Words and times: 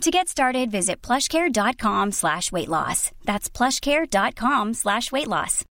To 0.00 0.10
get 0.10 0.28
started, 0.28 0.70
visit 0.70 1.00
plushcare.com 1.00 2.12
slash 2.12 2.52
weight 2.52 2.68
loss. 2.68 3.10
That's 3.24 3.48
plushcare.com 3.48 4.74
slash 4.74 5.12
weight 5.12 5.28
loss. 5.28 5.64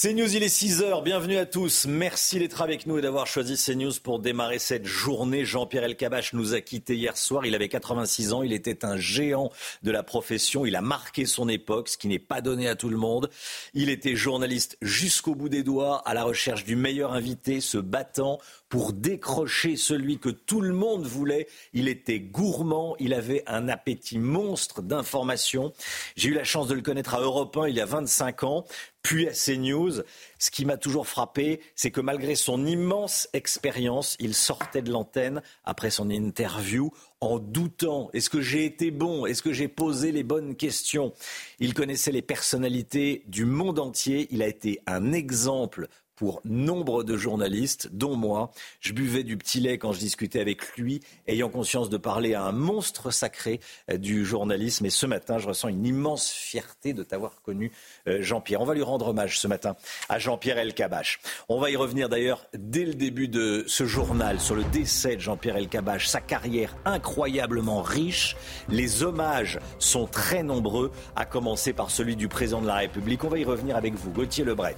C'est 0.00 0.14
News, 0.14 0.36
il 0.36 0.44
est 0.44 0.46
6h, 0.46 1.02
bienvenue 1.02 1.38
à 1.38 1.44
tous. 1.44 1.86
Merci 1.88 2.38
d'être 2.38 2.62
avec 2.62 2.86
nous 2.86 2.98
et 2.98 3.02
d'avoir 3.02 3.26
choisi 3.26 3.56
CNews 3.56 3.94
pour 4.00 4.20
démarrer 4.20 4.60
cette 4.60 4.86
journée. 4.86 5.44
Jean-Pierre 5.44 5.82
Elkabach 5.82 6.34
nous 6.34 6.54
a 6.54 6.60
quittés 6.60 6.94
hier 6.94 7.16
soir, 7.16 7.44
il 7.46 7.54
avait 7.56 7.68
86 7.68 8.32
ans, 8.32 8.44
il 8.44 8.52
était 8.52 8.84
un 8.84 8.96
géant 8.96 9.50
de 9.82 9.90
la 9.90 10.04
profession, 10.04 10.64
il 10.64 10.76
a 10.76 10.82
marqué 10.82 11.26
son 11.26 11.48
époque, 11.48 11.88
ce 11.88 11.98
qui 11.98 12.06
n'est 12.06 12.20
pas 12.20 12.40
donné 12.40 12.68
à 12.68 12.76
tout 12.76 12.90
le 12.90 12.96
monde. 12.96 13.28
Il 13.74 13.90
était 13.90 14.14
journaliste 14.14 14.78
jusqu'au 14.82 15.34
bout 15.34 15.48
des 15.48 15.64
doigts, 15.64 16.00
à 16.06 16.14
la 16.14 16.22
recherche 16.22 16.62
du 16.62 16.76
meilleur 16.76 17.12
invité, 17.12 17.60
se 17.60 17.78
battant 17.78 18.38
pour 18.68 18.92
décrocher 18.92 19.76
celui 19.76 20.18
que 20.18 20.28
tout 20.28 20.60
le 20.60 20.74
monde 20.74 21.06
voulait. 21.06 21.48
Il 21.72 21.88
était 21.88 22.20
gourmand, 22.20 22.96
il 22.98 23.14
avait 23.14 23.42
un 23.46 23.68
appétit 23.68 24.18
monstre 24.18 24.82
d'informations. 24.82 25.72
J'ai 26.16 26.30
eu 26.30 26.34
la 26.34 26.44
chance 26.44 26.68
de 26.68 26.74
le 26.74 26.82
connaître 26.82 27.14
à 27.14 27.20
Europe 27.20 27.56
1 27.56 27.68
il 27.68 27.76
y 27.76 27.80
a 27.80 27.86
25 27.86 28.44
ans, 28.44 28.64
puis 29.02 29.28
à 29.28 29.32
CNews. 29.32 30.02
Ce 30.38 30.50
qui 30.50 30.64
m'a 30.64 30.76
toujours 30.76 31.06
frappé, 31.06 31.60
c'est 31.74 31.90
que 31.90 32.00
malgré 32.00 32.34
son 32.34 32.66
immense 32.66 33.28
expérience, 33.32 34.16
il 34.20 34.34
sortait 34.34 34.82
de 34.82 34.90
l'antenne 34.90 35.42
après 35.64 35.90
son 35.90 36.10
interview 36.10 36.90
en 37.20 37.38
doutant. 37.38 38.10
Est-ce 38.12 38.30
que 38.30 38.40
j'ai 38.40 38.64
été 38.64 38.90
bon? 38.90 39.26
Est-ce 39.26 39.42
que 39.42 39.52
j'ai 39.52 39.68
posé 39.68 40.12
les 40.12 40.22
bonnes 40.22 40.56
questions? 40.56 41.12
Il 41.58 41.74
connaissait 41.74 42.12
les 42.12 42.22
personnalités 42.22 43.24
du 43.26 43.44
monde 43.44 43.78
entier. 43.78 44.28
Il 44.30 44.42
a 44.42 44.46
été 44.46 44.80
un 44.86 45.12
exemple 45.12 45.88
pour 46.18 46.40
nombre 46.44 47.04
de 47.04 47.16
journalistes, 47.16 47.90
dont 47.92 48.16
moi. 48.16 48.50
Je 48.80 48.92
buvais 48.92 49.22
du 49.22 49.36
petit 49.36 49.60
lait 49.60 49.78
quand 49.78 49.92
je 49.92 50.00
discutais 50.00 50.40
avec 50.40 50.76
lui, 50.76 50.98
ayant 51.28 51.48
conscience 51.48 51.90
de 51.90 51.96
parler 51.96 52.34
à 52.34 52.42
un 52.42 52.50
monstre 52.50 53.12
sacré 53.12 53.60
euh, 53.88 53.98
du 53.98 54.24
journalisme. 54.24 54.84
Et 54.84 54.90
ce 54.90 55.06
matin, 55.06 55.38
je 55.38 55.46
ressens 55.46 55.68
une 55.68 55.86
immense 55.86 56.28
fierté 56.28 56.92
de 56.92 57.04
t'avoir 57.04 57.40
connu, 57.42 57.70
euh, 58.08 58.20
Jean-Pierre. 58.20 58.60
On 58.60 58.64
va 58.64 58.74
lui 58.74 58.82
rendre 58.82 59.06
hommage 59.06 59.38
ce 59.38 59.46
matin 59.46 59.76
à 60.08 60.18
Jean-Pierre 60.18 60.58
Elkabach. 60.58 61.20
On 61.48 61.60
va 61.60 61.70
y 61.70 61.76
revenir 61.76 62.08
d'ailleurs 62.08 62.48
dès 62.52 62.84
le 62.84 62.94
début 62.94 63.28
de 63.28 63.62
ce 63.68 63.86
journal 63.86 64.40
sur 64.40 64.56
le 64.56 64.64
décès 64.64 65.14
de 65.14 65.20
Jean-Pierre 65.20 65.56
Elkabach, 65.56 66.08
sa 66.08 66.20
carrière 66.20 66.76
incroyablement 66.84 67.80
riche. 67.80 68.36
Les 68.68 69.04
hommages 69.04 69.60
sont 69.78 70.06
très 70.06 70.42
nombreux, 70.42 70.90
à 71.14 71.24
commencer 71.24 71.72
par 71.72 71.92
celui 71.92 72.16
du 72.16 72.26
président 72.26 72.60
de 72.60 72.66
la 72.66 72.74
République. 72.74 73.22
On 73.22 73.28
va 73.28 73.38
y 73.38 73.44
revenir 73.44 73.76
avec 73.76 73.94
vous, 73.94 74.10
Gauthier 74.10 74.44
Lebret. 74.44 74.74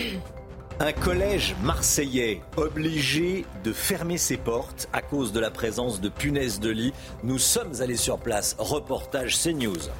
Un 0.80 0.92
collège 0.92 1.54
marseillais 1.62 2.40
obligé 2.56 3.44
de 3.64 3.72
fermer 3.72 4.16
ses 4.16 4.38
portes 4.38 4.88
à 4.94 5.02
cause 5.02 5.32
de 5.32 5.40
la 5.40 5.50
présence 5.50 6.00
de 6.00 6.08
punaises 6.08 6.58
de 6.58 6.70
lit. 6.70 6.94
Nous 7.22 7.38
sommes 7.38 7.82
allés 7.82 7.96
sur 7.96 8.18
place. 8.18 8.56
Reportage 8.58 9.38
CNews. 9.38 9.90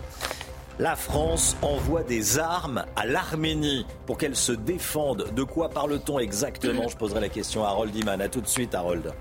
La 0.79 0.97
France 0.97 1.55
envoie 1.61 2.03
des 2.03 2.39
armes 2.39 2.87
à 2.97 3.05
l'Arménie 3.05 3.85
pour 4.07 4.17
qu'elle 4.17 4.37
se 4.37 4.53
défende. 4.53 5.35
De 5.35 5.43
quoi 5.43 5.69
parle-t-on 5.69 6.19
exactement? 6.19 6.89
Je 6.89 6.97
poserai 6.97 7.21
la 7.21 7.29
question 7.29 7.63
à 7.63 7.69
Harold 7.69 7.95
Iman. 7.95 8.19
A 8.23 8.31
tout 8.31 8.41
de 8.41 8.47
suite, 8.47 8.75
Harold. 8.75 9.13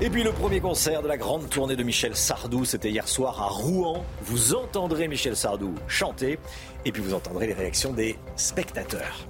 Et 0.00 0.08
puis 0.08 0.22
le 0.22 0.32
premier 0.32 0.60
concert 0.60 1.02
de 1.02 1.08
la 1.08 1.18
grande 1.18 1.50
tournée 1.50 1.76
de 1.76 1.82
Michel 1.82 2.16
Sardou, 2.16 2.64
c'était 2.64 2.90
hier 2.90 3.06
soir 3.08 3.42
à 3.42 3.48
Rouen. 3.48 4.04
Vous 4.22 4.54
entendrez 4.54 5.08
Michel 5.08 5.36
Sardou 5.36 5.74
chanter 5.86 6.38
et 6.86 6.92
puis 6.92 7.02
vous 7.02 7.12
entendrez 7.12 7.46
les 7.46 7.52
réactions 7.52 7.92
des 7.92 8.16
spectateurs. 8.36 9.26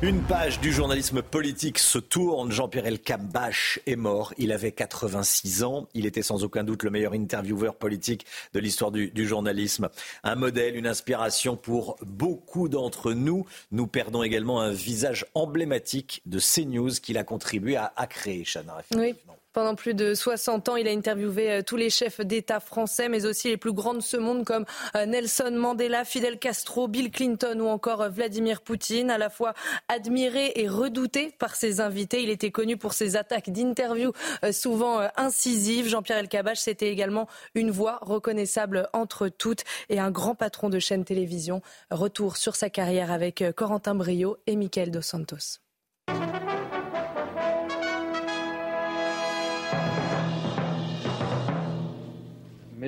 Une 0.00 0.22
page 0.22 0.60
du 0.60 0.72
journalisme 0.72 1.22
politique 1.22 1.80
se 1.80 1.98
tourne. 1.98 2.52
Jean-Pierre 2.52 2.86
Elkabbach 2.86 3.80
est 3.84 3.96
mort. 3.96 4.32
Il 4.38 4.52
avait 4.52 4.70
86 4.70 5.64
ans. 5.64 5.88
Il 5.92 6.06
était 6.06 6.22
sans 6.22 6.44
aucun 6.44 6.62
doute 6.62 6.84
le 6.84 6.90
meilleur 6.90 7.14
intervieweur 7.14 7.74
politique 7.74 8.24
de 8.54 8.60
l'histoire 8.60 8.92
du, 8.92 9.26
journalisme. 9.26 9.88
Un 10.22 10.36
modèle, 10.36 10.76
une 10.76 10.86
inspiration 10.86 11.56
pour 11.56 11.96
beaucoup 12.06 12.68
d'entre 12.68 13.12
nous. 13.12 13.44
Nous 13.72 13.88
perdons 13.88 14.22
également 14.22 14.60
un 14.60 14.70
visage 14.70 15.26
emblématique 15.34 16.22
de 16.26 16.38
CNews 16.38 16.92
qu'il 17.02 17.18
a 17.18 17.24
contribué 17.24 17.76
à, 17.76 18.06
créer, 18.06 18.44
Chana. 18.44 18.76
Oui. 18.94 19.16
Pendant 19.54 19.74
plus 19.74 19.94
de 19.94 20.14
60 20.14 20.68
ans, 20.68 20.76
il 20.76 20.86
a 20.86 20.90
interviewé 20.90 21.50
euh, 21.50 21.62
tous 21.62 21.76
les 21.76 21.88
chefs 21.88 22.20
d'État 22.20 22.60
français, 22.60 23.08
mais 23.08 23.24
aussi 23.24 23.48
les 23.48 23.56
plus 23.56 23.72
grands 23.72 23.94
de 23.94 24.00
ce 24.00 24.18
monde 24.18 24.44
comme 24.44 24.66
euh, 24.94 25.06
Nelson 25.06 25.50
Mandela, 25.52 26.04
Fidel 26.04 26.38
Castro, 26.38 26.86
Bill 26.86 27.10
Clinton 27.10 27.58
ou 27.60 27.66
encore 27.66 28.02
euh, 28.02 28.08
Vladimir 28.10 28.60
Poutine. 28.60 29.10
À 29.10 29.16
la 29.16 29.30
fois 29.30 29.54
admiré 29.88 30.52
et 30.56 30.68
redouté 30.68 31.34
par 31.38 31.56
ses 31.56 31.80
invités, 31.80 32.22
il 32.22 32.28
était 32.28 32.50
connu 32.50 32.76
pour 32.76 32.92
ses 32.92 33.16
attaques 33.16 33.50
d'interviews 33.50 34.12
souvent 34.52 35.00
incisives. 35.16 35.88
Jean-Pierre 35.88 36.18
Elkabbach, 36.18 36.58
c'était 36.58 36.90
également 36.90 37.26
une 37.54 37.70
voix 37.70 37.98
reconnaissable 38.02 38.88
entre 38.92 39.28
toutes 39.28 39.64
et 39.88 39.98
un 39.98 40.10
grand 40.10 40.34
patron 40.34 40.68
de 40.68 40.78
chaîne 40.78 41.04
télévision. 41.04 41.62
Retour 41.90 42.36
sur 42.36 42.54
sa 42.54 42.68
carrière 42.70 43.10
avec 43.10 43.42
Corentin 43.56 43.94
Brio 43.94 44.36
et 44.46 44.56
Michael 44.56 44.90
Dos 44.90 45.02
Santos. 45.02 45.67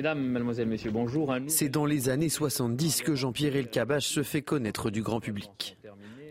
Mesdames, 0.01 0.31
Mademoiselles, 0.31 0.67
Messieurs, 0.67 0.89
bonjour. 0.89 1.31
C'est 1.45 1.69
dans 1.69 1.85
les 1.85 2.09
années 2.09 2.27
70 2.27 3.03
que 3.03 3.13
Jean-Pierre 3.13 3.55
Elkabbach 3.55 4.01
se 4.01 4.23
fait 4.23 4.41
connaître 4.41 4.89
du 4.89 5.03
grand 5.03 5.19
public. 5.19 5.77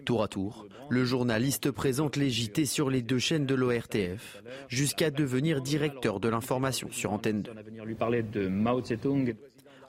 Tour 0.05 0.25
à 0.25 0.27
tour, 0.27 0.67
le 0.89 1.05
journaliste 1.05 1.71
présente 1.71 2.17
les 2.17 2.31
JT 2.31 2.67
sur 2.67 2.91
les 2.91 3.01
deux 3.01 3.21
chaînes 3.21 3.47
de 3.47 3.55
l'ORTF, 3.55 4.43
jusqu'à 4.67 5.13
devenir 5.13 5.63
directeur 5.63 6.19
de 6.19 6.29
l'information 6.29 6.89
sur 6.91 7.13
Antenne 7.13 7.43
2. 7.43 7.53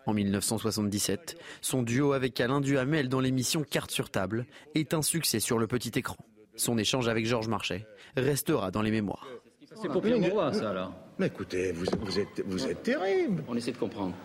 En 0.05 0.13
1977, 0.13 1.39
son 1.61 1.81
duo 1.81 2.13
avec 2.13 2.39
Alain 2.39 2.61
Duhamel 2.61 3.09
dans 3.09 3.19
l'émission 3.19 3.63
Carte 3.63 3.89
sur 3.89 4.11
table 4.11 4.45
est 4.75 4.93
un 4.93 5.01
succès 5.01 5.39
sur 5.39 5.57
le 5.57 5.65
petit 5.65 5.97
écran. 5.97 6.17
Son 6.55 6.77
échange 6.77 7.07
avec 7.07 7.25
Georges 7.25 7.47
Marchais 7.47 7.87
restera 8.15 8.69
dans 8.69 8.83
les 8.83 8.91
mémoires. 8.91 9.25
C'est 9.73 9.87
pour 9.87 10.05
moi, 10.05 10.53
ça, 10.53 10.71
là. 10.71 10.91
Mais 11.19 11.27
écoutez, 11.27 11.71
vous, 11.71 11.85
êtes, 12.19 12.43
vous 12.45 12.67
êtes 12.67 12.83
terrible. 12.83 13.43
On 13.47 13.55
essaie 13.55 13.71
de 13.71 13.77
comprendre. 13.77 14.15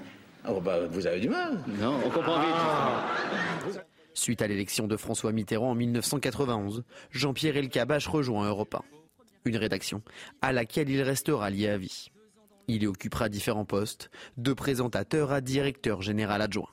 Oh, 0.49 0.61
bah, 0.61 0.87
vous 0.87 1.07
avez 1.07 1.21
du 1.21 1.29
mal. 1.29 1.59
Non, 1.81 1.99
on 2.05 2.11
comprend 2.11 2.41
vite. 2.41 3.81
Suite 4.15 4.41
à 4.41 4.47
l'élection 4.47 4.87
de 4.87 4.97
François 4.97 5.33
Mitterrand 5.33 5.71
en 5.71 5.75
1991, 5.75 6.85
Jean-Pierre 7.11 7.57
Elkabbach 7.57 8.07
rejoint 8.07 8.49
Europe 8.49 8.75
1. 8.75 8.83
Une 9.45 9.57
rédaction 9.57 10.03
à 10.41 10.53
laquelle 10.53 10.89
il 10.89 11.03
restera 11.03 11.51
lié 11.51 11.69
à 11.69 11.79
vie. 11.79 12.11
Il 12.69 12.83
y 12.83 12.87
occupera 12.87 13.29
différents 13.29 13.65
postes, 13.65 14.11
de 14.37 14.53
présentateur 14.53 15.33
à 15.33 15.41
directeur 15.41 16.03
général 16.03 16.41
adjoint. 16.43 16.71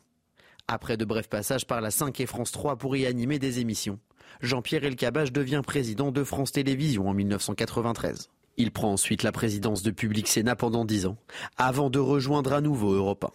Après 0.68 0.96
de 0.96 1.06
brefs 1.06 1.28
passages 1.28 1.68
par 1.68 1.82
la 1.82 1.92
5 1.92 2.20
et 2.22 2.26
France 2.26 2.52
3 2.52 2.78
pour 2.78 2.96
y 2.96 3.06
animer 3.06 3.38
des 3.38 3.60
émissions, 3.60 4.00
Jean-Pierre 4.42 4.86
Elkabbach 4.86 5.32
devient 5.32 5.62
président 5.66 6.12
de 6.12 6.24
France 6.24 6.54
Télévisions 6.54 7.10
en 7.10 7.14
1993. 7.14 8.30
Il 8.58 8.72
prend 8.72 8.92
ensuite 8.94 9.24
la 9.24 9.32
présidence 9.32 9.84
de 9.84 9.92
Public 9.92 10.28
Sénat 10.28 10.56
pendant 10.56 10.86
dix 10.86 11.06
ans, 11.06 11.18
avant 11.58 11.90
de 11.90 12.00
rejoindre 12.00 12.54
à 12.54 12.62
nouveau 12.62 12.94
Europa. 12.94 13.32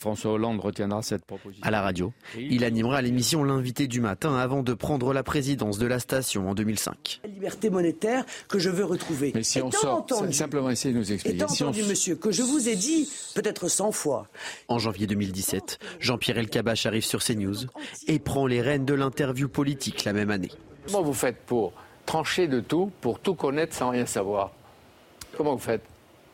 François 0.00 0.32
Hollande 0.32 0.60
retiendra 0.60 1.02
cette 1.02 1.26
proposition. 1.26 1.62
À 1.62 1.70
la 1.70 1.82
radio, 1.82 2.14
il 2.38 2.64
animera 2.64 3.02
l'émission 3.02 3.44
L'invité 3.44 3.86
du 3.86 4.00
matin 4.00 4.34
avant 4.34 4.62
de 4.62 4.72
prendre 4.72 5.12
la 5.12 5.22
présidence 5.22 5.76
de 5.76 5.86
la 5.86 5.98
station 5.98 6.48
en 6.48 6.54
2005. 6.54 7.20
La 7.22 7.28
liberté 7.28 7.68
monétaire 7.68 8.24
que 8.48 8.58
je 8.58 8.70
veux 8.70 8.86
retrouver. 8.86 9.32
Mais 9.34 9.42
si 9.42 9.60
on 9.60 9.70
sort, 9.70 10.06
simplement 10.30 10.70
essayer 10.70 10.94
de 10.94 10.98
nous 10.98 11.12
expliquer. 11.12 11.36
Étant 11.36 11.52
entendu, 11.52 11.82
monsieur, 11.82 12.16
que 12.16 12.32
je 12.32 12.40
vous 12.42 12.70
ai 12.70 12.76
dit 12.76 13.10
peut-être 13.34 13.68
100 13.68 13.92
fois. 13.92 14.26
En 14.68 14.78
janvier 14.78 15.06
2017, 15.06 15.78
Jean-Pierre 15.98 16.38
Elkabbach 16.38 16.86
arrive 16.86 17.04
sur 17.04 17.22
CNews 17.22 17.66
et 18.06 18.18
prend 18.18 18.46
les 18.46 18.62
rênes 18.62 18.86
de 18.86 18.94
l'interview 18.94 19.50
politique 19.50 20.04
la 20.04 20.14
même 20.14 20.30
année. 20.30 20.52
Comment 20.86 21.02
vous 21.02 21.12
faites 21.12 21.36
pour 21.44 21.74
trancher 22.06 22.48
de 22.48 22.60
tout, 22.60 22.90
pour 23.02 23.20
tout 23.20 23.34
connaître 23.34 23.74
sans 23.76 23.90
rien 23.90 24.06
savoir? 24.06 24.52
Comment 25.40 25.54
vous 25.54 25.58
faites? 25.58 25.80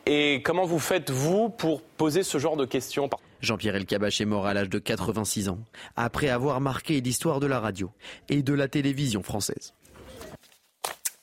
Et 0.05 0.41
comment 0.43 0.65
vous 0.65 0.79
faites, 0.79 1.11
vous, 1.11 1.47
pour 1.47 1.81
poser 1.81 2.23
ce 2.23 2.39
genre 2.39 2.57
de 2.57 2.65
questions? 2.65 3.09
Jean-Pierre 3.39 3.77
Elkabbach 3.77 4.19
est 4.19 4.25
mort 4.25 4.45
à 4.45 4.53
l'âge 4.53 4.67
de 4.67 4.79
86 4.79 5.47
ans, 5.47 5.59
après 5.95 6.27
avoir 6.27 6.59
marqué 6.59 6.99
l'histoire 6.99 7.39
de 7.39 7.47
la 7.47 7.61
radio 7.61 7.89
et 8.27 8.43
de 8.43 8.53
la 8.53 8.67
télévision 8.67 9.23
française. 9.23 9.73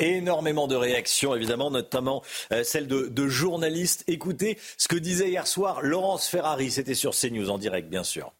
Énormément 0.01 0.67
de 0.67 0.77
réactions, 0.77 1.35
évidemment, 1.35 1.71
notamment 1.71 2.23
euh, 2.53 2.65
celle 2.65 2.87
de, 2.87 3.09
de, 3.09 3.29
journalistes. 3.29 4.03
Écoutez 4.07 4.57
ce 4.79 4.89
que 4.89 4.97
disait 4.97 5.29
hier 5.29 5.47
soir 5.47 5.83
Laurence 5.83 6.27
Ferrari, 6.27 6.71
c'était 6.71 6.95
sur 6.95 7.15
CNews 7.15 7.51
en 7.51 7.59
direct, 7.59 7.91
bien 7.91 8.03
sûr 8.03 8.33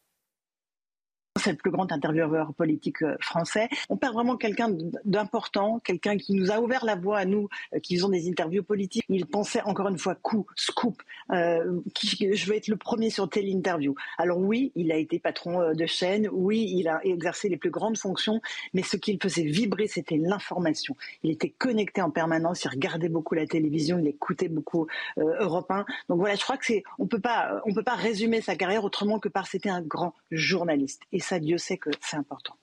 c'est 1.37 1.51
le 1.51 1.57
plus 1.57 1.71
grand 1.71 1.91
intervieweur 1.91 2.55
politique 2.55 3.03
euh, 3.03 3.17
français. 3.21 3.69
On 3.89 3.97
perd 3.97 4.15
vraiment 4.15 4.37
quelqu'un 4.37 4.71
d'important, 5.05 5.81
quelqu'un 5.81 6.17
qui 6.17 6.33
nous 6.35 6.53
a 6.53 6.61
ouvert 6.61 6.85
la 6.85 6.95
voie 6.95 7.19
à 7.19 7.25
nous, 7.25 7.49
euh, 7.75 7.81
qui 7.81 7.97
faisons 7.97 8.09
des 8.09 8.29
interviews 8.29 8.63
politiques. 8.63 9.05
Il 9.09 9.27
pensait 9.27 9.61
encore 9.63 9.89
une 9.89 9.99
fois 9.99 10.15
coup, 10.15 10.47
scoop, 10.55 11.03
euh, 11.33 11.81
je 12.03 12.47
veux 12.47 12.55
être 12.55 12.69
le 12.69 12.77
premier 12.77 13.11
sur 13.11 13.29
telle 13.29 13.49
interview. 13.49 13.95
Alors 14.17 14.39
oui, 14.39 14.71
il 14.77 14.93
a 14.93 14.97
été 14.97 15.19
patron 15.19 15.73
de 15.75 15.87
chaîne, 15.87 16.29
oui, 16.31 16.73
il 16.77 16.89
a 16.89 17.01
exercé 17.05 17.49
les 17.49 17.57
plus 17.57 17.71
grandes 17.71 17.99
fonctions, 17.99 18.41
mais 18.73 18.83
ce 18.83 18.97
qu'il 18.97 19.21
faisait 19.21 19.43
vibrer, 19.43 19.89
c'était 19.89 20.17
l'information. 20.17 20.97
Il 21.23 21.31
était 21.31 21.51
connecté 21.51 22.01
en 22.01 22.11
permanence, 22.11 22.65
il 22.65 22.69
regardait 22.69 23.09
beaucoup 23.09 23.35
la 23.35 23.47
télévision, 23.47 23.99
il 23.99 24.07
écoutait 24.07 24.49
beaucoup 24.49 24.87
euh, 25.19 25.35
Europe 25.41 25.71
1. 25.71 25.85
Donc 26.09 26.19
voilà, 26.19 26.37
je 26.37 26.43
crois 26.43 26.57
que 26.57 26.65
c'est, 26.65 26.85
on 26.99 27.07
peut 27.07 27.21
pas, 27.21 27.61
on 27.67 27.75
peut 27.75 27.83
pas 27.83 27.95
résumer 27.95 28.41
sa 28.41 28.55
carrière 28.55 28.85
autrement 28.85 29.19
que 29.19 29.29
par 29.29 29.47
c'était 29.47 29.71
un 29.71 29.83
grand 29.83 30.15
journaliste. 30.31 31.03
Ça, 31.25 31.41
Dieu 31.41 31.59
sait 31.59 31.79
que 31.79 31.91
c'est 32.01 32.17
important. 32.17 32.57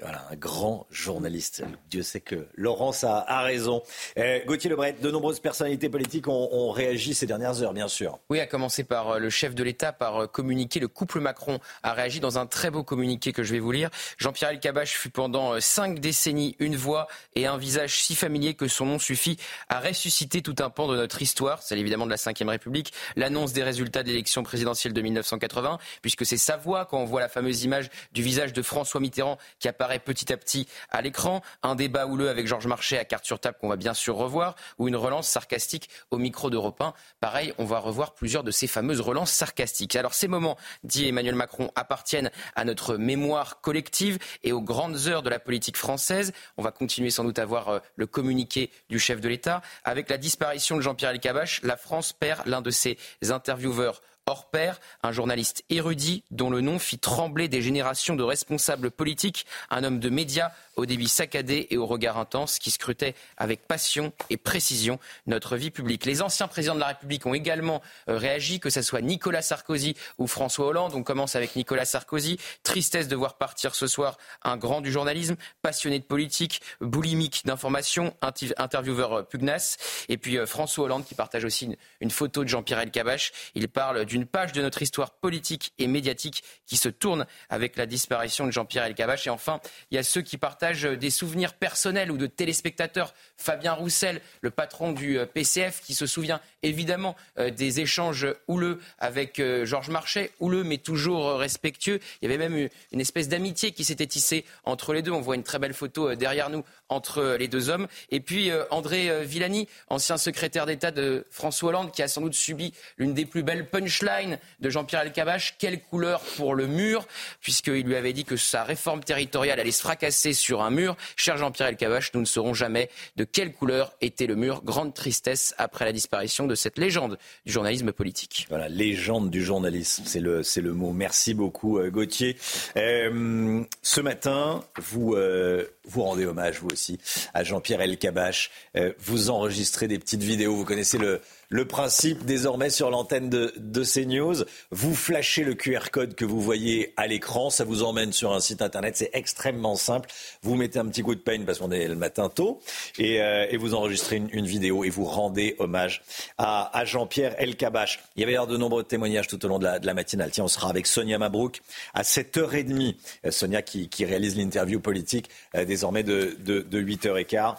Voilà, 0.00 0.24
un 0.30 0.36
grand 0.36 0.86
journaliste. 0.92 1.64
Dieu 1.90 2.04
sait 2.04 2.20
que 2.20 2.46
Laurence 2.54 3.02
a, 3.02 3.18
a 3.18 3.42
raison. 3.42 3.82
Euh, 4.16 4.38
Gauthier 4.46 4.70
Lebret, 4.70 4.92
de 4.92 5.10
nombreuses 5.10 5.40
personnalités 5.40 5.88
politiques 5.88 6.28
ont, 6.28 6.48
ont, 6.52 6.70
réagi 6.70 7.14
ces 7.14 7.26
dernières 7.26 7.62
heures, 7.62 7.72
bien 7.72 7.88
sûr. 7.88 8.20
Oui, 8.30 8.38
à 8.38 8.46
commencer 8.46 8.84
par 8.84 9.10
euh, 9.10 9.18
le 9.18 9.28
chef 9.28 9.56
de 9.56 9.64
l'État, 9.64 9.92
par 9.92 10.22
euh, 10.22 10.26
communiqué. 10.28 10.78
Le 10.78 10.86
couple 10.86 11.18
Macron 11.18 11.58
a 11.82 11.94
réagi 11.94 12.20
dans 12.20 12.38
un 12.38 12.46
très 12.46 12.70
beau 12.70 12.84
communiqué 12.84 13.32
que 13.32 13.42
je 13.42 13.52
vais 13.52 13.58
vous 13.58 13.72
lire. 13.72 13.90
Jean-Pierre 14.18 14.50
Elkabach 14.50 14.90
fut 14.90 15.10
pendant 15.10 15.60
cinq 15.60 15.98
décennies 15.98 16.54
une 16.60 16.76
voix 16.76 17.08
et 17.34 17.46
un 17.46 17.56
visage 17.56 18.00
si 18.00 18.14
familier 18.14 18.54
que 18.54 18.68
son 18.68 18.86
nom 18.86 18.98
suffit 19.00 19.36
à 19.68 19.80
ressusciter 19.80 20.42
tout 20.42 20.54
un 20.60 20.70
pan 20.70 20.86
de 20.86 20.96
notre 20.96 21.20
histoire, 21.22 21.60
celle 21.62 21.78
évidemment 21.78 22.06
de 22.06 22.10
la 22.10 22.16
Ve 22.16 22.48
République, 22.48 22.92
l'annonce 23.16 23.52
des 23.52 23.64
résultats 23.64 24.04
de 24.04 24.08
l'élection 24.08 24.44
présidentielle 24.44 24.92
de 24.92 25.00
1980, 25.00 25.78
puisque 26.02 26.24
c'est 26.24 26.36
sa 26.36 26.56
voix 26.56 26.84
quand 26.84 26.98
on 26.98 27.04
voit 27.04 27.20
la 27.20 27.28
fameuse 27.28 27.64
image 27.64 27.90
du 28.12 28.22
visage 28.22 28.52
de 28.52 28.62
François 28.62 29.00
Mitterrand 29.00 29.38
qui 29.58 29.66
apparaît 29.66 29.87
petit 29.98 30.32
à 30.32 30.36
petit 30.36 30.68
à 30.90 31.00
l'écran. 31.00 31.40
Un 31.62 31.74
débat 31.74 32.06
houleux 32.06 32.28
avec 32.28 32.46
Georges 32.46 32.66
Marchais 32.66 32.98
à 32.98 33.04
carte 33.04 33.24
sur 33.24 33.40
table 33.40 33.56
qu'on 33.60 33.68
va 33.68 33.76
bien 33.76 33.94
sûr 33.94 34.16
revoir, 34.16 34.54
ou 34.78 34.88
une 34.88 34.96
relance 34.96 35.28
sarcastique 35.28 35.88
au 36.10 36.18
micro 36.18 36.50
d'Europe 36.50 36.80
1. 36.80 36.92
Pareil, 37.20 37.54
on 37.58 37.64
va 37.64 37.78
revoir 37.78 38.14
plusieurs 38.14 38.44
de 38.44 38.50
ces 38.50 38.66
fameuses 38.66 39.00
relances 39.00 39.32
sarcastiques. 39.32 39.96
Alors 39.96 40.14
ces 40.14 40.28
moments, 40.28 40.58
dit 40.84 41.08
Emmanuel 41.08 41.34
Macron, 41.34 41.70
appartiennent 41.74 42.30
à 42.54 42.64
notre 42.64 42.96
mémoire 42.96 43.60
collective 43.60 44.18
et 44.42 44.52
aux 44.52 44.60
grandes 44.60 45.06
heures 45.06 45.22
de 45.22 45.30
la 45.30 45.38
politique 45.38 45.76
française. 45.76 46.32
On 46.56 46.62
va 46.62 46.70
continuer 46.70 47.10
sans 47.10 47.24
doute 47.24 47.38
à 47.38 47.44
voir 47.44 47.68
euh, 47.68 47.78
le 47.96 48.06
communiqué 48.06 48.70
du 48.90 48.98
chef 48.98 49.20
de 49.20 49.28
l'État. 49.28 49.62
Avec 49.84 50.10
la 50.10 50.18
disparition 50.18 50.76
de 50.76 50.82
Jean-Pierre 50.82 51.10
Elkabbach, 51.10 51.60
la 51.62 51.76
France 51.76 52.12
perd 52.12 52.46
l'un 52.46 52.60
de 52.60 52.70
ses 52.70 52.98
intervieweurs 53.30 54.02
hors 54.28 54.50
pair, 54.50 54.78
un 55.02 55.10
journaliste 55.10 55.64
érudit 55.70 56.22
dont 56.30 56.50
le 56.50 56.60
nom 56.60 56.78
fit 56.78 56.98
trembler 56.98 57.48
des 57.48 57.62
générations 57.62 58.14
de 58.14 58.22
responsables 58.22 58.90
politiques, 58.90 59.46
un 59.70 59.84
homme 59.84 60.00
de 60.00 60.10
médias 60.10 60.52
au 60.78 60.86
débit 60.86 61.08
saccadé 61.08 61.66
et 61.70 61.76
au 61.76 61.86
regard 61.86 62.18
intense 62.18 62.58
qui 62.58 62.70
scrutait 62.70 63.14
avec 63.36 63.66
passion 63.66 64.12
et 64.30 64.36
précision 64.36 64.98
notre 65.26 65.56
vie 65.56 65.70
publique. 65.70 66.06
Les 66.06 66.22
anciens 66.22 66.46
présidents 66.46 66.76
de 66.76 66.80
la 66.80 66.86
République 66.86 67.26
ont 67.26 67.34
également 67.34 67.82
euh, 68.08 68.16
réagi, 68.16 68.60
que 68.60 68.70
ce 68.70 68.80
soit 68.80 69.00
Nicolas 69.00 69.42
Sarkozy 69.42 69.96
ou 70.18 70.28
François 70.28 70.66
Hollande. 70.66 70.92
On 70.94 71.02
commence 71.02 71.34
avec 71.34 71.56
Nicolas 71.56 71.84
Sarkozy. 71.84 72.38
Tristesse 72.62 73.08
de 73.08 73.16
voir 73.16 73.38
partir 73.38 73.74
ce 73.74 73.88
soir 73.88 74.18
un 74.42 74.56
grand 74.56 74.80
du 74.80 74.92
journalisme, 74.92 75.34
passionné 75.62 75.98
de 75.98 76.04
politique, 76.04 76.62
boulimique 76.80 77.42
d'information, 77.44 78.14
intervieweur 78.56 79.12
euh, 79.12 79.22
pugnace. 79.22 79.76
Et 80.08 80.16
puis 80.16 80.38
euh, 80.38 80.46
François 80.46 80.84
Hollande 80.84 81.04
qui 81.04 81.16
partage 81.16 81.44
aussi 81.44 81.76
une, 82.00 82.10
photo 82.10 82.44
de 82.44 82.48
Jean-Pierre 82.48 82.78
Elkabbach. 82.78 83.32
Il 83.56 83.68
parle 83.68 84.04
d'une 84.04 84.26
page 84.26 84.52
de 84.52 84.62
notre 84.62 84.80
histoire 84.80 85.10
politique 85.10 85.72
et 85.78 85.88
médiatique 85.88 86.44
qui 86.66 86.76
se 86.76 86.88
tourne 86.88 87.26
avec 87.48 87.76
la 87.76 87.86
disparition 87.86 88.46
de 88.46 88.52
Jean-Pierre 88.52 88.84
Elkabbach. 88.84 89.26
Et 89.26 89.30
enfin, 89.30 89.60
il 89.90 89.96
y 89.96 89.98
a 89.98 90.04
ceux 90.04 90.22
qui 90.22 90.38
partagent 90.38 90.67
des 90.72 91.10
souvenirs 91.10 91.54
personnels 91.54 92.10
ou 92.10 92.16
de 92.16 92.26
téléspectateurs. 92.26 93.14
Fabien 93.36 93.72
Roussel, 93.72 94.20
le 94.40 94.50
patron 94.50 94.92
du 94.92 95.18
euh, 95.18 95.26
PCF, 95.26 95.80
qui 95.80 95.94
se 95.94 96.06
souvient 96.06 96.40
évidemment 96.62 97.16
euh, 97.38 97.50
des 97.50 97.80
échanges 97.80 98.26
houleux 98.46 98.80
avec 98.98 99.38
euh, 99.38 99.64
Georges 99.64 99.90
Marchais, 99.90 100.32
houleux 100.40 100.64
mais 100.64 100.78
toujours 100.78 101.38
respectueux. 101.38 102.00
Il 102.20 102.30
y 102.30 102.32
avait 102.32 102.48
même 102.48 102.68
une 102.92 103.00
espèce 103.00 103.28
d'amitié 103.28 103.72
qui 103.72 103.84
s'était 103.84 104.06
tissée 104.06 104.44
entre 104.64 104.92
les 104.92 105.02
deux. 105.02 105.12
On 105.12 105.20
voit 105.20 105.36
une 105.36 105.42
très 105.42 105.58
belle 105.58 105.74
photo 105.74 106.14
derrière 106.14 106.50
nous 106.50 106.64
entre 106.88 107.36
les 107.38 107.48
deux 107.48 107.68
hommes. 107.68 107.86
Et 108.10 108.20
puis 108.20 108.50
André 108.70 109.24
Villani, 109.24 109.68
ancien 109.88 110.16
secrétaire 110.16 110.66
d'État 110.66 110.90
de 110.90 111.26
François 111.30 111.70
Hollande, 111.70 111.92
qui 111.92 112.02
a 112.02 112.08
sans 112.08 112.22
doute 112.22 112.34
subi 112.34 112.72
l'une 112.96 113.14
des 113.14 113.26
plus 113.26 113.42
belles 113.42 113.68
punchlines 113.68 114.38
de 114.60 114.70
Jean-Pierre 114.70 115.02
Elkabbach. 115.02 115.56
Quelle 115.58 115.82
couleur 115.82 116.20
pour 116.36 116.54
le 116.54 116.66
mur, 116.66 117.06
puisqu'il 117.40 117.84
lui 117.84 117.96
avait 117.96 118.12
dit 118.12 118.24
que 118.24 118.36
sa 118.36 118.64
réforme 118.64 119.04
territoriale 119.04 119.60
allait 119.60 119.70
se 119.70 119.82
fracasser 119.82 120.32
sur 120.32 120.62
un 120.62 120.70
mur. 120.70 120.96
Cher 121.16 121.36
Jean-Pierre 121.36 121.68
Elkabbach, 121.68 122.10
nous 122.14 122.20
ne 122.20 122.26
saurons 122.26 122.54
jamais 122.54 122.90
de 123.16 123.24
quelle 123.24 123.52
couleur 123.52 123.92
était 124.00 124.26
le 124.26 124.36
mur. 124.36 124.62
Grande 124.64 124.94
tristesse 124.94 125.54
après 125.58 125.84
la 125.84 125.92
disparition 125.92 126.46
de 126.48 126.54
cette 126.54 126.78
légende 126.78 127.18
du 127.46 127.52
journalisme 127.52 127.92
politique. 127.92 128.46
Voilà, 128.48 128.68
légende 128.68 129.30
du 129.30 129.42
journalisme, 129.44 130.02
c'est 130.06 130.20
le, 130.20 130.42
c'est 130.42 130.60
le 130.60 130.72
mot. 130.72 130.92
Merci 130.92 131.34
beaucoup, 131.34 131.78
euh, 131.78 131.90
Gauthier. 131.90 132.36
Euh, 132.76 133.62
ce 133.82 134.00
matin, 134.00 134.64
vous, 134.78 135.14
euh, 135.14 135.64
vous 135.88 136.02
rendez 136.02 136.26
hommage, 136.26 136.60
vous 136.60 136.68
aussi, 136.72 136.98
à 137.34 137.44
Jean-Pierre 137.44 137.80
Elkabbach. 137.80 138.50
Euh, 138.76 138.92
vous 138.98 139.30
enregistrez 139.30 139.88
des 139.88 139.98
petites 139.98 140.22
vidéos. 140.22 140.54
Vous 140.54 140.64
connaissez 140.64 140.98
le, 140.98 141.20
le 141.50 141.64
principe 141.66 142.24
désormais 142.24 142.70
sur 142.70 142.90
l'antenne 142.90 143.30
de, 143.30 143.52
de 143.56 143.82
CNews. 143.82 144.44
Vous 144.70 144.94
flashez 144.94 145.44
le 145.44 145.54
QR 145.54 145.90
code 145.90 146.14
que 146.14 146.24
vous 146.24 146.40
voyez 146.40 146.92
à 146.96 147.06
l'écran, 147.06 147.50
ça 147.50 147.64
vous 147.64 147.82
emmène 147.82 148.12
sur 148.12 148.32
un 148.32 148.40
site 148.40 148.62
internet, 148.62 148.96
c'est 148.96 149.10
extrêmement 149.14 149.76
simple. 149.76 150.10
Vous 150.42 150.56
mettez 150.56 150.78
un 150.78 150.86
petit 150.86 151.02
coup 151.02 151.14
de 151.14 151.20
peine 151.20 151.44
parce 151.44 151.58
qu'on 151.58 151.70
est 151.70 151.88
le 151.88 151.94
matin 151.94 152.28
tôt 152.28 152.60
et, 152.98 153.22
euh, 153.22 153.46
et 153.50 153.56
vous 153.56 153.74
enregistrez 153.74 154.16
une, 154.16 154.28
une, 154.32 154.46
vidéo 154.46 154.84
et 154.84 154.90
vous 154.90 155.04
rendez 155.04 155.56
hommage 155.58 156.02
à, 156.36 156.76
à 156.76 156.84
Jean-Pierre 156.84 157.34
Elkabach. 157.38 158.00
Il 158.16 158.20
y 158.20 158.24
avait 158.24 158.46
de 158.46 158.56
nombreux 158.56 158.84
témoignages 158.84 159.26
tout 159.26 159.44
au 159.44 159.48
long 159.48 159.58
de 159.58 159.64
la, 159.64 159.78
de 159.78 159.90
matinale. 159.92 160.30
Tiens, 160.30 160.44
on 160.44 160.48
sera 160.48 160.68
avec 160.70 160.86
Sonia 160.86 161.18
Mabrouk 161.18 161.60
à 161.94 162.02
7h30. 162.02 162.94
Euh, 163.24 163.30
Sonia 163.30 163.62
qui, 163.62 163.88
qui 163.88 164.04
réalise 164.04 164.36
l'interview 164.36 164.80
politique 164.80 165.28
euh, 165.54 165.64
désormais 165.78 166.02
de, 166.02 166.36
de, 166.40 166.60
de 166.60 166.82
8h15 166.82 167.54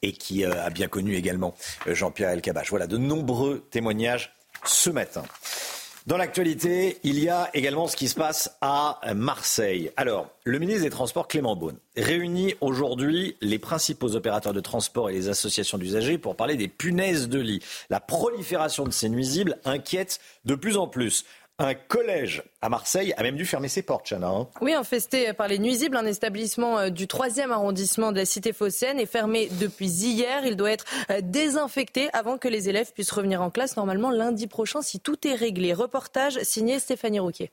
et 0.00 0.12
qui 0.12 0.42
euh, 0.42 0.64
a 0.64 0.70
bien 0.70 0.88
connu 0.88 1.16
également 1.16 1.54
euh, 1.86 1.94
Jean-Pierre 1.94 2.30
Elkabbach. 2.30 2.70
Voilà 2.70 2.86
de 2.86 2.96
nombreux 2.96 3.62
témoignages 3.70 4.32
ce 4.64 4.88
matin. 4.88 5.22
Dans 6.06 6.16
l'actualité, 6.16 6.98
il 7.02 7.18
y 7.18 7.28
a 7.28 7.50
également 7.52 7.88
ce 7.88 7.96
qui 7.96 8.08
se 8.08 8.14
passe 8.14 8.56
à 8.62 9.00
Marseille. 9.14 9.90
Alors, 9.96 10.30
le 10.44 10.58
ministre 10.58 10.84
des 10.84 10.90
Transports, 10.90 11.28
Clément 11.28 11.56
Beaune, 11.56 11.76
réunit 11.96 12.54
aujourd'hui 12.60 13.36
les 13.42 13.58
principaux 13.58 14.14
opérateurs 14.14 14.52
de 14.54 14.60
transport 14.60 15.10
et 15.10 15.12
les 15.12 15.28
associations 15.28 15.76
d'usagers 15.76 16.16
pour 16.16 16.36
parler 16.36 16.54
des 16.54 16.68
punaises 16.68 17.28
de 17.28 17.40
lit. 17.40 17.60
La 17.90 18.00
prolifération 18.00 18.84
de 18.84 18.92
ces 18.92 19.08
nuisibles 19.08 19.58
inquiète 19.64 20.20
de 20.44 20.54
plus 20.54 20.76
en 20.76 20.86
plus. 20.86 21.26
Un 21.58 21.72
collège 21.72 22.42
à 22.60 22.68
Marseille 22.68 23.14
a 23.16 23.22
même 23.22 23.36
dû 23.36 23.46
fermer 23.46 23.68
ses 23.68 23.80
portes, 23.80 24.06
Chana. 24.06 24.28
Hein. 24.28 24.46
Oui, 24.60 24.74
infesté 24.74 25.32
par 25.32 25.48
les 25.48 25.58
nuisibles, 25.58 25.96
un 25.96 26.04
établissement 26.04 26.78
euh, 26.78 26.90
du 26.90 27.06
3e 27.06 27.50
arrondissement 27.50 28.12
de 28.12 28.18
la 28.18 28.26
cité 28.26 28.52
phocéenne 28.52 29.00
est 29.00 29.06
fermé 29.06 29.48
depuis 29.58 29.86
hier. 29.86 30.44
Il 30.44 30.56
doit 30.56 30.70
être 30.70 30.84
euh, 31.10 31.22
désinfecté 31.22 32.10
avant 32.12 32.36
que 32.36 32.46
les 32.46 32.68
élèves 32.68 32.92
puissent 32.92 33.10
revenir 33.10 33.40
en 33.40 33.48
classe, 33.48 33.78
normalement 33.78 34.10
lundi 34.10 34.46
prochain, 34.48 34.82
si 34.82 35.00
tout 35.00 35.26
est 35.26 35.34
réglé. 35.34 35.72
Reportage 35.72 36.38
signé 36.42 36.78
Stéphanie 36.78 37.20
Rouquier. 37.20 37.50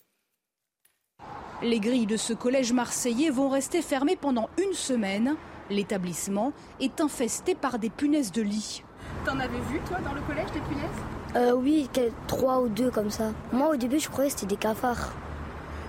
Les 1.61 1.79
grilles 1.79 2.05
de 2.05 2.17
ce 2.17 2.33
collège 2.33 2.73
marseillais 2.73 3.29
vont 3.29 3.47
rester 3.47 3.81
fermées 3.81 4.17
pendant 4.17 4.49
une 4.61 4.73
semaine. 4.73 5.37
L'établissement 5.69 6.51
est 6.81 6.99
infesté 6.99 7.55
par 7.55 7.79
des 7.79 7.89
punaises 7.89 8.33
de 8.33 8.41
lit. 8.41 8.83
T'en 9.23 9.39
avais 9.39 9.61
vu, 9.71 9.79
toi, 9.87 9.99
dans 9.99 10.13
le 10.13 10.21
collège, 10.23 10.51
des 10.51 10.59
punaises? 10.59 11.22
Euh, 11.35 11.53
Oui, 11.53 11.89
trois 12.27 12.61
ou 12.61 12.69
deux 12.69 12.91
comme 12.91 13.09
ça. 13.09 13.31
Moi, 13.51 13.69
au 13.69 13.75
début, 13.75 13.99
je 13.99 14.09
croyais 14.09 14.29
que 14.29 14.35
c'était 14.39 14.55
des 14.55 14.59
cafards. 14.59 15.13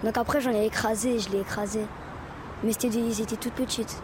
Donc 0.02 0.16
après, 0.18 0.40
j'en 0.40 0.52
ai 0.52 0.66
écrasé, 0.66 1.18
je 1.18 1.30
l'ai 1.30 1.40
écrasé. 1.40 1.80
Mais 2.62 2.72
c'était 2.72 2.88
ils 2.88 3.20
étaient 3.20 3.36
toutes 3.36 3.54
petites. 3.54 3.96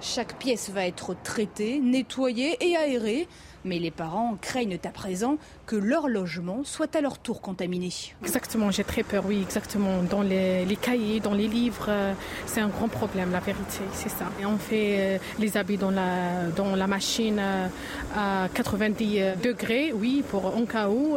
Chaque 0.00 0.38
pièce 0.38 0.70
va 0.70 0.86
être 0.86 1.14
traitée, 1.22 1.78
nettoyée 1.78 2.56
et 2.60 2.76
aérée. 2.76 3.28
Mais 3.64 3.78
les 3.78 3.90
parents 3.90 4.36
craignent 4.40 4.78
à 4.84 4.88
présent 4.88 5.36
que 5.66 5.76
leur 5.76 6.08
logement 6.08 6.62
soit 6.64 6.94
à 6.96 7.00
leur 7.00 7.18
tour 7.18 7.40
contaminé. 7.40 7.92
Exactement, 8.22 8.70
j'ai 8.70 8.84
très 8.84 9.02
peur, 9.02 9.24
oui, 9.26 9.40
exactement. 9.42 10.02
Dans 10.02 10.22
les, 10.22 10.64
les 10.64 10.76
cahiers, 10.76 11.20
dans 11.20 11.34
les 11.34 11.46
livres, 11.46 11.86
euh, 11.88 12.12
c'est 12.46 12.60
un 12.60 12.68
grand 12.68 12.88
problème, 12.88 13.32
la 13.32 13.40
vérité, 13.40 13.80
c'est 13.92 14.08
ça. 14.08 14.26
Et 14.40 14.46
on 14.46 14.58
fait 14.58 14.96
euh, 14.98 15.18
les 15.38 15.56
habits 15.56 15.76
dans 15.76 15.90
la, 15.90 16.46
dans 16.56 16.74
la 16.74 16.86
machine 16.86 17.38
euh, 17.38 17.68
à 18.16 18.48
90 18.54 19.42
degrés, 19.42 19.92
oui, 19.92 20.24
pour 20.28 20.46
en 20.56 20.64
cas 20.64 20.88
où. 20.88 21.16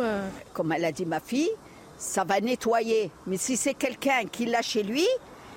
Comme 0.54 0.72
elle 0.72 0.86
a 0.86 0.92
dit 0.92 1.06
ma 1.06 1.20
fille, 1.20 1.50
ça 1.98 2.24
va 2.24 2.40
nettoyer. 2.40 3.10
Mais 3.28 3.38
si 3.38 3.58
c'est 3.58 3.74
quelqu'un 3.74 4.26
qui 4.32 4.46
l'a 4.46 4.62
chez 4.62 4.84
lui, 4.84 5.08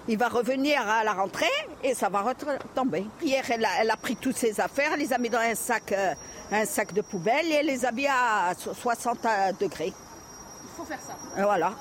Il 0.08 0.18
va 0.18 0.28
revenir 0.28 0.80
à 0.88 1.02
la 1.02 1.12
rentrée 1.14 1.46
et 1.82 1.94
ça 1.94 2.08
va 2.08 2.20
retomber. 2.22 3.04
Hier, 3.22 3.44
elle 3.50 3.64
a, 3.64 3.68
elle 3.80 3.90
a 3.90 3.96
pris 3.96 4.14
toutes 4.16 4.36
ses 4.36 4.60
affaires, 4.60 4.90
elle 4.94 5.00
les 5.00 5.12
a 5.12 5.18
mis 5.18 5.28
dans 5.30 5.38
un 5.40 5.54
sac, 5.56 5.90
euh, 5.92 6.14
un 6.52 6.64
sac 6.64 6.92
de 6.94 7.00
poubelle 7.00 7.46
et 7.46 7.54
elle 7.54 7.66
les 7.66 7.84
a 7.84 7.90
mis 7.90 8.06
à 8.06 8.54
so- 8.56 8.72
60 8.72 9.18
degrés. 9.60 9.92
Il 9.92 10.76
faut 10.76 10.84
faire 10.84 11.00
ça. 11.00 11.16
Et 11.38 11.42
voilà. 11.42 11.72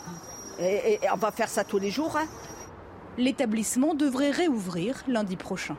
Et, 0.60 0.64
et- 0.66 0.94
et 1.06 1.12
on 1.14 1.18
va 1.18 1.32
faire 1.32 1.50
ça 1.50 1.64
tous 1.64 1.78
les 1.80 1.92
jours. 1.92 2.18
hein. 2.18 2.28
L'établissement 3.18 3.94
devrait 3.94 4.32
réouvrir 4.32 5.04
lundi 5.08 5.36
prochain. 5.36 5.78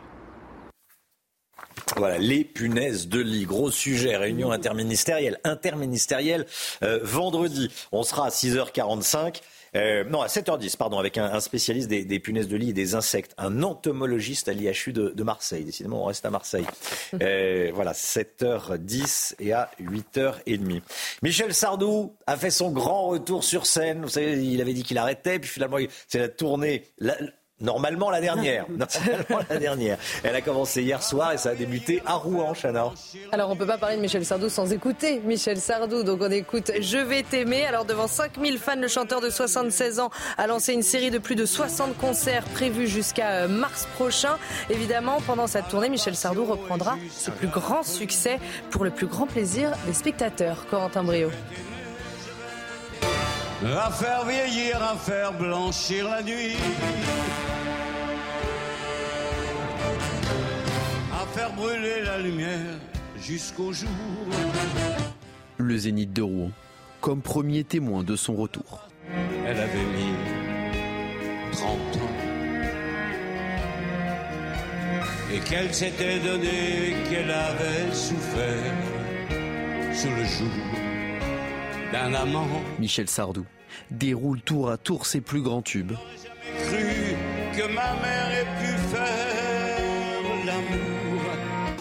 Voilà, 1.96 2.18
les 2.18 2.44
punaises 2.44 3.08
de 3.08 3.20
lit. 3.20 3.44
Gros 3.46 3.70
sujet, 3.70 4.16
réunion 4.16 4.50
interministérielle. 4.52 5.38
Interministérielle 5.44 6.46
euh, 6.82 7.00
vendredi. 7.02 7.70
On 7.92 8.02
sera 8.02 8.26
à 8.26 8.28
6h45. 8.30 9.40
Euh, 9.76 10.04
non, 10.04 10.22
à 10.22 10.26
7h10, 10.26 10.76
pardon, 10.76 10.98
avec 10.98 11.18
un, 11.18 11.24
un 11.26 11.40
spécialiste 11.40 11.88
des, 11.88 12.04
des 12.04 12.18
punaises 12.18 12.48
de 12.48 12.56
lit 12.56 12.70
et 12.70 12.72
des 12.72 12.94
insectes, 12.94 13.32
un 13.38 13.62
entomologiste 13.62 14.48
à 14.48 14.52
l'IHU 14.52 14.92
de, 14.92 15.10
de 15.10 15.22
Marseille. 15.22 15.64
Décidément, 15.64 16.02
on 16.02 16.06
reste 16.06 16.24
à 16.26 16.30
Marseille. 16.30 16.66
Euh, 17.22 17.70
voilà, 17.74 17.92
7h10 17.92 19.34
et 19.38 19.52
à 19.52 19.70
8h30. 19.80 20.80
Michel 21.22 21.54
Sardou 21.54 22.14
a 22.26 22.36
fait 22.36 22.50
son 22.50 22.70
grand 22.70 23.08
retour 23.08 23.44
sur 23.44 23.66
scène. 23.66 24.02
Vous 24.02 24.08
savez, 24.08 24.44
il 24.44 24.60
avait 24.60 24.74
dit 24.74 24.82
qu'il 24.82 24.98
arrêtait, 24.98 25.38
puis 25.38 25.48
finalement, 25.50 25.78
c'est 26.08 26.18
la 26.18 26.28
tournée. 26.28 26.84
la- 26.98 27.16
Normalement 27.60 28.10
la 28.10 28.20
dernière. 28.20 28.66
Normalement 28.68 29.46
la 29.48 29.58
dernière. 29.58 29.98
Elle 30.22 30.36
a 30.36 30.42
commencé 30.42 30.82
hier 30.82 31.02
soir 31.02 31.32
et 31.32 31.38
ça 31.38 31.50
a 31.50 31.54
débuté 31.54 32.02
à 32.04 32.14
Rouen, 32.14 32.52
Chana. 32.52 32.92
Alors 33.32 33.50
on 33.50 33.56
peut 33.56 33.66
pas 33.66 33.78
parler 33.78 33.96
de 33.96 34.02
Michel 34.02 34.26
Sardou 34.26 34.50
sans 34.50 34.72
écouter 34.72 35.20
Michel 35.24 35.56
Sardou. 35.56 36.02
Donc 36.02 36.20
on 36.20 36.30
écoute 36.30 36.70
Je 36.80 36.98
vais 36.98 37.22
t'aimer. 37.22 37.64
Alors 37.64 37.86
devant 37.86 38.08
5000 38.08 38.58
fans, 38.58 38.76
le 38.76 38.88
chanteur 38.88 39.22
de 39.22 39.30
76 39.30 40.00
ans 40.00 40.10
a 40.36 40.46
lancé 40.46 40.74
une 40.74 40.82
série 40.82 41.10
de 41.10 41.18
plus 41.18 41.34
de 41.34 41.46
60 41.46 41.96
concerts 41.96 42.44
prévus 42.44 42.88
jusqu'à 42.88 43.44
euh, 43.44 43.48
mars 43.48 43.88
prochain. 43.94 44.36
Évidemment, 44.68 45.18
pendant 45.26 45.46
cette 45.46 45.68
tournée, 45.68 45.88
Michel 45.88 46.14
Sardou 46.14 46.44
reprendra 46.44 46.98
ses 47.10 47.30
plus 47.30 47.48
grands 47.48 47.82
succès 47.82 48.38
pour 48.70 48.84
le 48.84 48.90
plus 48.90 49.06
grand 49.06 49.26
plaisir 49.26 49.72
des 49.86 49.94
spectateurs. 49.94 50.66
Corentin 50.68 51.04
Brio. 51.04 51.30
À 53.64 53.90
faire 53.90 54.26
vieillir, 54.26 54.82
à 54.82 54.96
faire 54.96 55.32
blanchir 55.32 56.08
la 56.10 56.22
nuit. 56.22 56.56
À 61.14 61.26
faire 61.34 61.52
brûler 61.54 62.02
la 62.04 62.18
lumière 62.18 62.78
jusqu'au 63.18 63.72
jour. 63.72 63.88
Le 65.56 65.78
Zénith 65.78 66.12
de 66.12 66.20
Rouen, 66.20 66.50
comme 67.00 67.22
premier 67.22 67.64
témoin 67.64 68.02
de 68.04 68.14
son 68.14 68.34
retour. 68.34 68.88
Elle 69.46 69.58
avait 69.58 69.86
mis 69.96 70.12
30 71.52 71.70
ans. 71.70 72.16
Et 75.32 75.38
qu'elle 75.40 75.72
s'était 75.72 76.18
donné, 76.18 76.94
qu'elle 77.08 77.30
avait 77.30 77.92
souffert 77.92 78.74
sous 79.94 80.10
le 80.10 80.24
joug 80.24 80.75
d'un 81.92 82.14
amant. 82.14 82.46
Michel 82.78 83.08
Sardou 83.08 83.44
déroule 83.90 84.40
tour 84.40 84.70
à 84.70 84.76
tour 84.78 85.06
ses 85.06 85.20
plus 85.20 85.42
grands 85.42 85.62
tubes. 85.62 85.92
Cru 86.64 87.16
que 87.56 87.66
ma 87.72 87.94
mère 87.94 88.30
ait 88.32 88.46
pu 88.60 88.72
faire 88.94 90.46
l'amour. 90.46 91.22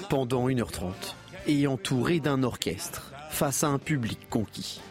pendant 0.10 0.48
1h30 0.50 0.92
et 1.48 1.68
entouré 1.68 2.20
d'un 2.20 2.44
orchestre 2.44 3.12
face 3.30 3.64
à 3.64 3.68
un 3.68 3.78
public 3.78 4.20
conquis. 4.30 4.82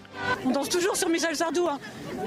On 0.47 0.51
danse 0.51 0.69
toujours 0.69 0.97
sur 0.97 1.09
Michel 1.09 1.35
Sardou. 1.35 1.67
hein. 1.69 1.79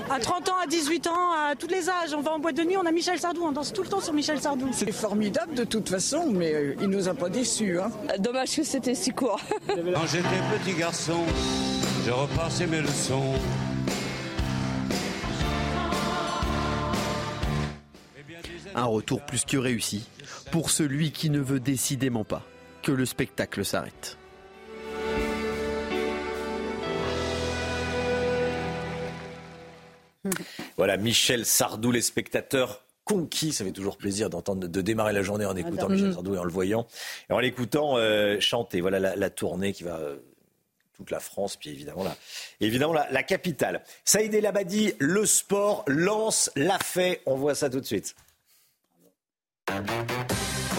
À 0.10 0.20
30 0.20 0.50
ans, 0.50 0.56
à 0.62 0.68
18 0.68 1.08
ans, 1.08 1.32
à 1.34 1.56
tous 1.56 1.68
les 1.68 1.90
âges. 1.90 2.14
On 2.16 2.22
va 2.22 2.32
en 2.32 2.40
boîte 2.40 2.56
de 2.58 2.64
nuit, 2.64 2.76
on 2.78 2.86
a 2.86 2.92
Michel 2.92 3.18
Sardou. 3.18 3.44
On 3.44 3.52
danse 3.54 3.72
tout 3.74 3.82
le 3.84 3.88
temps 3.90 4.02
sur 4.02 4.14
Michel 4.14 4.40
Sardou. 4.40 4.68
C'est 4.74 4.92
formidable 4.92 5.54
de 5.56 5.64
toute 5.64 5.90
façon, 5.90 6.28
mais 6.32 6.54
euh, 6.54 6.76
il 6.82 6.88
nous 6.88 7.08
a 7.08 7.14
pas 7.14 7.30
déçus. 7.30 7.80
Hein. 7.80 7.90
Dommage 8.20 8.56
que 8.58 8.64
c'était 8.64 8.94
si 8.96 9.12
court. 9.12 9.40
Quand 9.68 10.06
j'étais 10.12 10.28
petit 10.64 10.74
garçon, 10.78 11.20
je 12.08 12.12
repassais 12.14 12.68
mes 12.68 12.80
leçons. 12.80 13.34
Un 18.76 18.86
retour 18.86 19.26
plus 19.26 19.44
que 19.44 19.58
réussi 19.58 20.08
pour 20.52 20.70
celui 20.70 21.12
qui 21.12 21.30
ne 21.30 21.40
veut 21.40 21.60
décidément 21.60 22.24
pas 22.24 22.44
que 22.82 22.94
le 22.94 23.06
spectacle 23.06 23.66
s'arrête. 23.66 24.18
Voilà, 30.78 30.98
Michel 30.98 31.46
Sardou, 31.46 31.92
les 31.92 32.02
spectateurs 32.02 32.86
conquis. 33.04 33.52
Ça 33.52 33.66
fait 33.66 33.72
toujours 33.72 33.98
plaisir 33.98 34.30
d'entendre, 34.30 34.68
de 34.68 34.82
démarrer 34.82 35.14
la 35.14 35.22
journée 35.24 35.46
en 35.46 35.56
écoutant. 35.56 35.90
Michel 35.90 36.08
Mhm. 36.08 36.14
Sardou 36.14 36.36
et 36.36 36.38
en 36.38 36.44
le 36.44 36.52
voyant. 36.52 36.88
Et 37.30 37.34
en 37.34 37.40
l'écoutant 37.40 37.98
euh, 37.98 38.40
chanter. 38.40 38.80
Voilà 38.82 39.00
la, 39.00 39.16
la 39.16 39.30
tournée 39.30 39.74
qui 39.74 39.84
va 39.84 39.98
euh, 39.98 40.18
toute 40.98 41.12
la 41.12 41.20
France, 41.20 41.56
puis 41.56 41.70
évidemment 41.70 42.04
la, 42.04 42.16
évidemment 42.60 42.94
la, 42.94 43.24
capitale. 43.24 43.84
Saïd 44.04 44.34
El 44.34 44.46
Abadi, 44.48 44.94
le 44.98 45.26
sport 45.26 45.84
lance 45.88 46.52
l'a 46.56 46.80
fait. 46.80 47.22
On 47.26 47.36
voit 47.36 47.54
ça 47.56 47.70
tout 47.70 47.80
de 47.80 47.86
suite. 47.86 48.16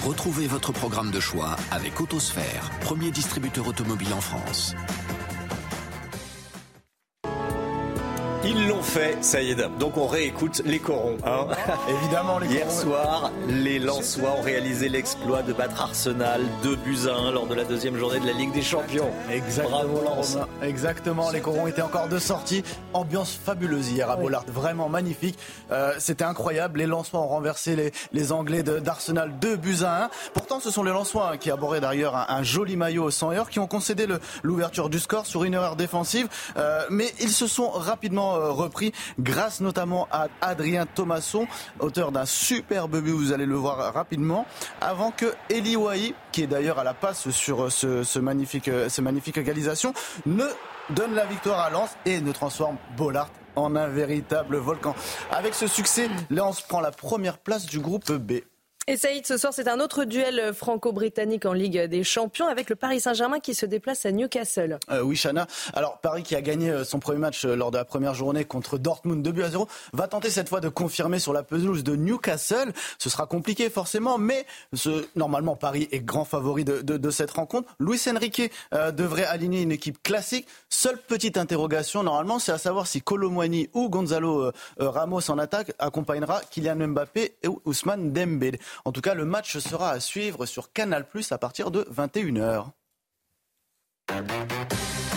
Retrouvez 0.04 0.46
votre 0.46 0.72
programme 0.72 1.10
de 1.10 1.20
choix 1.20 1.56
avec 1.70 2.00
Autosphère, 2.00 2.70
premier 2.80 3.10
distributeur 3.10 3.68
automobile 3.68 4.12
en 4.12 4.20
France. 4.20 4.74
Ils 8.50 8.66
l'ont 8.66 8.82
fait, 8.82 9.18
ça 9.22 9.42
y 9.42 9.50
est. 9.50 9.56
Donc 9.78 9.98
on 9.98 10.06
réécoute 10.06 10.62
les 10.64 10.78
corons. 10.78 11.18
Hein 11.26 11.46
Évidemment, 12.00 12.38
les 12.38 12.46
Hier 12.48 12.66
corons. 12.66 12.80
soir, 12.80 13.30
les 13.48 13.78
Lensois 13.78 14.30
ont 14.38 14.42
réalisé 14.42 14.88
l'exploit 14.88 15.42
de 15.42 15.52
battre 15.52 15.82
Arsenal 15.82 16.40
2 16.62 16.76
buts 16.76 16.96
à 17.08 17.14
1 17.14 17.32
lors 17.32 17.46
de 17.46 17.54
la 17.54 17.64
deuxième 17.64 17.96
journée 17.98 18.20
de 18.20 18.26
la 18.26 18.32
Ligue 18.32 18.52
des 18.52 18.62
Champions. 18.62 19.10
Exactement, 19.30 19.78
Bravo 19.84 20.02
Lens. 20.02 20.38
Exactement, 20.62 21.30
les 21.30 21.40
corons 21.40 21.66
étaient 21.66 21.82
encore 21.82 22.08
de 22.08 22.18
sortie. 22.18 22.64
Ambiance 22.94 23.38
fabuleuse 23.44 23.90
hier 23.90 24.08
à 24.10 24.16
Bollard, 24.16 24.44
vraiment 24.48 24.88
magnifique. 24.88 25.38
Euh, 25.70 25.92
C'était 25.98 26.24
incroyable. 26.24 26.78
Les 26.78 26.86
Lensois 26.86 27.20
ont 27.20 27.28
renversé 27.28 27.76
les, 27.76 27.92
les 28.12 28.32
Anglais 28.32 28.62
d'Arsenal 28.62 29.32
2 29.40 29.56
buts 29.56 29.82
à 29.84 30.04
1. 30.04 30.10
Pourtant, 30.32 30.58
ce 30.60 30.70
sont 30.70 30.82
les 30.84 30.92
Lensois 30.92 31.32
hein, 31.32 31.36
qui 31.36 31.50
abordaient 31.50 31.80
d'ailleurs 31.80 32.16
un, 32.16 32.26
un 32.28 32.42
joli 32.42 32.76
maillot 32.76 33.04
au 33.04 33.10
100 33.10 33.32
heures, 33.32 33.50
qui 33.50 33.58
ont 33.58 33.66
concédé 33.66 34.06
l'ouverture 34.42 34.88
du 34.88 34.98
score 35.00 35.26
sur 35.26 35.44
une 35.44 35.52
erreur 35.52 35.76
défensive. 35.76 36.28
Euh, 36.56 36.82
mais 36.88 37.12
ils 37.20 37.28
se 37.30 37.46
sont 37.46 37.68
rapidement 37.70 38.37
repris 38.38 38.92
grâce 39.18 39.60
notamment 39.60 40.08
à 40.10 40.28
Adrien 40.40 40.86
Thomasson, 40.86 41.46
auteur 41.80 42.12
d'un 42.12 42.26
superbe 42.26 43.00
but, 43.00 43.12
vous 43.12 43.32
allez 43.32 43.46
le 43.46 43.56
voir 43.56 43.92
rapidement, 43.92 44.46
avant 44.80 45.10
que 45.10 45.34
Eli 45.50 45.76
Wahi, 45.76 46.14
qui 46.32 46.42
est 46.42 46.46
d'ailleurs 46.46 46.78
à 46.78 46.84
la 46.84 46.94
passe 46.94 47.30
sur 47.30 47.64
euh, 47.64 47.70
ce, 47.70 48.18
magnifique, 48.18 48.68
euh, 48.68 48.88
ce 48.88 49.00
ne 50.26 50.44
donne 50.90 51.14
la 51.14 51.26
victoire 51.26 51.60
à 51.60 51.70
Lens 51.70 51.90
et 52.06 52.20
ne 52.20 52.32
transforme 52.32 52.76
Bollard 52.96 53.30
en 53.56 53.74
un 53.76 53.88
véritable 53.88 54.56
volcan. 54.56 54.94
Avec 55.30 55.54
ce 55.54 55.66
succès, 55.66 56.08
Lens 56.30 56.60
prend 56.62 56.80
la 56.80 56.90
première 56.90 57.38
place 57.38 57.66
du 57.66 57.80
groupe 57.80 58.10
B. 58.12 58.40
Et 58.90 58.96
Saïd, 58.96 59.26
ce 59.26 59.36
soir, 59.36 59.52
c'est 59.52 59.68
un 59.68 59.80
autre 59.80 60.04
duel 60.04 60.54
franco-britannique 60.54 61.44
en 61.44 61.52
Ligue 61.52 61.78
des 61.78 62.02
Champions 62.04 62.46
avec 62.46 62.70
le 62.70 62.74
Paris 62.74 63.00
Saint-Germain 63.00 63.38
qui 63.38 63.54
se 63.54 63.66
déplace 63.66 64.06
à 64.06 64.12
Newcastle. 64.12 64.78
Euh, 64.90 65.02
oui, 65.02 65.14
Chana. 65.14 65.46
Alors, 65.74 65.98
Paris 65.98 66.22
qui 66.22 66.34
a 66.34 66.40
gagné 66.40 66.70
euh, 66.70 66.84
son 66.84 66.98
premier 66.98 67.18
match 67.18 67.44
euh, 67.44 67.54
lors 67.54 67.70
de 67.70 67.76
la 67.76 67.84
première 67.84 68.14
journée 68.14 68.46
contre 68.46 68.78
Dortmund 68.78 69.22
2 69.22 69.30
buts 69.30 69.42
à 69.42 69.50
0, 69.50 69.68
va 69.92 70.08
tenter 70.08 70.30
cette 70.30 70.48
fois 70.48 70.62
de 70.62 70.70
confirmer 70.70 71.18
sur 71.18 71.34
la 71.34 71.42
pelouse 71.42 71.84
de 71.84 71.96
Newcastle. 71.96 72.72
Ce 72.98 73.10
sera 73.10 73.26
compliqué 73.26 73.68
forcément, 73.68 74.16
mais 74.16 74.46
normalement, 75.16 75.54
Paris 75.54 75.86
est 75.92 76.00
grand 76.00 76.24
favori 76.24 76.64
de, 76.64 77.10
cette 77.10 77.32
rencontre. 77.32 77.70
Luis 77.78 78.00
Enrique 78.08 78.50
devrait 78.72 79.26
aligner 79.26 79.60
une 79.60 79.72
équipe 79.72 80.02
classique. 80.02 80.46
Seule 80.70 80.96
petite 80.96 81.36
interrogation, 81.36 82.02
normalement, 82.02 82.38
c'est 82.38 82.52
à 82.52 82.58
savoir 82.58 82.86
si 82.86 83.02
Colomwani 83.02 83.68
ou 83.74 83.90
Gonzalo 83.90 84.50
Ramos 84.78 85.30
en 85.30 85.38
attaque 85.38 85.72
accompagnera 85.78 86.40
Kylian 86.50 86.88
Mbappé 86.88 87.34
et 87.42 87.48
Ousmane 87.66 88.12
Dembélé. 88.12 88.58
En 88.84 88.92
tout 88.92 89.00
cas, 89.00 89.14
le 89.14 89.24
match 89.24 89.58
sera 89.58 89.90
à 89.90 90.00
suivre 90.00 90.46
sur 90.46 90.72
Canal+, 90.72 91.06
à 91.30 91.38
partir 91.38 91.70
de 91.70 91.86
21h. 91.94 92.66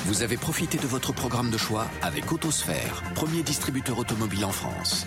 Vous 0.06 0.24
avez 0.24 0.36
profité 0.36 0.78
de 0.78 0.88
votre 0.88 1.14
programme 1.14 1.50
de 1.52 1.58
choix 1.58 1.86
avec 2.02 2.32
Autosphère, 2.32 3.02
premier 3.16 3.44
distributeur 3.44 3.98
automobile 3.98 4.44
en 4.44 4.52
France. 4.52 5.06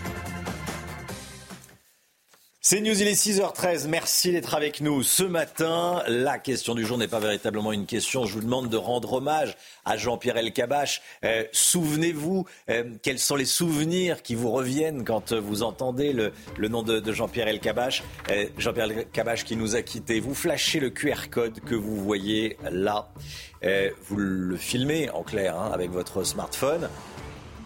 C'est 2.66 2.80
News, 2.80 2.98
il 2.98 3.06
est 3.06 3.12
6h13. 3.12 3.88
Merci 3.88 4.32
d'être 4.32 4.54
avec 4.54 4.80
nous 4.80 5.02
ce 5.02 5.22
matin. 5.22 6.02
La 6.08 6.38
question 6.38 6.74
du 6.74 6.86
jour 6.86 6.96
n'est 6.96 7.08
pas 7.08 7.18
véritablement 7.20 7.72
une 7.72 7.84
question. 7.84 8.24
Je 8.24 8.32
vous 8.32 8.40
demande 8.40 8.70
de 8.70 8.78
rendre 8.78 9.12
hommage 9.12 9.54
à 9.84 9.98
Jean-Pierre 9.98 10.38
Elkabach. 10.38 11.02
Euh, 11.26 11.44
Souvenez-vous, 11.52 12.46
euh, 12.70 12.84
quels 13.02 13.18
sont 13.18 13.36
les 13.36 13.44
souvenirs 13.44 14.22
qui 14.22 14.34
vous 14.34 14.50
reviennent 14.50 15.04
quand 15.04 15.34
vous 15.34 15.62
entendez 15.62 16.14
le, 16.14 16.32
nom 16.68 16.82
de, 16.82 17.00
de 17.00 17.12
Jean-Pierre 17.12 17.48
Elkabach? 17.48 18.02
Euh, 18.30 18.46
Jean-Pierre 18.56 18.90
Elkabach 18.90 19.44
qui 19.44 19.56
nous 19.56 19.76
a 19.76 19.82
quittés. 19.82 20.18
Vous 20.20 20.34
flashez 20.34 20.80
le 20.80 20.88
QR 20.88 21.28
code 21.30 21.60
que 21.60 21.74
vous 21.74 22.02
voyez 22.02 22.56
là. 22.70 23.10
Euh, 23.64 23.90
vous 24.08 24.16
le 24.16 24.56
filmez 24.56 25.10
en 25.10 25.22
clair 25.22 25.58
hein, 25.58 25.70
avec 25.72 25.90
votre 25.90 26.24
smartphone. 26.24 26.88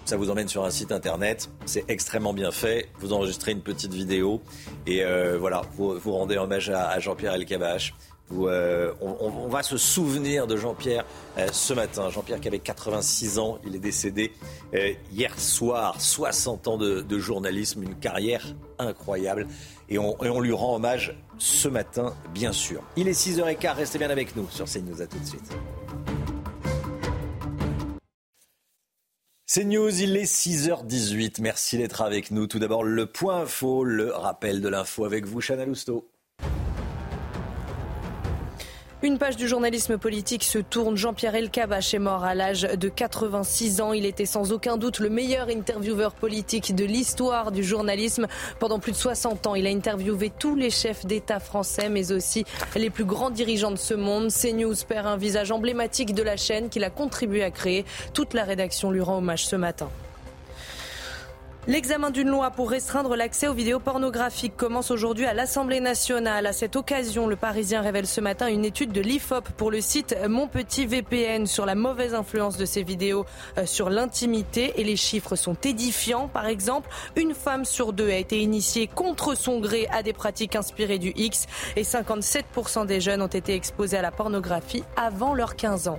Ça 0.09 0.17
vous 0.17 0.31
emmène 0.31 0.49
sur 0.49 0.65
un 0.65 0.71
site 0.71 0.91
internet. 0.91 1.51
C'est 1.67 1.85
extrêmement 1.89 2.33
bien 2.33 2.51
fait. 2.51 2.89
Vous 2.99 3.13
enregistrez 3.13 3.53
une 3.53 3.61
petite 3.61 3.93
vidéo 3.93 4.41
et 4.87 5.05
euh, 5.05 5.37
voilà, 5.39 5.61
vous, 5.77 5.99
vous, 5.99 6.13
rendez 6.13 6.39
hommage 6.39 6.71
à, 6.71 6.99
Jean-Pierre 6.99 7.35
Elkabach. 7.35 7.93
Euh, 8.33 8.93
on, 9.01 9.49
va 9.49 9.63
se 9.63 9.77
souvenir 9.77 10.47
de 10.47 10.57
Jean-Pierre 10.57 11.05
euh, 11.37 11.49
ce 11.53 11.75
matin. 11.75 12.09
Jean-Pierre 12.09 12.41
qui 12.41 12.49
avait 12.49 12.59
86 12.59 13.39
ans, 13.39 13.59
il 13.67 13.77
est 13.77 13.81
décédé 13.81 14.33
hier 15.13 15.39
soir. 15.39 16.01
60 16.01 16.69
ans 16.69 16.79
de, 16.79 17.19
journalisme, 17.19 17.83
une 17.83 17.95
carrière 17.95 18.47
incroyable. 18.79 19.47
Et 19.91 19.99
on, 19.99 20.17
et 20.25 20.31
on, 20.31 20.41
lui 20.41 20.53
rend 20.53 20.77
hommage 20.77 21.19
ce 21.37 21.69
matin, 21.69 22.15
bien 22.33 22.53
sûr. 22.53 22.83
Il 22.97 23.09
est 23.09 23.13
6h15, 23.13 23.75
restez 23.75 23.99
bien 23.99 24.09
avec 24.09 24.35
nous 24.37 24.49
sur 24.49 24.65
CNews. 24.65 25.03
À 25.03 25.07
tout 25.07 25.19
de 25.19 25.27
suite. 25.27 25.53
C'est 29.51 29.65
News, 29.65 30.03
il 30.03 30.15
est 30.19 30.31
6h18. 30.31 31.41
Merci 31.41 31.79
d'être 31.79 32.03
avec 32.03 32.31
nous. 32.31 32.47
Tout 32.47 32.59
d'abord, 32.59 32.85
le 32.85 33.07
point 33.07 33.41
info, 33.41 33.83
le 33.83 34.13
rappel 34.13 34.61
de 34.61 34.69
l'info 34.69 35.07
avec 35.07 35.25
vous, 35.25 35.41
Chana 35.41 35.65
Lousteau. 35.65 36.07
Une 39.01 39.17
page 39.17 39.37
du 39.37 39.47
journalisme 39.47 39.97
politique 39.97 40.43
se 40.43 40.59
tourne. 40.59 40.97
Jean-Pierre 40.97 41.37
Elkabbach 41.37 41.95
est 41.95 42.01
mort 42.01 42.25
à 42.25 42.35
l'âge 42.35 42.63
de 42.63 42.89
86 42.89 43.81
ans. 43.81 43.93
Il 43.93 44.05
était 44.05 44.27
sans 44.27 44.51
aucun 44.51 44.77
doute 44.77 44.99
le 44.99 45.09
meilleur 45.09 45.51
intervieweur 45.51 46.13
politique 46.13 46.75
de 46.75 46.85
l'histoire 46.85 47.53
du 47.53 47.63
journalisme. 47.63 48.27
Pendant 48.59 48.81
plus 48.81 48.91
de 48.91 48.97
60 48.97 49.47
ans, 49.47 49.55
il 49.55 49.69
a 49.69 49.71
interviewé 49.71 50.33
tous 50.37 50.57
les 50.57 50.71
chefs 50.71 51.07
d'État 51.07 51.39
français, 51.39 51.89
mais 51.89 52.11
aussi 52.11 52.45
les 52.75 52.91
plus 52.91 53.05
grands 53.05 53.31
dirigeants 53.31 53.71
de 53.71 53.77
ce 53.77 53.95
monde. 53.95 54.33
CNews 54.33 54.75
perd 54.89 55.07
un 55.07 55.17
visage 55.17 55.53
emblématique 55.53 56.13
de 56.13 56.25
la 56.25 56.37
chaîne 56.37 56.69
qu'il 56.69 56.83
a 56.83 56.91
contribué 56.91 57.45
à 57.45 57.53
créer. 57.53 57.85
Toute 58.15 58.35
la 58.35 58.43
rédaction 58.43 58.91
lui 58.91 59.01
rend 59.01 59.19
hommage 59.19 59.47
ce 59.47 59.55
matin. 59.55 59.91
L'examen 61.69 62.11
d'une 62.11 62.31
loi 62.31 62.51
pour 62.51 62.71
restreindre 62.71 63.15
l'accès 63.15 63.47
aux 63.47 63.53
vidéos 63.53 63.79
pornographiques 63.79 64.57
commence 64.57 64.91
aujourd'hui 64.91 65.27
à 65.27 65.35
l'Assemblée 65.35 65.81
nationale. 65.81 66.47
À 66.47 66.55
cette 66.55 66.77
occasion, 66.77 67.27
le 67.27 67.37
Parisien 67.37 67.83
révèle 67.83 68.07
ce 68.07 68.23
matin 68.23 68.47
une 68.47 68.65
étude 68.65 68.91
de 68.91 69.03
l'IFOP 69.03 69.51
pour 69.55 69.71
le 69.71 69.83
site 69.83 70.17
Mon 70.31 70.49
Petit 70.49 70.87
VPN 70.87 71.47
sur 71.47 71.67
la 71.67 71.75
mauvaise 71.75 72.15
influence 72.15 72.57
de 72.57 72.65
ces 72.65 72.83
vidéos 72.83 73.27
euh, 73.59 73.67
sur 73.67 73.91
l'intimité 73.91 74.81
et 74.81 74.83
les 74.83 74.97
chiffres 74.97 75.37
sont 75.37 75.59
édifiants. 75.63 76.29
Par 76.29 76.47
exemple, 76.47 76.89
une 77.17 77.35
femme 77.35 77.67
sur 77.67 77.93
deux 77.93 78.09
a 78.09 78.17
été 78.17 78.41
initiée 78.41 78.87
contre 78.87 79.35
son 79.35 79.61
gré 79.61 79.89
à 79.93 80.03
des 80.03 80.15
pratiques 80.15 80.57
inspirées 80.57 80.99
du 80.99 81.13
X 81.17 81.45
et 81.77 81.83
57% 81.83 82.87
des 82.87 83.03
jeunes 83.03 83.21
ont 83.21 83.27
été 83.27 83.53
exposés 83.53 83.99
à 83.99 84.03
la 84.03 84.11
pornographie 84.11 84.85
avant 84.97 85.35
leurs 85.35 85.55
15 85.55 85.89
ans. 85.89 85.99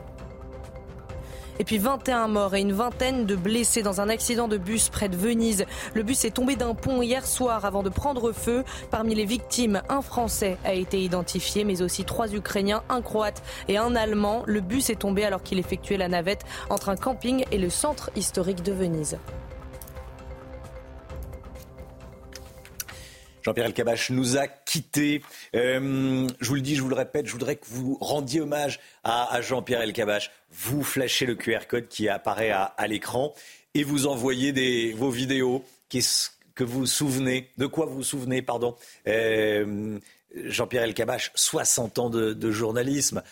Et 1.60 1.66
puis 1.66 1.78
21 1.78 2.30
morts 2.30 2.56
et 2.56 2.62
une 2.62 2.72
vingtaine 2.72 3.26
de 3.26 3.36
blessés 3.36 3.84
dans 3.84 4.00
un 4.00 4.08
accident 4.08 4.48
de 4.48 4.58
bus 4.58 4.88
près 4.88 5.10
de 5.10 5.18
Venise. 5.18 5.66
Le 5.94 6.04
bus 6.04 6.24
est 6.24 6.32
tombé 6.32 6.56
d'un 6.56 6.74
pont 6.74 7.02
hier 7.02 7.28
soir 7.28 7.66
avant 7.66 7.84
de 7.84 7.90
prendre 7.90 8.32
feu. 8.32 8.64
Parmi 8.92 9.14
les 9.14 9.26
victimes, 9.26 9.82
un 9.90 10.02
Français 10.02 10.58
a 10.64 10.74
été 10.74 11.02
identifié, 11.02 11.66
mais 11.66 11.82
aussi 11.82 12.06
trois 12.06 12.34
Ukrainiens, 12.34 12.82
un 12.88 13.02
Croate 13.02 13.44
et 13.68 13.78
un 13.78 13.94
Allemand. 13.98 14.44
Le 14.46 14.62
bus 14.62 14.90
est 14.90 15.00
tombé 15.00 15.26
alors 15.26 15.44
qu'il 15.44 15.60
effectuait 15.60 15.98
la 15.98 16.08
navette 16.08 16.46
entre 16.70 16.88
un 16.88 16.96
camping 16.96 17.44
et 17.52 17.58
le 17.58 17.70
centre 17.70 18.10
historique 18.16 18.64
de 18.64 18.72
Venise. 18.72 19.18
Jean-Pierre 23.44 23.68
Elkabach 23.68 24.10
nous 24.10 24.38
a 24.38 24.48
quittés. 24.48 25.22
Euh, 25.56 26.28
je 26.40 26.48
vous 26.48 26.56
le 26.56 26.62
dis, 26.62 26.76
je 26.76 26.82
vous 26.82 26.90
le 26.90 26.96
répète, 26.96 27.26
je 27.26 27.32
voudrais 27.32 27.56
que 27.56 27.66
vous 27.68 27.98
rendiez 28.02 28.42
hommage 28.42 28.80
à, 29.04 29.40
Jean-Pierre 29.42 29.82
Elkabach. 29.82 30.32
Vous 30.52 30.84
flashez 30.84 31.26
le 31.26 31.36
QR 31.36 31.68
code 31.68 31.88
qui 31.88 32.10
apparaît 32.10 32.52
à, 32.52 32.88
l'écran 32.88 33.34
et 33.74 33.84
vous 33.84 34.08
envoyez 34.08 34.94
vos 34.94 35.10
vidéos 35.10 35.64
que 35.90 36.64
vous 36.64 36.80
vous 36.80 36.86
souvenez, 36.86 37.50
de 37.58 37.66
quoi 37.66 37.86
vous 37.86 37.96
vous 37.96 38.04
souvenez, 38.04 38.42
pardon. 38.42 38.76
Euh, 39.08 40.00
Jean-Pierre 40.36 40.84
Elkabach, 40.84 41.32
60 41.34 42.00
ans 42.00 42.10
de, 42.10 42.52
journalisme, 42.52 43.24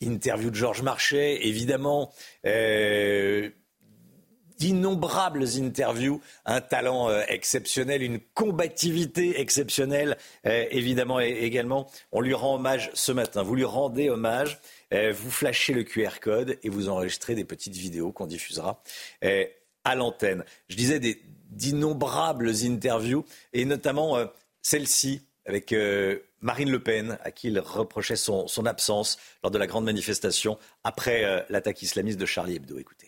interview 0.00 0.50
de 0.50 0.54
Georges 0.54 0.82
Marchais, 0.82 1.46
évidemment. 1.46 2.12
Euh, 2.44 3.50
d'innombrables 4.58 5.44
interviews, 5.58 6.20
un 6.44 6.60
talent 6.60 7.10
euh, 7.10 7.22
exceptionnel, 7.28 8.02
une 8.02 8.20
combativité 8.34 9.40
exceptionnelle, 9.40 10.16
euh, 10.46 10.64
évidemment 10.70 11.20
également. 11.20 11.88
On 12.12 12.20
lui 12.20 12.34
rend 12.34 12.56
hommage 12.56 12.90
ce 12.94 13.12
matin. 13.12 13.42
Vous 13.42 13.54
lui 13.54 13.64
rendez 13.64 14.08
hommage, 14.08 14.58
euh, 14.92 15.12
vous 15.16 15.30
flashez 15.30 15.72
le 15.72 15.84
QR 15.84 16.20
code 16.20 16.58
et 16.62 16.68
vous 16.68 16.88
enregistrez 16.88 17.34
des 17.34 17.44
petites 17.44 17.76
vidéos 17.76 18.12
qu'on 18.12 18.26
diffusera 18.26 18.82
à 19.84 19.94
l'antenne. 19.94 20.44
Je 20.68 20.76
disais 20.76 21.00
d'innombrables 21.50 22.50
interviews 22.64 23.24
et 23.52 23.64
notamment 23.64 24.18
celle-ci 24.62 25.22
avec 25.44 25.72
Marine 26.40 26.70
Le 26.70 26.82
Pen, 26.82 27.18
à 27.22 27.30
qui 27.30 27.48
il 27.48 27.58
reprochait 27.60 28.16
son, 28.16 28.48
son, 28.48 28.66
absence 28.66 29.16
lors 29.44 29.52
de 29.52 29.58
la 29.58 29.68
grande 29.68 29.84
manifestation 29.84 30.58
après 30.82 31.46
l'attaque 31.48 31.82
islamiste 31.82 32.18
de 32.18 32.26
Charlie 32.26 32.56
Hebdo. 32.56 32.78
Écoutez. 32.78 33.05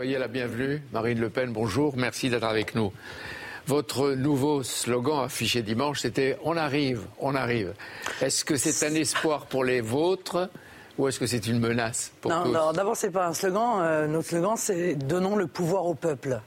Soyez 0.00 0.16
la 0.16 0.28
bienvenue, 0.28 0.82
Marine 0.94 1.20
Le 1.20 1.28
Pen, 1.28 1.52
bonjour, 1.52 1.94
merci 1.94 2.30
d'être 2.30 2.44
avec 2.44 2.74
nous. 2.74 2.90
Votre 3.66 4.12
nouveau 4.12 4.62
slogan 4.62 5.24
affiché 5.26 5.60
dimanche, 5.60 6.00
c'était 6.00 6.38
On 6.42 6.56
arrive, 6.56 7.02
on 7.18 7.34
arrive. 7.34 7.74
Est-ce 8.22 8.46
que 8.46 8.56
c'est 8.56 8.86
un 8.86 8.94
espoir 8.94 9.44
pour 9.44 9.62
les 9.62 9.82
vôtres 9.82 10.48
ou 10.96 11.06
est-ce 11.06 11.20
que 11.20 11.26
c'est 11.26 11.46
une 11.46 11.60
menace 11.60 12.12
pour 12.22 12.30
non, 12.30 12.44
tous? 12.44 12.50
Non, 12.50 12.72
d'abord, 12.72 12.96
c'est 12.96 13.10
pas 13.10 13.26
un 13.26 13.34
slogan. 13.34 13.80
Euh, 13.82 14.06
notre 14.06 14.28
slogan, 14.28 14.54
c'est 14.56 14.94
Donnons 14.94 15.36
le 15.36 15.46
pouvoir 15.46 15.84
au 15.84 15.94
peuple. 15.94 16.40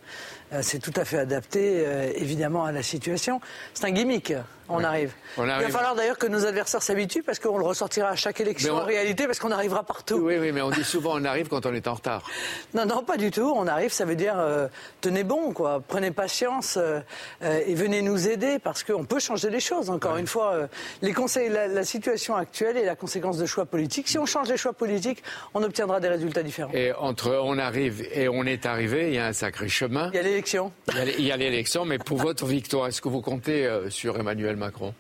Euh, 0.52 0.60
c'est 0.62 0.80
tout 0.80 0.94
à 0.96 1.06
fait 1.06 1.20
adapté, 1.20 1.84
euh, 1.86 2.12
évidemment, 2.16 2.66
à 2.66 2.72
la 2.72 2.84
situation. 2.84 3.40
C'est 3.74 3.86
un 3.86 3.92
gimmick 3.92 4.34
on, 4.70 4.84
arrive. 4.84 5.14
Il 5.38 5.46
va 5.46 5.70
falloir 5.70 5.96
d'ailleurs 5.96 6.18
que 6.18 6.28
nos 6.28 6.46
adversaires 6.46 6.82
s'habituent 6.82 7.24
parce 7.24 7.40
qu'on 7.40 7.58
le 7.58 7.66
ressortira 7.66 8.10
à 8.10 8.16
chaque 8.16 8.40
élection 8.40 8.76
en 8.76 8.86
réalité 8.86 9.26
parce 9.26 9.40
qu'on 9.40 9.52
arrivera 9.52 9.84
partout. 9.84 10.16
Oui, 10.16 10.38
oui, 10.40 10.52
mais 10.52 10.62
on 10.62 10.70
dit 10.70 10.84
souvent 10.84 11.14
on 11.16 11.26
arrive 11.26 11.48
quand 11.48 11.66
on 11.66 11.74
est 11.74 11.88
en 11.88 11.96
retard. 11.96 12.24
Non, 12.74 12.86
non, 12.86 13.04
pas 13.04 13.18
du 13.18 13.30
tout. 13.30 13.54
On 13.56 13.68
arrive, 13.68 13.92
ça 13.92 14.04
veut 14.04 14.16
dire 14.16 14.34
euh, 14.38 14.68
tenez 15.00 15.24
bon, 15.24 15.52
quoi. 15.52 15.82
Prenez 15.88 16.10
patience 16.12 16.78
euh, 16.78 17.02
et 17.42 17.76
venez 17.76 18.02
nous 18.02 18.28
aider 18.28 18.58
parce 18.58 18.84
qu'on 18.84 19.06
peut 19.06 19.20
changer 19.20 19.50
les 19.50 19.60
choses. 19.60 19.90
Encore 19.90 20.18
une 20.18 20.28
fois, 20.28 20.68
les 21.02 21.14
conseils, 21.14 21.50
la, 21.50 21.84
situation 21.84 22.36
actuelle 22.36 22.78
est 22.78 22.86
la 22.86 22.96
conséquence 22.96 23.38
de 23.38 23.46
choix 23.46 23.66
politiques. 23.66 24.08
Si 24.08 24.18
on 24.18 24.26
change 24.26 24.50
les 24.50 24.58
choix 24.58 24.74
politiques, 24.74 25.24
on 25.54 25.62
obtiendra 25.62 26.00
des 26.00 26.08
résultats 26.08 26.42
différents. 26.42 26.72
Et 26.74 26.94
entre 26.94 27.40
on 27.44 27.58
arrive 27.60 28.08
et 28.12 28.28
on 28.28 28.44
est 28.44 28.66
arrivé, 28.66 29.10
il 29.10 29.16
y 29.16 29.20
a 29.20 29.28
un 29.28 29.34
sacré 29.34 29.68
chemin. 29.68 30.10
Il 30.14 30.16
y 30.16 30.20
a 30.20 30.24
l'élection. 30.44 30.72
Il 31.18 31.26
y 31.26 31.32
a 31.32 31.38
l'élection, 31.38 31.86
mais 31.86 31.98
pour 31.98 32.18
votre 32.18 32.46
victoire, 32.46 32.88
est-ce 32.88 33.02
que 33.02 33.10
vous 33.10 33.22
comptez 33.22 33.70
sur 33.90 34.20
Emmanuel 34.20 34.56
Macron? 34.56 34.94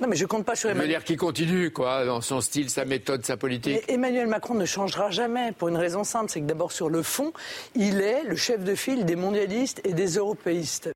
Non, 0.00 0.08
mais 0.08 0.16
je 0.16 0.26
compte 0.26 0.44
pas 0.44 0.56
sur 0.56 0.70
Emmanuel. 0.70 0.88
Je 0.88 0.92
veux 0.92 0.98
dire 0.98 1.04
qu'il 1.04 1.16
continue, 1.16 1.70
quoi, 1.70 2.04
dans 2.04 2.20
son 2.20 2.40
style, 2.40 2.68
sa 2.68 2.84
méthode, 2.84 3.24
sa 3.24 3.36
politique. 3.36 3.80
Emmanuel 3.86 4.26
Macron 4.26 4.54
ne 4.54 4.64
changera 4.64 5.10
jamais, 5.10 5.52
pour 5.52 5.68
une 5.68 5.76
raison 5.76 6.02
simple, 6.02 6.30
c'est 6.30 6.40
que 6.40 6.46
d'abord, 6.46 6.72
sur 6.72 6.88
le 6.88 7.02
fond, 7.02 7.32
il 7.76 8.00
est 8.00 8.24
le 8.24 8.34
chef 8.34 8.64
de 8.64 8.74
file 8.74 9.04
des 9.04 9.14
mondialistes 9.14 9.80
et 9.84 9.92
des 9.92 10.16
européistes 10.16 10.90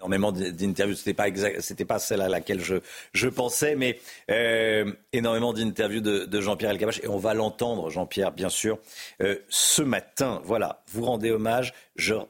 énormément 0.00 0.32
d'interviews. 0.32 0.94
C'était 0.94 1.14
pas 1.14 1.26
c'était 1.60 1.84
pas 1.84 1.98
celle 1.98 2.22
à 2.22 2.28
laquelle 2.28 2.60
je, 2.60 3.28
pensais, 3.28 3.76
mais 3.76 3.98
euh, 4.30 4.90
énormément 5.12 5.52
d'interviews 5.52 6.00
de, 6.00 6.40
Jean-Pierre 6.40 6.70
Elkabach 6.70 7.00
et 7.02 7.08
on 7.08 7.18
va 7.18 7.34
l'entendre, 7.34 7.90
Jean-Pierre, 7.90 8.32
bien 8.32 8.48
sûr, 8.48 8.78
euh, 9.22 9.36
ce 9.48 9.82
matin. 9.82 10.40
Voilà, 10.44 10.82
vous 10.92 11.04
rendez 11.04 11.30
hommage. 11.30 11.74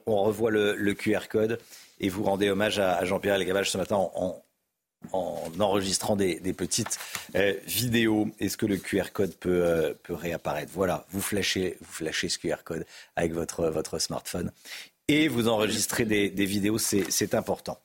On 0.05 0.23
revoit 0.23 0.51
le, 0.51 0.93
QR 0.93 1.27
code 1.29 1.59
et 1.99 2.09
vous 2.09 2.23
rendez 2.23 2.49
hommage 2.49 2.79
à, 2.79 3.03
Jean-Pierre 3.05 3.35
Elkabach 3.35 3.67
ce 3.67 3.77
matin 3.77 3.95
en, 3.95 4.43
en 5.13 5.51
enregistrant 5.59 6.15
des, 6.15 6.53
petites 6.53 6.99
euh, 7.35 7.53
vidéos. 7.65 8.27
Est-ce 8.39 8.57
que 8.57 8.65
le 8.65 8.77
QR 8.77 9.11
code 9.13 9.33
peut, 9.35 9.95
peut 10.03 10.13
réapparaître? 10.13 10.71
Voilà, 10.73 11.05
vous 11.11 11.21
flashez, 11.21 11.77
vous 11.79 11.91
flashez 11.91 12.27
ce 12.27 12.37
QR 12.37 12.63
code 12.65 12.85
avec 13.15 13.33
votre, 13.33 13.69
votre 13.69 13.97
smartphone 13.97 14.51
et 15.11 15.27
vous 15.27 15.49
enregistrez 15.49 16.05
des, 16.05 16.45
vidéos, 16.45 16.77
c'est 16.77 17.35
important. 17.35 17.77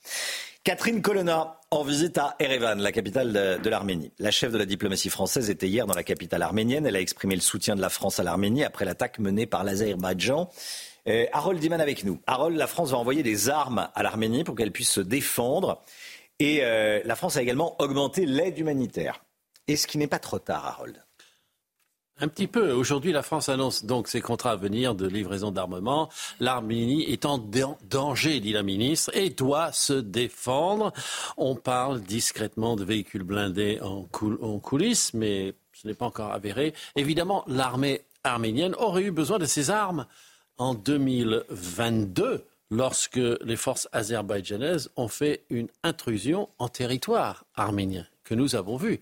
Catherine 0.63 1.03
Colonna 1.03 1.61
en 1.73 1.83
visite 1.83 2.19
à 2.19 2.37
Erevan, 2.39 2.79
la 2.79 2.93
capitale 2.93 3.61
de, 3.61 3.69
l'Arménie. 3.69 4.13
La 4.21 4.31
chef 4.31 4.53
de 4.53 4.59
la 4.59 4.65
diplomatie 4.65 5.11
française 5.11 5.51
était 5.51 5.67
hier 5.67 5.87
dans 5.87 5.95
la 5.95 6.05
capitale 6.05 6.43
arménienne. 6.43 6.87
Elle 6.87 6.95
a 6.95 7.01
exprimé 7.01 7.35
le 7.35 7.41
soutien 7.41 7.75
de 7.75 7.81
la 7.81 7.89
France 7.89 8.21
à 8.21 8.23
l'Arménie 8.23 8.63
après 8.63 8.85
l'attaque 8.85 9.19
menée 9.19 9.47
par 9.47 9.65
l'Azerbaïdjan. 9.65 10.49
Euh, 11.09 11.27
Harold 11.33 11.59
Diman 11.59 11.81
avec 11.81 12.05
nous. 12.05 12.21
Harold, 12.29 12.57
la 12.57 12.69
France 12.69 12.91
va 12.91 12.99
envoyer 12.99 13.25
des 13.25 13.49
armes 13.49 13.89
à 13.95 14.03
l'Arménie 14.05 14.45
pour 14.45 14.55
qu'elle 14.55 14.73
puisse 14.73 14.91
se 14.91 15.01
défendre. 15.01 15.83
Et 16.39 16.61
euh, 16.63 17.01
la 17.05 17.17
France 17.17 17.37
a 17.37 17.43
également 17.43 17.77
augmenté 17.81 18.25
l'aide 18.25 18.59
humanitaire. 18.59 19.25
Est-ce 19.67 19.89
qu'il 19.89 19.99
n'est 19.99 20.07
pas 20.07 20.21
trop 20.21 20.39
tard, 20.39 20.65
Harold 20.65 21.06
un 22.21 22.29
petit 22.29 22.47
peu. 22.47 22.73
Aujourd'hui, 22.73 23.13
la 23.13 23.23
France 23.23 23.49
annonce 23.49 23.85
donc 23.85 24.09
ses 24.09 24.21
contrats 24.21 24.53
à 24.53 24.57
venir 24.57 24.95
de 24.95 25.07
livraison 25.07 25.51
d'armement. 25.51 26.09
L'Arménie 26.41 27.05
est 27.05 27.27
en 27.27 27.39
danger, 27.39 28.41
dit 28.41 28.53
la 28.53 28.63
ministre, 28.63 29.11
et 29.15 29.31
doit 29.31 29.73
se 29.73 29.93
défendre. 29.93 30.93
On 31.37 31.55
parle 31.55 32.01
discrètement 32.01 32.77
de 32.77 32.85
véhicules 32.85 33.23
blindés 33.23 33.81
en, 33.83 34.05
coulisses, 34.59 35.13
mais 35.13 35.55
ce 35.75 35.87
n'est 35.87 35.95
pas 35.95 36.07
encore 36.07 36.33
avéré. 36.33 36.73
Évidemment, 36.97 37.45
l'armée 37.47 38.03
arménienne 38.25 38.75
aurait 38.77 39.03
eu 39.03 39.11
besoin 39.11 39.39
de 39.39 39.45
ces 39.45 39.71
armes 39.71 40.07
en 40.59 40.75
2022 40.75 42.45
lorsque 42.71 43.21
les 43.45 43.57
forces 43.57 43.89
azerbaïdjanaises 43.93 44.91
ont 44.97 45.09
fait 45.09 45.45
une 45.51 45.69
intrusion 45.83 46.49
en 46.59 46.69
territoire 46.69 47.45
arménien, 47.55 48.07
que 48.25 48.35
nous 48.35 48.57
avons 48.57 48.77
vu. 48.77 49.01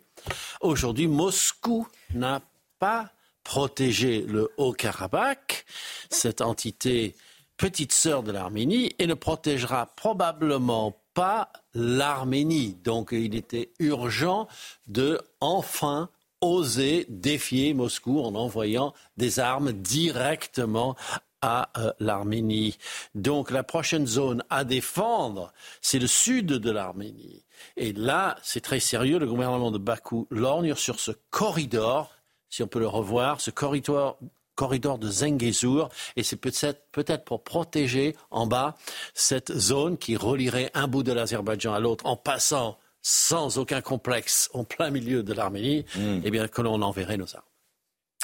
Aujourd'hui, 0.61 1.07
Moscou 1.07 1.87
n'a 2.13 2.43
pas 2.85 3.09
protégé 3.45 4.21
le 4.29 4.51
Haut-Karabakh, 4.59 5.65
cette 6.11 6.43
entité 6.43 7.17
petite 7.57 7.93
sœur 7.93 8.23
de 8.23 8.31
l'Arménie, 8.31 8.93
et 8.99 9.07
ne 9.07 9.15
protégera 9.15 9.87
probablement 9.97 10.95
pas 11.15 11.51
l'Arménie. 11.73 12.77
Donc 12.85 13.13
il 13.13 13.37
était 13.37 13.71
urgent 13.79 14.49
de 14.87 15.19
enfin 15.41 16.11
oser 16.43 17.07
défier 17.09 17.73
Moscou 17.73 18.21
en 18.21 18.35
envoyant 18.35 18.93
des 19.17 19.41
armes 19.41 19.73
directement 19.73 20.95
à 21.41 21.71
euh, 21.79 21.91
l'Arménie. 22.01 22.77
Donc 23.15 23.51
la 23.51 23.63
prochaine 23.63 24.07
zone 24.07 24.45
à 24.51 24.65
défendre, 24.65 25.55
c'est 25.81 25.99
le 25.99 26.07
sud 26.07 26.49
de 26.49 26.71
l'Arménie. 26.71 27.45
Et 27.79 27.95
là, 27.95 28.37
c'est 28.43 28.61
très 28.61 28.81
sérieux. 28.81 29.19
Le 29.19 29.27
gouvernement 29.27 29.71
de 29.71 29.79
Bakou 29.79 30.27
lorgne 30.31 30.75
sur 30.75 31.01
ce 31.01 31.13
corridor, 31.31 32.14
si 32.55 32.63
on 32.63 32.69
peut 32.69 32.79
le 32.79 32.87
revoir, 32.87 33.41
ce 33.41 33.51
corridor 33.51 34.17
corridor 34.55 34.99
de 34.99 35.11
Zengezur 35.11 35.89
et 36.15 36.23
c'est 36.23 36.37
peut-être 36.37 36.87
peut 36.93 37.05
pour 37.27 37.43
protéger 37.43 38.15
en 38.31 38.47
bas 38.47 38.77
cette 39.13 39.53
zone 39.53 39.99
qui 39.99 40.15
relierait 40.15 40.71
un 40.75 40.87
bout 40.87 41.03
de 41.03 41.13
l'Azerbaïdjan 41.13 41.75
à 41.75 41.81
l'autre 41.81 42.07
en 42.07 42.17
passant 42.17 42.79
sans 43.03 43.59
aucun 43.59 43.81
complexe 43.81 44.49
en 44.55 44.63
plein 44.63 44.91
milieu 44.91 45.25
de 45.25 45.33
l'Arménie, 45.33 45.85
hmm. 45.97 46.21
eh 46.23 46.31
bien 46.31 46.47
que 46.47 46.63
l'on 46.63 46.81
enverrait 46.83 47.17
nos 47.17 47.35
armes. 47.35 47.45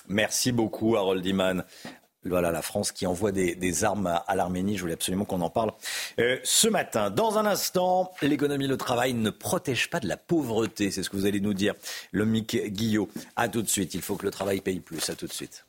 Merci 0.06 0.52
beaucoup 0.52 0.94
Harold 0.94 1.26
Iman 1.26 1.64
voilà, 2.24 2.50
la 2.50 2.62
France 2.62 2.92
qui 2.92 3.06
envoie 3.06 3.32
des, 3.32 3.84
armes 3.84 4.20
à, 4.26 4.34
l'Arménie. 4.34 4.76
Je 4.76 4.82
voulais 4.82 4.94
absolument 4.94 5.24
qu'on 5.24 5.40
en 5.40 5.50
parle 5.50 5.72
euh, 6.18 6.38
ce 6.44 6.68
matin. 6.68 7.10
Dans 7.10 7.38
un 7.38 7.46
instant, 7.46 8.12
l'économie, 8.22 8.66
le 8.66 8.76
travail 8.76 9.14
ne 9.14 9.30
protège 9.30 9.88
pas 9.88 10.00
de 10.00 10.08
la 10.08 10.16
pauvreté. 10.16 10.90
C'est 10.90 11.02
ce 11.02 11.10
que 11.10 11.16
vous 11.16 11.26
allez 11.26 11.40
nous 11.40 11.54
dire, 11.54 11.74
le 12.12 12.24
Mick 12.24 12.56
Guillot. 12.72 13.08
À 13.36 13.48
tout 13.48 13.62
de 13.62 13.68
suite. 13.68 13.94
Il 13.94 14.02
faut 14.02 14.16
que 14.16 14.26
le 14.26 14.30
travail 14.30 14.60
paye 14.60 14.80
plus. 14.80 15.08
À 15.08 15.14
tout 15.14 15.26
de 15.26 15.32
suite. 15.32 15.64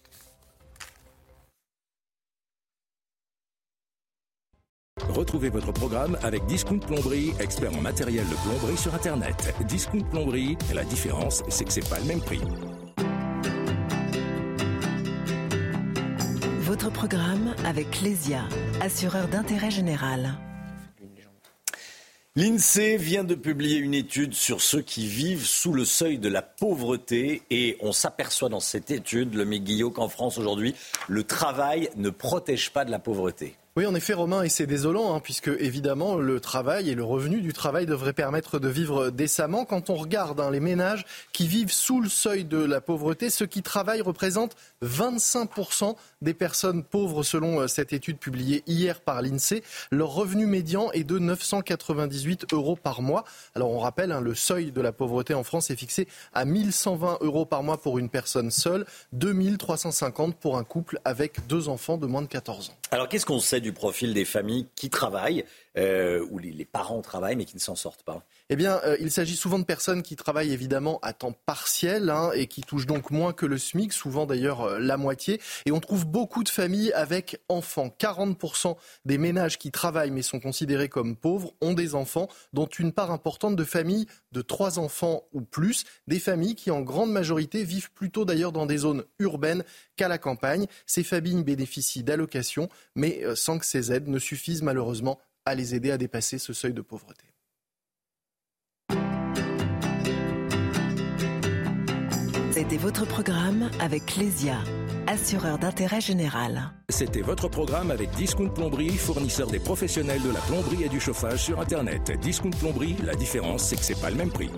Retrouvez 5.09 5.49
votre 5.49 5.71
programme 5.71 6.17
avec 6.21 6.45
Discount 6.45 6.79
Plomberie, 6.79 7.33
expert 7.39 7.73
en 7.75 7.81
matériel 7.81 8.25
de 8.27 8.35
plomberie 8.35 8.77
sur 8.77 8.93
Internet. 8.93 9.53
Discount 9.67 10.03
Plomberie, 10.09 10.57
la 10.73 10.83
différence, 10.83 11.43
c'est 11.49 11.65
que 11.65 11.71
c'est 11.71 11.87
pas 11.89 11.99
le 11.99 12.05
même 12.05 12.21
prix. 12.21 12.41
Votre 16.81 16.93
programme 16.93 17.53
avec 17.63 17.91
Clésia, 17.91 18.41
assureur 18.79 19.27
d'intérêt 19.27 19.69
général. 19.69 20.31
L'INSEE 22.35 22.97
vient 22.97 23.23
de 23.23 23.35
publier 23.35 23.77
une 23.77 23.93
étude 23.93 24.33
sur 24.33 24.61
ceux 24.61 24.81
qui 24.81 25.05
vivent 25.05 25.45
sous 25.45 25.73
le 25.73 25.85
seuil 25.85 26.17
de 26.17 26.27
la 26.27 26.41
pauvreté 26.41 27.43
et 27.51 27.77
on 27.81 27.91
s'aperçoit 27.91 28.49
dans 28.49 28.59
cette 28.59 28.89
étude, 28.89 29.35
le 29.35 29.43
Guillot, 29.43 29.91
qu'en 29.91 30.09
France 30.09 30.39
aujourd'hui, 30.39 30.73
le 31.07 31.23
travail 31.23 31.91
ne 31.97 32.09
protège 32.09 32.71
pas 32.71 32.83
de 32.83 32.89
la 32.89 32.97
pauvreté. 32.97 33.55
Oui, 33.77 33.85
en 33.85 33.95
effet, 33.95 34.11
Romain, 34.11 34.43
et 34.43 34.49
c'est 34.49 34.67
désolant, 34.67 35.15
hein, 35.15 35.21
puisque 35.21 35.47
évidemment, 35.47 36.15
le 36.15 36.41
travail 36.41 36.89
et 36.89 36.93
le 36.93 37.05
revenu 37.05 37.39
du 37.39 37.53
travail 37.53 37.85
devraient 37.85 38.11
permettre 38.11 38.59
de 38.59 38.67
vivre 38.67 39.11
décemment. 39.11 39.63
Quand 39.63 39.89
on 39.89 39.95
regarde 39.95 40.41
hein, 40.41 40.51
les 40.51 40.59
ménages 40.59 41.05
qui 41.31 41.47
vivent 41.47 41.71
sous 41.71 42.01
le 42.01 42.09
seuil 42.09 42.43
de 42.43 42.57
la 42.57 42.81
pauvreté, 42.81 43.29
ceux 43.29 43.45
qui 43.45 43.63
travaillent 43.63 44.01
représentent 44.01 44.57
25% 44.83 45.95
des 46.21 46.33
personnes 46.33 46.83
pauvres 46.83 47.23
selon 47.23 47.61
euh, 47.61 47.67
cette 47.67 47.93
étude 47.93 48.17
publiée 48.17 48.61
hier 48.67 48.99
par 48.99 49.21
l'INSEE. 49.21 49.63
Leur 49.89 50.09
revenu 50.09 50.47
médian 50.47 50.91
est 50.91 51.05
de 51.05 51.17
998 51.17 52.51
euros 52.51 52.75
par 52.75 53.01
mois. 53.01 53.23
Alors 53.55 53.71
on 53.71 53.79
rappelle, 53.79 54.11
hein, 54.11 54.19
le 54.19 54.35
seuil 54.35 54.73
de 54.73 54.81
la 54.81 54.91
pauvreté 54.91 55.33
en 55.33 55.43
France 55.43 55.71
est 55.71 55.77
fixé 55.77 56.09
à 56.33 56.43
1120 56.43 57.19
euros 57.21 57.45
par 57.45 57.63
mois 57.63 57.81
pour 57.81 57.99
une 57.99 58.09
personne 58.09 58.51
seule, 58.51 58.85
2350 59.13 60.35
pour 60.35 60.57
un 60.57 60.65
couple 60.65 60.99
avec 61.05 61.47
deux 61.47 61.69
enfants 61.69 61.97
de 61.97 62.05
moins 62.05 62.21
de 62.21 62.27
14 62.27 62.71
ans. 62.71 62.73
Alors 62.91 63.07
qu'est-ce 63.07 63.25
qu'on 63.25 63.39
sait 63.39 63.60
du 63.61 63.73
profil 63.73 64.13
des 64.13 64.25
familles 64.25 64.67
qui 64.75 64.89
travaillent, 64.89 65.45
euh, 65.77 66.25
où 66.29 66.37
les, 66.37 66.65
parents 66.65 67.01
travaillent 67.01 67.35
mais 67.35 67.45
qui 67.45 67.55
ne 67.55 67.61
s'en 67.61 67.75
sortent 67.75 68.03
pas 68.03 68.23
eh 68.49 68.57
bien, 68.57 68.81
euh, 68.83 68.97
il 68.99 69.11
s'agit 69.11 69.37
souvent 69.37 69.59
de 69.59 69.63
personnes 69.63 70.03
qui 70.03 70.17
travaillent 70.17 70.51
évidemment 70.51 70.99
à 71.03 71.13
temps 71.13 71.31
partiel 71.31 72.09
hein, 72.09 72.31
et 72.33 72.47
qui 72.47 72.61
touchent 72.61 72.85
donc 72.85 73.09
moins 73.09 73.31
que 73.31 73.45
le 73.45 73.57
SMIC, 73.57 73.93
souvent 73.93 74.25
d'ailleurs 74.25 74.61
euh, 74.61 74.79
la 74.79 74.97
moitié. 74.97 75.39
Et 75.65 75.71
on 75.71 75.79
trouve 75.79 76.05
beaucoup 76.05 76.43
de 76.43 76.49
familles 76.49 76.91
avec 76.91 77.41
enfants. 77.47 77.95
40% 77.97 78.75
des 79.05 79.17
ménages 79.17 79.57
qui 79.57 79.71
travaillent 79.71 80.11
mais 80.11 80.21
sont 80.21 80.41
considérés 80.41 80.89
comme 80.89 81.15
pauvres 81.15 81.53
ont 81.61 81.73
des 81.73 81.95
enfants, 81.95 82.27
dont 82.51 82.65
une 82.65 82.91
part 82.91 83.11
importante 83.11 83.55
de 83.55 83.63
familles 83.63 84.05
de 84.33 84.41
trois 84.41 84.79
enfants 84.79 85.23
ou 85.31 85.41
plus. 85.41 85.85
Des 86.07 86.19
familles 86.19 86.55
qui 86.55 86.71
en 86.71 86.81
grande 86.81 87.11
majorité 87.11 87.63
vivent 87.63 87.91
plutôt 87.91 88.25
d'ailleurs 88.25 88.51
dans 88.51 88.65
des 88.65 88.79
zones 88.79 89.05
urbaines 89.19 89.63
qu'à 89.95 90.09
la 90.09 90.17
campagne. 90.17 90.67
Ces 90.85 91.03
familles 91.03 91.43
bénéficient 91.43 92.03
d'allocations, 92.03 92.67
mais 92.95 93.23
euh, 93.23 93.35
sans 93.35 93.59
que 93.59 93.65
ces 93.65 93.93
aides 93.93 94.09
ne 94.09 94.19
suffisent 94.19 94.61
malheureusement 94.61 95.19
à 95.45 95.55
les 95.55 95.75
aider 95.75 95.91
à 95.91 95.97
dépasser 95.97 96.37
ce 96.37 96.53
seuil 96.53 96.73
de 96.73 96.81
pauvreté. 96.81 97.25
C'était 102.51 102.77
votre 102.77 103.07
programme 103.07 103.71
avec 103.79 104.05
Clésia, 104.05 104.59
assureur 105.07 105.57
d'intérêt 105.57 106.01
général. 106.01 106.71
C'était 106.89 107.21
votre 107.21 107.47
programme 107.47 107.89
avec 107.91 108.11
Discount 108.11 108.49
Plomberie, 108.49 108.97
fournisseur 108.97 109.49
des 109.49 109.59
professionnels 109.59 110.21
de 110.21 110.29
la 110.29 110.41
plomberie 110.41 110.83
et 110.83 110.89
du 110.89 110.99
chauffage 110.99 111.43
sur 111.43 111.59
Internet. 111.59 112.11
Discount 112.19 112.51
Plomberie, 112.51 112.95
la 113.03 113.15
différence, 113.15 113.63
c'est 113.63 113.77
que 113.77 113.83
c'est 113.83 113.99
pas 113.99 114.09
le 114.09 114.17
même 114.17 114.31
prix. 114.31 114.51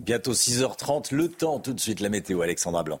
Bientôt 0.00 0.34
6h30, 0.34 1.14
le 1.14 1.28
temps, 1.28 1.60
tout 1.60 1.72
de 1.72 1.80
suite 1.80 2.00
la 2.00 2.10
météo, 2.10 2.42
Alexandra 2.42 2.82
Blanc. 2.82 3.00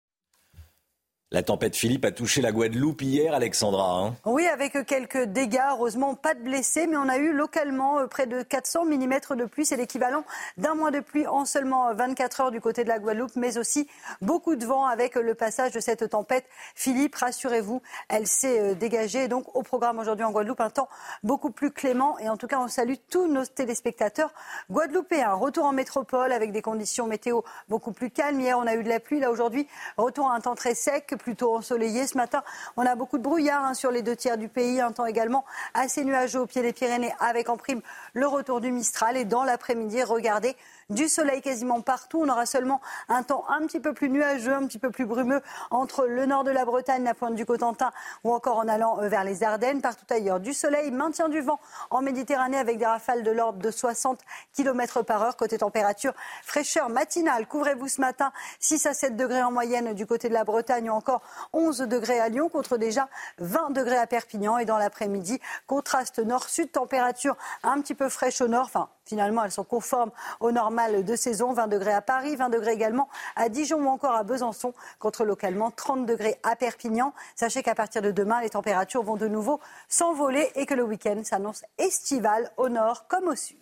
La 1.33 1.43
tempête 1.43 1.77
Philippe 1.77 2.03
a 2.03 2.11
touché 2.11 2.41
la 2.41 2.51
Guadeloupe 2.51 3.03
hier, 3.03 3.33
Alexandra. 3.33 3.99
Hein. 3.99 4.15
oui, 4.25 4.45
avec 4.47 4.85
quelques 4.85 5.23
dégâts. 5.27 5.61
Heureusement, 5.71 6.13
pas 6.13 6.33
de 6.33 6.41
blessés, 6.41 6.87
mais 6.87 6.97
on 6.97 7.07
a 7.07 7.17
eu 7.19 7.31
localement 7.31 7.99
euh, 7.99 8.07
près 8.07 8.27
de 8.27 8.41
400 8.41 8.83
mm 8.83 9.37
de 9.37 9.45
pluie. 9.45 9.65
C'est 9.65 9.77
l'équivalent 9.77 10.25
d'un 10.57 10.75
mois 10.75 10.91
de 10.91 10.99
pluie 10.99 11.25
en 11.27 11.45
seulement 11.45 11.93
24 11.93 12.41
heures 12.41 12.51
du 12.51 12.59
côté 12.59 12.83
de 12.83 12.89
la 12.89 12.99
Guadeloupe, 12.99 13.37
mais 13.37 13.57
aussi 13.57 13.87
beaucoup 14.21 14.57
de 14.57 14.65
vent 14.65 14.85
avec 14.85 15.15
le 15.15 15.33
passage 15.33 15.71
de 15.71 15.79
cette 15.79 16.09
tempête. 16.09 16.43
Philippe, 16.75 17.15
rassurez-vous, 17.15 17.81
elle 18.09 18.27
s'est 18.27 18.59
euh, 18.59 18.73
dégagée. 18.73 19.29
Donc, 19.29 19.55
au 19.55 19.63
programme 19.63 19.99
aujourd'hui 19.99 20.25
en 20.25 20.31
Guadeloupe, 20.31 20.59
un 20.59 20.69
temps 20.69 20.89
beaucoup 21.23 21.51
plus 21.51 21.71
clément. 21.71 22.19
Et 22.19 22.27
en 22.27 22.35
tout 22.35 22.47
cas, 22.47 22.59
on 22.59 22.67
salue 22.67 22.95
tous 23.09 23.29
nos 23.29 23.45
téléspectateurs 23.45 24.33
guadeloupéens. 24.69 25.35
Retour 25.35 25.63
en 25.63 25.71
métropole 25.71 26.33
avec 26.33 26.51
des 26.51 26.61
conditions 26.61 27.07
météo 27.07 27.39
beaucoup 27.69 27.93
plus 27.93 28.11
calmes. 28.11 28.41
Hier, 28.41 28.59
on 28.59 28.67
a 28.67 28.75
eu 28.75 28.83
de 28.83 28.89
la 28.89 28.99
pluie. 28.99 29.21
Là, 29.21 29.31
aujourd'hui, 29.31 29.65
retour 29.95 30.29
à 30.29 30.35
un 30.35 30.41
temps 30.41 30.55
très 30.55 30.75
sec 30.75 31.15
plutôt 31.21 31.55
ensoleillé. 31.55 32.07
Ce 32.07 32.17
matin, 32.17 32.43
on 32.77 32.85
a 32.85 32.95
beaucoup 32.95 33.17
de 33.17 33.23
brouillard 33.23 33.63
hein, 33.63 33.73
sur 33.73 33.91
les 33.91 34.01
deux 34.01 34.15
tiers 34.15 34.37
du 34.37 34.47
pays. 34.47 34.81
Un 34.81 34.91
temps 34.91 35.05
également 35.05 35.45
assez 35.73 36.03
nuageux 36.03 36.41
au 36.41 36.45
pied 36.45 36.61
des 36.61 36.73
Pyrénées 36.73 37.13
avec 37.19 37.49
en 37.49 37.57
prime 37.57 37.81
le 38.13 38.27
retour 38.27 38.61
du 38.61 38.71
Mistral. 38.71 39.17
Et 39.17 39.25
dans 39.25 39.43
l'après-midi, 39.43 40.03
regardez, 40.03 40.55
du 40.89 41.07
soleil 41.07 41.41
quasiment 41.41 41.81
partout. 41.81 42.21
On 42.23 42.29
aura 42.29 42.45
seulement 42.45 42.81
un 43.09 43.23
temps 43.23 43.45
un 43.49 43.65
petit 43.65 43.79
peu 43.79 43.93
plus 43.93 44.09
nuageux, 44.09 44.53
un 44.53 44.65
petit 44.65 44.79
peu 44.79 44.89
plus 44.89 45.05
brumeux 45.05 45.41
entre 45.69 46.05
le 46.07 46.25
nord 46.25 46.43
de 46.43 46.51
la 46.51 46.65
Bretagne, 46.65 47.03
la 47.03 47.13
pointe 47.13 47.35
du 47.35 47.45
Cotentin 47.45 47.91
ou 48.23 48.33
encore 48.33 48.57
en 48.57 48.67
allant 48.67 48.99
euh, 49.01 49.07
vers 49.07 49.23
les 49.23 49.43
Ardennes. 49.43 49.81
Partout 49.81 50.05
ailleurs, 50.09 50.39
du 50.39 50.53
soleil, 50.53 50.91
maintien 50.91 51.29
du 51.29 51.41
vent 51.41 51.59
en 51.89 52.01
Méditerranée 52.01 52.57
avec 52.57 52.77
des 52.77 52.85
rafales 52.85 53.23
de 53.23 53.31
l'ordre 53.31 53.59
de 53.59 53.71
60 53.71 54.19
km 54.53 55.03
par 55.03 55.21
heure. 55.23 55.37
Côté 55.37 55.57
température, 55.57 56.13
fraîcheur 56.43 56.89
matinale. 56.89 57.47
Couvrez-vous 57.47 57.87
ce 57.87 58.01
matin 58.01 58.31
6 58.59 58.85
à 58.85 58.93
7 58.93 59.15
degrés 59.15 59.43
en 59.43 59.51
moyenne 59.51 59.93
du 59.93 60.05
côté 60.05 60.29
de 60.29 60.33
la 60.33 60.43
Bretagne 60.43 60.89
ou 60.89 60.93
encore 60.93 61.21
11 61.53 61.79
degrés 61.79 62.19
à 62.19 62.29
Lyon 62.29 62.49
contre 62.49 62.77
déjà 62.77 63.09
20 63.39 63.71
degrés 63.71 63.97
à 63.97 64.07
Perpignan. 64.07 64.57
Et 64.57 64.65
dans 64.65 64.77
l'après-midi, 64.77 65.39
contraste 65.67 66.19
nord-sud, 66.19 66.71
température 66.71 67.35
un 67.63 67.81
petit 67.81 67.95
peu 67.95 68.09
fraîche 68.09 68.41
au 68.41 68.47
nord. 68.47 68.69
Finalement, 69.05 69.43
elles 69.43 69.51
sont 69.51 69.63
conformes 69.63 70.11
au 70.39 70.51
normal 70.51 71.03
de 71.03 71.15
saison. 71.15 71.53
20 71.53 71.67
degrés 71.67 71.93
à 71.93 72.01
Paris, 72.01 72.35
20 72.35 72.49
degrés 72.49 72.73
également 72.73 73.09
à 73.35 73.49
Dijon 73.49 73.83
ou 73.83 73.87
encore 73.87 74.15
à 74.15 74.23
Besançon, 74.23 74.73
contre 74.99 75.25
localement 75.25 75.71
30 75.71 76.05
degrés 76.05 76.39
à 76.43 76.55
Perpignan. 76.55 77.13
Sachez 77.35 77.63
qu'à 77.63 77.75
partir 77.75 78.01
de 78.01 78.11
demain, 78.11 78.41
les 78.41 78.49
températures 78.49 79.03
vont 79.03 79.17
de 79.17 79.27
nouveau 79.27 79.59
s'envoler 79.89 80.51
et 80.55 80.65
que 80.65 80.73
le 80.73 80.83
week-end 80.83 81.21
s'annonce 81.23 81.63
estival 81.77 82.51
au 82.57 82.69
nord 82.69 83.07
comme 83.07 83.27
au 83.27 83.35
sud. 83.35 83.57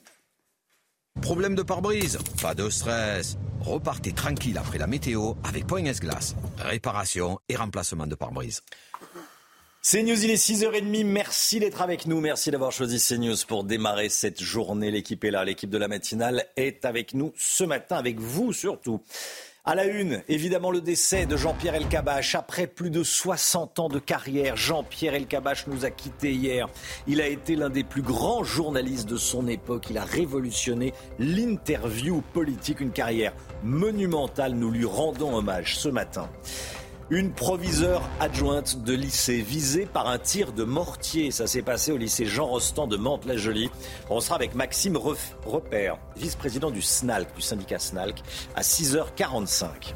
Problème 1.22 1.56
de 1.56 1.64
pare-brise? 1.64 2.18
Pas 2.42 2.56
de 2.56 2.70
stress. 2.70 3.38
Repartez 3.62 4.14
tranquille 4.14 4.58
après 4.58 4.78
la 4.78 4.88
météo 4.88 5.34
avec 5.44 5.68
Point 5.68 5.84
Glace. 5.84 6.36
Réparation 6.58 7.40
et 7.50 7.56
remplacement 7.56 8.08
de 8.08 8.16
pare-brise. 8.16 8.62
C'est 9.82 10.04
News, 10.04 10.26
il 10.26 10.30
est 10.30 10.36
6h30. 10.36 11.06
Merci 11.06 11.62
d'être 11.62 11.82
avec 11.82 12.06
nous. 12.06 12.20
Merci 12.20 12.52
d'avoir 12.52 12.74
choisi 12.74 13.00
CNews 13.00 13.38
pour 13.48 13.64
démarrer 13.64 14.10
cette 14.10 14.44
journée. 14.44 14.92
L'équipe 14.92 15.24
est 15.24 15.32
là. 15.32 15.46
L'équipe 15.46 15.70
de 15.70 15.78
la 15.78 15.88
matinale 15.88 16.46
est 16.58 16.84
avec 16.84 17.14
nous 17.14 17.32
ce 17.38 17.64
matin, 17.64 17.96
avec 17.96 18.20
vous 18.20 18.52
surtout. 18.52 19.02
À 19.64 19.76
la 19.76 19.86
une, 19.86 20.22
évidemment, 20.28 20.70
le 20.70 20.82
décès 20.82 21.26
de 21.26 21.38
Jean-Pierre 21.38 21.76
Elkabach. 21.76 22.36
Après 22.36 22.68
plus 22.68 22.90
de 22.90 23.04
60 23.04 23.80
ans 23.80 23.88
de 23.88 24.00
carrière, 24.00 24.58
Jean-Pierre 24.58 25.16
Elkabach 25.16 25.68
nous 25.68 25.86
a 25.86 25.92
quittés 25.92 26.34
hier. 26.34 26.68
Il 27.08 27.22
a 27.22 27.28
été 27.28 27.56
l'un 27.56 27.70
des 27.70 27.86
plus 27.86 28.02
grands 28.02 28.44
journalistes 28.44 29.08
de 29.08 29.18
son 29.18 29.48
époque. 29.48 29.86
Il 29.90 29.98
a 29.98 30.04
révolutionné 30.04 30.94
l'interview 31.20 32.22
politique, 32.34 32.82
une 32.82 32.92
carrière 32.92 33.34
monumentale. 33.64 34.56
Nous 34.56 34.72
lui 34.72 34.86
rendons 34.86 35.38
hommage 35.38 35.78
ce 35.78 35.88
matin. 35.88 36.30
Une 37.12 37.32
proviseure 37.32 38.04
adjointe 38.20 38.84
de 38.84 38.94
lycée 38.94 39.42
visée 39.42 39.88
par 39.88 40.08
un 40.08 40.20
tir 40.20 40.52
de 40.52 40.64
mortier. 40.64 41.32
Ça 41.32 41.48
s'est 41.48 41.64
passé 41.64 41.92
au 41.92 41.98
lycée 41.98 42.28
Jean 42.28 42.46
Rostand 42.46 42.86
de 42.86 42.98
Mantes-la-Jolie. 42.98 43.72
On 44.12 44.20
sera 44.20 44.36
avec 44.36 44.54
Maxime 44.54 44.96
Repère, 44.96 45.98
vice-président 46.16 46.70
du 46.70 46.84
SNALC, 46.84 47.34
du 47.36 47.42
syndicat 47.42 47.80
SNALC, 47.80 48.22
à 48.56 48.62
6h45. 48.62 49.96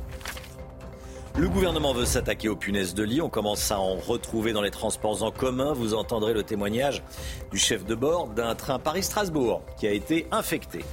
Le 1.38 1.50
gouvernement 1.50 1.94
veut 1.94 2.06
s'attaquer 2.06 2.50
aux 2.50 2.56
punaises 2.56 2.96
de 2.96 3.04
lit. 3.04 3.22
On 3.22 3.30
commence 3.30 3.70
à 3.72 3.80
en 3.80 3.96
retrouver 3.96 4.52
dans 4.52 4.64
les 4.64 4.72
transports 4.72 5.22
en 5.22 5.30
commun. 5.30 5.74
Vous 5.74 5.94
entendrez 5.94 6.34
le 6.34 6.42
témoignage 6.42 7.04
du 7.52 7.60
chef 7.60 7.86
de 7.86 7.94
bord 7.94 8.30
d'un 8.30 8.56
train 8.56 8.80
Paris-Strasbourg 8.80 9.62
qui 9.78 9.86
a 9.86 9.92
été 9.92 10.26
infecté. 10.32 10.84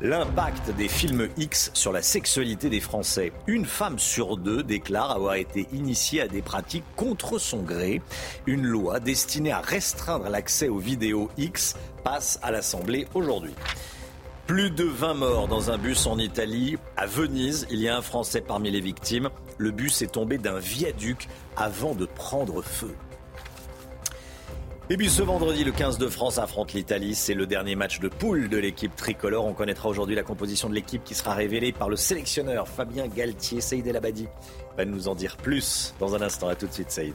L'impact 0.00 0.70
des 0.76 0.88
films 0.88 1.28
X 1.36 1.70
sur 1.72 1.92
la 1.92 2.02
sexualité 2.02 2.68
des 2.68 2.80
Français. 2.80 3.32
Une 3.46 3.64
femme 3.64 3.98
sur 3.98 4.36
deux 4.36 4.64
déclare 4.64 5.12
avoir 5.12 5.36
été 5.36 5.68
initiée 5.72 6.20
à 6.20 6.28
des 6.28 6.42
pratiques 6.42 6.84
contre 6.96 7.38
son 7.38 7.62
gré. 7.62 8.02
Une 8.46 8.66
loi 8.66 8.98
destinée 8.98 9.52
à 9.52 9.60
restreindre 9.60 10.28
l'accès 10.28 10.68
aux 10.68 10.78
vidéos 10.78 11.30
X 11.38 11.76
passe 12.02 12.40
à 12.42 12.50
l'Assemblée 12.50 13.06
aujourd'hui. 13.14 13.54
Plus 14.48 14.70
de 14.70 14.84
20 14.84 15.14
morts 15.14 15.48
dans 15.48 15.70
un 15.70 15.78
bus 15.78 16.06
en 16.06 16.18
Italie. 16.18 16.76
À 16.96 17.06
Venise, 17.06 17.66
il 17.70 17.80
y 17.80 17.88
a 17.88 17.96
un 17.96 18.02
Français 18.02 18.40
parmi 18.40 18.70
les 18.70 18.80
victimes. 18.80 19.30
Le 19.58 19.70
bus 19.70 20.02
est 20.02 20.12
tombé 20.12 20.38
d'un 20.38 20.58
viaduc 20.58 21.28
avant 21.56 21.94
de 21.94 22.04
prendre 22.04 22.62
feu. 22.62 22.94
Et 24.90 24.98
puis 24.98 25.08
ce 25.08 25.22
vendredi, 25.22 25.64
le 25.64 25.72
15 25.72 25.96
de 25.96 26.08
France 26.08 26.36
affronte 26.36 26.74
l'Italie. 26.74 27.14
C'est 27.14 27.32
le 27.32 27.46
dernier 27.46 27.74
match 27.74 28.00
de 28.00 28.08
poule 28.08 28.50
de 28.50 28.58
l'équipe 28.58 28.94
tricolore. 28.94 29.46
On 29.46 29.54
connaîtra 29.54 29.88
aujourd'hui 29.88 30.14
la 30.14 30.22
composition 30.22 30.68
de 30.68 30.74
l'équipe 30.74 31.02
qui 31.02 31.14
sera 31.14 31.32
révélée 31.32 31.72
par 31.72 31.88
le 31.88 31.96
sélectionneur 31.96 32.68
Fabien 32.68 33.06
Galtier. 33.06 33.62
Saïd 33.62 33.86
El 33.86 33.96
Abadi 33.96 34.26
va 34.76 34.84
nous 34.84 35.08
en 35.08 35.14
dire 35.14 35.38
plus 35.38 35.94
dans 35.98 36.14
un 36.14 36.20
instant. 36.20 36.48
À 36.48 36.54
tout 36.54 36.66
de 36.66 36.72
suite, 36.72 36.90
Saïd. 36.90 37.14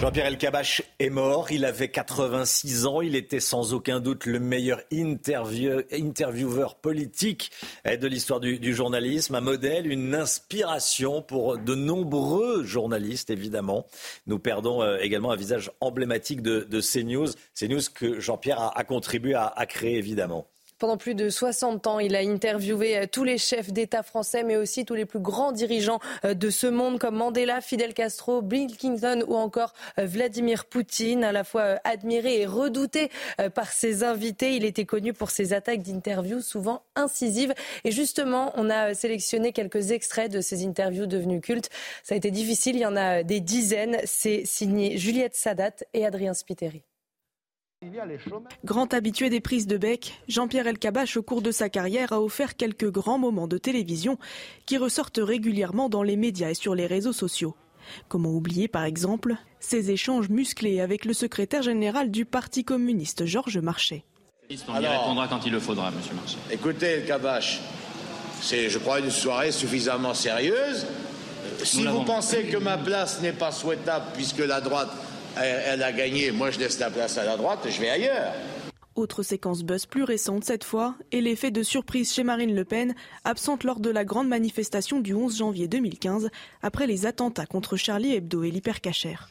Jean-Pierre 0.00 0.26
Elkabach 0.26 0.82
est 1.00 1.10
mort, 1.10 1.50
il 1.50 1.64
avait 1.64 1.88
86 1.88 2.86
ans, 2.86 3.00
il 3.00 3.16
était 3.16 3.40
sans 3.40 3.74
aucun 3.74 3.98
doute 3.98 4.26
le 4.26 4.38
meilleur 4.38 4.80
intervieweur 4.92 6.76
politique 6.76 7.50
de 7.84 8.06
l'histoire 8.06 8.38
du, 8.38 8.74
journalisme, 8.74 9.34
un 9.34 9.40
modèle, 9.40 9.90
une 9.90 10.14
inspiration 10.14 11.20
pour 11.20 11.58
de 11.58 11.74
nombreux 11.74 12.62
journalistes 12.62 13.30
évidemment. 13.30 13.86
Nous 14.28 14.38
perdons 14.38 14.82
euh, 14.82 14.98
également 14.98 15.32
un 15.32 15.36
visage 15.36 15.72
emblématique 15.80 16.42
de, 16.42 16.60
de 16.60 16.80
CNews, 16.80 17.30
CNews 17.58 17.80
que 17.92 18.20
Jean-Pierre 18.20 18.70
a, 18.78 18.84
contribué 18.84 19.34
à 19.34 19.66
créer 19.66 19.98
évidemment. 19.98 20.46
Pendant 20.78 20.96
plus 20.96 21.16
de 21.16 21.28
60 21.28 21.88
ans, 21.88 21.98
il 21.98 22.14
a 22.14 22.20
interviewé 22.20 22.98
euh, 22.98 23.06
tous 23.10 23.24
les 23.24 23.36
chefs 23.36 23.72
d'État 23.72 24.04
français, 24.04 24.44
mais 24.44 24.56
aussi 24.56 24.84
tous 24.84 24.94
les 24.94 25.06
plus 25.06 25.18
grands 25.18 25.50
dirigeants 25.50 25.98
euh, 26.24 26.34
de 26.34 26.50
ce 26.50 26.68
monde, 26.68 27.00
comme 27.00 27.16
Mandela, 27.16 27.60
Fidel 27.60 27.94
Castro, 27.94 28.42
Bill 28.42 28.76
Clinton 28.76 29.24
ou 29.26 29.34
encore 29.34 29.72
euh, 29.98 30.06
Vladimir 30.06 30.66
Poutine, 30.66 31.24
à 31.24 31.32
la 31.32 31.42
fois 31.42 31.80
admiré 31.82 32.40
et 32.40 32.46
redouté 32.46 33.10
par 33.54 33.72
ses 33.72 34.04
invités. 34.04 34.54
Il 34.54 34.64
était 34.64 34.84
connu 34.84 35.12
pour 35.12 35.30
ses 35.30 35.52
attaques 35.52 35.82
d'interviews 35.82 36.40
souvent 36.40 36.82
incisives. 36.94 37.54
Et 37.84 37.90
justement, 37.90 38.52
on 38.56 38.70
a 38.70 38.94
sélectionné 38.94 39.52
quelques 39.52 39.90
extraits 39.90 40.30
de 40.30 40.40
ces 40.40 40.64
interviews 40.64 41.06
devenues 41.06 41.40
cultes. 41.40 41.70
Ça 42.04 42.14
a 42.14 42.18
été 42.18 42.30
difficile, 42.30 42.76
il 42.76 42.82
y 42.82 42.86
en 42.86 42.96
a 42.96 43.22
des 43.22 43.40
dizaines. 43.40 43.98
C'est 44.04 44.44
signé 44.44 44.96
Juliette 44.96 45.34
Sadat 45.34 45.74
et 45.94 46.06
Adrien 46.06 46.34
Spiteri. 46.34 46.87
Grand 48.64 48.92
habitué 48.92 49.30
des 49.30 49.40
prises 49.40 49.68
de 49.68 49.76
bec, 49.76 50.20
Jean-Pierre 50.26 50.66
Elkabach, 50.66 51.16
au 51.16 51.22
cours 51.22 51.42
de 51.42 51.52
sa 51.52 51.68
carrière, 51.68 52.12
a 52.12 52.20
offert 52.20 52.56
quelques 52.56 52.90
grands 52.90 53.18
moments 53.18 53.46
de 53.46 53.56
télévision 53.56 54.18
qui 54.66 54.78
ressortent 54.78 55.20
régulièrement 55.22 55.88
dans 55.88 56.02
les 56.02 56.16
médias 56.16 56.50
et 56.50 56.54
sur 56.54 56.74
les 56.74 56.86
réseaux 56.86 57.12
sociaux. 57.12 57.54
Comment 58.08 58.30
oublier, 58.30 58.66
par 58.66 58.84
exemple, 58.84 59.36
ses 59.60 59.90
échanges 59.90 60.28
musclés 60.28 60.80
avec 60.80 61.04
le 61.04 61.12
secrétaire 61.12 61.62
général 61.62 62.10
du 62.10 62.24
Parti 62.24 62.64
communiste, 62.64 63.26
Georges 63.26 63.58
Marchais? 63.58 64.04
On 64.68 64.80
y 64.80 64.86
répondra 64.86 65.28
quand 65.28 65.46
il 65.46 65.52
le 65.52 65.60
faudra, 65.60 65.90
monsieur 65.92 66.14
Marchais. 66.14 66.38
Écoutez, 66.50 66.86
Elkabach, 66.86 67.60
c'est, 68.40 68.70
je 68.70 68.78
crois, 68.78 68.98
une 68.98 69.10
soirée 69.10 69.52
suffisamment 69.52 70.14
sérieuse. 70.14 70.86
Si 71.62 71.86
vous 71.86 72.02
pensez 72.04 72.44
que 72.44 72.56
ma 72.56 72.76
place 72.76 73.20
n'est 73.20 73.32
pas 73.32 73.52
souhaitable 73.52 74.06
puisque 74.14 74.38
la 74.38 74.60
droite 74.60 74.90
elle, 75.44 75.82
a 75.82 75.92
gagné. 75.92 76.30
Moi, 76.30 76.50
je 76.50 76.58
laisse 76.58 76.78
la 76.78 76.90
place 76.90 77.18
à 77.18 77.24
la 77.24 77.36
droite 77.36 77.64
et 77.66 77.70
je 77.70 77.80
vais 77.80 77.90
ailleurs. 77.90 78.32
Autre 78.94 79.22
séquence 79.22 79.62
buzz 79.62 79.86
plus 79.86 80.02
récente 80.02 80.42
cette 80.44 80.64
fois, 80.64 80.96
et 81.12 81.20
l'effet 81.20 81.52
de 81.52 81.62
surprise 81.62 82.12
chez 82.12 82.24
Marine 82.24 82.54
Le 82.54 82.64
Pen, 82.64 82.96
absente 83.22 83.62
lors 83.62 83.78
de 83.78 83.90
la 83.90 84.04
grande 84.04 84.26
manifestation 84.26 84.98
du 85.00 85.14
11 85.14 85.38
janvier 85.38 85.68
2015, 85.68 86.30
après 86.62 86.88
les 86.88 87.06
attentats 87.06 87.46
contre 87.46 87.76
Charlie 87.76 88.14
Hebdo 88.14 88.42
et 88.42 88.50
l'hypercachère. 88.50 89.30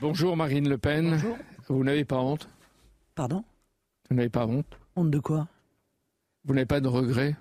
Bonjour 0.00 0.36
Marine 0.36 0.68
Le 0.68 0.76
Pen. 0.76 1.10
Bonjour. 1.12 1.36
Vous 1.68 1.84
n'avez 1.84 2.04
pas 2.04 2.18
honte? 2.18 2.48
Pardon? 3.14 3.44
Vous 4.10 4.16
n'avez 4.16 4.28
pas 4.28 4.44
honte? 4.46 4.66
Honte 4.96 5.10
de 5.10 5.18
quoi? 5.20 5.46
Vous 6.44 6.54
n'avez 6.54 6.66
pas 6.66 6.80
de 6.80 6.88
regrets? 6.88 7.36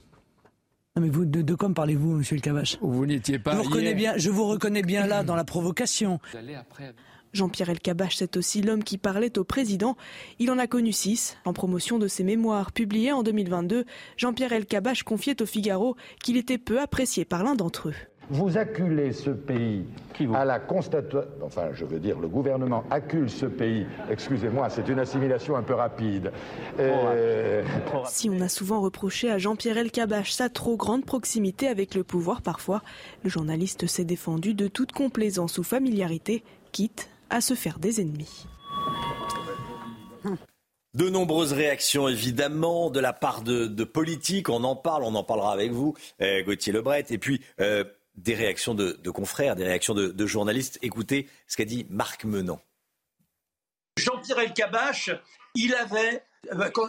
Non 0.96 1.02
mais 1.02 1.10
vous, 1.10 1.26
de, 1.26 1.41
de 1.41 1.56
quoi 1.56 1.74
parlez-vous, 1.74 2.18
monsieur 2.18 2.36
le 2.36 2.41
Cavache? 2.41 2.78
Vous 2.80 3.06
n'étiez 3.08 3.39
pas. 3.39 3.52
Je 3.54 3.58
vous, 3.58 3.63
reconnais 3.63 3.94
bien, 3.96 4.13
je 4.18 4.30
vous 4.30 4.46
reconnais 4.46 4.84
bien 4.84 5.08
là 5.08 5.24
dans 5.24 5.36
la 5.36 5.44
provocation. 5.44 6.20
Vous 6.32 6.38
allez 6.38 6.56
après... 6.56 6.94
Jean-Pierre 7.36 7.69
Elkabbach, 7.69 8.15
c'est 8.15 8.38
aussi 8.38 8.62
l'homme 8.62 8.84
qui 8.84 8.98
parlait 8.98 9.38
au 9.38 9.43
président. 9.43 9.98
Il 10.39 10.50
en 10.52 10.58
a 10.58 10.67
connu 10.67 10.93
six. 10.93 11.38
En 11.43 11.52
promotion 11.52 12.00
de 12.00 12.08
ses 12.08 12.24
mémoires 12.24 12.71
publiées 12.71 13.12
en 13.12 13.24
2022, 13.24 13.86
Jean-Pierre 14.15 14.54
Elkabbach 14.54 15.04
confiait 15.04 15.41
au 15.41 15.45
Figaro 15.45 15.98
qu'il 16.24 16.38
était 16.38 16.58
peu 16.58 16.80
apprécié 16.80 17.26
par 17.26 17.43
l'un 17.43 17.56
d'entre 17.56 17.89
eux. 17.89 17.95
Vous 18.30 18.58
acculez 18.58 19.12
ce 19.12 19.30
pays 19.30 19.86
à 20.34 20.45
la 20.45 20.60
constatation, 20.60 21.30
enfin 21.43 21.69
je 21.74 21.86
veux 21.86 22.00
dire 22.00 22.17
le 22.17 22.28
gouvernement 22.28 22.84
accule 22.89 23.30
ce 23.30 23.45
pays, 23.45 23.86
excusez-moi, 24.10 24.69
c'est 24.71 24.88
une 24.88 24.98
assimilation 24.98 25.56
un 25.56 25.62
peu 25.62 25.76
rapide. 25.76 26.32
Euh, 26.80 27.62
si 28.08 28.28
on 28.32 28.39
a 28.39 28.50
souvent 28.50 28.82
reproché 28.82 29.30
à 29.30 29.38
Jean-Pierre 29.38 29.78
Elkabbach 29.78 30.32
sa 30.32 30.50
trop 30.50 30.76
grande 30.76 31.06
proximité 31.06 31.67
avec 31.67 31.93
le 31.93 32.04
pouvoir 32.04 32.41
parfois, 32.41 32.82
le 33.24 33.30
journaliste 33.30 33.86
s'est 33.86 34.06
défendu 34.06 34.56
de 34.56 34.67
toute 34.67 34.91
complaisance 34.91 35.60
ou 35.60 35.63
familiarité, 35.63 36.43
quitte 36.71 37.10
à 37.30 37.42
se 37.42 37.54
faire 37.54 37.80
des 37.80 38.02
ennemis. 38.02 38.46
De 40.94 41.10
nombreuses 41.10 41.52
réactions, 41.52 42.08
évidemment, 42.08 42.90
de 42.90 43.02
la 43.02 43.12
part 43.12 43.42
de, 43.42 43.84
politiques. 43.84 44.48
On 44.48 44.64
en 44.64 44.78
parle, 44.78 45.04
on 45.04 45.14
en 45.16 45.24
parlera 45.24 45.52
avec 45.52 45.72
vous, 45.72 45.94
euh, 46.22 46.42
Gauthier 46.44 46.72
Lebret. 46.72 47.06
Et 47.10 47.18
puis, 47.18 47.42
euh, 47.60 47.84
des 48.16 48.34
réactions 48.34 48.74
de, 48.74 48.94
confrères, 49.10 49.58
des 49.58 49.66
réactions 49.66 49.94
de, 49.94 50.26
journalistes. 50.26 50.80
Écoutez 50.82 51.28
ce 51.48 51.58
qu'a 51.58 51.66
dit 51.66 51.86
Marc 51.90 52.24
Menant. 52.24 52.62
Jean-Pierre 53.98 54.40
Elkabach, 54.40 55.10
il 55.54 55.74
avait 55.76 56.24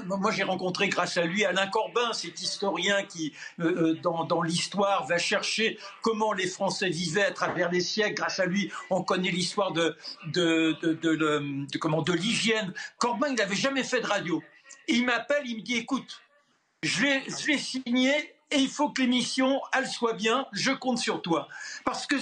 moi, 0.07 0.31
j'ai 0.33 0.43
rencontré 0.43 0.89
grâce 0.89 1.17
à 1.17 1.25
lui 1.25 1.45
Alain 1.45 1.67
Corbin, 1.67 2.13
cet 2.13 2.41
historien 2.41 3.03
qui, 3.05 3.33
euh, 3.61 3.95
euh, 3.95 3.95
dans, 3.95 4.43
l'histoire, 4.43 5.07
va 5.07 5.19
chercher 5.19 5.79
comment 6.03 6.33
les 6.33 6.47
Français 6.47 6.89
vivaient 6.89 7.25
à 7.25 7.33
travers 7.33 7.71
les 7.71 7.81
siècles. 7.81 8.15
Grâce 8.15 8.41
à 8.41 8.47
lui, 8.47 8.71
on 8.91 9.03
connaît 9.03 9.31
l'histoire 9.31 9.73
de, 9.73 9.97
comment, 11.79 12.03
de 12.03 12.13
l'hygiène. 12.13 12.73
Corbin, 12.99 13.29
il 13.29 13.35
n'avait 13.35 13.57
jamais 13.57 13.85
fait 13.85 14.01
de 14.01 14.07
radio. 14.07 14.43
il 14.89 15.05
m'appelle, 15.05 15.43
il 15.47 15.57
me 15.57 15.63
dit, 15.63 15.77
écoute, 15.77 16.23
je 16.83 17.03
l'ai 17.47 17.59
signé 17.59 18.13
et 18.51 18.59
il 18.59 18.69
faut 18.69 18.91
que 18.91 19.03
l'émission, 19.03 19.61
elle 19.73 19.89
soit 19.89 20.13
bien, 20.13 20.47
je 20.53 20.71
compte 20.71 20.99
sur 20.99 21.21
toi. 21.21 21.49
Parce 21.85 22.07
que 22.07 22.17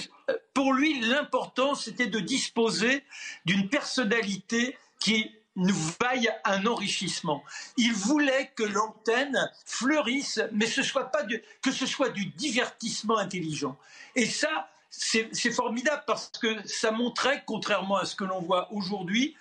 pour 0.53 0.73
lui, 0.73 0.99
l'important, 1.01 1.75
c'était 1.75 2.07
de 2.07 2.19
disposer 2.19 3.03
d'une 3.45 3.69
personnalité 3.69 4.77
qui 4.99 5.31
vaille 5.55 6.29
un 6.43 6.65
enrichissement. 6.65 7.43
Il 7.77 7.93
voulait 7.93 8.51
que 8.55 8.63
l'antenne 8.63 9.49
fleurisse, 9.65 10.41
mais 10.51 10.65
que 10.65 11.71
ce 11.71 11.85
soit 11.85 12.09
du 12.09 12.25
divertissement 12.25 13.17
intelligent. 13.17 13.77
Et 14.15 14.25
ça, 14.25 14.69
c'est 14.89 15.51
formidable 15.51 16.03
parce 16.07 16.29
que 16.29 16.67
ça 16.67 16.91
montrait, 16.91 17.43
contrairement 17.45 17.97
à 17.97 18.05
ce 18.05 18.15
que 18.15 18.23
l'on 18.23 18.41
voit 18.41 18.71
aujourd'hui, 18.71 19.35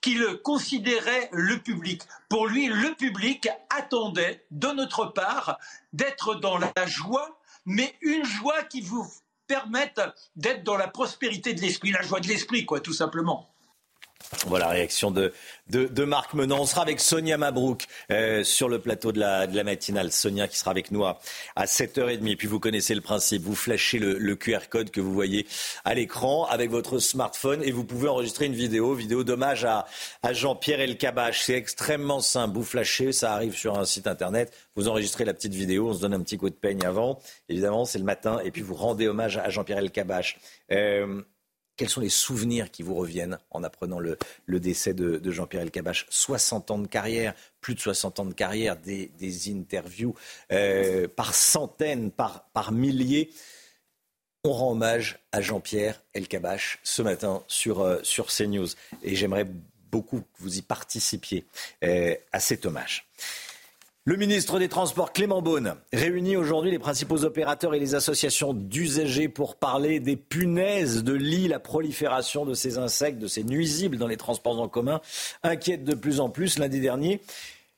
qu'il 0.00 0.22
considérait 0.42 1.30
le 1.32 1.58
public. 1.58 2.02
Pour 2.28 2.46
lui, 2.46 2.66
le 2.66 2.94
public 2.94 3.48
attendait 3.70 4.44
de 4.50 4.68
notre 4.68 5.06
part 5.06 5.58
d'être 5.94 6.34
dans 6.34 6.58
la 6.58 6.72
joie, 6.84 7.40
mais 7.64 7.94
une 8.02 8.24
joie 8.24 8.62
qui 8.64 8.82
vous 8.82 9.10
permettent 9.46 10.02
d'être 10.36 10.62
dans 10.62 10.76
la 10.76 10.88
prospérité 10.88 11.54
de 11.54 11.60
l'esprit, 11.60 11.90
la 11.90 12.02
joie 12.02 12.20
de 12.20 12.28
l'esprit, 12.28 12.66
quoi, 12.66 12.80
tout 12.80 12.92
simplement. 12.92 13.53
Voilà, 14.46 14.68
réaction 14.68 15.10
de, 15.10 15.32
de, 15.68 16.04
Marc 16.04 16.34
Menon. 16.34 16.60
On 16.60 16.66
sera 16.66 16.82
avec 16.82 17.00
Sonia 17.00 17.38
Mabrouk 17.38 17.86
euh, 18.10 18.44
sur 18.44 18.68
le 18.68 18.78
plateau 18.78 19.12
de 19.12 19.20
la, 19.20 19.46
de 19.46 19.56
la 19.56 19.64
matinale. 19.64 20.12
Sonia 20.12 20.48
qui 20.48 20.58
sera 20.58 20.70
avec 20.70 20.90
nous 20.90 21.04
à, 21.04 21.18
7h30. 21.56 22.36
Puis 22.36 22.48
vous 22.48 22.60
connaissez 22.60 22.94
le 22.94 23.00
principe. 23.00 23.42
Vous 23.42 23.54
flashez 23.54 23.98
le, 23.98 24.34
QR 24.36 24.68
code 24.68 24.90
que 24.90 25.00
vous 25.00 25.12
voyez 25.12 25.46
à 25.84 25.94
l'écran 25.94 26.46
avec 26.46 26.70
votre 26.70 26.98
smartphone 26.98 27.62
et 27.62 27.70
vous 27.70 27.84
pouvez 27.84 28.08
enregistrer 28.08 28.46
une 28.46 28.54
vidéo, 28.54 28.94
vidéo 28.94 29.24
d'hommage 29.24 29.64
à, 29.64 29.86
à 30.22 30.32
Jean-Pierre 30.32 30.80
Elkabach. 30.80 31.42
C'est 31.42 31.54
extrêmement 31.54 32.20
simple. 32.20 32.54
Vous 32.56 32.64
flashez, 32.64 33.12
ça 33.12 33.32
arrive 33.32 33.56
sur 33.56 33.78
un 33.78 33.84
site 33.84 34.06
internet. 34.06 34.52
Vous 34.76 34.88
enregistrez 34.88 35.24
la 35.24 35.34
petite 35.34 35.54
vidéo. 35.54 35.88
On 35.88 35.94
se 35.94 36.00
donne 36.00 36.14
un 36.14 36.20
petit 36.20 36.36
coup 36.36 36.50
de 36.50 36.54
peigne 36.54 36.84
avant. 36.84 37.20
Évidemment, 37.48 37.84
c'est 37.84 37.98
le 37.98 38.04
matin. 38.04 38.40
Et 38.44 38.50
puis 38.50 38.62
vous 38.62 38.74
rendez 38.74 39.08
hommage 39.08 39.38
à 39.38 39.48
Jean-Pierre 39.50 39.78
Elkabach. 39.78 40.38
Euh, 40.72 41.22
quels 41.76 41.88
sont 41.88 42.00
les 42.00 42.08
souvenirs 42.08 42.70
qui 42.70 42.82
vous 42.82 42.94
reviennent 42.94 43.38
en 43.50 43.64
apprenant 43.64 43.98
le, 43.98 44.16
décès 44.48 44.94
de, 44.94 45.30
Jean-Pierre 45.30 45.62
Elkabach? 45.62 46.06
60 46.08 46.70
ans 46.70 46.78
de 46.78 46.86
carrière, 46.86 47.34
plus 47.60 47.74
de 47.74 47.80
60 47.80 48.20
ans 48.20 48.24
de 48.24 48.34
carrière, 48.34 48.76
des, 48.76 49.10
interviews 49.50 50.14
euh, 50.52 51.08
par 51.08 51.34
centaines, 51.34 52.10
par, 52.10 52.72
milliers. 52.72 53.30
On 54.44 54.52
rend 54.52 54.72
hommage 54.72 55.18
à 55.32 55.40
Jean-Pierre 55.40 56.02
Elkabach 56.12 56.78
ce 56.82 57.02
matin 57.02 57.42
sur, 57.48 57.80
euh, 57.80 58.02
CNews. 58.02 58.68
Et 59.02 59.16
j'aimerais 59.16 59.46
beaucoup 59.90 60.20
que 60.20 60.42
vous 60.42 60.58
y 60.58 60.62
participiez 60.62 61.44
euh, 61.82 62.14
à 62.32 62.40
cet 62.40 62.66
hommage. 62.66 63.06
Le 64.06 64.16
ministre 64.16 64.58
des 64.58 64.68
Transports, 64.68 65.14
Clément 65.14 65.40
Beaune, 65.40 65.76
réunit 65.90 66.36
aujourd'hui 66.36 66.70
les 66.70 66.78
principaux 66.78 67.24
opérateurs 67.24 67.74
et 67.74 67.78
les 67.78 67.94
associations 67.94 68.52
d'usagers 68.52 69.30
pour 69.30 69.56
parler 69.56 69.98
des 69.98 70.16
punaises 70.16 71.02
de 71.04 71.14
lit. 71.14 71.48
La 71.48 71.58
prolifération 71.58 72.44
de 72.44 72.52
ces 72.52 72.76
insectes, 72.76 73.18
de 73.18 73.26
ces 73.28 73.44
nuisibles 73.44 73.96
dans 73.96 74.06
les 74.06 74.18
transports 74.18 74.60
en 74.60 74.68
commun 74.68 75.00
inquiète 75.42 75.84
de 75.84 75.94
plus 75.94 76.20
en 76.20 76.28
plus. 76.28 76.58
Lundi 76.58 76.80
dernier, 76.80 77.22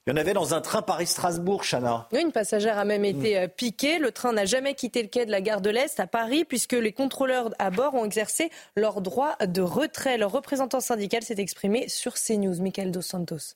il 0.05 0.11
y 0.11 0.13
en 0.15 0.17
avait 0.17 0.33
dans 0.33 0.53
un 0.53 0.61
train 0.61 0.83
Paris-Strasbourg, 0.83 1.63
Chana. 1.63 2.09
une 2.13 2.33
passagère 2.33 2.77
a 2.77 2.85
même 2.85 3.05
été 3.05 3.39
euh, 3.39 3.47
piquée. 3.47 4.01
Le 4.01 4.11
train 4.11 4.33
n'a 4.33 4.47
jamais 4.47 4.75
quitté 4.75 5.03
le 5.03 5.09
quai 5.09 5.27
de 5.27 5.31
la 5.31 5.41
gare 5.41 5.61
de 5.61 5.71
l'Est 5.71 6.01
à 6.01 6.09
Paris 6.09 6.45
puisque 6.45 6.73
les 6.73 6.91
contrôleurs 6.91 7.51
à 7.61 7.71
bord 7.71 7.95
ont 7.95 8.05
exercé 8.05 8.51
leur 8.75 9.01
droit 9.01 9.37
de 9.47 9.63
retrait. 9.63 10.19
Leur 10.19 10.33
représentant 10.33 10.81
syndical 10.81 11.23
s'est 11.23 11.39
exprimé 11.39 11.89
sur 11.89 12.15
CNews. 12.15 12.61
Michael 12.61 12.91
Dos 12.91 13.03
Santos. 13.03 13.55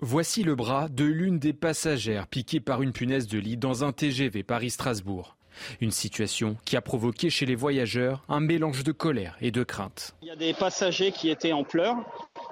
Voici 0.00 0.42
le 0.42 0.54
bras 0.54 0.88
de 0.90 1.04
l'une 1.04 1.38
des 1.38 1.54
passagères 1.54 2.26
piquées 2.26 2.60
par 2.60 2.82
une 2.82 2.92
punaise 2.92 3.28
de 3.28 3.38
lit 3.38 3.56
dans 3.56 3.82
un 3.82 3.92
TGV 3.92 4.42
Paris-Strasbourg. 4.42 5.36
Une 5.80 5.90
situation 5.90 6.58
qui 6.66 6.76
a 6.76 6.82
provoqué 6.82 7.30
chez 7.30 7.46
les 7.46 7.54
voyageurs 7.54 8.22
un 8.28 8.40
mélange 8.40 8.84
de 8.84 8.92
colère 8.92 9.38
et 9.40 9.50
de 9.50 9.64
crainte. 9.64 10.14
Il 10.20 10.28
y 10.28 10.30
a 10.30 10.36
des 10.36 10.52
passagers 10.52 11.12
qui 11.12 11.30
étaient 11.30 11.52
en 11.52 11.64
pleurs, 11.64 11.96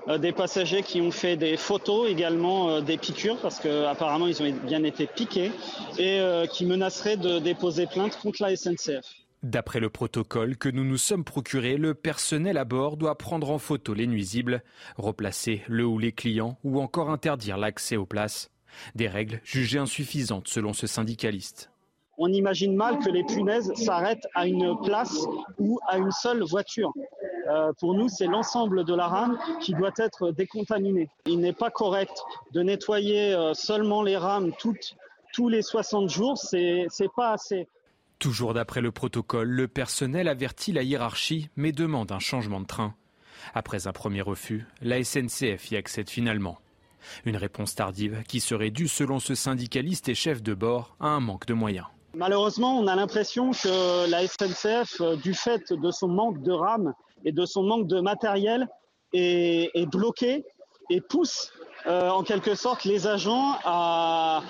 euh, 0.08 0.16
des 0.16 0.32
passagers 0.32 0.82
qui 0.82 1.02
ont 1.02 1.10
fait 1.10 1.36
des 1.36 1.58
photos 1.58 2.08
également 2.08 2.70
euh, 2.70 2.80
des 2.80 2.96
piqûres 2.96 3.38
parce 3.42 3.60
qu'apparemment 3.60 4.26
ils 4.26 4.42
ont 4.42 4.50
bien 4.66 4.82
été 4.82 5.06
piqués 5.06 5.52
et 5.98 6.20
euh, 6.20 6.46
qui 6.46 6.64
menaceraient 6.64 7.18
de 7.18 7.40
déposer 7.40 7.86
plainte 7.86 8.18
contre 8.22 8.42
la 8.42 8.56
SNCF. 8.56 9.04
D'après 9.44 9.78
le 9.78 9.90
protocole 9.90 10.56
que 10.56 10.70
nous 10.70 10.84
nous 10.84 10.96
sommes 10.96 11.22
procuré, 11.22 11.76
le 11.76 11.92
personnel 11.92 12.56
à 12.56 12.64
bord 12.64 12.96
doit 12.96 13.18
prendre 13.18 13.50
en 13.50 13.58
photo 13.58 13.92
les 13.92 14.06
nuisibles, 14.06 14.62
replacer 14.96 15.62
le 15.68 15.84
ou 15.84 15.98
les 15.98 16.12
clients 16.12 16.56
ou 16.64 16.80
encore 16.80 17.10
interdire 17.10 17.58
l'accès 17.58 17.96
aux 17.96 18.06
places. 18.06 18.50
Des 18.94 19.06
règles 19.06 19.42
jugées 19.44 19.78
insuffisantes 19.78 20.48
selon 20.48 20.72
ce 20.72 20.86
syndicaliste. 20.86 21.70
On 22.16 22.32
imagine 22.32 22.74
mal 22.74 22.98
que 23.00 23.10
les 23.10 23.22
punaises 23.22 23.70
s'arrêtent 23.74 24.26
à 24.34 24.46
une 24.46 24.78
place 24.82 25.26
ou 25.58 25.78
à 25.88 25.98
une 25.98 26.10
seule 26.10 26.42
voiture. 26.42 26.94
Euh, 27.50 27.70
pour 27.78 27.92
nous, 27.92 28.08
c'est 28.08 28.26
l'ensemble 28.26 28.86
de 28.86 28.94
la 28.94 29.08
rame 29.08 29.38
qui 29.60 29.74
doit 29.74 29.92
être 29.98 30.30
décontaminé. 30.30 31.10
Il 31.26 31.40
n'est 31.40 31.52
pas 31.52 31.70
correct 31.70 32.16
de 32.52 32.62
nettoyer 32.62 33.34
euh, 33.34 33.52
seulement 33.52 34.02
les 34.02 34.16
rames 34.16 34.52
tous 35.34 35.48
les 35.50 35.60
60 35.60 36.08
jours. 36.08 36.38
C'est 36.38 36.88
pas 37.14 37.32
assez. 37.32 37.68
Toujours 38.24 38.54
d'après 38.54 38.80
le 38.80 38.90
protocole, 38.90 39.50
le 39.50 39.68
personnel 39.68 40.28
avertit 40.28 40.72
la 40.72 40.82
hiérarchie 40.82 41.50
mais 41.56 41.72
demande 41.72 42.10
un 42.10 42.20
changement 42.20 42.58
de 42.58 42.66
train. 42.66 42.94
Après 43.52 43.86
un 43.86 43.92
premier 43.92 44.22
refus, 44.22 44.66
la 44.80 45.04
SNCF 45.04 45.70
y 45.70 45.76
accède 45.76 46.08
finalement. 46.08 46.56
Une 47.26 47.36
réponse 47.36 47.74
tardive 47.74 48.22
qui 48.26 48.40
serait 48.40 48.70
due, 48.70 48.88
selon 48.88 49.18
ce 49.18 49.34
syndicaliste 49.34 50.08
et 50.08 50.14
chef 50.14 50.42
de 50.42 50.54
bord, 50.54 50.96
à 51.00 51.08
un 51.08 51.20
manque 51.20 51.44
de 51.44 51.52
moyens. 51.52 51.84
Malheureusement, 52.14 52.78
on 52.78 52.86
a 52.86 52.96
l'impression 52.96 53.50
que 53.50 54.08
la 54.08 54.26
SNCF, 54.26 55.02
euh, 55.02 55.16
du 55.16 55.34
fait 55.34 55.74
de 55.74 55.90
son 55.90 56.08
manque 56.08 56.42
de 56.42 56.52
rames 56.52 56.94
et 57.26 57.32
de 57.32 57.44
son 57.44 57.62
manque 57.62 57.88
de 57.88 58.00
matériel, 58.00 58.66
est, 59.12 59.86
bloquée 59.90 60.46
et 60.88 61.02
pousse 61.02 61.52
euh, 61.86 62.08
en 62.08 62.22
quelque 62.22 62.54
sorte 62.54 62.84
les 62.84 63.06
agents 63.06 63.58
à, 63.66 64.40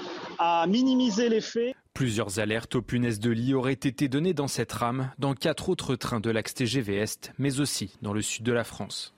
minimiser 0.69 1.29
les 1.29 1.41
faits. 1.41 1.75
Plusieurs 1.95 2.41
alertes 2.41 2.75
aux 2.75 2.83
punaises 2.83 3.21
de 3.21 3.31
lit 3.31 3.55
auraient 3.55 3.73
été 3.73 4.09
données 4.09 4.35
dans 4.35 4.49
cette 4.49 4.73
rame, 4.73 5.13
dans 5.19 5.35
quatre 5.35 5.69
autres 5.69 5.95
trains 5.95 6.19
de 6.19 6.29
l'axe 6.29 6.53
TGV 6.53 6.97
Est, 6.97 7.31
mais 7.39 7.61
aussi 7.61 7.97
dans 8.03 8.13
le 8.13 8.21
sud 8.21 8.45
de 8.45 8.51
la 8.53 8.65
France. 8.65 9.15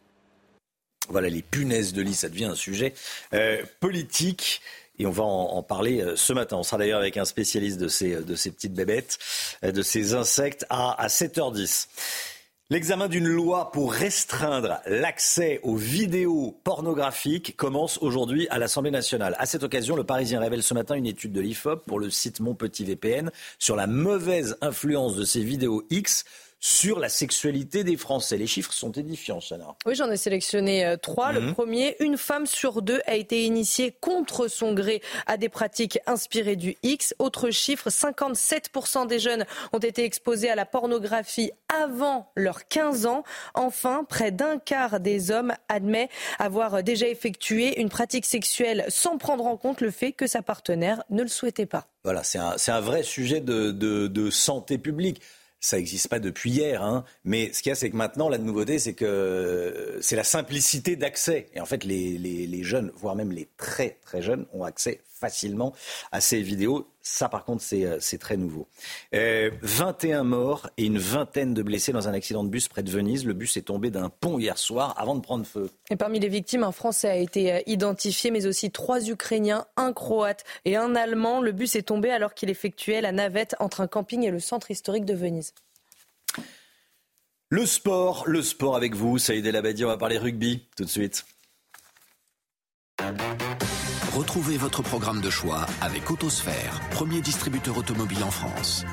Voilà, 1.08 1.30
les 1.30 1.40
punaises 1.40 1.94
de 1.94 2.02
lit, 2.02 2.12
ça 2.12 2.28
devient 2.28 2.44
un 2.44 2.54
sujet 2.54 2.92
euh, 3.32 3.62
politique. 3.80 4.60
Et 4.98 5.06
on 5.06 5.10
va 5.10 5.24
en, 5.24 5.62
parler 5.62 6.02
euh, 6.02 6.16
ce 6.16 6.34
matin. 6.34 6.58
On 6.58 6.62
sera 6.62 6.76
d'ailleurs 6.76 7.00
avec 7.00 7.16
un 7.16 7.24
spécialiste 7.24 7.78
de 7.78 7.88
ces, 7.88 8.18
ces 8.36 8.50
petites 8.50 8.74
bébêtes, 8.74 9.18
euh, 9.64 9.72
de 9.72 9.80
ces 9.80 10.12
insectes, 10.12 10.66
à 10.68 11.06
7h10. 11.08 11.86
L'examen 12.68 13.06
d'une 13.06 13.28
loi 13.28 13.70
pour 13.70 13.92
restreindre 13.92 14.80
l'accès 14.86 15.60
aux 15.62 15.76
vidéos 15.76 16.60
pornographiques 16.64 17.56
commence 17.56 17.96
aujourd'hui 17.98 18.48
à 18.48 18.58
l'Assemblée 18.58 18.90
nationale. 18.90 19.36
À 19.38 19.46
cette 19.46 19.62
occasion, 19.62 19.94
le 19.94 20.02
Parisien 20.02 20.40
révèle 20.40 20.64
ce 20.64 20.74
matin 20.74 20.96
une 20.96 21.06
étude 21.06 21.30
de 21.30 21.40
l'IFOP 21.40 21.84
pour 21.86 22.00
le 22.00 22.10
site 22.10 22.40
Mon 22.40 22.56
Petit 22.56 22.82
VPN 22.82 23.30
sur 23.60 23.76
la 23.76 23.86
mauvaise 23.86 24.58
influence 24.62 25.14
de 25.14 25.24
ces 25.24 25.44
vidéos 25.44 25.84
X 25.90 26.24
sur 26.60 26.98
la 26.98 27.08
sexualité 27.08 27.84
des 27.84 27.96
Français. 27.96 28.36
Les 28.36 28.46
chiffres 28.46 28.72
sont 28.72 28.92
édifiants, 28.92 29.40
Chana. 29.40 29.76
Oui, 29.84 29.94
j'en 29.94 30.10
ai 30.10 30.16
sélectionné 30.16 30.86
euh, 30.86 30.96
trois. 30.96 31.32
Le 31.32 31.40
mhm. 31.40 31.54
premier, 31.54 31.96
une 32.00 32.16
femme 32.16 32.46
sur 32.46 32.82
deux 32.82 33.00
a 33.06 33.14
été 33.14 33.44
initiée 33.44 33.94
contre 34.00 34.48
son 34.48 34.72
gré 34.72 35.02
à 35.26 35.36
des 35.36 35.48
pratiques 35.48 35.98
inspirées 36.06 36.56
du 36.56 36.76
X. 36.82 37.14
Autre 37.18 37.50
chiffre, 37.50 37.90
57% 37.90 39.06
des 39.06 39.18
jeunes 39.18 39.44
ont 39.72 39.78
été 39.78 40.04
exposés 40.04 40.48
à 40.48 40.54
la 40.54 40.64
pornographie 40.66 41.52
avant 41.68 42.32
leurs 42.36 42.66
15 42.68 43.06
ans. 43.06 43.22
Enfin, 43.54 44.04
près 44.08 44.30
d'un 44.30 44.58
quart 44.58 45.00
des 45.00 45.30
hommes 45.30 45.52
admet 45.68 46.08
avoir 46.38 46.82
déjà 46.82 47.06
effectué 47.06 47.80
une 47.80 47.90
pratique 47.90 48.24
sexuelle 48.24 48.86
sans 48.88 49.18
prendre 49.18 49.46
en 49.46 49.56
compte 49.56 49.80
le 49.80 49.90
fait 49.90 50.12
que 50.12 50.26
sa 50.26 50.42
partenaire 50.42 51.02
ne 51.10 51.22
le 51.22 51.28
souhaitait 51.28 51.66
pas. 51.66 51.86
Voilà, 52.02 52.22
c'est 52.22 52.38
un, 52.38 52.80
vrai 52.80 53.02
sujet 53.02 53.40
de 53.40 54.30
santé 54.30 54.78
publique 54.78 55.20
ça 55.66 55.78
n'existe 55.78 56.06
pas 56.06 56.20
depuis 56.20 56.50
hier. 56.50 56.80
Hein. 56.80 57.04
Mais 57.24 57.52
ce 57.52 57.60
qu'il 57.60 57.70
y 57.70 57.72
a, 57.72 57.74
c'est 57.74 57.90
que 57.90 57.96
maintenant, 57.96 58.28
la 58.28 58.38
nouveauté, 58.38 58.78
c'est 58.78 58.94
que 58.94 59.98
c'est 60.00 60.14
la 60.14 60.22
simplicité 60.22 60.94
d'accès. 60.94 61.48
Et 61.54 61.60
en 61.60 61.66
fait, 61.66 61.82
les, 61.82 62.18
les, 62.18 62.62
jeunes, 62.62 62.92
voire 62.94 63.16
même 63.16 63.32
les 63.32 63.48
très 63.56 63.98
très 64.04 64.22
jeunes, 64.22 64.46
ont 64.52 64.62
accès 64.62 65.00
facilement 65.26 65.72
à 66.12 66.20
ces 66.20 66.40
vidéos. 66.40 66.86
Ça, 67.02 67.28
par 67.28 67.44
contre, 67.44 67.62
c'est 67.62 67.84
euh, 67.84 68.18
très 68.18 68.36
nouveau. 68.36 68.66
21 69.12 70.20
euh, 70.20 70.24
morts 70.24 70.70
et 70.76 70.84
une 70.84 70.98
vingtaine 70.98 71.54
de 71.54 71.62
blessés 71.62 71.92
dans 71.92 72.08
un 72.08 72.12
accident 72.12 72.44
de 72.44 72.48
bus 72.48 72.68
près 72.68 72.82
de 72.82 72.90
Venise. 72.90 73.24
Le 73.24 73.32
bus 73.32 73.56
est 73.56 73.62
tombé 73.62 73.90
d'un 73.90 74.08
pont 74.08 74.38
hier 74.38 74.58
soir 74.58 74.94
avant 74.96 75.14
de 75.14 75.20
prendre 75.20 75.46
feu. 75.46 75.70
Et 75.90 75.96
parmi 75.96 76.20
les 76.20 76.28
victimes, 76.28 76.62
un 76.62 76.72
Français 76.72 77.08
a 77.08 77.16
été 77.16 77.52
euh, 77.52 77.60
identifié, 77.66 78.30
mais 78.30 78.46
aussi 78.46 78.70
trois 78.70 79.08
Ukrainiens, 79.08 79.66
un 79.76 79.92
Croate 79.92 80.44
et 80.64 80.76
un 80.76 80.94
Allemand. 80.94 81.40
Le 81.40 81.52
bus 81.52 81.76
est 81.76 81.82
tombé 81.82 82.10
alors 82.10 82.34
qu'il 82.34 82.50
effectuait 82.50 83.00
la 83.00 83.12
navette 83.12 83.56
entre 83.58 83.80
un 83.80 83.88
camping 83.88 84.24
et 84.24 84.30
le 84.30 84.40
centre 84.40 84.70
historique 84.70 85.04
de 85.04 85.14
Venise. 85.14 85.54
Le 87.48 87.66
sport, 87.66 88.24
le 88.26 88.42
sport 88.42 88.74
avec 88.74 88.94
vous, 88.94 89.18
Saïd 89.18 89.46
El 89.46 89.54
Abadi, 89.54 89.84
on 89.84 89.88
va 89.88 89.96
parler 89.96 90.18
rugby 90.18 90.66
tout 90.76 90.84
de 90.84 90.90
suite. 90.90 91.24
Retrouvez 94.16 94.56
votre 94.56 94.80
programme 94.80 95.20
de 95.20 95.28
choix 95.28 95.66
avec 95.82 96.10
Autosphère, 96.10 96.80
premier 96.90 97.20
distributeur 97.20 97.76
automobile 97.76 98.24
en 98.24 98.30
France. 98.30 98.86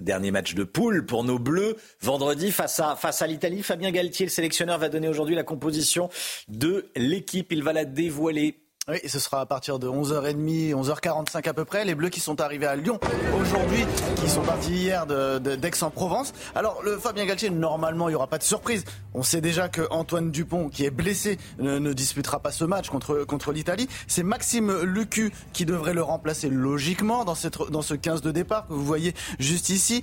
Dernier 0.00 0.32
match 0.32 0.54
de 0.54 0.62
poule 0.62 1.06
pour 1.06 1.24
nos 1.24 1.38
Bleus. 1.38 1.76
Vendredi, 2.02 2.52
face 2.52 2.78
à, 2.78 2.94
face 2.94 3.22
à 3.22 3.26
l'Italie, 3.26 3.62
Fabien 3.62 3.90
Galtier, 3.90 4.26
le 4.26 4.30
sélectionneur, 4.30 4.78
va 4.78 4.90
donner 4.90 5.08
aujourd'hui 5.08 5.34
la 5.34 5.44
composition 5.44 6.10
de 6.48 6.90
l'équipe. 6.94 7.52
Il 7.52 7.62
va 7.62 7.72
la 7.72 7.86
dévoiler 7.86 8.61
Oui, 8.88 8.98
ce 9.06 9.20
sera 9.20 9.42
à 9.42 9.46
partir 9.46 9.78
de 9.78 9.86
11h30, 9.86 10.74
11h45 10.74 11.48
à 11.48 11.54
peu 11.54 11.64
près. 11.64 11.84
Les 11.84 11.94
Bleus 11.94 12.08
qui 12.08 12.18
sont 12.18 12.40
arrivés 12.40 12.66
à 12.66 12.74
Lyon 12.74 12.98
aujourd'hui, 13.40 13.86
qui 14.16 14.28
sont 14.28 14.42
partis 14.42 14.72
hier 14.72 15.06
d'Aix-en-Provence. 15.06 16.32
Alors, 16.56 16.82
le 16.82 16.98
Fabien 16.98 17.24
Galtier, 17.24 17.50
normalement, 17.50 18.08
il 18.08 18.12
n'y 18.12 18.16
aura 18.16 18.26
pas 18.26 18.38
de 18.38 18.42
surprise. 18.42 18.84
On 19.14 19.22
sait 19.22 19.40
déjà 19.40 19.68
que 19.68 19.82
Antoine 19.90 20.32
Dupont, 20.32 20.68
qui 20.68 20.84
est 20.84 20.90
blessé, 20.90 21.38
ne, 21.60 21.92
disputera 21.92 22.40
pas 22.40 22.50
ce 22.50 22.64
match 22.64 22.90
contre, 22.90 23.22
contre 23.22 23.52
l'Italie. 23.52 23.88
C'est 24.08 24.24
Maxime 24.24 24.82
Lucu 24.82 25.32
qui 25.52 25.64
devrait 25.64 25.94
le 25.94 26.02
remplacer 26.02 26.48
logiquement 26.48 27.24
dans, 27.24 27.36
cette, 27.36 27.58
dans 27.70 27.82
ce 27.82 27.94
15 27.94 28.20
de 28.20 28.32
départ 28.32 28.66
que 28.66 28.72
vous 28.72 28.84
voyez 28.84 29.14
juste 29.38 29.68
ici. 29.68 30.02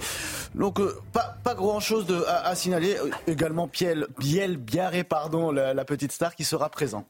Donc, 0.55 0.79
euh, 0.79 0.97
pas, 1.11 1.35
pas 1.43 1.53
grand-chose 1.53 2.05
à, 2.29 2.55
signaler. 2.55 2.95
Également, 3.27 3.67
Biel, 3.67 4.07
Biel 4.17 4.55
Biarré, 4.55 5.03
pardon, 5.03 5.51
la 5.51 5.83
petite 5.83 6.13
star 6.13 6.33
qui 6.33 6.45
sera 6.45 6.69
présent. 6.69 7.05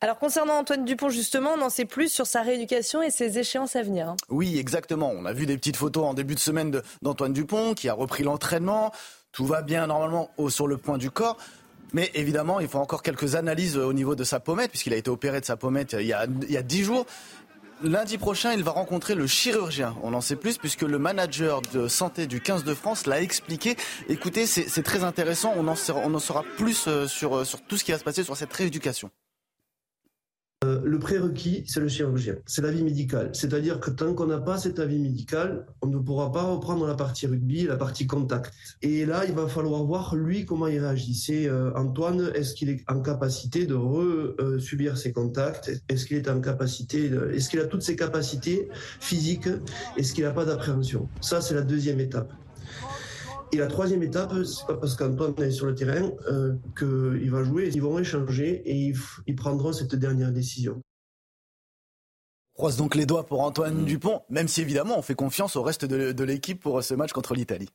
Alors 0.00 0.18
concernant 0.18 0.54
Antoine 0.54 0.84
Dupont, 0.84 1.10
justement, 1.10 1.50
on 1.58 1.62
en 1.62 1.70
sait 1.70 1.84
plus 1.84 2.10
sur 2.10 2.26
sa 2.26 2.42
rééducation 2.42 3.02
et 3.02 3.10
ses 3.10 3.38
échéances 3.38 3.76
à 3.76 3.82
venir. 3.82 4.14
Oui, 4.28 4.58
exactement. 4.58 5.12
On 5.14 5.26
a 5.26 5.32
vu 5.32 5.46
des 5.46 5.56
petites 5.56 5.76
photos 5.76 6.04
en 6.04 6.14
début 6.14 6.34
de 6.34 6.40
semaine 6.40 6.80
d'Antoine 7.02 7.32
Dupont 7.32 7.74
qui 7.74 7.88
a 7.88 7.94
repris 7.94 8.22
l'entraînement. 8.22 8.92
Tout 9.32 9.46
va 9.46 9.62
bien 9.62 9.86
normalement 9.86 10.30
sur 10.48 10.66
le 10.66 10.76
point 10.76 10.98
du 10.98 11.10
corps. 11.10 11.36
Mais 11.92 12.10
évidemment, 12.14 12.60
il 12.60 12.68
faut 12.68 12.78
encore 12.78 13.02
quelques 13.02 13.34
analyses 13.34 13.76
au 13.76 13.92
niveau 13.92 14.14
de 14.14 14.24
sa 14.24 14.40
pommette, 14.40 14.70
puisqu'il 14.70 14.92
a 14.92 14.96
été 14.96 15.10
opéré 15.10 15.40
de 15.40 15.44
sa 15.44 15.56
pommette 15.56 15.96
il 15.98 16.06
y 16.06 16.12
a, 16.12 16.26
10 16.26 16.82
jours. 16.84 17.06
Lundi 17.82 18.18
prochain, 18.18 18.52
il 18.52 18.62
va 18.62 18.72
rencontrer 18.72 19.14
le 19.14 19.26
chirurgien. 19.26 19.96
On 20.02 20.12
en 20.12 20.20
sait 20.20 20.36
plus 20.36 20.58
puisque 20.58 20.82
le 20.82 20.98
manager 20.98 21.62
de 21.62 21.88
santé 21.88 22.26
du 22.26 22.40
15 22.40 22.62
de 22.64 22.74
France 22.74 23.06
l'a 23.06 23.22
expliqué. 23.22 23.76
Écoutez, 24.08 24.46
c'est 24.46 24.82
très 24.82 25.02
intéressant. 25.02 25.52
On 25.56 25.66
en, 25.66 25.74
saura, 25.74 26.44
plus 26.56 26.86
euh, 26.88 27.06
sur 27.06 27.44
tout 27.66 27.76
ce 27.76 27.84
qui 27.84 27.92
va 27.92 27.98
se 27.98 28.04
passer 28.04 28.22
sur 28.22 28.36
cette 28.36 28.52
rééducation. 28.52 29.10
Euh, 30.90 30.92
le 30.92 30.98
prérequis, 30.98 31.64
c'est 31.66 31.80
le 31.80 31.88
chirurgien, 31.88 32.36
c'est 32.46 32.62
l'avis 32.62 32.82
médical. 32.82 33.30
C'est-à-dire 33.32 33.80
que 33.80 33.90
tant 33.90 34.14
qu'on 34.14 34.26
n'a 34.26 34.38
pas 34.38 34.58
cet 34.58 34.78
avis 34.78 34.98
médical, 34.98 35.66
on 35.82 35.86
ne 35.86 35.98
pourra 35.98 36.32
pas 36.32 36.42
reprendre 36.42 36.86
la 36.86 36.94
partie 36.94 37.26
rugby, 37.26 37.64
la 37.64 37.76
partie 37.76 38.06
contact. 38.06 38.52
Et 38.82 39.06
là, 39.06 39.24
il 39.26 39.34
va 39.34 39.46
falloir 39.46 39.84
voir 39.84 40.14
lui 40.16 40.44
comment 40.44 40.66
il 40.66 40.80
réagit. 40.80 41.14
C'est 41.14 41.48
euh, 41.48 41.72
Antoine, 41.74 42.30
est-ce 42.34 42.54
qu'il 42.54 42.70
est 42.70 42.82
en 42.88 43.00
capacité 43.00 43.66
de 43.66 43.74
re-subir 43.74 44.96
ses 44.96 45.12
contacts? 45.12 45.70
Est-ce 45.88 46.06
qu'il 46.06 46.16
est 46.16 46.28
en 46.28 46.40
capacité, 46.40 47.10
est-ce 47.32 47.48
qu'il 47.48 47.60
a 47.60 47.66
toutes 47.66 47.82
ses 47.82 47.96
capacités 47.96 48.68
physiques? 49.00 49.48
Est-ce 49.96 50.14
qu'il 50.14 50.24
n'a 50.24 50.32
pas 50.32 50.44
d'appréhension? 50.44 51.08
Ça, 51.20 51.40
c'est 51.40 51.54
la 51.54 51.62
deuxième 51.62 52.00
étape. 52.00 52.32
Et 53.52 53.56
la 53.56 53.66
troisième 53.66 54.02
étape, 54.02 54.32
c'est 54.44 54.66
pas 54.66 54.74
parce 54.74 54.94
qu'Antoine 54.94 55.34
est 55.42 55.50
sur 55.50 55.66
le 55.66 55.74
terrain 55.74 56.10
euh, 56.28 56.54
qu'il 56.78 57.30
va 57.30 57.42
jouer, 57.42 57.70
ils 57.74 57.82
vont 57.82 57.98
échanger 57.98 58.62
et 58.64 58.92
ils, 59.26 59.36
prendront 59.36 59.72
cette 59.72 59.94
dernière 59.94 60.30
décision. 60.30 60.80
On 62.54 62.58
croise 62.60 62.76
donc 62.76 62.94
les 62.94 63.06
doigts 63.06 63.26
pour 63.26 63.40
Antoine 63.40 63.84
Dupont, 63.84 64.22
même 64.28 64.46
si 64.46 64.60
évidemment 64.60 64.98
on 64.98 65.02
fait 65.02 65.14
confiance 65.14 65.56
au 65.56 65.62
reste 65.62 65.84
de, 65.84 66.12
de 66.12 66.24
l'équipe 66.24 66.60
pour 66.60 66.82
ce 66.84 66.94
match 66.94 67.12
contre 67.12 67.34
l'Italie. 67.34 67.70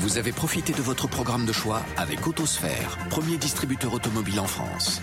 Vous 0.00 0.18
avez 0.18 0.32
profité 0.32 0.72
de 0.72 0.82
votre 0.82 1.08
programme 1.08 1.46
de 1.46 1.52
choix 1.52 1.80
avec 1.96 2.26
Autosphère, 2.26 2.98
premier 3.08 3.36
distributeur 3.36 3.94
automobile 3.94 4.40
en 4.40 4.46
France. 4.46 5.00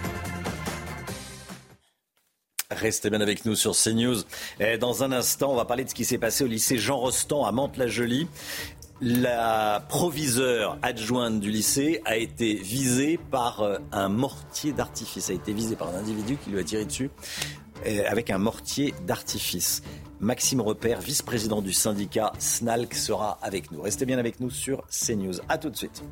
Restez 2.72 3.10
bien 3.10 3.22
avec 3.22 3.46
nous 3.46 3.56
sur 3.56 3.76
CNews. 3.76 4.18
dans 4.80 5.04
un 5.04 5.12
instant, 5.12 5.52
on 5.52 5.56
va 5.56 5.66
parler 5.66 5.86
de 5.86 5.90
ce 5.90 5.96
qui 5.96 6.06
s'est 6.06 6.20
passé 6.20 6.44
au 6.44 6.48
lycée 6.48 6.78
Jean 6.78 6.98
Rostand 6.98 7.44
à 7.44 7.52
Mantes-la-Jolie. 7.52 8.28
La 9.02 9.84
proviseure 9.90 10.78
adjointe 10.84 11.40
du 11.40 11.50
lycée 11.50 12.00
a 12.06 12.18
été 12.18 12.54
visée 12.54 13.20
par 13.32 13.62
euh, 13.62 13.78
un 13.92 14.10
mortier 14.10 14.72
d'artifice, 14.72 15.32
a 15.32 15.34
été 15.34 15.52
visée 15.52 15.76
par 15.76 15.88
un 15.90 15.96
individu 15.96 16.38
qui 16.38 16.52
lui 16.52 16.60
a 16.60 16.64
tiré 16.64 16.86
dessus 16.86 17.10
euh, 17.88 18.04
avec 18.08 18.30
un 18.30 18.38
mortier 18.38 18.94
d'artifice. 19.08 19.82
Maxime 20.20 20.62
Repère, 20.62 21.02
vice-président 21.02 21.64
du 21.64 21.74
syndicat 21.74 22.34
SNALC, 22.38 22.94
sera 22.94 23.40
avec 23.42 23.72
nous. 23.72 23.82
Restez 23.82 24.06
bien 24.06 24.20
avec 24.20 24.40
nous 24.42 24.52
sur 24.52 24.86
CNews. 24.90 25.40
A 25.50 25.58
tout 25.58 25.72
de 25.72 25.76
suite. 25.76 26.04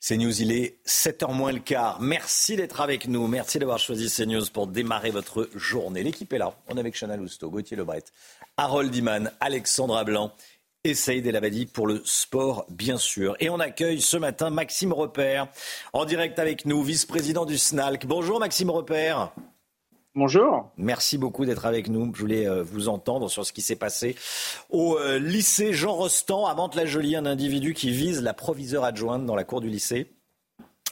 CNews, 0.00 0.40
il 0.40 0.50
est 0.50 0.78
7h 0.86 1.34
moins 1.34 1.52
le 1.52 1.58
quart. 1.58 2.00
Merci 2.00 2.56
d'être 2.56 2.80
avec 2.80 3.06
nous. 3.06 3.26
Merci 3.26 3.58
d'avoir 3.58 3.78
choisi 3.78 4.08
CNews 4.08 4.46
pour 4.50 4.66
démarrer 4.66 5.10
votre 5.10 5.50
journée. 5.54 6.02
L'équipe 6.02 6.32
est 6.32 6.38
là. 6.38 6.54
On 6.68 6.76
est 6.78 6.80
avec 6.80 6.98
Chana 6.98 7.18
Lousteau, 7.18 7.50
Gauthier 7.50 7.76
Lebret, 7.76 8.04
Harold 8.56 8.94
Iman, 8.94 9.30
Alexandra 9.40 10.04
Blanc 10.04 10.32
et 10.84 10.94
Saïd 10.94 11.26
El 11.26 11.36
Abadi 11.36 11.66
pour 11.66 11.86
le 11.86 12.00
sport, 12.06 12.64
bien 12.70 12.96
sûr. 12.96 13.36
Et 13.40 13.50
on 13.50 13.60
accueille 13.60 14.00
ce 14.00 14.16
matin 14.16 14.48
Maxime 14.48 14.94
Repère, 14.94 15.48
en 15.92 16.06
direct 16.06 16.38
avec 16.38 16.64
nous, 16.64 16.82
vice-président 16.82 17.44
du 17.44 17.58
SNALC. 17.58 18.06
Bonjour 18.06 18.40
Maxime 18.40 18.70
Repère. 18.70 19.34
Bonjour. 20.16 20.72
Merci 20.76 21.18
beaucoup 21.18 21.44
d'être 21.46 21.66
avec 21.66 21.88
nous. 21.88 22.12
Je 22.12 22.20
voulais 22.20 22.48
euh, 22.48 22.64
vous 22.64 22.88
entendre 22.88 23.30
sur 23.30 23.46
ce 23.46 23.52
qui 23.52 23.60
s'est 23.60 23.76
passé 23.76 24.16
au 24.68 24.98
euh, 24.98 25.20
lycée 25.20 25.72
Jean 25.72 25.94
Rostand 25.94 26.46
à 26.46 26.54
Mantes-la-Jolie, 26.54 27.14
un 27.14 27.26
individu 27.26 27.74
qui 27.74 27.90
vise 27.90 28.20
la 28.20 28.34
proviseure 28.34 28.82
adjointe 28.82 29.24
dans 29.24 29.36
la 29.36 29.44
cour 29.44 29.60
du 29.60 29.68
lycée 29.68 30.10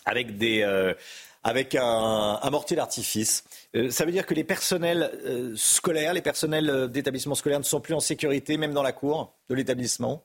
avec 0.04 0.36
des 0.36 0.62
euh, 0.62 0.94
avec 1.42 1.74
un, 1.74 2.38
mortier 2.50 2.76
d'artifice. 2.76 3.44
ça 3.90 4.04
veut 4.04 4.12
dire 4.12 4.26
que 4.26 4.34
les 4.34 4.44
personnels 4.44 5.10
scolaires, 5.56 6.12
les 6.12 6.20
personnels 6.20 6.88
d'établissement 6.88 7.34
scolaire 7.34 7.58
ne 7.58 7.64
sont 7.64 7.80
plus 7.80 7.94
en 7.94 8.00
sécurité, 8.00 8.56
même 8.58 8.74
dans 8.74 8.82
la 8.82 8.92
cour 8.92 9.34
de 9.48 9.54
l'établissement? 9.54 10.24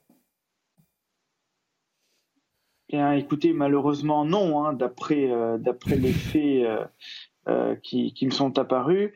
Bien, 2.90 3.14
écoutez, 3.14 3.54
malheureusement 3.54 4.26
non. 4.26 4.66
Hein, 4.66 4.74
d'après 4.74 5.28
d'après 5.60 5.96
les 5.96 6.14
faits 6.14 6.66
euh, 6.66 6.86
qui, 7.82 8.14
qui, 8.14 8.26
me 8.26 8.32
sont 8.32 8.58
apparus. 8.58 9.12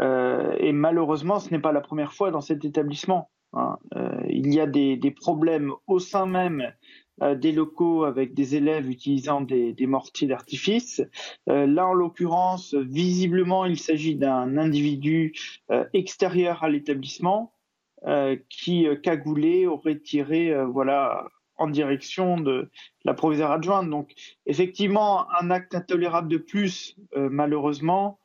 Euh, 0.00 0.54
et 0.58 0.72
malheureusement, 0.72 1.40
ce 1.40 1.50
n'est 1.50 1.60
pas 1.60 1.72
la 1.72 1.80
première 1.80 2.12
fois 2.12 2.30
dans 2.30 2.40
cet 2.40 2.64
établissement. 2.64 3.30
Hein. 3.54 3.78
Euh, 3.96 4.22
il 4.28 4.52
y 4.52 4.60
a 4.60 4.66
des, 4.66 4.96
des, 4.96 5.10
problèmes 5.10 5.72
au 5.86 5.98
sein 5.98 6.26
même 6.26 6.72
euh, 7.22 7.34
des 7.34 7.52
locaux 7.52 8.04
avec 8.04 8.34
des 8.34 8.56
élèves 8.56 8.88
utilisant 8.88 9.42
des, 9.42 9.72
des 9.72 9.86
mortiers 9.86 10.26
d'artifice. 10.26 11.02
Euh, 11.48 11.66
là, 11.66 11.86
en 11.86 11.92
l'occurrence, 11.92 12.74
visiblement, 12.74 13.66
il 13.66 13.78
s'agit 13.78 14.16
d'un 14.16 14.56
individu 14.56 15.34
extérieur 15.92 16.62
à 16.64 16.68
l'établissement 16.68 17.52
qui, 18.48 18.86
cagoulé, 19.00 19.68
aurait 19.68 20.00
tiré 20.00 20.52
voilà, 20.64 21.28
en 21.62 21.68
direction 21.68 22.38
de 22.38 22.68
la 23.04 23.14
proviseure 23.14 23.52
adjointe. 23.52 23.88
Donc, 23.88 24.12
effectivement, 24.46 25.30
un 25.40 25.50
acte 25.50 25.74
intolérable 25.74 26.28
de 26.28 26.38
plus, 26.38 26.96
euh, 27.16 27.28
malheureusement, 27.30 28.18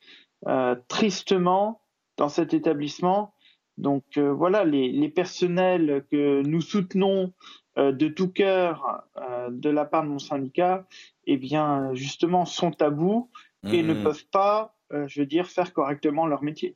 euh, 0.48 0.76
tristement, 0.88 1.82
dans 2.18 2.30
cet 2.30 2.56
établissement. 2.56 3.36
Donc, 3.78 4.04
euh, 4.18 4.34
voilà, 4.34 4.64
les, 4.66 5.10
personnels 5.10 6.04
que 6.10 6.42
nous 6.42 6.62
soutenons 6.62 7.34
de 7.78 8.08
tout 8.08 8.30
cœur 8.30 9.04
de 9.52 9.70
la 9.70 9.86
part 9.86 10.02
de 10.02 10.10
mon 10.10 10.18
syndicat, 10.18 10.88
eh 11.26 11.38
bien, 11.38 11.94
justement, 11.94 12.46
sont 12.46 12.82
à 12.82 12.90
bout 12.90 13.30
et 13.72 13.84
ne 13.84 13.94
mmh. 13.94 14.04
peuvent 14.04 14.26
pas, 14.32 14.76
je 15.06 15.20
veux 15.20 15.28
dire, 15.28 15.46
faire 15.46 15.74
correctement 15.74 16.26
leur 16.26 16.42
métier. 16.42 16.76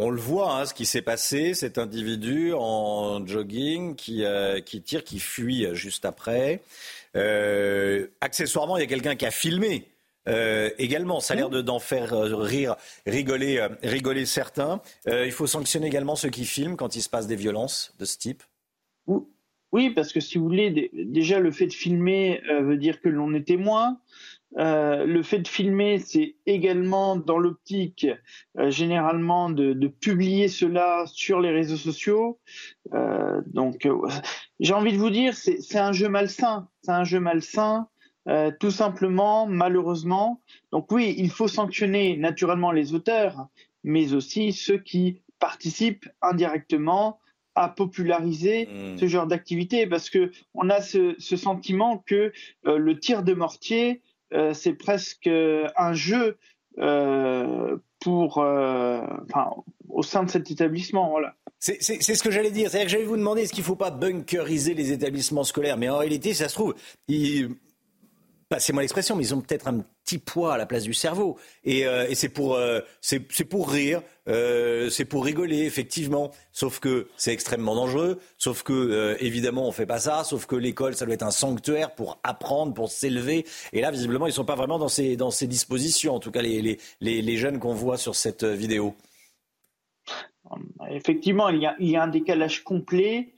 On 0.00 0.10
le 0.10 0.20
voit, 0.20 0.54
hein, 0.54 0.64
ce 0.64 0.74
qui 0.74 0.86
s'est 0.86 1.02
passé, 1.02 1.54
cet 1.54 1.76
individu 1.76 2.52
en 2.54 3.26
jogging 3.26 3.96
qui, 3.96 4.24
euh, 4.24 4.60
qui 4.60 4.80
tire, 4.80 5.02
qui 5.02 5.18
fuit 5.18 5.66
juste 5.74 6.04
après. 6.04 6.62
Euh, 7.16 8.06
accessoirement, 8.20 8.76
il 8.76 8.80
y 8.80 8.84
a 8.84 8.86
quelqu'un 8.86 9.16
qui 9.16 9.26
a 9.26 9.32
filmé. 9.32 9.86
Euh, 10.28 10.70
également, 10.78 11.18
ça 11.18 11.34
a 11.34 11.36
l'air 11.36 11.50
d'en 11.50 11.80
faire 11.80 12.12
rire, 12.12 12.76
rigoler, 13.06 13.66
rigoler 13.82 14.24
certains. 14.24 14.80
il 15.06 15.32
faut 15.32 15.48
sanctionner 15.48 15.88
également 15.88 16.14
ceux 16.14 16.30
qui 16.30 16.44
filment 16.44 16.76
quand 16.76 16.94
il 16.94 17.02
se 17.02 17.08
passe 17.08 17.26
des 17.26 17.36
violences 17.36 17.92
de 17.98 18.04
ce 18.04 18.18
type. 18.18 18.44
Oui, 19.72 19.90
parce 19.90 20.12
que 20.12 20.20
si 20.20 20.38
vous 20.38 20.44
voulez, 20.44 20.90
déjà 20.92 21.40
le 21.40 21.50
fait 21.50 21.66
de 21.66 21.72
filmer 21.72 22.40
veut 22.60 22.76
dire 22.76 23.00
que 23.00 23.08
l'on 23.08 23.34
est 23.34 23.48
témoin. 23.48 23.98
Euh, 24.56 25.04
le 25.04 25.22
fait 25.22 25.40
de 25.40 25.48
filmer, 25.48 25.98
c'est 25.98 26.36
également 26.46 27.16
dans 27.16 27.38
l'optique 27.38 28.06
euh, 28.58 28.70
généralement 28.70 29.50
de, 29.50 29.74
de, 29.74 29.88
publier 29.88 30.48
cela 30.48 31.04
sur 31.06 31.40
les 31.40 31.50
réseaux 31.50 31.76
sociaux. 31.76 32.40
Euh, 32.94 33.42
donc, 33.46 33.86
j'ai 34.58 34.72
envie 34.72 34.92
de 34.92 34.98
vous 34.98 35.10
dire, 35.10 35.34
c'est 35.34 35.78
un 35.78 35.92
jeu 35.92 36.08
malsain. 36.08 36.68
C'est 36.82 36.92
un 36.92 37.04
jeu 37.04 37.20
malsain, 37.20 37.88
tout 38.60 38.70
simplement, 38.70 39.46
malheureusement. 39.46 40.42
Donc 40.72 40.90
oui, 40.92 41.14
il 41.18 41.30
faut 41.30 41.48
sanctionner 41.48 42.16
naturellement 42.16 42.72
les 42.72 42.94
auteurs, 42.94 43.48
mais 43.84 44.12
aussi 44.12 44.52
ceux 44.52 44.78
qui 44.78 45.22
participent 45.38 46.08
indirectement 46.20 47.20
à 47.54 47.68
populariser 47.68 48.66
mmh. 48.66 48.98
ce 48.98 49.06
genre 49.06 49.26
d'activité, 49.26 49.86
parce 49.86 50.10
que 50.10 50.30
on 50.54 50.70
a 50.70 50.80
ce, 50.80 51.14
ce 51.18 51.36
sentiment 51.36 51.98
que 52.06 52.32
le 52.64 52.98
tir 52.98 53.22
de 53.22 53.34
mortier 53.34 54.02
c'est 54.52 54.74
presque 54.74 55.28
un 55.28 55.92
jeu 55.92 56.36
euh, 56.80 57.76
pour, 58.00 58.38
euh, 58.38 59.00
enfin, 59.24 59.50
au 59.88 60.04
sein 60.04 60.22
de 60.22 60.30
cet 60.30 60.52
établissement. 60.52 61.10
Voilà. 61.10 61.34
C'est 61.58 61.82
ce 61.82 62.22
que 62.22 62.30
j'allais 62.30 62.52
dire. 62.52 62.70
C'est-à-dire 62.70 62.86
que 62.86 62.92
j'allais 62.92 63.04
vous 63.04 63.16
demander 63.16 63.42
est-ce 63.42 63.52
qu'il 63.52 63.62
ne 63.62 63.66
faut 63.66 63.74
pas 63.74 63.90
bunkeriser 63.90 64.74
les 64.74 64.92
établissements 64.92 65.42
scolaires? 65.42 65.76
Mais 65.76 65.88
en 65.88 65.98
réalité, 65.98 66.32
ça 66.34 66.48
se 66.48 66.54
trouve, 66.54 66.76
passez-moi 68.48 68.82
l'expression, 68.82 69.14
mais 69.14 69.24
ils 69.24 69.34
ont 69.34 69.40
peut-être 69.40 69.68
un 69.68 69.84
petit 70.04 70.18
poids 70.18 70.54
à 70.54 70.58
la 70.58 70.66
place 70.66 70.82
du 70.82 70.94
cerveau. 70.94 71.38
Et, 71.64 71.86
euh, 71.86 72.06
c'est 72.14 72.28
pour, 72.28 72.54
euh, 72.54 72.80
pour 73.50 73.70
rire, 73.70 74.02
euh, 74.28 74.88
c'est 74.90 75.04
pour 75.04 75.24
rigoler, 75.24 75.64
effectivement. 75.64 76.30
Sauf 76.52 76.80
que 76.80 77.08
c'est 77.16 77.32
extrêmement 77.32 77.74
dangereux. 77.74 78.18
Sauf 78.38 78.62
que, 78.62 79.16
évidemment, 79.20 79.68
on 79.68 79.72
fait 79.72 79.86
pas 79.86 80.00
ça. 80.00 80.24
Sauf 80.24 80.46
que 80.46 80.56
l'école, 80.56 80.94
ça 80.94 81.04
doit 81.04 81.14
être 81.14 81.22
un 81.22 81.30
sanctuaire 81.30 81.94
pour 81.94 82.18
apprendre, 82.22 82.72
pour 82.72 82.90
s'élever. 82.90 83.44
Et 83.72 83.80
là, 83.80 83.90
visiblement, 83.90 84.26
ils 84.26 84.32
sont 84.32 84.44
pas 84.44 84.56
vraiment 84.56 84.78
dans 84.78 84.88
ces, 84.88 85.16
dans 85.16 85.30
ces 85.30 85.46
dispositions. 85.46 86.14
En 86.14 86.20
tout 86.20 86.30
cas, 86.30 86.42
les, 86.42 86.62
les, 86.62 86.78
les, 87.00 87.22
les 87.22 87.36
jeunes 87.36 87.58
qu'on 87.58 87.74
voit 87.74 87.98
sur 87.98 88.14
cette 88.14 88.44
vidéo. 88.44 88.94
Effectivement, 90.90 91.50
il 91.50 91.60
y 91.60 91.66
a, 91.66 91.76
il 91.78 91.90
y 91.90 91.96
a 91.96 92.02
un 92.02 92.08
décalage 92.08 92.64
complet 92.64 93.34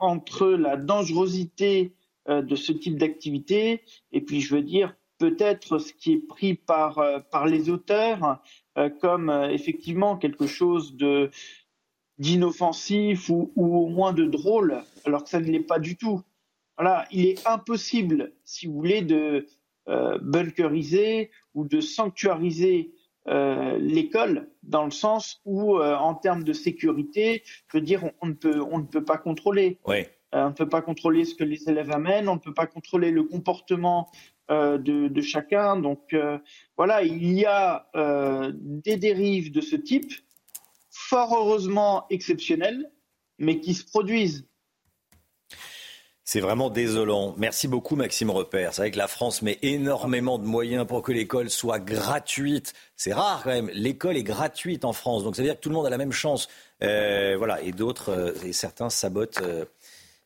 entre 0.00 0.48
la 0.48 0.76
dangerosité 0.76 1.94
de 2.28 2.54
ce 2.54 2.72
type 2.72 2.98
d'activité. 2.98 3.82
Et 4.12 4.20
puis, 4.20 4.40
je 4.40 4.54
veux 4.54 4.62
dire, 4.62 4.94
peut-être 5.22 5.78
ce 5.78 5.92
qui 5.92 6.14
est 6.14 6.26
pris 6.26 6.54
par, 6.54 6.98
euh, 6.98 7.20
par 7.20 7.46
les 7.46 7.70
auteurs 7.70 8.42
euh, 8.76 8.90
comme 8.90 9.30
effectivement 9.50 10.16
quelque 10.16 10.48
chose 10.48 10.96
de 10.96 11.30
d'inoffensif 12.18 13.28
ou, 13.30 13.50
au 13.56 13.88
moins 13.88 14.12
de 14.12 14.24
drôle, 14.24 14.82
alors 15.04 15.24
que 15.24 15.30
ça 15.30 15.40
ne 15.40 15.46
l'est 15.46 15.60
pas 15.60 15.78
du 15.78 15.96
tout. 15.96 16.20
Voilà, 16.76 17.06
il 17.10 17.26
est 17.26 17.46
impossible, 17.46 18.32
si 18.44 18.66
vous 18.66 18.74
voulez, 18.74 19.02
de 19.02 19.46
bunkeriser 20.20 21.30
ou 21.54 21.64
de 21.64 21.80
sanctuariser 21.80 22.92
l'école 23.26 24.50
dans 24.62 24.84
le 24.84 24.92
sens 24.92 25.40
où, 25.44 25.80
en 25.82 26.14
termes 26.14 26.44
de 26.44 26.52
sécurité, 26.52 27.42
je 27.72 27.78
veux 27.78 27.82
dire, 27.82 28.08
on, 28.20 28.26
ne 28.28 28.34
peut 28.34 28.60
on 28.70 28.78
ne 28.78 28.86
peut 28.86 29.04
pas 29.04 29.18
contrôler. 29.18 29.78
Ouais. 29.84 30.08
Euh, 30.34 30.44
on 30.44 30.48
ne 30.48 30.54
peut 30.54 30.68
pas 30.68 30.82
contrôler 30.82 31.24
ce 31.24 31.34
que 31.34 31.44
les 31.44 31.68
élèves 31.68 31.90
amènent, 31.90 32.28
on 32.28 32.34
ne 32.34 32.40
peut 32.40 32.54
pas 32.54 32.66
contrôler 32.66 33.10
le 33.10 33.22
comportement 33.24 34.10
euh, 34.50 34.78
de, 34.78 35.20
chacun. 35.20 35.76
Donc 35.76 36.12
euh, 36.12 36.38
voilà, 36.76 37.02
il 37.02 37.32
y 37.32 37.44
a 37.44 37.86
des 38.54 38.96
dérives 38.96 39.52
de 39.52 39.60
ce 39.60 39.76
type, 39.76 40.12
fort 40.90 41.34
heureusement 41.36 42.06
exceptionnelles, 42.10 42.90
mais 43.38 43.60
qui 43.60 43.74
se 43.74 43.84
produisent. 43.84 44.46
C'est 46.24 46.40
vraiment 46.40 46.70
désolant. 46.70 47.34
Merci 47.36 47.68
beaucoup 47.68 47.94
Maxime 47.94 48.30
Repère. 48.30 48.72
C'est 48.72 48.82
vrai 48.82 48.90
que 48.90 48.96
la 48.96 49.08
France 49.08 49.42
met 49.42 49.58
énormément 49.60 50.38
de 50.38 50.44
moyens 50.44 50.86
pour 50.86 51.02
que 51.02 51.12
l'école 51.12 51.50
soit 51.50 51.80
gratuite. 51.80 52.72
C'est 52.96 53.12
rare 53.12 53.42
quand 53.42 53.50
même. 53.50 53.68
L'école 53.74 54.16
est 54.16 54.22
gratuite 54.22 54.84
en 54.84 54.92
France. 54.94 55.24
Donc 55.24 55.36
ça 55.36 55.42
veut 55.42 55.48
dire 55.48 55.56
que 55.56 55.60
tout 55.60 55.68
le 55.68 55.74
monde 55.74 55.84
a 55.84 55.90
la 55.90 55.98
même 55.98 56.12
chance. 56.12 56.48
voilà. 56.80 57.60
Et 57.62 57.72
d'autres, 57.72 58.34
et 58.46 58.52
certains 58.52 58.88
sabotent 58.88 59.42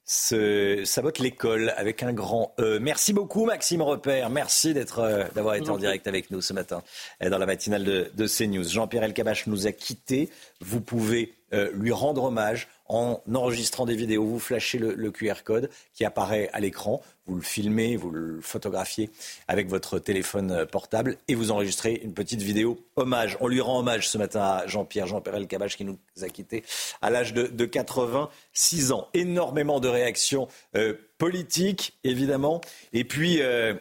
se 0.07 0.85
sabote 0.85 1.19
l'école 1.19 1.75
avec 1.77 2.05
un 2.05 2.13
grand 2.13 2.55
E. 2.61 2.79
Merci 2.79 3.13
beaucoup 3.13 3.45
Maxime 3.45 3.83
Repère. 3.83 4.31
Merci 4.31 4.73
d'être, 4.73 5.01
euh, 5.01 5.25
d'avoir 5.35 5.57
été 5.57 5.69
en 5.69 5.79
direct 5.79 6.07
avec 6.07 6.31
nous 6.31 6.41
ce 6.41 6.53
matin 6.53 6.83
euh, 7.25 7.29
dans 7.29 7.39
la 7.39 7.47
matinale 7.47 7.83
de, 7.85 8.27
CNews. 8.27 8.69
Jean-Pierre 8.69 9.03
Elkabach 9.03 9.49
nous 9.49 9.67
a 9.67 9.73
quittés. 9.73 10.31
Vous 10.61 10.81
pouvez 10.81 11.35
euh, 11.53 11.71
lui 11.75 11.91
rendre 11.91 12.23
hommage 12.23 12.69
en 12.89 13.21
enregistrant 13.35 13.85
des 13.85 13.97
vidéos. 13.97 14.25
Vous 14.25 14.39
flashez 14.39 14.79
le, 14.79 15.11
QR 15.11 15.43
code 15.45 15.71
qui 15.93 16.05
apparaît 16.05 16.51
à 16.53 16.61
l'écran. 16.61 17.03
Vous 17.27 17.37
le 17.37 17.43
filmez, 17.43 17.97
vous 17.97 18.11
le 18.11 18.41
photographiez 18.41 19.11
avec 19.49 19.69
votre 19.69 19.99
téléphone 19.99 20.67
portable 20.71 21.17
et 21.29 21.35
vous 21.35 21.51
enregistrez 21.51 22.01
une 22.05 22.15
petite 22.15 22.41
vidéo 22.41 22.79
hommage. 22.95 23.37
On 23.41 23.49
lui 23.49 23.61
rend 23.61 23.81
hommage 23.81 24.09
ce 24.09 24.17
matin 24.17 24.41
à 24.41 24.67
Jean-Pierre, 24.67 25.07
Jean-Pierre 25.07 25.37
Elkabach 25.37 25.77
qui 25.77 25.85
nous 25.85 25.99
a 26.23 26.29
quittés 26.29 26.63
à 27.03 27.11
l'âge 27.11 27.33
de, 27.35 27.47
de 27.47 27.65
86 27.65 28.93
ans. 28.93 29.09
Énormément 29.15 29.81
de 29.81 29.89
réactions 29.89 30.49
euh, 30.77 30.95
politiques, 31.19 31.99
évidemment, 32.05 32.61
et 32.93 33.05
puis 33.05 33.43
euh, 33.43 33.75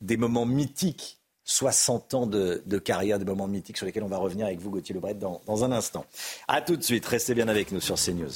des 0.00 0.16
moments 0.16 0.46
mythiques 0.46 1.20
60 1.44 2.14
ans 2.14 2.26
de, 2.26 2.78
carrière, 2.78 3.18
des 3.18 3.24
moments 3.24 3.48
mythiques 3.48 3.76
sur 3.76 3.86
lesquels 3.86 4.04
on 4.04 4.08
va 4.08 4.18
revenir 4.18 4.46
avec 4.46 4.60
vous, 4.60 4.70
Gauthier 4.70 4.94
Lebret, 4.94 5.14
dans, 5.14 5.40
dans 5.46 5.64
un 5.64 5.72
instant. 5.72 6.06
A 6.46 6.62
tout 6.62 6.76
de 6.76 6.82
suite, 6.82 7.04
restez 7.06 7.34
bien 7.34 7.48
avec 7.48 7.72
nous 7.72 7.80
sur 7.80 7.96
CNews. 7.96 8.30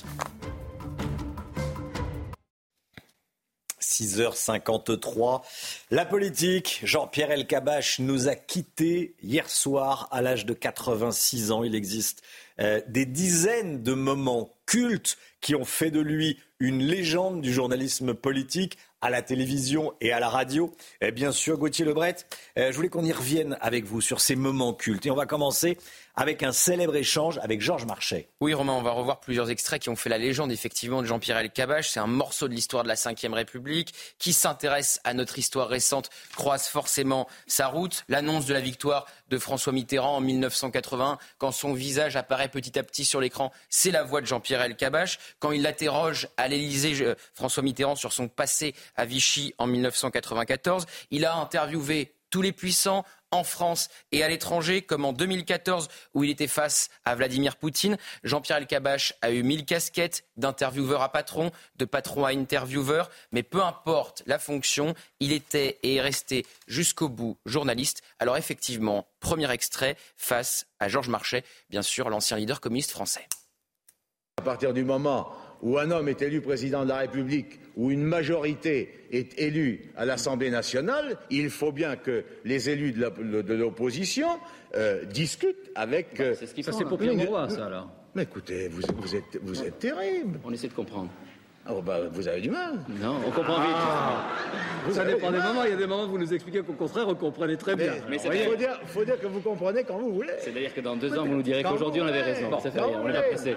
6h53. 3.95 5.43
La 5.91 6.05
politique, 6.05 6.81
Jean-Pierre 6.83 7.31
Elkabach 7.31 8.01
nous 8.01 8.29
a 8.29 8.35
quittés 8.35 9.15
hier 9.23 9.49
soir 9.49 10.09
à 10.11 10.21
l'âge 10.21 10.47
de 10.47 10.53
86 10.53 11.53
ans. 11.53 11.63
Il 11.63 11.77
existe 11.77 12.23
euh, 12.61 12.81
des 12.89 13.07
dizaines 13.07 13.83
de 13.83 13.93
moments 13.93 14.57
cultes 14.67 15.17
qui 15.41 15.55
ont 15.55 15.65
fait 15.65 15.93
de 15.93 16.01
lui 16.01 16.39
une 16.59 16.83
légende 16.83 17.41
du 17.41 17.53
journalisme 17.53 18.15
politique 18.15 18.79
à 19.01 19.11
la 19.11 19.23
télévision 19.23 19.93
et 20.01 20.13
à 20.13 20.19
la 20.19 20.29
radio. 20.29 20.73
Et 21.01 21.13
bien 21.13 21.31
sûr, 21.31 21.59
Gauthier 21.59 21.85
Lebret, 21.85 22.17
euh, 22.59 22.73
je 22.73 22.77
voulais 22.77 22.89
qu'on 22.89 23.05
y 23.05 23.13
revienne 23.13 23.57
avec 23.61 23.85
vous 23.85 24.01
sur 24.01 24.21
ces 24.21 24.35
moments 24.35 24.73
cultes. 24.73 25.05
Et 25.07 25.11
on 25.11 25.17
va 25.17 25.27
commencer 25.27 25.77
avec 26.17 26.43
un 26.43 26.53
célèbre 26.53 26.97
échange 26.97 27.39
avec 27.43 27.61
Georges 27.61 27.87
Marchais. 27.87 28.29
Oui, 28.41 28.55
Romain, 28.55 28.73
on 28.73 28.83
va 28.83 28.93
revoir 28.93 29.21
plusieurs 29.21 29.51
extraits 29.51 29.83
qui 29.83 29.89
ont 29.89 29.97
fait 29.97 30.11
la 30.11 30.19
légende 30.19 30.53
effectivement 30.53 31.03
de 31.03 31.07
Jean-Pierre 31.07 31.39
Elkabbach. 31.39 31.89
C'est 31.89 32.01
un 32.01 32.07
morceau 32.07 32.49
de 32.49 32.55
l'histoire 32.55 32.83
de 32.83 32.89
la 32.89 32.95
Ve 32.95 33.33
République 33.33 33.95
qui 34.19 34.33
s'intéresse 34.33 35.01
à 35.05 35.15
notre 35.15 35.39
histoire 35.39 35.69
récente, 35.69 36.11
croise 36.37 36.67
forcément 36.67 37.29
sa 37.47 37.67
route. 37.67 38.05
L'annonce 38.09 38.47
de 38.47 38.55
la 38.55 38.61
victoire 38.61 39.07
de 39.29 39.39
François 39.39 39.73
Mitterrand 39.73 40.17
en 40.17 40.21
1980, 40.21 41.19
quand 41.39 41.53
son 41.53 41.75
visage 41.75 42.17
apparaît 42.17 42.49
petit 42.49 42.79
à 42.79 42.83
petit 42.83 43.05
sur 43.05 43.21
l'écran, 43.21 43.53
c'est 43.69 43.91
la 43.91 44.05
voix 44.05 44.21
de 44.21 44.27
Jean-Pierre 44.27 44.63
Elkabbach. 44.63 45.19
Quand 45.39 45.53
il 45.53 45.63
l'interroge 45.63 46.29
à 46.37 46.49
l'Élysée, 46.49 47.15
François 47.33 47.63
Mitterrand, 47.63 47.97
sur 47.97 48.13
son 48.13 48.29
passé 48.29 48.75
à 48.97 49.05
Vichy 49.05 49.55
en 49.59 49.67
1994, 49.67 50.87
il 51.11 51.25
a 51.25 51.37
interviewé 51.37 52.13
tous 52.35 52.43
les 52.43 52.51
puissants 52.51 53.05
en 53.31 53.45
France 53.45 53.89
et 54.11 54.25
à 54.25 54.29
l'étranger, 54.29 54.83
comme 54.83 55.05
en 55.05 55.13
2014 55.13 55.87
où 56.15 56.25
il 56.25 56.31
était 56.31 56.49
face 56.49 56.91
à 57.05 57.15
Vladimir 57.15 57.55
Poutine. 57.55 57.97
Jean-Pierre 58.25 58.57
Elkabbach 58.57 59.13
a 59.23 59.31
eu 59.31 59.45
mille 59.45 59.65
casquettes 59.65 60.25
d'intervieweur 60.37 61.01
à 61.03 61.13
patron, 61.13 61.53
de 61.77 61.85
patron 61.85 62.25
à 62.25 62.31
intervieweur, 62.31 63.09
mais 63.31 63.45
peu 63.45 63.63
importe 63.63 64.25
la 64.27 64.41
fonction, 64.41 64.97
il 65.21 65.31
était 65.31 65.79
et 65.85 65.95
est 65.95 66.01
resté 66.01 66.45
jusqu'au 66.67 67.09
bout 67.09 67.39
journaliste. 67.47 68.03
Alors 68.19 68.37
effectivement, 68.37 69.07
premier 69.21 69.49
extrait 69.53 69.97
face 70.17 70.67
à 70.81 70.89
Georges 70.89 71.09
Marchais, 71.09 71.45
bien 71.71 71.83
sûr 71.83 72.11
l'ancien 72.11 72.37
leader 72.37 72.61
communiste 72.61 72.91
français. 72.91 73.29
À 74.39 74.43
partir 74.43 74.73
du 74.73 74.83
moment 74.83 75.33
où 75.65 75.79
un 75.79 75.91
homme 75.91 76.09
est 76.09 76.23
élu 76.23 76.43
président 76.43 76.85
de 76.85 76.91
la 76.91 76.99
République, 76.99 77.59
où 77.77 77.91
une 77.91 78.05
majorité 78.05 79.07
est 79.11 79.37
élue 79.41 79.91
à 79.97 80.05
l'Assemblée 80.05 80.51
nationale, 80.51 81.17
il 81.31 81.49
faut 81.51 81.73
bien 81.73 81.97
que 81.97 82.23
les 82.45 82.69
élus 82.69 82.93
de 82.93 83.55
l'opposition 83.55 84.29
euh, 84.77 85.05
discutent 85.07 85.73
avec. 85.75 86.21
Euh, 86.21 86.35
c'est 86.39 86.47
ce 86.47 86.55
qu'il 86.55 86.65
C'est 86.65 86.85
pour 86.85 86.99
voit, 86.99 87.49
ça, 87.49 87.67
alors. 87.67 87.89
Mais 88.15 88.25
écoutez, 88.25 88.69
vous, 88.69 88.83
êtes, 89.17 89.41
vous 89.43 89.63
êtes 89.63 89.79
terrible. 89.79 90.39
On 90.45 90.53
essaie 90.53 90.69
de 90.69 90.75
comprendre. 90.75 91.09
Oh 91.69 91.81
bah, 91.81 91.99
vous 92.13 92.29
avez 92.29 92.43
du 92.43 92.51
mal. 92.51 92.75
Non, 93.01 93.17
on 93.27 93.31
comprend 93.31 93.59
vite. 93.59 93.71
Ah. 93.75 94.23
ça 94.91 95.05
dépend 95.07 95.33
des 95.33 95.39
moments. 95.39 95.65
Il 95.65 95.71
y 95.71 95.73
a 95.73 95.77
des 95.77 95.87
moments 95.87 96.05
où 96.05 96.11
vous 96.11 96.19
nous 96.19 96.35
expliquez 96.35 96.61
qu'au 96.61 96.75
contraire, 96.75 97.09
on 97.09 97.15
comprenait 97.15 97.57
très 97.57 97.75
bien. 97.75 97.95
Mais, 98.11 98.17
il 98.17 98.41
faut 98.43 98.55
dire, 98.55 98.79
faut 98.85 99.05
dire, 99.05 99.19
que 99.19 99.27
vous 99.27 99.41
comprenez 99.41 99.83
quand 99.83 99.97
vous 99.97 100.13
voulez. 100.13 100.35
C'est-à-dire 100.41 100.75
que 100.75 100.83
dans 100.83 100.95
deux 100.95 101.19
ans, 101.19 101.25
vous 101.25 101.37
nous 101.37 101.43
direz 101.43 101.63
qu'aujourd'hui, 101.63 102.03
on 102.03 102.07
avait 102.07 102.21
raison. 102.21 102.61
ça 102.61 102.71
fait 102.71 102.81
rien, 102.81 103.01
on 103.03 103.09
est 103.09 103.15
pas 103.15 103.23
pressé 103.23 103.57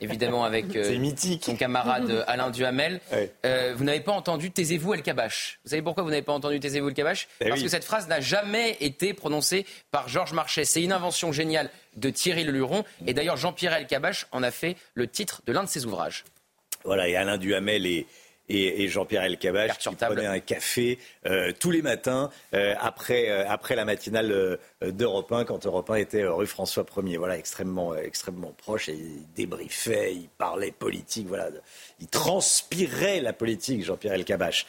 évidemment 0.00 0.44
avec 0.44 0.74
euh, 0.76 0.98
son 1.40 1.56
camarade 1.56 2.10
euh, 2.10 2.24
Alain 2.26 2.50
Duhamel. 2.50 3.00
Euh, 3.44 3.74
vous 3.76 3.84
n'avez 3.84 4.00
pas 4.00 4.12
entendu 4.12 4.50
Taisez-vous 4.50 4.94
El 4.94 5.02
Kabash. 5.02 5.60
Vous 5.64 5.70
savez 5.70 5.82
pourquoi 5.82 6.02
vous 6.02 6.10
n'avez 6.10 6.22
pas 6.22 6.32
entendu 6.32 6.60
Taisez-vous 6.60 6.88
El 6.88 6.94
Kabash 6.94 7.28
eh 7.40 7.48
Parce 7.48 7.62
que 7.62 7.68
cette 7.68 7.84
phrase 7.84 8.08
n'a 8.08 8.20
jamais 8.20 8.76
été 8.80 9.14
prononcée 9.14 9.66
par 9.90 10.08
Georges 10.08 10.32
Marchais. 10.32 10.64
C'est 10.64 10.82
une 10.82 10.92
invention 10.92 11.32
géniale 11.32 11.70
de 11.96 12.10
Thierry 12.10 12.44
Leluron. 12.44 12.84
Et 13.06 13.14
d'ailleurs, 13.14 13.36
Jean-Pierre 13.36 13.74
El 13.74 13.86
Kabash 13.86 14.26
en 14.32 14.42
a 14.42 14.50
fait 14.50 14.76
le 14.94 15.06
titre 15.06 15.42
de 15.46 15.52
l'un 15.52 15.64
de 15.64 15.68
ses 15.68 15.86
ouvrages. 15.86 16.24
Voilà, 16.84 17.08
et 17.08 17.16
Alain 17.16 17.36
Duhamel 17.36 17.86
est 17.86 18.06
et, 18.48 18.88
Jean-Pierre 18.88 19.24
Elkabbach 19.24 19.78
qui 19.78 19.88
prenait 19.94 20.26
un 20.26 20.38
café 20.38 20.98
euh, 21.26 21.52
tous 21.58 21.70
les 21.70 21.82
matins 21.82 22.30
euh, 22.54 22.74
après, 22.80 23.28
euh, 23.28 23.44
après 23.48 23.76
la 23.76 23.84
matinale 23.84 24.58
d'Europe 24.82 25.32
1 25.32 25.44
quand 25.44 25.66
Europe 25.66 25.90
1 25.90 25.96
était 25.96 26.24
rue 26.24 26.46
François 26.46 26.84
1er. 26.84 27.16
Voilà, 27.18 27.36
extrêmement, 27.38 27.94
extrêmement 27.94 28.52
proche. 28.56 28.88
Et 28.88 28.94
il 28.94 29.24
débriefait, 29.34 30.14
il 30.14 30.28
parlait 30.38 30.70
politique. 30.70 31.26
Voilà, 31.28 31.48
il 32.00 32.08
transpirait 32.08 33.20
la 33.20 33.32
politique, 33.32 33.84
Jean-Pierre 33.84 34.14
Elkabbach. 34.14 34.66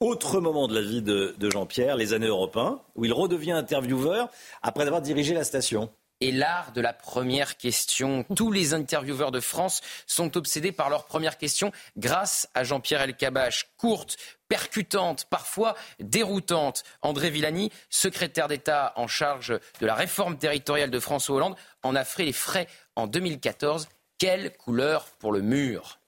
autre 0.00 0.40
moment 0.40 0.68
de 0.68 0.74
la 0.74 0.82
vie 0.82 1.02
de, 1.02 1.34
de 1.38 1.50
Jean-Pierre, 1.50 1.96
les 1.96 2.12
années 2.12 2.26
Europe 2.26 2.56
1, 2.56 2.80
où 2.96 3.04
il 3.04 3.12
redevient 3.12 3.52
intervieweur 3.52 4.28
après 4.62 4.86
avoir 4.86 5.00
dirigé 5.00 5.34
la 5.34 5.44
station 5.44 5.90
et 6.22 6.30
l'art 6.30 6.70
de 6.70 6.80
la 6.80 6.92
première 6.92 7.56
question. 7.56 8.24
Tous 8.36 8.52
les 8.52 8.74
intervieweurs 8.74 9.32
de 9.32 9.40
France 9.40 9.80
sont 10.06 10.36
obsédés 10.36 10.70
par 10.70 10.88
leur 10.88 11.06
première 11.06 11.36
question 11.36 11.72
grâce 11.96 12.48
à 12.54 12.62
Jean-Pierre 12.62 13.02
Elkabbach. 13.02 13.66
Courte, 13.76 14.16
percutante, 14.46 15.24
parfois 15.24 15.74
déroutante. 15.98 16.84
André 17.02 17.30
Villani, 17.30 17.72
secrétaire 17.90 18.46
d'État 18.46 18.92
en 18.94 19.08
charge 19.08 19.58
de 19.80 19.86
la 19.86 19.96
réforme 19.96 20.38
territoriale 20.38 20.92
de 20.92 21.00
François 21.00 21.34
Hollande, 21.34 21.56
en 21.82 21.96
a 21.96 22.04
fait 22.04 22.24
les 22.24 22.32
frais 22.32 22.68
en 22.94 23.08
2014. 23.08 23.88
Quelle 24.18 24.56
couleur 24.56 25.06
pour 25.18 25.32
le 25.32 25.40
mur? 25.42 25.98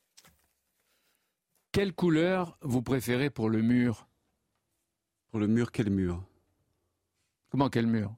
Quelle 1.73 1.93
couleur 1.93 2.57
vous 2.61 2.83
préférez 2.83 3.31
pour 3.31 3.51
le 3.51 3.63
mur? 3.63 4.07
Pour 5.33 5.41
le 5.41 5.49
mur, 5.49 5.73
quel 5.73 5.91
mur? 5.91 6.23
Comment 7.51 7.69
quel 7.69 7.89
mur? 7.89 8.15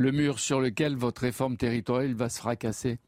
Le 0.00 0.12
mur 0.12 0.38
sur 0.38 0.62
lequel 0.62 0.96
votre 0.96 1.20
réforme 1.20 1.58
territoriale 1.58 2.14
va 2.14 2.30
se 2.30 2.38
fracasser. 2.38 3.00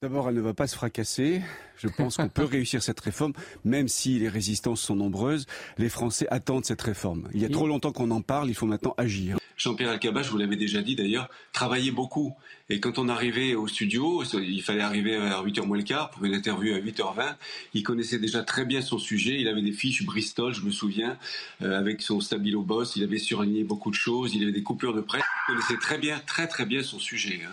D'abord, 0.00 0.28
elle 0.28 0.36
ne 0.36 0.40
va 0.40 0.54
pas 0.54 0.68
se 0.68 0.76
fracasser. 0.76 1.42
Je 1.76 1.88
pense 1.88 2.18
qu'on 2.18 2.28
peut 2.28 2.44
réussir 2.48 2.84
cette 2.84 3.00
réforme, 3.00 3.32
même 3.64 3.88
si 3.88 4.20
les 4.20 4.28
résistances 4.28 4.80
sont 4.80 4.94
nombreuses. 4.94 5.46
Les 5.76 5.88
Français 5.88 6.28
attendent 6.30 6.64
cette 6.64 6.82
réforme. 6.82 7.28
Il 7.34 7.40
y 7.40 7.44
a 7.44 7.48
trop 7.48 7.66
longtemps 7.66 7.90
qu'on 7.90 8.12
en 8.12 8.20
parle, 8.20 8.48
il 8.48 8.54
faut 8.54 8.66
maintenant 8.66 8.94
agir. 8.96 9.38
Jean-Pierre 9.56 9.90
Alcabache, 9.90 10.30
vous 10.30 10.38
l'avez 10.38 10.54
déjà 10.54 10.82
dit 10.82 10.94
d'ailleurs, 10.94 11.28
travaillait 11.52 11.90
beaucoup. 11.90 12.36
Et 12.68 12.78
quand 12.78 12.96
on 13.00 13.08
arrivait 13.08 13.56
au 13.56 13.66
studio, 13.66 14.22
il 14.34 14.62
fallait 14.62 14.82
arriver 14.82 15.16
à 15.16 15.42
8h 15.42 15.66
moins 15.66 15.76
le 15.76 15.82
quart 15.82 16.10
pour 16.10 16.24
une 16.24 16.34
interview 16.34 16.76
à 16.76 16.78
8h20. 16.78 17.34
Il 17.74 17.82
connaissait 17.82 18.20
déjà 18.20 18.44
très 18.44 18.64
bien 18.64 18.82
son 18.82 18.98
sujet. 18.98 19.40
Il 19.40 19.48
avait 19.48 19.62
des 19.62 19.72
fiches 19.72 20.04
Bristol, 20.04 20.54
je 20.54 20.60
me 20.60 20.70
souviens, 20.70 21.18
euh, 21.62 21.76
avec 21.76 22.02
son 22.02 22.20
stabilo 22.20 22.62
boss. 22.62 22.94
Il 22.94 23.02
avait 23.02 23.18
surligné 23.18 23.64
beaucoup 23.64 23.90
de 23.90 23.96
choses. 23.96 24.32
Il 24.32 24.44
avait 24.44 24.52
des 24.52 24.62
coupures 24.62 24.94
de 24.94 25.00
presse. 25.00 25.24
Il 25.48 25.54
connaissait 25.54 25.80
très 25.80 25.98
bien, 25.98 26.20
très 26.24 26.46
très 26.46 26.66
bien 26.66 26.84
son 26.84 27.00
sujet. 27.00 27.40
Hein. 27.44 27.50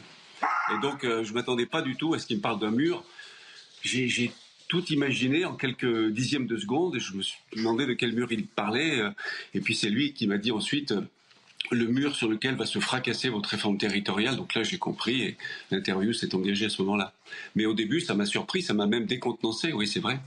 Et 0.73 0.79
donc, 0.81 1.03
euh, 1.03 1.23
je 1.23 1.29
ne 1.29 1.35
m'attendais 1.35 1.65
pas 1.65 1.81
du 1.81 1.95
tout 1.95 2.13
à 2.13 2.19
ce 2.19 2.25
qu'il 2.25 2.37
me 2.37 2.41
parle 2.41 2.59
d'un 2.59 2.71
mur. 2.71 3.03
J'ai 3.83 4.31
tout 4.67 4.83
imaginé 4.85 5.45
en 5.45 5.55
quelques 5.55 6.09
dixièmes 6.09 6.47
de 6.47 6.57
seconde 6.57 6.95
et 6.95 6.99
je 6.99 7.13
me 7.13 7.21
suis 7.21 7.37
demandé 7.55 7.85
de 7.85 7.93
quel 7.93 8.13
mur 8.13 8.31
il 8.31 8.47
parlait. 8.47 8.99
Euh, 8.99 9.11
et 9.53 9.61
puis 9.61 9.75
c'est 9.75 9.89
lui 9.89 10.13
qui 10.13 10.27
m'a 10.27 10.37
dit 10.37 10.51
ensuite 10.51 10.91
euh, 10.91 11.01
le 11.71 11.85
mur 11.85 12.15
sur 12.15 12.29
lequel 12.29 12.55
va 12.55 12.65
se 12.65 12.79
fracasser 12.79 13.29
votre 13.29 13.49
réforme 13.49 13.77
territoriale. 13.77 14.35
Donc 14.35 14.55
là, 14.55 14.63
j'ai 14.63 14.77
compris 14.77 15.21
et 15.21 15.37
l'interview 15.71 16.13
s'est 16.13 16.33
engagée 16.33 16.65
à 16.65 16.69
ce 16.69 16.81
moment-là. 16.81 17.13
Mais 17.55 17.65
au 17.65 17.73
début, 17.73 18.01
ça 18.01 18.15
m'a 18.15 18.25
surpris, 18.25 18.61
ça 18.61 18.73
m'a 18.73 18.87
même 18.87 19.05
décontenancé, 19.05 19.71
oui, 19.71 19.87
c'est 19.87 19.99
vrai. 19.99 20.19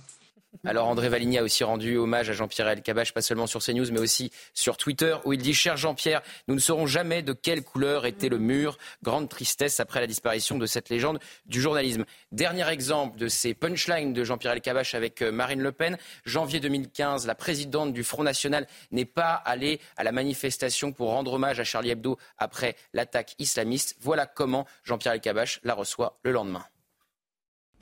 Alors 0.64 0.88
André 0.88 1.08
Valigny 1.08 1.38
a 1.38 1.42
aussi 1.42 1.62
rendu 1.62 1.96
hommage 1.96 2.30
à 2.30 2.32
Jean-Pierre 2.32 2.68
Elkabbach, 2.68 3.12
pas 3.12 3.22
seulement 3.22 3.46
sur 3.46 3.62
CNews, 3.62 3.90
mais 3.92 4.00
aussi 4.00 4.30
sur 4.54 4.76
Twitter, 4.76 5.16
où 5.24 5.32
il 5.32 5.40
dit 5.40 5.54
Cher 5.54 5.76
Jean-Pierre, 5.76 6.22
nous 6.48 6.54
ne 6.54 6.60
saurons 6.60 6.86
jamais 6.86 7.22
de 7.22 7.32
quelle 7.32 7.62
couleur 7.62 8.06
était 8.06 8.28
le 8.28 8.38
mur. 8.38 8.76
Grande 9.02 9.28
tristesse 9.28 9.80
après 9.80 10.00
la 10.00 10.06
disparition 10.06 10.58
de 10.58 10.66
cette 10.66 10.88
légende 10.88 11.20
du 11.46 11.60
journalisme. 11.60 12.04
Dernier 12.32 12.68
exemple 12.68 13.18
de 13.18 13.28
ces 13.28 13.54
punchlines 13.54 14.12
de 14.12 14.24
Jean-Pierre 14.24 14.52
Elkabbach 14.52 14.94
avec 14.94 15.22
euh, 15.22 15.30
Marine 15.30 15.62
Le 15.62 15.72
Pen. 15.72 15.96
Janvier 16.24 16.60
2015, 16.60 17.26
la 17.26 17.34
présidente 17.34 17.92
du 17.92 18.02
Front 18.02 18.24
National 18.24 18.66
n'est 18.90 19.04
pas 19.04 19.34
allée 19.34 19.80
à 19.96 20.04
la 20.04 20.12
manifestation 20.12 20.92
pour 20.92 21.10
rendre 21.10 21.34
hommage 21.34 21.60
à 21.60 21.64
Charlie 21.64 21.90
Hebdo 21.90 22.18
après 22.36 22.76
l'attaque 22.92 23.34
islamiste. 23.38 23.96
Voilà 24.00 24.26
comment 24.26 24.66
Jean-Pierre 24.84 25.14
Elkabbach 25.14 25.60
la 25.62 25.74
reçoit 25.74 26.18
le 26.22 26.32
lendemain. 26.32 26.64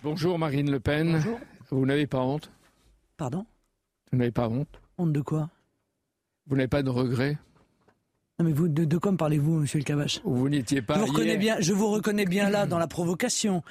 Bonjour 0.03 0.39
Marine 0.39 0.71
Le 0.71 0.79
Pen. 0.79 1.13
Bonjour. 1.13 1.41
Vous 1.71 1.87
n'avez 1.87 2.07
pas 2.07 2.19
honte? 2.19 2.51
Pardon 3.17 3.47
Vous 4.13 4.19
n'avez 4.19 4.31
pas 4.31 4.49
honte 4.49 4.81
Honte 4.99 5.13
de 5.13 5.21
quoi 5.21 5.51
Vous 6.47 6.57
n'avez 6.57 6.69
pas 6.69 6.83
de 6.83 6.91
regret 6.91 7.39
non 8.39 8.45
mais 8.45 8.53
vous, 8.53 8.69
de, 8.69 8.99
quoi 8.99 9.13
me 9.13 9.17
parlez-vous, 9.17 9.61
monsieur 9.61 9.79
le 9.79 9.85
Cabache 9.85 10.21
Vous 10.23 10.51
n'étiez 10.51 10.83
pas. 10.83 10.97
Je 10.97 11.01
vous, 11.01 11.07
reconnais 11.07 11.39
bien, 11.39 11.57
je 11.59 11.73
vous 11.73 11.91
reconnais 11.91 12.27
bien 12.27 12.51
là 12.51 12.67
dans 12.67 12.79
la 12.79 12.87
provocation. 12.87 13.63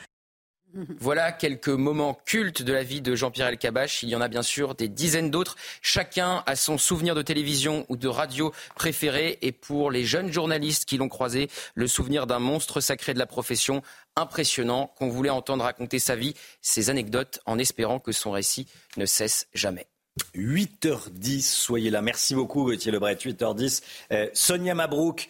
Voilà 0.99 1.31
quelques 1.31 1.69
moments 1.69 2.19
cultes 2.25 2.61
de 2.61 2.73
la 2.73 2.83
vie 2.83 2.99
de 2.99 3.15
Jean-Pierre 3.15 3.47
Elkabach. 3.47 4.03
Il 4.03 4.09
y 4.09 4.15
en 4.15 4.21
a 4.21 4.27
bien 4.27 4.41
sûr 4.41 4.75
des 4.75 4.89
dizaines 4.89 5.31
d'autres. 5.31 5.55
Chacun 5.81 6.43
a 6.47 6.55
son 6.57 6.77
souvenir 6.77 7.15
de 7.15 7.21
télévision 7.21 7.85
ou 7.87 7.95
de 7.95 8.09
radio 8.09 8.51
préféré. 8.75 9.37
Et 9.41 9.53
pour 9.53 9.89
les 9.89 10.03
jeunes 10.03 10.33
journalistes 10.33 10.85
qui 10.85 10.97
l'ont 10.97 11.07
croisé, 11.07 11.49
le 11.75 11.87
souvenir 11.87 12.27
d'un 12.27 12.39
monstre 12.39 12.81
sacré 12.81 13.13
de 13.13 13.19
la 13.19 13.25
profession, 13.25 13.83
impressionnant, 14.16 14.93
qu'on 14.97 15.09
voulait 15.09 15.30
entendre 15.30 15.63
raconter 15.63 15.99
sa 15.99 16.16
vie, 16.16 16.36
ses 16.61 16.89
anecdotes, 16.89 17.39
en 17.45 17.57
espérant 17.57 17.99
que 17.99 18.11
son 18.11 18.32
récit 18.32 18.68
ne 18.97 19.05
cesse 19.05 19.47
jamais. 19.53 19.88
8h10, 20.36 21.41
soyez 21.41 21.89
là. 21.89 22.01
Merci 22.01 22.36
beaucoup, 22.36 22.63
Gauthier 22.63 22.91
Lebret. 22.91 23.16
8h10. 23.16 23.84
Euh, 24.11 24.30
Sonia 24.34 24.74
Mabrouk, 24.74 25.28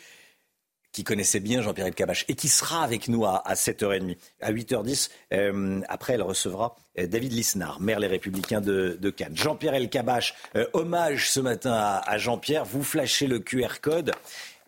qui 0.92 1.04
connaissait 1.04 1.40
bien 1.40 1.62
Jean-Pierre 1.62 1.88
Elkabach 1.88 2.26
et 2.28 2.36
qui 2.36 2.48
sera 2.48 2.84
avec 2.84 3.08
nous 3.08 3.26
à, 3.26 3.42
7h30. 3.54 4.16
À 4.42 4.52
8h10, 4.54 5.10
euh, 5.34 5.82
après, 5.90 6.14
elle 6.14 6.22
recevra 6.22 6.76
euh, 7.00 7.08
David 7.08 7.34
Lisnard, 7.34 7.82
maire 7.82 8.00
Les 8.00 8.08
Républicains 8.08 8.62
de, 8.62 9.10
Cannes. 9.10 9.36
Jean-Pierre 9.36 9.74
Elkabach, 9.74 10.36
hommage 10.74 11.32
ce 11.32 11.40
matin 11.40 11.74
à, 11.74 12.18
Jean-Pierre. 12.18 12.66
Vous 12.66 12.84
flashez 12.84 13.28
le 13.28 13.40
QR 13.40 13.80
code 13.82 14.12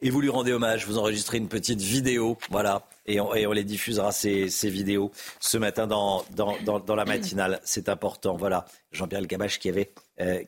et 0.02 0.10
vous 0.10 0.20
lui 0.20 0.30
rendez 0.30 0.52
hommage. 0.52 0.88
Vous 0.88 0.98
enregistrez 0.98 1.38
une 1.38 1.48
petite 1.48 1.82
vidéo. 1.82 2.38
Voilà 2.50 2.84
et 3.08 3.20
on, 3.20 3.32
les 3.32 3.64
diffusera 3.64 4.12
ces, 4.12 4.50
vidéos 4.64 5.12
ce 5.40 5.58
matin 5.58 5.88
dans, 5.88 6.26
la 6.96 7.06
matinale. 7.06 7.60
C'est 7.64 7.90
important. 7.90 8.36
Voilà, 8.36 8.66
Jean-Pierre 8.92 9.22
Elkabach 9.22 9.60
qui 9.60 9.70
avait 9.70 9.92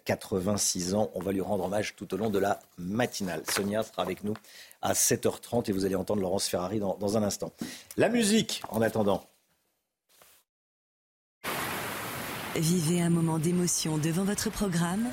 86 0.06 0.94
euh, 0.94 0.98
ans. 0.98 1.12
On 1.16 1.22
va 1.22 1.32
lui 1.32 1.42
rendre 1.42 1.66
hommage 1.66 1.96
tout 1.96 2.14
au 2.14 2.18
long 2.18 2.30
de 2.30 2.40
la 2.40 2.60
matinale. 2.78 3.44
Sonia 3.50 3.84
sera 3.84 4.02
avec 4.02 4.24
nous 4.24 4.34
à 4.82 4.94
7h30 4.94 5.70
et 5.70 5.74
vous 5.74 5.86
allez 5.86 5.96
entendre 5.96 6.22
Laurence 6.22 6.48
Ferrari 6.48 6.80
dans 6.80 7.18
un 7.18 7.24
instant. 7.24 7.52
La 7.98 8.10
musique, 8.10 8.62
en 8.70 8.82
attendant. 8.82 9.26
Vivez 12.56 13.02
un 13.02 13.10
moment 13.10 13.40
d'émotion 13.40 13.98
devant 13.98 14.24
votre 14.24 14.50
programme 14.50 15.08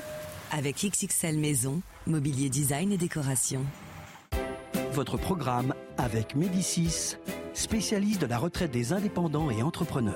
avec 0.51 0.83
XXL 0.83 1.37
Maison, 1.37 1.81
mobilier 2.05 2.49
design 2.49 2.91
et 2.91 2.97
décoration. 2.97 3.63
Votre 4.97 5.17
programme 5.17 5.75
avec 5.99 6.33
Médicis 6.33 7.17
spécialiste 7.53 8.19
de 8.19 8.25
la 8.25 8.39
retraite 8.39 8.71
des 8.71 8.93
indépendants 8.93 9.51
et 9.51 9.61
entrepreneurs. 9.61 10.15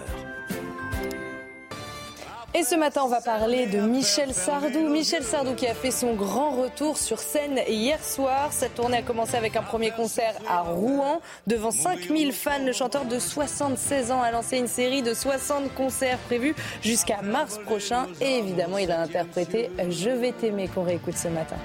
Et 2.56 2.64
ce 2.64 2.74
matin, 2.74 3.04
on 3.06 3.08
va 3.08 3.22
parler 3.22 3.68
de 3.68 3.78
Michel 3.78 4.34
Sardou. 4.34 4.90
Michel 4.90 5.22
Sardou 5.22 5.54
qui 5.54 5.68
a 5.68 5.76
fait 5.76 5.92
son 5.92 6.16
grand 6.16 6.60
retour 6.60 6.98
sur 6.98 7.20
scène 7.20 7.60
hier 7.68 8.04
soir. 8.04 8.52
Cette 8.52 8.74
tournée 8.74 8.98
a 8.98 9.02
commencé 9.04 9.36
avec 9.36 9.56
un 9.56 9.62
premier 9.62 9.92
concert 9.92 10.34
à 10.50 10.62
Rouen. 10.62 11.22
Devant 11.46 11.70
5000 11.70 12.34
fans, 12.34 12.66
le 12.66 12.74
chanteur 12.74 13.06
de 13.06 13.20
76 13.20 14.10
ans 14.10 14.24
a 14.24 14.32
lancé 14.32 14.58
une 14.58 14.68
série 14.68 15.04
de 15.04 15.14
60 15.14 15.76
concerts 15.76 16.18
prévus 16.26 16.56
jusqu'à 16.82 17.22
mars 17.22 17.60
prochain. 17.60 18.08
Et 18.20 18.40
évidemment, 18.40 18.80
il 18.80 18.92
a 18.92 19.00
interprété 19.00 19.70
Je 19.92 20.10
vais 20.10 20.32
t'aimer 20.32 20.68
qu'on 20.70 20.82
réécoute 20.82 21.18
ce 21.18 21.28
matin. 21.28 21.58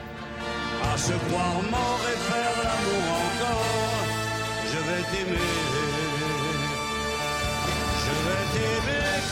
Se 0.97 1.13
croire 1.13 1.63
mort 1.71 2.01
et 2.11 2.19
faire 2.31 2.57
l'amour 2.65 3.07
encore, 3.27 4.07
je 4.73 4.79
vais 4.79 5.03
t'aimer. 5.13 5.87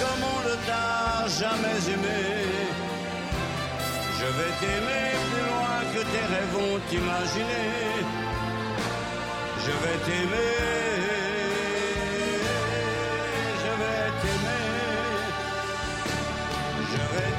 comme 0.01 0.23
on 0.35 0.41
ne 0.49 0.55
t'a 0.67 1.27
jamais 1.41 1.81
aimé. 1.95 2.23
Je 4.19 4.27
vais 4.37 4.53
t'aimer 4.61 5.07
plus 5.31 5.45
loin 5.51 5.77
que 5.95 6.03
tes 6.13 6.25
rêves 6.33 6.57
ont 6.69 6.83
imaginé. 7.01 7.65
Je 9.65 9.73
vais 9.83 9.99
t'aimer. 10.07 10.55
Je 13.63 13.71
vais 13.81 14.07
t'aimer. 14.23 14.67
Je 16.93 17.03
vais 17.13 17.34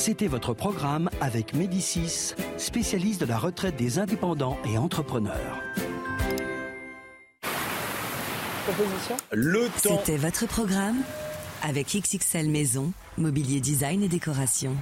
C'était 0.00 0.28
votre 0.28 0.54
programme 0.54 1.10
avec 1.20 1.52
Médicis, 1.52 2.34
spécialiste 2.56 3.20
de 3.20 3.26
la 3.26 3.36
retraite 3.36 3.76
des 3.76 3.98
indépendants 3.98 4.56
et 4.64 4.78
entrepreneurs. 4.78 5.60
Le 9.30 9.68
temps. 9.82 9.98
C'était 9.98 10.16
votre 10.16 10.46
programme 10.46 11.02
avec 11.62 11.88
XXL 11.88 12.48
Maison, 12.48 12.94
mobilier 13.18 13.60
design 13.60 14.02
et 14.02 14.08
décoration. 14.08 14.74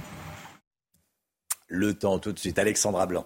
Le 1.67 1.93
temps 1.93 2.19
tout 2.19 2.31
de 2.31 2.39
suite, 2.39 2.57
Alexandra 2.57 3.05
Blanc. 3.05 3.25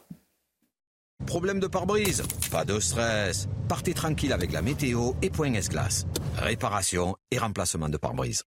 Problème 1.27 1.59
de 1.59 1.67
pare-brise? 1.67 2.23
Pas 2.49 2.65
de 2.65 2.79
stress. 2.79 3.47
Partez 3.69 3.93
tranquille 3.93 4.33
avec 4.33 4.51
la 4.51 4.63
météo 4.63 5.11
et 5.21 5.29
Point 5.29 5.53
S-Glace. 5.53 6.07
Réparation 6.37 7.15
et 7.29 7.37
remplacement 7.37 7.87
de 7.87 7.97
pare-brise. 7.97 8.45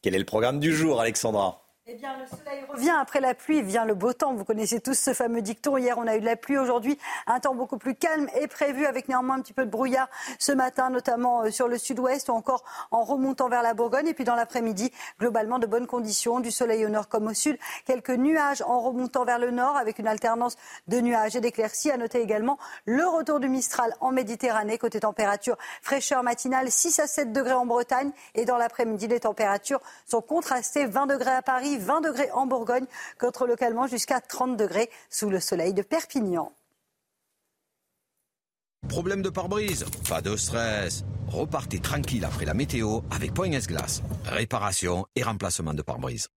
Quel 0.00 0.14
est 0.14 0.18
le 0.18 0.24
programme 0.24 0.58
du 0.58 0.74
jour, 0.74 0.98
Alexandra? 0.98 1.61
Eh 1.88 1.94
bien, 1.94 2.16
le 2.16 2.26
soleil 2.26 2.64
revient 2.68 2.94
après 2.96 3.20
la 3.20 3.34
pluie, 3.34 3.60
vient 3.60 3.84
le 3.84 3.96
beau 3.96 4.12
temps. 4.12 4.34
Vous 4.34 4.44
connaissez 4.44 4.78
tous 4.78 4.96
ce 4.96 5.12
fameux 5.14 5.42
dicton. 5.42 5.76
Hier, 5.76 5.98
on 5.98 6.06
a 6.06 6.16
eu 6.16 6.20
de 6.20 6.24
la 6.24 6.36
pluie. 6.36 6.56
Aujourd'hui, 6.56 6.96
un 7.26 7.40
temps 7.40 7.56
beaucoup 7.56 7.76
plus 7.76 7.96
calme 7.96 8.28
est 8.36 8.46
prévu 8.46 8.86
avec 8.86 9.08
néanmoins 9.08 9.38
un 9.38 9.40
petit 9.40 9.52
peu 9.52 9.64
de 9.64 9.70
brouillard 9.70 10.08
ce 10.38 10.52
matin, 10.52 10.90
notamment 10.90 11.42
euh, 11.42 11.50
sur 11.50 11.66
le 11.66 11.78
sud-ouest 11.78 12.28
ou 12.28 12.34
encore 12.34 12.62
en 12.92 13.02
remontant 13.02 13.48
vers 13.48 13.62
la 13.62 13.74
Bourgogne. 13.74 14.06
Et 14.06 14.14
puis 14.14 14.22
dans 14.22 14.36
l'après-midi, 14.36 14.92
globalement 15.18 15.58
de 15.58 15.66
bonnes 15.66 15.88
conditions, 15.88 16.38
du 16.38 16.52
soleil 16.52 16.86
au 16.86 16.88
nord 16.88 17.08
comme 17.08 17.26
au 17.26 17.34
sud. 17.34 17.58
Quelques 17.84 18.10
nuages 18.10 18.62
en 18.62 18.80
remontant 18.80 19.24
vers 19.24 19.40
le 19.40 19.50
nord 19.50 19.76
avec 19.76 19.98
une 19.98 20.06
alternance 20.06 20.54
de 20.86 21.00
nuages 21.00 21.34
et 21.34 21.40
d'éclaircies. 21.40 21.90
À 21.90 21.96
noter 21.96 22.20
également 22.20 22.58
le 22.84 23.04
retour 23.08 23.40
du 23.40 23.48
Mistral 23.48 23.92
en 23.98 24.12
Méditerranée. 24.12 24.78
Côté 24.78 25.00
température, 25.00 25.56
fraîcheur 25.82 26.22
matinale, 26.22 26.70
6 26.70 27.00
à 27.00 27.08
7 27.08 27.32
degrés 27.32 27.54
en 27.54 27.66
Bretagne. 27.66 28.12
Et 28.36 28.44
dans 28.44 28.56
l'après-midi, 28.56 29.08
les 29.08 29.18
températures 29.18 29.80
sont 30.06 30.22
contrastées. 30.22 30.86
20 30.86 31.08
degrés 31.08 31.32
à 31.32 31.42
Paris. 31.42 31.71
20 31.78 32.00
degrés 32.02 32.30
en 32.32 32.46
Bourgogne, 32.46 32.86
contre 33.18 33.46
localement 33.46 33.86
jusqu'à 33.86 34.20
30 34.20 34.56
degrés 34.56 34.90
sous 35.10 35.30
le 35.30 35.40
soleil 35.40 35.74
de 35.74 35.82
Perpignan. 35.82 36.52
Problème 38.88 39.22
de 39.22 39.30
pare-brise 39.30 39.84
Pas 40.08 40.20
de 40.20 40.36
stress. 40.36 41.04
Repartez 41.28 41.78
tranquille 41.78 42.24
après 42.24 42.44
la 42.44 42.52
météo 42.52 43.00
avec 43.10 43.32
Point 43.32 43.52
S-Glace. 43.52 44.02
Réparation 44.24 45.06
et 45.14 45.22
remplacement 45.22 45.72
de 45.72 45.82
pare-brise. 45.82 46.28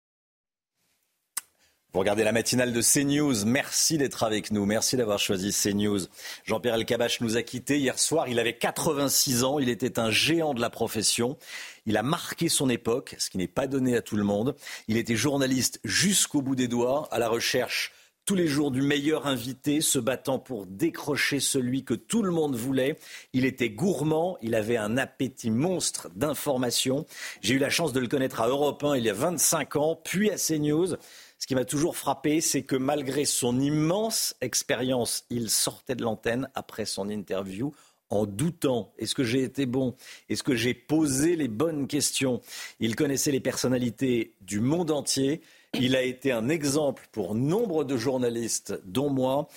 Vous 1.94 2.00
regardez 2.00 2.24
la 2.24 2.32
matinale 2.32 2.72
de 2.72 2.82
CNews. 2.82 3.44
Merci 3.46 3.98
d'être 3.98 4.24
avec 4.24 4.50
nous. 4.50 4.66
Merci 4.66 4.96
d'avoir 4.96 5.20
choisi 5.20 5.52
CNews. 5.52 6.00
Jean-Pierre 6.44 6.74
Elkabach 6.74 7.20
nous 7.20 7.36
a 7.36 7.42
quittés 7.42 7.78
hier 7.78 8.00
soir. 8.00 8.26
Il 8.26 8.40
avait 8.40 8.58
86 8.58 9.44
ans. 9.44 9.60
Il 9.60 9.68
était 9.68 10.00
un 10.00 10.10
géant 10.10 10.54
de 10.54 10.60
la 10.60 10.70
profession. 10.70 11.38
Il 11.86 11.96
a 11.96 12.02
marqué 12.02 12.48
son 12.48 12.68
époque, 12.68 13.14
ce 13.18 13.30
qui 13.30 13.38
n'est 13.38 13.48
pas 13.48 13.66
donné 13.66 13.96
à 13.96 14.02
tout 14.02 14.16
le 14.16 14.24
monde. 14.24 14.56
Il 14.88 14.96
était 14.96 15.16
journaliste 15.16 15.80
jusqu'au 15.84 16.42
bout 16.42 16.56
des 16.56 16.68
doigts, 16.68 17.08
à 17.10 17.18
la 17.18 17.28
recherche 17.28 17.92
tous 18.26 18.34
les 18.34 18.46
jours 18.46 18.70
du 18.70 18.80
meilleur 18.80 19.26
invité, 19.26 19.82
se 19.82 19.98
battant 19.98 20.38
pour 20.38 20.66
décrocher 20.66 21.40
celui 21.40 21.84
que 21.84 21.92
tout 21.92 22.22
le 22.22 22.30
monde 22.30 22.56
voulait. 22.56 22.96
Il 23.34 23.44
était 23.44 23.68
gourmand, 23.68 24.38
il 24.40 24.54
avait 24.54 24.78
un 24.78 24.96
appétit 24.96 25.50
monstre 25.50 26.08
d'informations. 26.14 27.04
J'ai 27.42 27.54
eu 27.54 27.58
la 27.58 27.68
chance 27.68 27.92
de 27.92 28.00
le 28.00 28.08
connaître 28.08 28.40
à 28.40 28.48
Europe 28.48 28.82
1 28.82 28.96
il 28.96 29.04
y 29.04 29.10
a 29.10 29.14
25 29.14 29.76
ans, 29.76 30.00
puis 30.02 30.30
à 30.30 30.36
CNews. 30.36 30.96
Ce 31.38 31.46
qui 31.46 31.54
m'a 31.54 31.66
toujours 31.66 31.98
frappé, 31.98 32.40
c'est 32.40 32.62
que 32.62 32.76
malgré 32.76 33.26
son 33.26 33.60
immense 33.60 34.34
expérience, 34.40 35.24
il 35.28 35.50
sortait 35.50 35.94
de 35.94 36.02
l'antenne 36.02 36.48
après 36.54 36.86
son 36.86 37.10
interview 37.10 37.74
en 38.10 38.26
doutant. 38.26 38.92
Est-ce 38.98 39.14
que 39.14 39.24
j'ai 39.24 39.42
été 39.42 39.66
bon? 39.66 39.94
Est-ce 40.28 40.42
que 40.42 40.54
j'ai 40.54 40.74
posé 40.74 41.36
les 41.36 41.48
bonnes 41.48 41.86
questions? 41.86 42.40
Il 42.80 42.96
connaissait 42.96 43.32
les 43.32 43.40
personnalités 43.40 44.34
du 44.40 44.60
monde 44.60 44.90
entier. 44.90 45.40
Il 45.80 45.96
a 45.96 46.02
été 46.02 46.30
un 46.30 46.48
exemple 46.48 47.08
pour 47.12 47.34
nombre 47.34 47.84
de 47.84 47.96
journalistes, 47.96 48.80
dont 48.84 49.10
moi. 49.10 49.48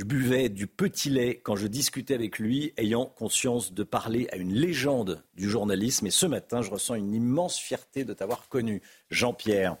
Je 0.00 0.04
buvais 0.06 0.48
du 0.48 0.66
petit 0.66 1.10
lait 1.10 1.40
quand 1.42 1.56
je 1.56 1.66
discutais 1.66 2.14
avec 2.14 2.38
lui, 2.38 2.72
ayant 2.78 3.04
conscience 3.04 3.74
de 3.74 3.82
parler 3.82 4.28
à 4.32 4.36
une 4.36 4.54
légende 4.54 5.22
du 5.34 5.48
journalisme. 5.50 6.06
Et 6.06 6.10
ce 6.10 6.24
matin, 6.24 6.62
je 6.62 6.70
ressens 6.70 6.94
une 6.94 7.12
immense 7.12 7.58
fierté 7.58 8.04
de 8.04 8.14
t'avoir 8.14 8.48
connu, 8.48 8.80
Jean-Pierre. 9.10 9.76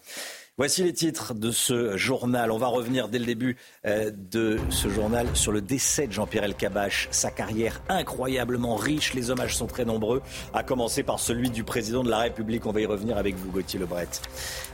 Voici 0.60 0.84
les 0.84 0.92
titres 0.92 1.32
de 1.32 1.52
ce 1.52 1.96
journal. 1.96 2.52
On 2.52 2.58
va 2.58 2.66
revenir 2.66 3.08
dès 3.08 3.18
le 3.18 3.24
début 3.24 3.56
euh, 3.86 4.10
de 4.14 4.58
ce 4.68 4.90
journal 4.90 5.26
sur 5.32 5.52
le 5.52 5.62
décès 5.62 6.06
de 6.06 6.12
Jean-Pierre 6.12 6.44
Elkabbach. 6.44 7.08
Sa 7.10 7.30
carrière 7.30 7.80
incroyablement 7.88 8.76
riche, 8.76 9.14
les 9.14 9.30
hommages 9.30 9.56
sont 9.56 9.66
très 9.66 9.86
nombreux, 9.86 10.20
à 10.52 10.62
commencer 10.62 11.02
par 11.02 11.18
celui 11.18 11.48
du 11.48 11.64
président 11.64 12.04
de 12.04 12.10
la 12.10 12.18
République. 12.18 12.66
On 12.66 12.72
va 12.72 12.82
y 12.82 12.84
revenir 12.84 13.16
avec 13.16 13.36
vous, 13.36 13.50
Gauthier 13.50 13.80
Lebret. 13.80 14.08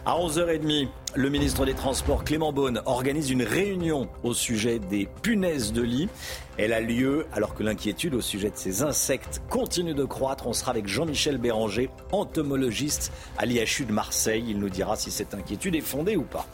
À 0.08 0.14
11h30, 0.20 0.86
le 1.16 1.30
ministre 1.30 1.66
des 1.66 1.74
Transports, 1.74 2.22
Clément 2.22 2.52
Beaune, 2.52 2.80
organise 2.86 3.30
une 3.30 3.42
réunion 3.42 4.08
au 4.22 4.34
sujet 4.34 4.78
des 4.78 5.08
punaises 5.20 5.72
de 5.72 5.82
lit. 5.82 6.08
Elle 6.58 6.72
a 6.72 6.80
lieu 6.80 7.26
alors 7.32 7.54
que 7.54 7.64
l'inquiétude 7.64 8.14
au 8.14 8.20
sujet 8.20 8.50
de 8.50 8.56
ces 8.56 8.82
insectes 8.84 9.42
continue 9.50 9.94
de 9.94 10.04
croître. 10.04 10.46
On 10.46 10.52
sera 10.52 10.70
avec 10.70 10.86
Jean-Michel 10.86 11.38
Béranger, 11.38 11.90
entomologiste 12.12 13.10
à 13.36 13.46
l'IHU 13.46 13.84
de 13.84 13.92
Marseille. 13.92 14.44
Il 14.46 14.60
nous 14.60 14.70
dira 14.70 14.94
si 14.94 15.10
cette 15.10 15.34
inquiétude 15.34 15.74
est 15.74 15.80
fondée 15.80 16.16
ou 16.16 16.22
pas. 16.22 16.46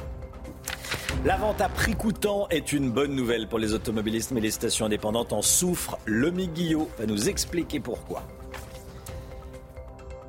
La 1.26 1.36
vente 1.36 1.60
à 1.60 1.68
prix 1.68 1.94
coûtant 1.94 2.48
est 2.48 2.72
une 2.72 2.90
bonne 2.90 3.14
nouvelle 3.14 3.48
pour 3.48 3.58
les 3.58 3.74
automobilistes, 3.74 4.30
mais 4.30 4.40
les 4.40 4.50
stations 4.50 4.86
indépendantes 4.86 5.34
en 5.34 5.42
souffrent. 5.42 5.98
Le 6.06 6.30
Guillot 6.30 6.88
va 6.98 7.04
nous 7.04 7.28
expliquer 7.28 7.80
pourquoi. 7.80 8.22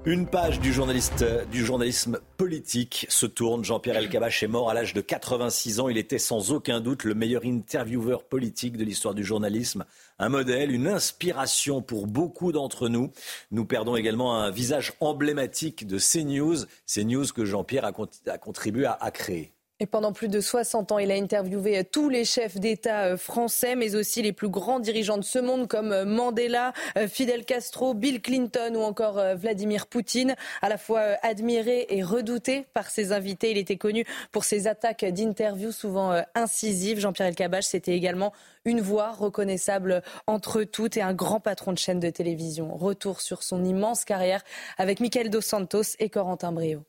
Une 0.05 0.27
page 0.27 0.59
du, 0.59 0.73
journaliste, 0.73 1.23
du 1.49 1.63
journalisme 1.65 2.19
politique 2.35 3.05
se 3.07 3.25
tourne. 3.25 3.63
Jean-Pierre 3.63 3.95
Elkabbach 3.95 4.43
est 4.43 4.47
mort 4.47 4.69
à 4.69 4.73
l'âge 4.73 4.93
de 4.93 4.99
86 4.99 5.79
ans. 5.79 5.87
Il 5.87 5.97
était 5.97 6.19
sans 6.19 6.51
aucun 6.51 6.81
doute 6.81 7.05
le 7.05 7.15
meilleur 7.15 7.45
intervieweur 7.45 8.25
politique 8.25 8.75
de 8.75 8.83
l'histoire 8.83 9.13
du 9.13 9.23
journalisme. 9.23 9.85
Un 10.19 10.27
modèle, 10.27 10.71
une 10.71 10.89
inspiration 10.89 11.81
pour 11.81 12.05
beaucoup 12.05 12.51
d'entre 12.51 12.89
nous. 12.89 13.11
Nous 13.51 13.63
perdons 13.63 13.95
également 13.95 14.35
un 14.35 14.51
visage 14.51 14.91
emblématique 14.99 15.87
de 15.87 15.97
CNews, 15.97 16.65
CNews 16.85 17.27
que 17.33 17.45
Jean-Pierre 17.45 17.85
a, 17.85 18.37
contribué 18.37 18.85
à 18.85 19.09
créer. 19.09 19.53
Pendant 19.91 20.13
plus 20.13 20.27
de 20.27 20.39
60 20.39 20.91
ans, 20.91 20.99
il 20.99 21.11
a 21.11 21.15
interviewé 21.15 21.83
tous 21.83 22.09
les 22.09 22.25
chefs 22.25 22.57
d'État 22.57 23.05
euh, 23.05 23.17
français, 23.17 23.75
mais 23.75 23.95
aussi 23.95 24.21
les 24.21 24.31
plus 24.31 24.49
grands 24.49 24.79
dirigeants 24.79 25.17
de 25.17 25.23
ce 25.23 25.39
monde 25.39 25.67
comme 25.67 25.91
euh, 25.91 26.05
Mandela, 26.05 26.73
euh, 26.97 27.07
Fidel 27.07 27.45
Castro, 27.45 27.93
Bill 27.93 28.21
Clinton 28.21 28.73
ou 28.75 28.81
encore 28.81 29.21
Vladimir 29.35 29.87
Poutine. 29.87 30.35
À 30.61 30.69
la 30.69 30.77
fois 30.77 31.01
admiré 31.21 31.87
et 31.89 32.03
redouté 32.03 32.65
par 32.73 32.89
ses 32.89 33.11
invités, 33.11 33.51
il 33.51 33.57
était 33.57 33.77
connu 33.77 34.05
pour 34.31 34.43
ses 34.43 34.67
attaques 34.67 35.05
d'interviews 35.05 35.71
souvent 35.71 36.21
incisives. 36.35 36.99
Jean-Pierre 36.99 37.27
Elkabbach, 37.27 37.63
c'était 37.63 37.95
également 37.95 38.33
une 38.65 38.81
voix 38.81 39.11
reconnaissable 39.11 40.01
entre 40.27 40.63
toutes 40.63 40.97
et 40.97 41.01
un 41.01 41.13
grand 41.13 41.39
patron 41.39 41.73
de 41.73 41.77
chaîne 41.77 41.99
de 41.99 42.09
télévision. 42.09 42.75
Retour 42.75 43.21
sur 43.21 43.43
son 43.43 43.63
immense 43.63 44.05
carrière 44.05 44.43
avec 44.77 44.99
Michael 44.99 45.29
Dos 45.29 45.41
Santos 45.41 45.95
et 45.99 46.09
Corentin 46.09 46.51
Brio. 46.51 46.83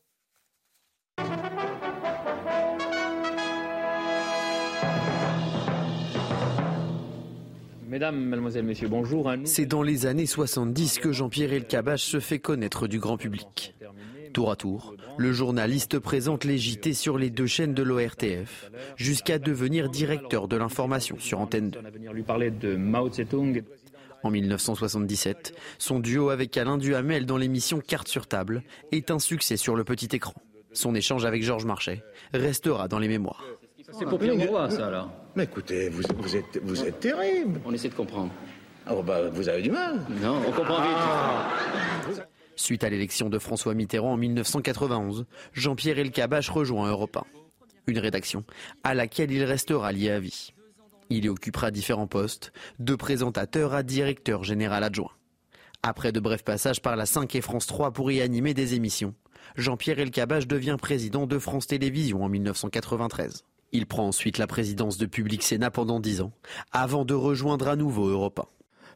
Mesdames, 7.94 8.24
Mademoiselles, 8.24 8.64
Messieurs, 8.64 8.88
bonjour. 8.88 9.32
C'est 9.44 9.66
dans 9.66 9.84
les 9.84 10.06
années 10.06 10.26
70 10.26 10.98
que 10.98 11.12
Jean-Pierre 11.12 11.52
Elkabbach 11.52 12.00
se 12.00 12.18
fait 12.18 12.40
connaître 12.40 12.88
du 12.88 12.98
grand 12.98 13.16
public. 13.16 13.76
Tour 14.32 14.50
à 14.50 14.56
tour, 14.56 14.96
le 15.16 15.32
journaliste 15.32 16.00
présente 16.00 16.42
les 16.42 16.58
JT 16.58 16.92
sur 16.92 17.18
les 17.18 17.30
deux 17.30 17.46
chaînes 17.46 17.72
de 17.72 17.84
l'ORTF, 17.84 18.68
jusqu'à 18.96 19.38
devenir 19.38 19.90
directeur 19.90 20.48
de 20.48 20.56
l'information 20.56 21.20
sur 21.20 21.38
Antenne 21.38 21.70
2. 21.70 21.78
En 24.24 24.30
1977, 24.32 25.54
son 25.78 26.00
duo 26.00 26.30
avec 26.30 26.56
Alain 26.56 26.78
Duhamel 26.78 27.26
dans 27.26 27.36
l'émission 27.36 27.78
Carte 27.78 28.08
sur 28.08 28.26
table 28.26 28.64
est 28.90 29.12
un 29.12 29.20
succès 29.20 29.56
sur 29.56 29.76
le 29.76 29.84
petit 29.84 30.16
écran. 30.16 30.34
Son 30.72 30.96
échange 30.96 31.24
avec 31.24 31.44
Georges 31.44 31.64
Marchais 31.64 32.02
restera 32.32 32.88
dans 32.88 32.98
les 32.98 33.06
mémoires. 33.06 33.44
C'est 33.98 34.06
pour 34.06 34.22
une 34.22 34.46
voix, 34.46 34.70
ça, 34.70 34.90
là. 34.90 35.08
Mais 35.36 35.44
écoutez, 35.44 35.88
vous, 35.88 36.02
êtes, 36.36 36.60
vous 36.62 36.84
êtes 36.84 37.00
terrible. 37.00 37.60
On 37.64 37.72
essaie 37.72 37.88
de 37.88 37.94
comprendre. 37.94 38.30
Oh, 38.90 39.02
bah, 39.02 39.28
vous 39.32 39.48
avez 39.48 39.62
du 39.62 39.70
mal. 39.70 40.00
Non, 40.22 40.40
on 40.46 40.52
comprend 40.52 40.80
vite. 40.82 40.96
Ah. 40.96 41.48
Suite 42.56 42.84
à 42.84 42.90
l'élection 42.90 43.28
de 43.30 43.38
François 43.38 43.74
Mitterrand 43.74 44.12
en 44.12 44.16
1991, 44.16 45.26
Jean-Pierre 45.52 45.98
Elkabbach 45.98 46.48
rejoint 46.48 46.88
Europe 46.88 47.16
1. 47.16 47.24
Une 47.86 47.98
rédaction 47.98 48.44
à 48.84 48.94
laquelle 48.94 49.32
il 49.32 49.44
restera 49.44 49.90
lié 49.92 50.10
à 50.10 50.20
vie. 50.20 50.52
Il 51.10 51.24
y 51.24 51.28
occupera 51.28 51.70
différents 51.70 52.06
postes, 52.06 52.52
de 52.78 52.94
présentateur 52.94 53.74
à 53.74 53.82
directeur 53.82 54.44
général 54.44 54.84
adjoint. 54.84 55.10
Après 55.82 56.12
de 56.12 56.20
brefs 56.20 56.44
passages 56.44 56.80
par 56.80 56.96
la 56.96 57.06
5 57.06 57.34
et 57.34 57.40
France 57.40 57.66
3 57.66 57.90
pour 57.90 58.10
y 58.10 58.22
animer 58.22 58.54
des 58.54 58.74
émissions, 58.74 59.14
Jean-Pierre 59.56 59.98
Elkabbach 59.98 60.46
devient 60.46 60.76
président 60.80 61.26
de 61.26 61.38
France 61.38 61.66
Télévisions 61.66 62.24
en 62.24 62.28
1993. 62.28 63.44
Il 63.74 63.86
prend 63.86 64.06
ensuite 64.06 64.38
la 64.38 64.46
présidence 64.46 64.98
de 64.98 65.06
Public 65.06 65.42
Sénat 65.42 65.72
pendant 65.72 65.98
dix 65.98 66.20
ans, 66.20 66.30
avant 66.70 67.04
de 67.04 67.12
rejoindre 67.12 67.66
à 67.66 67.74
nouveau 67.74 68.06
Europa. 68.06 68.46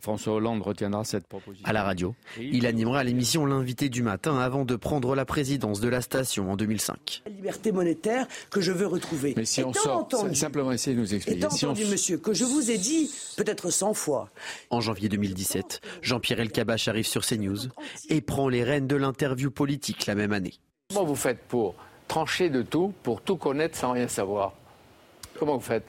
François 0.01 0.35
Hollande 0.35 0.63
retiendra 0.63 1.03
cette 1.03 1.27
proposition. 1.27 1.67
À 1.67 1.73
la 1.73 1.83
radio, 1.83 2.15
il 2.41 2.65
animera 2.65 3.03
l'émission 3.03 3.45
L'invité 3.45 3.89
du 3.89 4.05
matin 4.05 4.39
avant 4.39 4.65
de 4.65 4.77
prendre 4.77 5.17
la 5.17 5.25
présidence 5.25 5.81
de 5.81 5.89
la 5.89 6.01
station 6.01 6.53
en 6.53 6.57
2005. 6.57 7.23
La 7.27 7.33
liberté 7.33 7.73
monétaire 7.73 8.29
que 8.51 8.61
je 8.61 8.71
veux 8.71 8.87
retrouver. 8.87 9.35
Mais 9.37 9.45
si 9.45 9.65
on 9.65 9.73
sort, 9.73 10.09
simplement 10.33 10.71
essayer 10.71 10.95
de 10.95 11.01
nous 11.01 11.13
expliquer. 11.13 11.39
Étant 11.39 11.53
entendu, 11.53 11.85
monsieur, 11.87 12.17
que 12.19 12.33
je 12.33 12.45
vous 12.45 12.71
ai 12.71 12.79
dit 12.79 13.11
peut-être 13.37 13.71
100 13.71 13.95
fois. 13.95 14.31
En 14.71 14.81
janvier 14.81 15.09
2017, 15.09 15.81
Jean-Pierre 16.03 16.39
Elkabbach 16.39 16.87
arrive 16.87 17.07
sur 17.07 17.27
CNews 17.27 17.67
et 18.11 18.21
prend 18.21 18.49
les 18.49 18.63
rênes 18.63 18.87
de 18.87 18.95
l'interview 18.95 19.51
politique 19.51 20.07
la 20.07 20.15
même 20.15 20.33
année. 20.33 20.55
Comment 20.91 21.05
vous 21.05 21.17
faites 21.17 21.41
pour 21.49 21.75
trancher 22.07 22.49
de 22.49 22.63
tout, 22.63 22.95
pour 23.03 23.23
tout 23.23 23.37
connaître 23.37 23.77
sans 23.77 23.91
rien 23.91 24.07
savoir? 24.07 24.55
Comment 25.39 25.57
vous 25.57 25.61
faites? 25.61 25.85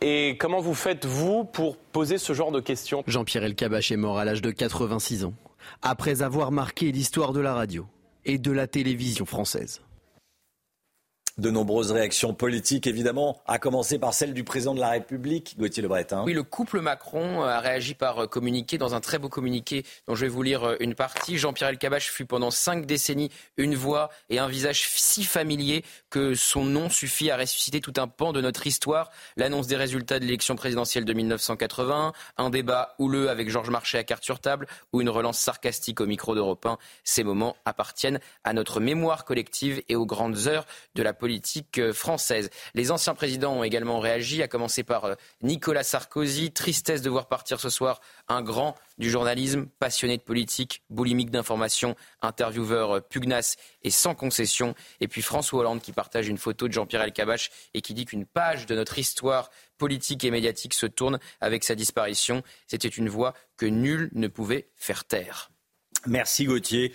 Et 0.00 0.36
comment 0.38 0.60
vous 0.60 0.74
faites, 0.74 1.06
vous, 1.06 1.44
pour 1.44 1.76
poser 1.76 2.18
ce 2.18 2.32
genre 2.32 2.52
de 2.52 2.60
questions? 2.60 3.02
Jean-Pierre 3.06 3.44
Elkabbach 3.44 3.90
est 3.90 3.96
mort 3.96 4.18
à 4.18 4.24
l'âge 4.24 4.42
de 4.42 4.50
86 4.50 5.24
ans, 5.24 5.34
après 5.82 6.22
avoir 6.22 6.52
marqué 6.52 6.92
l'histoire 6.92 7.32
de 7.32 7.40
la 7.40 7.54
radio 7.54 7.86
et 8.24 8.38
de 8.38 8.52
la 8.52 8.66
télévision 8.66 9.26
française 9.26 9.80
de 11.38 11.50
nombreuses 11.50 11.92
réactions 11.92 12.34
politiques, 12.34 12.86
évidemment, 12.86 13.40
à 13.46 13.58
commencer 13.58 13.98
par 13.98 14.12
celle 14.12 14.34
du 14.34 14.42
président 14.42 14.74
de 14.74 14.80
la 14.80 14.90
République, 14.90 15.56
Gauthier 15.58 15.82
Le 15.82 15.88
Breton. 15.88 16.24
Oui, 16.24 16.32
le 16.32 16.42
couple 16.42 16.80
Macron 16.80 17.42
a 17.42 17.60
réagi 17.60 17.94
par 17.94 18.24
euh, 18.24 18.26
communiqué, 18.26 18.76
dans 18.76 18.94
un 18.94 19.00
très 19.00 19.18
beau 19.18 19.28
communiqué 19.28 19.84
dont 20.08 20.16
je 20.16 20.22
vais 20.22 20.28
vous 20.28 20.42
lire 20.42 20.64
euh, 20.64 20.76
une 20.80 20.94
partie. 20.94 21.38
Jean-Pierre 21.38 21.68
Elkabbach 21.68 22.10
fut 22.10 22.26
pendant 22.26 22.50
cinq 22.50 22.86
décennies 22.86 23.30
une 23.56 23.76
voix 23.76 24.10
et 24.30 24.40
un 24.40 24.48
visage 24.48 24.88
si 24.96 25.22
familier 25.22 25.84
que 26.10 26.34
son 26.34 26.64
nom 26.64 26.90
suffit 26.90 27.30
à 27.30 27.36
ressusciter 27.36 27.80
tout 27.80 27.94
un 27.98 28.08
pan 28.08 28.32
de 28.32 28.40
notre 28.40 28.66
histoire. 28.66 29.10
L'annonce 29.36 29.68
des 29.68 29.76
résultats 29.76 30.18
de 30.18 30.24
l'élection 30.24 30.56
présidentielle 30.56 31.04
de 31.04 31.12
1980, 31.12 32.12
un 32.36 32.50
débat 32.50 32.96
houleux 32.98 33.30
avec 33.30 33.48
Georges 33.48 33.70
Marchais 33.70 33.98
à 33.98 34.04
carte 34.04 34.24
sur 34.24 34.40
table 34.40 34.66
ou 34.92 35.00
une 35.00 35.08
relance 35.08 35.38
sarcastique 35.38 36.00
au 36.00 36.06
micro 36.06 36.34
d'Europe 36.34 36.66
1. 36.66 36.78
Ces 37.04 37.22
moments 37.22 37.56
appartiennent 37.64 38.18
à 38.42 38.52
notre 38.52 38.80
mémoire 38.80 39.24
collective 39.24 39.82
et 39.88 39.94
aux 39.94 40.06
grandes 40.06 40.48
heures 40.48 40.66
de 40.96 41.02
la 41.02 41.12
politique 41.12 41.27
euh, 41.78 41.92
française. 41.92 42.50
Les 42.74 42.90
anciens 42.90 43.14
présidents 43.14 43.54
ont 43.54 43.64
également 43.64 44.00
réagi, 44.00 44.42
à 44.42 44.48
commencer 44.48 44.82
par 44.82 45.04
euh, 45.04 45.14
Nicolas 45.42 45.82
Sarkozy. 45.82 46.50
Tristesse 46.50 47.02
de 47.02 47.10
voir 47.10 47.26
partir 47.26 47.60
ce 47.60 47.68
soir 47.68 48.00
un 48.28 48.42
grand 48.42 48.74
du 48.98 49.10
journalisme, 49.10 49.66
passionné 49.78 50.16
de 50.16 50.22
politique, 50.22 50.82
boulimique 50.90 51.30
d'information, 51.30 51.96
intervieweur 52.22 52.96
euh, 52.96 53.00
pugnace 53.00 53.56
et 53.82 53.90
sans 53.90 54.14
concession. 54.14 54.74
Et 55.00 55.08
puis 55.08 55.22
François 55.22 55.60
Hollande 55.60 55.82
qui 55.82 55.92
partage 55.92 56.28
une 56.28 56.38
photo 56.38 56.68
de 56.68 56.72
Jean-Pierre 56.72 57.02
Elkabbach 57.02 57.50
et 57.74 57.80
qui 57.80 57.94
dit 57.94 58.04
qu'une 58.04 58.26
page 58.26 58.66
de 58.66 58.74
notre 58.74 58.98
histoire 58.98 59.50
politique 59.76 60.24
et 60.24 60.30
médiatique 60.30 60.74
se 60.74 60.86
tourne 60.86 61.18
avec 61.40 61.64
sa 61.64 61.74
disparition. 61.74 62.42
C'était 62.66 62.88
une 62.88 63.08
voix 63.08 63.34
que 63.56 63.66
nul 63.66 64.10
ne 64.14 64.28
pouvait 64.28 64.68
faire 64.76 65.04
taire. 65.04 65.50
Merci 66.06 66.44
Gauthier. 66.44 66.92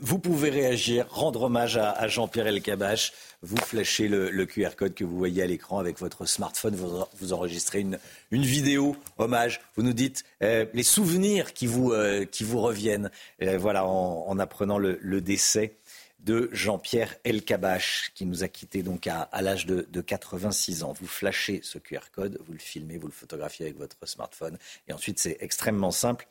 Vous 0.00 0.18
pouvez 0.18 0.50
réagir, 0.50 1.06
rendre 1.08 1.42
hommage 1.42 1.76
à, 1.76 2.08
Jean-Pierre 2.08 2.48
Elkabach. 2.48 3.12
Vous 3.44 3.56
flashez 3.56 4.06
le, 4.06 4.46
QR 4.46 4.70
code 4.76 4.94
que 4.94 5.04
vous 5.04 5.18
voyez 5.18 5.42
à 5.42 5.46
l'écran 5.46 5.80
avec 5.80 5.98
votre 5.98 6.26
smartphone. 6.26 6.76
Vous, 6.76 7.32
enregistrez 7.32 7.80
une, 7.80 7.98
vidéo 8.30 8.96
hommage. 9.18 9.60
Vous 9.76 9.82
nous 9.82 9.92
dites 9.92 10.24
euh, 10.42 10.64
les 10.74 10.84
souvenirs 10.84 11.52
qui 11.52 11.66
vous, 11.66 11.92
euh, 11.92 12.24
qui 12.24 12.44
vous 12.44 12.60
reviennent. 12.60 13.10
voilà, 13.40 13.84
en, 13.84 14.38
apprenant 14.38 14.78
le, 14.78 15.20
décès 15.20 15.74
de 16.22 16.48
Jean-Pierre 16.52 17.16
Elkabach, 17.24 18.12
qui 18.14 18.26
nous 18.26 18.44
a 18.44 18.48
quittés 18.48 18.82
donc 18.82 19.06
à, 19.06 19.28
l'âge 19.40 19.66
de, 19.66 19.86
de, 19.90 20.00
86 20.00 20.82
ans. 20.82 20.92
Vous 20.92 21.06
flashez 21.06 21.60
ce 21.62 21.78
QR 21.78 22.10
code, 22.12 22.38
vous 22.46 22.52
le 22.52 22.58
filmez, 22.58 22.98
vous 22.98 23.08
le 23.08 23.12
photographiez 23.12 23.66
avec 23.66 23.78
votre 23.78 23.96
smartphone, 24.06 24.58
et 24.88 24.92
ensuite 24.92 25.18
c'est 25.18 25.36
extrêmement 25.40 25.90
simple. 25.90 26.26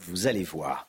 vous 0.00 0.26
allez 0.26 0.44
voir. 0.44 0.88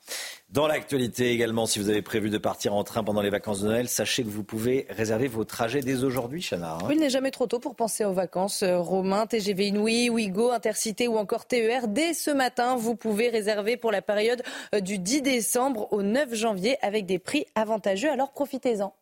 Dans 0.50 0.66
l'actualité 0.66 1.32
également, 1.32 1.66
si 1.66 1.78
vous 1.78 1.90
avez 1.90 2.02
prévu 2.02 2.30
de 2.30 2.38
partir 2.38 2.74
en 2.74 2.86
train 2.86 3.04
pendant 3.04 3.22
les 3.22 3.30
vacances 3.30 3.60
de 3.62 3.68
Noël, 3.68 3.90
sachez 3.90 4.24
que 4.24 4.30
vous 4.30 4.46
pouvez 4.46 4.88
réserver 4.90 5.28
vos 5.28 5.44
trajets 5.44 5.82
dès 5.82 6.06
aujourd'hui, 6.06 6.42
Chana. 6.42 6.76
Hein. 6.76 6.86
oui, 6.88 6.96
il 6.96 7.02
n'est 7.02 7.10
jamais 7.10 7.32
trop 7.32 7.48
tôt 7.48 7.60
pour 7.60 7.76
penser 7.76 8.06
aux 8.06 8.14
vacances. 8.14 8.64
Euh, 8.64 8.80
Romain, 8.80 9.26
TGV 9.26 9.68
Inouï, 9.68 10.10
Ouigo, 10.10 10.52
Intercité 10.52 11.10
ou 11.10 11.18
encore 11.18 11.48
TER. 11.48 11.90
Dès 11.90 12.14
ce 12.14 12.32
matin, 12.32 12.78
vous 12.78 12.96
pouvez 12.96 13.28
réserver 13.28 13.76
pour 13.76 13.92
la 13.92 14.02
période 14.02 14.42
euh, 14.74 14.80
du 14.80 15.00
10 15.00 15.22
décembre 15.22 15.92
au 15.92 16.02
9 16.02 16.34
janvier 16.34 16.78
avec 16.82 17.06
des 17.06 17.20
prix 17.20 17.46
avantageux. 17.56 18.10
Alors 18.10 18.27
profitez-en. 18.34 18.94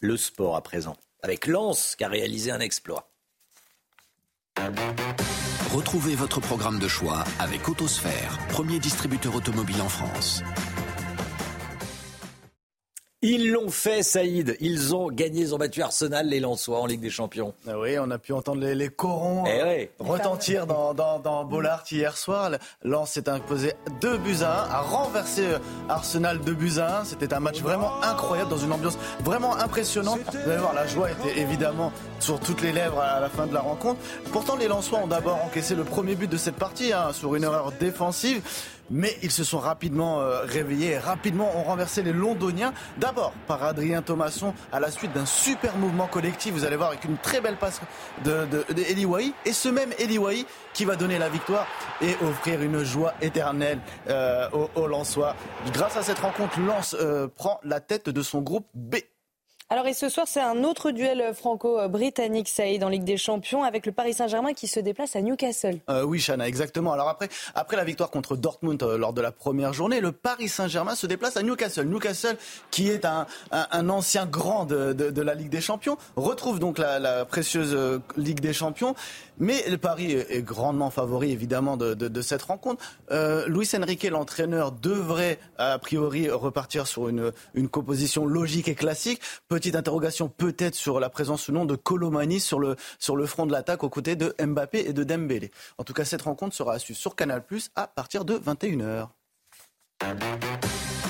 Le 0.00 0.16
sport 0.16 0.56
à 0.56 0.62
présent, 0.62 0.96
avec 1.22 1.46
Lens 1.46 1.96
qui 1.96 2.04
a 2.04 2.08
réalisé 2.08 2.50
un 2.50 2.60
exploit. 2.60 3.10
Retrouvez 5.72 6.14
votre 6.14 6.40
programme 6.40 6.78
de 6.78 6.88
choix 6.88 7.24
avec 7.38 7.68
Autosphère, 7.68 8.38
premier 8.48 8.78
distributeur 8.78 9.34
automobile 9.34 9.80
en 9.82 9.88
France. 9.88 10.42
Ils 13.20 13.50
l'ont 13.50 13.68
fait, 13.68 14.04
Saïd. 14.04 14.56
Ils 14.60 14.94
ont 14.94 15.08
gagné, 15.08 15.40
ils 15.40 15.52
ont 15.52 15.58
battu 15.58 15.82
Arsenal, 15.82 16.28
les 16.28 16.38
Lensois, 16.38 16.78
en 16.78 16.86
Ligue 16.86 17.00
des 17.00 17.10
Champions. 17.10 17.52
Ah 17.66 17.76
oui, 17.76 17.98
on 17.98 18.12
a 18.12 18.18
pu 18.18 18.32
entendre 18.32 18.64
les, 18.64 18.88
corons 18.90 19.42
eh 19.44 19.60
euh, 19.60 19.86
retentir 19.98 20.68
dans, 20.68 20.94
dans, 20.94 21.44
Bollard 21.44 21.82
hier 21.90 22.16
soir. 22.16 22.52
Lens 22.84 23.10
s'est 23.10 23.28
imposé 23.28 23.72
2 24.02 24.18
buts 24.18 24.36
à 24.42 24.66
1, 24.66 24.70
a 24.70 24.80
renversé 24.82 25.42
Arsenal 25.88 26.38
2 26.38 26.54
buts 26.54 26.78
à 26.78 27.00
1. 27.00 27.04
C'était 27.06 27.34
un 27.34 27.40
match 27.40 27.60
vraiment 27.60 28.00
incroyable, 28.04 28.50
dans 28.50 28.58
une 28.58 28.70
ambiance 28.70 28.96
vraiment 29.24 29.56
impressionnante. 29.56 30.20
Vous 30.30 30.50
allez 30.50 30.60
voir, 30.60 30.74
la 30.74 30.86
joie 30.86 31.10
était 31.10 31.40
évidemment 31.40 31.90
sur 32.20 32.38
toutes 32.38 32.62
les 32.62 32.70
lèvres 32.70 33.00
à 33.00 33.18
la 33.18 33.28
fin 33.28 33.48
de 33.48 33.54
la 33.54 33.62
rencontre. 33.62 33.98
Pourtant, 34.30 34.54
les 34.54 34.68
Lensois 34.68 35.00
ont 35.00 35.08
d'abord 35.08 35.44
encaissé 35.44 35.74
le 35.74 35.82
premier 35.82 36.14
but 36.14 36.30
de 36.30 36.36
cette 36.36 36.54
partie, 36.54 36.92
hein, 36.92 37.12
sur 37.12 37.34
une 37.34 37.42
erreur 37.42 37.72
défensive 37.80 38.42
mais 38.90 39.16
ils 39.22 39.30
se 39.30 39.44
sont 39.44 39.58
rapidement 39.58 40.20
euh, 40.20 40.42
réveillés 40.42 40.92
et 40.92 40.98
rapidement 40.98 41.50
ont 41.56 41.62
renversé 41.62 42.02
les 42.02 42.12
Londoniens. 42.12 42.72
D'abord 42.98 43.32
par 43.46 43.62
Adrien 43.62 44.02
Thomasson 44.02 44.54
à 44.72 44.80
la 44.80 44.90
suite 44.90 45.12
d'un 45.12 45.26
super 45.26 45.76
mouvement 45.76 46.06
collectif. 46.06 46.52
Vous 46.54 46.64
allez 46.64 46.76
voir 46.76 46.90
avec 46.90 47.04
une 47.04 47.18
très 47.18 47.40
belle 47.40 47.56
passe 47.56 47.80
de, 48.24 48.46
de, 48.46 48.64
et 49.44 49.52
ce 49.52 49.68
même 49.68 49.90
Eliwai 49.98 50.44
qui 50.72 50.84
va 50.84 50.96
donner 50.96 51.18
la 51.18 51.28
victoire 51.28 51.66
et 52.00 52.16
offrir 52.22 52.62
une 52.62 52.82
joie 52.84 53.14
éternelle 53.20 53.80
euh, 54.08 54.48
aux, 54.52 54.70
aux 54.74 54.86
Lensois. 54.86 55.34
Grâce 55.72 55.96
à 55.96 56.02
cette 56.02 56.18
rencontre, 56.18 56.58
Lens 56.60 56.96
euh, 56.98 57.28
prend 57.28 57.60
la 57.64 57.80
tête 57.80 58.08
de 58.08 58.22
son 58.22 58.40
groupe 58.40 58.66
B. 58.74 58.96
Alors 59.70 59.86
et 59.86 59.92
ce 59.92 60.08
soir, 60.08 60.26
c'est 60.26 60.40
un 60.40 60.64
autre 60.64 60.92
duel 60.92 61.34
franco-britannique, 61.34 62.48
Saïd, 62.48 62.82
en 62.82 62.88
Ligue 62.88 63.04
des 63.04 63.18
Champions, 63.18 63.64
avec 63.64 63.84
le 63.84 63.92
Paris 63.92 64.14
Saint-Germain 64.14 64.54
qui 64.54 64.66
se 64.66 64.80
déplace 64.80 65.14
à 65.14 65.20
Newcastle. 65.20 65.78
Euh, 65.90 66.04
oui, 66.04 66.20
Chana, 66.20 66.48
exactement. 66.48 66.94
Alors 66.94 67.10
après, 67.10 67.28
après 67.54 67.76
la 67.76 67.84
victoire 67.84 68.10
contre 68.10 68.34
Dortmund 68.34 68.82
euh, 68.82 68.96
lors 68.96 69.12
de 69.12 69.20
la 69.20 69.30
première 69.30 69.74
journée, 69.74 70.00
le 70.00 70.10
Paris 70.12 70.48
Saint-Germain 70.48 70.94
se 70.94 71.06
déplace 71.06 71.36
à 71.36 71.42
Newcastle. 71.42 71.84
Newcastle, 71.84 72.38
qui 72.70 72.88
est 72.88 73.04
un, 73.04 73.26
un, 73.50 73.88
ancien 73.90 74.24
grand 74.24 74.64
de, 74.64 74.94
de, 74.94 75.22
la 75.22 75.34
Ligue 75.34 75.50
des 75.50 75.60
Champions, 75.60 75.98
retrouve 76.16 76.60
donc 76.60 76.78
la, 76.78 77.26
précieuse 77.26 77.74
euh, 77.74 77.98
Ligue 78.16 78.40
des 78.40 78.54
Champions. 78.54 78.94
Mais 79.38 79.68
le 79.68 79.76
Paris 79.76 80.12
est 80.12 80.42
grandement 80.42 80.90
favori, 80.90 81.30
évidemment, 81.30 81.76
de, 81.76 82.22
cette 82.22 82.42
rencontre. 82.42 82.82
Luis 83.46 83.68
Enrique, 83.76 84.02
l'entraîneur, 84.02 84.72
devrait 84.72 85.38
a 85.58 85.78
priori 85.78 86.28
repartir 86.28 86.88
sur 86.88 87.08
une, 87.08 87.30
une 87.54 87.68
composition 87.68 88.26
logique 88.26 88.66
et 88.66 88.74
classique. 88.74 89.20
Petite 89.58 89.74
interrogation 89.74 90.28
peut-être 90.28 90.76
sur 90.76 91.00
la 91.00 91.10
présence 91.10 91.48
ou 91.48 91.52
non 91.52 91.64
de 91.64 91.74
Colomani 91.74 92.38
sur 92.38 92.60
le, 92.60 92.76
front 93.26 93.44
de 93.44 93.50
l'attaque 93.50 93.82
aux 93.82 93.88
côtés 93.88 94.14
de 94.14 94.32
Mbappé 94.40 94.84
et 94.86 94.92
de 94.92 95.02
Dembélé. 95.02 95.50
En 95.78 95.82
tout 95.82 95.92
cas, 95.94 96.04
cette 96.04 96.22
rencontre 96.22 96.54
sera 96.54 96.74
à 96.74 96.78
suivre 96.78 96.96
sur 96.96 97.16
Canal 97.16 97.44
Plus 97.44 97.70
à 97.74 97.88
partir 97.88 98.24
de 98.24 98.38
21h. 98.38 99.08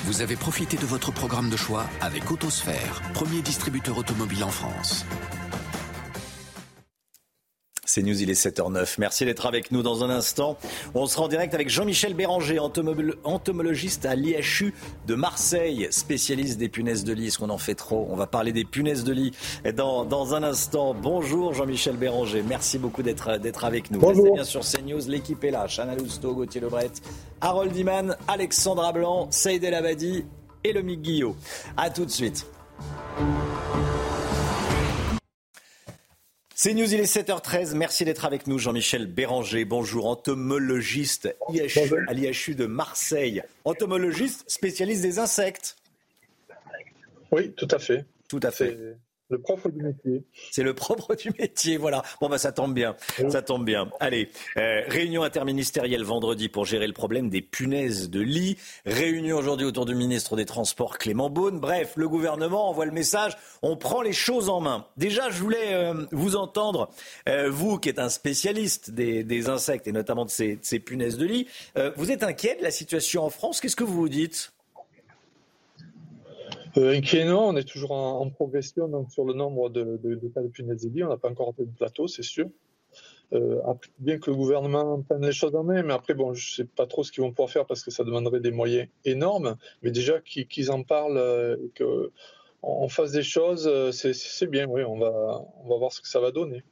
Vous 0.04 0.22
avez 0.22 0.36
profité 0.36 0.78
de 0.78 0.86
votre 0.86 1.12
programme 1.12 1.50
de 1.50 1.58
choix 1.58 1.84
avec 2.00 2.30
Autosphère, 2.30 3.02
premier 3.12 3.42
distributeur 3.42 3.98
automobile 3.98 4.42
en 4.44 4.50
France. 4.50 5.04
C'est 7.88 8.02
News, 8.02 8.20
il 8.20 8.28
est 8.28 8.34
7h09. 8.34 8.96
Merci 8.98 9.24
d'être 9.24 9.46
avec 9.46 9.72
nous 9.72 9.82
dans 9.82 10.04
un 10.04 10.10
instant. 10.10 10.58
On 10.94 11.06
sera 11.06 11.24
en 11.24 11.28
direct 11.28 11.54
avec 11.54 11.70
Jean-Michel 11.70 12.12
Béranger, 12.12 12.58
entomologiste 12.58 14.04
à 14.04 14.14
l'IHU 14.14 14.74
de 15.06 15.14
Marseille, 15.14 15.88
spécialiste 15.90 16.58
des 16.58 16.68
punaises 16.68 17.02
de 17.02 17.14
lit. 17.14 17.28
Est-ce 17.28 17.38
qu'on 17.38 17.48
en 17.48 17.56
fait 17.56 17.74
trop? 17.74 18.06
On 18.10 18.14
va 18.14 18.26
parler 18.26 18.52
des 18.52 18.66
punaises 18.66 19.04
de 19.04 19.12
lit 19.14 19.32
dans, 19.74 20.04
dans 20.04 20.34
un 20.34 20.42
instant. 20.42 20.92
Bonjour 20.92 21.54
Jean-Michel 21.54 21.96
Béranger, 21.96 22.44
merci 22.46 22.76
beaucoup 22.76 23.02
d'être 23.02 23.30
avec 23.64 23.90
nous. 23.90 24.00
Bonjour. 24.00 24.34
Restez 24.34 24.34
bien 24.34 24.44
sur 24.44 24.60
CNews, 24.60 25.08
l'équipe 25.08 25.42
est 25.44 25.50
là. 25.50 25.66
Chana 25.66 25.94
Lousteau, 25.94 26.34
Gauthier 26.34 26.60
Lebret, 26.60 26.90
Harold 27.40 27.74
Iman, 27.74 28.16
Alexandra 28.28 28.92
Blanc, 28.92 29.28
Saïd 29.30 29.64
El 29.64 29.72
Abadi 29.72 30.26
et 30.62 30.74
le 30.74 30.82
Guillot. 30.82 31.36
A 31.78 31.88
tout 31.88 32.04
de 32.04 32.10
suite. 32.10 32.44
C'est 36.60 36.74
News, 36.74 36.92
il 36.92 36.98
est 36.98 37.04
7h13. 37.04 37.76
Merci 37.76 38.04
d'être 38.04 38.24
avec 38.24 38.48
nous, 38.48 38.58
Jean-Michel 38.58 39.06
Béranger. 39.06 39.64
Bonjour, 39.64 40.08
entomologiste 40.08 41.32
à 42.08 42.12
l'IHU 42.12 42.56
de 42.56 42.66
Marseille. 42.66 43.44
Entomologiste 43.64 44.42
spécialiste 44.50 45.02
des 45.02 45.20
insectes. 45.20 45.76
Oui, 47.30 47.52
tout 47.52 47.68
à 47.70 47.78
fait. 47.78 48.06
Tout 48.28 48.40
à 48.42 48.50
fait 48.50 48.76
le 49.30 49.38
propre 49.38 49.68
du 49.68 49.82
métier. 49.82 50.24
C'est 50.50 50.62
le 50.62 50.74
propre 50.74 51.14
du 51.14 51.30
métier, 51.38 51.76
voilà. 51.76 52.02
Bon, 52.20 52.28
bah, 52.28 52.38
ça 52.38 52.52
tombe 52.52 52.74
bien. 52.74 52.96
Ça 53.28 53.42
tombe 53.42 53.64
bien. 53.64 53.90
Allez, 54.00 54.30
euh, 54.56 54.82
réunion 54.88 55.22
interministérielle 55.22 56.02
vendredi 56.02 56.48
pour 56.48 56.64
gérer 56.64 56.86
le 56.86 56.92
problème 56.92 57.28
des 57.28 57.42
punaises 57.42 58.08
de 58.08 58.20
lit. 58.20 58.56
Réunion 58.86 59.36
aujourd'hui 59.36 59.66
autour 59.66 59.84
du 59.84 59.94
ministre 59.94 60.36
des 60.36 60.46
Transports, 60.46 60.98
Clément 60.98 61.28
Beaune. 61.28 61.60
Bref, 61.60 61.94
le 61.96 62.08
gouvernement 62.08 62.70
envoie 62.70 62.86
le 62.86 62.92
message. 62.92 63.36
On 63.62 63.76
prend 63.76 64.00
les 64.00 64.14
choses 64.14 64.48
en 64.48 64.60
main. 64.60 64.86
Déjà, 64.96 65.30
je 65.30 65.42
voulais 65.42 65.74
euh, 65.74 66.06
vous 66.12 66.36
entendre, 66.36 66.90
euh, 67.28 67.50
vous 67.50 67.78
qui 67.78 67.90
êtes 67.90 67.98
un 67.98 68.08
spécialiste 68.08 68.90
des, 68.90 69.48
insectes 69.48 69.86
et 69.86 69.92
notamment 69.92 70.24
de 70.24 70.30
ces, 70.30 70.56
de 70.56 70.64
ces 70.64 70.80
punaises 70.80 71.16
de 71.16 71.24
lit. 71.24 71.46
vous 71.96 72.10
êtes 72.10 72.22
inquiet 72.22 72.56
de 72.56 72.62
la 72.62 72.70
situation 72.70 73.24
en 73.24 73.30
France? 73.30 73.60
Qu'est-ce 73.60 73.76
que 73.76 73.84
vous 73.84 73.94
vous 73.94 74.08
dites? 74.08 74.52
Euh, 76.76 76.96
inquiet, 76.96 77.24
non, 77.24 77.48
on 77.48 77.56
est 77.56 77.66
toujours 77.66 77.92
en, 77.92 78.28
progression 78.30 78.88
donc, 78.88 79.10
sur 79.10 79.24
le 79.24 79.34
nombre 79.34 79.70
de, 79.70 79.98
cas 80.34 80.42
de 80.42 80.48
punaises 80.48 80.84
de 80.84 80.90
lit. 80.90 81.04
On 81.04 81.08
n'a 81.08 81.16
pas 81.16 81.30
encore 81.30 81.50
atteint 81.50 81.64
de 81.64 81.76
plateau, 81.76 82.06
c'est 82.08 82.22
sûr. 82.22 82.48
Euh, 83.34 83.60
bien 83.98 84.18
que 84.18 84.30
le 84.30 84.36
gouvernement 84.36 85.02
prenne 85.02 85.24
les 85.24 85.32
choses 85.32 85.54
en 85.54 85.62
main, 85.62 85.82
mais 85.82 85.92
après, 85.92 86.14
bon, 86.14 86.32
je 86.32 86.50
ne 86.50 86.54
sais 86.56 86.64
pas 86.64 86.86
trop 86.86 87.04
ce 87.04 87.12
qu'ils 87.12 87.22
vont 87.22 87.30
pouvoir 87.30 87.50
faire 87.50 87.66
parce 87.66 87.82
que 87.82 87.90
ça 87.90 88.02
demanderait 88.04 88.40
des 88.40 88.50
moyens 88.50 88.88
énormes. 89.04 89.56
Mais 89.82 89.90
déjà 89.90 90.20
qu'ils 90.20 90.70
en 90.70 90.82
parlent 90.82 91.18
euh, 91.18 91.56
et 91.56 91.82
qu'on 92.62 92.88
fasse 92.88 93.12
des 93.12 93.22
choses, 93.22 93.70
c'est 93.92 94.46
bien, 94.46 94.66
oui, 94.66 94.82
on 94.84 94.98
va, 94.98 95.42
on 95.62 95.68
va 95.68 95.76
voir 95.76 95.92
ce 95.92 96.00
que 96.00 96.08
ça 96.08 96.20
va 96.20 96.30
donner. 96.30 96.62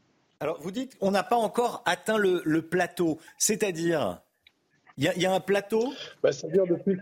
Alors, 0.40 0.60
vous 0.60 0.70
dites 0.70 0.98
qu'on 0.98 1.10
n'a 1.10 1.22
pas 1.22 1.36
encore 1.36 1.82
atteint 1.86 2.18
le, 2.18 2.60
plateau, 2.60 3.18
c'est-à-dire, 3.38 4.20
il 4.98 5.04
y, 5.04 5.26
a 5.26 5.32
un 5.32 5.40
plateau? 5.40 5.92
Ben, 6.22 6.32
C'est-à-dire 6.32 6.66
depuis 6.66 6.98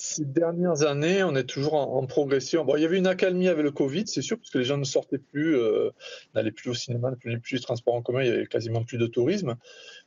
ces 0.00 0.24
dernières 0.24 0.82
années, 0.82 1.24
on 1.24 1.34
est 1.34 1.44
toujours 1.44 1.74
en, 1.74 2.06
progression. 2.06 2.64
Bon, 2.64 2.76
il 2.76 2.82
y 2.82 2.84
avait 2.84 2.98
une 2.98 3.06
accalmie 3.06 3.48
avec 3.48 3.64
le 3.64 3.72
Covid, 3.72 4.06
c'est 4.06 4.22
sûr, 4.22 4.38
parce 4.38 4.50
que 4.50 4.58
les 4.58 4.64
gens 4.64 4.78
ne 4.78 4.84
sortaient 4.84 5.18
plus, 5.18 5.56
euh, 5.56 5.90
n'allaient 6.34 6.52
plus 6.52 6.70
au 6.70 6.74
cinéma, 6.74 7.10
n'allaient 7.10 7.38
plus 7.38 7.56
les 7.56 7.60
transports 7.60 7.94
en 7.94 8.02
commun, 8.02 8.22
il 8.22 8.28
y 8.28 8.30
avait 8.30 8.46
quasiment 8.46 8.84
plus 8.84 8.96
de 8.96 9.06
tourisme. 9.06 9.56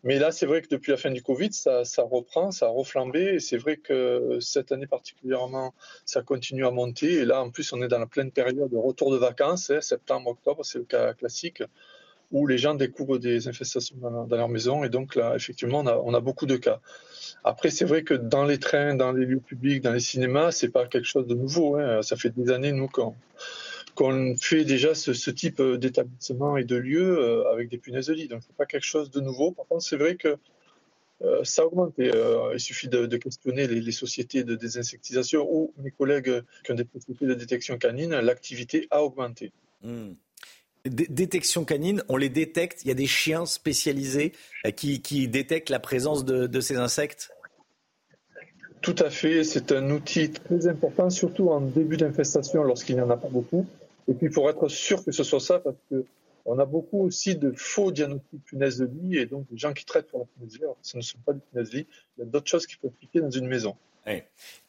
Mais 0.04 0.18
là, 0.18 0.32
c'est 0.32 0.46
vrai 0.46 0.62
que 0.62 0.70
depuis 0.70 0.92
la 0.92 0.98
fin 0.98 1.12
du 1.12 1.22
Covid, 1.22 1.52
ça, 1.52 1.84
reprend, 1.98 2.52
ça 2.52 2.68
a 2.68 2.70
reflambé. 2.70 3.36
Et 3.36 3.40
c'est 3.40 3.58
vrai 3.58 3.78
que 3.78 4.38
cette 4.40 4.72
année 4.72 4.88
particulièrement, 4.88 5.74
ça 6.06 6.22
continue 6.22 6.66
à 6.66 6.72
monter. 6.72 7.14
Et 7.16 7.26
là, 7.26 7.42
en 7.42 7.50
plus, 7.50 7.72
on 7.74 7.82
est 7.82 7.90
dans 7.90 8.00
la 8.00 8.08
pleine 8.08 8.32
période 8.32 8.72
de 8.72 8.78
retour 8.78 9.12
de 9.12 9.18
vacances, 9.18 9.70
hein, 9.72 9.82
septembre, 9.82 10.30
octobre, 10.30 10.64
c'est 10.64 10.80
le 10.80 10.86
cas 10.86 11.14
classique 11.14 11.64
où 12.32 12.48
les 12.48 12.58
gens 12.58 12.76
découvrent 12.76 13.18
des 13.18 13.48
infestations 13.48 13.98
dans, 13.98 14.26
leur 14.26 14.50
maison. 14.50 14.84
Et 14.84 14.90
donc 14.90 15.16
là, 15.16 15.36
effectivement, 15.36 15.80
on 15.80 16.14
a, 16.14 16.20
beaucoup 16.22 16.46
de 16.46 16.56
cas. 16.56 16.80
Après, 17.44 17.70
c'est 17.70 17.86
vrai 17.86 18.04
que 18.04 18.14
dans 18.14 18.46
les 18.46 18.60
trains, 18.60 18.96
dans 18.96 19.12
les 19.12 19.26
lieux 19.26 19.40
publics, 19.40 19.82
dans 19.82 19.94
les 19.94 20.00
cinémas, 20.00 20.52
c'est 20.52 20.70
pas 20.70 20.88
quelque 20.88 21.08
chose 21.08 21.28
de 21.28 21.36
nouveau. 21.36 21.78
Hein. 21.78 22.02
Ça 22.02 22.16
fait 22.16 22.30
des 22.30 22.52
années, 22.52 22.72
nous, 22.72 22.88
qu'on 22.88 24.36
fait 24.40 24.64
déjà 24.64 24.96
ce, 24.96 25.32
type 25.32 25.62
d'établissement 25.62 26.58
et 26.58 26.64
de 26.64 26.76
lieux 26.76 27.20
euh, 27.20 27.52
avec 27.52 27.70
des 27.70 27.78
punaises 27.78 28.08
de 28.08 28.14
lit. 28.14 28.28
Donc, 28.28 28.42
c'est 28.46 28.56
pas 28.56 28.66
quelque 28.66 28.86
chose 28.86 29.12
de 29.12 29.20
nouveau. 29.20 29.52
Par 29.52 29.68
contre, 29.68 29.84
c'est 29.84 29.98
vrai 29.98 30.16
que 30.16 30.38
euh, 31.24 31.44
ça 31.44 31.66
augmente. 31.66 31.94
Euh, 32.00 32.52
il 32.54 32.60
suffit 32.60 32.88
de, 32.88 33.06
questionner 33.18 33.68
les, 33.68 33.92
sociétés 33.92 34.44
de 34.44 34.56
désinsectisation 34.56 35.48
ou 35.50 35.74
mes 35.78 35.92
collègues 35.92 36.42
qui 36.64 36.72
ont 36.72 36.76
des 36.76 36.88
sociétés 36.94 37.26
de 37.26 37.34
détection 37.34 37.78
canine. 37.78 38.12
L'activité 38.12 38.88
a 38.90 39.04
augmenté. 39.04 39.52
Détection 40.86 41.64
canine, 41.64 42.04
on 42.10 42.18
les 42.18 42.30
détecte. 42.30 42.84
Il 42.84 42.88
y 42.88 42.92
a 42.92 42.96
des 42.96 43.08
chiens 43.08 43.46
spécialisés 43.46 44.34
euh, 44.66 44.72
qui, 44.72 45.28
détectent 45.28 45.70
la 45.70 45.80
présence 45.80 46.26
de, 46.26 46.60
ces 46.60 46.78
insectes 46.78 47.32
Tout 48.82 48.96
à 49.00 49.10
fait. 49.10 49.44
C'est 49.44 49.72
un 49.72 49.92
outil 49.92 50.32
très 50.32 50.68
important, 50.68 51.10
surtout 51.10 51.50
en 51.50 51.62
début 51.62 51.98
d'infestation 51.98 52.64
lorsqu'il 52.64 52.96
n'y 52.96 53.02
en 53.02 53.10
a 53.10 53.18
pas 53.18 53.30
beaucoup. 53.30 53.68
Et 54.08 54.14
puis 54.14 54.30
pour 54.30 54.50
être 54.50 54.68
sûr 54.68 55.06
que 55.06 55.12
ce 55.12 55.24
soit 55.24 55.40
ça, 55.40 55.60
parce 55.60 55.78
que 55.90 56.06
on 56.46 56.58
a 56.58 56.66
beaucoup 56.66 57.02
aussi 57.02 57.36
de 57.36 57.54
faux 57.56 57.92
diagnostics 57.92 58.44
punaises 58.46 58.78
de 58.80 58.86
lit 58.86 59.18
et 59.18 59.28
donc 59.28 59.46
des 59.52 59.58
gens 59.58 59.74
qui 59.74 59.86
traitent 59.86 60.08
pour 60.08 60.20
la 60.20 60.26
punaise 60.26 60.54
de 60.54 60.66
lit. 60.66 60.72
ce 60.82 60.98
ne 60.98 61.02
sont 61.02 61.20
pas 61.26 61.34
des 61.34 61.42
punaises 61.52 61.70
de 61.70 61.78
lit. 61.78 61.88
Il 62.18 62.22
y 62.22 62.24
a 62.24 62.26
d'autres 62.26 62.50
choses 62.50 62.66
qui 62.66 62.78
peuvent 62.78 62.92
piquer 63.00 63.22
dans 63.22 63.30
une 63.30 63.48
maison. 63.48 63.76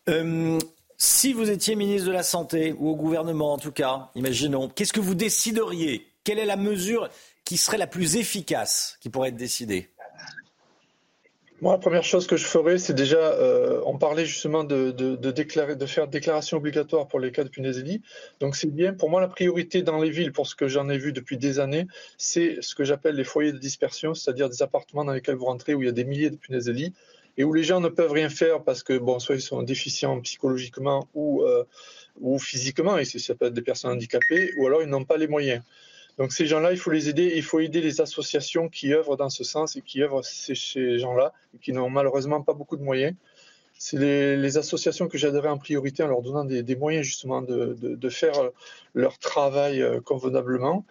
Euh, 0.08 0.58
si 1.02 1.32
vous 1.32 1.50
étiez 1.50 1.74
ministre 1.74 2.06
de 2.06 2.12
la 2.12 2.22
Santé, 2.22 2.76
ou 2.78 2.88
au 2.88 2.94
gouvernement 2.94 3.54
en 3.54 3.58
tout 3.58 3.72
cas, 3.72 4.10
imaginons, 4.14 4.68
qu'est-ce 4.68 4.92
que 4.92 5.00
vous 5.00 5.16
décideriez? 5.16 6.06
Quelle 6.22 6.38
est 6.38 6.46
la 6.46 6.56
mesure 6.56 7.08
qui 7.44 7.56
serait 7.56 7.76
la 7.76 7.88
plus 7.88 8.14
efficace 8.14 8.98
qui 9.00 9.10
pourrait 9.10 9.30
être 9.30 9.36
décidée? 9.36 9.90
Moi, 11.60 11.72
la 11.72 11.78
première 11.78 12.04
chose 12.04 12.28
que 12.28 12.36
je 12.36 12.44
ferais, 12.44 12.78
c'est 12.78 12.94
déjà, 12.94 13.16
euh, 13.16 13.80
on 13.84 13.98
parlait 13.98 14.26
justement 14.26 14.62
de, 14.62 14.92
déclarer, 15.32 15.74
de 15.74 15.86
faire 15.86 16.06
déclaration 16.06 16.58
obligatoire 16.58 17.08
pour 17.08 17.18
les 17.18 17.32
cas 17.32 17.42
de 17.42 17.48
punaisélie. 17.48 18.00
Donc 18.38 18.54
c'est 18.54 18.70
bien. 18.70 18.94
Pour 18.94 19.10
moi, 19.10 19.20
la 19.20 19.28
priorité 19.28 19.82
dans 19.82 20.00
les 20.00 20.10
villes, 20.10 20.30
pour 20.30 20.46
ce 20.46 20.54
que 20.54 20.68
j'en 20.68 20.88
ai 20.88 20.98
vu 20.98 21.12
depuis 21.12 21.36
des 21.36 21.58
années, 21.58 21.88
c'est 22.16 22.58
ce 22.60 22.76
que 22.76 22.84
j'appelle 22.84 23.16
les 23.16 23.24
foyers 23.24 23.52
de 23.52 23.58
dispersion, 23.58 24.14
c'est-à-dire 24.14 24.48
des 24.48 24.62
appartements 24.62 25.04
dans 25.04 25.12
lesquels 25.12 25.34
vous 25.34 25.46
rentrez 25.46 25.74
où 25.74 25.82
il 25.82 25.86
y 25.86 25.88
a 25.88 25.92
des 25.92 26.04
milliers 26.04 26.30
de 26.30 26.36
punaisélies 26.36 26.92
et 27.38 27.44
où 27.44 27.52
les 27.52 27.64
gens 27.64 27.80
ne 27.80 27.88
peuvent 27.88 28.12
rien 28.12 28.28
faire 28.28 28.62
parce 28.62 28.82
que, 28.82 28.98
bon, 28.98 29.18
soit 29.18 29.36
ils 29.36 29.42
sont 29.42 29.62
déficients 29.62 30.20
psychologiquement 30.20 31.08
ou, 31.14 31.42
euh, 31.42 31.64
ou 32.20 32.38
physiquement, 32.38 32.98
et 32.98 33.04
ça 33.04 33.34
peut 33.34 33.46
être 33.46 33.54
des 33.54 33.62
personnes 33.62 33.92
handicapées, 33.92 34.52
ou 34.58 34.66
alors 34.66 34.82
ils 34.82 34.88
n'ont 34.88 35.04
pas 35.04 35.16
les 35.16 35.28
moyens. 35.28 35.62
Donc 36.18 36.32
ces 36.32 36.46
gens-là, 36.46 36.72
il 36.72 36.78
faut 36.78 36.90
les 36.90 37.08
aider, 37.08 37.32
il 37.36 37.42
faut 37.42 37.60
aider 37.60 37.80
les 37.80 38.00
associations 38.00 38.68
qui 38.68 38.92
œuvrent 38.92 39.16
dans 39.16 39.30
ce 39.30 39.44
sens 39.44 39.76
et 39.76 39.80
qui 39.80 40.02
œuvrent 40.02 40.22
chez 40.22 40.54
ces 40.54 40.98
gens-là 40.98 41.32
qui 41.62 41.72
n'ont 41.72 41.88
malheureusement 41.88 42.42
pas 42.42 42.52
beaucoup 42.52 42.76
de 42.76 42.82
moyens. 42.82 43.14
C'est 43.78 43.98
les, 43.98 44.58
associations 44.58 45.08
que 45.08 45.18
j'aiderais 45.18 45.48
en 45.48 45.58
priorité 45.58 46.02
en 46.02 46.06
leur 46.08 46.22
donnant 46.22 46.44
des, 46.44 46.76
moyens 46.76 47.04
justement 47.04 47.42
de, 47.42 47.76
de, 47.80 47.96
de, 47.96 48.08
faire 48.10 48.34
leur 48.94 49.18
travail 49.18 49.82
euh, 49.82 50.00
convenablement. 50.00 50.84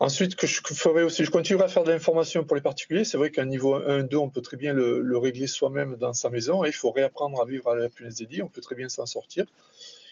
Ensuite, 0.00 0.36
que 0.36 0.46
je 0.46 0.60
ferai 0.62 1.02
aussi, 1.02 1.24
je 1.24 1.30
continuerai 1.30 1.64
à 1.64 1.68
faire 1.68 1.82
de 1.82 1.90
l'information 1.90 2.44
pour 2.44 2.54
les 2.54 2.62
particuliers. 2.62 3.04
C'est 3.04 3.18
vrai 3.18 3.30
qu'à 3.30 3.44
niveau 3.44 3.74
1, 3.74 4.04
2, 4.04 4.16
on 4.16 4.30
peut 4.30 4.42
très 4.42 4.56
bien 4.56 4.72
le, 4.72 5.18
régler 5.18 5.48
soi-même 5.48 5.96
dans 5.96 6.12
sa 6.12 6.30
maison. 6.30 6.64
Et 6.64 6.68
il 6.68 6.72
faut 6.72 6.92
réapprendre 6.92 7.40
à 7.40 7.44
vivre 7.44 7.68
à 7.68 7.74
la 7.74 7.88
punaise 7.88 8.16
des 8.16 8.26
lits. 8.26 8.42
On 8.42 8.48
peut 8.48 8.60
très 8.60 8.76
bien 8.76 8.88
s'en 8.88 9.06
sortir. 9.06 9.44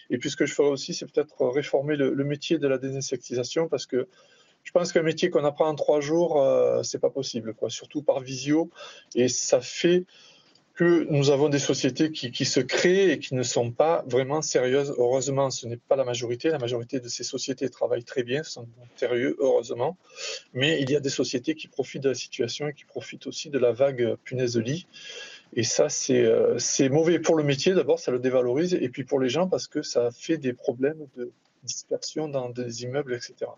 Et 0.09 0.17
puis, 0.17 0.29
ce 0.29 0.35
que 0.35 0.45
je 0.45 0.53
ferai 0.53 0.67
aussi, 0.67 0.93
c'est 0.93 1.09
peut-être 1.09 1.45
réformer 1.47 1.95
le, 1.95 2.23
métier 2.25 2.57
de 2.57 2.67
la 2.67 2.77
désinsectisation 2.77 3.69
parce 3.69 3.85
que 3.85 4.09
je 4.63 4.71
pense 4.73 4.91
qu'un 4.91 5.03
métier 5.03 5.29
qu'on 5.29 5.45
apprend 5.45 5.69
en 5.69 5.75
trois 5.75 6.01
jours, 6.01 6.41
euh, 6.41 6.83
c'est 6.83 6.99
pas 6.99 7.09
possible, 7.09 7.53
quoi. 7.53 7.69
Surtout 7.69 8.01
par 8.01 8.19
visio. 8.19 8.69
Et 9.15 9.29
ça 9.29 9.61
fait 9.61 10.03
que 10.77 11.07
nous 11.09 11.31
avons 11.31 11.49
des 11.49 11.57
sociétés 11.57 12.11
qui, 12.11 12.45
se 12.45 12.59
créent 12.59 13.11
et 13.11 13.17
qui 13.17 13.33
ne 13.33 13.41
sont 13.41 13.71
pas 13.71 14.05
vraiment 14.07 14.43
sérieuses. 14.43 14.93
Heureusement, 14.99 15.49
ce 15.49 15.65
n'est 15.65 15.77
pas 15.77 15.95
la 15.95 16.05
majorité. 16.05 16.49
La 16.49 16.59
majorité 16.59 16.99
de 16.99 17.07
ces 17.07 17.23
sociétés 17.23 17.67
travaillent 17.69 18.03
très 18.03 18.21
bien, 18.21 18.43
sont 18.43 18.67
sérieux, 18.95 19.35
heureusement. 19.39 19.97
Mais 20.53 20.79
il 20.79 20.91
y 20.91 20.95
a 20.95 20.99
des 20.99 21.09
sociétés 21.09 21.55
qui 21.55 21.67
profitent 21.67 22.03
de 22.03 22.09
la 22.09 22.15
situation 22.15 22.67
et 22.67 22.73
qui 22.73 22.85
profitent 22.85 23.25
aussi 23.25 23.49
de 23.49 23.57
la 23.57 23.71
vague 23.71 24.17
punaise 24.23 24.53
de 24.53 24.59
lit. 24.61 24.85
Et 25.55 25.63
ça, 25.63 25.87
euh, 26.11 26.59
c'est 26.59 26.89
mauvais 26.89 27.17
pour 27.17 27.35
le 27.35 27.43
métier, 27.43 27.73
d'abord, 27.73 27.97
ça 27.97 28.11
le 28.11 28.19
dévalorise, 28.19 28.75
et 28.75 28.89
puis 28.89 29.03
pour 29.03 29.19
les 29.19 29.29
gens, 29.29 29.47
parce 29.47 29.67
que 29.67 29.81
ça 29.81 30.11
fait 30.11 30.37
des 30.37 30.53
problèmes 30.53 31.07
de 31.15 31.31
dispersion 31.63 32.27
dans 32.27 32.49
des 32.49 32.83
immeubles, 32.83 33.15
etc. 33.15 33.49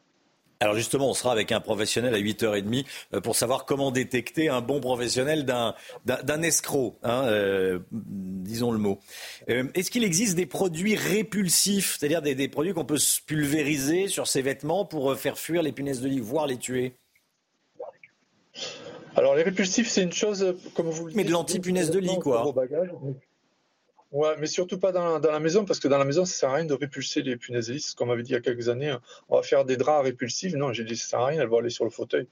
Alors 0.62 0.76
justement, 0.76 1.10
on 1.10 1.14
sera 1.14 1.32
avec 1.32 1.54
un 1.54 1.62
professionnel 1.62 2.14
à 2.14 2.20
8h30 2.20 2.86
euh, 3.14 3.22
pour 3.22 3.38
savoir 3.38 3.64
comment 3.64 3.92
détecter 3.92 4.50
un 4.50 4.60
bon 4.60 4.82
professionnel 4.82 5.46
d'un 5.46 6.42
escroc, 6.42 6.98
hein, 7.02 7.24
euh, 7.28 7.80
disons 7.92 8.74
le 8.74 8.78
mot. 8.78 9.00
Euh, 9.50 9.70
est-ce 9.74 9.90
qu'il 9.90 10.04
existe 10.04 10.36
des 10.36 10.46
produits 10.46 10.98
répulsifs, 10.98 11.96
c'est-à-dire 11.98 12.22
des, 12.22 12.48
produits 12.50 12.74
qu'on 12.74 12.84
peut 12.84 13.00
pulvériser 13.26 14.10
sur 14.10 14.28
ses 14.28 14.42
vêtements 14.42 14.84
pour 14.84 15.16
faire 15.16 15.38
fuir 15.38 15.64
les 15.64 15.72
punaises 15.72 16.02
de 16.02 16.10
lit, 16.10 16.20
voire 16.20 16.46
les 16.46 16.58
tuer? 16.58 16.94
Alors 19.16 19.36
les 19.36 19.44
répulsifs, 19.44 19.88
c'est 19.88 20.04
une 20.04 20.12
chose, 20.12 20.58
comme 20.74 20.90
vous 20.90 21.06
le 21.06 21.12
dites. 21.12 21.18
Mais 21.18 21.24
de 21.24 21.32
l'anti-punaise 21.32 21.90
de 21.90 22.00
lit, 22.00 22.20
quoi. 22.20 22.54
Ouais, 24.12 24.36
mais 24.40 24.48
surtout 24.48 24.80
pas 24.80 24.92
dans, 24.92 25.20
la 25.20 25.40
maison, 25.40 25.66
parce 25.66 25.80
que 25.80 25.88
dans 25.88 26.00
la 26.00 26.06
maison, 26.06 26.26
ça 26.26 26.34
sert 26.34 26.50
à 26.50 26.56
rien 26.56 26.66
de 26.66 26.74
répulser 26.74 27.22
les 27.22 27.38
punaises. 27.38 27.68
C'est 27.68 27.78
ce 27.78 27.96
qu'on 27.96 28.08
m'avait 28.08 28.24
dit 28.24 28.32
il 28.32 28.34
y 28.34 28.38
a 28.38 28.42
quelques 28.42 28.68
années. 28.68 28.90
Hein. 28.90 29.02
On 29.30 29.36
va 29.36 29.44
faire 29.44 29.66
des 29.66 29.78
draps 29.78 30.04
répulsifs. 30.04 30.56
Non, 30.56 30.74
j'ai 30.74 30.84
dit 30.84 30.98
ça 30.98 31.10
sert 31.10 31.20
à 31.20 31.28
rien, 31.28 31.42
elles 31.42 31.48
vont 31.48 31.60
aller 31.60 31.70
sur 31.70 31.84
le 31.84 31.92
fauteuil. 31.92 32.28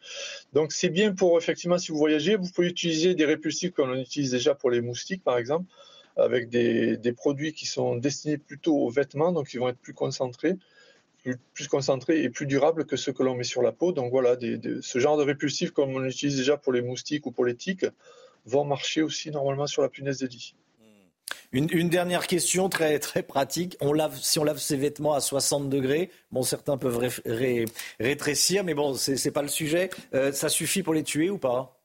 Donc 0.53 0.71
c'est 0.71 0.89
bien 0.89 1.13
pour, 1.13 1.38
effectivement, 1.38 1.78
si 1.78 1.91
vous 1.91 1.99
voyagez, 1.99 2.36
vous 2.36 2.49
pouvez 2.49 2.67
utiliser 2.67 3.13
des 3.13 3.25
répulsifs 3.25 3.73
comme 3.73 3.91
on 3.91 3.95
utilise 3.95 4.32
déjà 4.32 4.55
pour 4.55 4.71
les 4.71 4.82
moustiques, 4.82 5.23
par 5.23 5.38
exemple, 5.38 5.65
avec 6.15 6.49
des, 6.49 7.13
produits 7.15 7.53
qui 7.53 7.67
sont 7.67 7.95
destinés 7.95 8.39
plutôt 8.39 8.75
aux 8.75 8.89
vêtements, 8.89 9.32
donc 9.32 9.53
ils 9.53 9.59
vont 9.59 9.69
être 9.69 9.80
plus 9.80 9.93
concentrés. 9.93 10.55
Plus, 11.53 11.67
concentrés 11.67 12.23
et 12.23 12.30
plus 12.30 12.45
durables 12.45 12.86
que 12.86 12.95
ceux 12.95 13.11
que 13.11 13.21
l'on 13.21 13.36
met 13.36 13.43
sur 13.43 13.61
la 13.61 13.73
peau. 13.73 13.91
Donc 13.91 14.11
voilà, 14.11 14.38
ce 14.82 14.99
genre 14.99 15.17
de 15.17 15.23
répulsifs 15.23 15.71
comme 15.71 15.89
on 15.93 16.05
utilise 16.05 16.38
déjà 16.38 16.55
pour 16.55 16.71
les 16.71 16.82
moustiques 16.82 17.25
ou 17.25 17.32
pour 17.32 17.43
les 17.43 17.55
tiques 17.55 17.86
vont 18.45 18.63
marcher 18.63 19.01
aussi 19.01 19.30
normalement 19.30 19.67
sur 19.67 19.82
la 19.82 19.89
punaise 19.89 20.19
de 20.19 20.28
lit. 20.28 20.55
Une, 21.53 21.89
dernière 21.89 22.28
question 22.28 22.67
très, 22.67 22.99
très 22.99 23.23
pratique. 23.23 23.78
On 23.80 23.93
lave, 23.93 24.17
si 24.21 24.38
on 24.38 24.43
lave 24.43 24.59
ses 24.59 24.75
vêtements 24.75 25.13
à 25.13 25.21
60 25.21 25.69
degrés, 25.69 26.11
bon, 26.32 26.43
certains 26.43 26.78
peuvent 26.78 26.99
rétrécir, 27.99 28.63
mais 28.63 28.73
bon, 28.73 28.93
ce 28.93 29.11
n'est 29.11 29.32
pas 29.32 29.41
le 29.41 29.47
sujet. 29.47 29.89
Euh, 30.13 30.32
ça 30.34 30.49
suffit 30.49 30.84
pour 30.84 30.93
les 30.93 31.03
tuer 31.03 31.30
ou 31.30 31.38
pas? 31.38 31.78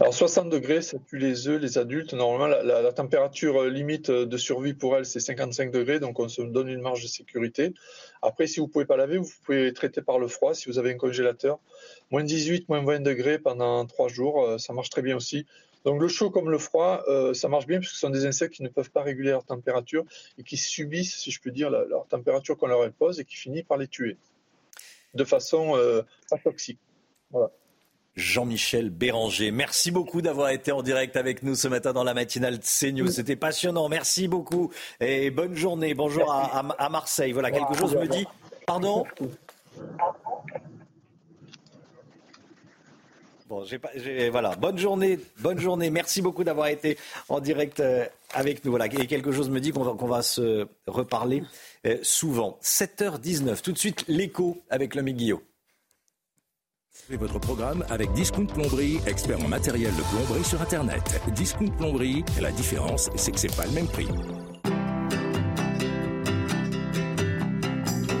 Alors 0.00 0.14
60 0.14 0.48
degrés, 0.48 0.82
ça 0.82 0.96
tue 1.08 1.18
les 1.18 1.48
œufs, 1.48 1.60
les 1.60 1.78
adultes. 1.78 2.14
Normalement, 2.14 2.46
la, 2.46 2.92
température 2.92 3.64
limite 3.64 4.10
de 4.10 4.36
survie 4.36 4.74
pour 4.74 4.96
elles, 4.96 5.06
c'est 5.06 5.20
55 5.20 5.70
degrés, 5.70 6.00
donc 6.00 6.18
on 6.18 6.28
se 6.28 6.42
donne 6.42 6.68
une 6.68 6.80
marge 6.80 7.02
de 7.02 7.08
sécurité. 7.08 7.74
Après, 8.22 8.46
si 8.46 8.60
vous 8.60 8.66
ne 8.66 8.70
pouvez 8.70 8.86
pas 8.86 8.96
laver, 8.96 9.18
vous 9.18 9.30
pouvez 9.44 9.72
traiter 9.72 10.02
par 10.02 10.18
le 10.18 10.28
froid 10.28 10.54
si 10.54 10.68
vous 10.68 10.78
avez 10.78 10.92
un 10.92 10.96
congélateur. 10.96 11.58
Moins 12.10 12.24
18, 12.24 12.68
moins 12.68 12.84
20 12.84 13.00
degrés 13.00 13.38
pendant 13.38 13.84
3 13.86 14.08
jours, 14.08 14.42
euh, 14.42 14.58
ça 14.58 14.72
marche 14.72 14.90
très 14.90 15.02
bien 15.02 15.16
aussi. 15.16 15.46
Donc 15.88 16.02
le 16.02 16.08
chaud 16.08 16.28
comme 16.28 16.50
le 16.50 16.58
froid, 16.58 17.02
euh, 17.08 17.32
ça 17.32 17.48
marche 17.48 17.66
bien 17.66 17.78
puisque 17.78 17.94
ce 17.94 18.00
sont 18.00 18.10
des 18.10 18.26
insectes 18.26 18.52
qui 18.52 18.62
ne 18.62 18.68
peuvent 18.68 18.90
pas 18.90 19.00
réguler 19.00 19.30
leur 19.30 19.46
température 19.46 20.04
et 20.36 20.42
qui 20.42 20.58
subissent, 20.58 21.16
si 21.16 21.30
je 21.30 21.40
peux 21.40 21.50
dire, 21.50 21.70
leur 21.70 22.06
température 22.08 22.58
qu'on 22.58 22.66
leur 22.66 22.82
impose 22.82 23.20
et 23.20 23.24
qui 23.24 23.36
finit 23.36 23.62
par 23.62 23.78
les 23.78 23.88
tuer 23.88 24.18
de 25.14 25.24
façon 25.24 25.78
euh, 25.78 26.02
pas 26.28 26.36
toxique. 26.36 26.78
Jean-Michel 28.16 28.90
Béranger, 28.90 29.50
merci 29.50 29.90
beaucoup 29.90 30.20
d'avoir 30.20 30.50
été 30.50 30.72
en 30.72 30.82
direct 30.82 31.16
avec 31.16 31.42
nous 31.42 31.54
ce 31.54 31.68
matin 31.68 31.94
dans 31.94 32.04
la 32.04 32.12
matinale 32.12 32.58
de 32.58 32.64
CNews. 32.64 33.08
C'était 33.08 33.36
passionnant. 33.36 33.88
Merci 33.88 34.28
beaucoup 34.28 34.70
et 35.00 35.30
bonne 35.30 35.54
journée. 35.54 35.94
Bonjour 35.94 36.30
à, 36.30 36.88
Marseille. 36.90 37.32
Voilà, 37.32 37.50
quelque 37.50 37.78
chose 37.78 37.96
me 37.96 38.08
dit. 38.08 38.26
Pardon? 38.66 39.06
Bon, 43.48 43.64
voilà. 44.30 44.54
Bonne 44.56 44.76
journée, 44.76 45.18
bonne 45.40 45.58
journée. 45.58 45.88
Merci 45.88 46.20
beaucoup 46.20 46.44
d'avoir 46.44 46.66
été 46.66 46.98
en 47.30 47.40
direct 47.40 47.80
euh, 47.80 48.04
avec 48.34 48.62
nous. 48.62 48.70
Voilà. 48.70 48.86
Et 48.86 49.06
quelque 49.06 49.32
chose 49.32 49.48
me 49.48 49.58
dit 49.58 49.70
qu'on 49.72 49.84
va, 49.84 50.16
va 50.16 50.22
se 50.22 50.66
reparler 50.86 51.42
euh, 51.86 51.96
souvent. 52.02 52.58
7h19. 52.62 53.62
Tout 53.62 53.72
de 53.72 53.78
suite, 53.78 54.04
l'écho 54.06 54.58
avec 54.68 54.94
le 54.94 55.02
Guillot. 55.02 55.42
votre 57.08 57.38
programme 57.38 57.86
avec 57.88 58.12
Discount 58.12 58.44
Plomberie, 58.44 59.00
expert 59.06 59.40
en 59.42 59.48
matériel 59.48 59.92
de 59.96 60.02
plomberie 60.02 60.44
sur 60.44 60.60
Internet. 60.60 61.02
Discount 61.34 61.70
Plomberie, 61.70 62.24
la 62.42 62.50
différence, 62.50 63.08
c'est 63.16 63.32
que 63.32 63.38
c'est 63.38 63.56
pas 63.56 63.64
le 63.64 63.72
même 63.72 63.88
prix. 63.88 64.08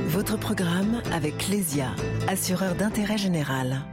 Votre 0.06 0.38
programme 0.38 1.02
avec 1.12 1.36
Clésia, 1.36 1.94
assureur 2.28 2.74
d'intérêt 2.76 3.18
général. 3.18 3.84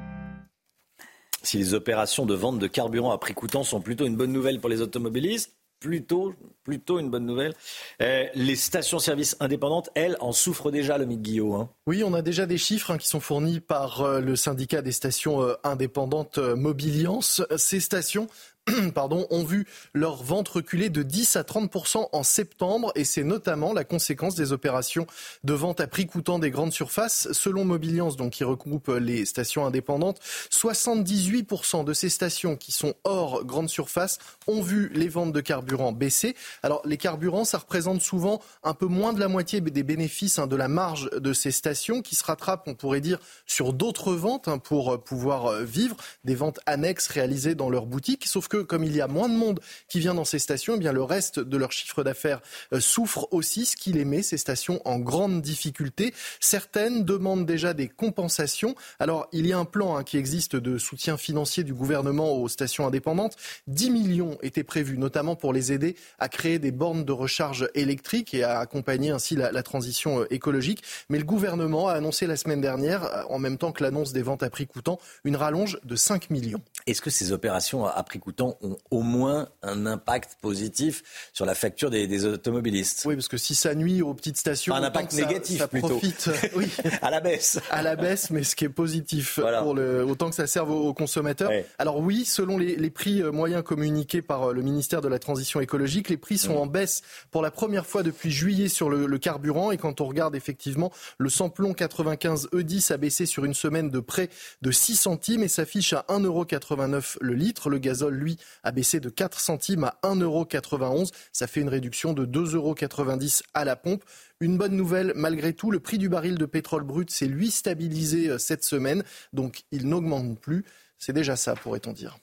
Si 1.46 1.58
les 1.58 1.74
opérations 1.74 2.26
de 2.26 2.34
vente 2.34 2.60
de 2.60 2.68
carburant 2.68 3.12
à 3.12 3.18
prix 3.18 3.34
coûtant 3.34 3.64
sont 3.64 3.80
plutôt 3.80 4.06
une 4.06 4.18
bonne 4.18 4.32
nouvelle 4.32 4.60
pour 4.60 4.70
les 4.70 4.82
automobilistes, 4.82 5.54
plutôt, 5.80 6.34
plutôt 6.64 7.00
une 7.00 7.10
bonne 7.12 7.26
nouvelle. 7.26 7.54
Euh, 8.02 8.26
les 8.34 8.56
stations-service 8.56 9.38
indépendantes, 9.40 9.90
elles, 9.94 10.18
en 10.20 10.32
souffrent 10.32 10.72
déjà, 10.72 10.98
le 10.98 11.06
mythe 11.06 11.22
Guillaume. 11.22 11.54
Hein. 11.54 11.70
Oui, 11.86 12.04
on 12.04 12.14
a 12.14 12.24
déjà 12.24 12.48
des 12.48 12.58
chiffres 12.58 12.92
hein, 12.92 12.98
qui 12.98 13.08
sont 13.08 13.20
fournis 13.20 13.60
par 13.60 14.02
euh, 14.02 14.20
le 14.20 14.36
syndicat 14.36 14.82
des 14.82 14.92
stations 14.92 15.44
euh, 15.44 15.54
indépendantes 15.64 16.40
Mobiliance. 16.40 17.44
Ces 17.58 17.80
stations 17.80 18.28
pardon, 18.96 19.28
ont 19.30 19.44
vu 19.44 19.68
leur 19.94 20.24
vente 20.24 20.50
reculer 20.50 20.90
de 20.90 21.04
10 21.04 21.36
à 21.36 21.44
30% 21.44 22.10
en 22.12 22.24
septembre 22.24 22.92
et 22.96 23.06
c'est 23.06 23.24
notamment 23.24 23.74
la 23.74 23.84
conséquence 23.84 24.34
des 24.34 24.54
opérations 24.54 25.06
de 25.44 25.54
vente 25.54 25.80
à 25.80 25.88
prix 25.88 26.08
coûtant 26.08 26.40
des 26.40 26.50
grandes 26.50 26.74
surfaces. 26.74 27.28
Selon 27.32 27.64
Mobiliance, 27.64 28.18
donc 28.18 28.34
qui 28.34 28.44
regroupe 28.44 28.88
les 28.88 29.26
stations 29.26 29.66
indépendantes, 29.66 30.20
78% 30.52 31.84
de 31.84 31.94
ces 31.94 32.10
stations 32.10 32.56
qui 32.56 32.72
sont 32.72 32.96
hors 33.04 33.46
grande 33.46 33.70
surface 33.70 34.18
ont 34.48 34.62
vu 34.62 34.90
les 34.94 35.10
ventes 35.10 35.32
de 35.32 35.42
carburant 35.42 35.92
baisser. 35.92 36.36
Alors 36.64 36.82
les 36.86 36.98
carburants, 36.98 37.46
ça 37.46 37.60
représente 37.60 38.02
souvent 38.02 38.42
un 38.64 38.74
peu 38.74 38.88
moins 38.88 39.14
de 39.14 39.20
la 39.20 39.28
moitié 39.28 39.62
des 39.62 39.84
bénéfices 39.84 40.40
hein, 40.40 40.48
de 40.48 40.56
la 40.56 40.68
marge 40.68 41.10
de 41.12 41.34
ces 41.34 41.52
stations 41.52 42.02
qui 42.02 42.16
se 42.16 42.24
rattrapent, 42.24 42.68
on 42.68 42.74
pourrait 42.74 43.02
dire, 43.02 43.20
sur 43.46 43.74
d'autres 43.74 44.14
ventes 44.14 44.48
hein, 44.48 44.58
pour 44.58 45.04
pouvoir 45.04 45.48
euh, 45.48 45.64
vivre, 45.64 45.96
des 46.24 46.36
ventes 46.36 46.60
annexes 46.66 47.08
réalisées 47.08 47.54
dans 47.54 47.70
leurs 47.70 47.86
boutiques. 47.86 48.26
Sauf 48.26 48.48
que 48.48 48.55
comme 48.64 48.84
il 48.84 48.96
y 48.96 49.02
a 49.02 49.08
moins 49.08 49.30
de 49.30 49.34
monde 49.34 49.60
qui 49.88 50.00
vient 50.00 50.14
dans 50.14 50.26
ces 50.26 50.40
stations, 50.40 50.76
eh 50.76 50.80
bien 50.80 50.92
le 50.92 51.04
reste 51.04 51.40
de 51.40 51.58
leur 51.58 51.72
chiffre 51.72 52.04
d'affaires 52.04 52.42
euh, 52.74 52.80
souffre 52.80 53.28
aussi, 53.32 53.66
ce 53.66 53.76
qui 53.76 53.92
les 53.92 54.06
met 54.06 54.22
ces 54.22 54.38
stations 54.38 54.82
en 54.86 55.00
grande 55.00 55.42
difficulté. 55.42 56.14
Certaines 56.40 57.04
demandent 57.04 57.46
déjà 57.46 57.74
des 57.74 57.88
compensations. 57.88 58.76
Alors 59.00 59.28
il 59.32 59.48
y 59.48 59.54
a 59.54 59.58
un 59.58 59.66
plan 59.66 59.98
hein, 59.98 60.04
qui 60.04 60.18
existe 60.18 60.56
de 60.56 60.78
soutien 60.78 61.18
financier 61.18 61.64
du 61.64 61.74
gouvernement 61.74 62.34
aux 62.34 62.48
stations 62.48 62.88
indépendantes. 62.88 63.36
10 63.68 63.90
millions 63.90 64.38
étaient 64.42 64.64
prévus, 64.64 64.98
notamment 64.98 65.36
pour 65.36 65.54
les 65.54 65.72
aider 65.72 65.96
à 66.20 66.30
créer 66.30 66.60
des 66.60 66.72
bornes 66.72 67.06
de 67.06 67.12
recharge 67.12 67.70
électrique 67.74 68.34
et 68.34 68.44
à 68.44 68.60
accompagner 68.60 69.10
ainsi 69.10 69.36
la, 69.36 69.52
la 69.52 69.64
transition 69.64 70.22
euh, 70.22 70.34
écologique. 70.34 70.84
Mais 71.10 71.18
le 71.18 71.26
gouvernement 71.26 71.88
a 71.88 71.94
annoncé 71.94 72.28
la 72.28 72.36
semaine 72.36 72.62
dernière, 72.62 73.04
euh, 73.04 73.24
en 73.30 73.40
même 73.40 73.58
temps 73.58 73.72
que 73.72 73.84
l'annonce 73.84 74.14
des 74.14 74.22
ventes 74.22 74.44
à 74.44 74.50
prix 74.50 74.68
coûtant, 74.68 75.00
une 75.24 75.36
rallonge 75.36 75.80
de 75.84 75.96
5 75.96 76.30
millions. 76.30 76.62
Est-ce 76.88 77.02
que 77.02 77.10
ces 77.10 77.32
opérations 77.32 77.86
à 77.86 78.04
prix 78.04 78.20
coûtant 78.20 78.45
ont 78.62 78.78
au 78.92 79.02
moins 79.02 79.48
un 79.64 79.86
impact 79.86 80.38
positif 80.42 81.04
sur 81.34 81.46
la 81.46 81.56
facture 81.56 81.90
des, 81.90 82.26
automobilistes. 82.26 83.04
Oui, 83.06 83.16
parce 83.16 83.28
que 83.28 83.38
si 83.38 83.56
ça 83.56 83.76
nuit 83.76 84.02
aux 84.02 84.14
petites 84.14 84.38
stations, 84.38 84.74
un 84.76 84.84
impact 84.84 85.14
négatif 85.14 85.60
ça, 85.60 85.68
plutôt. 85.68 85.88
Profite, 85.90 86.30
oui, 86.56 86.68
à 87.02 87.10
la 87.10 87.20
baisse. 87.20 87.60
À 87.70 87.82
la 87.82 87.96
baisse, 87.96 88.30
mais 88.30 88.44
ce 88.44 88.56
qui 88.56 88.66
est 88.66 88.70
positif 88.70 89.40
pour 89.60 89.74
le, 89.74 90.04
autant 90.06 90.30
que 90.30 90.36
ça 90.36 90.48
serve 90.48 90.72
aux, 90.72 90.94
consommateurs. 90.94 91.52
Alors 91.78 92.00
oui, 92.00 92.26
selon 92.26 92.58
les, 92.58 92.76
les, 92.76 92.90
prix 92.90 93.22
euh, 93.22 93.32
moyens 93.32 93.64
communiqués 93.64 94.22
par 94.22 94.50
euh, 94.50 94.54
le 94.54 94.62
ministère 94.62 95.02
de 95.02 95.08
la 95.08 95.20
Transition 95.20 95.60
écologique, 95.60 96.10
les 96.10 96.18
prix 96.18 96.38
sont 96.38 96.56
mmh. 96.56 96.58
en 96.58 96.66
baisse 96.68 97.02
pour 97.32 97.42
la 97.42 97.52
première 97.52 97.86
fois 97.86 98.04
depuis 98.04 98.32
juillet 98.32 98.70
sur 98.70 98.90
le, 98.90 99.06
le, 99.06 99.18
carburant. 99.18 99.72
Et 99.72 99.78
quand 99.78 100.02
on 100.02 100.06
regarde 100.06 100.36
effectivement, 100.36 100.92
le 101.18 101.30
samplon 101.30 101.74
95 101.74 102.50
E10 102.54 102.94
a 102.94 102.98
baissé 102.98 103.26
sur 103.26 103.46
une 103.46 103.54
semaine 103.54 103.90
de 103.90 104.00
près 104.00 104.30
de 104.62 104.72
6 104.72 104.96
centimes 104.96 105.44
et 105.44 105.48
s'affiche 105.48 105.94
à 105.94 106.06
1,89€ 106.10 107.18
le 107.22 107.34
litre. 107.34 107.70
Le 107.70 107.78
gazole, 107.78 108.14
lui, 108.14 108.35
a 108.64 108.72
baissé 108.72 109.00
de 109.00 109.10
4 109.10 109.40
centimes 109.40 109.84
à 109.84 110.00
1,91€. 110.04 111.12
Ça 111.32 111.48
fait 111.48 111.62
une 111.62 111.70
réduction 111.70 112.14
de 112.14 112.26
2,90€ 112.26 113.42
à 113.54 113.66
la 113.66 113.76
pompe. 113.76 114.04
Une 114.40 114.58
bonne 114.58 114.76
nouvelle, 114.76 115.14
malgré 115.16 115.54
tout, 115.54 115.72
le 115.72 115.80
prix 115.80 115.98
du 115.98 116.10
baril 116.10 116.38
de 116.38 116.46
pétrole 116.46 116.84
brut 116.84 117.10
s'est 117.10 117.28
lui 117.28 117.52
stabilisé 117.52 118.30
euh, 118.30 118.38
cette 118.38 118.64
semaine, 118.64 119.04
donc 119.34 119.64
il 119.72 119.88
n'augmente 119.88 120.40
plus. 120.40 120.66
C'est 120.98 121.14
déjà 121.14 121.36
ça, 121.36 121.56
pourrait-on 121.56 121.94
dire. 121.94 122.18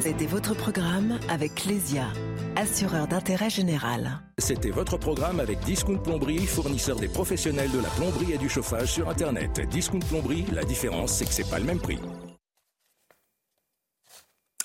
C'était 0.00 0.26
votre 0.26 0.54
programme 0.54 1.20
avec 1.28 1.54
Clésia, 1.54 2.08
assureur 2.56 3.06
d'intérêt 3.06 3.50
général. 3.50 4.20
C'était 4.38 4.70
votre 4.70 4.96
programme 4.96 5.40
avec 5.40 5.60
Discount 5.60 5.98
Plomberie, 5.98 6.46
fournisseur 6.46 6.96
des 6.96 7.08
professionnels 7.08 7.70
de 7.70 7.78
la 7.78 7.88
plomberie 7.90 8.32
et 8.32 8.38
du 8.38 8.48
chauffage 8.48 8.92
sur 8.92 9.08
Internet. 9.08 9.60
Discount 9.70 10.00
Plomberie, 10.00 10.44
la 10.52 10.64
différence, 10.64 11.12
c'est 11.12 11.24
que 11.24 11.32
c'est 11.32 11.48
pas 11.48 11.58
le 11.58 11.64
même 11.64 11.80
prix. 11.80 11.98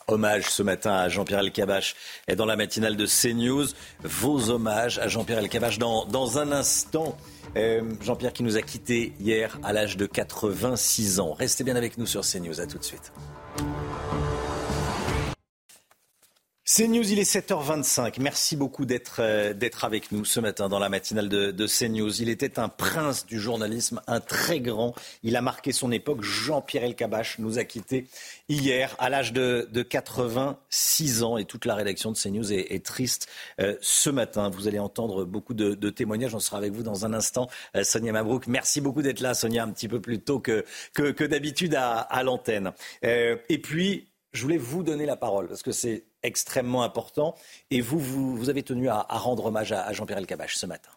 Hommage 0.08 0.46
ce 0.52 0.62
matin 0.62 0.94
à 0.94 1.10
Jean-Pierre 1.10 1.40
Elkabach 1.40 1.96
et 2.28 2.36
dans 2.36 2.46
la 2.46 2.56
matinale 2.56 2.96
de 2.96 3.08
CNews. 3.08 3.66
Vos 4.04 4.52
hommages 4.52 5.00
à 5.00 5.08
Jean-Pierre 5.08 5.40
Elkabach 5.40 5.80
dans, 5.80 6.06
dans 6.06 6.38
un 6.38 6.52
instant. 6.52 7.18
Euh, 7.58 7.82
Jean-Pierre 8.02 8.34
qui 8.34 8.44
nous 8.44 8.56
a 8.58 8.62
quittés 8.62 9.14
hier 9.20 9.58
à 9.64 9.74
l'âge 9.74 9.98
de 9.98 10.06
86 10.06 11.20
ans. 11.20 11.34
Restez 11.34 11.64
bien 11.64 11.76
avec 11.76 11.98
nous 11.98 12.06
sur 12.06 12.22
CNews. 12.22 12.62
À 12.62 12.68
tout 12.68 12.78
de 12.78 12.84
suite. 12.84 13.12
CNews, 16.66 17.12
il 17.12 17.20
est 17.20 17.32
7h25. 17.32 18.16
Merci 18.20 18.56
beaucoup 18.56 18.86
d'être 18.86 19.18
euh, 19.20 19.54
avec 19.84 20.12
nous 20.12 20.26
ce 20.26 20.40
matin 20.40 20.68
dans 20.68 20.80
la 20.80 20.90
matinale 20.90 21.30
de, 21.30 21.52
de 21.52 21.68
CNews. 21.68 22.24
Il 22.24 22.28
était 22.28 22.58
un 22.58 22.70
prince 22.70 23.28
du 23.28 23.40
journalisme, 23.40 24.02
un 24.08 24.20
très 24.20 24.60
grand. 24.62 24.96
Il 25.22 25.36
a 25.36 25.44
marqué 25.44 25.72
son 25.72 25.92
époque. 25.92 26.24
Jean-Pierre 26.24 26.86
Elkabach 26.86 27.38
nous 27.38 27.60
a 27.60 27.66
quittés 27.66 28.08
hier 28.50 28.96
à 28.98 29.12
l'âge 29.12 29.32
de, 29.32 29.70
de, 29.72 29.84
86 29.84 31.22
ans 31.22 31.38
et 31.38 31.46
toute 31.46 31.66
la 31.66 31.76
rédaction 31.76 32.12
de 32.12 32.18
CNews 32.18 32.52
est, 32.52 32.74
est 32.74 32.84
triste 32.84 33.28
euh, 33.62 33.76
ce 33.82 34.10
matin. 34.10 34.50
Vous 34.50 34.68
allez 34.68 34.80
entendre 34.80 35.24
beaucoup 35.24 35.54
de, 35.54 35.76
de, 35.76 35.90
témoignages. 35.92 36.34
On 36.34 36.40
sera 36.40 36.58
avec 36.58 36.74
vous 36.74 36.82
dans 36.82 37.06
un 37.06 37.14
instant. 37.14 37.48
Euh, 37.76 37.84
Sonia 37.84 38.12
Mabrouk, 38.12 38.48
merci 38.48 38.82
beaucoup 38.82 39.04
d'être 39.04 39.20
là, 39.20 39.36
Sonia, 39.36 39.64
un 39.64 39.70
petit 39.70 39.88
peu 39.88 40.02
plus 40.02 40.20
tôt 40.20 40.40
que, 40.40 40.66
que, 40.96 41.12
que 41.12 41.26
d'habitude 41.26 41.76
à, 41.76 42.00
à 42.00 42.24
l'antenne. 42.24 42.72
Euh, 43.04 43.38
et 43.50 43.60
puis, 43.60 44.08
je 44.36 44.42
voulais 44.42 44.58
vous 44.58 44.84
donner 44.84 45.06
la 45.06 45.16
parole 45.16 45.48
parce 45.48 45.64
que 45.64 45.72
c'est 45.72 46.04
extrêmement 46.26 46.84
important. 46.84 47.36
Et 47.72 47.82
vous, 47.82 48.00
vous, 48.00 48.50
avez 48.50 48.64
tenu 48.64 48.90
à, 48.90 49.06
rendre 49.10 49.46
hommage 49.46 49.72
à, 49.72 49.92
Jean-Pierre 49.94 50.20
Elkabbach 50.20 50.56
ce 50.56 50.66
matin. 50.66 50.90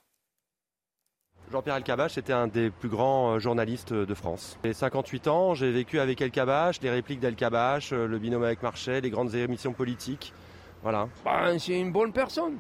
Jean-Pierre 1.51 1.77
Elkabbach 1.77 2.19
était 2.19 2.35
un 2.35 2.47
des 2.47 2.71
plus 2.71 2.91
grands 2.91 3.35
euh, 3.35 3.39
journalistes 3.39 3.95
de 3.95 4.15
France. 4.15 4.59
J'ai 4.65 4.75
58 4.75 5.29
ans, 5.29 5.55
j'ai 5.55 5.71
vécu 5.71 5.99
avec 5.99 6.21
Elkabbach, 6.21 6.81
les 6.83 6.91
répliques 6.91 7.21
d'Elkabbach, 7.21 7.93
euh, 7.93 8.07
le 8.07 8.19
binôme 8.19 8.45
avec 8.45 8.63
Marchais, 8.63 9.01
les 9.01 9.09
grandes 9.09 9.35
émissions 9.35 9.73
politiques. 9.73 10.35
Voilà. 10.83 11.09
Ben, 11.25 11.59
c'est 11.59 11.81
une 11.81 11.91
bonne 11.91 12.13
personne. 12.13 12.59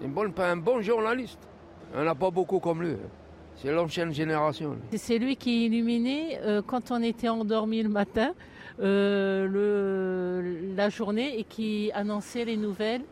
Une 0.00 0.12
bonne, 0.12 0.32
un 0.38 0.56
bon 0.56 0.80
journaliste. 0.80 1.40
Il 1.92 2.00
n'y 2.00 2.06
en 2.06 2.10
a 2.10 2.14
pas 2.14 2.30
beaucoup 2.30 2.58
comme 2.58 2.82
lui. 2.82 2.96
C'est 3.56 3.72
l'ancienne 3.72 4.12
génération. 4.12 4.76
C'est 4.96 5.18
lui 5.18 5.36
qui 5.36 5.66
illuminait 5.66 6.40
euh, 6.42 6.62
quand 6.64 6.90
on 6.92 7.02
était 7.02 7.28
endormi 7.28 7.82
le 7.82 7.88
matin. 7.88 8.32
Euh, 8.80 10.74
la 10.76 10.88
journée 10.88 11.38
et 11.38 11.44
qui 11.44 11.90
annonçait 11.94 12.44
les 12.44 12.56
nouvelles 12.56 13.02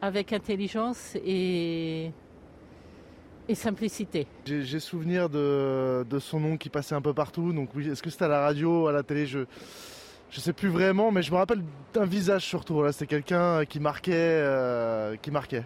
avec 0.00 0.32
intelligence 0.32 1.16
et, 1.24 2.12
simplicité. 3.52 4.26
J'ai 4.46 4.78
souvenir 4.78 5.28
de, 5.28 6.06
de, 6.08 6.18
son 6.20 6.38
nom 6.38 6.56
qui 6.56 6.68
passait 6.68 6.94
un 6.94 7.02
peu 7.02 7.12
partout. 7.12 7.52
Donc 7.52 7.70
oui, 7.74 7.88
est-ce 7.88 8.02
que 8.02 8.08
c'était 8.08 8.26
à 8.26 8.28
la 8.28 8.40
radio, 8.40 8.86
à 8.86 8.92
la 8.92 9.02
télé? 9.02 9.26
Je 9.26 9.40
je 10.30 10.38
sais 10.38 10.52
plus 10.52 10.68
vraiment, 10.68 11.10
mais 11.10 11.22
je 11.22 11.32
me 11.32 11.36
rappelle 11.36 11.62
d'un 11.92 12.04
visage 12.04 12.44
surtout. 12.44 12.74
Voilà, 12.74 12.92
c'était 12.92 13.06
quelqu'un 13.06 13.64
qui 13.64 13.80
marquait, 13.80 14.12
euh, 14.14 15.16
qui 15.16 15.30
marquait 15.30 15.64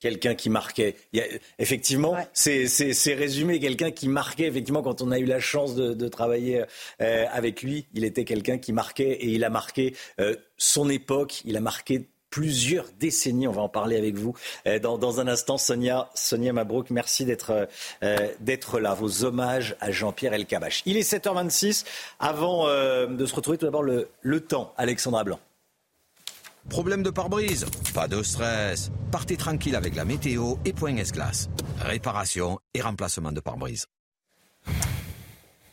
quelqu'un 0.00 0.34
qui 0.34 0.50
marquait. 0.50 0.96
Il 1.12 1.20
y 1.20 1.22
a, 1.22 1.26
effectivement, 1.58 2.16
c'est 2.32 3.14
résumé, 3.14 3.60
quelqu'un 3.60 3.90
qui 3.90 4.08
marquait, 4.08 4.44
effectivement, 4.44 4.82
quand 4.82 5.02
on 5.02 5.10
a 5.10 5.18
eu 5.18 5.24
la 5.24 5.40
chance 5.40 5.74
de, 5.74 5.94
de 5.94 6.08
travailler 6.08 6.64
euh, 7.00 7.24
avec 7.32 7.62
lui, 7.62 7.86
il 7.94 8.04
était 8.04 8.24
quelqu'un 8.24 8.58
qui 8.58 8.72
marquait 8.72 9.10
et 9.10 9.28
il 9.28 9.44
a 9.44 9.50
marqué 9.50 9.94
euh, 10.20 10.36
son 10.56 10.88
époque, 10.88 11.42
il 11.44 11.56
a 11.56 11.60
marqué 11.60 12.08
plusieurs 12.30 12.84
décennies. 13.00 13.48
On 13.48 13.52
va 13.52 13.62
en 13.62 13.70
parler 13.70 13.96
avec 13.96 14.16
vous 14.16 14.34
euh, 14.66 14.78
dans, 14.78 14.98
dans, 14.98 15.18
un 15.18 15.28
instant. 15.28 15.56
Sonia, 15.56 16.10
Sonia 16.14 16.52
Mabrouk, 16.52 16.90
merci 16.90 17.24
d'être 17.24 17.68
d'être 18.40 18.80
là. 18.80 18.94
Vos 18.94 19.24
hommages 19.24 19.76
à 19.80 19.90
Jean-Pierre 19.90 20.34
Elkabach. 20.34 20.82
Il 20.84 20.96
est 20.96 21.10
7h26. 21.10 21.84
Avant 22.20 22.66
de 22.66 23.26
se 23.26 23.34
retrouver, 23.34 23.56
tout 23.56 23.64
d'abord 23.64 23.82
le, 23.82 24.08
le 24.20 24.40
temps, 24.40 24.74
Alexandra 24.76 25.24
Blanc. 25.24 25.40
Problème 26.68 27.02
de 27.02 27.10
pare-brise 27.10 27.66
Pas 27.94 28.08
de 28.08 28.22
stress. 28.22 28.90
Partez 29.10 29.36
tranquille 29.36 29.74
avec 29.74 29.96
la 29.96 30.04
météo 30.04 30.56
et 30.64 30.72
Point 30.72 30.96
S-Glace. 30.96 31.48
Réparation 31.80 32.58
et 32.74 32.82
remplacement 32.82 33.32
de 33.32 33.40
pare-brise. 33.40 33.86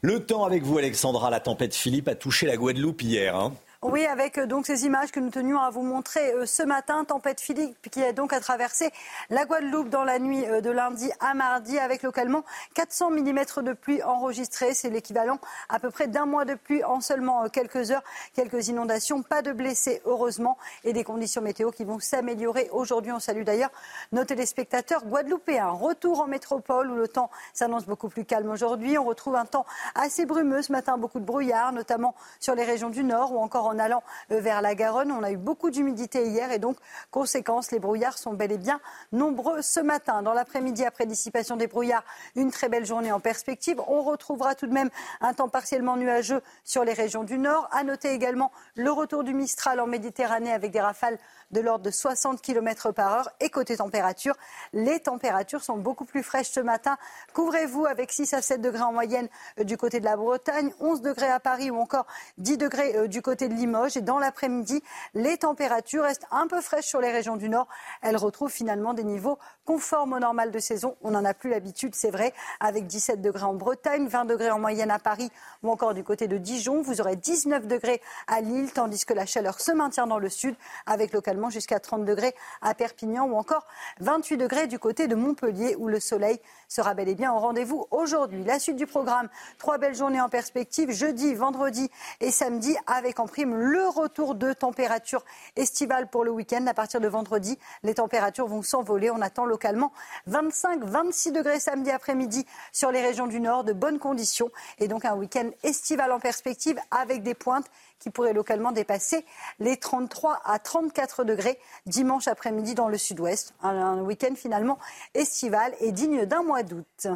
Le 0.01 0.25
temps 0.25 0.45
avec 0.45 0.63
vous, 0.63 0.77
Alexandra. 0.77 1.29
La 1.29 1.39
tempête 1.39 1.75
Philippe 1.75 2.07
a 2.07 2.15
touché 2.15 2.45
la 2.45 2.55
Guadeloupe 2.55 3.01
hier. 3.01 3.35
Hein. 3.35 3.53
Oui, 3.87 4.03
avec 4.07 4.39
euh, 4.39 4.47
donc 4.47 4.65
ces 4.65 4.87
images 4.87 5.11
que 5.11 5.19
nous 5.19 5.29
tenions 5.29 5.59
à 5.59 5.69
vous 5.69 5.83
montrer 5.83 6.33
euh, 6.33 6.47
ce 6.47 6.63
matin, 6.63 7.03
tempête 7.03 7.39
Philippe 7.39 7.91
qui 7.91 8.03
a 8.03 8.13
donc 8.13 8.33
à 8.33 8.39
traverser 8.39 8.89
la 9.29 9.45
Guadeloupe 9.45 9.89
dans 9.89 10.03
la 10.03 10.17
nuit 10.17 10.43
euh, 10.47 10.59
de 10.59 10.71
lundi 10.71 11.11
à 11.19 11.35
mardi, 11.35 11.77
avec 11.77 12.01
localement 12.01 12.43
400 12.73 13.11
mm 13.11 13.39
de 13.61 13.73
pluie 13.73 14.01
enregistrée. 14.01 14.73
C'est 14.73 14.89
l'équivalent 14.89 15.37
à 15.69 15.77
peu 15.77 15.91
près 15.91 16.07
d'un 16.07 16.25
mois 16.25 16.45
de 16.45 16.55
pluie 16.55 16.83
en 16.83 16.99
seulement 16.99 17.47
quelques 17.49 17.91
heures. 17.91 18.01
Quelques 18.33 18.69
inondations, 18.69 19.21
pas 19.21 19.43
de 19.43 19.51
blessés 19.51 20.01
heureusement, 20.05 20.57
et 20.83 20.91
des 20.91 21.03
conditions 21.03 21.43
météo 21.43 21.69
qui 21.69 21.83
vont 21.83 21.99
s'améliorer 21.99 22.69
aujourd'hui. 22.71 23.11
On 23.11 23.19
salue 23.19 23.43
d'ailleurs 23.43 23.71
nos 24.11 24.25
téléspectateurs 24.25 25.05
guadeloupéens. 25.05 25.69
Retour 25.69 26.21
en 26.21 26.27
métropole 26.27 26.89
où 26.89 26.95
le 26.95 27.07
temps 27.07 27.29
s'annonce 27.53 27.85
beaucoup 27.85 28.09
plus 28.09 28.25
calme 28.25 28.49
aujourd'hui. 28.49 28.97
On 28.97 29.03
retrouve 29.03 29.35
un 29.35 29.45
temps 29.45 29.67
assez 29.93 30.25
brumeux 30.25 30.63
ce 30.63 30.71
matin, 30.71 30.97
beaucoup 30.97 31.19
de 31.19 31.25
brouillard, 31.25 31.71
notamment 31.71 32.15
sur 32.39 32.55
les 32.55 32.63
régions 32.63 32.89
du 32.89 33.03
nord 33.03 33.31
ou 33.31 33.37
encore 33.37 33.67
en 33.67 33.74
allant 33.79 34.03
euh, 34.31 34.39
vers 34.39 34.61
la 34.61 34.75
Garonne. 34.75 35.11
On 35.11 35.23
a 35.23 35.31
eu 35.31 35.37
beaucoup 35.37 35.69
d'humidité 35.69 36.27
hier 36.27 36.51
et 36.51 36.59
donc, 36.59 36.77
conséquence, 37.11 37.71
les 37.71 37.79
brouillards 37.79 38.17
sont 38.17 38.33
bel 38.33 38.51
et 38.51 38.57
bien 38.57 38.79
nombreux 39.11 39.61
ce 39.61 39.79
matin. 39.79 40.21
Dans 40.21 40.33
l'après-midi, 40.33 40.85
après 40.85 41.05
dissipation 41.05 41.55
des 41.55 41.67
brouillards, 41.67 42.03
une 42.35 42.51
très 42.51 42.69
belle 42.69 42.85
journée 42.85 43.11
en 43.11 43.19
perspective. 43.19 43.81
On 43.87 44.03
retrouvera 44.03 44.55
tout 44.55 44.67
de 44.67 44.73
même 44.73 44.89
un 45.21 45.33
temps 45.33 45.49
partiellement 45.49 45.97
nuageux 45.97 46.41
sur 46.63 46.83
les 46.83 46.93
régions 46.93 47.23
du 47.23 47.37
nord. 47.37 47.69
À 47.71 47.83
noter 47.83 48.11
également 48.11 48.51
le 48.75 48.91
retour 48.91 49.23
du 49.23 49.33
Mistral 49.33 49.79
en 49.79 49.87
Méditerranée 49.87 50.51
avec 50.51 50.71
des 50.71 50.81
rafales 50.81 51.17
de 51.51 51.61
l'ordre 51.61 51.83
de 51.83 51.91
60 51.91 52.41
km 52.41 52.91
par 52.91 53.13
heure. 53.13 53.29
Et 53.39 53.49
côté 53.49 53.77
température, 53.77 54.35
les 54.73 54.99
températures 54.99 55.63
sont 55.63 55.77
beaucoup 55.77 56.05
plus 56.05 56.23
fraîches 56.23 56.49
ce 56.49 56.59
matin. 56.59 56.97
Couvrez-vous 57.33 57.85
avec 57.85 58.11
6 58.11 58.33
à 58.33 58.41
7 58.41 58.61
degrés 58.61 58.83
en 58.83 58.93
moyenne 58.93 59.27
euh, 59.59 59.63
du 59.63 59.77
côté 59.77 59.99
de 59.99 60.05
la 60.05 60.17
Bretagne, 60.17 60.71
11 60.79 61.01
degrés 61.01 61.29
à 61.29 61.39
Paris 61.39 61.71
ou 61.71 61.79
encore 61.79 62.05
10 62.37 62.57
degrés 62.57 62.95
euh, 62.95 63.07
du 63.07 63.21
côté 63.21 63.47
de 63.47 63.53
Limoges. 63.53 63.97
Et 63.97 64.01
dans 64.01 64.19
l'après-midi, 64.19 64.83
les 65.13 65.37
températures 65.37 66.03
restent 66.03 66.27
un 66.31 66.47
peu 66.47 66.61
fraîches 66.61 66.87
sur 66.87 67.01
les 67.01 67.11
régions 67.11 67.37
du 67.37 67.49
nord. 67.49 67.67
Elles 68.01 68.17
retrouvent 68.17 68.51
finalement 68.51 68.93
des 68.93 69.03
niveaux 69.03 69.37
conformes 69.65 70.13
au 70.13 70.19
normal 70.19 70.51
de 70.51 70.59
saison. 70.59 70.95
On 71.01 71.11
n'en 71.11 71.25
a 71.25 71.33
plus 71.33 71.49
l'habitude, 71.49 71.95
c'est 71.95 72.11
vrai, 72.11 72.33
avec 72.59 72.87
17 72.87 73.21
degrés 73.21 73.43
en 73.43 73.53
Bretagne, 73.53 74.07
20 74.07 74.25
degrés 74.25 74.51
en 74.51 74.59
moyenne 74.59 74.91
à 74.91 74.99
Paris 74.99 75.31
ou 75.63 75.71
encore 75.71 75.93
du 75.93 76.03
côté 76.03 76.27
de 76.27 76.37
Dijon. 76.37 76.81
Vous 76.81 77.01
aurez 77.01 77.15
19 77.15 77.67
degrés 77.67 78.01
à 78.27 78.41
Lille, 78.41 78.71
tandis 78.71 79.05
que 79.05 79.13
la 79.13 79.25
chaleur 79.25 79.59
se 79.59 79.71
maintient 79.71 80.07
dans 80.07 80.19
le 80.19 80.29
sud, 80.29 80.55
avec 80.85 81.13
localement 81.13 81.34
jusqu'à 81.49 81.79
30 81.79 82.05
degrés 82.05 82.35
à 82.61 82.73
Perpignan 82.73 83.25
ou 83.25 83.35
encore 83.35 83.65
28 83.99 84.37
degrés 84.37 84.67
du 84.67 84.79
côté 84.79 85.07
de 85.07 85.15
Montpellier, 85.15 85.75
où 85.77 85.87
le 85.87 85.99
soleil 85.99 86.39
sera 86.67 86.93
bel 86.93 87.07
et 87.09 87.15
bien 87.15 87.33
au 87.33 87.39
rendez-vous 87.39 87.85
aujourd'hui. 87.91 88.43
La 88.43 88.59
suite 88.59 88.75
du 88.75 88.87
programme, 88.87 89.29
trois 89.57 89.77
belles 89.77 89.95
journées 89.95 90.21
en 90.21 90.29
perspective, 90.29 90.91
jeudi, 90.91 91.33
vendredi 91.33 91.89
et 92.21 92.31
samedi, 92.31 92.75
avec 92.87 93.19
en 93.19 93.27
prime 93.27 93.55
le 93.55 93.87
retour 93.87 94.35
de 94.35 94.53
températures 94.53 95.23
estivales 95.55 96.09
pour 96.09 96.23
le 96.23 96.31
week-end. 96.31 96.65
À 96.67 96.73
partir 96.73 96.99
de 96.99 97.07
vendredi, 97.07 97.57
les 97.83 97.95
températures 97.95 98.47
vont 98.47 98.61
s'envoler. 98.61 99.09
On 99.11 99.21
attend 99.21 99.45
localement 99.45 99.91
25-26 100.29 101.31
degrés 101.31 101.59
samedi 101.59 101.91
après-midi 101.91 102.45
sur 102.71 102.91
les 102.91 103.01
régions 103.01 103.27
du 103.27 103.39
nord, 103.39 103.63
de 103.63 103.73
bonnes 103.73 103.99
conditions. 103.99 104.49
Et 104.79 104.87
donc 104.87 105.05
un 105.05 105.15
week-end 105.15 105.49
estival 105.63 106.11
en 106.11 106.19
perspective 106.19 106.79
avec 106.91 107.23
des 107.23 107.33
pointes 107.33 107.65
qui 108.05 108.11
pourraient 108.11 108.33
localement 108.33 108.71
dépasser 108.71 109.25
les 109.59 109.77
33 109.77 110.39
à 110.45 110.59
34 110.59 111.23
degrés 111.23 111.57
dimanche 111.87 112.27
après-midi 112.27 112.75
dans 112.75 112.87
le 112.87 112.99
sud-ouest. 112.99 113.55
Un, 113.63 114.01
week-end 114.01 114.35
finalement 114.35 114.77
estival 115.15 115.73
et 115.79 115.91
digne 115.91 116.27
d'un 116.27 116.43
mois 116.43 116.61
d'août. 116.61 117.07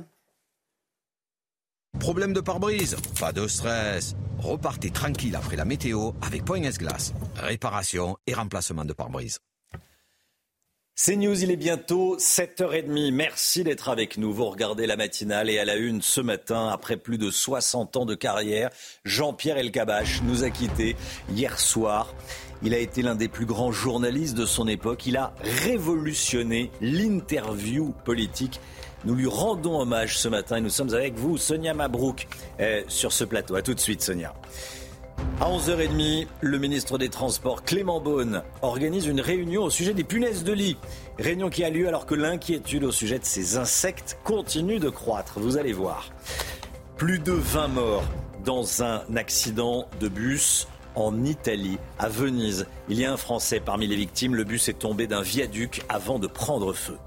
Problème 2.00 2.34
de 2.34 2.42
pare-brise? 2.42 2.96
Pas 3.20 3.32
de 3.32 3.48
stress. 3.48 4.16
Repartez 4.40 4.90
tranquille 4.90 5.36
après 5.36 5.58
la 5.58 5.66
météo 5.66 6.14
avec 6.24 6.44
Point 6.44 6.64
S-Glace. 6.64 7.14
Réparation 7.36 8.18
et 8.26 8.34
remplacement 8.34 8.84
de 8.84 8.94
pare-brise. 8.94 9.40
C'est 11.02 11.16
News, 11.16 11.42
il 11.42 11.50
est 11.50 11.56
bientôt 11.56 12.18
7h30. 12.18 13.14
Merci 13.14 13.64
d'être 13.64 13.88
avec 13.88 14.18
nous. 14.18 14.34
Vous 14.34 14.44
regardez 14.44 14.86
la 14.86 14.98
matinale 14.98 15.50
et 15.50 15.58
à 15.58 15.64
la 15.64 15.78
une 15.78 16.02
ce 16.02 16.20
matin, 16.20 16.68
après 16.68 16.98
plus 16.98 17.18
de 17.18 17.32
60 17.32 17.96
ans 17.96 18.06
de 18.06 18.16
carrière, 18.16 18.70
Jean-Pierre 19.06 19.58
Elkabach 19.58 20.22
nous 20.24 20.44
a 20.44 20.50
quittés 20.50 20.98
hier 21.34 21.58
soir. 21.58 22.14
Il 22.64 22.74
a 22.74 22.80
été 22.80 23.02
l'un 23.02 23.16
des 23.16 23.30
plus 23.30 23.46
grands 23.46 23.72
journalistes 23.72 24.36
de 24.36 24.46
son 24.46 24.68
époque. 24.68 25.06
Il 25.06 25.16
a 25.16 25.34
révolutionné 25.64 26.70
l'interview 26.82 27.94
politique. 28.04 28.60
Nous 29.06 29.16
lui 29.16 29.28
rendons 29.28 29.80
hommage 29.80 30.18
ce 30.18 30.28
matin 30.28 30.58
et 30.58 30.62
nous 30.62 30.70
sommes 30.70 30.94
avec 30.94 31.14
vous, 31.14 31.38
Sonia 31.38 31.74
Mabrouk, 31.74 32.28
euh, 32.60 32.84
sur 32.90 33.14
ce 33.14 33.24
plateau. 33.24 33.56
A 33.56 33.62
tout 33.62 33.74
de 33.74 33.80
suite, 33.80 34.02
Sonia. 34.02 34.34
À 35.42 35.50
11h30, 35.50 36.28
le 36.42 36.58
ministre 36.60 36.98
des 36.98 37.10
Transports, 37.10 37.64
Clément 37.64 38.02
Beaune, 38.02 38.44
organise 38.62 39.06
une 39.06 39.22
réunion 39.22 39.64
au 39.64 39.70
sujet 39.70 39.94
des 39.94 40.04
punaises 40.04 40.44
de 40.44 40.52
lit. 40.52 40.78
Réunion 41.18 41.50
qui 41.50 41.64
a 41.64 41.70
lieu 41.70 41.88
alors 41.88 42.06
que 42.06 42.16
l'inquiétude 42.16 42.84
au 42.84 42.92
sujet 42.92 43.20
de 43.20 43.26
ces 43.26 43.58
insectes 43.58 44.18
continue 44.24 44.80
de 44.80 44.90
croître. 44.90 45.40
Vous 45.40 45.58
allez 45.58 45.74
voir. 45.74 46.10
Plus 46.98 47.20
de 47.20 47.32
20 47.32 47.68
morts 47.70 48.04
dans 48.44 48.84
un 48.84 49.04
accident 49.16 49.88
de 50.00 50.10
bus 50.10 50.68
en 50.96 51.24
Italie, 51.24 51.78
à 51.98 52.10
Venise. 52.10 52.68
Il 52.90 53.00
y 53.00 53.06
a 53.06 53.14
un 53.14 53.18
Français 53.18 53.62
parmi 53.64 53.88
les 53.88 53.96
victimes. 53.96 54.36
Le 54.36 54.44
bus 54.44 54.68
est 54.68 54.80
tombé 54.80 55.08
d'un 55.08 55.22
viaduc 55.22 55.84
avant 55.88 56.20
de 56.20 56.28
prendre 56.28 56.74
feu. 56.74 56.98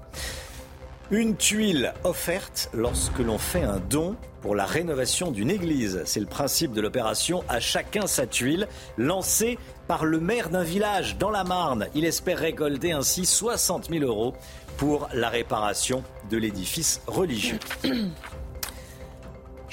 Une 1.15 1.35
tuile 1.35 1.93
offerte 2.05 2.71
lorsque 2.73 3.19
l'on 3.19 3.37
fait 3.37 3.61
un 3.61 3.77
don 3.77 4.15
pour 4.41 4.55
la 4.55 4.65
rénovation 4.65 5.29
d'une 5.29 5.51
église. 5.51 6.01
C'est 6.05 6.19
le 6.19 6.25
principe 6.25 6.71
de 6.71 6.81
l'opération 6.81 7.43
À 7.47 7.59
chacun 7.59 8.07
sa 8.07 8.25
tuile, 8.25 8.67
lancée 8.97 9.59
par 9.87 10.05
le 10.05 10.19
maire 10.19 10.49
d'un 10.49 10.63
village 10.63 11.19
dans 11.19 11.29
la 11.29 11.43
Marne. 11.43 11.85
Il 11.93 12.03
espère 12.03 12.39
récolter 12.39 12.93
ainsi 12.93 13.27
60 13.27 13.91
000 13.91 14.03
euros 14.03 14.33
pour 14.77 15.07
la 15.13 15.29
réparation 15.29 16.03
de 16.31 16.37
l'édifice 16.37 16.99
religieux. 17.05 17.59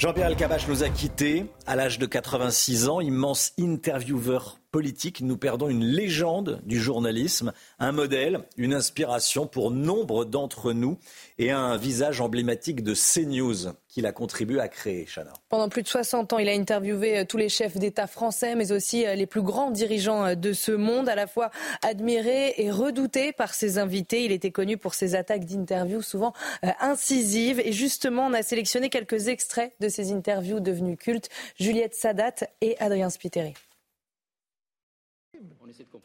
Jean-Pierre 0.01 0.29
Alcabache 0.29 0.67
nous 0.67 0.83
a 0.83 0.89
quittés 0.89 1.45
à 1.67 1.77
l'âge 1.77 1.99
de 1.99 2.07
86 2.07 2.89
ans, 2.89 3.01
immense 3.03 3.53
intervieweur 3.59 4.57
politique. 4.71 5.21
Nous 5.21 5.37
perdons 5.37 5.69
une 5.69 5.85
légende 5.85 6.63
du 6.65 6.81
journalisme, 6.81 7.53
un 7.79 7.93
modèle, 7.93 8.41
une 8.57 8.73
inspiration 8.73 9.47
pour 9.47 9.71
nombre 9.71 10.25
d'entre 10.25 10.73
nous 10.73 10.97
et 11.41 11.51
un 11.51 11.79
visage 11.79 12.21
emblématique 12.21 12.83
de 12.83 12.93
CNews 12.93 13.73
qu'il 13.89 14.05
a 14.05 14.13
contribué 14.13 14.61
à 14.61 14.69
créer, 14.69 15.07
Chana. 15.07 15.33
Pendant 15.49 15.71
plus 15.71 15.83
de 15.83 15.89
60 15.89 16.35
ans, 16.35 16.39
il 16.39 16.51
a 16.51 16.53
interviewé 16.53 17.19
euh, 17.19 17.25
tous 17.25 17.39
les 17.39 17.49
chefs 17.49 17.79
d'État 17.79 18.07
français, 18.07 18.55
mais 18.57 18.73
aussi 18.73 19.07
euh, 19.07 19.15
les 19.15 19.25
plus 19.25 19.41
grands 19.41 19.71
dirigeants 19.71 20.27
euh, 20.27 20.35
de 20.35 20.53
ce 20.53 20.71
monde, 20.71 21.09
à 21.09 21.15
la 21.15 21.27
fois 21.27 21.51
admiré 21.81 22.53
et 22.59 22.71
redouté 22.71 23.33
par 23.33 23.55
ses 23.55 23.79
invités. 23.79 24.27
Il 24.27 24.33
était 24.33 24.51
connu 24.51 24.77
pour 24.77 24.93
ses 24.93 25.15
attaques 25.15 25.47
d'interviews 25.47 26.03
souvent 26.03 26.35
incisives. 26.79 27.59
Et 27.61 27.73
justement, 27.73 28.27
on 28.27 28.35
a 28.35 28.43
sélectionné 28.43 28.91
quelques 28.91 29.29
extraits 29.29 29.73
de 29.81 29.89
ces 29.89 30.13
interviews 30.13 30.61
devenues 30.61 30.99
cultes. 30.99 31.31
Juliette 31.59 31.95
Sadat 31.95 32.35
et 32.61 32.77
Adrien 32.81 33.09
Spiteri. 33.09 33.55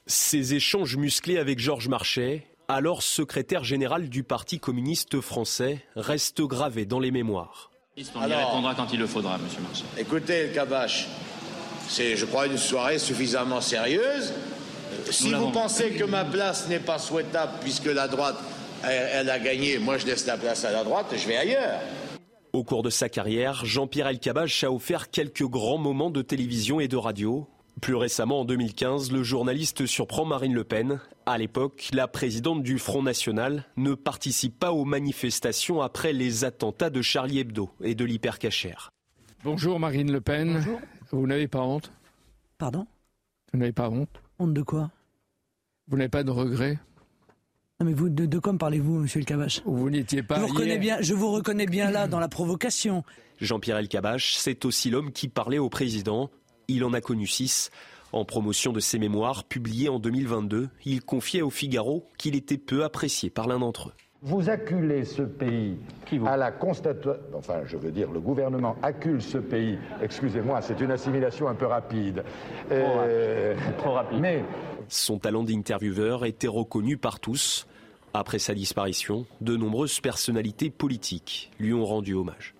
Ces 0.07 0.53
échanges 0.53 0.95
musclés 0.95 1.37
avec 1.37 1.59
Georges 1.59 1.89
Marchais, 1.89 2.45
alors 2.67 3.03
secrétaire 3.03 3.63
général 3.63 4.09
du 4.09 4.23
Parti 4.23 4.59
communiste 4.59 5.21
français, 5.21 5.83
restent 5.95 6.41
gravés 6.41 6.85
dans 6.85 6.99
les 6.99 7.11
mémoires. 7.11 7.71
On 8.15 8.27
y 8.27 8.33
répondra 8.33 8.75
quand 8.75 8.91
il 8.91 8.99
le 8.99 9.07
faudra, 9.07 9.37
monsieur 9.37 9.61
Marchais. 9.61 9.85
Écoutez, 9.97 10.51
Kabash, 10.53 11.07
c'est, 11.87 12.17
je 12.17 12.25
crois, 12.25 12.47
une 12.47 12.57
soirée 12.57 12.99
suffisamment 12.99 13.61
sérieuse. 13.61 14.33
Si 15.09 15.33
vous 15.33 15.51
pensez 15.51 15.91
que 15.91 16.03
ma 16.03 16.25
place 16.25 16.67
n'est 16.67 16.79
pas 16.79 16.99
souhaitable 16.99 17.53
puisque 17.61 17.85
la 17.85 18.07
droite, 18.07 18.37
elle, 18.83 19.29
a 19.29 19.39
gagné, 19.39 19.77
moi 19.77 19.97
je 19.97 20.05
laisse 20.05 20.25
la 20.25 20.37
place 20.37 20.65
à 20.65 20.71
la 20.71 20.83
droite 20.83 21.11
et 21.13 21.17
je 21.17 21.27
vais 21.27 21.37
ailleurs. 21.37 21.79
Au 22.53 22.63
cours 22.63 22.83
de 22.83 22.89
sa 22.89 23.09
carrière, 23.09 23.65
Jean-Pierre 23.65 24.07
Elkabbach 24.07 24.63
a 24.63 24.71
offert 24.71 25.09
quelques 25.09 25.43
grands 25.43 25.77
moments 25.77 26.09
de 26.09 26.21
télévision 26.21 26.79
et 26.79 26.87
de 26.87 26.95
radio, 26.95 27.47
plus 27.81 27.95
récemment, 27.95 28.41
en 28.41 28.45
2015, 28.45 29.11
le 29.11 29.23
journaliste 29.23 29.85
surprend 29.85 30.25
Marine 30.25 30.53
Le 30.53 30.63
Pen. 30.63 30.99
À 31.25 31.37
l'époque, 31.37 31.89
la 31.93 32.07
présidente 32.07 32.63
du 32.63 32.79
Front 32.79 33.03
National 33.03 33.65
ne 33.77 33.93
participe 33.93 34.57
pas 34.57 34.71
aux 34.71 34.85
manifestations 34.85 35.81
après 35.81 36.13
les 36.13 36.45
attentats 36.45 36.89
de 36.89 37.01
Charlie 37.01 37.39
Hebdo 37.39 37.69
et 37.81 37.95
de 37.95 38.05
l'hypercachère. 38.05 38.91
Bonjour 39.43 39.79
Marine 39.79 40.11
Le 40.11 40.21
Pen. 40.21 40.63
Vous 41.11 41.27
n'avez 41.27 41.47
pas 41.47 41.61
honte? 41.61 41.91
Pardon? 42.57 42.87
Vous 43.53 43.59
n'avez 43.59 43.73
pas 43.73 43.89
honte? 43.89 44.21
Honte 44.39 44.53
de 44.53 44.61
quoi? 44.61 44.89
Vous 45.87 45.97
n'avez 45.97 46.09
pas 46.09 46.23
de 46.23 46.31
regrets? 46.31 46.79
Non 47.79 47.85
mais 47.85 47.93
vous, 47.93 48.09
de, 48.09 48.39
quoi 48.39 48.53
me 48.53 48.57
parlez-vous, 48.57 48.99
monsieur 48.99 49.19
El 49.19 49.25
Kabache 49.25 49.61
Vous 49.65 49.89
n'étiez 49.89 50.23
pas. 50.23 50.35
Je 50.35 50.41
vous, 50.41 50.47
reconnais 50.47 50.77
bien, 50.77 50.97
je 51.01 51.13
vous 51.13 51.31
reconnais 51.31 51.65
bien 51.65 51.91
là 51.91 52.07
dans 52.07 52.19
la 52.19 52.29
provocation. 52.29 53.03
Jean-Pierre 53.41 53.77
El 53.77 53.89
Kabache, 53.89 54.35
c'est 54.37 54.63
aussi 54.63 54.89
l'homme 54.89 55.11
qui 55.11 55.27
parlait 55.27 55.57
au 55.57 55.69
président 55.69 56.29
il 56.67 56.83
en 56.83 56.93
a 56.93 57.01
connu 57.01 57.27
six. 57.27 57.71
En 58.11 58.23
promotion 58.23 58.71
de 58.71 58.79
ses 58.79 58.97
mémoires 58.97 59.43
publiées 59.43 59.89
en 59.89 59.99
2022, 59.99 60.69
il 60.85 61.01
confiait 61.01 61.41
au 61.41 61.49
Figaro 61.49 62.07
qu'il 62.17 62.35
était 62.35 62.57
peu 62.57 62.83
apprécié 62.83 63.29
par 63.29 63.47
l'un 63.47 63.59
d'entre 63.59 63.89
eux. 63.89 63.93
Vous 64.21 64.49
acculez 64.49 65.05
ce 65.05 65.21
pays 65.21 65.77
à 66.25 66.37
la 66.37 66.51
constatation. 66.51 67.13
Enfin, 67.35 67.61
je 67.65 67.77
veux 67.77 67.91
dire, 67.91 68.09
le 68.09 68.19
gouvernement 68.19 68.75
accule 68.81 69.21
ce 69.21 69.37
pays. 69.37 69.77
Excusez-moi, 70.01 70.61
c'est 70.61 70.79
une 70.79 70.91
assimilation 70.91 71.47
un 71.47 71.53
peu 71.53 71.67
rapide. 71.67 72.23
Euh, 72.71 73.53
Trop 73.77 73.91
rapide. 73.91 74.19
Mais. 74.19 74.43
Son 74.87 75.19
talent 75.19 75.43
d'intervieweur 75.43 76.25
était 76.25 76.47
reconnu 76.47 76.97
par 76.97 77.19
tous. 77.19 77.67
Après 78.13 78.39
sa 78.39 78.53
disparition, 78.53 79.25
de 79.41 79.57
nombreuses 79.57 79.99
personnalités 79.99 80.69
politiques 80.69 81.51
lui 81.59 81.73
ont 81.73 81.85
rendu 81.85 82.13
hommage. 82.13 82.55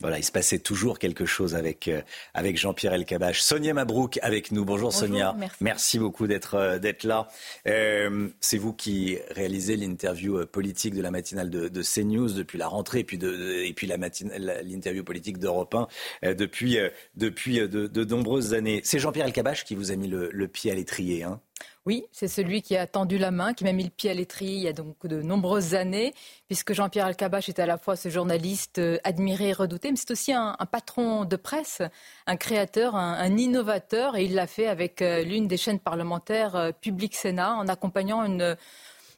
Voilà, 0.00 0.18
il 0.18 0.24
se 0.24 0.32
passait 0.32 0.58
toujours 0.58 0.98
quelque 0.98 1.24
chose 1.24 1.54
avec, 1.54 1.88
euh, 1.88 2.02
avec 2.34 2.58
Jean-Pierre 2.58 2.92
Elkabach. 2.92 3.40
Sonia 3.40 3.72
Mabrouk 3.72 4.18
avec 4.20 4.52
nous. 4.52 4.66
Bonjour, 4.66 4.92
Sonia. 4.92 5.34
Merci. 5.60 5.98
beaucoup 5.98 6.26
d'être 6.26 6.54
euh, 6.56 6.78
d'être 6.78 7.04
là. 7.04 7.28
Euh, 7.66 8.28
c'est 8.38 8.58
vous 8.58 8.74
qui 8.74 9.16
réalisez 9.30 9.74
l'interview 9.74 10.44
politique 10.44 10.94
de 10.94 11.00
la 11.00 11.10
matinale 11.10 11.48
de, 11.48 11.68
de, 11.68 11.82
CNews 11.82 12.28
depuis 12.32 12.58
la 12.58 12.68
rentrée 12.68 13.00
et 13.00 13.04
puis, 13.04 13.16
de, 13.16 13.64
et 13.64 13.72
puis 13.72 13.86
l'interview 13.86 15.02
politique 15.02 15.38
d'Europe 15.38 15.74
1 16.22 16.34
depuis, 16.34 16.78
depuis 17.14 17.60
de, 17.60 17.86
de, 17.86 18.04
nombreuses 18.04 18.52
années. 18.52 18.82
C'est 18.84 18.98
Jean-Pierre 18.98 19.26
Elkabach 19.26 19.64
qui 19.64 19.74
vous 19.74 19.92
a 19.92 19.96
mis 19.96 20.08
le, 20.08 20.28
le 20.30 20.48
pied 20.48 20.70
à 20.70 20.74
l'étrier. 20.74 21.22
Hein 21.22 21.40
oui, 21.86 22.04
c'est 22.10 22.26
celui 22.26 22.62
qui 22.62 22.76
a 22.76 22.86
tendu 22.86 23.16
la 23.16 23.30
main, 23.30 23.54
qui 23.54 23.62
m'a 23.62 23.72
mis 23.72 23.84
le 23.84 23.90
pied 23.90 24.10
à 24.10 24.14
l'étrier 24.14 24.54
il 24.56 24.62
y 24.62 24.68
a 24.68 24.72
donc 24.72 25.06
de 25.06 25.22
nombreuses 25.22 25.74
années, 25.74 26.14
puisque 26.48 26.72
Jean-Pierre 26.72 27.06
Alcabache 27.06 27.48
est 27.48 27.60
à 27.60 27.66
la 27.66 27.78
fois 27.78 27.94
ce 27.94 28.08
journaliste 28.08 28.78
euh, 28.78 28.98
admiré 29.04 29.50
et 29.50 29.52
redouté, 29.52 29.90
mais 29.90 29.96
c'est 29.96 30.10
aussi 30.10 30.32
un, 30.32 30.56
patron 30.70 31.24
de 31.24 31.36
presse, 31.36 31.82
un 32.26 32.36
créateur, 32.36 32.96
un, 32.96 33.36
innovateur, 33.36 34.16
et 34.16 34.24
il 34.24 34.34
l'a 34.34 34.48
fait 34.48 34.66
avec 34.66 35.00
euh, 35.00 35.22
l'une 35.22 35.46
des 35.46 35.56
chaînes 35.56 35.78
parlementaires 35.78 36.56
euh, 36.56 36.72
Public 36.72 37.14
Sénat, 37.14 37.54
en 37.54 37.68
accompagnant 37.68 38.24
une 38.24 38.56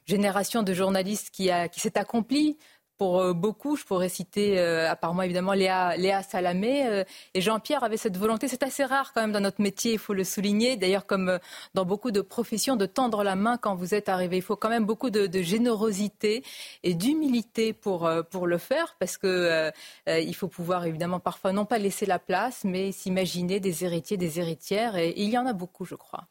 génération 0.05 0.61
de 0.61 0.73
journalistes 0.73 1.29
qui, 1.31 1.49
qui 1.71 1.79
s'est 1.79 1.97
accomplie 1.97 2.57
pour 2.99 3.21
euh, 3.21 3.33
beaucoup. 3.33 3.77
Je 3.77 3.85
pourrais 3.85 4.09
citer, 4.09 4.59
euh, 4.59 4.91
à 4.91 4.95
part 4.95 5.13
moi 5.15 5.25
évidemment, 5.25 5.53
Léa, 5.53 6.21
Salamé. 6.21 6.85
Euh, 6.85 7.03
et 7.33 7.41
Jean-Pierre 7.41 7.83
avait 7.83 7.97
cette 7.97 8.17
volonté. 8.17 8.47
C'est 8.47 8.61
assez 8.61 8.83
rare 8.83 9.13
quand 9.13 9.21
même 9.21 9.31
dans 9.31 9.39
notre 9.39 9.61
métier, 9.61 9.93
il 9.93 9.99
faut 9.99 10.13
le 10.13 10.25
souligner. 10.25 10.75
D'ailleurs, 10.75 11.05
comme 11.07 11.39
dans 11.73 11.85
beaucoup 11.85 12.11
de 12.11 12.21
professions, 12.21 12.75
de 12.75 12.85
tendre 12.85 13.23
la 13.23 13.35
main 13.35 13.57
quand 13.57 13.73
vous 13.73 13.95
êtes 13.95 14.09
arrivé. 14.09 14.37
Il 14.37 14.43
faut 14.43 14.57
quand 14.57 14.69
même 14.69 14.85
beaucoup 14.85 15.09
de, 15.09 15.41
générosité 15.41 16.43
et 16.83 16.93
d'humilité 16.93 17.71
pour, 17.71 18.09
pour 18.29 18.45
le 18.45 18.57
faire, 18.57 18.97
parce 18.99 19.17
que 19.17 19.71
il 20.07 20.35
faut 20.35 20.49
pouvoir 20.49 20.85
évidemment 20.85 21.21
parfois 21.21 21.53
non 21.53 21.65
pas 21.65 21.77
laisser 21.77 22.05
la 22.05 22.19
place, 22.19 22.65
mais 22.65 22.91
s'imaginer 22.91 23.61
des 23.61 23.85
héritiers, 23.85 24.17
des 24.17 24.39
héritières. 24.39 24.97
Et, 24.97 25.09
et 25.09 25.23
il 25.23 25.29
y 25.29 25.37
en 25.37 25.45
a 25.45 25.53
beaucoup, 25.53 25.85
je 25.85 25.95
crois. 25.95 26.25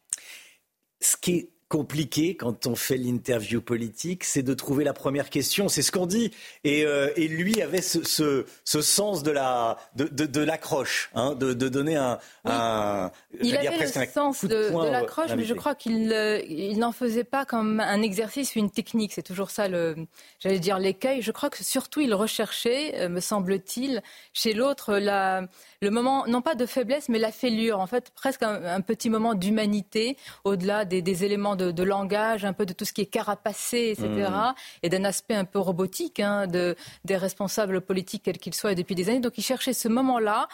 Ce 1.01 1.17
qui 1.17 1.31
est 1.31 1.49
compliqué 1.69 2.35
quand 2.35 2.65
on 2.65 2.75
fait 2.75 2.97
l'interview 2.97 3.61
politique, 3.61 4.23
c'est 4.23 4.41
de 4.41 4.55
trouver 4.55 4.83
la 4.83 4.93
première 4.93 5.29
question. 5.29 5.69
C'est 5.69 5.83
ce 5.83 5.91
qu'on 5.91 6.07
dit. 6.07 6.31
Et, 6.63 6.83
euh, 6.83 7.11
et, 7.15 7.27
lui 7.27 7.61
avait 7.61 7.81
ce, 7.81 8.03
ce, 8.03 8.45
ce, 8.65 8.81
sens 8.81 9.21
de 9.21 9.29
la 9.29 9.77
de, 9.95 10.05
de, 10.05 10.25
de 10.25 10.41
l'accroche, 10.41 11.11
hein, 11.13 11.35
de, 11.35 11.53
de, 11.53 11.69
donner 11.69 11.95
un. 11.95 12.17
un 12.45 13.11
il 13.39 13.55
avait 13.55 13.77
le 13.77 14.07
sens 14.07 14.43
de, 14.43 14.49
de 14.49 14.91
l'accroche, 14.91 15.31
mais 15.37 15.43
je 15.43 15.53
crois 15.53 15.75
qu'il 15.75 16.11
euh, 16.11 16.41
il 16.49 16.79
n'en 16.79 16.91
faisait 16.91 17.23
pas 17.23 17.45
comme 17.45 17.79
un 17.79 18.01
exercice 18.01 18.55
ou 18.55 18.59
une 18.59 18.71
technique. 18.71 19.13
C'est 19.13 19.21
toujours 19.21 19.51
ça 19.51 19.67
le, 19.67 19.95
j'allais 20.39 20.59
dire 20.59 20.79
l'écueil. 20.79 21.21
Je 21.21 21.31
crois 21.31 21.51
que 21.51 21.63
surtout 21.63 22.01
il 22.01 22.15
recherchait, 22.15 22.95
euh, 22.95 23.09
me 23.09 23.19
semble-t-il, 23.19 24.01
chez 24.33 24.53
l'autre 24.53 24.95
la 24.95 25.43
le 25.81 25.91
moment, 25.91 26.25
non 26.27 26.41
pas 26.41 26.55
de 26.55 26.65
faiblesse, 26.65 27.07
mais 27.07 27.19
la 27.19 27.31
fêlure, 27.31 27.79
en 27.79 27.87
fait, 27.87 28.11
presque 28.11 28.43
un, 28.43 28.81
petit 28.81 29.09
moment 29.09 29.33
d'humanité, 29.33 30.17
au-delà 30.43 30.83
des, 30.83 31.23
éléments 31.23 31.55
de, 31.55 31.83
langage, 31.83 32.43
un 32.43 32.53
peu 32.53 32.65
de 32.65 32.73
tout 32.73 32.85
ce 32.85 32.91
qui 32.91 33.01
est 33.01 33.05
carapacé, 33.05 33.95
etc., 33.97 34.07
mmh. 34.07 34.53
et 34.83 34.89
d'un 34.89 35.05
aspect 35.05 35.35
un 35.35 35.45
peu 35.45 35.59
robotique 35.59 36.19
hein, 36.19 36.47
de, 36.47 36.75
des 37.05 37.15
responsables 37.15 37.81
politiques, 37.81 38.23
quels 38.23 38.39
qu'ils 38.39 38.55
soient, 38.55 38.75
depuis 38.75 38.95
des 38.95 39.09
années. 39.09 39.21
Donc 39.21 39.37
il 39.37 39.43
cherchait 39.43 39.73
ce 39.73 39.87
moment-là 39.87 40.47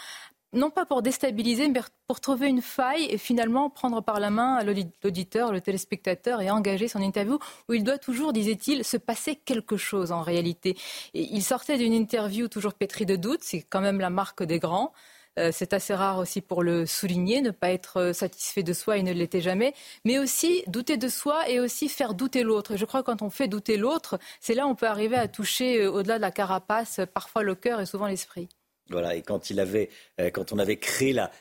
non 0.55 0.69
pas 0.69 0.85
pour 0.85 1.01
déstabiliser, 1.01 1.67
mais 1.67 1.81
pour 2.07 2.21
trouver 2.21 2.47
une 2.47 2.61
faille 2.61 3.05
et 3.09 3.17
finalement 3.17 3.69
prendre 3.69 4.01
par 4.01 4.19
la 4.19 4.29
main 4.29 4.63
l'auditeur, 4.63 5.51
le 5.51 5.61
téléspectateur 5.61 6.41
et 6.41 6.49
engager 6.49 6.87
son 6.87 7.01
interview 7.01 7.39
où 7.67 7.73
il 7.73 7.83
doit 7.83 7.97
toujours, 7.97 8.31
disait-il, 8.31 8.83
se 8.83 8.97
passer 8.97 9.35
quelque 9.35 9.75
chose 9.77 10.11
en 10.11 10.21
réalité. 10.21 10.77
Et 11.13 11.23
il 11.33 11.43
sortait 11.43 11.77
d'une 11.77 11.93
interview 11.93 12.47
toujours 12.47 12.73
pétrie 12.73 13.05
de 13.05 13.15
doutes, 13.15 13.43
c'est 13.43 13.61
quand 13.61 13.81
même 13.81 13.99
la 13.99 14.09
marque 14.09 14.43
des 14.43 14.59
grands. 14.59 14.93
Euh, 15.37 15.49
c'est 15.51 15.73
assez 15.73 15.93
rare 15.93 16.19
aussi 16.19 16.41
pour 16.41 16.63
le 16.63 16.85
souligner, 16.85 17.41
ne 17.41 17.51
pas 17.51 17.71
être 17.71 17.97
euh, 17.97 18.13
satisfait 18.13 18.63
de 18.63 18.73
soi 18.73 18.97
et 18.97 19.03
ne 19.03 19.11
l'était 19.11 19.41
jamais, 19.41 19.73
mais 20.05 20.17
aussi 20.17 20.63
douter 20.67 20.97
de 20.97 21.09
soi 21.09 21.49
et 21.49 21.59
aussi 21.59 21.89
faire 21.89 22.13
douter 22.13 22.43
l'autre. 22.43 22.77
Je 22.77 22.85
crois 22.85 23.01
que 23.01 23.07
quand 23.07 23.21
on 23.21 23.29
fait 23.29 23.47
douter 23.47 23.77
l'autre, 23.77 24.17
c'est 24.39 24.53
là 24.53 24.65
où 24.65 24.69
on 24.69 24.75
peut 24.75 24.87
arriver 24.87 25.17
à 25.17 25.27
toucher 25.27 25.81
euh, 25.81 25.91
au-delà 25.91 26.15
de 26.17 26.21
la 26.21 26.31
carapace, 26.31 27.01
parfois 27.13 27.43
le 27.43 27.55
cœur 27.55 27.81
et 27.81 27.85
souvent 27.85 28.07
l'esprit. 28.07 28.47
Voilà, 28.91 29.15
et 29.15 29.23
quand 29.23 29.49
il 29.49 29.59
avait, 29.59 29.89
quand 30.31 30.53
on 30.53 30.59
avait 30.59 30.77
créé 30.77 31.11
la, 31.11 31.31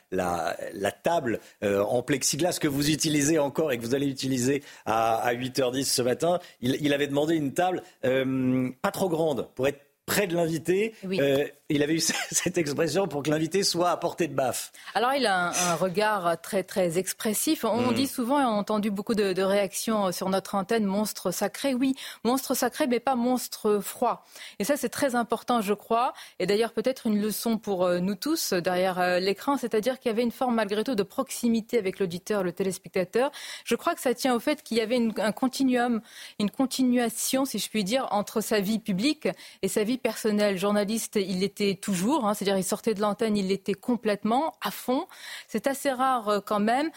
table 1.02 1.40
en 1.62 2.02
plexiglas 2.02 2.56
que 2.58 2.68
vous 2.68 2.90
utilisez 2.90 3.38
encore 3.38 3.70
et 3.70 3.76
que 3.76 3.82
vous 3.82 3.94
allez 3.94 4.06
utiliser 4.06 4.62
à, 4.86 5.30
8h10 5.34 5.84
ce 5.84 6.00
matin, 6.00 6.38
il, 6.62 6.78
il 6.80 6.94
avait 6.94 7.06
demandé 7.06 7.34
une 7.34 7.52
table 7.52 7.82
pas 8.00 8.90
trop 8.92 9.10
grande 9.10 9.50
pour 9.54 9.68
être 9.68 9.78
près 10.06 10.26
de 10.26 10.34
l'invité. 10.34 10.94
Euh, 11.04 11.46
il 11.70 11.82
avait 11.82 11.94
eu 11.94 12.00
cette 12.30 12.58
expression 12.58 13.08
pour 13.08 13.22
que 13.22 13.30
l'invité 13.30 13.62
soit 13.62 13.90
à 13.90 13.96
portée 13.96 14.28
de 14.28 14.34
baffe. 14.34 14.70
Alors 14.94 15.14
il 15.14 15.26
a 15.26 15.48
un, 15.70 15.74
regard 15.76 16.40
très 16.40 16.62
très 16.62 16.98
expressif. 16.98 17.64
On 17.64 17.90
mm. 17.90 17.94
dit 17.94 18.06
souvent, 18.06 18.40
et 18.40 18.44
on 18.44 18.48
a 18.48 18.52
entendu 18.52 18.90
beaucoup 18.90 19.14
de, 19.14 19.42
réactions 19.42 20.12
sur 20.12 20.28
notre 20.28 20.54
antenne, 20.54 20.84
monstre 20.84 21.30
sacré. 21.30 21.74
Oui, 21.74 21.94
monstre 22.22 22.54
sacré, 22.54 22.86
mais 22.86 23.00
pas 23.00 23.14
monstre 23.14 23.80
froid. 23.80 24.24
Et 24.58 24.64
ça 24.64 24.76
c'est 24.76 24.88
très 24.88 25.14
important, 25.14 25.60
je 25.60 25.74
crois. 25.74 26.12
Et 26.38 26.46
d'ailleurs 26.46 26.72
peut-être 26.72 27.06
une 27.06 27.20
leçon 27.20 27.58
pour 27.58 27.84
euh, 27.84 27.98
nous 27.98 28.14
tous 28.14 28.52
derrière 28.52 29.00
euh, 29.00 29.18
l'écran, 29.18 29.56
c'est-à-dire 29.56 29.98
qu'il 29.98 30.10
y 30.10 30.12
avait 30.12 30.22
une 30.22 30.32
forme 30.32 30.54
malgré 30.54 30.84
tout 30.84 30.94
de 30.94 31.02
proximité 31.02 31.78
avec 31.78 31.98
l'auditeur, 31.98 32.42
le 32.42 32.52
téléspectateur. 32.52 33.30
Je 33.64 33.74
crois 33.74 33.94
que 33.94 34.00
ça 34.00 34.14
tient 34.14 34.34
au 34.34 34.40
fait 34.40 34.62
qu'il 34.62 34.76
y 34.76 34.80
avait 34.80 35.00
un 35.18 35.32
continuum, 35.32 36.00
une 36.38 36.50
continuation, 36.50 37.44
si 37.44 37.58
je 37.58 37.68
puis 37.70 37.84
dire, 37.84 38.06
entre 38.10 38.40
sa 38.40 38.60
vie 38.60 38.78
publique 38.78 39.28
et 39.62 39.68
sa 39.68 39.82
vie 39.84 39.93
personnel. 39.98 40.58
Journaliste, 40.58 41.16
il 41.16 41.40
l'était 41.40 41.74
toujours, 41.74 42.26
hein, 42.26 42.34
c'est-à-dire 42.34 42.56
il 42.56 42.64
sortait 42.64 42.94
de 42.94 43.00
l'antenne, 43.00 43.36
il 43.36 43.48
l'était 43.48 43.74
complètement, 43.74 44.54
à 44.60 44.70
fond. 44.70 45.06
C'est 45.48 45.66
assez 45.66 45.90
rare 45.90 46.28
euh, 46.28 46.40
quand 46.40 46.60
même. 46.60 46.90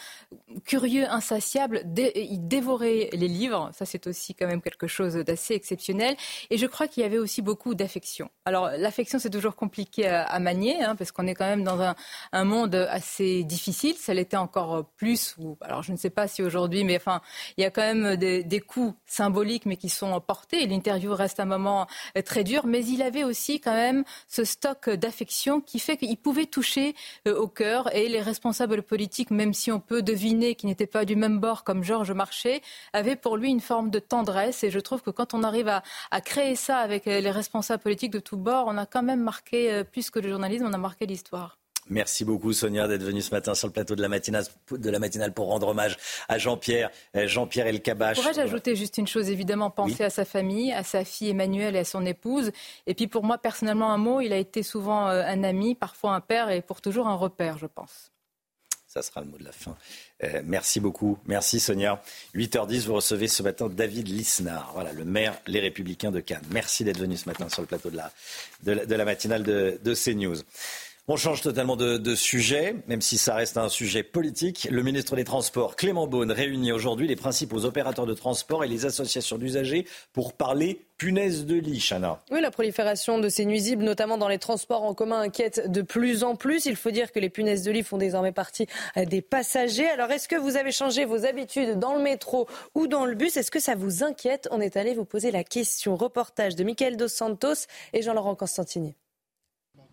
Curieux, 0.64 1.06
insatiable, 1.08 1.82
il 2.14 2.48
dévorait 2.48 3.10
les 3.12 3.28
livres. 3.28 3.70
Ça, 3.72 3.84
c'est 3.84 4.06
aussi 4.06 4.34
quand 4.34 4.46
même 4.46 4.62
quelque 4.62 4.86
chose 4.86 5.14
d'assez 5.14 5.54
exceptionnel. 5.54 6.16
Et 6.50 6.58
je 6.58 6.66
crois 6.66 6.88
qu'il 6.88 7.02
y 7.02 7.06
avait 7.06 7.18
aussi 7.18 7.42
beaucoup 7.42 7.74
d'affection. 7.74 8.30
Alors, 8.44 8.70
l'affection, 8.76 9.18
c'est 9.18 9.30
toujours 9.30 9.56
compliqué 9.56 10.06
à, 10.08 10.38
manier, 10.38 10.82
hein, 10.82 10.96
parce 10.96 11.12
qu'on 11.12 11.26
est 11.26 11.34
quand 11.34 11.46
même 11.46 11.64
dans 11.64 11.80
un, 11.80 11.94
monde 12.44 12.74
assez 12.74 13.44
difficile. 13.44 13.94
Ça 13.96 14.14
l'était 14.14 14.36
encore 14.36 14.86
plus. 14.96 15.36
Alors, 15.60 15.82
je 15.82 15.92
ne 15.92 15.96
sais 15.96 16.10
pas 16.10 16.28
si 16.28 16.42
aujourd'hui, 16.42 16.84
mais 16.84 16.96
enfin, 16.96 17.20
il 17.56 17.62
y 17.62 17.64
a 17.64 17.70
quand 17.70 17.82
même 17.82 18.16
des, 18.16 18.44
des 18.44 18.60
coups 18.60 18.94
symboliques, 19.06 19.66
mais 19.66 19.76
qui 19.76 19.88
sont 19.88 20.18
portés. 20.20 20.66
L'interview 20.66 21.14
reste 21.14 21.40
un 21.40 21.44
moment 21.44 21.86
très 22.24 22.44
dur, 22.44 22.66
mais 22.66 22.82
il 22.88 23.02
avait 23.02 23.24
aussi 23.24 23.60
quand 23.60 23.74
même 23.74 24.04
ce 24.28 24.44
stock 24.44 24.90
d'affection 24.90 25.60
qui 25.60 25.78
fait 25.78 25.96
qu'il 25.96 26.16
pouvait 26.16 26.46
toucher 26.46 26.94
euh, 27.26 27.36
au 27.36 27.48
cœur 27.48 27.94
et 27.94 28.08
les 28.08 28.20
responsables 28.20 28.82
politiques, 28.82 29.30
même 29.30 29.54
si 29.54 29.70
on 29.72 29.80
peut 29.80 30.02
deviner 30.02 30.54
qu'ils 30.54 30.68
n'étaient 30.68 30.86
pas 30.86 31.04
du 31.04 31.16
même 31.16 31.38
bord 31.38 31.64
comme 31.64 31.84
Georges 31.84 32.12
Marchais, 32.12 32.62
avaient 32.92 33.16
pour 33.16 33.36
lui 33.36 33.50
une 33.50 33.60
forme 33.60 33.90
de 33.90 33.98
tendresse. 33.98 34.64
Et 34.64 34.70
je 34.70 34.80
trouve 34.80 35.02
que 35.02 35.10
quand 35.10 35.34
on 35.34 35.42
arrive 35.42 35.68
à, 35.68 35.82
créer 36.20 36.56
ça 36.56 36.78
avec 36.78 37.06
euh, 37.06 37.20
les 37.20 37.30
responsables 37.30 37.82
politiques 37.82 38.12
de 38.12 38.20
tous 38.20 38.36
bords, 38.36 38.64
on 38.66 38.76
a 38.76 38.86
quand 38.86 39.02
même 39.02 39.22
marqué, 39.22 39.72
euh, 39.72 39.84
plus 39.84 40.10
que 40.10 40.18
le 40.18 40.28
journalisme, 40.28 40.66
on 40.66 40.72
a 40.72 40.78
marqué 40.78 41.06
l'histoire. 41.06 41.58
Merci 41.90 42.24
beaucoup 42.24 42.52
Sonia 42.52 42.86
d'être 42.88 43.02
venue 43.02 43.22
ce 43.22 43.30
matin 43.30 43.54
sur 43.54 43.66
le 43.66 43.72
plateau 43.72 43.96
de 43.96 44.02
la 44.02 44.08
matinale, 44.08 44.44
de 44.70 44.90
la 44.90 44.98
matinale 44.98 45.32
pour 45.32 45.46
rendre 45.46 45.68
hommage 45.68 45.96
à 46.28 46.38
Jean-Pierre, 46.38 46.90
euh, 47.16 47.26
Jean-Pierre 47.26 47.66
Elkabach. 47.66 48.16
Pourrais-je 48.16 48.40
ajouter 48.40 48.76
juste 48.76 48.98
une 48.98 49.06
chose 49.06 49.30
Évidemment, 49.30 49.70
penser 49.70 50.04
à 50.04 50.10
sa 50.10 50.24
famille, 50.24 50.72
à 50.72 50.82
sa 50.82 51.04
fille 51.04 51.30
Emmanuelle 51.30 51.76
et 51.76 51.80
à 51.80 51.84
son 51.84 52.04
épouse. 52.04 52.52
Et 52.86 52.94
puis 52.94 53.06
pour 53.06 53.24
moi, 53.24 53.38
personnellement, 53.38 53.90
un 53.92 53.98
mot, 53.98 54.20
il 54.20 54.32
a 54.32 54.36
été 54.36 54.62
souvent 54.62 55.08
euh, 55.08 55.22
un 55.24 55.44
ami, 55.44 55.74
parfois 55.74 56.14
un 56.14 56.20
père 56.20 56.50
et 56.50 56.62
pour 56.62 56.80
toujours 56.80 57.08
un 57.08 57.14
repère, 57.14 57.58
je 57.58 57.66
pense. 57.66 58.10
Ça 58.88 59.02
sera 59.02 59.20
le 59.20 59.26
mot 59.26 59.36
de 59.36 59.44
la 59.44 59.52
fin. 59.52 59.76
Euh, 60.24 60.40
merci 60.44 60.80
beaucoup. 60.80 61.18
Merci 61.26 61.60
Sonia. 61.60 62.02
8h10, 62.34 62.86
vous 62.86 62.94
recevez 62.94 63.28
ce 63.28 63.42
matin 63.42 63.68
David 63.68 64.08
Lisnard, 64.08 64.70
voilà, 64.72 64.94
le 64.94 65.04
maire 65.04 65.38
Les 65.46 65.60
Républicains 65.60 66.10
de 66.10 66.20
Cannes. 66.20 66.42
Merci 66.50 66.84
d'être 66.84 66.98
venu 66.98 67.18
ce 67.18 67.28
matin 67.28 67.50
sur 67.50 67.60
le 67.60 67.68
plateau 67.68 67.90
de 67.90 67.96
la, 67.98 68.10
de 68.62 68.94
la, 68.94 69.04
matinale 69.04 69.42
de, 69.42 69.78
de 69.84 69.94
CNews. 69.94 70.38
On 71.10 71.16
change 71.16 71.40
totalement 71.40 71.74
de, 71.74 72.14
sujet, 72.14 72.76
même 72.86 73.00
si 73.00 73.16
ça 73.16 73.34
reste 73.34 73.56
un 73.56 73.70
sujet 73.70 74.02
politique. 74.02 74.68
Le 74.70 74.82
ministre 74.82 75.16
des 75.16 75.24
Transports, 75.24 75.74
Clément 75.74 76.06
Beaune, 76.06 76.30
réunit 76.30 76.70
aujourd'hui 76.70 77.08
les 77.08 77.16
principaux 77.16 77.64
opérateurs 77.64 78.04
de 78.04 78.12
transport 78.12 78.62
et 78.62 78.68
les 78.68 78.84
associations 78.84 79.38
d'usagers 79.38 79.86
pour 80.12 80.34
parler 80.34 80.84
punaise 80.98 81.46
de 81.46 81.54
lit, 81.54 81.80
Chana. 81.80 82.20
Oui, 82.30 82.42
la 82.42 82.50
prolifération 82.50 83.18
de 83.18 83.30
ces 83.30 83.46
nuisibles, 83.46 83.84
notamment 83.84 84.18
dans 84.18 84.28
les 84.28 84.36
transports 84.36 84.82
en 84.82 84.92
commun, 84.92 85.20
inquiète 85.20 85.72
de 85.72 85.80
plus 85.80 86.24
en 86.24 86.36
plus. 86.36 86.66
Il 86.66 86.76
faut 86.76 86.90
dire 86.90 87.10
que 87.10 87.20
les 87.20 87.30
punaises 87.30 87.62
de 87.62 87.70
lit 87.70 87.84
font 87.84 87.96
désormais 87.96 88.32
partie 88.32 88.66
euh, 88.98 89.06
des 89.06 89.22
passagers. 89.22 89.88
Alors, 89.88 90.10
est-ce 90.10 90.28
que 90.28 90.36
vous 90.36 90.58
avez 90.58 90.72
changé 90.72 91.06
vos 91.06 91.24
habitudes 91.24 91.78
dans 91.78 91.94
le 91.94 92.02
métro 92.02 92.46
ou 92.74 92.86
dans 92.86 93.06
le 93.06 93.14
bus? 93.14 93.38
Est-ce 93.38 93.50
que 93.50 93.60
ça 93.60 93.76
vous 93.76 94.04
inquiète? 94.04 94.46
On 94.50 94.60
est 94.60 94.76
allé 94.76 94.92
vous 94.92 95.06
poser 95.06 95.30
la 95.30 95.42
question. 95.42 95.96
Reportage 95.96 96.54
de 96.54 96.64
Michael 96.64 96.98
Dos 96.98 97.08
Santos 97.08 97.64
et 97.94 98.02
Jean-Laurent 98.02 98.34
Constantini. 98.34 98.94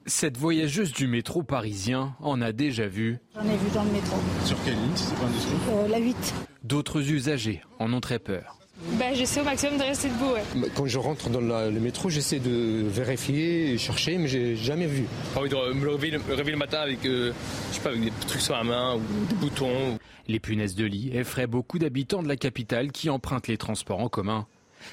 Cette 0.08 0.38
voyageuse 0.38 0.94
du 0.94 1.08
métro 1.08 1.42
parisien 1.42 2.16
en 2.20 2.40
a 2.40 2.52
déjà 2.52 2.86
vu. 2.86 3.18
J'en 3.34 3.42
ai 3.42 3.58
vu 3.58 3.72
dans 3.74 3.84
le 3.84 3.92
métro. 3.92 4.16
Sur 4.46 4.64
quelle 4.64 4.76
ligne, 4.76 4.96
si 4.96 5.06
c'est 5.06 5.16
pas 5.16 5.72
euh, 5.72 5.88
La 5.88 5.98
8. 5.98 6.36
D'autres 6.64 7.10
usagers 7.10 7.62
en 7.80 7.92
ont 7.92 8.02
très 8.02 8.20
peur. 8.20 8.60
Bah, 9.00 9.16
j'essaie 9.16 9.42
au 9.42 9.44
maximum 9.44 9.80
de 9.80 9.84
rester 9.84 10.10
debout. 10.10 10.34
Ouais. 10.34 10.70
Quand 10.76 10.86
je 10.86 11.00
rentre 11.00 11.32
dans 11.32 11.42
le 11.42 11.80
métro, 11.80 12.12
j'essaie 12.12 12.38
de 12.38 12.84
vérifier 12.88 13.72
et 13.72 13.80
chercher, 13.80 14.20
mais 14.20 14.28
j'ai 14.28 14.56
jamais 14.56 14.86
vu. 14.86 15.06
Pas 15.34 15.40
envie 15.40 15.50
de 15.50 15.74
me 15.74 15.90
réveiller, 15.90 16.20
le 16.52 16.56
matin 16.56 16.82
avec, 16.82 17.04
euh, 17.08 17.32
je 17.72 17.76
sais 17.76 17.82
pas, 17.82 17.90
avec 17.90 18.04
des 18.04 18.12
trucs 18.28 18.42
sur 18.42 18.54
la 18.54 18.64
main 18.64 18.98
ou 18.98 19.26
des 19.28 19.36
boutons. 19.36 19.98
Les 20.28 20.40
punaises 20.40 20.76
de 20.76 20.86
lit 20.86 21.18
effraient 21.18 21.48
beaucoup 21.48 21.80
d'habitants 21.80 22.22
de 22.22 22.28
la 22.28 22.36
capitale 22.36 22.92
qui 22.92 23.10
empruntent 23.10 23.48
les 23.48 23.58
transports 23.58 24.02
en 24.02 24.10
commun. 24.10 24.46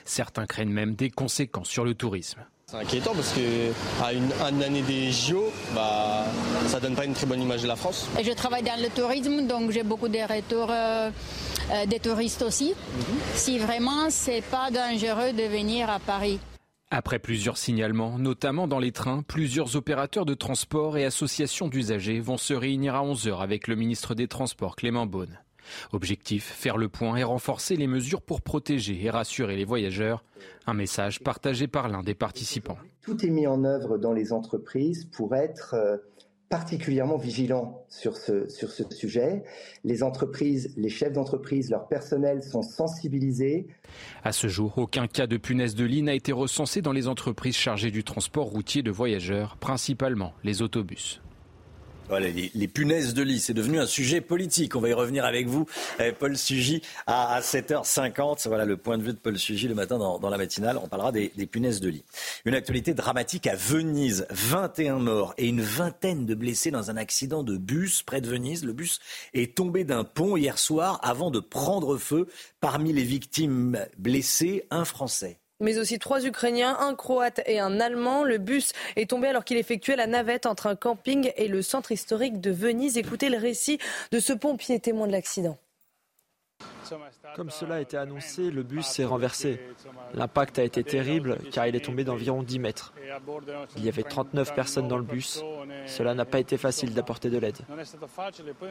Certains 0.07 0.47
craignent 0.47 0.73
même 0.73 0.95
des 0.95 1.11
conséquences 1.11 1.69
sur 1.69 1.85
le 1.85 1.95
tourisme. 1.95 2.41
C'est 2.73 2.79
inquiétant 2.79 3.13
parce 3.13 3.35
qu'à 3.35 4.15
une, 4.15 4.33
une, 4.51 4.63
année 4.63 4.81
des 4.81 5.13
JO, 5.13 5.53
bah, 5.75 6.25
ça 6.69 6.81
donne 6.81 6.95
pas 6.95 7.05
une 7.05 7.13
très 7.13 7.27
bonne 7.27 7.43
image 7.43 7.61
de 7.61 7.69
la 7.69 7.77
France. 7.77 8.09
Je 8.25 8.33
travaille 8.33 8.63
dans 8.63 8.81
le 8.83 8.89
tourisme, 8.89 9.47
donc 9.47 9.73
j'ai 9.73 9.83
beaucoup 9.83 10.09
de 10.09 10.17
retours 10.21 10.71
euh, 10.71 11.11
euh, 11.71 11.85
des 11.85 12.01
touristes 12.01 12.41
aussi. 12.41 12.71
Mhm. 12.71 13.05
Si 13.35 13.59
vraiment 13.59 14.09
c'est 14.09 14.41
pas 14.41 14.71
dangereux 14.71 15.35
de 15.35 15.43
venir 15.55 15.91
à 15.91 15.99
Paris. 15.99 16.41
Après 16.91 17.19
plusieurs 17.19 17.59
signalements, 17.59 18.19
notamment 18.19 18.67
dans 18.67 18.79
les 18.79 18.93
trains, 18.93 19.21
plusieurs 19.21 19.77
opérateurs 19.77 20.25
de 20.25 20.33
transport 20.33 20.97
et 20.97 21.05
associations 21.05 21.69
d'usagers 21.69 22.21
vont 22.21 22.39
se 22.39 22.55
réunir 22.55 22.95
à 22.95 23.03
11h 23.03 23.41
avec 23.41 23.69
le 23.69 23.77
ministre 23.77 24.15
des 24.15 24.29
Transports 24.29 24.77
Clément 24.77 25.05
Beaune. 25.05 25.39
Objectif, 25.93 26.45
faire 26.45 26.77
le 26.77 26.89
point 26.89 27.17
et 27.17 27.25
renforcer 27.25 27.77
les 27.77 27.87
mesures 27.87 28.23
pour 28.23 28.43
protéger 28.43 29.05
et 29.05 29.11
rassurer 29.11 29.57
les 29.57 29.65
voyageurs. 29.65 30.25
Un 30.67 30.75
message 30.75 31.21
partagé 31.21 31.67
par 31.67 31.89
l'un 31.89 32.03
des 32.03 32.15
participants. 32.15 32.79
Tout 33.03 33.25
est 33.25 33.31
mis 33.31 33.47
en 33.47 33.65
œuvre 33.65 33.99
dans 33.99 34.13
les 34.13 34.33
entreprises 34.33 35.05
pour 35.05 35.35
être 35.35 35.75
euh, 35.75 35.97
particulièrement 36.53 37.17
vigilant 37.17 37.83
sur 37.89 38.15
ce, 38.19 38.47
sur 38.51 38.71
ce 38.71 38.83
sujet. 38.91 39.43
Les 39.85 40.03
entreprises, 40.03 40.75
les 40.77 40.91
chefs 40.91 41.15
d'entreprise, 41.15 41.71
leur 41.71 41.89
personnel 41.89 42.43
sont 42.43 42.61
sensibilisés. 42.61 43.69
À 44.23 44.33
ce 44.33 44.49
jour, 44.49 44.77
aucun 44.77 45.07
cas 45.07 45.27
de 45.27 45.39
punaise 45.39 45.75
de 45.75 45.87
lit 45.87 46.03
n'a 46.03 46.13
été 46.13 46.31
recensé 46.31 46.83
dans 46.83 46.93
les 46.93 47.09
entreprises 47.09 47.57
chargées 47.57 47.91
du 47.91 48.05
transport 48.05 48.49
routier 48.49 48.83
de 48.83 48.91
voyageurs, 48.91 49.57
principalement 49.57 50.35
les 50.45 50.61
autobus. 50.61 51.23
Les, 52.21 52.69
punaises 52.69 53.15
de 53.15 53.23
lit, 53.23 53.41
c'est 53.41 53.55
devenu 53.55 53.79
un 53.79 53.87
sujet 53.87 54.21
politique. 54.21 54.77
On 54.77 54.81
va 54.81 54.89
y 54.89 54.93
revenir 54.93 55.25
avec 55.25 55.47
vous, 55.47 55.67
eh, 55.99 56.13
Paul 56.13 56.37
Sugy, 56.37 56.83
à, 57.07 57.41
7h50. 57.41 58.49
Voilà 58.49 58.65
le 58.65 58.77
point 58.77 58.99
de 58.99 59.03
vue 59.03 59.13
de 59.13 59.19
Paul 59.19 59.39
Sugy 59.39 59.69
le 59.69 59.75
matin 59.75 59.99
dans, 59.99 60.31
la 60.31 60.39
matinale. 60.39 60.79
On 60.83 60.89
parlera 60.89 61.13
des, 61.13 61.31
punaises 61.51 61.81
de 61.81 61.89
lit. 61.89 62.05
Une 62.45 62.55
actualité 62.55 62.95
dramatique 62.95 63.47
à 63.47 63.57
Venise. 63.57 64.27
21 64.31 64.99
morts 64.99 65.35
et 65.39 65.47
une 65.49 65.61
vingtaine 65.61 66.27
de 66.27 66.35
blessés 66.35 66.71
dans 66.71 66.91
un 66.91 66.97
accident 66.97 67.43
de 67.43 67.57
bus 67.57 68.03
près 68.03 68.21
de 68.21 68.29
Venise. 68.29 68.65
Le 68.65 68.73
bus 68.73 69.01
est 69.35 69.55
tombé 69.55 69.85
d'un 69.85 70.05
pont 70.05 70.37
hier 70.37 70.59
soir 70.59 71.01
avant 71.03 71.31
de 71.31 71.41
prendre 71.41 71.97
feu. 71.97 72.29
Parmi 72.61 72.93
les 72.93 73.05
victimes 73.05 73.79
blessées, 73.99 74.67
un 74.71 74.85
Français 74.85 75.42
mais 75.63 75.79
aussi 75.79 75.99
trois 75.99 76.27
Ukrainiens, 76.27 76.77
un 76.81 76.95
Croate 76.95 77.41
et 77.47 77.59
un 77.59 77.81
Allemand. 77.81 78.25
Le 78.25 78.39
bus 78.39 78.73
est 78.97 79.09
tombé 79.09 79.29
alors 79.29 79.45
qu'il 79.45 79.57
effectuait 79.57 79.97
la 79.97 80.07
navette 80.07 80.45
entre 80.45 80.67
un 80.67 80.77
camping 80.77 81.33
et 81.37 81.49
le 81.49 81.63
centre 81.63 81.93
historique 81.93 82.41
de 82.41 82.51
Venise. 82.51 82.99
Écoutez 82.99 83.31
le 83.31 83.39
récit 83.39 83.79
de 84.11 84.21
ce 84.21 84.33
pompier 84.33 84.81
témoin 84.81 85.07
de 85.07 85.13
l'accident. 85.13 85.59
Comme 87.37 87.51
cela 87.51 87.77
a 87.77 87.81
été 87.81 87.97
annoncé, 87.97 88.51
le 88.51 88.63
bus 88.63 88.85
s'est 88.85 89.05
renversé. 89.05 89.61
L'impact 90.15 90.59
a 90.59 90.65
été 90.65 90.85
terrible 90.85 91.39
car 91.51 91.67
il 91.67 91.75
est 91.75 91.85
tombé 91.85 92.05
d'environ 92.05 92.43
10 92.43 92.59
mètres. 92.59 92.93
Il 93.77 93.85
y 93.85 93.89
avait 93.89 94.03
39 94.03 94.55
personnes 94.55 94.89
dans 94.89 94.99
le 94.99 95.05
bus. 95.05 95.43
Cela 95.87 96.15
n'a 96.15 96.25
pas 96.25 96.39
été 96.39 96.59
facile 96.59 96.93
d'apporter 96.93 97.31
de 97.31 97.39
l'aide. 97.39 97.59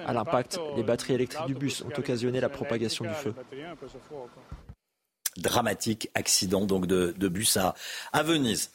À 0.05 0.13
l'impact, 0.13 0.59
les 0.75 0.83
batteries 0.83 1.15
électriques 1.15 1.47
du 1.47 1.55
bus 1.55 1.81
ont 1.81 1.97
occasionné 1.97 2.39
la 2.39 2.49
propagation 2.49 3.05
du 3.05 3.13
feu 3.13 3.33
dramatique 5.37 6.09
accident 6.13 6.65
donc 6.65 6.87
de, 6.87 7.27
bus 7.27 7.57
à, 7.57 7.75
à 8.13 8.23
Venise. 8.23 8.71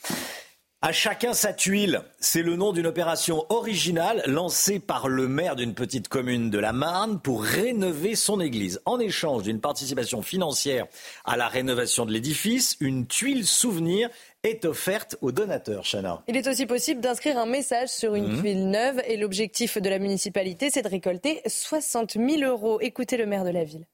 À 0.83 0.93
chacun 0.93 1.33
sa 1.33 1.55
tuile, 1.55 2.03
c'est 2.20 2.43
le 2.43 2.55
nom 2.55 2.73
d'une 2.73 2.87
opération 2.87 3.47
originale 3.49 4.23
lancée 4.27 4.78
par 4.78 5.09
le 5.09 5.27
maire 5.27 5.57
d'une 5.57 5.74
petite 5.74 6.07
commune 6.07 6.51
de 6.51 6.59
la 6.59 6.73
Marne 6.73 7.19
pour 7.19 7.43
rénover 7.43 8.15
son 8.15 8.41
église. 8.41 8.81
En 8.85 9.01
échange 9.01 9.43
d'une 9.43 9.61
participation 9.61 10.20
financière 10.20 10.87
à 11.24 11.39
la 11.39 11.49
rénovation 11.49 12.05
de 12.05 12.12
l'édifice, 12.12 12.77
une 12.81 13.07
tuile 13.07 13.47
souvenir 13.47 14.11
est 14.43 14.66
offerte 14.66 15.16
aux 15.23 15.33
donateurs, 15.33 15.83
Chana. 15.83 16.23
Il 16.28 16.37
est 16.37 16.47
aussi 16.47 16.66
possible 16.66 17.01
d'inscrire 17.01 17.39
un 17.39 17.47
message 17.47 17.89
sur 17.89 18.15
une 18.15 18.35
mhm. 18.35 18.41
tuile 18.41 18.70
neuve 18.70 19.03
et 19.07 19.16
l'objectif 19.16 19.78
de 19.78 19.89
la 19.89 19.99
municipalité, 19.99 20.69
c'est 20.70 20.83
de 20.83 20.89
récolter 20.89 21.41
60 21.47 22.12
000 22.12 22.43
euros. 22.43 22.81
Écoutez 22.83 23.16
le 23.16 23.24
maire 23.24 23.45
de 23.45 23.51
la 23.51 23.65
ville. 23.65 23.87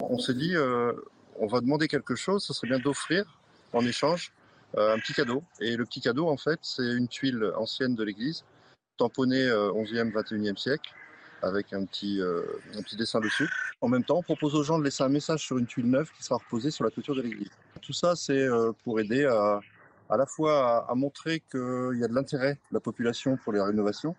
On 0.00 0.18
s'est 0.18 0.34
dit, 0.34 0.54
euh, 0.54 0.92
on 1.40 1.46
va 1.46 1.60
demander 1.60 1.88
quelque 1.88 2.14
chose, 2.14 2.44
ce 2.44 2.52
serait 2.52 2.68
bien 2.68 2.78
d'offrir 2.78 3.24
en 3.72 3.84
échange 3.84 4.32
euh, 4.76 4.94
un 4.94 4.98
petit 4.98 5.14
cadeau. 5.14 5.42
Et 5.60 5.76
le 5.76 5.84
petit 5.84 6.00
cadeau, 6.00 6.28
en 6.28 6.36
fait, 6.36 6.58
c'est 6.62 6.94
une 6.94 7.08
tuile 7.08 7.52
ancienne 7.56 7.94
de 7.94 8.04
l'église, 8.04 8.44
tamponnée 8.96 9.46
11e, 9.46 10.14
euh, 10.14 10.22
21e 10.22 10.56
siècle, 10.56 10.92
avec 11.42 11.72
un 11.72 11.84
petit, 11.84 12.20
euh, 12.20 12.42
un 12.74 12.82
petit 12.82 12.96
dessin 12.96 13.20
dessus. 13.20 13.48
En 13.80 13.88
même 13.88 14.04
temps, 14.04 14.18
on 14.18 14.22
propose 14.22 14.54
aux 14.54 14.62
gens 14.62 14.78
de 14.78 14.84
laisser 14.84 15.02
un 15.04 15.08
message 15.08 15.44
sur 15.44 15.58
une 15.58 15.66
tuile 15.66 15.88
neuve 15.88 16.10
qui 16.16 16.22
sera 16.22 16.36
reposée 16.36 16.70
sur 16.70 16.84
la 16.84 16.90
toiture 16.90 17.14
de 17.14 17.22
l'église. 17.22 17.50
Tout 17.80 17.92
ça, 17.92 18.16
c'est 18.16 18.46
pour 18.82 18.98
aider 19.00 19.24
à, 19.24 19.60
à 20.10 20.16
la 20.16 20.26
fois 20.26 20.84
à, 20.88 20.94
montrer 20.94 21.40
qu'il 21.50 21.98
y 21.98 22.04
a 22.04 22.08
de 22.08 22.14
l'intérêt 22.14 22.54
de 22.54 22.74
la 22.74 22.80
population 22.80 23.36
pour 23.36 23.52
les 23.52 23.60
rénovations, 23.60 24.16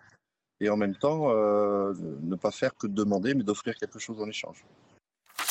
et 0.60 0.70
en 0.70 0.76
même 0.76 0.94
temps, 0.96 1.28
ne 1.32 2.36
pas 2.36 2.50
faire 2.50 2.74
que 2.74 2.86
de 2.86 2.94
demander, 2.94 3.34
mais 3.34 3.44
d'offrir 3.44 3.74
quelque 3.76 3.98
chose 3.98 4.18
en 4.20 4.26
échange. 4.26 4.64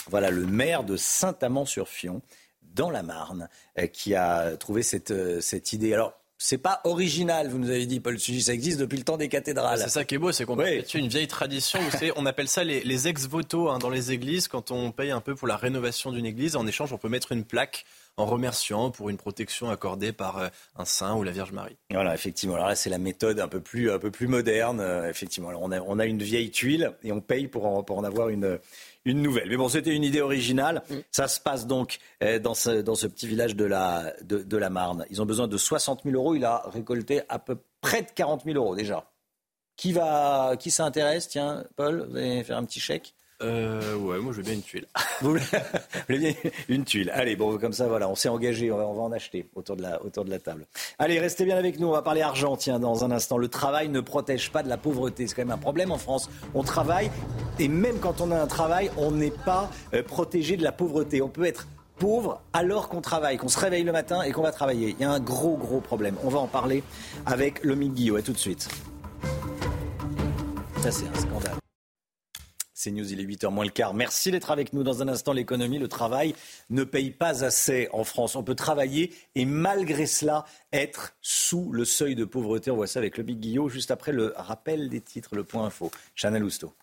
Voilà 0.09 0.31
le 0.31 0.45
maire 0.45 0.83
de 0.83 0.97
Saint-Amand-sur-Fion, 0.97 2.21
dans 2.75 2.89
la 2.89 3.03
Marne, 3.03 3.49
euh, 3.77 3.87
qui 3.87 4.15
a 4.15 4.55
trouvé 4.57 4.83
cette, 4.83 5.11
euh, 5.11 5.41
cette 5.41 5.73
idée. 5.73 5.93
Alors, 5.93 6.13
c'est 6.41 6.57
pas 6.57 6.79
original, 6.85 7.49
vous 7.49 7.57
nous 7.57 7.69
avez 7.69 7.85
dit, 7.85 7.99
Paul 7.99 8.17
Sugy, 8.17 8.41
ça 8.41 8.53
existe 8.53 8.79
depuis 8.79 8.97
le 8.97 9.03
temps 9.03 9.17
des 9.17 9.27
cathédrales. 9.27 9.79
C'est 9.79 9.89
ça 9.89 10.05
qui 10.05 10.15
est 10.15 10.17
beau, 10.17 10.31
c'est 10.31 10.45
qu'on 10.45 10.57
oui. 10.57 10.81
une 10.93 11.09
vieille 11.09 11.27
tradition. 11.27 11.79
Vous 11.81 11.91
savez, 11.91 12.13
on 12.15 12.25
appelle 12.25 12.47
ça 12.47 12.63
les, 12.63 13.07
ex-voto 13.07 13.69
hein, 13.69 13.77
dans 13.77 13.89
les 13.89 14.13
églises. 14.13 14.47
Quand 14.47 14.71
on 14.71 14.91
paye 14.91 15.11
un 15.11 15.19
peu 15.19 15.35
pour 15.35 15.49
la 15.49 15.57
rénovation 15.57 16.13
d'une 16.13 16.25
église, 16.25 16.55
en 16.55 16.65
échange, 16.65 16.93
on 16.93 16.97
peut 16.97 17.09
mettre 17.09 17.33
une 17.33 17.43
plaque 17.43 17.85
en 18.17 18.25
remerciant 18.25 18.91
pour 18.91 19.09
une 19.09 19.17
protection 19.17 19.69
accordée 19.69 20.11
par 20.11 20.37
euh, 20.37 20.47
un 20.75 20.85
saint 20.85 21.15
ou 21.15 21.23
la 21.23 21.31
Vierge 21.31 21.51
Marie. 21.51 21.77
Voilà, 21.91 22.13
effectivement. 22.13 22.55
Alors 22.55 22.67
là, 22.67 22.75
c'est 22.75 22.89
la 22.89 22.97
méthode 22.97 23.39
un 23.39 23.47
peu 23.47 23.61
plus, 23.61 23.91
un 23.91 23.99
peu 23.99 24.11
plus 24.11 24.27
moderne. 24.27 24.81
effectivement, 25.09 25.49
Alors, 25.49 25.61
on, 25.63 25.71
a, 25.71 25.79
on 25.81 25.99
a 25.99 26.05
une 26.05 26.21
vieille 26.21 26.51
tuile 26.51 26.93
et 27.03 27.11
on 27.11 27.21
paye 27.21 27.47
pour 27.47 27.65
en, 27.65 27.83
pour 27.83 27.97
en 27.97 28.03
avoir 28.03 28.29
une, 28.29 28.59
une 29.05 29.21
nouvelle. 29.21 29.49
Mais 29.49 29.57
bon, 29.57 29.69
c'était 29.69 29.95
une 29.95 30.03
idée 30.03 30.21
originale. 30.21 30.83
Mm. 30.89 30.95
Ça 31.11 31.27
se 31.27 31.39
passe 31.39 31.67
donc 31.67 31.99
euh, 32.23 32.39
dans 32.39 32.53
ce, 32.53 32.81
dans 32.81 32.95
ce 32.95 33.07
petit 33.07 33.27
village 33.27 33.55
de 33.55 33.65
la, 33.65 34.13
de, 34.21 34.57
la 34.57 34.69
Marne. 34.69 35.05
Ils 35.09 35.21
ont 35.21 35.25
besoin 35.25 35.47
de 35.47 35.57
60 35.57 36.03
000 36.03 36.15
euros. 36.15 36.35
Il 36.35 36.45
a 36.45 36.63
récolté 36.69 37.21
à 37.29 37.39
peu 37.39 37.57
près 37.81 38.01
de 38.01 38.09
40 38.13 38.43
000 38.45 38.57
euros 38.57 38.75
déjà. 38.75 39.09
Qui 39.75 39.93
va, 39.93 40.55
qui 40.59 40.71
s'intéresse? 40.71 41.29
Tiens, 41.29 41.63
Paul, 41.75 42.07
vous 42.09 42.17
allez 42.17 42.43
faire 42.43 42.57
un 42.57 42.65
petit 42.65 42.81
chèque? 42.81 43.13
Euh, 43.41 43.95
ouais, 43.95 44.19
moi 44.19 44.33
je 44.33 44.37
veux 44.37 44.43
bien 44.43 44.53
une 44.53 44.61
tuile. 44.61 44.85
Vous 45.21 45.29
voulez 45.29 46.17
bien 46.17 46.33
une 46.67 46.83
tuile 46.83 47.09
Allez, 47.13 47.35
bon, 47.35 47.57
comme 47.57 47.73
ça, 47.73 47.87
voilà, 47.87 48.09
on 48.09 48.15
s'est 48.15 48.29
engagé, 48.29 48.71
on 48.71 48.77
va, 48.77 48.85
en 48.85 49.11
acheter 49.11 49.47
autour 49.55 49.75
de, 49.75 49.81
la, 49.81 50.39
table. 50.39 50.65
Allez, 50.97 51.19
restez 51.19 51.45
bien 51.45 51.57
avec 51.57 51.79
nous, 51.79 51.87
on 51.87 51.91
va 51.91 52.01
parler 52.01 52.21
argent, 52.21 52.57
tiens, 52.57 52.79
dans 52.79 53.05
un 53.05 53.11
instant. 53.11 53.37
Le 53.37 53.47
travail 53.47 53.89
ne 53.89 54.01
protège 54.01 54.51
pas 54.51 54.63
de 54.63 54.69
la 54.69 54.77
pauvreté, 54.77 55.27
c'est 55.27 55.35
quand 55.35 55.41
même 55.41 55.51
un 55.51 55.57
problème 55.57 55.91
en 55.91 55.97
France. 55.97 56.29
On 56.53 56.63
travaille, 56.63 57.11
et 57.59 57.67
même 57.67 57.99
quand 57.99 58.21
on 58.21 58.31
a 58.31 58.39
un 58.39 58.47
travail, 58.47 58.91
on 58.97 59.11
n'est 59.11 59.31
pas 59.31 59.69
euh, 59.93 60.03
protégé 60.03 60.57
de 60.57 60.63
la 60.63 60.71
pauvreté. 60.71 61.21
On 61.21 61.29
peut 61.29 61.45
être 61.45 61.67
pauvre 61.97 62.41
alors 62.53 62.89
qu'on 62.89 63.01
travaille, 63.01 63.37
qu'on 63.37 63.49
se 63.49 63.59
réveille 63.59 63.83
le 63.83 63.91
matin 63.91 64.21
et 64.23 64.31
qu'on 64.31 64.41
va 64.41 64.51
travailler. 64.51 64.95
Il 64.97 65.01
y 65.01 65.05
a 65.05 65.11
un 65.11 65.19
gros, 65.19 65.55
gros 65.57 65.81
problème. 65.81 66.15
On 66.23 66.29
va 66.29 66.39
en 66.39 66.47
parler 66.47 66.83
avec 67.25 67.63
Lomi 67.63 67.89
Guillot. 67.89 68.15
À 68.15 68.21
tout 68.21 68.33
de 68.33 68.37
suite. 68.37 68.69
Ça, 70.81 70.91
c'est 70.91 71.07
un 71.07 71.19
scandale. 71.19 71.58
C'est 72.81 72.91
News, 72.91 73.11
il 73.11 73.19
est 73.19 73.25
8h 73.25 73.51
moins 73.51 73.65
le 73.65 73.71
quart. 73.71 73.93
Merci 73.93 74.31
d'être 74.31 74.51
avec 74.51 74.71
nous 74.71 74.83
dans 74.83 75.01
un 75.01 75.09
instant. 75.09 75.33
L'économie, 75.33 75.79
le 75.79 75.89
travail 75.89 76.33
ne 76.69 76.85
paye 76.85 77.11
pas 77.11 77.43
assez 77.43 77.89
en 77.91 78.05
France. 78.05 78.37
On 78.37 78.43
peut 78.43 78.55
travailler 78.55 79.13
et 79.35 79.43
malgré 79.43 80.05
cela 80.05 80.45
être 80.71 81.13
sous 81.19 81.73
le 81.73 81.83
seuil 81.83 82.15
de 82.15 82.23
pauvreté. 82.23 82.71
On 82.71 82.77
voit 82.77 82.87
ça 82.87 82.99
avec 82.99 83.17
le 83.17 83.25
Big 83.25 83.37
Guillot 83.37 83.67
juste 83.67 83.91
après 83.91 84.13
le 84.13 84.33
rappel 84.37 84.87
des 84.87 85.01
titres, 85.01 85.35
le 85.35 85.43
point 85.43 85.65
info. 85.65 85.91
Chanel 86.15 86.41
Housteau. 86.41 86.73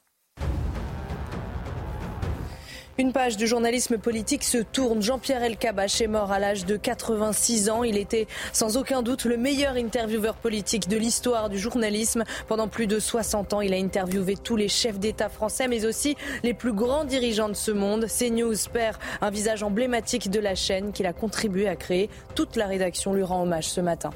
Une 2.99 3.13
page 3.13 3.37
du 3.37 3.47
journalisme 3.47 3.99
politique 3.99 4.43
se 4.43 4.57
tourne. 4.57 5.03
Jean-Pierre 5.03 5.43
Elkabbach 5.43 6.01
est 6.01 6.07
mort 6.07 6.33
à 6.33 6.39
l'âge 6.39 6.65
de 6.65 6.79
86 6.79 7.69
ans. 7.69 7.85
Il 7.85 7.99
était 7.99 8.27
sans 8.55 8.79
aucun 8.79 9.03
doute 9.03 9.27
le 9.27 9.37
meilleur 9.37 9.75
intervieweur 9.75 10.35
politique 10.35 10.89
de 10.89 10.97
l'histoire 10.97 11.51
du 11.51 11.59
journalisme. 11.59 12.25
Pendant 12.49 12.69
plus 12.69 12.87
de 12.87 12.99
60 12.99 13.53
ans, 13.53 13.61
il 13.61 13.75
a 13.75 13.77
interviewé 13.77 14.35
tous 14.35 14.57
les 14.57 14.69
chefs 14.69 14.99
d'État 14.99 15.29
français, 15.29 15.69
mais 15.69 15.85
aussi 15.85 16.17
les 16.43 16.55
plus 16.55 16.73
grands 16.73 17.05
dirigeants 17.05 17.51
de 17.51 17.55
ce 17.55 17.71
monde. 17.71 18.07
CNews 18.07 18.57
perd 18.73 18.97
un 19.21 19.29
visage 19.29 19.63
emblématique 19.63 20.31
de 20.31 20.41
la 20.41 20.55
chaîne 20.55 20.93
qu'il 20.93 21.05
a 21.05 21.13
contribué 21.13 21.69
à 21.69 21.77
créer. 21.77 22.09
Toute 22.35 22.57
la 22.57 22.67
rédaction 22.67 23.13
lui 23.13 23.25
rend 23.25 23.43
hommage 23.43 23.69
ce 23.69 23.83
matin. 23.83 24.11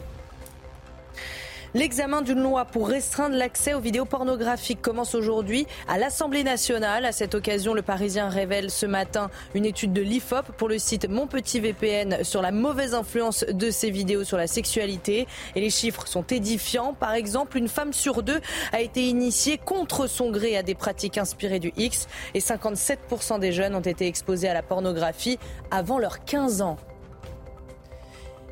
L'examen 1.73 2.21
d'une 2.21 2.43
loi 2.43 2.65
pour 2.65 2.89
restreindre 2.89 3.37
l'accès 3.37 3.75
aux 3.75 3.81
vidéos 3.81 4.05
pornographiques 4.05 4.83
commence 4.83 5.15
aujourd'hui 5.15 5.69
à 5.87 5.99
l'Assemblée 5.99 6.43
nationale. 6.43 7.05
À 7.05 7.13
cette 7.13 7.37
occasion, 7.37 7.75
le 7.75 7.83
Parisien 7.83 8.29
révèle 8.29 8.73
ce 8.73 8.87
matin 8.87 9.31
une 9.55 9.65
étude 9.65 9.93
de 9.93 10.01
l'IFOP 10.01 10.51
pour 10.57 10.69
le 10.69 10.79
site 10.79 11.09
Mon 11.09 11.29
Petit 11.29 11.61
VPN 11.61 12.25
sur 12.25 12.43
la 12.43 12.51
mauvaise 12.51 12.93
influence 12.93 13.45
de 13.49 13.71
ces 13.71 13.93
vidéos 13.93 14.25
sur 14.25 14.37
la 14.37 14.49
sexualité. 14.49 15.29
Et 15.55 15.61
les 15.61 15.71
chiffres 15.71 16.09
sont 16.09 16.25
édifiants. 16.25 16.93
Par 16.93 17.13
exemple, 17.13 17.57
une 17.57 17.69
femme 17.69 17.93
sur 17.93 18.25
deux 18.25 18.41
a 18.73 18.81
été 18.81 19.05
initiée 19.05 19.57
contre 19.57 20.09
son 20.09 20.33
gré 20.33 20.57
à 20.57 20.65
des 20.65 20.75
pratiques 20.75 21.19
inspirées 21.19 21.61
du 21.61 21.73
X 21.77 22.09
et 22.35 22.41
57% 22.41 23.39
des 23.39 23.53
jeunes 23.53 23.77
ont 23.77 23.81
été 23.81 24.09
exposés 24.09 24.49
à 24.49 24.55
la 24.55 24.63
pornographie 24.63 25.39
avant 25.71 26.01
leurs 26.01 26.25
15 26.25 26.63
ans. 26.63 26.79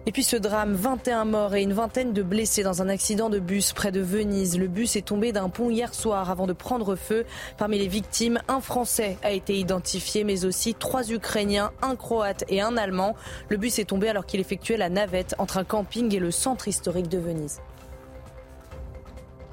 Et 0.08 0.10
puis 0.10 0.24
ce 0.24 0.36
drame, 0.36 0.72
21 0.72 1.26
morts 1.26 1.54
et 1.54 1.62
une 1.62 1.74
vingtaine 1.74 2.14
de 2.14 2.22
blessés 2.22 2.62
dans 2.62 2.80
un 2.80 2.88
accident 2.88 3.28
de 3.28 3.38
bus 3.38 3.74
près 3.74 3.92
de 3.92 4.00
Venise. 4.00 4.58
Le 4.58 4.66
bus 4.66 4.96
est 4.96 5.02
tombé 5.02 5.32
d'un 5.32 5.50
pont 5.50 5.68
hier 5.68 5.92
soir 5.92 6.30
avant 6.30 6.46
de 6.46 6.54
prendre 6.54 6.96
feu. 6.96 7.26
Parmi 7.58 7.78
les 7.78 7.88
victimes, 7.88 8.40
un 8.48 8.62
Français 8.62 9.18
a 9.22 9.32
été 9.32 9.58
identifié, 9.58 10.24
mais 10.24 10.46
aussi 10.46 10.72
trois 10.74 11.12
Ukrainiens, 11.12 11.72
un 11.82 11.94
Croate 11.94 12.44
et 12.48 12.62
un 12.62 12.78
Allemand. 12.78 13.16
Le 13.50 13.58
bus 13.58 13.78
est 13.80 13.84
tombé 13.84 14.08
alors 14.08 14.24
qu'il 14.24 14.40
effectuait 14.40 14.78
la 14.78 14.88
navette 14.88 15.34
entre 15.36 15.58
un 15.58 15.64
camping 15.64 16.14
et 16.14 16.20
le 16.20 16.30
centre 16.30 16.68
historique 16.68 17.08
de 17.08 17.18
Venise. 17.18 17.60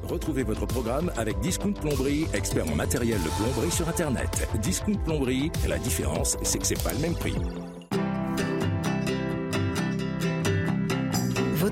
Retrouvez 0.03 0.43
votre 0.43 0.65
programme 0.65 1.11
avec 1.17 1.37
Discount 1.41 1.73
Plomberie, 1.73 2.27
expert 2.33 2.65
en 2.71 2.75
matériel 2.75 3.19
de 3.21 3.43
plomberie 3.43 3.71
sur 3.71 3.89
Internet. 3.89 4.47
Discount 4.61 5.03
Plomberie, 5.03 5.51
la 5.67 5.79
différence, 5.79 6.37
c'est 6.43 6.59
que 6.59 6.65
c'est 6.65 6.81
pas 6.81 6.93
le 6.93 6.99
même 6.99 7.15
prix. 7.15 7.35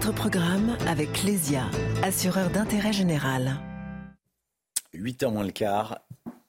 Votre 0.03 0.15
programme 0.15 0.75
avec 0.85 1.13
Clésia, 1.13 1.71
assureur 2.01 2.49
d'intérêt 2.49 2.91
général. 2.91 3.55
8h 4.93 5.31
moins 5.31 5.45
le 5.45 5.51
quart, 5.51 5.99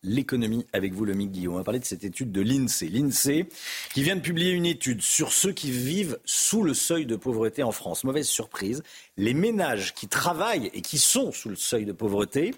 l'économie 0.03 0.67
avec 0.73 0.93
vous, 0.93 1.05
le 1.05 1.15
Guillaume. 1.15 1.55
On 1.55 1.59
va 1.59 1.63
parler 1.63 1.79
de 1.79 1.85
cette 1.85 2.03
étude 2.03 2.33
de 2.33 2.41
l'INSEE. 2.41 2.89
L'INSEE 2.89 3.47
qui 3.93 4.03
vient 4.03 4.17
de 4.17 4.21
publier 4.21 4.51
une 4.51 4.67
étude 4.67 5.03
sur 5.03 5.33
ceux 5.33 5.53
qui 5.53 5.71
vivent 5.71 6.19
sous 6.25 6.65
le 6.65 6.75
seuil 6.75 7.07
de 7.07 7.15
pauvreté 7.15 7.63
en 7.63 7.71
France. 7.71 8.03
Mauvaise 8.03 8.27
surprise, 8.27 8.83
les 9.17 9.35
ménages 9.35 9.95
qui 9.95 10.09
travaillent 10.09 10.71
et 10.75 10.81
qui 10.81 10.99
sont 10.99 11.31
sous 11.33 11.49
le 11.49 11.57
seuil 11.57 11.85
de 11.85 11.93
pauvreté 11.93 12.55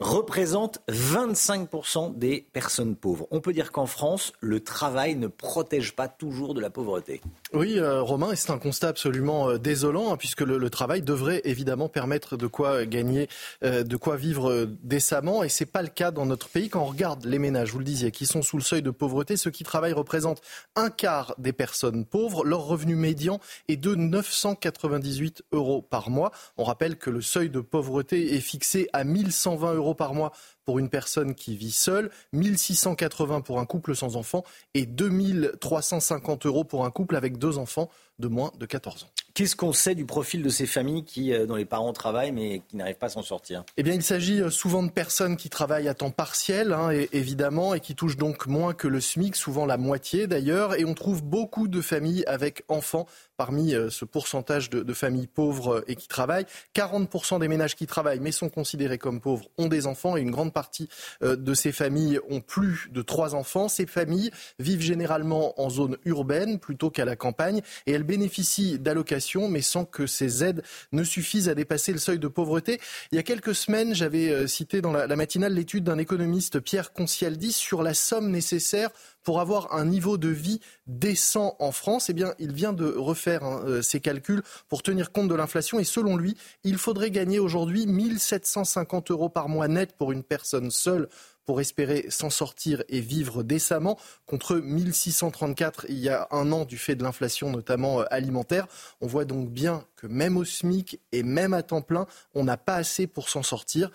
représentent 0.00 0.80
25% 0.90 2.18
des 2.18 2.46
personnes 2.52 2.96
pauvres. 2.96 3.28
On 3.30 3.40
peut 3.40 3.52
dire 3.52 3.70
qu'en 3.70 3.86
France, 3.86 4.32
le 4.40 4.60
travail 4.60 5.14
ne 5.14 5.28
protège 5.28 5.94
pas 5.94 6.08
toujours 6.08 6.54
de 6.54 6.60
la 6.60 6.70
pauvreté. 6.70 7.20
Oui, 7.52 7.78
euh, 7.78 8.02
Romain, 8.02 8.32
et 8.32 8.36
c'est 8.36 8.50
un 8.50 8.58
constat 8.58 8.88
absolument 8.88 9.50
euh, 9.50 9.58
désolant, 9.58 10.12
hein, 10.12 10.16
puisque 10.16 10.40
le, 10.40 10.70
travail 10.70 11.02
devrait 11.02 11.42
évidemment 11.44 11.88
permettre 11.88 12.36
de 12.36 12.46
quoi 12.46 12.86
gagner, 12.86 13.28
euh, 13.62 13.84
de 13.84 13.96
quoi 13.96 14.16
vivre 14.16 14.66
décemment, 14.82 15.44
et 15.44 15.48
c'est 15.48 15.66
pas 15.66 15.82
le 15.82 15.88
cas 15.88 16.10
dans 16.10 16.26
notre 16.26 16.48
pays. 16.48 16.68
Quand 16.68 16.82
on 16.82 16.86
regarde 16.86 17.24
les 17.26 17.38
ménages, 17.38 17.72
vous 17.72 17.78
le 17.78 17.84
disiez, 17.84 18.10
qui 18.10 18.26
sont 18.26 18.42
sous 18.42 18.56
le 18.56 18.62
seuil 18.62 18.82
de 18.82 18.90
pauvreté, 18.90 19.36
ceux 19.36 19.50
qui 19.50 19.64
travaillent 19.64 19.92
représentent 19.92 20.40
un 20.74 20.90
quart 20.90 21.34
des 21.38 21.52
personnes 21.52 22.04
pauvres. 22.06 22.44
Leur 22.44 22.64
revenu 22.64 22.96
médian 22.96 23.38
est 23.68 23.76
de 23.76 23.94
998 23.94 25.42
euros 25.52 25.82
par 25.92 26.08
mois. 26.08 26.32
On 26.56 26.64
rappelle 26.64 26.96
que 26.96 27.10
le 27.10 27.20
seuil 27.20 27.50
de 27.50 27.60
pauvreté 27.60 28.34
est 28.34 28.40
fixé 28.40 28.88
à 28.94 29.04
1120 29.04 29.74
euros 29.74 29.94
par 29.94 30.14
mois 30.14 30.32
pour 30.64 30.78
une 30.78 30.88
personne 30.88 31.34
qui 31.34 31.56
vit 31.56 31.72
seule, 31.72 32.10
1680 32.32 33.40
pour 33.40 33.58
un 33.58 33.66
couple 33.66 33.94
sans 33.94 34.16
enfants 34.16 34.44
et 34.74 34.86
2350 34.86 36.46
euros 36.46 36.64
pour 36.64 36.84
un 36.84 36.90
couple 36.90 37.16
avec 37.16 37.38
deux 37.38 37.58
enfants 37.58 37.88
de 38.18 38.28
moins 38.28 38.52
de 38.58 38.66
14 38.66 39.04
ans. 39.04 39.10
Qu'est-ce 39.34 39.56
qu'on 39.56 39.72
sait 39.72 39.94
du 39.94 40.04
profil 40.04 40.42
de 40.42 40.50
ces 40.50 40.66
familles 40.66 41.04
qui, 41.04 41.32
euh, 41.32 41.46
dont 41.46 41.56
les 41.56 41.64
parents 41.64 41.94
travaillent 41.94 42.32
mais 42.32 42.60
qui 42.68 42.76
n'arrivent 42.76 42.98
pas 42.98 43.06
à 43.06 43.10
s'en 43.10 43.22
sortir? 43.22 43.64
Eh 43.78 43.82
bien, 43.82 43.94
il 43.94 44.02
s'agit 44.02 44.42
euh, 44.42 44.50
souvent 44.50 44.82
de 44.82 44.90
personnes 44.90 45.38
qui 45.38 45.48
travaillent 45.48 45.88
à 45.88 45.94
temps 45.94 46.10
partiel, 46.10 46.72
hein, 46.74 46.90
évidemment, 47.12 47.72
et 47.72 47.80
qui 47.80 47.94
touchent 47.94 48.18
donc 48.18 48.46
moins 48.46 48.74
que 48.74 48.88
le 48.88 49.00
SMIC, 49.00 49.34
souvent 49.34 49.64
la 49.64 49.78
moitié 49.78 50.26
d'ailleurs. 50.26 50.78
Et 50.78 50.84
on 50.84 50.92
trouve 50.92 51.24
beaucoup 51.24 51.66
de 51.66 51.80
familles 51.80 52.24
avec 52.26 52.62
enfants 52.68 53.06
parmi 53.38 53.74
euh, 53.74 53.88
ce 53.88 54.04
pourcentage 54.04 54.68
de, 54.68 54.92
familles 54.92 55.26
pauvres 55.26 55.82
et 55.86 55.96
qui 55.96 56.08
travaillent. 56.08 56.46
40% 56.74 57.40
des 57.40 57.48
ménages 57.48 57.74
qui 57.74 57.86
travaillent 57.86 58.20
mais 58.20 58.32
sont 58.32 58.50
considérés 58.50 58.98
comme 58.98 59.20
pauvres 59.20 59.46
ont 59.56 59.68
des 59.68 59.86
enfants 59.86 60.18
et 60.18 60.20
une 60.20 60.30
grande 60.30 60.51
partie 60.52 60.88
de 61.22 61.54
ces 61.54 61.72
familles 61.72 62.20
ont 62.30 62.40
plus 62.40 62.88
de 62.92 63.02
trois 63.02 63.34
enfants. 63.34 63.68
Ces 63.68 63.86
familles 63.86 64.30
vivent 64.58 64.80
généralement 64.80 65.60
en 65.60 65.70
zone 65.70 65.96
urbaine 66.04 66.58
plutôt 66.58 66.90
qu'à 66.90 67.04
la 67.04 67.16
campagne 67.16 67.62
et 67.86 67.92
elles 67.92 68.02
bénéficient 68.02 68.78
d'allocations, 68.78 69.48
mais 69.48 69.62
sans 69.62 69.84
que 69.84 70.06
ces 70.06 70.44
aides 70.44 70.62
ne 70.92 71.04
suffisent 71.04 71.48
à 71.48 71.54
dépasser 71.54 71.92
le 71.92 71.98
seuil 71.98 72.18
de 72.18 72.28
pauvreté. 72.28 72.80
Il 73.10 73.16
y 73.16 73.18
a 73.18 73.22
quelques 73.22 73.54
semaines, 73.54 73.94
j'avais 73.94 74.30
euh, 74.30 74.46
cité 74.46 74.80
dans 74.80 74.92
la, 74.92 75.16
matinale 75.16 75.54
l'étude 75.54 75.84
d'un 75.84 75.98
économiste, 75.98 76.60
Pierre 76.60 76.92
Concialdi, 76.92 77.52
sur 77.52 77.82
la 77.82 77.94
somme 77.94 78.30
nécessaire 78.30 78.90
pour 79.22 79.40
avoir 79.40 79.74
un 79.74 79.84
niveau 79.84 80.18
de 80.18 80.28
vie 80.28 80.60
décent 80.86 81.56
en 81.58 81.72
France, 81.72 82.10
eh 82.10 82.12
bien, 82.12 82.34
il 82.38 82.52
vient 82.52 82.72
de 82.72 82.86
refaire 82.86 83.44
hein, 83.44 83.62
euh, 83.66 83.82
ses 83.82 84.00
calculs 84.00 84.42
pour 84.68 84.82
tenir 84.82 85.12
compte 85.12 85.28
de 85.28 85.34
l'inflation 85.34 85.78
et 85.78 85.84
selon 85.84 86.16
lui, 86.16 86.36
il 86.64 86.78
faudrait 86.78 87.10
gagner 87.10 87.38
aujourd'hui 87.38 87.86
1750 87.86 89.10
euros 89.10 89.28
par 89.28 89.48
mois 89.48 89.68
net 89.68 89.96
pour 89.96 90.12
une 90.12 90.22
personne 90.22 90.70
seule 90.70 91.08
pour 91.44 91.60
espérer 91.60 92.06
s'en 92.08 92.30
sortir 92.30 92.82
et 92.88 93.00
vivre 93.00 93.42
décemment, 93.42 93.98
contre 94.26 94.56
1634 94.56 95.86
il 95.88 95.98
y 95.98 96.08
a 96.08 96.28
un 96.30 96.52
an 96.52 96.64
du 96.64 96.78
fait 96.78 96.94
de 96.94 97.02
l'inflation 97.02 97.50
notamment 97.50 98.00
euh, 98.00 98.04
alimentaire. 98.10 98.66
On 99.00 99.06
voit 99.06 99.24
donc 99.24 99.50
bien 99.50 99.84
que 99.96 100.06
même 100.06 100.36
au 100.36 100.44
SMIC 100.44 101.00
et 101.12 101.22
même 101.22 101.54
à 101.54 101.62
temps 101.62 101.82
plein, 101.82 102.06
on 102.34 102.44
n'a 102.44 102.56
pas 102.56 102.76
assez 102.76 103.06
pour 103.06 103.28
s'en 103.28 103.42
sortir. 103.42 103.90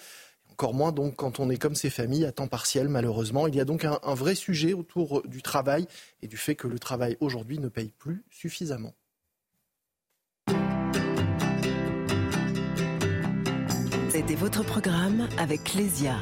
Encore 0.60 0.74
moins 0.74 0.92
donc 0.92 1.18
quand 1.18 1.40
on 1.40 1.52
est 1.52 1.58
comme 1.58 1.76
ces 1.76 1.92
familles 1.92 2.26
à 2.26 2.32
temps 2.32 2.48
partiel 2.48 2.90
malheureusement. 2.90 3.46
Il 3.46 3.54
y 3.54 3.60
a 3.60 3.66
donc 3.66 3.86
un, 3.86 4.00
un 4.02 4.16
vrai 4.16 4.34
sujet 4.34 4.74
autour 4.74 5.22
du 5.28 5.44
travail 5.44 5.86
et 6.24 6.28
du 6.28 6.36
fait 6.36 6.56
que 6.56 6.68
le 6.68 6.80
travail 6.80 7.16
aujourd'hui 7.20 7.60
ne 7.60 7.70
paye 7.70 7.94
plus 7.98 8.24
suffisamment. 8.32 8.96
C'était 14.10 14.34
votre 14.34 14.64
programme 14.64 15.28
avec 15.38 15.64
Clésia 15.64 16.16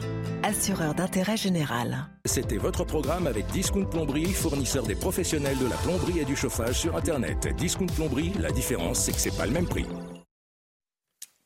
assureur 0.46 0.94
d'intérêt 0.94 1.38
général. 1.38 2.08
C'était 2.26 2.58
votre 2.58 2.84
programme 2.84 3.26
avec 3.28 3.48
Discount 3.48 3.86
Plomberie, 3.86 4.32
fournisseur 4.34 4.86
des 4.86 4.96
professionnels 4.96 5.58
de 5.58 5.68
la 5.68 5.76
plomberie 5.78 6.20
et 6.20 6.26
du 6.26 6.36
chauffage 6.36 6.80
sur 6.80 6.96
Internet. 6.96 7.48
Discount 7.58 7.88
Plomberie, 7.88 8.34
la 8.40 8.52
différence, 8.52 9.00
c'est 9.00 9.12
que 9.12 9.20
c'est 9.20 9.36
pas 9.36 9.48
le 9.48 9.54
même 9.54 9.68
prix. 9.68 9.86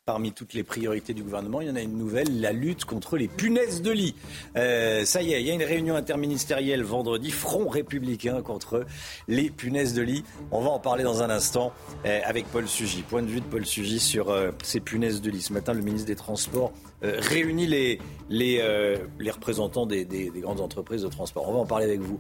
Parmi 0.10 0.32
toutes 0.32 0.56
les 0.56 0.64
priorités 0.64 1.14
du 1.14 1.22
gouvernement, 1.22 1.62
il 1.62 1.68
y 1.68 1.70
en 1.70 1.76
a 1.76 1.82
une 1.82 1.96
nouvelle, 1.96 2.42
la 2.42 2.52
lutte 2.52 2.84
contre 2.84 3.16
les 3.16 3.28
punaises 3.28 3.84
de 3.84 3.92
lit. 3.92 4.16
Euh, 4.58 5.06
ça 5.06 5.22
y 5.22 5.34
est, 5.34 5.40
il 5.40 5.46
y 5.46 5.52
a 5.52 5.54
une 5.54 5.62
réunion 5.62 5.96
interministérielle 5.96 6.82
vendredi, 6.82 7.30
front 7.30 7.68
républicain 7.68 8.42
contre 8.42 8.88
les 9.28 9.52
punaises 9.52 9.94
de 9.94 10.02
lit. 10.02 10.24
On 10.50 10.62
va 10.62 10.72
en 10.72 10.80
parler 10.80 11.04
dans 11.04 11.22
un 11.22 11.30
instant 11.30 11.74
euh, 12.08 12.22
avec 12.26 12.48
Paul 12.48 12.68
Sugy. 12.68 13.04
Point 13.04 13.22
de 13.22 13.28
vue 13.28 13.40
de 13.40 13.46
Paul 13.46 13.68
Sugy 13.68 14.00
sur 14.00 14.32
euh, 14.32 14.50
ces 14.64 14.80
punaises 14.80 15.22
de 15.22 15.30
lit. 15.30 15.44
Ce 15.44 15.54
matin, 15.54 15.74
le 15.74 15.84
ministre 15.84 16.08
des 16.08 16.16
Transports 16.16 16.74
réunit 17.02 17.66
les, 17.66 18.00
les, 18.30 18.62
représentants 19.32 19.86
des, 19.86 20.04
des, 20.04 20.32
grandes 20.36 20.60
entreprises 20.60 21.04
de 21.04 21.08
transport. 21.08 21.48
On 21.48 21.54
va 21.54 21.60
en 21.60 21.66
parler 21.66 21.86
avec 21.86 22.02
vous, 22.02 22.20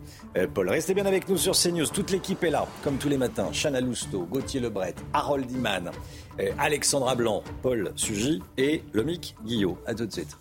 Paul. 0.54 0.70
Restez 0.70 0.94
bien 0.94 1.06
avec 1.06 1.28
nous 1.28 1.36
sur 1.36 1.54
CNews. 1.54 1.88
Toute 1.88 2.12
l'équipe 2.12 2.42
est 2.46 2.50
là, 2.50 2.66
comme 2.82 2.98
tous 2.98 3.10
les 3.10 3.18
matins. 3.18 3.50
Chana 3.52 3.82
Lousteau, 3.82 4.22
Gauthier 4.22 4.62
Lebret, 4.62 4.96
Harold 5.12 5.52
Iman. 5.52 5.92
Alexandra 6.58 7.16
Blanc, 7.16 7.44
Paul 7.62 7.92
Sugy 7.96 8.42
et 8.58 8.84
Lomic 8.94 9.36
Guillot. 9.46 9.78
A 9.86 9.94
tout 9.94 10.06
de 10.06 10.12
suite. 10.12 10.38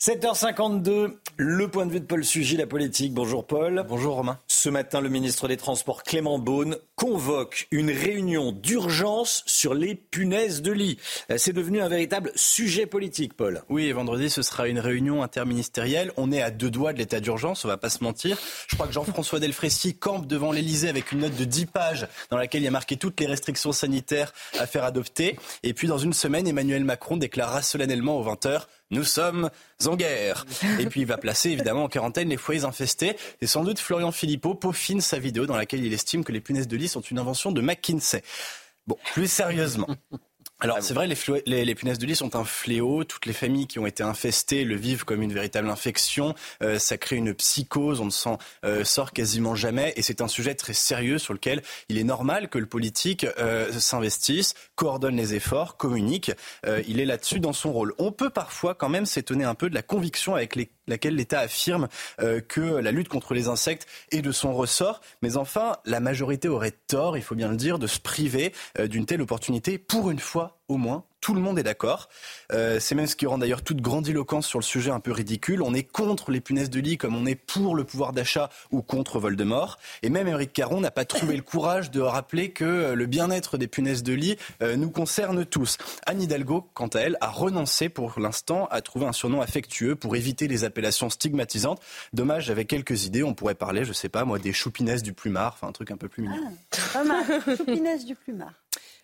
7h52, 0.00 1.18
le 1.36 1.68
point 1.68 1.84
de 1.84 1.90
vue 1.90 2.00
de 2.00 2.06
Paul 2.06 2.24
Sugy, 2.24 2.56
la 2.56 2.66
politique. 2.66 3.12
Bonjour 3.12 3.46
Paul. 3.46 3.84
Bonjour 3.88 4.14
Romain. 4.14 4.38
Ce 4.46 4.68
matin, 4.68 5.00
le 5.00 5.08
ministre 5.08 5.48
des 5.48 5.56
Transports 5.56 6.02
Clément 6.02 6.38
Beaune 6.38 6.76
convoque 6.98 7.68
une 7.70 7.92
réunion 7.92 8.50
d'urgence 8.50 9.44
sur 9.46 9.72
les 9.72 9.94
punaises 9.94 10.62
de 10.62 10.72
lit. 10.72 10.98
C'est 11.36 11.52
devenu 11.52 11.80
un 11.80 11.88
véritable 11.88 12.32
sujet 12.34 12.86
politique, 12.86 13.34
Paul. 13.34 13.62
Oui, 13.68 13.86
et 13.86 13.92
vendredi, 13.92 14.28
ce 14.28 14.42
sera 14.42 14.66
une 14.66 14.80
réunion 14.80 15.22
interministérielle. 15.22 16.10
On 16.16 16.32
est 16.32 16.42
à 16.42 16.50
deux 16.50 16.70
doigts 16.70 16.92
de 16.92 16.98
l'état 16.98 17.20
d'urgence, 17.20 17.64
on 17.64 17.68
va 17.68 17.76
pas 17.76 17.88
se 17.88 18.02
mentir. 18.02 18.36
Je 18.66 18.74
crois 18.74 18.88
que 18.88 18.92
Jean-François 18.92 19.38
Delfrécy 19.38 19.94
campe 19.94 20.26
devant 20.26 20.50
l'Elysée 20.50 20.88
avec 20.88 21.12
une 21.12 21.20
note 21.20 21.36
de 21.36 21.44
10 21.44 21.66
pages 21.66 22.08
dans 22.30 22.36
laquelle 22.36 22.62
il 22.62 22.64
y 22.64 22.68
a 22.68 22.72
marqué 22.72 22.96
toutes 22.96 23.20
les 23.20 23.26
restrictions 23.26 23.70
sanitaires 23.70 24.32
à 24.58 24.66
faire 24.66 24.82
adopter. 24.82 25.38
Et 25.62 25.74
puis, 25.74 25.86
dans 25.86 25.98
une 25.98 26.12
semaine, 26.12 26.48
Emmanuel 26.48 26.82
Macron 26.82 27.16
déclarera 27.16 27.62
solennellement 27.62 28.18
aux 28.18 28.24
20h 28.24 28.62
nous 28.90 29.04
sommes 29.04 29.50
en 29.84 29.96
guerre. 29.96 30.46
Et 30.78 30.86
puis 30.86 31.02
il 31.02 31.06
va 31.06 31.18
placer 31.18 31.50
évidemment 31.50 31.84
en 31.84 31.88
quarantaine 31.88 32.30
les 32.30 32.38
foyers 32.38 32.64
infestés. 32.64 33.16
Et 33.42 33.46
sans 33.46 33.62
doute 33.62 33.78
Florian 33.78 34.12
Philippot 34.12 34.54
peaufine 34.54 35.00
sa 35.00 35.18
vidéo 35.18 35.44
dans 35.44 35.56
laquelle 35.56 35.84
il 35.84 35.92
estime 35.92 36.24
que 36.24 36.32
les 36.32 36.40
punaises 36.40 36.68
de 36.68 36.76
lit 36.76 36.87
sont 36.88 37.00
une 37.00 37.18
invention 37.18 37.52
de 37.52 37.60
McKinsey. 37.60 38.22
Bon, 38.86 38.96
plus 39.12 39.30
sérieusement. 39.30 39.88
Alors 40.60 40.78
c'est 40.80 40.94
vrai, 40.94 41.06
les, 41.06 41.64
les, 41.64 41.74
punaises 41.76 42.00
de 42.00 42.06
lit 42.06 42.16
sont 42.16 42.34
un 42.34 42.42
fléau. 42.42 43.04
Toutes 43.04 43.26
les 43.26 43.32
familles 43.32 43.68
qui 43.68 43.78
ont 43.78 43.86
été 43.86 44.02
infestées 44.02 44.64
le 44.64 44.74
vivent 44.74 45.04
comme 45.04 45.22
une 45.22 45.32
véritable 45.32 45.70
infection. 45.70 46.34
Euh, 46.64 46.80
ça 46.80 46.98
crée 46.98 47.14
une 47.14 47.32
psychose, 47.32 48.00
on 48.00 48.06
ne 48.06 48.10
s'en 48.10 48.38
euh, 48.64 48.82
sort 48.82 49.12
quasiment 49.12 49.54
jamais. 49.54 49.92
Et 49.94 50.02
c'est 50.02 50.20
un 50.20 50.26
sujet 50.26 50.56
très 50.56 50.72
sérieux 50.72 51.18
sur 51.18 51.32
lequel 51.32 51.62
il 51.88 51.96
est 51.96 52.04
normal 52.04 52.48
que 52.48 52.58
le 52.58 52.66
politique 52.66 53.24
euh, 53.38 53.70
s'investisse, 53.70 54.54
coordonne 54.74 55.14
les 55.14 55.34
efforts, 55.34 55.76
communique. 55.76 56.32
il 56.88 56.98
est 56.98 57.04
là-dessus 57.04 57.38
dans 57.38 57.52
son 57.52 57.72
rôle. 57.72 57.94
On 57.98 58.10
peut 58.10 58.30
parfois 58.30 58.74
quand 58.74 58.88
même 58.88 59.06
s'étonner 59.06 59.44
un 59.44 59.54
peu 59.54 59.70
de 59.70 59.74
la 59.74 59.82
conviction 59.82 60.34
avec 60.34 60.56
les 60.56 60.70
laquelle 60.88 61.14
l'État 61.14 61.40
affirme 61.40 61.88
euh, 62.20 62.40
que 62.40 62.60
la 62.60 62.90
lutte 62.90 63.08
contre 63.08 63.34
les 63.34 63.48
insectes 63.48 63.86
est 64.10 64.22
de 64.22 64.32
son 64.32 64.52
ressort. 64.52 65.00
Mais 65.22 65.36
enfin, 65.36 65.76
la 65.84 66.00
majorité 66.00 66.48
aurait 66.48 66.74
tort, 66.86 67.16
il 67.16 67.22
faut 67.22 67.34
bien 67.34 67.48
le 67.48 67.56
dire, 67.56 67.78
de 67.78 67.86
se 67.86 68.00
priver 68.00 68.52
euh, 68.78 68.88
d'une 68.88 69.06
telle 69.06 69.22
opportunité 69.22 69.78
pour 69.78 70.10
une 70.10 70.18
fois 70.18 70.57
au 70.68 70.76
moins 70.76 71.04
tout 71.20 71.34
le 71.34 71.40
monde 71.40 71.58
est 71.58 71.62
d'accord. 71.62 72.08
Euh, 72.52 72.78
c'est 72.80 72.94
même 72.94 73.06
ce 73.06 73.16
qui 73.16 73.26
rend 73.26 73.38
d'ailleurs 73.38 73.62
toute 73.62 73.80
grandiloquence 73.80 74.46
sur 74.46 74.58
le 74.58 74.64
sujet 74.64 74.90
un 74.90 75.00
peu 75.00 75.12
ridicule. 75.12 75.62
On 75.62 75.74
est 75.74 75.82
contre 75.82 76.30
les 76.30 76.40
punaises 76.40 76.70
de 76.70 76.80
lit 76.80 76.96
comme 76.96 77.16
on 77.16 77.26
est 77.26 77.34
pour 77.34 77.74
le 77.74 77.84
pouvoir 77.84 78.12
d'achat 78.12 78.50
ou 78.70 78.82
contre 78.82 79.18
Voldemort. 79.18 79.78
Et 80.02 80.10
même 80.10 80.28
Émeric 80.28 80.52
Caron 80.52 80.80
n'a 80.80 80.90
pas 80.90 81.04
trouvé 81.04 81.36
le 81.36 81.42
courage 81.42 81.90
de 81.90 82.00
rappeler 82.00 82.50
que 82.50 82.92
le 82.92 83.06
bien-être 83.06 83.58
des 83.58 83.66
punaises 83.66 84.02
de 84.02 84.12
lit 84.12 84.36
euh, 84.62 84.76
nous 84.76 84.90
concerne 84.90 85.44
tous. 85.44 85.76
Anne 86.06 86.22
Hidalgo, 86.22 86.68
quant 86.74 86.88
à 86.88 87.00
elle, 87.00 87.18
a 87.20 87.28
renoncé 87.28 87.88
pour 87.88 88.20
l'instant 88.20 88.66
à 88.70 88.80
trouver 88.80 89.06
un 89.06 89.12
surnom 89.12 89.40
affectueux 89.40 89.96
pour 89.96 90.16
éviter 90.16 90.48
les 90.48 90.64
appellations 90.64 91.10
stigmatisantes. 91.10 91.80
Dommage, 92.12 92.50
avec 92.50 92.68
quelques 92.68 93.04
idées, 93.04 93.22
on 93.22 93.34
pourrait 93.34 93.54
parler, 93.54 93.84
je 93.84 93.92
sais 93.92 94.08
pas 94.08 94.24
moi, 94.24 94.38
des 94.38 94.52
choupinaises 94.52 95.02
du 95.02 95.12
plumard, 95.12 95.54
enfin 95.54 95.68
un 95.68 95.72
truc 95.72 95.90
un 95.90 95.96
peu 95.96 96.08
plus 96.08 96.22
mignon. 96.22 96.36
Ah, 96.72 96.76
pas 96.92 97.04
mal, 97.04 97.24
du 98.04 98.14
plumard. 98.14 98.52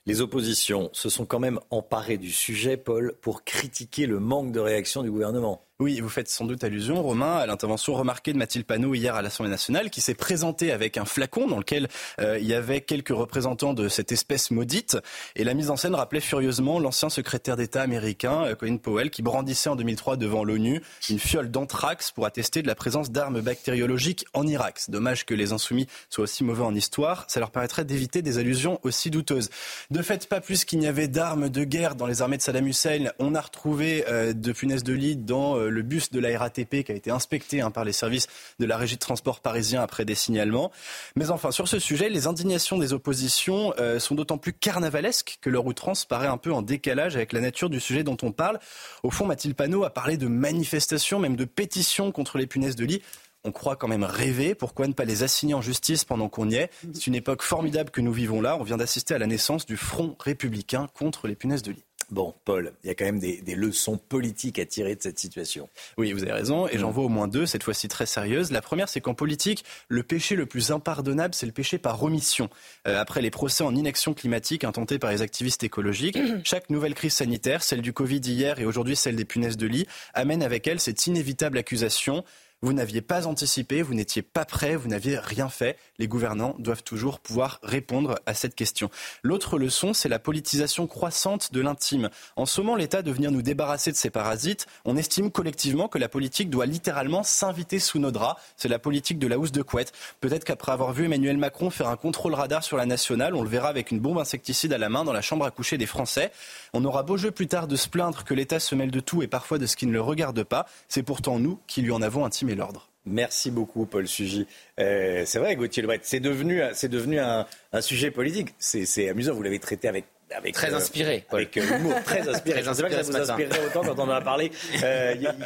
Les 0.06 0.20
oppositions 0.20 0.90
se 0.93 1.09
sont 1.09 1.24
quand 1.24 1.39
même 1.39 1.60
emparées 1.70 2.18
du 2.18 2.31
sujet, 2.31 2.76
Paul, 2.76 3.14
pour 3.22 3.43
critiquer 3.43 4.06
le 4.06 4.20
manque 4.20 4.52
de 4.52 4.60
réaction 4.60 5.02
du 5.02 5.10
gouvernement. 5.10 5.66
Oui, 5.80 5.98
vous 5.98 6.09
faites 6.09 6.28
sans 6.28 6.44
doute 6.44 6.62
allusion, 6.62 7.02
Romain, 7.02 7.34
à 7.34 7.46
l'intervention 7.46 7.94
remarquée 7.94 8.32
de 8.32 8.38
Mathilde 8.38 8.64
Panot 8.64 8.94
hier 8.94 9.16
à 9.16 9.22
l'Assemblée 9.22 9.51
nationale, 9.51 9.90
qui 9.90 10.01
s'est 10.01 10.14
présentée 10.14 10.70
avec 10.70 10.96
un 10.96 11.05
flacon 11.05 11.48
dans 11.48 11.59
lequel 11.59 11.88
euh, 12.20 12.38
il 12.38 12.46
y 12.46 12.55
avait 12.55 12.80
quelques 12.80 13.09
représentants 13.09 13.74
de 13.74 13.88
cette 13.88 14.12
espèce 14.12 14.52
maudite. 14.52 14.96
Et 15.34 15.42
la 15.42 15.52
mise 15.52 15.70
en 15.70 15.76
scène 15.76 15.96
rappelait 15.96 16.20
furieusement 16.20 16.78
l'ancien 16.78 17.09
secrétaire 17.09 17.56
d'État 17.56 17.82
américain, 17.82 18.44
euh, 18.44 18.55
Colin 18.55 18.76
Powell, 18.76 19.10
qui 19.10 19.22
brandissait 19.22 19.68
en 19.68 19.74
2003 19.74 20.16
devant 20.16 20.44
l'ONU 20.44 20.80
une 21.10 21.18
fiole 21.18 21.51
d'anthrax 21.51 22.12
pour 22.12 22.24
attester 22.24 22.62
de 22.62 22.68
la 22.68 22.76
présence 22.76 23.10
d'armes 23.10 23.40
bactériologiques 23.40 24.26
en 24.32 24.46
Irak. 24.46 24.80
Dommage 24.86 25.26
que 25.26 25.34
les 25.34 25.52
insoumis 25.52 25.88
soient 26.09 26.22
aussi 26.22 26.44
mauvais 26.44 26.62
en 26.62 26.76
histoire. 26.76 27.24
Ça 27.26 27.40
leur 27.40 27.51
permettrait 27.51 27.84
d'éviter 27.84 28.22
des 28.22 28.38
allusions 28.38 28.78
aussi 28.84 29.10
douteuses. 29.10 29.51
De 29.90 30.02
fait, 30.02 30.28
pas 30.28 30.40
plus 30.40 30.64
qu'il 30.64 30.78
n'y 30.78 30.86
avait 30.86 31.09
d'armes 31.09 31.48
de 31.48 31.64
guerre 31.64 31.96
dans 31.96 32.06
les 32.06 32.22
armées 32.22 32.36
de 32.36 32.42
Saddam 32.42 32.68
Hussein, 32.68 33.10
on 33.18 33.34
a 33.34 33.40
retrouvé 33.40 34.05
euh, 34.09 34.32
de 34.32 34.52
punaises 34.52 34.84
de 34.84 34.92
lit 34.92 35.16
dans 35.16 35.64
le 35.69 35.82
bus 35.82 36.11
de 36.11 36.20
la 36.20 36.39
RATP 36.39 36.85
qui 36.85 36.93
a 36.93 36.95
été 36.95 37.11
inspecté 37.11 37.61
hein, 37.61 37.70
par 37.70 37.85
les 37.85 37.93
services 37.93 38.27
de 38.59 38.66
la 38.66 38.77
régie 38.77 38.95
de 38.95 39.01
transport 39.01 39.41
parisien 39.41 39.82
après 39.82 40.05
des 40.05 40.15
signalements. 40.15 40.70
Mais 41.16 41.31
enfin, 41.31 41.51
sur 41.51 41.69
ce 41.69 41.78
sujet, 41.78 42.09
les 42.09 42.27
indignations 42.27 42.78
des 42.78 42.93
oppositions 42.93 43.74
euh, 43.78 43.99
sont 43.99 44.15
d'autant 44.15 44.39
plus 44.39 44.53
carnavalesques 44.53 45.39
que 45.41 45.51
leur 45.51 45.66
outrance 45.66 46.05
paraît 46.05 46.27
un 46.27 46.39
peu 46.39 46.53
en 46.53 46.62
décalage 46.62 47.16
avec 47.16 47.32
la 47.32 47.41
nature 47.41 47.70
du 47.70 47.81
sujet 47.81 48.03
dont 48.03 48.16
on 48.23 48.32
parle. 48.32 48.59
Au 49.03 49.11
fond, 49.11 49.27
Mathilde 49.27 49.55
Panot 49.55 49.85
a 49.85 49.91
parlé 49.91 50.16
de 50.16 50.27
manifestations, 50.27 51.19
même 51.19 51.36
de 51.36 51.45
pétitions 51.45 52.12
contre 52.12 52.39
les 52.39 52.47
punaises 52.47 52.77
de 52.77 52.85
lit 52.85 53.03
on 53.45 53.53
croit 53.53 53.77
quand 53.77 53.89
même 53.89 54.05
rêver. 54.05 54.55
Pourquoi 54.55 54.89
ne 54.89 54.95
pas 54.95 55.05
les 55.05 55.23
assigner 55.23 55.55
en 55.55 55.61
justice 55.61 56.05
pendant 56.05 56.28
qu'on 56.28 56.49
y 56.49 56.55
est? 56.55 56.70
C'est 56.95 57.07
une 57.07 57.15
époque 57.15 57.43
formidable 57.43 57.91
que 57.91 58.01
nous 58.01 58.12
vivons 58.12 58.41
là. 58.41 58.57
On 58.59 58.62
vient 58.62 58.78
d'assister 58.78 59.15
à 59.15 59.19
la 59.19 59.27
naissance 59.27 59.66
du 59.66 59.77
Front 59.77 60.16
républicain 60.19 60.89
contre 60.95 61.28
les 61.28 61.36
punaises 61.36 61.62
de 61.62 61.73
lit. 61.73 61.85
Bon, 62.10 62.35
Paul, 62.44 62.72
il 62.82 62.89
y 62.89 62.90
a 62.90 62.94
quand 62.94 63.05
même 63.05 63.18
des, 63.18 63.55
leçons 63.55 63.97
politiques 63.97 64.59
à 64.59 64.66
tirer 64.66 64.97
de 64.97 65.02
cette 65.02 65.18
situation. 65.18 65.68
Oui, 65.97 66.12
vous 66.12 66.22
avez 66.22 66.32
raison, 66.32 66.66
et 66.68 66.78
j'en 66.78 66.90
vois 66.90 67.05
au 67.05 67.09
moins 67.09 67.28
deux, 67.28 67.47
cette 67.47 67.62
fois-ci 67.62 67.89
très 67.89 68.06
sérieuses. 68.06 68.51
La 68.51 68.60
première, 68.60 68.89
c'est 68.89 69.01
qu'en 69.01 69.14
politique, 69.14 69.64
le 69.89 70.02
péché 70.02 70.35
le 70.35 70.47
plus 70.47 70.70
impardonnable, 70.70 71.35
c'est 71.35 71.47
le 71.47 71.52
péché 71.52 71.78
par 71.78 72.02
omission. 72.02 72.51
Euh, 72.86 73.01
après 73.01 73.22
les 73.22 73.31
procès 73.31 73.64
en 73.64 73.74
inaction 73.74 74.14
climatique 74.14 74.64
intentés 74.64 74.98
par 74.98 75.10
les 75.10 75.22
activistes 75.22 75.62
écologiques, 75.62 76.18
chaque 76.44 76.70
nouvelle 76.70 76.94
crise 76.94 77.14
sanitaire, 77.14 77.62
celle 77.62 77.82
du 77.82 77.93
Covid 77.93 78.20
hier 78.20 78.59
et 78.59 78.64
aujourd'hui 78.64 78.97
celle 78.97 79.16
des 79.16 79.24
punaises 79.24 79.56
de 79.56 79.66
lit, 79.66 79.86
amène 80.14 80.43
avec 80.43 80.66
elle 80.66 80.81
cette 80.81 81.06
inévitable 81.06 81.59
accusation 81.59 82.24
vous 82.65 82.73
n'aviez 82.73 83.03
pas 83.03 83.27
anticipé, 83.27 83.82
vous 83.82 83.93
n'étiez 83.93 84.23
pas 84.23 84.47
prêt, 84.47 84.74
vous 84.74 84.89
n'aviez 84.89 85.19
rien 85.19 85.51
fait. 85.51 85.77
Les 85.99 86.09
gouvernants 86.09 86.57
doivent 86.59 86.82
toujours 86.82 87.20
pouvoir 87.20 87.61
répondre 87.62 88.15
à 88.24 88.32
cette 88.32 88.55
question. 88.55 88.91
L'autre 89.23 89.59
leçon, 89.59 89.93
c'est 89.93 90.09
la 90.09 90.19
politisation 90.19 90.86
croissante 90.86 91.53
de 91.53 91.61
l'intime. 91.61 92.09
En 92.36 92.47
sommant 92.47 92.74
l'État 92.74 93.03
de 93.03 93.12
venir 93.12 93.31
nous 93.31 93.43
débarrasser 93.43 93.93
de 93.93 93.97
ces 93.97 94.09
parasites, 94.09 94.66
on 94.86 94.97
estime 94.97 95.31
collectivement 95.31 95.89
que 95.89 95.99
la 95.99 96.09
politique 96.09 96.49
doit 96.49 96.65
littéralement 96.65 97.23
s'inviter 97.23 97.78
sous 97.78 97.99
nos 97.99 98.11
draps. 98.11 98.41
C'est 98.57 98.69
la 98.69 98.78
politique 98.78 99.19
de 99.19 99.27
la 99.27 99.39
housse 99.39 99.53
de 99.53 99.61
couette. 99.61 99.93
Peut-être 100.23 100.45
qu'après 100.45 100.73
avoir 100.73 100.95
vu 100.95 101.05
Emmanuel 101.05 101.36
Macron 101.36 101.69
faire 101.69 101.89
un 101.89 101.97
contrôle 101.97 102.32
radar 102.32 102.65
sur 102.65 102.78
la 102.78 102.86
nationale, 102.86 103.35
on 103.35 103.43
le 103.43 103.49
verra 103.51 103.69
avec 103.69 103.91
une 103.91 104.01
bombe 104.01 104.19
insecticide 104.19 104.73
à 104.73 104.78
la 104.78 104.89
main 104.89 105.05
dans 105.05 105.12
la 105.12 105.20
chambre 105.20 105.45
à 105.45 105.51
coucher 105.51 105.77
des 105.77 105.85
Français. 105.85 106.32
On 106.73 106.82
aura 106.86 107.03
beau 107.03 107.19
jeu 107.19 107.31
plus 107.31 107.47
tard 107.47 107.69
de 107.69 107.77
se 107.77 107.91
plaindre 107.91 108.24
que 108.24 108.32
l'État 108.32 108.59
se 108.59 108.74
mêle 108.74 108.91
de 108.91 109.01
tout 109.01 109.23
et 109.23 109.27
parfois 109.27 109.59
de 109.59 109.66
ce 109.66 109.77
qui 109.77 109.85
ne 109.85 109.93
le 109.93 110.01
regarde 110.01 110.43
pas. 110.45 110.65
C'est 110.89 111.03
pourtant 111.03 111.39
nous 111.39 111.61
qui 111.66 111.82
lui 111.82 111.93
en 111.93 112.01
avons 112.01 112.24
intimé 112.24 112.53
l'ordre. 112.55 112.89
Merci 113.06 113.51
beaucoup, 113.51 113.85
Paul 113.85 114.09
Sugy. 114.09 114.47
Euh, 114.81 115.24
c'est 115.26 115.39
vrai, 115.39 115.56
Gauthier 115.56 115.82
Lebret, 115.82 116.01
c'est 116.02 116.20
devenu, 116.20 116.62
c'est 116.72 116.89
devenu 116.89 117.18
un, 117.20 117.47
sujet 117.81 118.10
politique. 118.10 118.55
C'est 118.59 119.09
amusant, 119.09 119.35
vous 119.35 119.43
l'avez 119.43 119.59
traité 119.59 119.89
avec 119.89 120.06
avec, 120.35 120.55
très 120.55 120.72
euh, 120.72 120.78
inspiré. 120.78 121.24
Avec 121.31 121.56
euh, 121.59 121.78
humour, 121.78 121.94
très 122.02 122.26
inspiré. 122.28 122.62
Je 122.62 122.70
ne 122.70 122.74
sais 122.74 122.82
pas 122.82 122.89
que 122.89 122.94
ça 122.97 123.02
vous 123.02 123.16
inspirait 123.16 123.66
autant 123.66 123.82
quand 123.82 123.98
on 123.98 124.09
en 124.09 124.10
a 124.10 124.22
parlé 124.22 124.51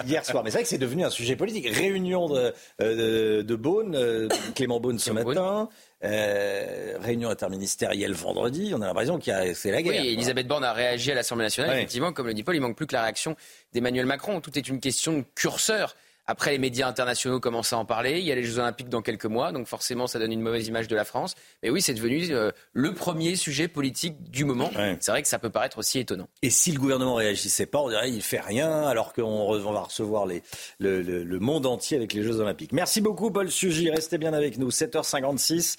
hier 0.06 0.24
soir. 0.24 0.44
Mais 0.44 0.50
c'est 0.50 0.58
vrai 0.58 0.62
que 0.62 0.68
c'est 0.68 0.78
devenu 0.78 1.04
un 1.04 1.10
sujet 1.10 1.34
politique. 1.34 1.68
Réunion 1.68 2.28
de, 2.28 3.42
de, 3.42 3.56
Beaune, 3.56 4.28
Clément 4.54 4.78
Beaune 4.78 5.00
ce 5.00 5.10
matin. 5.10 5.68
réunion 6.00 7.28
interministérielle 7.28 8.12
vendredi, 8.14 8.72
on 8.74 8.80
a 8.80 8.86
l'impression 8.86 9.18
qu'il 9.18 9.34
c'est 9.54 9.72
la 9.72 9.82
guerre. 9.82 10.00
Oui, 10.00 10.12
Elisabeth 10.12 10.46
Borne 10.46 10.64
a 10.64 10.72
réagi 10.72 11.10
à 11.10 11.16
l'Assemblée 11.16 11.44
nationale. 11.44 11.76
Effectivement, 11.76 12.12
comme 12.12 12.28
le 12.28 12.34
dit 12.34 12.44
Paul, 12.44 12.54
il 12.54 12.60
manque 12.60 12.76
plus 12.76 12.86
que 12.86 12.94
la 12.94 13.02
réaction 13.02 13.36
d'Emmanuel 13.72 14.06
Macron. 14.06 14.40
Tout 14.40 14.56
est 14.56 14.68
une 14.68 14.78
question 14.78 15.12
de 15.18 15.24
curseur. 15.34 15.96
Après, 16.30 16.50
les 16.50 16.58
médias 16.58 16.86
internationaux 16.86 17.40
commencent 17.40 17.72
à 17.72 17.78
en 17.78 17.86
parler. 17.86 18.18
Il 18.18 18.24
y 18.26 18.30
a 18.30 18.34
les 18.34 18.44
Jeux 18.44 18.58
Olympiques 18.58 18.90
dans 18.90 19.00
quelques 19.00 19.24
mois, 19.24 19.50
donc 19.50 19.66
forcément, 19.66 20.06
ça 20.06 20.18
donne 20.18 20.30
une 20.30 20.42
mauvaise 20.42 20.68
image 20.68 20.86
de 20.86 20.94
la 20.94 21.06
France. 21.06 21.34
Mais 21.62 21.70
oui, 21.70 21.80
c'est 21.80 21.94
devenu 21.94 22.28
euh, 22.30 22.50
le 22.74 22.92
premier 22.92 23.34
sujet 23.34 23.66
politique 23.66 24.30
du 24.30 24.44
moment. 24.44 24.70
C'est 25.00 25.10
vrai 25.10 25.22
que 25.22 25.28
ça 25.28 25.38
peut 25.38 25.48
paraître 25.48 25.78
aussi 25.78 25.98
étonnant. 25.98 26.28
Et 26.42 26.50
si 26.50 26.70
le 26.70 26.78
gouvernement 26.78 27.14
réagissait 27.14 27.64
pas, 27.64 27.78
on 27.78 27.88
dirait 27.88 28.10
qu'il 28.10 28.20
fait 28.20 28.40
rien, 28.40 28.82
alors 28.82 29.14
qu'on 29.14 29.58
va 29.58 29.80
recevoir 29.80 30.26
les, 30.26 30.42
le, 30.78 31.38
monde 31.38 31.64
entier 31.64 31.96
avec 31.96 32.12
les 32.12 32.22
Jeux 32.22 32.40
Olympiques. 32.40 32.72
Merci 32.72 33.00
beaucoup, 33.00 33.30
Paul 33.30 33.50
Sugy. 33.50 33.90
Restez 33.90 34.18
bien 34.18 34.34
avec 34.34 34.58
nous. 34.58 34.68
7h56. 34.68 35.76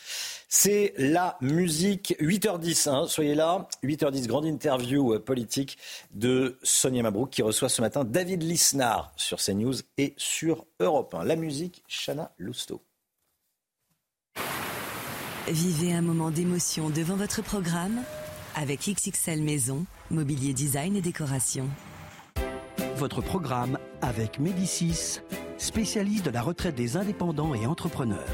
C'est 0.51 0.95
la 0.97 1.38
musique 1.41 2.15
8h10, 2.19 2.89
hein, 2.89 3.05
soyez 3.07 3.35
là. 3.35 3.67
8h10, 3.84 4.26
grande 4.26 4.45
interview 4.45 5.13
euh, 5.13 5.19
politique 5.19 5.77
de 6.09 6.57
Sonia 6.63 7.03
Mabrouk 7.03 7.30
qui 7.30 7.43
reçoit 7.43 7.69
ce 7.69 7.81
matin 7.81 8.03
David 8.03 8.41
Lisnard 8.41 9.13
sur 9.15 9.38
CNews 9.38 9.76
et 9.99 10.15
sur 10.17 10.65
Europe 10.80 11.13
1. 11.13 11.23
La 11.23 11.35
musique, 11.35 11.84
Chana 11.88 12.31
Lousteau. 12.39 12.81
Vivez 15.47 15.93
un 15.93 16.01
moment 16.01 16.31
d'émotion 16.31 16.89
devant 16.89 17.15
votre 17.15 17.43
programme 17.43 18.01
avec 18.55 18.89
XXL 18.89 19.43
Maison, 19.43 19.85
mobilier 20.09 20.53
design 20.53 20.95
et 20.95 21.01
décoration. 21.01 21.69
Votre 22.95 23.21
programme 23.21 23.77
avec 24.01 24.39
Médicis, 24.39 25.19
spécialiste 25.59 26.26
de 26.26 26.31
la 26.31 26.41
retraite 26.41 26.73
des 26.73 26.97
indépendants 26.97 27.53
et 27.53 27.67
entrepreneurs. 27.67 28.26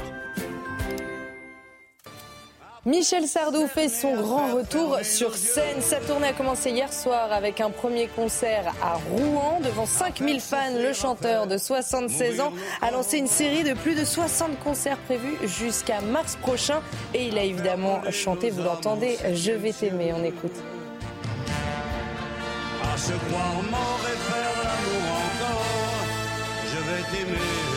Michel 2.86 3.26
Sardou 3.26 3.66
fait 3.66 3.88
son 3.88 4.14
grand 4.14 4.54
retour 4.54 4.98
sur 5.02 5.34
scène. 5.34 5.80
Sa 5.80 5.96
tournée 5.96 6.28
a 6.28 6.32
commencé 6.32 6.70
hier 6.70 6.92
soir 6.92 7.32
avec 7.32 7.60
un 7.60 7.70
premier 7.70 8.06
concert 8.06 8.72
à 8.80 8.94
Rouen 9.10 9.58
devant 9.60 9.86
5000 9.86 10.40
fans. 10.40 10.72
Le 10.72 10.92
chanteur 10.92 11.48
de 11.48 11.58
76 11.58 12.40
ans 12.40 12.52
a 12.80 12.92
lancé 12.92 13.18
une 13.18 13.26
série 13.26 13.64
de 13.64 13.74
plus 13.74 13.96
de 13.96 14.04
60 14.04 14.60
concerts 14.60 14.98
prévus 14.98 15.36
jusqu'à 15.48 16.00
mars 16.00 16.36
prochain 16.36 16.80
et 17.12 17.26
il 17.26 17.36
a 17.38 17.42
évidemment 17.42 18.00
chanté, 18.12 18.50
vous 18.50 18.62
l'entendez, 18.62 19.18
Je 19.34 19.50
vais 19.50 19.72
t'aimer. 19.72 20.12
On 20.14 20.22
écoute. 20.22 20.54
À 22.84 22.96
se 22.96 23.10
croire 23.10 23.58
encore, 23.58 24.00
je 26.72 26.78
vais 26.78 27.02
t'aimer. 27.10 27.75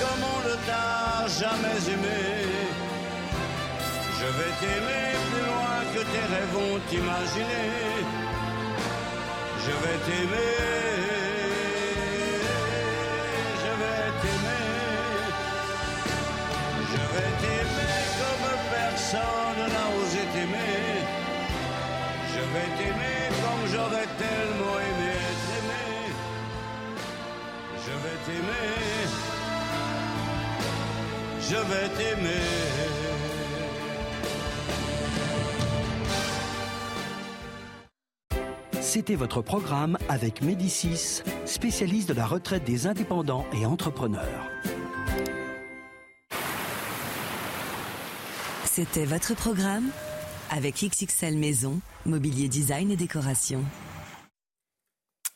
Comme 0.00 0.22
on 0.34 0.40
ne 0.48 0.54
t'a 0.66 1.26
jamais 1.40 1.80
aimé. 1.94 2.22
Je 4.18 4.26
vais 4.36 4.52
t'aimer 4.60 5.06
plus 5.30 5.44
loin 5.50 5.76
que 5.94 6.02
tes 6.12 6.24
rêves 6.32 6.56
ont 6.56 6.82
imaginé. 7.00 7.64
Je 9.64 9.72
vais 9.82 9.98
t'aimer. 10.06 10.54
Je 13.62 13.72
vais 13.80 14.06
t'aimer. 14.22 14.66
Je 16.92 17.02
vais 17.12 17.32
t'aimer 17.42 17.96
comme 18.20 18.46
personne 18.78 19.62
n'a 19.74 19.86
osé 20.00 20.22
t'aimer. 20.34 20.84
Je 22.32 22.42
vais 22.52 22.70
t'aimer 22.78 23.20
comme 23.42 23.64
j'aurais 23.72 24.08
tellement 24.22 24.76
aimé 24.88 25.10
être 25.30 25.48
aimé. 25.58 25.86
Je 27.84 27.92
vais 28.02 28.18
t'aimer. 28.26 29.43
Je 31.50 31.56
vais 31.56 31.88
t'aimer. 31.98 32.74
C'était 38.80 39.14
votre 39.14 39.42
programme 39.42 39.98
avec 40.08 40.40
Médicis, 40.40 41.22
spécialiste 41.44 42.08
de 42.08 42.14
la 42.14 42.24
retraite 42.24 42.64
des 42.64 42.86
indépendants 42.86 43.44
et 43.52 43.66
entrepreneurs. 43.66 44.48
C'était 48.64 49.04
votre 49.04 49.34
programme 49.34 49.90
avec 50.50 50.76
XXL 50.82 51.36
Maison, 51.36 51.80
mobilier 52.06 52.48
design 52.48 52.90
et 52.90 52.96
décoration. 52.96 53.62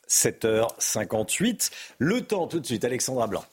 7h58. 0.09 1.69
Le 1.99 2.21
temps 2.21 2.47
tout 2.47 2.59
de 2.59 2.65
suite, 2.65 2.83
Alexandra 2.83 3.27
Blanc. 3.27 3.45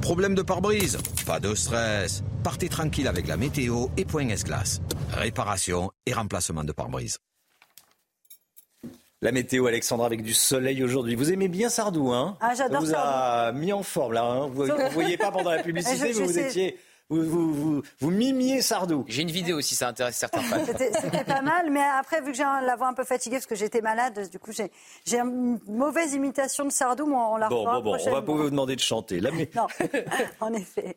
Problème 0.00 0.34
de 0.34 0.42
pare-brise 0.42 0.98
Pas 1.26 1.38
de 1.38 1.54
stress. 1.54 2.22
Partez 2.42 2.68
tranquille 2.68 3.06
avec 3.06 3.26
la 3.28 3.36
météo 3.36 3.86
et 3.96 4.04
Point 4.04 4.28
S-Glace. 4.30 4.80
Réparation 5.12 5.90
et 6.06 6.12
remplacement 6.12 6.64
de 6.64 6.72
pare-brise. 6.72 7.18
La 9.20 9.30
météo, 9.30 9.66
Alexandra, 9.66 10.06
avec 10.06 10.22
du 10.22 10.34
soleil 10.34 10.82
aujourd'hui. 10.82 11.14
Vous 11.14 11.30
aimez 11.30 11.46
bien 11.46 11.68
Sardou, 11.68 12.10
hein? 12.10 12.36
Ah, 12.40 12.54
j'adore 12.56 12.80
Ça 12.80 12.86
vous 12.86 12.94
a 12.96 13.52
mis 13.52 13.72
en 13.72 13.84
forme, 13.84 14.14
là. 14.14 14.24
Hein? 14.24 14.46
Vous 14.48 14.66
ne 14.66 14.88
voyez 14.90 15.16
pas 15.16 15.30
pendant 15.30 15.50
la 15.52 15.62
publicité, 15.62 16.08
Je- 16.08 16.14
je 16.14 16.20
mais 16.20 16.26
vous 16.26 16.32
sais. 16.32 16.48
étiez... 16.48 16.78
Vous, 17.12 17.22
vous, 17.28 17.52
vous, 17.52 17.82
vous 18.00 18.10
mimiez 18.10 18.62
Sardou. 18.62 19.04
J'ai 19.06 19.20
une 19.20 19.30
vidéo 19.30 19.60
si 19.60 19.74
ça 19.74 19.88
intéresse 19.88 20.16
certains 20.16 20.40
fans. 20.40 20.64
C'était 20.66 21.24
pas 21.24 21.42
mal, 21.42 21.70
mais 21.70 21.82
après, 21.98 22.20
vu 22.22 22.30
que 22.32 22.36
j'ai 22.36 22.42
la 22.42 22.74
voix 22.76 22.86
un 22.88 22.94
peu 22.94 23.04
fatiguée 23.04 23.36
parce 23.36 23.44
que 23.46 23.54
j'étais 23.54 23.82
malade, 23.82 24.30
du 24.30 24.38
coup, 24.38 24.50
j'ai 24.52 24.70
une 25.18 25.58
mauvaise 25.68 26.14
imitation 26.14 26.64
de 26.64 26.70
Sardou, 26.72 27.04
mais 27.06 27.14
on 27.16 27.36
la 27.36 27.48
Bon, 27.50 27.64
bon, 27.64 27.80
bon, 27.82 27.96
on 28.06 28.10
va 28.10 28.22
pas 28.22 28.32
vous 28.32 28.48
demander 28.48 28.76
de 28.76 28.80
chanter. 28.80 29.20
La 29.20 29.30
mé- 29.30 29.50
Non, 29.54 29.66
en 30.40 30.54
effet. 30.54 30.96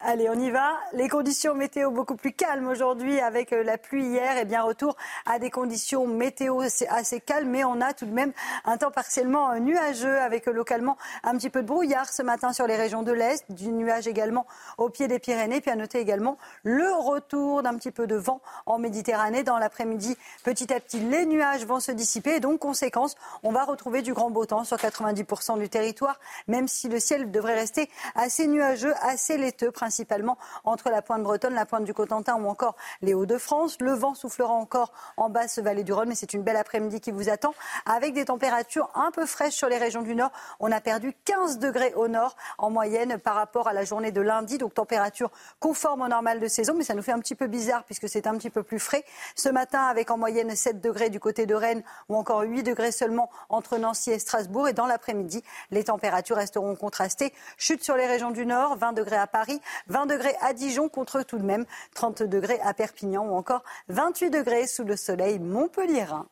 Allez, 0.00 0.28
on 0.28 0.34
y 0.40 0.50
va. 0.50 0.72
Les 0.94 1.08
conditions 1.08 1.54
météo 1.54 1.92
beaucoup 1.92 2.16
plus 2.16 2.32
calmes 2.32 2.66
aujourd'hui 2.66 3.20
avec 3.20 3.52
euh, 3.52 3.62
la 3.62 3.78
pluie 3.78 4.04
hier 4.04 4.36
et 4.38 4.44
bien 4.44 4.62
retour 4.62 4.96
à 5.26 5.38
des 5.38 5.50
conditions 5.50 6.08
météo 6.08 6.60
assez- 6.60 6.88
assez 6.88 7.20
calmes, 7.20 7.48
mais 7.50 7.62
on 7.62 7.80
a 7.80 7.92
tout 7.92 8.06
de 8.06 8.10
même 8.12 8.32
un 8.64 8.78
temps 8.78 8.90
partiellement 8.90 9.52
euh, 9.52 9.58
nuageux 9.60 10.18
avec 10.18 10.48
euh, 10.48 10.52
localement 10.52 10.96
un 11.22 11.36
petit 11.36 11.50
peu 11.50 11.62
de 11.62 11.68
brouillard 11.68 12.08
ce 12.12 12.22
matin 12.22 12.52
sur 12.52 12.66
les 12.66 12.74
régions 12.74 13.04
de 13.04 13.12
l'Est, 13.12 13.44
du 13.50 13.68
nuage 13.68 14.08
également 14.08 14.44
au 14.76 14.88
pied 14.90 15.06
des 15.06 15.20
Pyrénées, 15.20 15.51
puis 15.60 15.70
à 15.70 15.76
noter 15.76 15.98
également 15.98 16.38
le 16.62 16.92
retour 16.92 17.62
d'un 17.62 17.76
petit 17.76 17.90
peu 17.90 18.06
de 18.06 18.16
vent 18.16 18.40
en 18.66 18.78
Méditerranée 18.78 19.42
dans 19.42 19.58
l'après-midi. 19.58 20.16
Petit 20.44 20.72
à 20.72 20.80
petit, 20.80 21.00
les 21.00 21.26
nuages 21.26 21.66
vont 21.66 21.80
se 21.80 21.92
dissiper 21.92 22.36
et 22.36 22.40
donc, 22.40 22.60
conséquence, 22.60 23.16
on 23.42 23.52
va 23.52 23.64
retrouver 23.64 24.02
du 24.02 24.14
grand 24.14 24.30
beau 24.30 24.46
temps 24.46 24.64
sur 24.64 24.76
90% 24.76 25.58
du 25.58 25.68
territoire, 25.68 26.18
même 26.48 26.68
si 26.68 26.88
le 26.88 27.00
ciel 27.00 27.30
devrait 27.30 27.54
rester 27.54 27.90
assez 28.14 28.46
nuageux, 28.46 28.94
assez 29.02 29.36
laiteux, 29.36 29.70
principalement 29.70 30.38
entre 30.64 30.90
la 30.90 31.02
pointe 31.02 31.22
bretonne, 31.22 31.54
la 31.54 31.66
pointe 31.66 31.84
du 31.84 31.94
Cotentin 31.94 32.36
ou 32.36 32.48
encore 32.48 32.76
les 33.02 33.14
Hauts-de-France. 33.14 33.78
Le 33.80 33.92
vent 33.92 34.14
soufflera 34.14 34.52
encore 34.52 34.92
en 35.16 35.28
basse 35.28 35.58
vallée 35.58 35.84
du 35.84 35.92
Rhône, 35.92 36.08
mais 36.08 36.14
c'est 36.14 36.32
une 36.32 36.42
belle 36.42 36.56
après-midi 36.56 37.00
qui 37.00 37.10
vous 37.10 37.28
attend, 37.28 37.54
avec 37.86 38.14
des 38.14 38.26
températures 38.26 38.90
un 38.94 39.10
peu 39.10 39.26
fraîches 39.26 39.54
sur 39.54 39.68
les 39.68 39.78
régions 39.78 40.02
du 40.02 40.14
Nord. 40.14 40.30
On 40.60 40.70
a 40.72 40.80
perdu 40.80 41.14
15 41.24 41.58
degrés 41.58 41.92
au 41.94 42.08
Nord 42.08 42.36
en 42.58 42.70
moyenne 42.70 43.18
par 43.18 43.34
rapport 43.34 43.68
à 43.68 43.72
la 43.72 43.84
journée 43.84 44.12
de 44.12 44.20
lundi, 44.20 44.58
donc 44.58 44.74
température 44.74 45.30
conforme 45.60 46.02
au 46.02 46.08
normal 46.08 46.40
de 46.40 46.48
saison, 46.48 46.74
mais 46.76 46.84
ça 46.84 46.94
nous 46.94 47.02
fait 47.02 47.12
un 47.12 47.20
petit 47.20 47.34
peu 47.34 47.46
bizarre 47.46 47.84
puisque 47.84 48.08
c'est 48.08 48.26
un 48.26 48.36
petit 48.36 48.50
peu 48.50 48.62
plus 48.62 48.78
frais. 48.78 49.04
Ce 49.36 49.48
matin, 49.48 49.82
avec 49.84 50.10
en 50.10 50.18
moyenne 50.18 50.54
7 50.54 50.80
degrés 50.80 51.10
du 51.10 51.20
côté 51.20 51.46
de 51.46 51.54
Rennes 51.54 51.82
ou 52.08 52.16
encore 52.16 52.42
8 52.42 52.62
degrés 52.62 52.92
seulement 52.92 53.30
entre 53.48 53.78
Nancy 53.78 54.10
et 54.10 54.18
Strasbourg. 54.18 54.68
Et 54.68 54.72
dans 54.72 54.86
l'après-midi, 54.86 55.42
les 55.70 55.84
températures 55.84 56.36
resteront 56.36 56.76
contrastées. 56.76 57.32
Chute 57.56 57.84
sur 57.84 57.96
les 57.96 58.06
régions 58.06 58.30
du 58.30 58.46
Nord, 58.46 58.76
20 58.76 58.92
degrés 58.92 59.16
à 59.16 59.26
Paris, 59.26 59.60
20 59.88 60.06
degrés 60.06 60.36
à 60.40 60.52
Dijon 60.52 60.88
contre 60.88 61.22
tout 61.22 61.38
de 61.38 61.44
même 61.44 61.64
30 61.94 62.22
degrés 62.22 62.60
à 62.62 62.74
Perpignan 62.74 63.26
ou 63.26 63.34
encore 63.34 63.62
28 63.88 64.30
degrés 64.30 64.66
sous 64.66 64.84
le 64.84 64.96
soleil 64.96 65.38
montpelliérain. 65.38 66.26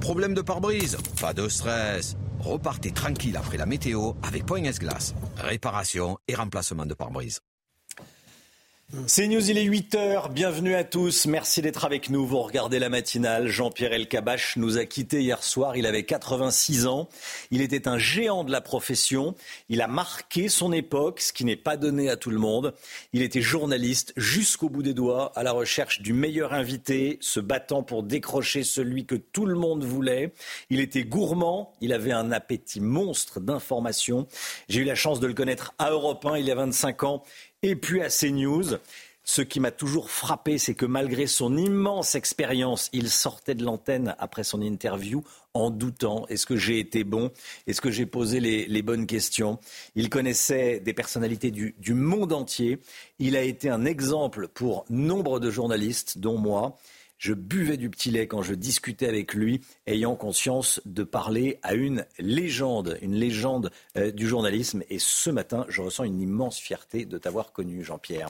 Problème 0.00 0.34
de 0.34 0.42
pare-brise 0.42 0.96
Pas 1.20 1.32
de 1.32 1.48
stress. 1.48 2.16
Repartez 2.40 2.92
tranquille 2.92 3.36
après 3.36 3.56
la 3.56 3.66
météo 3.66 4.12
avec 4.22 4.46
Point 4.46 4.64
S-Glace. 4.64 5.14
Réparation 5.36 6.18
et 6.28 6.34
remplacement 6.34 6.86
de 6.86 6.94
pare-brise. 6.94 7.40
C'est 9.06 9.28
News, 9.28 9.50
il 9.50 9.58
est 9.58 9.66
8h. 9.66 10.32
Bienvenue 10.32 10.74
à 10.74 10.82
tous. 10.82 11.26
Merci 11.26 11.60
d'être 11.60 11.84
avec 11.84 12.08
nous. 12.08 12.24
Vous 12.24 12.40
regardez 12.40 12.78
la 12.78 12.88
matinale. 12.88 13.46
Jean-Pierre 13.46 13.92
Elkabach 13.92 14.56
nous 14.56 14.78
a 14.78 14.86
quittés 14.86 15.20
hier 15.20 15.42
soir. 15.44 15.76
Il 15.76 15.84
avait 15.84 16.04
86 16.04 16.86
ans. 16.86 17.06
Il 17.50 17.60
était 17.60 17.86
un 17.86 17.98
géant 17.98 18.44
de 18.44 18.50
la 18.50 18.62
profession. 18.62 19.34
Il 19.68 19.82
a 19.82 19.88
marqué 19.88 20.48
son 20.48 20.72
époque, 20.72 21.20
ce 21.20 21.34
qui 21.34 21.44
n'est 21.44 21.54
pas 21.54 21.76
donné 21.76 22.08
à 22.08 22.16
tout 22.16 22.30
le 22.30 22.38
monde. 22.38 22.72
Il 23.12 23.20
était 23.20 23.42
journaliste 23.42 24.14
jusqu'au 24.16 24.70
bout 24.70 24.82
des 24.82 24.94
doigts, 24.94 25.32
à 25.36 25.42
la 25.42 25.52
recherche 25.52 26.00
du 26.00 26.14
meilleur 26.14 26.54
invité, 26.54 27.18
se 27.20 27.40
battant 27.40 27.82
pour 27.82 28.02
décrocher 28.02 28.64
celui 28.64 29.04
que 29.04 29.16
tout 29.16 29.44
le 29.44 29.54
monde 29.54 29.84
voulait. 29.84 30.32
Il 30.70 30.80
était 30.80 31.04
gourmand. 31.04 31.74
Il 31.82 31.92
avait 31.92 32.12
un 32.12 32.32
appétit 32.32 32.80
monstre 32.80 33.38
d'informations. 33.38 34.26
J'ai 34.70 34.80
eu 34.80 34.84
la 34.84 34.94
chance 34.94 35.20
de 35.20 35.26
le 35.26 35.34
connaître 35.34 35.74
à 35.78 35.90
Europe 35.90 36.24
1 36.24 36.38
il 36.38 36.46
y 36.46 36.50
a 36.50 36.54
25 36.54 37.02
ans 37.02 37.22
et 37.62 37.76
puis 37.76 38.02
à 38.02 38.08
CNews. 38.08 38.78
Ce 39.24 39.42
qui 39.42 39.60
m'a 39.60 39.70
toujours 39.70 40.10
frappé, 40.10 40.56
c'est 40.56 40.74
que 40.74 40.86
malgré 40.86 41.26
son 41.26 41.54
immense 41.58 42.14
expérience, 42.14 42.88
il 42.94 43.10
sortait 43.10 43.54
de 43.54 43.62
l'antenne 43.62 44.16
après 44.18 44.42
son 44.42 44.62
interview 44.62 45.22
en 45.52 45.70
doutant. 45.70 46.26
Est-ce 46.28 46.46
que 46.46 46.56
j'ai 46.56 46.78
été 46.78 47.04
bon? 47.04 47.30
Est-ce 47.66 47.82
que 47.82 47.90
j'ai 47.90 48.06
posé 48.06 48.40
les, 48.40 48.82
bonnes 48.82 49.06
questions? 49.06 49.58
Il 49.96 50.08
connaissait 50.08 50.80
des 50.80 50.94
personnalités 50.94 51.50
du, 51.50 51.74
du 51.78 51.92
monde 51.92 52.32
entier. 52.32 52.78
Il 53.18 53.36
a 53.36 53.42
été 53.42 53.68
un 53.68 53.84
exemple 53.84 54.48
pour 54.48 54.86
nombre 54.88 55.40
de 55.40 55.50
journalistes, 55.50 56.16
dont 56.16 56.38
moi. 56.38 56.78
Je 57.18 57.34
buvais 57.34 57.76
du 57.76 57.90
petit 57.90 58.12
lait 58.12 58.28
quand 58.28 58.42
je 58.42 58.54
discutais 58.54 59.08
avec 59.08 59.34
lui, 59.34 59.60
ayant 59.88 60.14
conscience 60.14 60.80
de 60.84 61.02
parler 61.02 61.58
à 61.64 61.74
une 61.74 62.06
légende, 62.20 62.96
une 63.02 63.16
légende 63.16 63.72
euh, 63.96 64.12
du 64.12 64.28
journalisme. 64.28 64.84
Et 64.88 65.00
ce 65.00 65.28
matin, 65.28 65.66
je 65.68 65.82
ressens 65.82 66.04
une 66.04 66.20
immense 66.20 66.58
fierté 66.58 67.06
de 67.06 67.18
t'avoir 67.18 67.52
connu, 67.52 67.82
Jean-Pierre. 67.82 68.28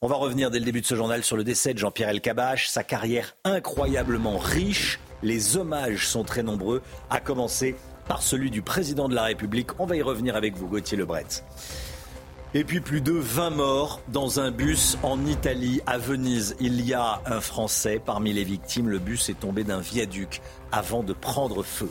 On 0.00 0.06
va 0.06 0.16
revenir 0.16 0.50
dès 0.50 0.58
le 0.58 0.64
début 0.64 0.80
de 0.80 0.86
ce 0.86 0.94
journal 0.94 1.22
sur 1.22 1.36
le 1.36 1.44
décès 1.44 1.74
de 1.74 1.78
Jean-Pierre 1.78 2.08
Elkabbach, 2.08 2.68
sa 2.68 2.82
carrière 2.82 3.36
incroyablement 3.44 4.38
riche. 4.38 5.00
Les 5.22 5.58
hommages 5.58 6.08
sont 6.08 6.24
très 6.24 6.42
nombreux, 6.42 6.80
à 7.10 7.20
commencer 7.20 7.74
par 8.06 8.22
celui 8.22 8.50
du 8.50 8.62
président 8.62 9.10
de 9.10 9.14
la 9.14 9.24
République. 9.24 9.78
On 9.78 9.84
va 9.84 9.96
y 9.96 10.02
revenir 10.02 10.34
avec 10.34 10.56
vous, 10.56 10.66
Gauthier 10.66 10.96
Lebret. 10.96 11.26
Et 12.54 12.64
puis 12.64 12.80
plus 12.80 13.02
de 13.02 13.12
20 13.12 13.50
morts 13.50 14.00
dans 14.08 14.40
un 14.40 14.50
bus 14.50 14.96
en 15.02 15.26
Italie, 15.26 15.82
à 15.86 15.98
Venise. 15.98 16.56
Il 16.60 16.80
y 16.80 16.94
a 16.94 17.20
un 17.26 17.42
Français 17.42 18.00
parmi 18.02 18.32
les 18.32 18.42
victimes. 18.42 18.88
Le 18.88 18.98
bus 18.98 19.28
est 19.28 19.38
tombé 19.38 19.64
d'un 19.64 19.80
viaduc 19.80 20.40
avant 20.72 21.02
de 21.02 21.12
prendre 21.12 21.62
feu. 21.62 21.90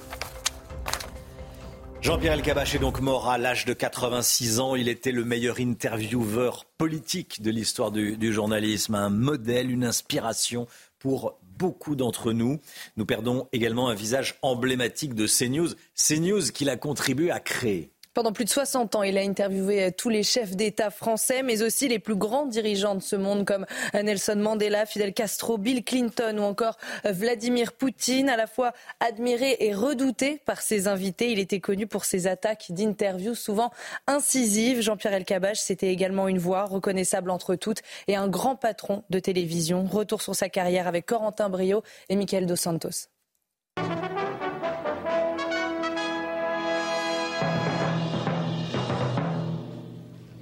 Jean-Pierre 2.02 2.34
Elkabbach 2.34 2.74
est 2.74 2.80
donc 2.80 3.02
mort 3.02 3.30
à 3.30 3.38
l'âge 3.38 3.66
de 3.66 3.74
86 3.74 4.60
ans. 4.60 4.76
Il 4.76 4.90
était 4.90 5.12
le 5.12 5.24
meilleur 5.24 5.60
intervieweur 5.60 6.66
politique 6.80 7.44
de 7.44 7.52
l'histoire 7.52 7.92
du, 7.92 8.18
du 8.18 8.34
journalisme, 8.34 8.96
un 8.96 9.10
modèle, 9.10 9.70
une 9.70 9.86
inspiration 9.86 10.66
pour 10.98 11.38
beaucoup 11.44 11.96
d'entre 11.96 12.34
nous. 12.34 12.60
Nous 12.96 13.06
perdons 13.06 13.48
également 13.52 13.90
un 13.90 13.96
visage 13.96 14.40
emblématique 14.42 15.14
de 15.14 15.28
CNews, 15.28 15.70
CNews 15.96 16.52
qu'il 16.52 16.70
a 16.70 16.78
contribué 16.78 17.30
à 17.30 17.40
créer. 17.40 17.92
Pendant 18.18 18.34
plus 18.34 18.46
de 18.46 18.50
60 18.50 18.96
ans, 18.96 19.04
il 19.04 19.16
a 19.16 19.22
interviewé 19.22 19.92
tous 19.92 20.10
les 20.10 20.24
chefs 20.24 20.56
d'État 20.56 20.90
français, 20.90 21.44
mais 21.44 21.62
aussi 21.62 21.88
les 21.88 22.00
plus 22.00 22.16
grands 22.16 22.48
dirigeants 22.48 22.96
de 22.96 23.00
ce 23.00 23.16
monde 23.16 23.46
comme 23.46 23.68
Nelson 23.94 24.38
Mandela, 24.38 24.88
Fidel 24.88 25.14
Castro, 25.14 25.60
Bill 25.60 25.84
Clinton 25.84 26.36
ou 26.40 26.42
encore 26.42 26.80
Vladimir 27.06 27.74
Poutine. 27.74 28.28
À 28.28 28.36
la 28.36 28.48
fois 28.48 28.74
admiré 29.00 29.58
et 29.60 29.72
redouté 29.72 30.42
par 30.48 30.62
ses 30.62 30.88
invités, 30.88 31.32
il 31.32 31.38
était 31.38 31.60
connu 31.60 31.86
pour 31.86 32.06
ses 32.06 32.26
attaques 32.26 32.72
d'interviews 32.72 33.36
souvent 33.36 33.70
incisives. 34.08 34.82
Jean-Pierre 34.82 35.14
Elkabbach, 35.14 35.58
c'était 35.58 35.90
également 35.90 36.28
une 36.28 36.40
voix 36.40 36.66
reconnaissable 36.66 37.30
entre 37.30 37.54
toutes 37.54 37.84
et 38.08 38.16
un 38.16 38.28
grand 38.28 38.56
patron 38.56 39.04
de 39.12 39.20
télévision. 39.20 39.86
Retour 39.86 40.24
sur 40.24 40.36
sa 40.36 40.50
carrière 40.50 40.88
avec 40.88 41.06
Corentin 41.06 41.50
Brio 41.50 41.84
et 42.10 42.16
Michael 42.16 42.48
Dos 42.48 42.56
Santos. 42.56 43.10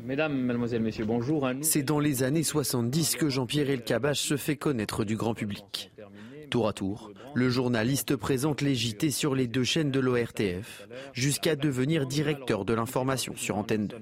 Mesdames, 0.06 0.38
Mademoiselles, 0.40 0.84
Messieurs, 0.84 1.06
bonjour. 1.06 1.50
C'est 1.62 1.82
dans 1.82 2.00
les 2.00 2.22
années 2.22 2.44
70 2.44 3.16
que 3.16 3.28
Jean-Pierre 3.28 3.72
Elkabbach 3.72 4.18
se 4.18 4.38
fait 4.38 4.56
connaître 4.56 5.04
du 5.04 5.16
grand 5.16 5.34
public. 5.34 5.92
Tour 6.52 6.68
à 6.68 6.74
tour, 6.74 7.12
le 7.34 7.50
journaliste 7.50 8.16
présente 8.16 8.62
les 8.62 8.76
JT 8.76 9.10
sur 9.10 9.34
les 9.34 9.48
deux 9.48 9.64
chaînes 9.64 9.90
de 9.90 10.00
l'ORTF, 10.00 10.88
jusqu'à 11.14 11.56
devenir 11.56 12.06
directeur 12.06 12.66
de 12.66 12.74
l'information 12.76 13.34
sur 13.36 13.58
Antenne 13.58 13.88
2. 13.88 13.98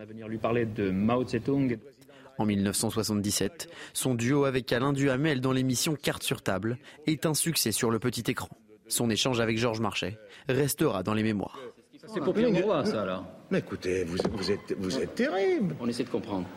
En 2.38 2.46
1977, 2.46 3.70
son 3.94 4.16
duo 4.16 4.44
avec 4.44 4.74
Alain 4.74 4.92
Duhamel 4.92 5.40
dans 5.40 5.54
l'émission 5.54 5.96
Carte 5.96 6.24
sur 6.24 6.42
table 6.42 6.80
est 7.08 7.26
un 7.26 7.34
succès 7.34 7.72
sur 7.72 7.92
le 7.92 8.00
petit 8.00 8.30
écran. 8.30 8.50
Son 8.90 9.10
échange 9.10 9.40
avec 9.40 9.58
Georges 9.58 9.80
Marchais 9.80 10.18
restera 10.50 11.02
dans 11.02 11.14
les 11.14 11.24
mémoires. 11.24 11.60
C'est 12.08 12.20
pour 12.20 12.34
voir 12.34 12.86
ça, 12.86 13.06
là. 13.06 13.24
Mais 13.50 13.60
écoutez, 13.60 14.04
vous, 14.04 14.18
vous, 14.32 14.52
êtes, 14.52 14.76
vous 14.78 14.98
êtes 14.98 15.16
terrible. 15.16 15.76
On 15.80 15.88
essaie 15.88 16.04
de 16.04 16.10
comprendre. 16.10 16.48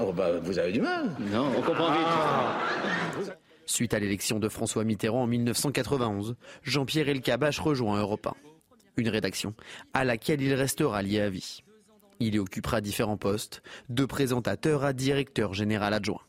Oh, 0.00 0.12
bah, 0.12 0.38
vous 0.40 0.58
avez 0.58 0.72
du 0.72 0.80
mal. 0.80 1.10
Non, 1.32 1.50
on 1.56 1.62
comprend 1.62 1.92
vite. 1.92 2.06
Ah. 2.06 2.56
Suite 3.66 3.94
à 3.94 3.98
l'élection 3.98 4.38
de 4.38 4.48
François 4.48 4.84
Mitterrand 4.84 5.24
en 5.24 5.26
1991, 5.26 6.36
Jean-Pierre 6.62 7.08
Elkabbach 7.08 7.58
rejoint 7.58 8.00
Europe 8.00 8.26
1. 8.26 8.34
Une 8.96 9.08
rédaction 9.08 9.54
à 9.92 10.04
laquelle 10.04 10.40
il 10.40 10.54
restera 10.54 11.02
lié 11.02 11.20
à 11.20 11.30
vie. 11.30 11.62
Il 12.20 12.34
y 12.34 12.38
occupera 12.38 12.80
différents 12.80 13.16
postes, 13.16 13.62
de 13.88 14.04
présentateur 14.04 14.84
à 14.84 14.92
directeur 14.92 15.54
général 15.54 15.94
adjoint. 15.94 16.22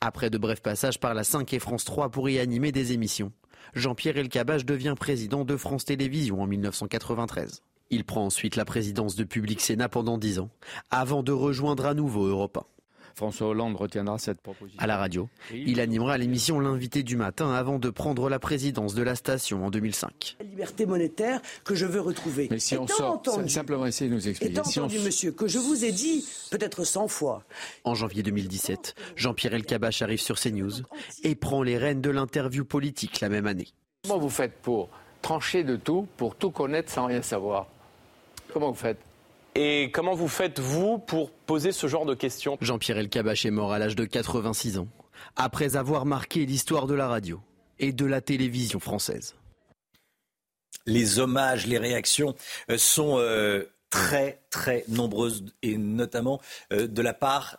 Après 0.00 0.30
de 0.30 0.38
brefs 0.38 0.62
passages 0.62 1.00
par 1.00 1.14
la 1.14 1.24
5 1.24 1.52
et 1.54 1.58
France 1.58 1.84
3 1.84 2.10
pour 2.10 2.28
y 2.28 2.38
animer 2.38 2.70
des 2.70 2.92
émissions, 2.92 3.32
Jean-Pierre 3.74 4.18
Elkabbach 4.18 4.64
devient 4.64 4.94
président 4.98 5.44
de 5.44 5.56
France 5.56 5.86
Télévisions 5.86 6.42
en 6.42 6.46
1993. 6.46 7.62
Il 7.90 8.04
prend 8.04 8.24
ensuite 8.24 8.56
la 8.56 8.64
présidence 8.64 9.14
de 9.14 9.24
Public 9.24 9.60
Sénat 9.60 9.88
pendant 9.88 10.18
dix 10.18 10.38
ans, 10.38 10.50
avant 10.90 11.22
de 11.22 11.32
rejoindre 11.32 11.86
à 11.86 11.94
nouveau 11.94 12.26
Europe 12.26 12.58
1. 12.58 12.64
François 13.16 13.48
Hollande 13.48 13.76
retiendra 13.76 14.18
cette 14.18 14.42
proposition. 14.42 14.78
À 14.78 14.86
la 14.86 14.98
radio, 14.98 15.30
il 15.50 15.80
animera 15.80 16.18
l'émission 16.18 16.60
L'invité 16.60 17.02
du 17.02 17.16
matin 17.16 17.50
avant 17.50 17.78
de 17.78 17.88
prendre 17.88 18.28
la 18.28 18.38
présidence 18.38 18.94
de 18.94 19.02
la 19.02 19.14
station 19.14 19.64
en 19.64 19.70
2005. 19.70 20.36
La 20.38 20.44
liberté 20.44 20.84
monétaire 20.84 21.40
que 21.64 21.74
je 21.74 21.86
veux 21.86 22.02
retrouver. 22.02 22.48
Mais 22.50 22.58
si 22.58 22.76
on 22.76 22.86
sort, 22.86 23.22
simplement 23.48 23.86
essayer 23.86 24.10
de 24.10 24.14
nous 24.14 24.28
expliquer. 24.28 24.52
Étant 24.52 24.64
si 24.64 24.80
entendu, 24.80 24.98
monsieur, 24.98 25.32
que 25.32 25.48
je 25.48 25.58
vous 25.58 25.86
ai 25.86 25.92
dit 25.92 26.26
peut-être 26.50 26.84
100 26.84 27.08
fois. 27.08 27.42
En 27.84 27.94
janvier 27.94 28.22
2017, 28.22 28.94
Jean-Pierre 29.16 29.54
Elkabbach 29.54 30.02
arrive 30.02 30.20
sur 30.20 30.38
CNews 30.38 30.82
et 31.22 31.34
prend 31.36 31.62
les 31.62 31.78
rênes 31.78 32.02
de 32.02 32.10
l'interview 32.10 32.66
politique 32.66 33.20
la 33.20 33.30
même 33.30 33.46
année. 33.46 33.68
Comment 34.02 34.18
vous 34.18 34.28
faites 34.28 34.60
pour 34.60 34.90
trancher 35.22 35.64
de 35.64 35.76
tout, 35.76 36.06
pour 36.18 36.34
tout 36.34 36.50
connaître 36.50 36.92
sans 36.92 37.06
rien 37.06 37.22
savoir? 37.22 37.66
Comment 38.52 38.70
vous 38.70 38.76
faites? 38.76 38.98
Et 39.54 39.90
comment 39.90 40.14
vous 40.14 40.28
faites, 40.28 40.58
vous, 40.58 40.98
pour 40.98 41.30
poser 41.30 41.72
ce 41.72 41.86
genre 41.86 42.04
de 42.04 42.14
questions? 42.14 42.58
Jean-Pierre 42.60 42.98
Elkabbach 42.98 43.46
est 43.46 43.50
mort 43.50 43.72
à 43.72 43.78
l'âge 43.78 43.96
de 43.96 44.04
86 44.04 44.78
ans, 44.78 44.88
après 45.34 45.76
avoir 45.76 46.04
marqué 46.04 46.44
l'histoire 46.44 46.86
de 46.86 46.94
la 46.94 47.08
radio 47.08 47.40
et 47.78 47.92
de 47.92 48.04
la 48.04 48.20
télévision 48.20 48.80
française. 48.80 49.34
Les 50.84 51.18
hommages, 51.18 51.66
les 51.66 51.78
réactions 51.78 52.34
euh, 52.70 52.76
sont 52.76 53.18
euh, 53.18 53.64
très, 53.88 54.42
très 54.50 54.84
nombreuses, 54.88 55.46
et 55.62 55.78
notamment 55.78 56.40
euh, 56.72 56.86
de 56.86 57.02
la 57.02 57.14
part 57.14 57.58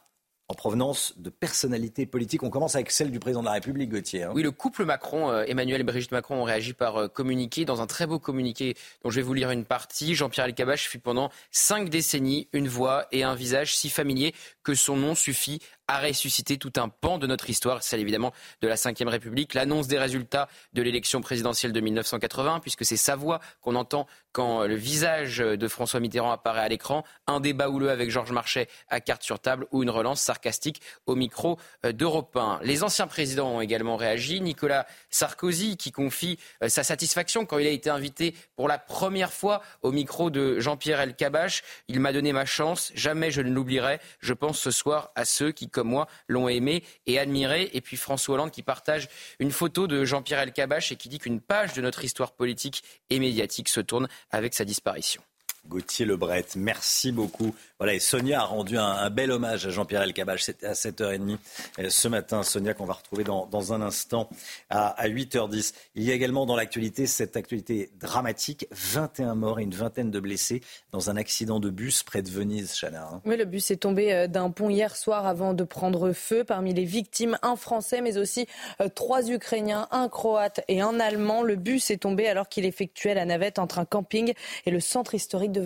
en 0.49 0.53
provenance 0.53 1.13
de 1.17 1.29
personnalités 1.29 2.05
politiques. 2.05 2.41
On 2.41 2.49
commence 2.49 2.75
avec 2.75 2.89
celle 2.91 3.11
du 3.11 3.19
président 3.19 3.41
de 3.41 3.47
la 3.47 3.51
République, 3.51 3.89
Gauthier. 3.89 4.23
Hein. 4.23 4.31
Oui, 4.33 4.43
le 4.43 4.51
couple 4.51 4.85
Macron, 4.85 5.29
euh, 5.29 5.43
Emmanuel 5.45 5.81
et 5.81 5.83
Brigitte 5.83 6.13
Macron 6.13 6.35
ont 6.35 6.43
réagi 6.43 6.71
par 6.71 6.95
euh, 6.97 7.07
communiqué 7.09 7.65
dans 7.65 7.81
un 7.81 7.87
très 7.87 8.07
beau 8.07 8.17
communiqué 8.17 8.75
dont 9.03 9.09
je 9.09 9.17
vais 9.17 9.23
vous 9.23 9.33
lire 9.33 9.51
une 9.51 9.65
partie. 9.65 10.15
Jean-Pierre 10.15 10.45
Elkabbach 10.45 10.87
fut 10.87 10.99
pendant 10.99 11.31
cinq 11.51 11.89
décennies 11.89 12.47
une 12.53 12.69
voix 12.69 13.07
et 13.11 13.23
un 13.23 13.35
visage 13.35 13.75
si 13.75 13.89
familier 13.89 14.33
que 14.63 14.73
son 14.73 14.95
nom 14.95 15.15
suffit 15.15 15.59
a 15.87 15.99
ressuscité 15.99 16.57
tout 16.57 16.73
un 16.77 16.89
pan 16.89 17.17
de 17.17 17.27
notre 17.27 17.49
histoire, 17.49 17.83
celle 17.83 17.99
évidemment 17.99 18.33
de 18.61 18.67
la 18.67 18.75
Ve 18.75 19.07
République. 19.07 19.53
L'annonce 19.53 19.87
des 19.87 19.97
résultats 19.97 20.47
de 20.73 20.81
l'élection 20.81 21.21
présidentielle 21.21 21.71
de 21.71 21.79
1980, 21.79 22.59
puisque 22.59 22.85
c'est 22.85 22.97
sa 22.97 23.15
voix 23.15 23.39
qu'on 23.61 23.75
entend 23.75 24.07
quand 24.31 24.65
le 24.65 24.75
visage 24.75 25.37
de 25.37 25.67
François 25.67 25.99
Mitterrand 25.99 26.31
apparaît 26.31 26.61
à 26.61 26.67
l'écran, 26.67 27.03
un 27.25 27.39
débat 27.39 27.69
houleux 27.69 27.89
avec 27.89 28.11
Georges 28.11 28.31
Marchais 28.31 28.67
à 28.87 28.99
carte 28.99 29.23
sur 29.23 29.39
table 29.39 29.65
ou 29.71 29.81
une 29.81 29.89
relance 29.89 30.21
sarcastique 30.21 30.81
au 31.07 31.15
micro 31.15 31.57
euh, 31.85 31.91
d'Europe 31.91 32.35
1. 32.35 32.59
Les 32.61 32.83
anciens 32.83 33.07
présidents 33.07 33.49
ont 33.49 33.61
également 33.61 33.97
réagi. 33.97 34.39
Nicolas 34.41 34.85
Sarkozy 35.09 35.77
qui 35.77 35.91
confie 35.91 36.37
euh, 36.63 36.69
sa 36.69 36.83
satisfaction 36.83 37.45
quand 37.45 37.57
il 37.57 37.65
a 37.65 37.71
été 37.71 37.89
invité 37.89 38.35
pour 38.55 38.67
la 38.67 38.77
première 38.77 39.33
fois 39.33 39.61
au 39.81 39.91
micro 39.91 40.29
de 40.29 40.59
Jean-Pierre 40.59 41.01
Elkabbach. 41.01 41.63
Il 41.87 41.99
m'a 41.99 42.13
donné 42.13 42.31
ma 42.31 42.45
chance, 42.45 42.91
jamais 42.93 43.31
je 43.31 43.41
ne 43.41 43.49
l'oublierai. 43.49 43.99
Je 44.19 44.33
pense 44.33 44.59
ce 44.59 44.69
soir 44.69 45.11
à 45.15 45.25
ceux 45.25 45.51
qui 45.51 45.67
comme 45.77 45.89
moi 45.89 46.07
l'ont 46.27 46.49
aimé 46.49 46.83
et 47.05 47.19
admiré. 47.19 47.69
Et 47.73 47.81
puis 47.81 47.97
François 47.97 48.33
Hollande 48.33 48.49
qui 48.49 48.63
partage 48.63 49.09
une 49.37 49.51
photo 49.51 49.85
de 49.85 50.05
Jean-Pierre 50.05 50.39
Elkabbach 50.39 50.91
et 50.91 50.95
qui 50.95 51.07
dit 51.07 51.19
qu'une 51.19 51.39
page 51.39 51.73
de 51.73 51.81
notre 51.83 52.03
histoire 52.03 52.31
politique 52.31 52.83
et 53.11 53.19
médiatique 53.19 53.69
se 53.69 53.79
tourne 53.79 54.07
avec 54.31 54.55
sa 54.55 54.65
disparition. 54.65 55.21
Gauthier 55.67 56.05
Lebret. 56.05 56.45
Merci 56.55 57.11
beaucoup. 57.11 57.53
Voilà, 57.79 57.93
et 57.93 57.99
Sonia 57.99 58.41
a 58.41 58.45
rendu 58.45 58.77
un, 58.77 59.09
bel 59.11 59.31
hommage 59.31 59.67
à 59.67 59.69
Jean-Pierre 59.69 60.01
Elkabbach. 60.01 60.41
C'était 60.41 60.65
à 60.65 60.73
7h30 60.73 61.37
euh, 61.79 61.89
ce 61.89 62.07
matin. 62.07 62.41
Sonia 62.41 62.73
qu'on 62.73 62.85
va 62.85 62.93
retrouver 62.93 63.23
dans, 63.23 63.73
un 63.73 63.81
instant 63.81 64.29
à, 64.69 65.07
8h10. 65.07 65.73
Il 65.95 66.03
y 66.03 66.11
a 66.11 66.15
également 66.15 66.45
dans 66.45 66.55
l'actualité 66.55 67.05
cette 67.05 67.37
actualité 67.37 67.91
dramatique. 67.99 68.67
21 68.71 69.35
morts 69.35 69.59
et 69.59 69.63
une 69.63 69.75
vingtaine 69.75 70.09
de 70.09 70.19
blessés 70.19 70.61
dans 70.91 71.11
un 71.11 71.17
accident 71.17 71.59
de 71.59 71.69
bus 71.69 72.01
près 72.01 72.23
de 72.23 72.29
Venise, 72.29 72.73
Chana. 72.79 73.09
Hein. 73.13 73.21
Oui, 73.25 73.37
le 73.37 73.45
bus 73.45 73.69
est 73.69 73.77
tombé 73.77 74.11
euh, 74.11 74.27
d'un 74.27 74.49
pont 74.49 74.69
hier 74.69 74.95
soir 74.95 75.27
avant 75.27 75.53
de 75.53 75.63
prendre 75.63 76.13
feu. 76.13 76.43
Parmi 76.43 76.73
les 76.73 76.85
victimes, 76.85 77.37
un 77.43 77.55
Français, 77.55 78.01
mais 78.01 78.17
aussi 78.17 78.47
euh, 78.81 78.89
trois 78.89 79.29
Ukrainiens, 79.29 79.87
un 79.91 80.09
Croate 80.09 80.61
et 80.67 80.81
un 80.81 80.99
Allemand. 80.99 81.43
Le 81.43 81.55
bus 81.55 81.91
est 81.91 81.97
tombé 81.97 82.27
alors 82.27 82.49
qu'il 82.49 82.65
effectuait 82.65 83.13
la 83.13 83.25
navette 83.25 83.59
entre 83.59 83.77
un 83.77 83.85
camping 83.85 84.33
et 84.65 84.71
le 84.71 84.79
centre 84.79 85.13
historique 85.13 85.51
de 85.51 85.56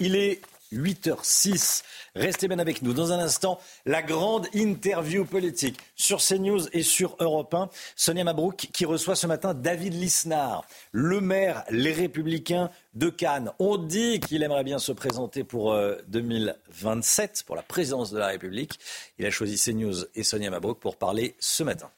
Il 0.00 0.16
est 0.16 0.40
8h06. 0.74 1.82
Restez 2.14 2.48
bien 2.48 2.58
avec 2.58 2.82
nous. 2.82 2.92
Dans 2.92 3.12
un 3.12 3.18
instant, 3.18 3.58
la 3.86 4.02
grande 4.02 4.46
interview 4.54 5.24
politique 5.24 5.78
sur 5.94 6.20
CNews 6.20 6.68
et 6.72 6.82
sur 6.82 7.16
Europe 7.20 7.54
1. 7.54 7.70
Sonia 7.96 8.24
Mabrouk 8.24 8.68
qui 8.72 8.84
reçoit 8.84 9.16
ce 9.16 9.26
matin 9.26 9.54
David 9.54 9.94
Lisnard, 9.94 10.66
le 10.92 11.20
maire 11.20 11.64
Les 11.70 11.92
Républicains 11.92 12.70
de 12.94 13.08
Cannes. 13.08 13.52
On 13.58 13.76
dit 13.76 14.20
qu'il 14.20 14.42
aimerait 14.42 14.64
bien 14.64 14.78
se 14.78 14.92
présenter 14.92 15.44
pour 15.44 15.76
2027, 16.08 17.30
euh, 17.30 17.46
pour 17.46 17.56
la 17.56 17.62
présidence 17.62 18.10
de 18.10 18.18
la 18.18 18.28
République. 18.28 18.78
Il 19.18 19.26
a 19.26 19.30
choisi 19.30 19.56
CNews 19.56 20.04
et 20.14 20.22
Sonia 20.22 20.50
Mabrouk 20.50 20.78
pour 20.78 20.96
parler 20.96 21.34
ce 21.38 21.62
matin. 21.62 21.90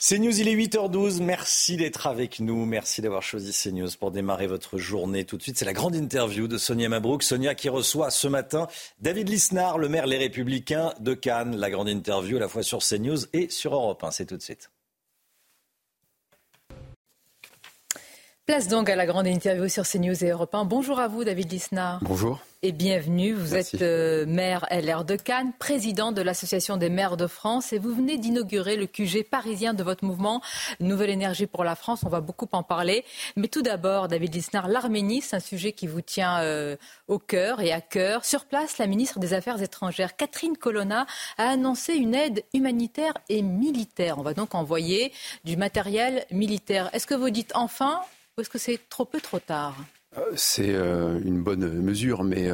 CNews, 0.00 0.40
il 0.40 0.46
est 0.46 0.54
8h12. 0.54 1.20
Merci 1.20 1.76
d'être 1.76 2.06
avec 2.06 2.38
nous. 2.38 2.64
Merci 2.66 3.02
d'avoir 3.02 3.20
choisi 3.20 3.52
CNews 3.52 3.88
pour 3.98 4.12
démarrer 4.12 4.46
votre 4.46 4.78
journée. 4.78 5.24
Tout 5.24 5.36
de 5.36 5.42
suite, 5.42 5.58
c'est 5.58 5.64
la 5.64 5.72
grande 5.72 5.96
interview 5.96 6.46
de 6.46 6.56
Sonia 6.56 6.88
Mabrouk. 6.88 7.24
Sonia 7.24 7.56
qui 7.56 7.68
reçoit 7.68 8.10
ce 8.10 8.28
matin 8.28 8.68
David 9.00 9.28
Lisnard, 9.28 9.76
le 9.76 9.88
maire 9.88 10.06
Les 10.06 10.18
Républicains 10.18 10.94
de 11.00 11.14
Cannes. 11.14 11.56
La 11.56 11.68
grande 11.68 11.88
interview 11.88 12.36
à 12.36 12.40
la 12.40 12.48
fois 12.48 12.62
sur 12.62 12.78
CNews 12.78 13.18
et 13.32 13.50
sur 13.50 13.74
Europe 13.74 14.04
1. 14.04 14.12
C'est 14.12 14.26
tout 14.26 14.36
de 14.36 14.42
suite. 14.42 14.70
Place 18.48 18.66
donc 18.66 18.88
à 18.88 18.96
la 18.96 19.04
grande 19.04 19.26
interview 19.26 19.68
sur 19.68 19.86
CNews 19.86 20.24
et 20.24 20.30
Europe 20.30 20.54
1. 20.54 20.64
Bonjour 20.64 20.98
à 21.00 21.06
vous, 21.06 21.22
David 21.22 21.52
Lisnard. 21.52 21.98
Bonjour 22.00 22.40
et 22.62 22.72
bienvenue. 22.72 23.34
Vous 23.34 23.54
êtes 23.54 23.82
euh, 23.82 24.24
maire 24.26 24.66
LR 24.70 25.04
de 25.04 25.16
Cannes, 25.16 25.52
président 25.58 26.12
de 26.12 26.22
l'Association 26.22 26.78
des 26.78 26.88
maires 26.88 27.18
de 27.18 27.26
France 27.26 27.74
et 27.74 27.78
vous 27.78 27.94
venez 27.94 28.16
d'inaugurer 28.16 28.76
le 28.76 28.86
QG 28.86 29.24
parisien 29.30 29.74
de 29.74 29.82
votre 29.82 30.06
mouvement 30.06 30.40
Nouvelle 30.80 31.10
énergie 31.10 31.46
pour 31.46 31.62
la 31.62 31.76
France. 31.76 32.04
On 32.06 32.08
va 32.08 32.22
beaucoup 32.22 32.48
en 32.52 32.62
parler. 32.62 33.04
Mais 33.36 33.48
tout 33.48 33.60
d'abord, 33.60 34.08
David 34.08 34.34
Lisnard, 34.34 34.66
l'Arménie, 34.66 35.20
c'est 35.20 35.36
un 35.36 35.40
sujet 35.40 35.72
qui 35.72 35.86
vous 35.86 36.00
tient 36.00 36.40
euh, 36.40 36.76
au 37.06 37.18
cœur 37.18 37.60
et 37.60 37.70
à 37.70 37.82
cœur. 37.82 38.24
Sur 38.24 38.46
place, 38.46 38.78
la 38.78 38.86
ministre 38.86 39.18
des 39.18 39.34
Affaires 39.34 39.60
étrangères, 39.60 40.16
Catherine 40.16 40.56
Colonna, 40.56 41.06
a 41.36 41.50
annoncé 41.50 41.96
une 41.96 42.14
aide 42.14 42.44
humanitaire 42.54 43.12
et 43.28 43.42
militaire. 43.42 44.18
On 44.18 44.22
va 44.22 44.32
donc 44.32 44.54
envoyer 44.54 45.12
du 45.44 45.58
matériel 45.58 46.24
militaire. 46.30 46.88
Est-ce 46.94 47.06
que 47.06 47.14
vous 47.14 47.28
dites 47.28 47.52
enfin 47.54 48.00
Ou 48.38 48.40
est-ce 48.40 48.50
que 48.50 48.58
c'est 48.58 48.78
trop 48.88 49.04
peu, 49.04 49.20
trop 49.20 49.40
tard? 49.40 49.76
C'est 50.36 50.74
une 50.74 51.42
bonne 51.42 51.80
mesure, 51.82 52.24
mais 52.24 52.50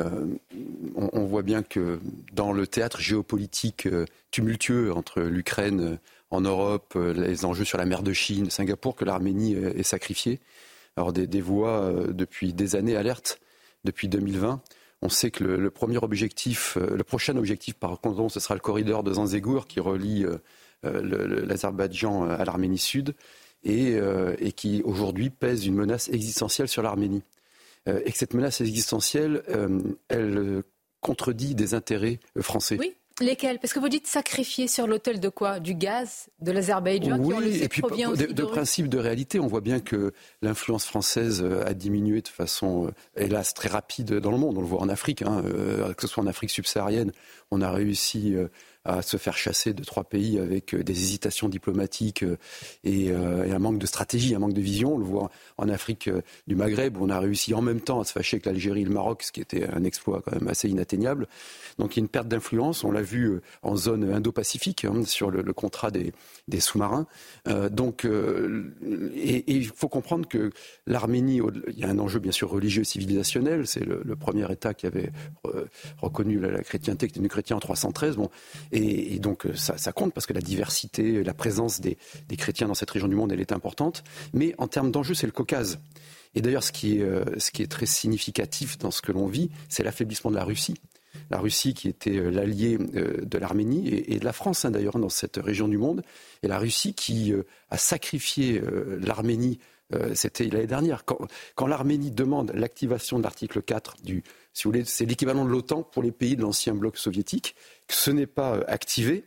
on, 0.96 1.24
voit 1.24 1.42
bien 1.42 1.62
que 1.62 2.00
dans 2.32 2.52
le 2.52 2.66
théâtre 2.66 3.00
géopolitique 3.00 3.86
tumultueux 4.30 4.92
entre 4.92 5.20
l'Ukraine 5.20 5.98
en 6.30 6.40
Europe, 6.40 6.94
les 6.96 7.44
enjeux 7.44 7.64
sur 7.64 7.78
la 7.78 7.86
mer 7.86 8.02
de 8.02 8.12
Chine, 8.12 8.50
Singapour, 8.50 8.96
que 8.96 9.04
l'Arménie 9.04 9.54
est 9.54 9.84
sacrifiée. 9.84 10.40
Alors 10.96 11.12
des, 11.12 11.40
voix 11.40 11.92
depuis 12.08 12.52
des 12.52 12.76
années 12.76 12.96
alertent, 12.96 13.38
depuis 13.84 14.08
2020. 14.08 14.60
On 15.04 15.10
sait 15.10 15.30
que 15.30 15.44
le, 15.44 15.70
premier 15.70 15.98
objectif, 15.98 16.78
euh, 16.78 16.96
le 16.96 17.04
prochain 17.04 17.36
objectif, 17.36 17.74
par 17.74 18.00
contre, 18.00 18.32
ce 18.32 18.40
sera 18.40 18.54
le 18.54 18.60
corridor 18.60 19.02
de 19.02 19.12
Zanzegour 19.12 19.66
qui 19.66 19.78
relie 19.78 20.24
euh, 20.24 20.38
euh, 20.86 21.44
l'Azerbaïdjan 21.46 22.24
à 22.24 22.42
l'Arménie 22.42 22.78
Sud 22.78 23.14
et, 23.64 24.52
qui 24.52 24.82
aujourd'hui 24.84 25.30
pèse 25.30 25.66
une 25.66 25.74
menace 25.74 26.08
existentielle 26.08 26.68
sur 26.68 26.82
l'Arménie. 26.82 27.22
et 27.86 28.10
que 28.12 28.18
cette 28.18 28.34
menace 28.34 28.60
existentielle, 28.60 29.42
elle 30.08 30.62
contredit 31.00 31.54
des 31.54 31.74
intérêts 31.74 32.18
français. 32.40 32.76
Oui. 32.78 32.94
Lesquels? 33.20 33.60
Parce 33.60 33.72
que 33.72 33.78
vous 33.78 33.88
dites 33.88 34.08
sacrifier 34.08 34.66
sur 34.66 34.88
l'autel 34.88 35.20
de 35.20 35.28
quoi? 35.28 35.60
Du 35.60 35.74
gaz 35.74 36.28
De 36.40 36.50
l'Azerbaïdjan 36.50 37.16
oui, 37.18 37.28
qui, 37.28 37.34
on 37.34 37.38
le 37.38 37.62
et 37.62 37.68
puis 37.68 37.80
provient 37.80 38.08
de, 38.08 38.24
aussi 38.24 38.34
de 38.34 38.42
principe 38.42 38.88
de 38.88 38.98
réalité, 38.98 39.38
on 39.38 39.46
voit 39.46 39.60
bien 39.60 39.78
que 39.78 40.12
l'influence 40.42 40.84
française 40.84 41.44
a 41.44 41.74
diminué 41.74 42.22
de 42.22 42.28
façon, 42.28 42.86
euh, 42.86 42.90
hélas, 43.16 43.54
très 43.54 43.68
rapide 43.68 44.14
dans 44.14 44.32
le 44.32 44.38
monde. 44.38 44.58
On 44.58 44.60
le 44.60 44.66
voit 44.66 44.80
en 44.80 44.88
Afrique, 44.88 45.22
hein, 45.22 45.42
euh, 45.44 45.94
que 45.94 46.02
ce 46.02 46.08
soit 46.08 46.24
en 46.24 46.26
Afrique 46.26 46.50
subsaharienne, 46.50 47.12
on 47.52 47.60
a 47.60 47.70
réussi 47.70 48.34
euh, 48.34 48.48
à 48.84 49.02
se 49.02 49.16
faire 49.16 49.36
chasser 49.36 49.72
de 49.72 49.82
trois 49.84 50.04
pays 50.04 50.38
avec 50.38 50.74
des 50.74 50.92
hésitations 50.92 51.48
diplomatiques 51.48 52.24
et, 52.84 53.10
un 53.12 53.58
manque 53.58 53.78
de 53.78 53.86
stratégie, 53.86 54.34
un 54.34 54.38
manque 54.38 54.54
de 54.54 54.60
vision. 54.60 54.94
On 54.94 54.98
le 54.98 55.04
voit 55.04 55.30
en 55.58 55.68
Afrique 55.68 56.10
du 56.46 56.54
Maghreb 56.54 56.96
où 56.96 57.04
on 57.04 57.10
a 57.10 57.18
réussi 57.18 57.54
en 57.54 57.62
même 57.62 57.80
temps 57.80 58.00
à 58.00 58.04
se 58.04 58.12
fâcher 58.12 58.36
avec 58.36 58.46
l'Algérie 58.46 58.82
et 58.82 58.84
le 58.84 58.90
Maroc, 58.90 59.22
ce 59.22 59.32
qui 59.32 59.40
était 59.40 59.66
un 59.68 59.84
exploit 59.84 60.22
quand 60.22 60.32
même 60.38 60.48
assez 60.48 60.68
inatteignable. 60.68 61.26
Donc 61.78 61.96
il 61.96 62.00
y 62.00 62.02
a 62.02 62.04
une 62.04 62.08
perte 62.08 62.28
d'influence. 62.28 62.84
On 62.84 62.92
l'a 62.92 63.02
vu 63.02 63.26
euh, 63.26 63.42
en 63.62 63.76
zone 63.76 64.12
Indo-Pacifique 64.12 64.84
hein, 64.84 65.04
sur 65.04 65.30
le, 65.30 65.52
contrat 65.52 65.90
des, 65.90 66.12
sous-marins. 66.60 67.06
Euh, 67.48 67.68
donc, 67.68 68.04
euh, 68.04 68.72
et, 69.14 69.44
il 69.46 69.66
faut 69.66 69.88
comprendre 69.88 70.28
que 70.28 70.50
l'Arménie, 70.86 71.40
il 71.68 71.78
y 71.78 71.84
a 71.84 71.88
un 71.88 71.98
enjeu 71.98 72.18
bien 72.18 72.32
sûr 72.32 72.50
religieux 72.50 72.84
civilisationnel. 72.84 73.66
C'est 73.66 73.84
le, 73.84 74.02
premier 74.14 74.50
État 74.50 74.74
qui 74.74 74.86
avait 74.86 75.10
reconnu 76.00 76.38
la, 76.38 76.62
chrétienté, 76.62 77.08
qui 77.08 77.18
était 77.18 77.28
chrétien 77.28 77.56
en 77.56 77.60
313. 77.60 78.16
Bon, 78.16 78.30
et, 78.74 79.18
donc 79.18 79.46
ça, 79.54 79.92
compte 79.92 80.12
parce 80.12 80.26
que 80.26 80.32
la 80.32 80.40
diversité, 80.40 81.22
la 81.22 81.34
présence 81.34 81.80
des, 81.80 81.96
chrétiens 82.36 82.68
dans 82.68 82.74
cette 82.74 82.90
région 82.90 83.08
du 83.08 83.14
monde, 83.14 83.32
elle 83.32 83.40
est 83.40 83.52
importante. 83.52 84.04
Mais 84.32 84.54
en 84.58 84.66
termes 84.66 84.90
d'enjeu, 84.90 85.14
c'est 85.14 85.26
le 85.26 85.32
Caucase. 85.32 85.78
Et 86.34 86.42
d'ailleurs, 86.42 86.64
ce, 86.64 86.72
qui 86.72 86.98
est, 86.98 87.60
est 87.60 87.70
très 87.70 87.86
significatif 87.86 88.76
dans 88.78 88.90
ce 88.90 89.00
que 89.00 89.12
l'on 89.12 89.26
vit, 89.26 89.50
c'est 89.68 89.84
l'affaiblissement 89.84 90.30
de 90.30 90.36
la 90.36 90.44
Russie 90.44 90.74
la 91.30 91.38
Russie 91.38 91.74
qui 91.74 91.88
était 91.88 92.16
euh, 92.16 92.30
l'allié 92.30 92.78
euh, 92.94 93.24
de 93.24 93.38
l'Arménie 93.38 93.88
et, 93.88 94.18
de 94.18 94.24
la 94.24 94.32
France 94.32 94.64
hein, 94.64 94.70
d'ailleurs 94.70 94.98
dans 94.98 95.08
cette 95.08 95.36
région 95.36 95.68
du 95.68 95.78
monde, 95.78 96.02
et 96.42 96.48
la 96.48 96.58
Russie 96.58 96.94
qui 96.94 97.32
euh, 97.32 97.42
a 97.70 97.78
sacrifié 97.78 98.60
l'Arménie, 99.00 99.58
c'était 100.14 100.44
l'année 100.44 100.66
dernière, 100.66 101.04
quand, 101.04 101.66
l'Arménie 101.66 102.10
demande 102.10 102.50
l'activation 102.54 103.18
de 103.18 103.24
l'article 103.24 103.62
4 103.62 103.96
du, 104.02 104.24
si 104.54 104.64
vous 104.64 104.70
voulez, 104.70 104.84
c'est 104.86 105.04
l'équivalent 105.04 105.44
de 105.44 105.50
l'OTAN 105.50 105.82
pour 105.82 106.02
les 106.02 106.12
pays 106.12 106.36
de 106.36 106.42
l'ancien 106.42 106.74
bloc 106.74 106.96
soviétique, 106.96 107.54
que 107.86 107.94
ce 107.94 108.10
n'est 108.10 108.26
pas 108.26 108.60
activé, 108.66 109.24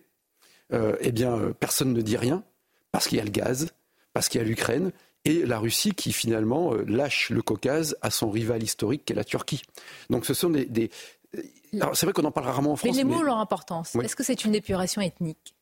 eh 0.72 1.12
bien 1.12 1.54
personne 1.60 1.94
ne 1.94 2.02
dit 2.02 2.18
rien, 2.18 2.44
parce 2.91 3.08
qu'il 3.08 3.20
y 3.20 3.22
a 3.22 3.26
le 3.26 3.30
gaz, 3.30 3.74
parce 4.14 4.30
qu'il 4.30 4.41
y 4.41 4.44
a 4.44 4.48
l'Ukraine, 4.48 4.91
et 5.26 5.45
la 5.45 5.60
Russie 5.60 5.91
qui 5.91 6.14
finalement 6.14 6.74
lâche 6.88 7.30
le 7.30 7.41
Caucase 7.41 7.98
à 8.02 8.10
son 8.10 8.30
rival 8.32 8.64
historique 8.64 9.04
qui 9.04 9.12
est 9.12 9.16
la 9.16 9.26
Turquie. 9.26 9.62
Donc 10.10 10.26
ce 10.26 10.34
sont 10.34 10.49
des, 10.49 10.90
c'est 11.34 12.04
vrai 12.06 12.14
qu'on 12.14 12.24
en 12.24 12.32
parle 12.32 12.48
rarement 12.48 12.72
en 12.72 12.76
France. 12.78 12.90
Mais 12.90 12.98
les 12.98 13.04
mots 13.04 13.18
ont 13.18 13.24
leur 13.24 13.38
importance. 13.38 13.94
Est-ce 13.95 14.16
que 14.16 14.24
c'est 14.24 14.45
une 14.45 14.56
épuration 14.56 15.02
ethnique? 15.02 15.57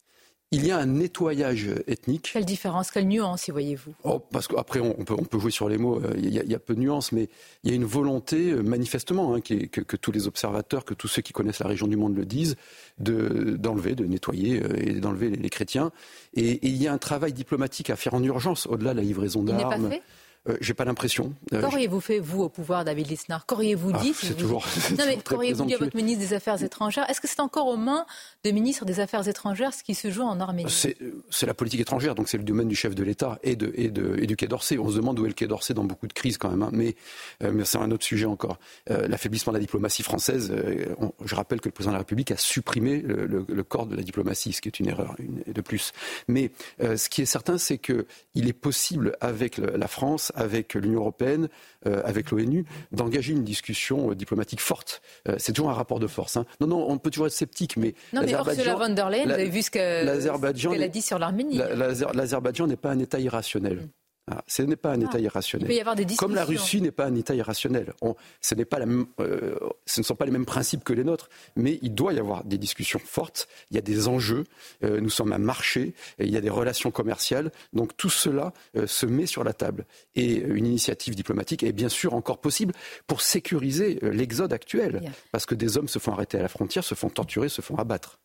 Il 0.55 0.65
y 0.65 0.71
a 0.71 0.77
un 0.77 0.85
nettoyage 0.85 1.69
ethnique. 1.87 2.29
Quelle 2.31 2.45
différence, 2.45 2.89
quelle 2.89 3.07
nuance 3.07 3.47
y 3.47 3.51
voyez-vous? 3.51 3.93
Oh, 4.03 4.19
Parce 4.31 4.47
qu'après, 4.47 4.79
on 4.79 5.03
peut, 5.03 5.15
on 5.17 5.23
peut 5.23 5.37
jouer 5.37 5.51
sur 5.51 5.67
les 5.67 5.77
mots, 5.77 5.99
euh, 5.99 6.13
il 6.17 6.33
y, 6.33 6.55
a, 6.55 6.59
peu 6.59 6.75
de 6.75 6.79
nuances, 6.79 7.11
mais 7.11 7.27
il 7.63 7.71
y 7.71 7.73
a 7.73 7.75
une 7.75 7.85
volonté, 7.85 8.51
euh, 8.51 8.61
manifestement, 8.61 9.35
hein, 9.35 9.41
que, 9.41 9.95
tous 9.97 10.11
les 10.11 10.27
observateurs, 10.27 10.85
que 10.85 10.93
tous 10.93 11.07
ceux 11.07 11.21
qui 11.21 11.33
connaissent 11.33 11.59
la 11.59 11.67
région 11.67 11.87
du 11.87 11.97
monde 11.97 12.15
le 12.15 12.25
disent, 12.25 12.55
d'enlever, 12.99 13.95
de, 13.95 14.05
nettoyer 14.05 14.63
euh, 14.63 14.77
et 14.77 14.93
d'enlever 14.93 15.29
les, 15.29 15.49
chrétiens. 15.49 15.91
Et, 16.35 16.51
et, 16.51 16.67
il 16.67 16.81
y 16.81 16.87
a 16.87 16.93
un 16.93 16.97
travail 16.97 17.33
diplomatique 17.33 17.89
à 17.89 17.97
faire 17.97 18.13
en 18.13 18.23
urgence, 18.23 18.65
au-delà 18.67 18.93
de 18.93 18.97
la 18.97 19.03
livraison 19.03 19.43
d'armes. 19.43 19.91
Euh, 20.47 20.57
j'ai 20.61 20.73
pas 20.73 20.85
l'impression. 20.85 21.33
Euh, 21.53 21.61
qu'auriez-vous 21.61 21.99
fait, 21.99 22.19
vous, 22.19 22.43
au 22.43 22.49
pouvoir, 22.49 22.85
David 22.85 23.09
Lisnard 23.09 23.45
Qu'auriez-vous 23.45 23.91
ah, 23.93 23.99
dit 23.99 24.13
C'est 24.13 24.37
toujours. 24.37 24.65
Non, 24.97 25.05
mais 25.07 25.17
qu'auriez-vous 25.17 25.65
dit 25.65 25.73
à 25.73 25.77
votre 25.77 25.95
ministre 25.95 26.19
des 26.19 26.33
Affaires 26.33 26.61
étrangères 26.61 27.09
Est-ce 27.09 27.19
que 27.19 27.27
c'est 27.27 27.39
encore 27.39 27.67
aux 27.67 27.77
mains 27.77 28.05
des 28.43 28.53
ministres 28.53 28.85
des 28.85 28.99
Affaires 28.99 29.27
étrangères 29.27 29.73
ce 29.73 29.83
qui 29.83 29.95
se 29.95 30.11
joue 30.11 30.21
en 30.21 30.39
Arménie 30.39 30.71
C'est 30.71 31.45
la 31.45 31.53
politique 31.53 31.81
étrangère, 31.81 32.15
donc 32.15 32.29
c'est 32.29 32.37
le 32.37 32.43
domaine 32.43 32.67
du 32.67 32.75
chef 32.75 32.93
de 32.93 33.03
l'État 33.03 33.39
et, 33.43 33.55
de, 33.55 33.71
et, 33.75 33.89
de, 33.89 34.17
et 34.19 34.27
du 34.27 34.35
Quai 34.35 34.47
d'Orsay. 34.47 34.77
On 34.77 34.89
se 34.89 34.97
demande 34.97 35.19
où 35.19 35.25
est 35.25 35.29
le 35.29 35.33
Quai 35.33 35.47
d'Orsay 35.47 35.73
dans 35.73 35.83
beaucoup 35.83 36.07
de 36.07 36.13
crises 36.13 36.37
quand 36.37 36.49
même, 36.49 36.61
hein. 36.61 36.69
mais, 36.71 36.95
euh, 37.43 37.51
mais 37.51 37.65
c'est 37.65 37.79
un 37.79 37.91
autre 37.91 38.05
sujet 38.05 38.25
encore. 38.25 38.59
L'affaiblissement 38.87 39.51
de 39.51 39.57
la 39.57 39.61
diplomatie 39.61 40.03
française, 40.03 40.53
je 41.23 41.35
rappelle 41.35 41.59
que 41.59 41.67
le 41.67 41.71
président 41.71 41.91
de 41.91 41.95
la 41.95 41.99
République 41.99 42.31
a 42.31 42.37
supprimé 42.37 43.01
le, 43.01 43.63
corps 43.63 43.87
de 43.87 43.95
la 43.95 44.03
diplomatie, 44.03 44.53
ce 44.53 44.61
qui 44.61 44.69
est 44.69 44.79
une 44.79 44.87
erreur 44.87 45.15
de 45.19 45.61
plus. 45.61 45.91
Mais 46.27 46.51
ce 46.79 47.09
qui 47.09 47.21
est 47.21 47.25
certain, 47.25 47.57
c'est 47.57 47.77
qu'il 47.77 48.47
est 48.47 48.53
possible 48.53 49.15
avec 49.21 49.57
la 49.57 49.87
France, 49.87 50.31
avec 50.35 50.73
l'Union 50.73 50.99
européenne, 50.99 51.49
euh, 51.87 52.01
avec 52.05 52.31
l'ONU, 52.31 52.65
d'engager 52.91 53.33
une 53.33 53.43
discussion 53.43 54.11
euh, 54.11 54.15
diplomatique 54.15 54.61
forte. 54.61 55.01
Euh, 55.27 55.35
c'est 55.37 55.53
toujours 55.53 55.69
un 55.69 55.73
rapport 55.73 55.99
de 55.99 56.07
force. 56.07 56.37
Hein. 56.37 56.45
Non, 56.61 56.67
non, 56.67 56.89
on 56.89 56.97
peut 56.97 57.09
toujours 57.09 57.27
être 57.27 57.33
sceptique, 57.33 57.77
mais 57.77 57.95
non, 58.13 58.21
mais 58.23 58.31
Ursula 58.31 58.75
von 58.75 58.89
der 58.89 59.09
Leyen, 59.09 59.25
vous 59.25 59.31
avez 59.31 59.49
vu 59.49 59.61
ce 59.61 59.71
qu'elle 59.71 60.09
a 60.09 60.87
dit 60.87 61.01
sur 61.01 61.19
l'Arménie. 61.19 61.59
L'Azerbaïdjan 62.13 62.67
n'est 62.67 62.75
pas 62.75 62.91
un 62.91 62.99
État 62.99 63.19
irrationnel. 63.19 63.87
Ah, 64.31 64.43
ce 64.47 64.63
n'est 64.63 64.75
pas 64.75 64.91
un 64.91 65.01
État 65.01 65.19
irrationnel. 65.19 65.67
Il 65.67 65.71
peut 65.71 65.77
y 65.77 65.79
avoir 65.79 65.95
des 65.95 66.15
Comme 66.15 66.33
la 66.33 66.45
Russie 66.45 66.81
n'est 66.81 66.91
pas 66.91 67.05
un 67.05 67.13
État 67.13 67.35
irrationnel. 67.35 67.93
ce, 68.41 68.55
pas 68.55 68.79
la 68.79 68.87
euh, 69.19 69.55
ce 69.85 69.99
ne 69.99 70.03
sont 70.03 70.15
pas 70.15 70.25
les 70.25 70.31
mêmes 70.31 70.47
principes 70.47 70.83
que 70.83 70.93
les 70.93 71.03
nôtres, 71.03 71.29
mais 71.55 71.77
il 71.83 71.93
doit 71.93 72.11
y 72.11 72.17
avoir 72.17 72.43
des 72.43 72.57
discussions 72.57 72.99
fortes. 73.03 73.47
Il 73.69 73.75
y 73.75 73.77
a 73.77 73.81
des 73.81 74.07
enjeux. 74.07 74.45
Euh, 74.83 74.99
nous 74.99 75.11
sommes 75.11 75.31
un 75.31 75.37
marché. 75.37 75.93
Et 76.17 76.25
il 76.25 76.31
y 76.31 76.37
a 76.37 76.41
des 76.41 76.49
relations 76.49 76.89
commerciales. 76.89 77.51
Donc 77.73 77.95
tout 77.97 78.09
cela 78.09 78.51
euh, 78.75 78.87
se 78.87 79.05
met 79.05 79.27
sur 79.27 79.43
la 79.43 79.53
table. 79.53 79.85
Et 80.15 80.37
une 80.37 80.65
initiative 80.65 81.13
diplomatique 81.13 81.61
est 81.61 81.71
bien 81.71 81.89
sûr 81.89 82.15
encore 82.15 82.39
possible 82.39 82.73
pour 83.05 83.21
sécuriser 83.21 83.99
l'exode 84.01 84.53
actuel. 84.53 85.11
Parce 85.31 85.45
que 85.45 85.53
des 85.53 85.77
hommes 85.77 85.87
se 85.87 85.99
font 85.99 86.13
arrêter 86.13 86.39
à 86.39 86.41
la 86.41 86.47
frontière, 86.47 86.83
se 86.83 86.95
font 86.95 87.09
torturer, 87.09 87.49
se 87.49 87.61
font 87.61 87.75
abattre. 87.75 88.19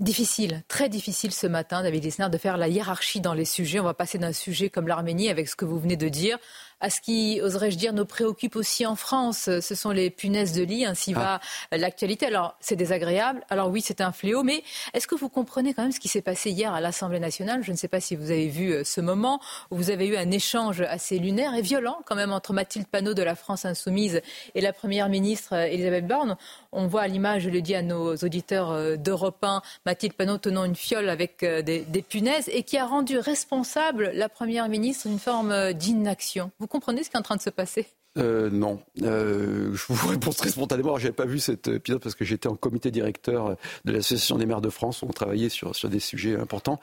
Difficile, 0.00 0.62
très 0.66 0.88
difficile 0.88 1.30
ce 1.30 1.46
matin, 1.46 1.82
David 1.82 2.04
Lisnard, 2.04 2.30
de 2.30 2.38
faire 2.38 2.56
la 2.56 2.68
hiérarchie 2.68 3.20
dans 3.20 3.34
les 3.34 3.44
sujets. 3.44 3.80
On 3.80 3.84
va 3.84 3.92
passer 3.92 4.16
d'un 4.16 4.32
sujet 4.32 4.70
comme 4.70 4.88
l'Arménie, 4.88 5.28
avec 5.28 5.46
ce 5.46 5.54
que 5.54 5.66
vous 5.66 5.78
venez 5.78 5.96
de 5.96 6.08
dire, 6.08 6.38
à 6.80 6.90
ce 6.90 7.00
qui, 7.00 7.40
oserais-je 7.42 7.76
dire, 7.76 7.92
nous 7.92 8.04
préoccupe 8.04 8.56
aussi 8.56 8.86
en 8.86 8.96
France. 8.96 9.48
Ce 9.60 9.74
sont 9.74 9.90
les 9.90 10.10
punaises 10.10 10.52
de 10.52 10.62
lit, 10.62 10.84
ainsi 10.84 11.12
va 11.12 11.40
ah. 11.70 11.76
l'actualité. 11.76 12.26
Alors, 12.26 12.56
c'est 12.60 12.76
désagréable. 12.76 13.44
Alors 13.50 13.68
oui, 13.68 13.82
c'est 13.82 14.00
un 14.00 14.12
fléau. 14.12 14.42
Mais 14.42 14.62
est-ce 14.94 15.06
que 15.06 15.14
vous 15.14 15.28
comprenez 15.28 15.74
quand 15.74 15.82
même 15.82 15.92
ce 15.92 16.00
qui 16.00 16.08
s'est 16.08 16.22
passé 16.22 16.50
hier 16.50 16.72
à 16.72 16.80
l'Assemblée 16.80 17.20
nationale? 17.20 17.62
Je 17.62 17.72
ne 17.72 17.76
sais 17.76 17.88
pas 17.88 18.00
si 18.00 18.16
vous 18.16 18.30
avez 18.30 18.48
vu 18.48 18.72
euh, 18.72 18.84
ce 18.84 19.00
moment 19.00 19.40
où 19.70 19.76
vous 19.76 19.90
avez 19.90 20.06
eu 20.06 20.16
un 20.16 20.30
échange 20.30 20.80
assez 20.80 21.18
lunaire 21.18 21.54
et 21.54 21.62
violent 21.62 21.98
quand 22.06 22.16
même 22.16 22.32
entre 22.32 22.52
Mathilde 22.52 22.86
Panot 22.86 23.14
de 23.14 23.22
la 23.22 23.34
France 23.34 23.64
Insoumise 23.64 24.20
et 24.54 24.60
la 24.60 24.72
Première 24.72 25.08
ministre 25.08 25.54
euh, 25.54 25.64
Elisabeth 25.64 26.06
Borne. 26.06 26.36
On 26.72 26.86
voit 26.86 27.02
à 27.02 27.08
l'image, 27.08 27.42
je 27.42 27.50
le 27.50 27.60
dis 27.60 27.74
à 27.74 27.82
nos 27.82 28.16
auditeurs 28.16 28.70
euh, 28.70 28.96
d'Europe 28.96 29.42
1, 29.42 29.62
Mathilde 29.84 30.14
Panot 30.14 30.38
tenant 30.38 30.64
une 30.64 30.76
fiole 30.76 31.08
avec 31.08 31.44
des, 31.44 31.80
des 31.80 32.02
punaises 32.02 32.48
et 32.52 32.62
qui 32.62 32.78
a 32.78 32.86
rendu 32.86 33.18
responsable 33.18 34.10
la 34.14 34.28
Première 34.28 34.68
ministre 34.68 35.08
d'une 35.08 35.18
forme 35.18 35.72
d'inaction 35.72 36.50
comprenez 36.70 37.04
ce 37.04 37.10
qui 37.10 37.16
est 37.16 37.18
en 37.18 37.22
train 37.22 37.36
de 37.36 37.42
se 37.42 37.50
passer? 37.50 37.86
Euh, 38.18 38.50
non, 38.50 38.80
euh, 39.02 39.72
je 39.72 39.92
vous 39.92 40.08
réponds 40.08 40.32
très 40.32 40.50
spontanément. 40.50 40.96
Je 40.96 41.04
n'avais 41.04 41.14
pas 41.14 41.26
vu 41.26 41.38
cet 41.38 41.68
épisode 41.68 42.02
parce 42.02 42.16
que 42.16 42.24
j'étais 42.24 42.48
en 42.48 42.56
comité 42.56 42.90
directeur 42.90 43.56
de 43.84 43.92
l'association 43.92 44.36
des 44.36 44.46
maires 44.46 44.60
de 44.60 44.70
France. 44.70 45.02
Où 45.02 45.06
on 45.06 45.12
travaillait 45.12 45.48
sur 45.48 45.76
sur 45.76 45.88
des 45.88 46.00
sujets 46.00 46.34
importants. 46.34 46.80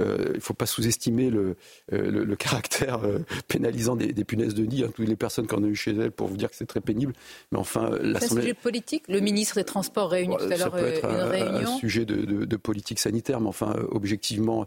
Euh, 0.00 0.26
il 0.30 0.36
ne 0.36 0.40
faut 0.40 0.54
pas 0.54 0.66
sous-estimer 0.66 1.28
le, 1.28 1.56
le, 1.90 2.36
caractère 2.36 3.00
pénalisant 3.48 3.96
des, 3.96 4.24
punaises 4.24 4.54
de 4.54 4.64
nid. 4.64 4.84
Hein, 4.84 4.90
toutes 4.94 5.08
les 5.08 5.16
personnes 5.16 5.46
qu'on 5.46 5.64
a 5.64 5.66
eues 5.66 5.76
chez 5.76 5.92
elles 5.92 6.12
pour 6.12 6.28
vous 6.28 6.36
dire 6.36 6.48
que 6.48 6.56
c'est 6.56 6.66
très 6.66 6.80
pénible. 6.80 7.12
Mais 7.52 7.58
enfin, 7.58 7.90
C'est 8.18 8.24
un 8.24 8.40
sujet 8.40 8.54
politique. 8.54 9.04
Le 9.08 9.20
ministre 9.20 9.56
des 9.56 9.64
Transports 9.64 10.10
réunit 10.10 10.36
tout 10.36 10.44
à 10.44 10.56
l'heure 10.56 10.76
une 10.76 11.04
un, 11.04 11.24
réunion. 11.26 11.74
Un 11.74 11.78
sujet 11.78 12.04
de, 12.06 12.24
de, 12.24 12.44
de, 12.44 12.56
politique 12.56 13.00
sanitaire, 13.00 13.40
mais 13.40 13.48
enfin, 13.48 13.74
objectivement, 13.90 14.66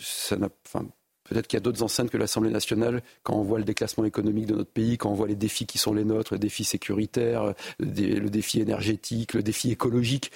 ça 0.00 0.36
n'a. 0.36 0.48
Enfin, 0.66 0.86
Peut-être 1.32 1.46
qu'il 1.46 1.56
y 1.56 1.62
a 1.62 1.64
d'autres 1.64 1.82
enceintes 1.82 2.10
que 2.10 2.18
l'Assemblée 2.18 2.50
nationale 2.50 3.02
quand 3.22 3.34
on 3.34 3.42
voit 3.42 3.58
le 3.58 3.64
déclassement 3.64 4.04
économique 4.04 4.46
de 4.46 4.54
notre 4.54 4.70
pays, 4.70 4.98
quand 4.98 5.10
on 5.10 5.14
voit 5.14 5.28
les 5.28 5.34
défis 5.34 5.64
qui 5.64 5.78
sont 5.78 5.94
les 5.94 6.04
nôtres, 6.04 6.34
le 6.34 6.38
défi 6.38 6.62
sécuritaire, 6.62 7.54
le 7.78 8.28
défi 8.28 8.60
énergétique, 8.60 9.32
le 9.32 9.42
défi 9.42 9.70
écologique. 9.70 10.30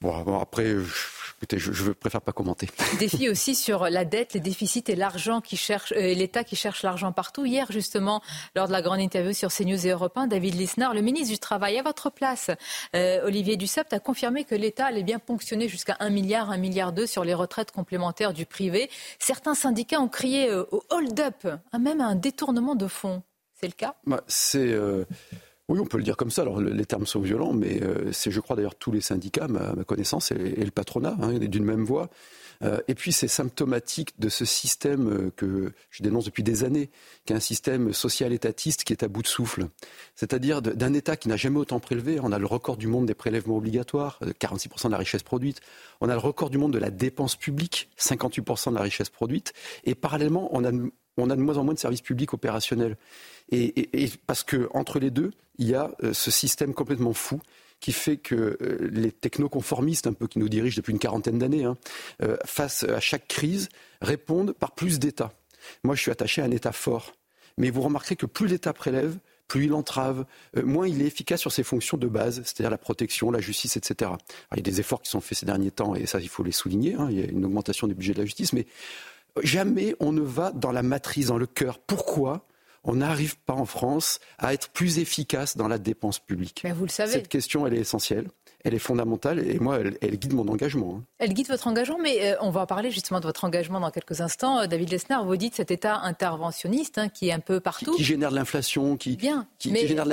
Bon, 0.00 0.38
après, 0.40 0.76
Écoutez, 1.44 1.58
je, 1.58 1.72
je 1.72 1.92
préfère 1.92 2.22
pas 2.22 2.32
commenter. 2.32 2.70
Défi 2.98 3.28
aussi 3.28 3.54
sur 3.54 3.90
la 3.90 4.06
dette, 4.06 4.32
les 4.32 4.40
déficits 4.40 4.84
et 4.88 4.96
l'argent 4.96 5.42
qui 5.42 5.58
cherche, 5.58 5.92
euh, 5.92 6.14
l'État 6.14 6.42
qui 6.42 6.56
cherche 6.56 6.82
l'argent 6.82 7.12
partout. 7.12 7.44
Hier, 7.44 7.70
justement, 7.70 8.22
lors 8.56 8.66
de 8.66 8.72
la 8.72 8.80
grande 8.80 9.00
interview 9.00 9.34
sur 9.34 9.52
CNews 9.52 9.86
et 9.86 9.90
Europe 9.90 10.16
1, 10.16 10.26
David 10.26 10.54
Lisnard, 10.54 10.94
le 10.94 11.02
ministre 11.02 11.34
du 11.34 11.38
Travail, 11.38 11.78
à 11.78 11.82
votre 11.82 12.08
place, 12.08 12.50
euh, 12.96 13.26
Olivier 13.26 13.58
Dussopt, 13.58 13.92
a 13.92 14.00
confirmé 14.00 14.44
que 14.44 14.54
l'État 14.54 14.86
allait 14.86 15.02
bien 15.02 15.18
ponctionner 15.18 15.68
jusqu'à 15.68 15.98
1 16.00 16.08
milliard, 16.08 16.50
1 16.50 16.56
milliard 16.56 16.94
2 16.94 17.06
sur 17.06 17.24
les 17.24 17.34
retraites 17.34 17.72
complémentaires 17.72 18.32
du 18.32 18.46
privé. 18.46 18.88
Certains 19.18 19.54
syndicats 19.54 20.00
ont 20.00 20.08
crié 20.08 20.48
euh, 20.48 20.64
au 20.70 20.82
hold-up, 20.88 21.46
même 21.78 22.00
à 22.00 22.06
un 22.06 22.14
détournement 22.14 22.74
de 22.74 22.86
fonds. 22.86 23.22
C'est 23.60 23.66
le 23.66 23.74
cas? 23.74 23.96
Bah, 24.06 24.24
C'est. 24.28 24.74
Oui, 25.70 25.78
on 25.80 25.86
peut 25.86 25.96
le 25.96 26.04
dire 26.04 26.18
comme 26.18 26.30
ça. 26.30 26.42
Alors, 26.42 26.60
les 26.60 26.84
termes 26.84 27.06
sont 27.06 27.20
violents, 27.20 27.54
mais 27.54 27.82
euh, 27.82 28.12
c'est, 28.12 28.30
je 28.30 28.40
crois 28.40 28.54
d'ailleurs, 28.54 28.74
tous 28.74 28.92
les 28.92 29.00
syndicats, 29.00 29.48
ma, 29.48 29.72
ma 29.72 29.84
connaissance, 29.84 30.30
et, 30.30 30.34
et, 30.34 30.64
le 30.64 30.70
patronat, 30.70 31.16
hein, 31.22 31.38
d'une 31.38 31.64
même 31.64 31.84
voix. 31.84 32.10
Euh, 32.62 32.80
et 32.86 32.94
puis, 32.94 33.12
c'est 33.12 33.28
symptomatique 33.28 34.18
de 34.20 34.28
ce 34.28 34.44
système 34.44 35.08
euh, 35.08 35.32
que 35.34 35.72
je 35.88 36.02
dénonce 36.02 36.26
depuis 36.26 36.42
des 36.42 36.64
années, 36.64 36.90
qui 37.24 37.32
est 37.32 37.36
un 37.36 37.40
système 37.40 37.94
social-étatiste 37.94 38.84
qui 38.84 38.92
est 38.92 39.02
à 39.02 39.08
bout 39.08 39.22
de 39.22 39.26
souffle. 39.26 39.68
C'est-à-dire 40.14 40.60
d'un 40.60 40.92
État 40.92 41.16
qui 41.16 41.28
n'a 41.28 41.36
jamais 41.36 41.58
autant 41.58 41.80
prélevé. 41.80 42.20
On 42.20 42.30
a 42.30 42.38
le 42.38 42.46
record 42.46 42.76
du 42.76 42.86
monde 42.86 43.06
des 43.06 43.14
prélèvements 43.14 43.56
obligatoires, 43.56 44.20
46% 44.22 44.86
de 44.86 44.92
la 44.92 44.98
richesse 44.98 45.22
produite. 45.22 45.60
On 46.02 46.10
a 46.10 46.12
le 46.12 46.20
record 46.20 46.50
du 46.50 46.58
monde 46.58 46.74
de 46.74 46.78
la 46.78 46.90
dépense 46.90 47.36
publique, 47.36 47.88
58% 47.98 48.70
de 48.70 48.74
la 48.74 48.82
richesse 48.82 49.08
produite. 49.08 49.54
Et 49.84 49.94
parallèlement, 49.94 50.48
on 50.52 50.62
a 50.64 50.72
on 51.16 51.30
a 51.30 51.36
de 51.36 51.40
moins 51.40 51.56
en 51.58 51.64
moins 51.64 51.74
de 51.74 51.78
services 51.78 52.02
publics 52.02 52.32
opérationnels. 52.34 52.96
Et, 53.50 53.64
et, 53.80 54.04
et 54.04 54.10
parce 54.26 54.42
que 54.42 54.68
entre 54.72 54.98
les 54.98 55.10
deux, 55.10 55.30
il 55.58 55.68
y 55.68 55.74
a 55.74 55.90
euh, 56.02 56.12
ce 56.12 56.30
système 56.30 56.74
complètement 56.74 57.12
fou 57.12 57.40
qui 57.80 57.92
fait 57.92 58.16
que 58.16 58.56
euh, 58.60 58.88
les 58.90 59.12
technoconformistes, 59.12 60.06
un 60.06 60.14
peu 60.14 60.26
qui 60.26 60.38
nous 60.38 60.48
dirigent 60.48 60.76
depuis 60.76 60.92
une 60.92 60.98
quarantaine 60.98 61.38
d'années, 61.38 61.64
hein, 61.64 61.76
euh, 62.22 62.36
face 62.46 62.84
à 62.84 63.00
chaque 63.00 63.28
crise, 63.28 63.68
répondent 64.00 64.52
par 64.52 64.72
plus 64.72 64.98
d'État. 64.98 65.32
Moi, 65.82 65.94
je 65.94 66.00
suis 66.00 66.10
attaché 66.10 66.40
à 66.40 66.46
un 66.46 66.50
État 66.50 66.72
fort. 66.72 67.12
Mais 67.58 67.70
vous 67.70 67.82
remarquerez 67.82 68.16
que 68.16 68.26
plus 68.26 68.46
l'État 68.46 68.72
prélève, 68.72 69.18
plus 69.48 69.66
il 69.66 69.74
entrave, 69.74 70.24
euh, 70.56 70.64
moins 70.64 70.88
il 70.88 71.02
est 71.02 71.06
efficace 71.06 71.40
sur 71.40 71.52
ses 71.52 71.62
fonctions 71.62 71.96
de 71.98 72.06
base, 72.06 72.36
c'est-à-dire 72.44 72.70
la 72.70 72.78
protection, 72.78 73.30
la 73.30 73.40
justice, 73.40 73.76
etc. 73.76 74.12
Il 74.52 74.56
y 74.56 74.60
a 74.60 74.62
des 74.62 74.80
efforts 74.80 75.02
qui 75.02 75.10
sont 75.10 75.20
faits 75.20 75.38
ces 75.38 75.46
derniers 75.46 75.70
temps, 75.70 75.94
et 75.94 76.06
ça, 76.06 76.20
il 76.20 76.28
faut 76.28 76.42
les 76.42 76.52
souligner. 76.52 76.94
Hein, 76.94 77.08
il 77.10 77.20
y 77.20 77.22
a 77.22 77.26
une 77.26 77.44
augmentation 77.44 77.86
du 77.86 77.94
budget 77.94 78.14
de 78.14 78.18
la 78.20 78.24
justice, 78.24 78.52
mais 78.52 78.66
jamais 79.42 79.94
on 80.00 80.12
ne 80.12 80.20
va 80.20 80.52
dans 80.52 80.72
la 80.72 80.82
matrice, 80.82 81.26
dans 81.26 81.38
le 81.38 81.46
cœur. 81.46 81.78
Pourquoi 81.78 82.46
on 82.84 82.96
n'arrive 82.96 83.36
pas 83.38 83.54
en 83.54 83.64
France 83.64 84.20
à 84.38 84.52
être 84.52 84.70
plus 84.70 84.98
efficace 84.98 85.56
dans 85.56 85.68
la 85.68 85.78
dépense 85.78 86.18
publique? 86.18 86.60
Mais 86.64 86.72
vous 86.72 86.84
le 86.84 86.90
savez. 86.90 87.12
Cette 87.12 87.28
question, 87.28 87.66
elle 87.66 87.74
est 87.74 87.80
essentielle 87.80 88.28
elle 88.64 88.74
est 88.74 88.78
fondamentale 88.78 89.46
et 89.46 89.58
moi, 89.58 89.78
elle, 89.78 89.98
elle 90.00 90.16
guide 90.16 90.32
mon 90.32 90.48
engagement. 90.48 90.96
Hein. 90.98 91.04
Elle 91.18 91.34
guide 91.34 91.48
votre 91.48 91.66
engagement, 91.66 91.98
mais 92.02 92.32
euh, 92.32 92.36
on 92.40 92.50
va 92.50 92.64
parler 92.66 92.90
justement 92.90 93.20
de 93.20 93.26
votre 93.26 93.44
engagement 93.44 93.78
dans 93.78 93.90
quelques 93.90 94.22
instants. 94.22 94.60
Euh, 94.60 94.66
David 94.66 94.90
Lesnar, 94.90 95.24
vous 95.24 95.36
dites 95.36 95.54
cet 95.54 95.70
État 95.70 95.98
interventionniste 95.98 96.96
hein, 96.96 97.10
qui 97.10 97.28
est 97.28 97.32
un 97.32 97.40
peu 97.40 97.60
partout. 97.60 97.92
Qui, 97.92 97.98
qui 97.98 98.04
génère 98.04 98.30
de 98.30 98.36
l'inflation, 98.36 98.96
qui, 98.96 99.16
Bien, 99.16 99.46
qui, 99.58 99.70
mais, 99.70 99.80
qui, 99.80 99.88
génère 99.88 100.06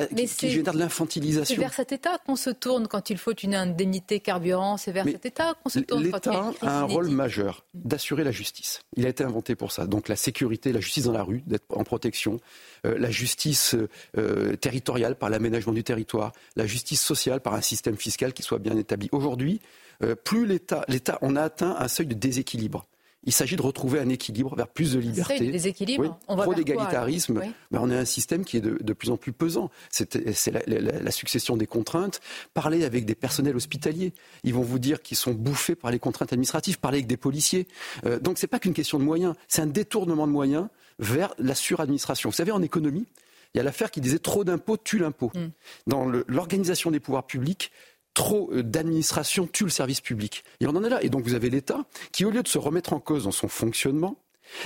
de 0.74 0.80
l'infantilisation. 0.80 1.56
C'est 1.56 1.62
vers 1.62 1.74
cet 1.74 1.94
État 1.94 2.18
qu'on 2.26 2.36
se 2.36 2.50
tourne 2.50 2.88
quand 2.88 3.10
il 3.10 3.18
faut 3.18 3.34
une 3.34 3.56
indemnité 3.56 4.20
carburant, 4.20 4.76
c'est 4.76 4.92
vers 4.92 5.06
mais 5.06 5.14
cet 5.14 5.26
État 5.26 5.54
qu'on 5.64 5.70
se 5.70 5.80
tourne. 5.80 6.04
L'État 6.04 6.52
a 6.62 6.80
un 6.80 6.84
rôle 6.84 7.08
majeur 7.08 7.64
d'assurer 7.74 8.26
la 8.26 8.32
justice. 8.32 8.82
Il 8.98 9.06
a 9.06 9.10
été 9.10 9.24
inventé 9.24 9.56
pour 9.56 9.72
ça. 9.72 9.88
Donc 9.88 10.10
la 10.10 10.18
sécurité, 10.18 10.74
la 10.74 10.82
justice 10.82 11.06
dans 11.06 11.14
la 11.14 11.24
rue, 11.24 11.42
d'être 11.48 11.66
en 11.70 11.86
protection, 11.86 12.40
la 12.84 13.12
justice 13.12 13.76
euh, 14.18 14.56
territoriale 14.56 15.16
par 15.16 15.30
l'aménagement 15.30 15.74
du 15.74 15.84
territoire, 15.84 16.32
la 16.56 16.66
justice 16.66 17.02
sociale 17.02 17.42
par 17.42 17.54
un 17.54 17.62
système 17.62 17.98
fiscal 17.98 18.34
qui 18.34 18.44
soit 18.44 18.60
bien 18.60 18.78
établi. 18.78 19.10
Aujourd'hui, 19.12 19.62
euh, 20.04 20.16
plus 20.16 20.46
l'État, 20.46 20.84
l'État, 20.88 21.18
on 21.22 21.36
a 21.36 21.44
atteint 21.44 21.76
un 21.78 21.88
seuil 21.88 22.08
de 22.08 22.14
déséquilibre. 22.14 22.88
Il 23.24 23.34
s'agit 23.34 23.56
de 23.56 23.62
retrouver 23.62 24.00
un 24.00 24.10
équilibre 24.10 24.56
vers 24.56 24.68
plus 24.68 24.94
de 24.94 25.00
liberté. 25.00 25.52
Déséquilibre. 25.52 26.04
Oui, 26.04 26.10
on 26.28 26.36
trop 26.38 26.54
d'égalitarisme. 26.56 27.40
Oui. 27.40 27.52
Ben, 27.70 27.80
on 27.82 27.90
a 27.92 27.98
un 27.98 28.06
système 28.06 28.44
qui 28.44 28.58
est 28.58 28.62
de, 28.62 28.78
de 28.82 28.94
plus 28.94 29.12
en 29.12 29.18
plus 29.18 29.32
pesant. 29.32 29.70
C'est, 29.92 30.34
c'est 30.34 30.52
la, 30.52 30.62
la, 30.66 31.00
la, 31.00 31.12
succession 31.12 31.56
des 31.56 31.68
contraintes. 31.68 32.20
Parlez 32.56 32.84
avec 32.84 33.06
des 33.06 33.14
personnels 33.14 33.56
hospitaliers. 33.56 34.14
Ils 34.44 34.56
vont 34.56 34.64
vous 34.64 34.80
dire 34.80 35.04
qu'ils 35.04 35.18
sont 35.18 35.34
bouffés 35.34 35.76
par 35.76 35.92
les 35.92 36.00
contraintes 36.00 36.34
administratives. 36.34 36.80
Parlez 36.80 36.98
avec 36.98 37.08
des 37.08 37.18
policiers. 37.18 37.68
Euh, 38.06 38.20
donc 38.20 38.40
c'est 38.40 38.48
pas 38.48 38.60
qu'une 38.60 38.74
question 38.74 38.98
de 38.98 39.04
moyens. 39.04 39.36
C'est 39.48 39.62
un 39.62 39.68
détournement 39.68 40.26
de 40.26 40.32
moyens 40.32 40.68
vers 40.98 41.34
la 41.38 41.54
suradministration. 41.54 42.30
Vous 42.30 42.36
savez, 42.36 42.52
en 42.52 42.62
économie, 42.64 43.06
il 43.54 43.58
y 43.58 43.62
a 43.62 43.64
l'affaire 43.64 43.92
qui 43.92 44.02
disait 44.02 44.20
trop 44.20 44.44
d'impôts 44.44 44.78
tue 44.78 44.98
l'impôt. 44.98 45.32
Mm. 45.36 45.48
Dans 45.88 46.06
l'organisation 46.28 46.92
des 46.92 47.00
pouvoirs 47.00 47.26
publics, 47.26 47.72
trop 48.14 48.52
d'administration 48.54 49.48
tue 49.48 49.64
le 49.64 49.70
service 49.70 50.02
public. 50.02 50.44
Et 50.60 50.68
on 50.68 50.72
en 50.72 50.84
est 50.84 50.90
là. 50.90 51.04
Et 51.04 51.10
donc 51.10 51.24
vous 51.24 51.34
avez 51.34 51.50
l'État 51.50 51.86
qui, 52.12 52.26
au 52.26 52.32
lieu 52.32 52.44
de 52.44 52.48
se 52.48 52.58
remettre 52.58 52.94
en 52.94 53.00
cause 53.00 53.24
dans 53.24 53.32
son 53.32 53.48
fonctionnement, 53.48 54.18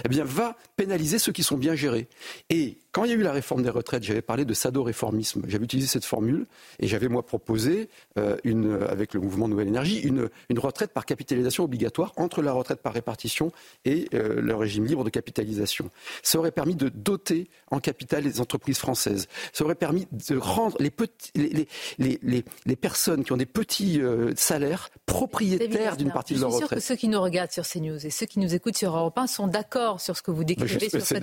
eh 0.04 0.10
bien, 0.10 0.24
va 0.24 0.56
pénaliser 0.78 1.20
ceux 1.20 1.32
qui 1.32 1.44
sont 1.44 1.58
bien 1.58 1.76
gérés. 1.76 2.08
Et 2.50 2.80
quand 2.96 3.04
il 3.04 3.10
y 3.10 3.14
a 3.14 3.18
eu 3.18 3.24
la 3.24 3.34
réforme 3.34 3.62
des 3.62 3.70
retraites, 3.70 4.04
j'avais 4.04 4.22
parlé 4.22 4.46
de 4.46 4.54
sado-réformisme. 4.54 5.42
J'avais 5.50 5.66
utilisé 5.66 5.86
cette 5.86 6.06
formule 6.06 6.46
et 6.80 6.88
j'avais, 6.88 7.10
moi, 7.10 7.26
proposé, 7.26 7.90
euh, 8.18 8.38
une, 8.46 8.82
avec 8.84 9.14
le 9.14 9.20
mouvement 9.20 9.50
Nouvelle 9.50 9.68
Énergie, 9.68 10.00
une, 10.00 10.30
une, 10.48 10.60
retraite 10.60 10.92
par 10.92 11.06
capitalisation 11.06 11.66
obligatoire 11.66 12.14
entre 12.16 12.42
la 12.42 12.54
retraite 12.54 12.82
par 12.82 12.94
répartition 12.94 13.52
et 13.84 14.08
euh, 14.14 14.40
le 14.40 14.56
régime 14.56 14.86
libre 14.86 15.04
de 15.04 15.10
capitalisation. 15.10 15.90
Ça 16.24 16.40
aurait 16.40 16.54
permis 16.54 16.76
de 16.76 16.88
doter 16.88 17.50
en 17.70 17.82
capital 17.82 18.24
les 18.24 18.40
entreprises 18.40 18.78
françaises. 18.78 19.28
Ça 19.52 19.66
aurait 19.66 19.76
permis 19.76 20.08
de 20.30 20.38
rendre 20.38 20.78
les, 20.80 20.90
petits, 20.90 21.32
les, 21.36 21.68
les, 21.98 22.18
les, 22.24 22.46
les 22.66 22.76
personnes 22.78 23.26
qui 23.26 23.34
ont 23.34 23.38
des 23.38 23.46
petits 23.46 24.00
euh, 24.00 24.32
salaires 24.38 24.90
propriétaires 25.06 25.98
d'une 25.98 26.14
partie 26.14 26.36
de 26.36 26.40
leur 26.40 26.52
retraite. 26.52 26.70
Je 26.70 26.76
suis 26.76 26.86
sûr 26.86 26.94
que 26.94 26.94
ceux 26.94 26.96
qui 26.96 27.10
nous 27.10 27.22
regardent 27.22 27.52
sur 27.52 27.68
CNews 27.68 28.06
et 28.06 28.10
ceux 28.10 28.26
qui 28.26 28.40
nous 28.40 28.56
écoutent 28.56 28.78
sur 28.78 28.96
Europe 28.96 29.18
1 29.18 29.28
sont 29.28 29.48
d'accord 29.48 30.00
sur 30.00 30.16
ce 30.16 30.22
que 30.22 30.32
vous 30.32 30.46
décrivez 30.46 30.90
sur 30.90 31.02
cette. 31.02 31.22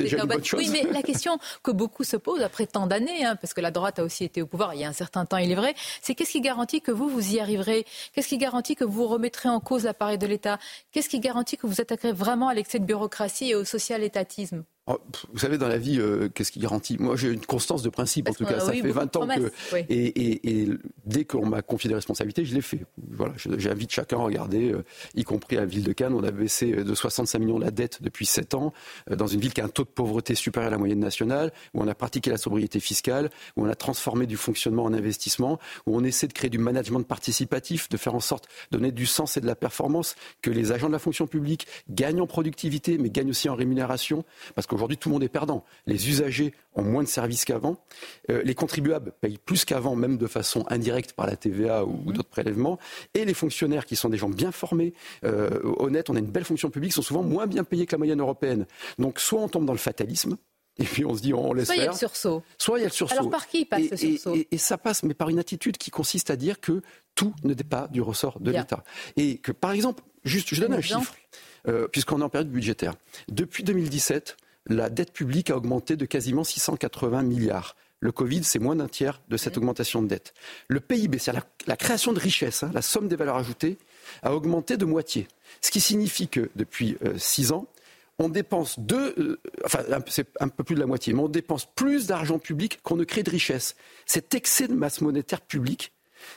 Oui, 0.53 0.69
mais 0.71 0.83
la 0.93 1.01
question 1.01 1.39
que 1.63 1.71
beaucoup 1.71 2.05
se 2.05 2.17
posent 2.17 2.43
après 2.43 2.67
tant 2.67 2.87
d'années, 2.87 3.25
hein, 3.25 3.37
parce 3.37 3.55
que 3.55 3.61
la 3.61 3.71
droite 3.71 3.99
a 3.99 4.05
aussi 4.05 4.25
été 4.25 4.43
au 4.43 4.47
pouvoir 4.47 4.75
il 4.75 4.81
y 4.81 4.85
a 4.85 4.89
un 4.89 4.93
certain 4.93 5.25
temps, 5.25 5.37
il 5.37 5.51
est 5.51 5.57
vrai, 5.57 5.75
c'est 6.01 6.15
qu'est-ce 6.15 6.33
qui 6.33 6.41
garantit 6.41 6.81
que 6.81 6.91
vous, 6.91 7.09
vous 7.09 7.35
y 7.35 7.41
arriverez 7.41 7.87
Qu'est-ce 8.13 8.29
qui 8.29 8.39
garantit 8.39 8.75
que 8.75 8.85
vous 8.85 9.07
remettrez 9.07 9.49
en 9.49 9.61
cause 9.61 9.85
l'appareil 9.85 10.19
de 10.19 10.27
l'État 10.27 10.59
Qu'est-ce 10.91 11.09
qui 11.09 11.21
garantit 11.21 11.57
que 11.57 11.67
vous 11.67 11.81
attaquerez 11.81 12.13
vraiment 12.13 12.49
à 12.49 12.55
l'excès 12.55 12.79
de 12.79 12.85
bureaucratie 12.85 13.51
et 13.51 13.55
au 13.55 13.65
social-étatisme 13.65 14.65
vous 14.87 15.39
savez, 15.39 15.59
dans 15.59 15.69
la 15.69 15.79
vie, 15.79 16.01
euh, 16.01 16.29
qu'est-ce 16.29 16.51
qui 16.51 16.59
garantit? 16.59 16.97
Moi, 16.99 17.15
j'ai 17.15 17.29
une 17.29 17.47
constance 17.47 17.83
de 17.83 17.89
principe, 17.89 18.25
Parce 18.25 18.37
en 18.37 18.45
tout 18.45 18.53
cas. 18.53 18.59
Ça 18.59 18.73
fait 18.73 18.91
20 18.91 19.17
ans 19.17 19.29
que. 19.29 19.53
Oui. 19.73 19.85
Et, 19.89 20.07
et, 20.07 20.63
et, 20.63 20.69
dès 21.05 21.25
qu'on 21.25 21.47
m'a 21.47 21.63
confié 21.63 21.89
des 21.89 21.95
responsabilités, 21.95 22.45
je 22.45 22.53
l'ai 22.53 22.61
fait. 22.63 22.85
Voilà, 23.11 23.35
j'invite 23.37 23.93
chacun 23.93 24.19
à 24.19 24.23
regarder, 24.23 24.73
euh, 24.73 24.85
y 25.15 25.23
compris 25.23 25.57
à 25.57 25.61
la 25.61 25.67
ville 25.67 25.85
de 25.85 25.93
Cannes. 25.93 26.15
On 26.15 26.25
a 26.25 26.33
baissé 26.33 26.73
de 26.73 26.95
65 26.95 27.39
millions 27.39 27.59
la 27.61 27.71
dette 27.71 28.03
depuis 28.03 28.27
7 28.27 28.55
ans, 28.55 28.73
euh, 29.11 29.15
dans 29.15 29.29
une 29.29 29.41
ville 29.41 29.53
qui 29.53 29.61
a 29.61 29.65
un 29.65 29.69
taux 29.69 29.85
de 29.85 29.89
pauvreté 29.89 30.35
supérieur 30.35 30.69
à 30.69 30.71
la 30.73 30.79
moyenne 30.79 30.99
nationale, 30.99 31.53
où 31.75 31.83
on 31.83 31.87
a 31.87 31.95
pratiqué 31.95 32.31
la 32.31 32.39
sobriété 32.39 32.81
fiscale, 32.81 33.31
où 33.57 33.65
on 33.65 33.69
a 33.69 33.77
transformé 33.77 34.27
du 34.27 34.37
fonctionnement 34.37 34.83
en 34.83 34.93
investissement, 34.93 35.61
où 35.87 35.97
on 35.97 36.03
essaie 36.03 36.27
de 36.27 36.33
créer 36.33 36.51
du 36.51 36.59
management 36.59 37.03
participatif, 37.03 37.89
de 37.89 37.97
faire 37.97 38.17
en 38.17 38.21
sorte 38.21 38.49
de 38.73 38.79
donner 38.79 38.91
du 38.91 39.07
sens 39.07 39.37
et 39.37 39.41
de 39.41 39.47
la 39.47 39.55
performance, 39.55 40.17
que 40.41 40.51
les 40.51 40.73
agents 40.73 40.89
de 40.89 40.93
la 40.93 40.99
fonction 40.99 41.29
publique 41.29 41.69
gagnent 41.89 42.21
en 42.21 42.27
productivité, 42.27 42.99
mais 42.99 43.11
gagnent 43.11 43.31
aussi 43.31 43.49
en 43.49 43.55
rémunération. 43.55 44.25
Parce 44.57 44.67
qu'aujourd'hui, 44.73 44.97
tout 44.97 45.09
le 45.09 45.15
monde 45.15 45.23
est 45.23 45.29
perdant. 45.29 45.65
Les 45.87 46.09
usagers 46.09 46.55
ont 46.75 46.83
moins 46.83 47.03
de 47.03 47.09
services 47.09 47.45
qu'avant. 47.45 47.77
Euh, 48.31 48.43
les 48.45 48.55
contribuables 48.55 49.13
payent 49.21 49.39
plus 49.39 49.65
qu'avant, 49.65 49.95
même 49.95 50.17
de 50.17 50.27
façon 50.27 50.65
indirecte 50.69 51.13
par 51.13 51.27
la 51.27 51.37
TVA 51.37 51.85
ou, 51.85 52.03
ou 52.07 52.13
d'autres 52.13 52.29
prélèvements. 52.29 52.79
Et 53.15 53.25
les 53.25 53.35
fonctionnaires, 53.35 53.87
qui 53.87 53.97
sont 53.97 54.09
des 54.09 54.19
gens 54.19 54.31
bien 54.31 54.53
formés, 54.53 54.95
euh, 55.25 55.61
honnêtes, 55.79 56.11
on 56.11 56.17
a 56.17 56.19
une 56.19 56.27
belle 56.27 56.45
fonction 56.45 56.71
publique, 56.71 56.93
sont 56.93 57.03
souvent 57.03 57.23
moins 57.23 57.47
bien 57.47 57.65
payés 57.65 57.87
que 57.87 57.93
la 57.93 57.99
moyenne 57.99 58.21
européenne. 58.21 58.67
Donc, 58.99 59.21
soit 59.21 59.41
on 59.41 59.49
tombe 59.49 59.67
dans 59.67 59.73
le 59.73 59.79
fatalisme, 59.79 60.37
et 60.79 60.85
puis 60.85 61.05
on 61.05 61.15
se 61.15 61.21
dit, 61.21 61.35
on 61.35 61.53
laisse 61.53 61.67
Soit 61.67 61.75
faire. 61.75 61.83
il 61.83 61.87
y 61.87 61.89
a 61.89 61.93
le 61.93 61.99
sursaut. 61.99 62.43
Soit 62.57 62.79
il 62.79 62.83
y 62.83 62.85
a 62.85 62.89
le 62.89 62.93
sursaut. 62.93 63.15
Alors 63.19 63.31
par 63.31 63.47
qui 63.47 63.67
passe 63.67 63.83
et, 63.83 63.89
le 63.91 63.97
sursaut? 63.97 64.35
et, 64.35 64.41
et, 64.41 64.55
et, 64.55 64.59
ça 64.59 64.79
passe, 64.79 65.03
mais 65.03 65.13
par 65.13 65.29
une 65.29 65.39
attitude 65.39 65.77
qui 65.77 65.91
consiste 65.91 66.31
à 66.31 66.37
dire 66.37 66.61
que 66.61 66.81
tout 67.15 67.35
ne 67.45 67.53
dépend 67.53 67.83
pas 67.83 67.89
du 67.89 68.01
ressort 68.01 68.41
de 68.41 68.51
l'État. 68.51 68.83
Et 69.17 69.39
que, 69.39 69.53
par 69.53 69.73
exemple, 69.73 70.03
juste, 70.25 70.55
je 70.55 70.61
donne 70.61 70.73
un, 70.73 70.79
un 70.79 70.81
chiffre, 70.81 71.15
euh, 71.69 71.89
puisqu'on 71.89 72.21
est 72.21 72.25
en 72.25 72.29
période 72.29 72.51
budgétaire. 72.51 72.95
Depuis 73.29 73.65
2017, 73.65 74.37
la 74.67 74.91
dette 74.91 75.13
publique 75.13 75.51
a 75.51 75.57
augmenté 75.57 75.97
de 75.97 76.07
quasiment 76.07 76.45
680 76.45 77.23
milliards. 77.23 77.77
Le 78.01 78.11
Covid, 78.11 78.43
c'est 78.43 78.59
moins 78.59 78.77
d'un 78.77 78.89
tiers 78.89 79.21
de 79.29 79.37
cette 79.37 79.57
augmentation 79.57 80.03
de 80.03 80.09
dette. 80.09 80.35
Le 80.69 80.81
PIB, 80.81 81.19
c'est-à-dire 81.19 81.45
la, 81.67 81.73
la, 81.73 81.77
création 81.77 82.13
de 82.13 82.19
richesse, 82.19 82.65
hein, 82.65 82.71
la 82.75 82.83
somme 82.83 83.07
des 83.07 83.15
valeurs 83.15 83.37
ajoutées, 83.37 83.79
a 84.23 84.35
augmenté 84.35 84.77
de 84.77 84.85
moitié. 84.85 85.29
Ce 85.61 85.71
qui 85.71 85.81
signifie 85.81 86.27
que 86.27 86.51
depuis 86.57 86.97
euh, 87.05 87.17
six 87.17 87.53
ans, 87.53 87.69
on 88.19 88.29
dépense 88.29 88.79
deux, 88.79 89.15
euh, 89.19 89.41
enfin 89.65 89.85
c'est 90.09 90.29
un 90.41 90.49
peu 90.49 90.65
plus 90.65 90.75
de 90.75 90.81
la 90.81 90.87
moitié, 90.87 91.13
mais 91.13 91.21
on 91.21 91.29
dépense 91.29 91.67
plus 91.75 92.07
d'argent 92.07 92.39
public 92.39 92.81
qu'on 92.83 92.97
ne 92.97 93.05
crée 93.05 93.23
de 93.23 93.31
richesse. 93.31 93.77
Cet 94.07 94.35
excès 94.35 94.69
de 94.69 94.75
masse 94.75 95.01
monétaire 95.01 95.41
publique 95.41 95.93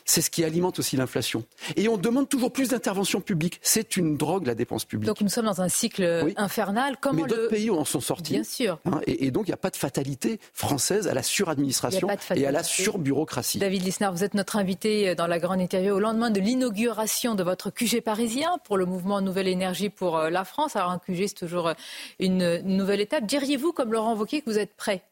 c'est 0.06 0.22
ce 0.22 0.30
qui 0.30 0.44
alimente 0.44 0.80
aussi 0.80 0.98
l'inflation. 0.98 1.44
Et 1.76 1.88
on 1.88 1.98
demande 1.98 2.30
toujours 2.30 2.52
plus 2.52 2.70
d'intervention 2.70 3.22
publique. 3.22 3.60
C'est 3.62 3.98
une 3.98 4.18
drogue, 4.18 4.48
la 4.48 4.56
dépense 4.56 4.86
publique. 4.86 5.07
Donc 5.07 5.22
nous 5.22 5.30
sommes 5.30 5.45
dans 5.45 5.62
un 5.62 5.70
cycle 5.70 6.34
infernal. 6.38 6.98
Comment 7.02 7.24
Mais 7.24 7.28
d'autres 7.28 7.49
pays 7.49 7.70
en 7.70 7.86
sont 7.86 8.02
sortis. 8.02 8.34
Bien 8.34 8.44
sûr. 8.44 8.80
Hein, 8.86 9.02
et, 9.06 9.26
et, 9.26 9.32
donc 9.32 9.48
il 9.48 9.52
n'y 9.52 9.56
a 9.56 9.57
pas 9.57 9.70
de 9.70 9.76
fatalité 9.76 10.40
française 10.53 11.07
à 11.07 11.14
la 11.14 11.24
suradministration 11.24 12.07
et 12.36 12.45
à 12.45 12.52
la 12.52 12.64
surbureaucratie. 12.64 13.60
David 13.60 13.84
Lisnard, 13.84 14.14
vous 14.14 14.24
êtes 14.24 14.34
notre 14.34 14.56
invité 14.56 15.16
dans 15.16 15.28
la 15.28 15.40
grande 15.40 15.62
interview 15.62 15.94
au 15.94 15.99
lendemain 15.99 16.30
de 16.30 16.40
l'inauguration 16.40 17.36
de 17.36 17.44
votre 17.44 17.70
QG 17.70 18.02
parisien 18.02 18.57
pour 18.64 18.78
le 18.78 18.86
mouvement 18.86 19.22
Nouvelle 19.22 19.48
Énergie 19.48 19.90
pour 19.90 20.18
euh, 20.18 20.30
la 20.30 20.45
France. 20.45 20.76
Alors 20.76 20.91
un 20.91 20.99
QG, 20.99 21.28
c'est 21.28 21.34
toujours 21.36 21.70
euh, 21.70 21.74
une 22.20 22.60
nouvelle 22.62 23.02
étape. 23.02 23.26
Diriez-vous, 23.26 23.74
comme 23.74 23.91
Laurent 23.91 24.16
Wauquiez, 24.16 24.41
que 24.41 24.49
vous 24.49 24.60
êtes 24.60 24.76
prêt? 24.76 25.03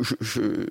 Je, 0.00 0.14
je, 0.20 0.66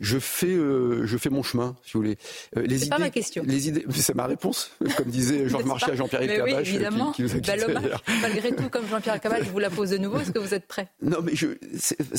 je 0.00 0.18
fais, 0.18 0.46
euh, 0.46 1.06
je 1.06 1.16
fais 1.16 1.30
mon 1.30 1.42
chemin, 1.42 1.76
si 1.84 1.92
vous 1.94 2.00
voulez. 2.00 2.18
Euh, 2.56 2.62
les 2.62 2.82
idées, 2.82 2.90
pas 2.90 2.98
ma 2.98 3.10
question. 3.10 3.42
Les 3.46 3.68
idées, 3.68 3.84
c'est 3.90 4.14
ma 4.14 4.26
réponse, 4.26 4.70
comme 4.96 5.08
disait 5.08 5.48
Georges 5.48 5.64
Marchais 5.64 5.92
à 5.92 5.94
Jean-Pierre 5.96 6.22
Elkabbach. 6.22 6.54
Oui, 6.54 6.60
évidemment. 6.60 7.12
Qui, 7.12 7.24
qui 7.24 7.34
nous 7.34 7.50
a 7.50 8.00
malgré 8.22 8.54
tout, 8.54 8.68
comme 8.68 8.86
Jean-Pierre 8.88 9.14
Elkabbach, 9.14 9.44
je 9.44 9.50
vous 9.50 9.58
la 9.58 9.70
pose 9.70 9.90
de 9.90 9.98
nouveau. 9.98 10.18
Est-ce 10.20 10.30
que 10.30 10.38
vous 10.38 10.54
êtes 10.54 10.66
prêt? 10.66 10.88
Non, 11.02 11.18
mais 11.22 11.34
je, 11.34 11.48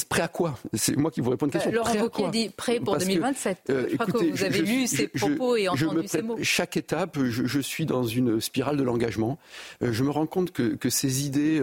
prêt 0.10 0.22
à 0.22 0.27
quoi? 0.27 0.57
C'est 0.73 0.97
moi 0.97 1.11
qui 1.11 1.22
vous 1.22 1.30
réponds 1.30 1.45
une 1.45 1.51
question. 1.51 1.72
Euh, 1.72 1.76
Laurent 1.76 1.95
Wauquiez 1.95 2.30
dit 2.31 2.49
prêt 2.49 2.80
pour 2.80 2.93
Parce 2.93 3.06
2027. 3.06 3.57
Que, 3.65 3.72
euh, 3.72 3.88
je 3.89 3.95
crois 3.95 4.07
écoutez, 4.10 4.31
que 4.31 4.35
vous 4.35 4.43
avez 4.43 4.60
je, 4.60 4.64
lu 4.64 4.88
ses 4.88 5.07
propos 5.07 5.56
et 5.56 5.69
entendu 5.69 6.07
ces 6.07 6.22
mots. 6.22 6.38
Chaque 6.41 6.77
étape, 6.77 7.18
je, 7.23 7.60
suis 7.60 7.85
dans 7.85 8.03
une 8.03 8.39
spirale 8.41 8.77
de 8.77 8.84
l'engagement. 8.84 9.38
je 9.81 10.03
me 10.03 10.10
rends 10.10 10.26
compte 10.26 10.51
que, 10.51 10.76
que 10.76 10.89
ces 10.89 11.26
idées 11.26 11.61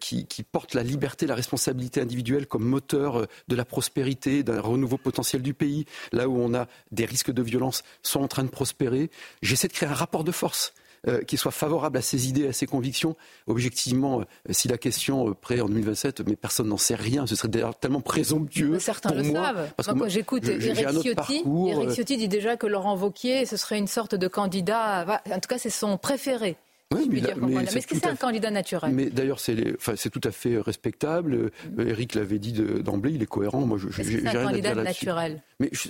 qui, 0.00 0.26
qui 0.26 0.42
portent 0.42 0.74
la 0.74 0.82
liberté, 0.82 1.26
la 1.26 1.34
responsabilité 1.34 2.00
individuelle 2.00 2.46
comme 2.46 2.64
moteur 2.64 3.26
de 3.48 3.56
la 3.56 3.64
prospérité, 3.64 4.42
d'un 4.42 4.60
renouveau 4.60 4.96
potentiel 4.96 5.42
du 5.44 5.54
pays, 5.54 5.86
là 6.10 6.28
où 6.28 6.36
on 6.36 6.52
a 6.54 6.66
des 6.90 7.04
risques 7.04 7.30
de 7.30 7.42
violence, 7.42 7.84
sont 8.02 8.20
en 8.20 8.28
train 8.28 8.42
de 8.42 8.48
prospérer. 8.48 9.10
J'essaie 9.42 9.68
de 9.68 9.72
créer 9.72 9.88
un 9.88 9.94
rapport 9.94 10.24
de 10.24 10.32
force. 10.32 10.74
Euh, 11.06 11.20
qui 11.20 11.36
soit 11.36 11.50
favorable 11.50 11.98
à 11.98 12.00
ses 12.00 12.28
idées, 12.30 12.48
à 12.48 12.54
ses 12.54 12.64
convictions. 12.64 13.14
Objectivement, 13.46 14.20
euh, 14.20 14.24
si 14.48 14.68
la 14.68 14.78
question 14.78 15.28
euh, 15.28 15.34
près 15.34 15.60
en 15.60 15.68
2027, 15.68 16.26
mais 16.26 16.34
personne 16.34 16.68
n'en 16.68 16.78
sait 16.78 16.94
rien, 16.94 17.26
ce 17.26 17.36
serait 17.36 17.48
d'ailleurs 17.48 17.78
tellement 17.78 18.00
présomptueux. 18.00 18.70
Mais 18.70 18.80
certains 18.80 19.10
pour 19.10 19.18
le 19.18 19.24
moi, 19.24 19.48
savent. 19.48 19.70
Parce 19.76 19.88
moi, 19.90 20.06
quand 20.06 20.08
j'écoute 20.10 20.48
Eric 20.48 20.88
Ciotti, 21.02 21.42
Eric 21.68 21.90
Ciotti 21.90 22.16
dit 22.16 22.28
déjà 22.28 22.56
que 22.56 22.66
Laurent 22.66 22.96
Wauquiez, 22.96 23.44
ce 23.44 23.58
serait 23.58 23.76
une 23.76 23.86
sorte 23.86 24.14
de 24.14 24.28
candidat. 24.28 25.20
En 25.30 25.40
tout 25.40 25.48
cas, 25.48 25.58
c'est 25.58 25.68
son 25.68 25.98
préféré. 25.98 26.56
Oui, 26.94 27.08
mais, 27.10 27.22
mais, 27.36 27.54
mais 27.54 27.62
est-ce 27.64 27.86
que 27.86 27.94
c'est 27.94 28.06
un 28.06 28.16
candidat 28.16 28.50
naturel 28.50 28.92
Mais 28.92 29.10
d'ailleurs, 29.10 29.40
c'est 29.40 29.74
enfin, 29.76 29.94
tout 29.94 30.20
à 30.24 30.30
fait 30.30 30.58
respectable. 30.58 31.50
Eric 31.78 32.14
l'avait 32.14 32.38
dit 32.38 32.52
d'emblée, 32.52 33.12
il 33.12 33.22
est 33.22 33.26
cohérent. 33.26 33.66
Moi, 33.66 33.78
je, 33.78 33.88
que 33.88 34.02
c'est 34.02 34.26
un 34.26 34.44
candidat 34.44 34.74
naturel 34.74 35.42
Mais 35.60 35.68
je, 35.72 35.88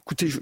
écoutez, 0.00 0.28
je, 0.28 0.40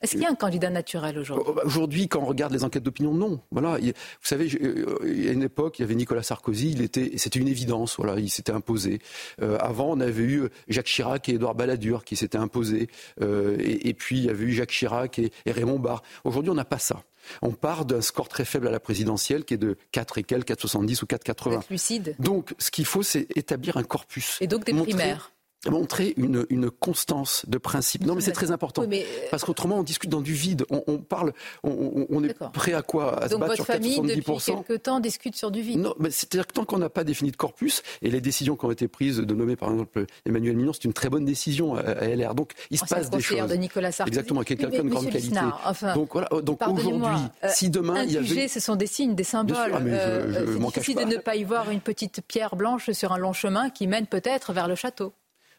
est-ce 0.00 0.12
qu'il 0.12 0.22
y 0.22 0.26
a 0.26 0.30
un 0.30 0.34
candidat 0.34 0.70
naturel 0.70 1.18
aujourd'hui 1.18 1.46
oh, 1.48 1.52
bah, 1.54 1.62
Aujourd'hui, 1.64 2.08
quand 2.08 2.20
on 2.20 2.26
regarde 2.26 2.52
les 2.52 2.64
enquêtes 2.64 2.82
d'opinion, 2.82 3.12
non. 3.12 3.40
Voilà. 3.50 3.78
Vous 3.78 3.92
savez, 4.22 4.48
euh, 4.62 4.98
il 5.04 5.24
y 5.24 5.28
a 5.28 5.32
une 5.32 5.42
époque, 5.42 5.78
il 5.78 5.82
y 5.82 5.84
avait 5.84 5.94
Nicolas 5.94 6.22
Sarkozy, 6.22 6.70
il 6.70 6.82
était, 6.82 7.12
c'était 7.16 7.38
une 7.38 7.48
évidence. 7.48 7.96
Voilà, 7.96 8.18
il 8.18 8.30
s'était 8.30 8.52
imposé. 8.52 9.00
Euh, 9.42 9.58
avant, 9.60 9.90
on 9.90 10.00
avait 10.00 10.22
eu 10.22 10.48
Jacques 10.68 10.86
Chirac 10.86 11.28
et 11.28 11.34
Édouard 11.34 11.54
Balladur 11.54 12.04
qui 12.04 12.16
s'étaient 12.16 12.38
imposés. 12.38 12.88
Euh, 13.20 13.56
et, 13.58 13.88
et, 13.88 13.94
puis, 13.94 14.18
il 14.18 14.24
y 14.24 14.30
avait 14.30 14.44
eu 14.44 14.52
Jacques 14.52 14.70
Chirac 14.70 15.18
et, 15.18 15.32
et 15.46 15.52
Raymond 15.52 15.78
Barre. 15.78 16.02
Aujourd'hui, 16.24 16.50
on 16.50 16.54
n'a 16.54 16.64
pas 16.64 16.78
ça. 16.78 17.02
On 17.42 17.52
part 17.52 17.84
d'un 17.84 18.00
score 18.00 18.28
très 18.28 18.44
faible 18.44 18.68
à 18.68 18.70
la 18.70 18.80
présidentielle 18.80 19.44
qui 19.44 19.54
est 19.54 19.58
de 19.58 19.76
4 19.92 20.18
et 20.18 20.22
quelques, 20.22 20.48
4,70 20.50 21.02
ou 21.02 21.06
4,80. 21.06 21.62
lucide. 21.70 22.16
Donc, 22.18 22.54
ce 22.58 22.70
qu'il 22.70 22.86
faut, 22.86 23.02
c'est 23.02 23.26
établir 23.36 23.76
un 23.76 23.82
corpus. 23.82 24.38
Et 24.40 24.46
donc 24.46 24.64
des 24.64 24.72
primaires 24.72 25.32
montrer 25.66 26.14
une, 26.16 26.46
une, 26.50 26.70
constance 26.70 27.44
de 27.48 27.58
principe. 27.58 28.06
Non, 28.06 28.14
mais 28.14 28.20
c'est 28.20 28.32
très 28.32 28.50
important. 28.52 28.82
Oui, 28.82 28.88
mais... 28.88 29.06
Parce 29.30 29.44
qu'autrement, 29.44 29.78
on 29.78 29.82
discute 29.82 30.10
dans 30.10 30.20
du 30.20 30.32
vide. 30.32 30.64
On, 30.70 30.82
on 30.86 30.98
parle, 30.98 31.32
on, 31.64 32.06
on, 32.08 32.22
est 32.22 32.34
prêt 32.52 32.74
à 32.74 32.82
quoi? 32.82 33.18
À 33.18 33.28
Donc 33.28 33.30
se 33.30 33.34
battre 33.36 33.46
votre 33.46 33.54
sur 33.56 33.66
famille, 33.66 33.96
4, 33.96 34.02
depuis 34.06 34.44
quelque 34.44 34.76
temps, 34.76 35.00
discute 35.00 35.34
sur 35.34 35.50
du 35.50 35.60
vide 35.60 35.80
Non, 35.80 35.94
mais 35.98 36.10
c'est-à-dire 36.10 36.46
que 36.46 36.52
tant 36.52 36.64
qu'on 36.64 36.78
n'a 36.78 36.88
pas 36.88 37.02
défini 37.02 37.32
de 37.32 37.36
corpus, 37.36 37.82
et 38.02 38.10
les 38.10 38.20
décisions 38.20 38.56
qui 38.56 38.64
ont 38.66 38.70
été 38.70 38.86
prises 38.86 39.18
de 39.18 39.34
nommer 39.34 39.56
par 39.56 39.70
exemple 39.70 40.06
Emmanuel 40.24 40.56
Mignon, 40.56 40.72
c'est 40.72 40.84
une 40.84 40.92
très 40.92 41.08
bonne 41.08 41.24
décision 41.24 41.74
à, 41.74 41.80
à 41.80 42.06
LR. 42.06 42.34
Donc 42.34 42.52
il 42.70 42.78
se 42.78 42.84
passe 42.84 43.10
des 43.10 43.20
choses. 43.20 43.48
de 43.48 43.56
Nicolas 43.56 43.90
Sarkozy. 43.90 44.16
Exactement, 44.16 44.42
qui 44.42 44.52
est 44.52 44.56
quelqu'un 44.56 44.84
de 44.84 44.88
grande 44.88 45.10
qualité. 45.10 45.38
Enfin, 45.64 45.94
donc 45.94 46.12
voilà, 46.12 46.28
donc 46.42 46.60
aujourd'hui, 46.68 47.08
euh, 47.44 47.48
si 47.50 47.68
demain 47.68 48.04
il 48.04 48.12
y 48.12 48.16
avait... 48.16 48.48
ce 48.48 48.60
sont 48.60 48.76
des 48.76 48.86
signes, 48.86 49.14
des 49.14 49.24
symboles. 49.24 49.56
Sûr, 49.56 49.74
ah, 49.74 49.80
mais 49.80 49.90
je, 49.90 49.96
je 49.96 50.38
euh, 50.38 50.46
c'est 50.46 50.80
difficile 50.80 50.96
de 51.08 51.16
ne 51.16 51.16
pas 51.16 51.36
y 51.36 51.44
voir 51.44 51.70
une 51.70 51.80
petite 51.80 52.20
pierre 52.26 52.54
blanche 52.54 52.90
sur 52.92 53.12
un 53.12 53.18
long 53.18 53.32
chemin 53.32 53.70
qui 53.70 53.86
mène 53.86 54.06
peut-être 54.06 54.52
vers 54.52 54.68
le 54.68 54.74
château. 54.74 55.12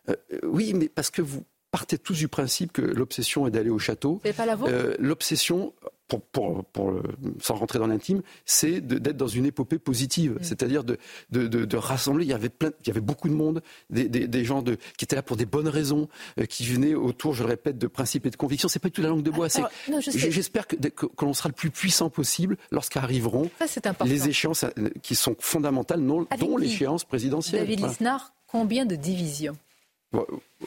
Euh, 0.09 0.15
oui, 0.43 0.73
mais 0.73 0.87
parce 0.89 1.09
que 1.11 1.21
vous 1.21 1.43
partez 1.71 1.97
tous 1.99 2.15
du 2.15 2.27
principe 2.27 2.71
que 2.71 2.81
l'obsession 2.81 3.45
est 3.45 3.51
d'aller 3.51 3.69
au 3.69 3.77
château. 3.79 4.19
C'est 4.23 4.33
pas 4.35 4.45
la 4.47 4.55
vôtre? 4.55 4.71
Euh, 4.73 4.95
L'obsession, 4.97 5.71
pour, 6.07 6.21
pour, 6.21 6.65
pour, 6.65 6.89
le- 6.89 7.03
sans 7.39 7.53
rentrer 7.53 7.77
dans 7.77 7.85
l'intime, 7.85 8.23
c'est 8.43 8.81
de- 8.81 8.97
d'être 8.97 9.17
dans 9.17 9.27
une 9.27 9.45
épopée 9.45 9.77
positive, 9.77 10.31
Mm. 10.31 10.37
c'est-à-dire 10.43 10.83
de, 10.83 10.97
de, 11.29 11.45
de, 11.45 11.65
de 11.65 11.77
rassembler. 11.77 12.25
Il 12.25 12.29
y 12.29 12.33
avait 12.33 12.49
plein, 12.49 12.71
il 12.81 12.87
y 12.87 12.89
avait 12.89 13.01
beaucoup 13.01 13.29
de 13.29 13.35
monde, 13.35 13.61
des, 13.91 14.09
des, 14.09 14.27
des 14.27 14.43
gens 14.45 14.63
qui 14.63 15.05
étaient 15.05 15.15
là 15.15 15.21
pour 15.21 15.37
des 15.37 15.45
bonnes 15.45 15.67
raisons, 15.67 16.09
euh, 16.39 16.45
qui 16.45 16.65
venaient 16.65 16.95
autour, 16.95 17.35
je 17.35 17.43
le 17.43 17.49
répète, 17.49 17.77
de 17.77 17.85
principes 17.85 18.25
et 18.25 18.31
de 18.31 18.35
convictions. 18.35 18.67
C'est 18.67 18.79
pas 18.79 18.87
du 18.89 18.93
tout 18.93 19.03
la 19.03 19.09
langue 19.09 19.21
de 19.21 19.29
bois. 19.29 19.47
c'est- 19.49 19.59
Alors, 19.59 19.69
non, 19.91 20.01
je 20.01 20.09
sais. 20.09 20.31
J'espère 20.31 20.65
que, 20.65 20.75
que, 20.75 21.05
que 21.05 21.23
l'on 21.25 21.35
sera 21.35 21.49
le 21.49 21.53
plus 21.55 21.69
puissant 21.69 22.09
possible 22.09 22.57
lorsqu'arriveront 22.71 23.51
Ça, 23.59 23.67
c'est 23.67 23.85
important. 23.85 24.09
les 24.11 24.27
échéances 24.27 24.63
euh, 24.63 24.71
qui 25.03 25.13
sont 25.13 25.35
fondamentales, 25.39 25.99
non- 25.99 26.25
Avec 26.31 26.39
dont 26.39 26.55
qui? 26.55 26.63
l'échéance 26.63 27.03
présidentielle. 27.03 27.67
David. 27.67 27.85
Lisnard, 27.85 28.33
combien 28.47 28.87
de 28.87 28.95
divisions? 28.95 29.55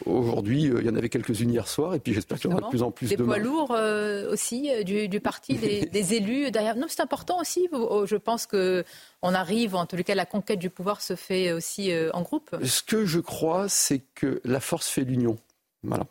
Aujourd'hui, 0.07 0.69
euh, 0.69 0.81
il 0.81 0.87
y 0.87 0.91
en 0.91 0.95
avait 0.95 1.09
quelques-unes 1.09 1.51
hier 1.51 1.67
soir, 1.69 1.95
et 1.95 1.99
puis 1.99 2.15
j'espère 2.15 2.39
qu'il 2.39 2.51
y 2.51 2.55
en 2.55 2.57
aura 2.57 2.67
de 2.67 2.71
plus 2.71 2.83
en 2.83 2.91
plus 2.91 3.09
Des 3.09 3.17
demain. 3.17 3.35
poids 3.35 3.39
lourds 3.43 3.73
euh, 3.73 4.33
aussi 4.33 4.71
euh, 4.71 4.85
du, 4.85 5.09
du 5.09 5.21
parti, 5.21 5.55
des, 5.57 5.87
des 5.93 6.15
élus 6.15 6.51
derrière. 6.51 6.77
Non, 6.77 6.87
c'est 6.89 7.03
important 7.03 7.41
aussi. 7.41 7.69
Oh, 7.73 8.07
Je 8.07 8.17
pense 8.17 8.47
que 8.47 8.85
on 9.21 9.35
arrive, 9.35 9.75
en 9.75 9.87
les 9.93 10.05
cas, 10.05 10.15
la 10.15 10.27
conquête 10.27 10.59
du 10.59 10.71
pouvoir 10.71 11.01
se 11.01 11.17
fait 11.17 11.53
aussi 11.53 11.93
euh, 11.93 12.11
en 12.15 12.23
groupe. 12.23 12.57
Ce 12.65 12.83
que 12.83 13.05
je 13.05 13.21
crois, 13.21 13.69
c'est 13.69 14.03
que 14.15 14.41
la 14.45 14.61
force 14.61 14.89
fait 14.89 15.05
l'union. 15.05 15.37
Voilà. 15.83 16.07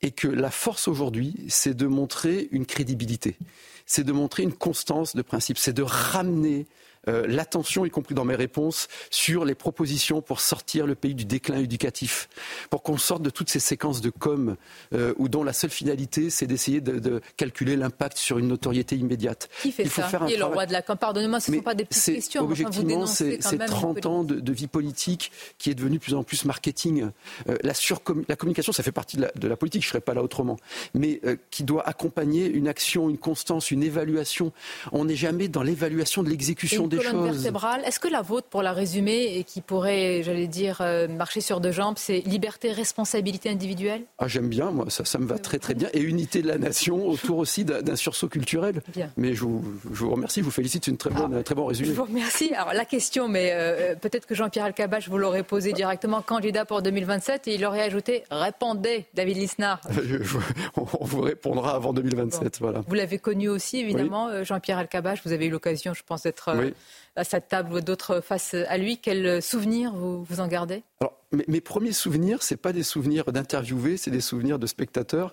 Et 0.00 0.10
que 0.10 0.28
la 0.28 0.50
force 0.50 0.88
aujourd'hui, 0.88 1.34
c'est 1.48 1.74
de 1.74 1.86
montrer 1.86 2.48
une 2.50 2.64
crédibilité. 2.64 3.36
C'est 3.84 4.04
de 4.04 4.12
montrer 4.12 4.42
une 4.42 4.54
constance 4.54 5.14
de 5.14 5.20
principe. 5.22 5.58
C'est 5.58 5.74
de 5.74 5.82
ramener 5.82 6.66
euh, 7.10 7.26
l'attention, 7.26 7.84
y 7.84 7.90
compris 7.90 8.14
dans 8.14 8.24
mes 8.24 8.34
réponses, 8.34 8.88
sur 9.10 9.44
les 9.44 9.54
propositions 9.54 10.22
pour 10.22 10.40
sortir 10.40 10.86
le 10.86 10.94
pays 10.94 11.14
du 11.14 11.24
déclin 11.24 11.58
éducatif, 11.58 12.28
pour 12.70 12.82
qu'on 12.82 12.96
sorte 12.98 13.22
de 13.22 13.30
toutes 13.30 13.50
ces 13.50 13.60
séquences 13.60 14.00
de 14.00 14.10
com 14.10 14.56
euh, 14.94 15.12
où 15.18 15.28
dont 15.28 15.42
la 15.44 15.52
seule 15.52 15.70
finalité, 15.70 16.30
c'est 16.30 16.46
d'essayer 16.46 16.80
de, 16.80 16.98
de 16.98 17.20
calculer 17.36 17.76
l'impact 17.76 18.16
sur 18.16 18.38
une 18.38 18.48
notoriété 18.48 18.96
immédiate. 18.96 19.48
Qui 19.62 19.72
fait 19.72 19.82
Il 19.82 19.90
faut 19.90 20.00
ça 20.02 20.08
faire 20.08 20.22
un 20.22 20.26
Qui 20.26 20.32
est 20.34 20.36
le 20.36 20.40
travail- 20.40 20.54
roi 20.56 20.66
de 20.66 20.72
la 20.72 20.82
com 20.82 20.96
Pardonnez-moi, 20.98 21.40
ce 21.40 21.50
ne 21.50 21.56
sont 21.56 21.62
pas 21.62 21.74
des 21.74 21.84
petites 21.84 22.14
questions. 22.14 22.42
enfin, 22.42 22.50
Objectivement, 22.52 23.06
c'est 23.06 23.38
quand 23.38 23.48
c'est 23.50 23.56
même 23.58 23.68
30 23.68 24.06
ans 24.06 24.24
de, 24.24 24.38
de 24.40 24.52
vie 24.52 24.66
politique 24.68 25.32
qui 25.58 25.70
est 25.70 25.74
devenue 25.74 25.96
de 25.98 26.02
plus 26.02 26.14
en 26.14 26.22
plus 26.22 26.44
marketing. 26.44 27.10
Euh, 27.48 27.56
la, 27.62 28.36
communication, 28.36 28.72
ça 28.72 28.82
fait 28.82 28.92
partie 28.92 29.16
de 29.16 29.22
la, 29.22 29.32
de 29.34 29.48
la 29.48 29.56
politique, 29.56 29.82
je 29.82 29.88
ne 29.88 29.90
serais 29.90 30.00
pas 30.00 30.14
là 30.14 30.22
autrement, 30.22 30.56
mais 30.94 31.20
qui 31.50 31.64
doit 31.64 31.86
accompagner 31.88 32.46
une 32.46 32.68
action, 32.68 33.08
une 33.10 33.18
constance, 33.18 33.70
une 33.70 33.82
évaluation. 33.82 34.52
On 34.92 35.04
n'est 35.06 35.16
jamais 35.16 35.48
dans 35.48 35.62
l'évaluation 35.62 36.22
de 36.22 36.28
l'exécution 36.30 36.86
des 36.86 36.99
colonne 37.02 37.32
vertébrale. 37.32 37.82
Est-ce 37.84 38.00
que 38.00 38.08
la 38.08 38.22
vôtre, 38.22 38.48
pour 38.48 38.62
la 38.62 38.72
résumer, 38.72 39.36
et 39.36 39.44
qui 39.44 39.60
pourrait, 39.60 40.22
j'allais 40.22 40.46
dire, 40.46 40.78
euh, 40.80 41.08
marcher 41.08 41.40
sur 41.40 41.60
deux 41.60 41.72
jambes, 41.72 41.96
c'est 41.98 42.20
liberté, 42.20 42.72
responsabilité 42.72 43.48
individuelle? 43.50 44.02
Ah, 44.18 44.28
J'aime 44.28 44.48
bien, 44.48 44.70
moi, 44.70 44.86
ça, 44.88 45.04
ça 45.04 45.18
me 45.18 45.26
va 45.26 45.38
très 45.38 45.58
très 45.58 45.74
bien. 45.74 45.88
Et 45.92 46.00
unité 46.00 46.42
de 46.42 46.48
la 46.48 46.58
nation 46.58 47.06
autour 47.08 47.38
aussi 47.38 47.64
d'un 47.64 47.96
sursaut 47.96 48.28
culturel. 48.28 48.82
Bien. 48.94 49.10
Mais 49.16 49.34
je 49.34 49.42
vous, 49.42 49.64
je 49.92 50.04
vous 50.04 50.10
remercie, 50.10 50.40
je 50.40 50.44
vous 50.44 50.50
félicite, 50.50 50.84
c'est 50.84 50.90
une 50.90 50.96
très 50.96 51.10
bonne, 51.10 51.42
très 51.42 51.54
bon 51.54 51.66
résumé. 51.66 51.88
Je 51.88 51.94
vous 51.94 52.04
remercie. 52.04 52.52
Alors 52.54 52.72
la 52.72 52.84
question, 52.84 53.28
mais 53.28 53.50
euh, 53.52 53.94
peut-être 53.94 54.26
que 54.26 54.34
Jean-Pierre 54.34 54.66
Alcabache 54.66 55.08
vous 55.08 55.18
l'aurait 55.18 55.42
posée 55.42 55.72
directement, 55.72 56.22
candidat 56.22 56.64
pour 56.64 56.82
2027, 56.82 57.48
et 57.48 57.54
il 57.54 57.64
aurait 57.64 57.82
ajouté 57.82 58.24
répondez, 58.30 59.06
David 59.14 59.36
Lisnard. 59.36 59.80
On 60.76 61.04
vous 61.04 61.20
répondra 61.20 61.74
avant 61.74 61.92
2027. 61.92 62.58
Voilà. 62.60 62.82
Vous 62.86 62.94
l'avez 62.94 63.18
connu 63.18 63.48
aussi, 63.48 63.78
évidemment, 63.78 64.28
euh, 64.28 64.44
Jean-Pierre 64.44 64.78
Alcabache. 64.78 65.20
Vous 65.24 65.32
avez 65.32 65.46
eu 65.46 65.50
l'occasion, 65.50 65.94
je 65.94 66.02
pense, 66.04 66.22
d'être 66.22 66.48
euh, 66.48 66.60
Oui. 66.66 66.74
À 67.16 67.24
cette 67.24 67.48
table 67.48 67.72
ou 67.72 67.80
d'autres 67.80 68.20
face 68.20 68.54
à 68.54 68.78
lui. 68.78 68.98
Quel 68.98 69.42
souvenir 69.42 69.92
vous, 69.94 70.24
vous 70.24 70.40
en 70.40 70.48
gardez? 70.48 70.82
Alors, 71.00 71.16
mes, 71.48 71.60
premiers 71.60 71.92
souvenirs, 71.92 72.42
c'est 72.42 72.56
pas 72.56 72.72
des 72.72 72.82
souvenirs 72.82 73.32
d'interviewés, 73.32 73.96
c'est 73.96 74.10
des 74.10 74.20
souvenirs 74.20 74.58
de 74.58 74.66
spectateurs. 74.66 75.32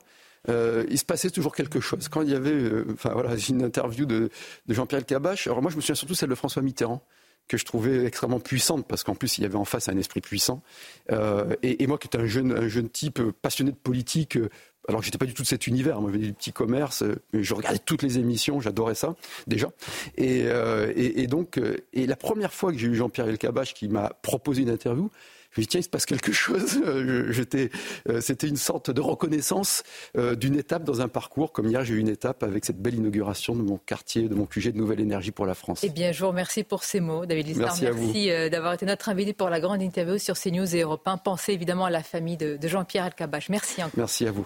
Euh, 0.50 0.86
il 0.90 0.98
se 0.98 1.06
passait 1.06 1.30
toujours 1.30 1.56
quelque 1.56 1.80
chose. 1.80 2.08
Quand 2.08 2.22
il 2.22 2.30
y 2.30 2.36
avait, 2.36 2.52
euh, 2.52 2.86
enfin 2.94 3.12
voilà, 3.14 3.36
une 3.50 3.64
interview 3.64 4.06
de, 4.06 4.30
Jean-Pierre 4.70 5.00
Elkabbach. 5.00 5.48
Alors 5.48 5.62
moi, 5.62 5.72
je 5.72 5.76
me 5.76 5.82
souviens 5.82 5.96
surtout 5.96 6.16
celle 6.16 6.30
de 6.30 6.36
François 6.36 6.62
Mitterrand 6.62 7.02
que 7.48 7.58
je 7.58 7.64
trouvais 7.64 8.06
extrêmement 8.06 8.42
puissante 8.42 8.86
parce 8.86 9.06
qu'en 9.06 9.16
plus 9.16 9.38
il 9.38 9.44
y 9.44 9.46
avait 9.46 9.56
en 9.56 9.64
face 9.64 9.88
un 9.88 9.98
esprit 9.98 10.20
puissant. 10.20 10.62
Euh, 11.12 11.56
et, 11.64 11.88
moi, 11.88 11.98
qui 11.98 12.08
étais 12.08 12.18
un 12.18 12.26
jeune, 12.26 12.52
un 12.52 12.68
jeune 12.68 12.90
type 12.90 13.22
passionné 13.42 13.72
de 13.72 13.78
politique. 13.78 14.38
Alors 14.88 15.02
que 15.02 15.06
j'étais 15.06 15.18
pas 15.18 15.26
du 15.26 15.34
tout 15.34 15.44
de 15.44 15.48
cet 15.48 15.68
univers, 15.68 16.00
moi 16.00 16.10
je 16.12 16.16
venais 16.16 16.28
du 16.28 16.34
petit 16.34 16.54
commerce, 16.54 17.02
euh, 17.04 17.16
mais 17.34 17.44
je 17.44 17.54
regardais 17.54 17.80
toutes 17.80 18.04
les 18.04 18.20
émissions, 18.20 18.62
j'adorais 18.62 18.96
ça 18.96 19.16
déjà. 19.46 19.70
Et, 20.16 20.44
euh, 20.46 20.92
et, 20.96 21.22
et 21.24 21.28
donc, 21.28 21.58
euh, 21.58 21.78
et 21.94 22.08
la 22.08 22.16
première 22.16 22.54
fois 22.54 22.72
que 22.72 22.78
j'ai 22.78 22.88
eu 22.88 22.96
Jean-Pierre 22.96 23.28
Elkabbach 23.28 23.74
qui 23.74 23.90
m'a 23.90 24.10
proposé 24.22 24.62
une 24.62 24.70
interview, 24.70 25.10
Je 25.52 25.62
me 25.62 25.64
dis, 25.64 25.68
tiens, 25.68 25.80
il 25.80 25.84
se 25.84 25.90
passe 25.90 26.06
quelque 26.06 26.32
chose. 26.32 26.82
Euh, 26.88 28.22
c'était 28.22 28.48
une 28.48 28.58
sorte 28.58 28.92
de 28.92 29.02
reconnaissance 29.02 29.84
d'une 30.16 30.58
étape 30.58 30.84
dans 30.84 31.02
un 31.02 31.08
parcours. 31.08 31.52
Comme 31.52 31.68
hier, 31.68 31.84
j'ai 31.84 31.96
eu 31.96 32.00
une 32.00 32.10
étape 32.10 32.44
avec 32.44 32.66
cette 32.66 32.82
belle 32.82 32.96
inauguration 32.96 33.56
de 33.56 33.62
mon 33.62 33.78
quartier, 33.78 34.30
de 34.30 34.36
mon 34.36 34.46
QG 34.46 34.72
de 34.72 34.78
Nouvelle 34.78 35.00
Énergie 35.00 35.32
pour 35.32 35.46
la 35.46 35.56
France. 35.56 35.80
Eh 35.84 35.90
bien, 35.90 36.12
je 36.12 36.20
vous 36.20 36.28
remercie 36.28 36.64
pour 36.64 36.84
ces 36.84 37.00
mots, 37.00 37.26
David 37.26 37.48
Lisnard. 37.48 37.76
Merci, 37.82 37.86
merci 38.00 38.50
d'avoir 38.50 38.74
été 38.74 38.86
notre 38.86 39.10
invité 39.10 39.34
pour 39.34 39.50
la 39.50 39.60
grande 39.60 39.82
interview 39.82 40.18
sur 40.18 40.38
CNews 40.38 40.76
et 40.76 40.82
Europe 40.82 41.08
1. 41.08 41.18
Pensez 41.18 41.54
évidemment 41.54 41.86
à 41.86 41.90
la 41.90 42.04
famille 42.04 42.38
de, 42.38 42.58
de 42.58 42.68
Jean-Pierre 42.68 43.06
Alcabache. 43.06 43.50
Merci 43.50 43.82
encore. 43.82 43.94
Merci 43.98 44.28
à 44.28 44.32
vous. 44.32 44.46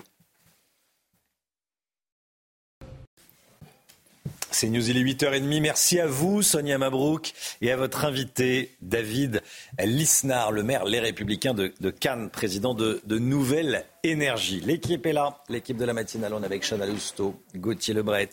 C'est 4.54 4.68
News, 4.68 4.90
il 4.90 4.98
est 4.98 5.02
8h30. 5.02 5.62
Merci 5.62 6.00
à 6.02 6.08
vous, 6.08 6.42
Sonia 6.42 6.78
Mabrouk, 6.78 7.34
et 7.62 7.72
à 7.72 7.78
votre 7.78 8.04
invité, 8.04 8.72
David 8.82 9.42
Lisnard, 9.80 10.52
le 10.52 10.62
maire 10.62 10.84
Les 10.84 11.00
Républicains 11.00 11.54
de, 11.54 11.90
Cannes, 11.90 12.30
président 12.30 12.74
de, 12.74 13.02
Nouvelle 13.08 13.86
Énergie. 14.04 14.60
L'équipe 14.60 15.06
est 15.06 15.14
là, 15.14 15.38
l'équipe 15.48 15.78
de 15.78 15.86
la 15.86 15.94
matinale. 15.94 16.34
On 16.34 16.44
est 16.44 16.46
avec 16.46 16.64
Chana 16.64 16.86
Lousteau, 16.86 17.42
Gauthier 17.56 17.94
Lebret, 17.94 18.30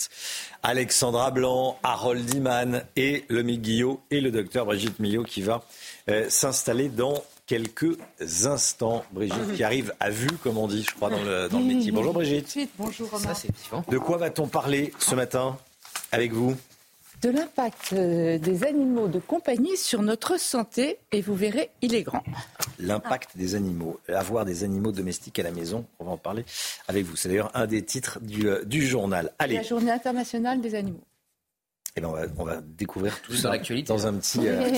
Alexandra 0.64 1.30
Blanc, 1.30 1.78
Harold 1.84 2.34
Iman 2.34 2.82
et 2.96 3.24
le 3.28 3.42
Guillot 3.42 4.00
et 4.10 4.20
le 4.20 4.32
docteur 4.32 4.66
Brigitte 4.66 4.98
Millot 4.98 5.22
qui 5.22 5.42
va 5.42 5.62
euh, 6.10 6.26
s'installer 6.28 6.88
dans 6.88 7.22
quelques 7.46 7.96
instants. 8.44 9.04
Brigitte 9.12 9.54
qui 9.54 9.62
arrive 9.62 9.94
à 10.00 10.10
vue, 10.10 10.36
comme 10.42 10.58
on 10.58 10.66
dit, 10.66 10.84
je 10.88 10.94
crois, 10.94 11.10
dans 11.10 11.22
le, 11.22 11.48
dans 11.48 11.60
le 11.60 11.64
métier. 11.64 11.92
Bonjour 11.92 12.12
Brigitte. 12.12 12.58
Bonjour 12.76 13.08
De 13.88 13.98
quoi 13.98 14.16
va-t-on 14.16 14.48
parler 14.48 14.92
ce 14.98 15.14
matin? 15.14 15.56
Avec 16.12 16.32
vous 16.32 16.56
de 17.22 17.30
l'impact 17.30 17.94
euh, 17.94 18.38
des 18.38 18.64
animaux 18.64 19.08
de 19.08 19.18
compagnie 19.18 19.76
sur 19.76 20.02
notre 20.02 20.38
santé 20.38 20.98
et 21.10 21.20
vous 21.20 21.34
verrez, 21.34 21.70
il 21.82 21.94
est 21.94 22.02
grand. 22.02 22.22
L'impact 22.78 23.36
des 23.36 23.56
animaux, 23.56 23.98
avoir 24.08 24.44
des 24.44 24.62
animaux 24.62 24.92
domestiques 24.92 25.38
à 25.40 25.42
la 25.42 25.50
maison, 25.50 25.84
on 25.98 26.04
va 26.04 26.12
en 26.12 26.16
parler 26.16 26.44
avec 26.86 27.04
vous. 27.04 27.16
C'est 27.16 27.28
d'ailleurs 27.28 27.50
un 27.54 27.66
des 27.66 27.82
titres 27.82 28.20
du, 28.20 28.48
euh, 28.48 28.64
du 28.64 28.86
journal. 28.86 29.32
Allez. 29.38 29.56
La 29.56 29.62
journée 29.62 29.90
internationale 29.90 30.60
des 30.60 30.76
animaux. 30.76 31.02
Eh 31.98 32.00
ben 32.00 32.10
on, 32.10 32.12
va, 32.12 32.22
on 32.36 32.44
va 32.44 32.60
découvrir 32.60 33.20
tout, 33.22 33.34
ça 33.34 33.50
dans, 33.58 33.82
dans 33.84 34.06
un 34.06 34.14
petit. 34.14 34.38
Euh, 34.44 34.70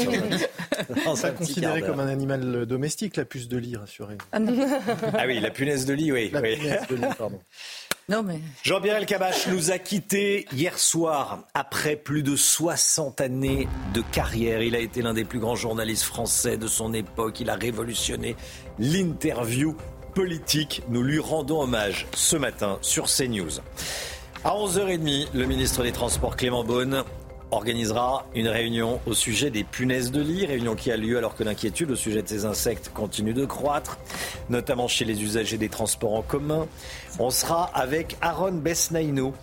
dans 1.05 1.17
ça 1.17 1.31
considéré 1.33 1.83
comme 1.83 2.01
un 2.01 2.09
animal 2.09 2.65
domestique, 2.65 3.17
la 3.17 3.27
puce 3.27 3.47
de 3.47 3.59
lit, 3.59 3.77
rassurez. 3.77 4.17
ah 4.33 4.39
oui, 5.27 5.39
la 5.39 5.51
punaise 5.51 5.85
de 5.85 5.93
lit, 5.93 6.13
oui. 6.13 6.31
La 6.33 6.41
punaise 6.41 6.87
de 6.89 6.95
lit, 6.95 7.03
pardon. 7.19 7.39
Jean-Pierre 8.63 8.97
Elkabach 8.97 9.49
nous 9.49 9.71
a 9.71 9.79
quittés 9.79 10.47
hier 10.53 10.79
soir 10.79 11.45
après 11.55 11.95
plus 11.95 12.23
de 12.23 12.35
60 12.35 13.21
années 13.21 13.69
de 13.95 14.01
carrière. 14.01 14.63
Il 14.63 14.75
a 14.75 14.81
été 14.81 15.03
l'un 15.03 15.15
des 15.15 15.25
plus 15.25 15.39
grands 15.39 15.57
journalistes 15.57 16.05
français 16.05 16.57
de 16.57 16.67
son 16.67 16.95
époque. 16.95 17.39
Il 17.41 17.51
a 17.51 17.55
révolutionné 17.55 18.35
l'interview 18.79 19.77
politique. 20.15 20.83
Nous 20.89 21.03
lui 21.03 21.21
rendons 21.21 21.61
hommage 21.61 22.07
ce 22.15 22.37
matin 22.37 22.79
sur 22.81 23.07
CNews. 23.07 23.61
À 24.43 24.55
11h30, 24.55 25.27
le 25.35 25.45
ministre 25.45 25.83
des 25.83 25.93
Transports 25.93 26.35
Clément 26.35 26.65
Beaune 26.65 27.05
organisera 27.51 28.25
une 28.35 28.49
réunion 28.49 28.99
au 29.05 29.13
sujet 29.13 29.51
des 29.51 29.65
punaises 29.65 30.11
de 30.11 30.23
lit, 30.23 30.47
réunion 30.47 30.75
qui 30.75 30.91
a 30.91 30.97
lieu 30.97 31.19
alors 31.19 31.35
que 31.35 31.45
l'inquiétude 31.45 31.91
au 31.91 31.97
sujet 31.97 32.23
de 32.23 32.29
ces 32.29 32.47
insectes 32.47 32.91
continue 32.95 33.35
de 33.35 33.45
croître, 33.45 33.99
notamment 34.49 34.89
chez 34.89 35.05
les 35.05 35.23
usagers 35.23 35.59
des 35.59 35.69
transports 35.69 36.15
en 36.15 36.23
commun. 36.23 36.67
On 37.19 37.29
sera 37.29 37.65
avec 37.75 38.17
Aaron 38.23 38.53
Besnaino, 38.53 39.35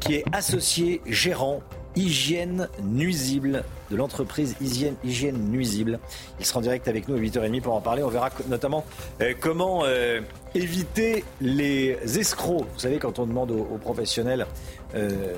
qui 0.00 0.14
est 0.14 0.24
associé 0.32 1.00
gérant 1.06 1.60
hygiène 1.96 2.68
nuisible 2.82 3.64
de 3.90 3.96
l'entreprise 3.96 4.56
hygiène, 4.60 5.38
nuisible. 5.50 5.98
Il 6.38 6.46
sera 6.46 6.60
en 6.60 6.62
direct 6.62 6.88
avec 6.88 7.08
nous 7.08 7.16
à 7.16 7.18
8h30 7.18 7.60
pour 7.60 7.74
en 7.74 7.80
parler. 7.80 8.02
On 8.02 8.08
verra 8.08 8.30
notamment 8.48 8.84
euh, 9.20 9.34
comment 9.38 9.82
euh, 9.84 10.20
éviter 10.54 11.24
les 11.40 11.98
escrocs. 12.18 12.66
Vous 12.72 12.78
savez, 12.78 12.98
quand 12.98 13.18
on 13.18 13.26
demande 13.26 13.50
aux, 13.50 13.78
professionnels 13.78 14.46
euh, 14.94 15.34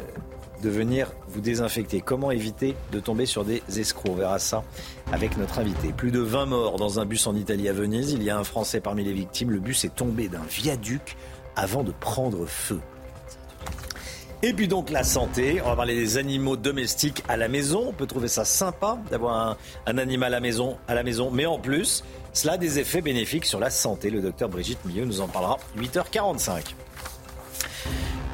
de 0.62 0.70
venir 0.70 1.12
vous 1.28 1.40
désinfecter. 1.40 2.00
Comment 2.00 2.30
éviter 2.30 2.76
de 2.92 3.00
tomber 3.00 3.26
sur 3.26 3.44
des 3.44 3.62
escrocs? 3.76 4.12
On 4.12 4.14
verra 4.14 4.38
ça 4.38 4.62
avec 5.12 5.36
notre 5.36 5.58
invité. 5.58 5.92
Plus 5.92 6.10
de 6.10 6.20
20 6.20 6.46
morts 6.46 6.76
dans 6.76 7.00
un 7.00 7.04
bus 7.04 7.26
en 7.26 7.34
Italie 7.34 7.68
à 7.68 7.72
Venise. 7.72 8.12
Il 8.12 8.22
y 8.22 8.30
a 8.30 8.38
un 8.38 8.44
Français 8.44 8.80
parmi 8.80 9.04
les 9.04 9.12
victimes. 9.12 9.50
Le 9.50 9.58
bus 9.58 9.84
est 9.84 9.94
tombé 9.94 10.28
d'un 10.28 10.44
viaduc 10.48 11.16
avant 11.56 11.82
de 11.82 11.92
prendre 11.92 12.46
feu. 12.46 12.80
Et 14.44 14.52
puis 14.54 14.66
donc 14.66 14.90
la 14.90 15.04
santé, 15.04 15.60
on 15.64 15.68
va 15.68 15.76
parler 15.76 15.94
des 15.94 16.18
animaux 16.18 16.56
domestiques 16.56 17.22
à 17.28 17.36
la 17.36 17.46
maison. 17.46 17.84
On 17.86 17.92
peut 17.92 18.08
trouver 18.08 18.26
ça 18.26 18.44
sympa 18.44 18.98
d'avoir 19.08 19.56
un, 19.86 19.98
animal 19.98 20.34
à 20.34 20.36
la, 20.38 20.40
maison, 20.40 20.78
à 20.88 20.96
la 20.96 21.04
maison, 21.04 21.30
mais 21.30 21.46
en 21.46 21.60
plus, 21.60 22.02
cela 22.32 22.54
a 22.54 22.56
des 22.56 22.80
effets 22.80 23.02
bénéfiques 23.02 23.44
sur 23.44 23.60
la 23.60 23.70
santé. 23.70 24.10
Le 24.10 24.20
docteur 24.20 24.48
Brigitte 24.48 24.84
Milieu 24.84 25.04
nous 25.04 25.20
en 25.20 25.28
parlera 25.28 25.60
8h45. 25.78 26.74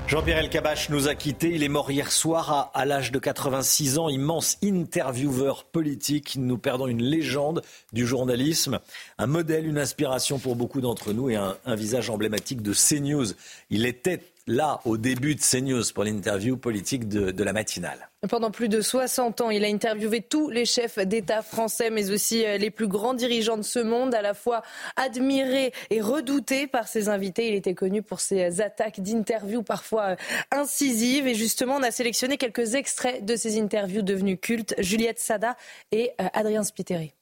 Jean-Pierre 0.06 0.38
Elkabach 0.38 0.88
nous 0.88 1.08
a 1.08 1.14
quittés. 1.14 1.50
Il 1.50 1.62
est 1.62 1.68
mort 1.68 1.90
hier 1.90 2.10
soir 2.10 2.70
à, 2.72 2.86
l'âge 2.86 3.12
de 3.12 3.18
86 3.18 3.98
ans. 3.98 4.08
Immense 4.08 4.56
intervieweur 4.64 5.64
politique. 5.64 6.36
Nous 6.38 6.56
perdons 6.56 6.86
une 6.86 7.02
légende 7.02 7.60
du 7.92 8.06
journalisme, 8.06 8.78
un 9.18 9.26
modèle, 9.26 9.66
une 9.66 9.76
inspiration 9.76 10.38
pour 10.38 10.56
beaucoup 10.56 10.80
d'entre 10.80 11.12
nous 11.12 11.28
et 11.28 11.36
un, 11.36 11.58
un 11.66 11.74
visage 11.74 12.08
emblématique 12.08 12.62
de 12.62 12.72
CNews. 12.72 13.26
Il 13.68 13.84
était 13.84 14.22
là 14.48 14.80
au 14.84 14.96
début 14.96 15.34
de 15.34 15.40
CNews 15.40 15.84
pour 15.94 16.02
l'interview 16.02 16.56
politique 16.56 17.08
de, 17.08 17.44
la 17.44 17.52
matinale. 17.52 18.08
Pendant 18.28 18.50
plus 18.50 18.68
de 18.68 18.80
60 18.80 19.42
ans, 19.42 19.50
il 19.50 19.64
a 19.64 19.68
interviewé 19.68 20.22
tous 20.22 20.50
les 20.50 20.64
chefs 20.64 20.98
d'État 20.98 21.42
français, 21.42 21.90
mais 21.90 22.10
aussi 22.10 22.44
euh, 22.44 22.58
les 22.58 22.70
plus 22.70 22.88
grands 22.88 23.14
dirigeants 23.14 23.56
de 23.56 23.62
ce 23.62 23.78
monde, 23.78 24.12
à 24.14 24.22
la 24.22 24.34
fois 24.34 24.62
admiré 24.96 25.72
et 25.90 26.00
redouté 26.00 26.66
par 26.66 26.88
ses 26.88 27.08
invités. 27.08 27.48
Il 27.48 27.54
était 27.54 27.74
connu 27.74 28.02
pour 28.02 28.18
ses 28.18 28.60
attaques 28.60 29.00
d'interviews 29.00 29.62
parfois 29.62 30.02
euh, 30.02 30.16
incisives. 30.50 31.28
Et 31.28 31.34
justement, 31.34 31.76
on 31.76 31.82
a 31.84 31.92
sélectionné 31.92 32.38
quelques 32.38 32.74
extraits 32.74 33.24
de 33.24 33.36
ces 33.36 33.60
interviews 33.60 34.02
devenues 34.02 34.38
cultes. 34.38 34.74
Juliette 34.78 35.20
Sada 35.20 35.56
et 35.92 36.10
euh, 36.20 36.24
Adrien 36.32 36.64
Spiteri. 36.64 37.14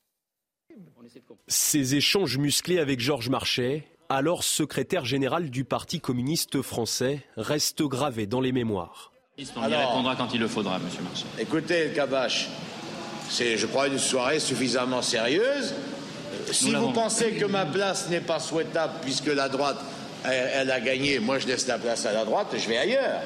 Ces 1.48 1.94
échanges 1.94 2.38
musclés 2.38 2.78
avec 2.78 3.00
Georges 3.00 3.28
Marchais, 3.28 3.84
alors 4.08 4.44
secrétaire 4.44 5.04
général 5.04 5.50
du 5.50 5.64
Parti 5.64 6.00
communiste 6.00 6.62
français, 6.62 7.22
reste 7.36 7.82
gravé 7.82 8.26
dans 8.26 8.40
les 8.40 8.52
mémoires. 8.52 9.12
On 9.56 9.68
y 9.68 9.74
répondra 9.74 10.16
quand 10.16 10.32
il 10.32 10.40
le 10.40 10.48
faudra, 10.48 10.78
monsieur 10.78 11.02
Marchand. 11.02 11.26
Écoutez, 11.38 11.92
Kabash, 11.94 12.48
c'est, 13.28 13.58
je 13.58 13.66
crois, 13.66 13.88
une 13.88 13.98
soirée 13.98 14.40
suffisamment 14.40 15.02
sérieuse. 15.02 15.74
Si 16.50 16.74
vous 16.74 16.92
pensez 16.92 17.32
que 17.32 17.44
ma 17.44 17.66
place 17.66 18.08
n'est 18.08 18.20
pas 18.20 18.40
souhaitable 18.40 18.94
puisque 19.02 19.26
la 19.26 19.48
droite, 19.48 19.78
elle, 20.24 20.70
a 20.70 20.80
gagné, 20.80 21.18
moi 21.18 21.38
je 21.38 21.46
laisse 21.46 21.66
la 21.66 21.78
place 21.78 22.06
à 22.06 22.12
la 22.12 22.24
droite 22.24 22.54
et 22.54 22.58
je 22.58 22.68
vais 22.68 22.78
ailleurs. 22.78 23.20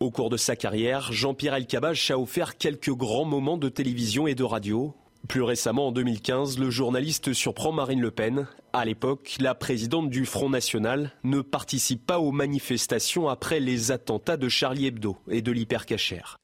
Au 0.00 0.10
cours 0.10 0.30
de 0.30 0.36
sa 0.36 0.56
carrière, 0.56 1.12
Jean-Pierre 1.12 1.54
Elkabbach 1.54 2.10
a 2.10 2.18
offert 2.18 2.56
quelques 2.56 2.90
grands 2.90 3.24
moments 3.24 3.56
de 3.56 3.68
télévision 3.68 4.26
et 4.26 4.34
de 4.34 4.44
radio, 4.44 4.94
plus 5.28 5.42
récemment, 5.42 5.88
en 5.88 5.92
2015, 5.92 6.58
le 6.58 6.70
journaliste 6.70 7.32
surprend 7.32 7.72
Marine 7.72 8.00
Le 8.00 8.10
Pen. 8.10 8.46
À 8.72 8.84
l'époque, 8.84 9.36
la 9.40 9.54
présidente 9.54 10.10
du 10.10 10.26
Front 10.26 10.50
National 10.50 11.12
ne 11.24 11.40
participe 11.40 12.04
pas 12.06 12.18
aux 12.18 12.32
manifestations 12.32 13.28
après 13.28 13.60
les 13.60 13.92
attentats 13.92 14.36
de 14.36 14.48
Charlie 14.48 14.86
Hebdo 14.86 15.16
et 15.28 15.42
de 15.42 15.52
l'hypercachère. 15.52 16.38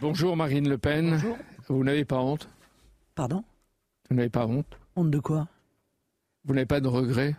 Bonjour 0.00 0.36
Marine 0.36 0.68
Le 0.68 0.78
Pen. 0.78 1.20
Vous 1.68 1.84
n'avez 1.84 2.04
pas 2.04 2.18
honte? 2.18 2.48
Pardon? 3.14 3.44
Vous 4.10 4.16
n'avez 4.16 4.30
pas 4.30 4.46
honte? 4.46 4.78
Honte 4.96 5.10
de 5.10 5.18
quoi? 5.18 5.46
Vous 6.44 6.54
n'avez 6.54 6.66
pas 6.66 6.80
de 6.80 6.88
regrets? 6.88 7.36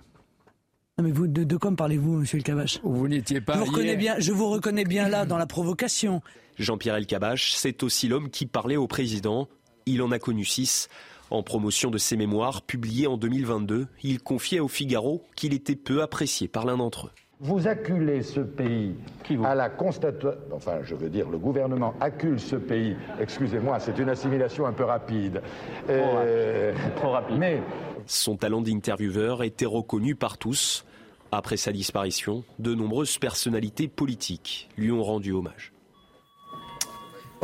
Non 0.97 1.03
mais 1.03 1.11
vous, 1.11 1.27
de, 1.27 1.57
quoi 1.57 1.71
me 1.71 1.75
parlez-vous, 1.75 2.19
monsieur 2.19 2.37
El 2.37 2.43
Kabache 2.43 2.79
Vous 2.83 3.07
n'étiez 3.07 3.41
pas. 3.41 3.55
Je 3.55 3.59
vous, 3.59 3.65
reconnais 3.65 3.95
bien, 3.95 4.15
je 4.19 4.31
vous 4.31 4.49
reconnais 4.49 4.85
bien 4.85 5.09
là 5.09 5.25
dans 5.25 5.37
la 5.37 5.47
provocation. 5.47 6.21
Jean-Pierre 6.57 6.95
El 6.95 7.07
Kabache, 7.07 7.53
c'est 7.55 7.81
aussi 7.81 8.07
l'homme 8.07 8.29
qui 8.29 8.45
parlait 8.45 8.75
au 8.77 8.87
président 8.87 9.47
il 9.85 10.01
en 10.01 10.11
a 10.11 10.19
connu 10.19 10.45
six. 10.45 10.89
En 11.29 11.41
promotion 11.41 11.89
de 11.89 11.97
ses 11.97 12.15
mémoires, 12.15 12.61
publiées 12.61 13.07
en 13.07 13.17
2022, 13.17 13.87
il 14.03 14.21
confiait 14.21 14.59
au 14.59 14.67
Figaro 14.67 15.23
qu'il 15.35 15.53
était 15.53 15.75
peu 15.75 16.01
apprécié 16.01 16.47
par 16.47 16.65
l'un 16.65 16.77
d'entre 16.77 17.07
eux. 17.07 17.11
Vous 17.39 17.67
acculez 17.67 18.21
ce 18.21 18.39
pays 18.39 18.95
à 19.43 19.53
la 19.53 19.69
constatation. 19.69 20.39
Enfin, 20.53 20.79
je 20.83 20.95
veux 20.95 21.09
dire, 21.09 21.27
le 21.29 21.37
gouvernement 21.37 21.93
accule 21.99 22.39
ce 22.39 22.55
pays. 22.55 22.95
Excusez-moi, 23.19 23.79
c'est 23.79 23.97
une 23.99 24.07
assimilation 24.07 24.65
un 24.65 24.71
peu 24.71 24.85
rapide. 24.85 25.41
Euh, 25.89 26.73
Trop 26.95 27.11
rapide. 27.11 27.37
Mais. 27.37 27.61
Son 28.05 28.37
talent 28.37 28.61
d'intervieweur 28.61 29.43
était 29.43 29.65
reconnu 29.65 30.15
par 30.15 30.37
tous. 30.37 30.85
Après 31.33 31.57
sa 31.57 31.73
disparition, 31.73 32.43
de 32.59 32.75
nombreuses 32.75 33.17
personnalités 33.17 33.89
politiques 33.89 34.69
lui 34.77 34.91
ont 34.91 35.03
rendu 35.03 35.33
hommage. 35.33 35.72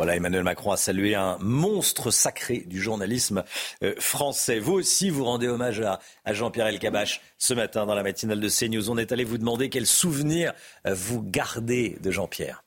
Voilà, 0.00 0.16
Emmanuel 0.16 0.44
Macron 0.44 0.72
a 0.72 0.78
salué 0.78 1.14
un 1.14 1.36
monstre 1.42 2.10
sacré 2.10 2.60
du 2.60 2.80
journalisme 2.80 3.44
euh, 3.82 3.92
français. 3.98 4.58
Vous 4.58 4.72
aussi, 4.72 5.10
vous 5.10 5.24
rendez 5.24 5.46
hommage 5.46 5.82
à, 5.82 6.00
Jean-Pierre 6.32 6.68
Elkabach 6.68 7.20
ce 7.36 7.52
matin 7.52 7.84
dans 7.84 7.94
la 7.94 8.02
matinale 8.02 8.40
de 8.40 8.48
CNews. 8.48 8.88
On 8.88 8.96
est 8.96 9.12
allé 9.12 9.24
vous 9.24 9.36
demander 9.36 9.68
quel 9.68 9.84
souvenir 9.84 10.54
euh, 10.86 10.94
vous 10.94 11.22
gardez 11.22 11.98
de 12.00 12.10
Jean-Pierre. 12.10 12.64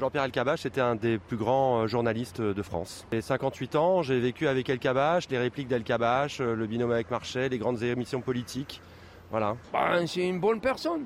Jean-Pierre 0.00 0.24
Elkabach 0.24 0.64
était 0.64 0.80
un 0.80 0.94
des 0.94 1.18
plus 1.18 1.36
grands 1.36 1.82
euh, 1.82 1.86
journalistes 1.86 2.40
de 2.40 2.62
France. 2.62 3.06
J'ai 3.12 3.20
58 3.20 3.76
ans, 3.76 4.02
j'ai 4.02 4.18
vécu 4.18 4.48
avec 4.48 4.70
Elkabach, 4.70 5.24
les 5.28 5.36
répliques 5.36 5.68
d'Elkabach, 5.68 6.38
le 6.38 6.66
binôme 6.66 6.92
avec 6.92 7.10
Marchais, 7.10 7.50
les 7.50 7.58
grandes 7.58 7.82
émissions 7.82 8.22
politiques. 8.22 8.80
Voilà. 9.30 9.54
Ben, 9.70 10.06
c'est 10.06 10.26
une 10.26 10.40
bonne 10.40 10.62
personne. 10.62 11.04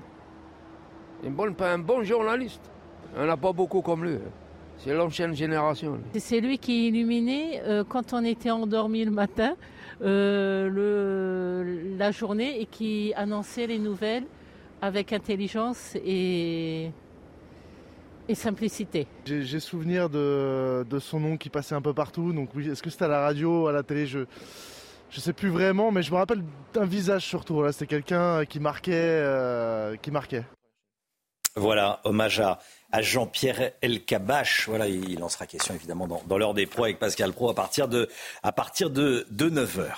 Une 1.25 1.35
bonne, 1.35 1.57
un 1.59 1.79
bon 1.81 2.05
journaliste. 2.05 2.63
On 3.17 3.27
n'a 3.27 3.37
pas 3.37 3.53
beaucoup 3.53 3.83
comme 3.83 4.05
lui. 4.05 4.19
C'est 4.79 4.95
l'ancienne 4.95 5.35
génération. 5.35 5.99
C'est 6.17 6.41
lui 6.41 6.59
qui 6.59 6.89
illuminait 6.89 7.63
euh, 7.65 7.85
quand 7.89 8.13
on 8.13 8.25
était 8.25 8.51
endormi 8.51 9.05
le 9.05 9.11
matin 9.11 9.57
le, 10.01 11.97
la 11.97 12.13
journée 12.13 12.61
et 12.61 12.67
qui 12.67 13.13
annonçait 13.17 13.67
les 13.67 13.79
nouvelles 13.79 14.25
avec 14.81 15.13
intelligence 15.13 15.97
et 15.97 16.91
et 18.29 18.35
simplicité. 18.35 19.07
J'ai 19.25 19.59
souvenir 19.59 20.11
de, 20.11 20.85
de, 20.89 20.99
son 20.99 21.19
nom 21.19 21.37
qui 21.39 21.49
passait 21.49 21.75
un 21.75 21.81
peu 21.81 21.95
partout. 21.95 22.33
Donc 22.35 22.51
oui, 22.55 22.69
est-ce 22.69 22.83
que 22.83 22.91
c'était 22.91 23.07
à 23.07 23.09
la 23.09 23.21
radio, 23.21 23.69
à 23.69 23.73
la 23.73 23.83
télé? 23.83 24.07
Je 24.07 24.27
je 25.11 25.21
sais 25.21 25.33
plus 25.33 25.49
vraiment, 25.49 25.91
mais 25.91 26.03
je 26.03 26.13
me 26.13 26.17
rappelle 26.17 26.43
d'un 26.75 26.85
visage 26.85 27.25
surtout. 27.25 27.63
Là, 27.63 27.73
c'était 27.73 27.87
quelqu'un 27.87 28.45
qui 28.45 28.61
marquait, 28.61 28.93
euh, 28.95 29.97
qui 29.97 30.11
marquait. 30.11 30.45
Voilà, 31.57 32.01
hommage 32.05 32.41
à, 32.41 32.59
à 32.93 33.03
Jean-Pierre 33.03 33.73
Elkabach. 33.83 34.67
Voilà, 34.67 34.89
il 34.89 35.23
en 35.23 35.29
sera 35.29 35.47
question 35.47 35.75
évidemment 35.75 36.07
dans, 36.07 36.39
l'heure 36.39 36.55
des 36.55 36.67
pros 36.67 36.85
avec 36.85 36.99
Pascal 36.99 37.33
Pro 37.33 37.51
à 37.51 37.55
partir 37.55 37.89
de, 37.89 38.09
à 38.43 38.53
partir 38.53 38.91
de, 38.91 39.27
de 39.31 39.51
9h. 39.51 39.89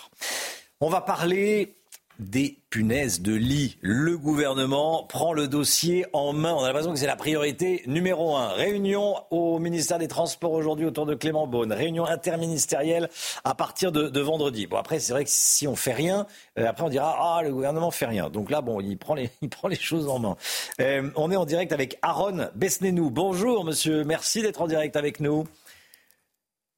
On 0.80 0.88
va 0.88 1.00
parler 1.00 1.79
des 2.20 2.58
punaises 2.68 3.22
de 3.22 3.34
lit. 3.34 3.78
Le 3.80 4.16
gouvernement 4.16 5.04
prend 5.04 5.32
le 5.32 5.48
dossier 5.48 6.06
en 6.12 6.32
main. 6.32 6.54
On 6.54 6.62
a 6.62 6.66
l'impression 6.66 6.92
que 6.92 6.98
c'est 6.98 7.06
la 7.06 7.16
priorité 7.16 7.82
numéro 7.86 8.36
un. 8.36 8.48
Réunion 8.48 9.16
au 9.30 9.58
ministère 9.58 9.98
des 9.98 10.06
Transports 10.06 10.52
aujourd'hui 10.52 10.86
autour 10.86 11.06
de 11.06 11.14
Clément 11.14 11.46
Beaune. 11.46 11.72
Réunion 11.72 12.04
interministérielle 12.06 13.08
à 13.44 13.54
partir 13.54 13.90
de, 13.90 14.20
vendredi. 14.20 14.66
Bon, 14.66 14.76
après, 14.76 15.00
c'est 15.00 15.12
vrai 15.12 15.24
que 15.24 15.30
si 15.32 15.66
on 15.66 15.76
fait 15.76 15.94
rien, 15.94 16.26
euh, 16.58 16.68
après 16.68 16.84
on 16.84 16.90
dira 16.90 17.16
Ah, 17.18 17.42
le 17.42 17.52
gouvernement 17.52 17.90
fait 17.90 18.06
rien. 18.06 18.28
Donc 18.28 18.50
là, 18.50 18.60
bon, 18.60 18.80
il 18.80 18.98
prend 18.98 19.14
les, 19.14 19.30
il 19.42 19.48
prend 19.48 19.68
les 19.68 19.76
choses 19.76 20.08
en 20.08 20.18
main. 20.18 20.36
Euh, 20.80 21.10
on 21.16 21.30
est 21.30 21.36
en 21.36 21.46
direct 21.46 21.72
avec 21.72 21.98
Aaron 22.02 22.48
Besnenou. 22.54 23.10
Bonjour, 23.10 23.64
monsieur. 23.64 24.04
Merci 24.04 24.42
d'être 24.42 24.60
en 24.60 24.66
direct 24.66 24.94
avec 24.96 25.20
nous. 25.20 25.46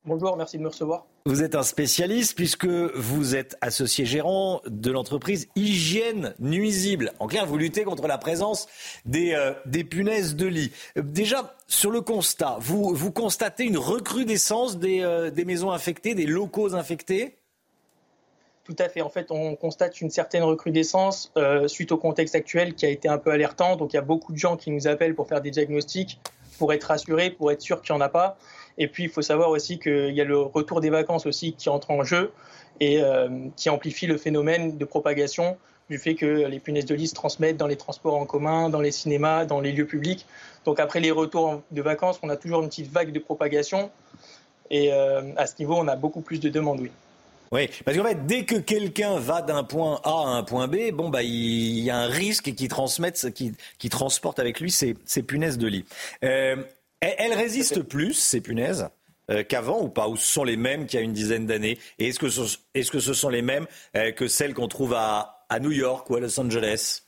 Bonjour, 0.04 0.36
merci 0.36 0.58
de 0.58 0.62
me 0.62 0.68
recevoir. 0.68 1.06
Vous 1.24 1.44
êtes 1.44 1.54
un 1.54 1.62
spécialiste 1.62 2.34
puisque 2.34 2.66
vous 2.66 3.36
êtes 3.36 3.56
associé 3.60 4.04
gérant 4.04 4.60
de 4.66 4.90
l'entreprise 4.90 5.46
Hygiène 5.54 6.34
Nuisible. 6.40 7.12
En 7.20 7.28
clair, 7.28 7.46
vous 7.46 7.56
luttez 7.56 7.84
contre 7.84 8.08
la 8.08 8.18
présence 8.18 8.66
des, 9.04 9.32
euh, 9.34 9.52
punaises 9.88 10.34
de 10.34 10.46
lit. 10.46 10.72
Déjà, 10.96 11.54
sur 11.68 11.92
le 11.92 12.00
constat, 12.00 12.56
vous, 12.58 13.12
constatez 13.12 13.62
une 13.62 13.78
recrudescence 13.78 14.78
des, 14.78 15.02
euh, 15.02 15.30
des 15.30 15.44
maisons 15.44 15.70
infectées, 15.70 16.16
des 16.16 16.26
locaux 16.26 16.74
infectés? 16.74 17.36
Tout 18.64 18.76
à 18.80 18.88
fait. 18.88 19.02
En 19.02 19.10
fait, 19.10 19.30
on 19.30 19.54
constate 19.54 20.00
une 20.00 20.10
certaine 20.10 20.42
recrudescence 20.42 21.30
euh, 21.36 21.68
suite 21.68 21.92
au 21.92 21.98
contexte 21.98 22.34
actuel 22.34 22.74
qui 22.74 22.84
a 22.84 22.88
été 22.88 23.08
un 23.08 23.18
peu 23.18 23.30
alertant. 23.30 23.76
Donc, 23.76 23.92
il 23.92 23.96
y 23.96 23.98
a 24.00 24.02
beaucoup 24.02 24.32
de 24.32 24.38
gens 24.38 24.56
qui 24.56 24.72
nous 24.72 24.88
appellent 24.88 25.14
pour 25.14 25.28
faire 25.28 25.40
des 25.40 25.52
diagnostics, 25.52 26.20
pour 26.58 26.72
être 26.72 26.84
rassurés, 26.84 27.30
pour 27.30 27.52
être 27.52 27.62
sûr 27.62 27.80
qu'il 27.80 27.94
n'y 27.94 28.00
en 28.00 28.04
a 28.04 28.08
pas. 28.08 28.38
Et 28.78 28.88
puis, 28.88 29.04
il 29.04 29.08
faut 29.10 29.22
savoir 29.22 29.50
aussi 29.50 29.78
qu'il 29.78 30.14
y 30.14 30.20
a 30.20 30.24
le 30.24 30.38
retour 30.38 30.80
des 30.80 30.90
vacances 30.90 31.26
aussi 31.26 31.54
qui 31.54 31.68
entre 31.68 31.90
en 31.90 32.04
jeu 32.04 32.32
et 32.80 33.02
euh, 33.02 33.28
qui 33.56 33.70
amplifie 33.70 34.06
le 34.06 34.16
phénomène 34.16 34.78
de 34.78 34.84
propagation 34.84 35.56
du 35.90 35.98
fait 35.98 36.14
que 36.14 36.46
les 36.46 36.58
punaises 36.58 36.86
de 36.86 36.94
lit 36.94 37.08
se 37.08 37.14
transmettent 37.14 37.56
dans 37.58 37.66
les 37.66 37.76
transports 37.76 38.14
en 38.14 38.24
commun, 38.24 38.70
dans 38.70 38.80
les 38.80 38.92
cinémas, 38.92 39.44
dans 39.44 39.60
les 39.60 39.72
lieux 39.72 39.86
publics. 39.86 40.26
Donc 40.64 40.80
après 40.80 41.00
les 41.00 41.10
retours 41.10 41.62
de 41.70 41.82
vacances, 41.82 42.18
on 42.22 42.28
a 42.30 42.36
toujours 42.36 42.62
une 42.62 42.68
petite 42.68 42.90
vague 42.90 43.12
de 43.12 43.18
propagation. 43.18 43.90
Et 44.70 44.92
euh, 44.92 45.22
à 45.36 45.46
ce 45.46 45.54
niveau, 45.58 45.76
on 45.76 45.86
a 45.88 45.96
beaucoup 45.96 46.22
plus 46.22 46.40
de 46.40 46.48
demandes, 46.48 46.80
oui. 46.80 46.90
Oui, 47.52 47.68
parce 47.84 47.98
qu'en 47.98 48.04
fait, 48.04 48.26
dès 48.26 48.46
que 48.46 48.54
quelqu'un 48.54 49.18
va 49.18 49.42
d'un 49.42 49.62
point 49.62 50.00
A 50.04 50.08
à 50.08 50.28
un 50.38 50.42
point 50.42 50.68
B, 50.68 50.90
bon 50.90 51.10
bah 51.10 51.22
il 51.22 51.80
y 51.80 51.90
a 51.90 51.98
un 51.98 52.06
risque 52.06 52.54
qui 52.54 52.66
transmette, 52.66 53.30
qui, 53.34 53.88
transporte 53.90 54.38
avec 54.38 54.58
lui 54.58 54.70
ces, 54.70 54.96
ces 55.04 55.22
punaises 55.22 55.58
de 55.58 55.66
lit. 55.66 55.84
Euh, 56.24 56.56
elles 57.02 57.34
résistent 57.34 57.82
plus, 57.82 58.14
ces 58.14 58.40
punaises, 58.40 58.88
euh, 59.30 59.44
qu'avant 59.44 59.80
ou 59.82 59.88
pas 59.88 60.08
Ou 60.08 60.16
ce 60.16 60.30
sont 60.30 60.44
les 60.44 60.56
mêmes 60.56 60.86
qu'il 60.86 60.98
y 60.98 61.02
a 61.02 61.04
une 61.04 61.12
dizaine 61.12 61.46
d'années? 61.46 61.78
Et 61.98 62.08
est-ce 62.08 62.18
que, 62.18 62.28
ce, 62.28 62.58
est 62.74 62.82
-ce 62.82 62.90
que 62.90 62.98
ce 62.98 63.14
sont 63.14 63.28
les 63.28 63.42
mêmes 63.42 63.66
euh, 63.96 64.12
que 64.12 64.26
celles 64.26 64.54
qu'on 64.54 64.68
trouve 64.68 64.94
à, 64.94 65.44
à, 65.48 65.60
New 65.60 65.70
York 65.70 66.08
ou 66.10 66.16
à 66.16 66.20
Los 66.20 66.38
Angeles? 66.40 67.02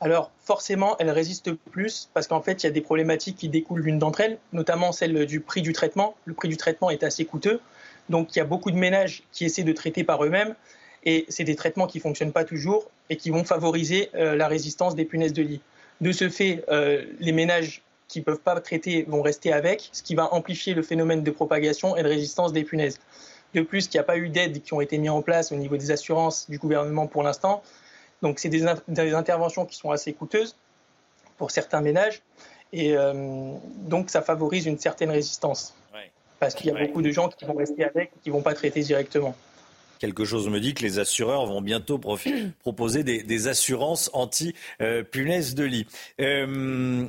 Alors 0.00 0.32
forcément, 0.40 0.96
elles 0.98 1.10
résistent 1.10 1.52
plus 1.52 2.10
parce 2.12 2.26
qu'en 2.26 2.42
fait, 2.42 2.62
il 2.62 2.66
y 2.66 2.68
a 2.68 2.72
des 2.72 2.80
problématiques 2.80 3.36
qui 3.36 3.48
découlent 3.48 3.84
d'une 3.84 4.00
d'entre 4.00 4.20
elles, 4.20 4.38
notamment 4.52 4.90
celle 4.90 5.26
du 5.26 5.38
prix 5.40 5.62
du 5.62 5.72
traitement. 5.72 6.16
Le 6.24 6.34
prix 6.34 6.48
du 6.48 6.56
traitement 6.56 6.90
est 6.90 7.04
assez 7.04 7.24
coûteux, 7.24 7.60
donc 8.08 8.34
il 8.34 8.40
y 8.40 8.42
a 8.42 8.44
beaucoup 8.44 8.72
de 8.72 8.76
ménages 8.76 9.22
qui 9.30 9.44
essaient 9.44 9.62
de 9.62 9.72
traiter 9.72 10.02
par 10.02 10.24
eux-mêmes, 10.24 10.56
et 11.04 11.24
c'est 11.28 11.44
des 11.44 11.54
traitements 11.54 11.86
qui 11.86 11.98
ne 11.98 12.02
fonctionnent 12.02 12.32
pas 12.32 12.44
toujours 12.44 12.90
et 13.10 13.16
qui 13.16 13.30
vont 13.30 13.44
favoriser 13.44 14.10
euh, 14.16 14.34
la 14.34 14.48
résistance 14.48 14.96
des 14.96 15.04
punaises 15.04 15.32
de 15.32 15.42
lit. 15.42 15.60
De 16.00 16.10
ce 16.10 16.28
fait, 16.28 16.64
les 17.20 17.30
ménages 17.30 17.84
qui 18.12 18.18
ne 18.18 18.24
peuvent 18.24 18.40
pas 18.40 18.60
traiter 18.60 19.04
vont 19.08 19.22
rester 19.22 19.52
avec, 19.52 19.88
ce 19.92 20.02
qui 20.02 20.14
va 20.14 20.34
amplifier 20.34 20.74
le 20.74 20.82
phénomène 20.82 21.22
de 21.22 21.30
propagation 21.30 21.96
et 21.96 22.02
de 22.02 22.08
résistance 22.08 22.52
des 22.52 22.62
punaises. 22.62 23.00
De 23.54 23.62
plus, 23.62 23.86
il 23.86 23.96
n'y 23.96 24.00
a 24.00 24.02
pas 24.02 24.18
eu 24.18 24.28
d'aides 24.28 24.62
qui 24.62 24.74
ont 24.74 24.82
été 24.82 24.98
mises 24.98 25.10
en 25.10 25.22
place 25.22 25.50
au 25.50 25.56
niveau 25.56 25.78
des 25.78 25.90
assurances 25.90 26.48
du 26.50 26.58
gouvernement 26.58 27.06
pour 27.06 27.22
l'instant. 27.22 27.62
Donc, 28.20 28.38
c'est 28.38 28.50
des, 28.50 28.66
interventions 28.66 29.64
qui 29.64 29.76
sont 29.76 29.90
assez 29.90 30.12
coûteuses 30.12 30.56
pour 31.38 31.50
certains 31.50 31.80
ménages. 31.80 32.20
Et 32.72 32.96
euh, 32.96 33.54
donc, 33.78 34.10
ça 34.10 34.20
favorise 34.20 34.66
une 34.66 34.78
certaine 34.78 35.10
résistance. 35.10 35.74
Parce 36.38 36.54
qu'il 36.54 36.66
y 36.66 36.70
a 36.70 36.86
beaucoup 36.86 37.02
de 37.02 37.10
gens 37.10 37.28
qui 37.28 37.44
vont 37.44 37.54
rester 37.54 37.84
avec 37.84 38.10
et 38.10 38.20
qui 38.22 38.28
ne 38.28 38.34
vont 38.34 38.42
pas 38.42 38.54
traiter 38.54 38.80
directement 38.80 39.34
quelque 40.02 40.24
chose 40.24 40.48
me 40.48 40.58
dit 40.58 40.74
que 40.74 40.82
les 40.82 40.98
assureurs 40.98 41.46
vont 41.46 41.60
bientôt 41.60 41.96
proposer 42.58 43.04
des, 43.04 43.46
assurances 43.46 44.10
anti-punaises 44.12 45.54
de 45.54 45.62
lit. 45.62 45.86
Euh, 46.20 47.08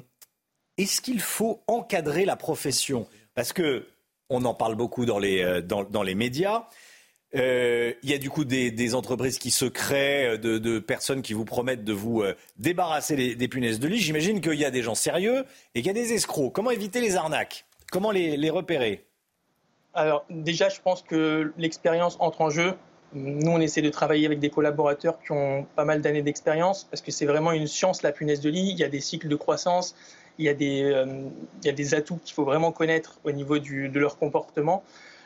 est-ce 0.77 1.01
qu'il 1.01 1.19
faut 1.21 1.61
encadrer 1.67 2.25
la 2.25 2.35
profession? 2.35 3.07
Parce 3.35 3.53
que 3.53 3.87
on 4.29 4.45
en 4.45 4.53
parle 4.53 4.75
beaucoup 4.75 5.05
dans 5.05 5.19
les, 5.19 5.43
euh, 5.43 5.61
dans, 5.61 6.03
les 6.03 6.15
médias. 6.15 6.67
Euh, 7.35 7.93
il 8.03 8.09
y 8.09 8.13
a 8.13 8.17
du 8.17 8.29
coup 8.29 8.45
des, 8.45 8.95
entreprises 8.95 9.37
qui 9.37 9.51
se 9.51 9.65
créent, 9.65 10.37
de, 10.37 10.79
personnes 10.79 11.21
qui 11.21 11.33
vous 11.33 11.45
promettent 11.45 11.83
de 11.83 11.93
vous 11.93 12.21
euh, 12.21 12.35
débarrasser 12.57 13.35
des, 13.35 13.47
punaises 13.47 13.79
de 13.79 13.87
lit. 13.87 13.99
J'imagine 13.99 14.41
qu'il 14.41 14.53
y 14.53 14.65
a 14.65 14.71
des 14.71 14.81
gens 14.81 14.95
sérieux 14.95 15.45
et 15.75 15.81
qu'il 15.81 15.87
y 15.87 15.89
a 15.89 15.93
des 15.93 16.13
escrocs. 16.13 16.53
Comment 16.53 16.71
éviter 16.71 17.01
les 17.01 17.15
arnaques? 17.15 17.65
Comment 17.91 18.11
les 18.11 18.49
repérer? 18.49 19.05
Alors 19.93 20.25
déjà, 20.29 20.69
je 20.69 20.81
pense 20.81 21.03
que 21.03 21.53
l'expérience 21.57 22.17
entre 22.19 22.41
en 22.41 22.49
jeu. 22.49 22.73
Nous, 23.13 23.51
on 23.51 23.59
essaie 23.59 23.83
de 23.83 23.91
travailler 23.91 24.25
avec 24.25 24.39
des 24.39 24.49
collaborateurs 24.49 25.19
qui 25.19 25.31
ont 25.31 25.67
pas 25.75 25.85
mal 25.85 26.01
d'années 26.01 26.23
d'expérience 26.23 26.85
parce 26.85 27.03
que 27.03 27.11
c'est 27.11 27.27
vraiment 27.27 27.51
une 27.51 27.67
science, 27.67 28.01
la 28.01 28.11
punaise 28.11 28.41
de 28.41 28.49
lit. 28.49 28.71
Il 28.71 28.79
y 28.79 28.83
a 28.83 28.89
des 28.89 29.01
cycles 29.01 29.27
de 29.27 29.35
croissance, 29.35 29.95
il 30.39 30.45
y 30.45 30.49
a 30.49 30.53
des, 30.53 30.83
euh, 30.83 31.05
il 31.61 31.65
y 31.65 31.69
a 31.69 31.73
des 31.73 31.93
atouts 31.93 32.19
qu'il 32.23 32.33
faut 32.33 32.45
vraiment 32.45 32.71
connaître 32.71 33.19
au 33.23 33.31
niveau 33.31 33.59
de 33.59 33.99
leur 33.99 34.17
comportement. 34.17 34.83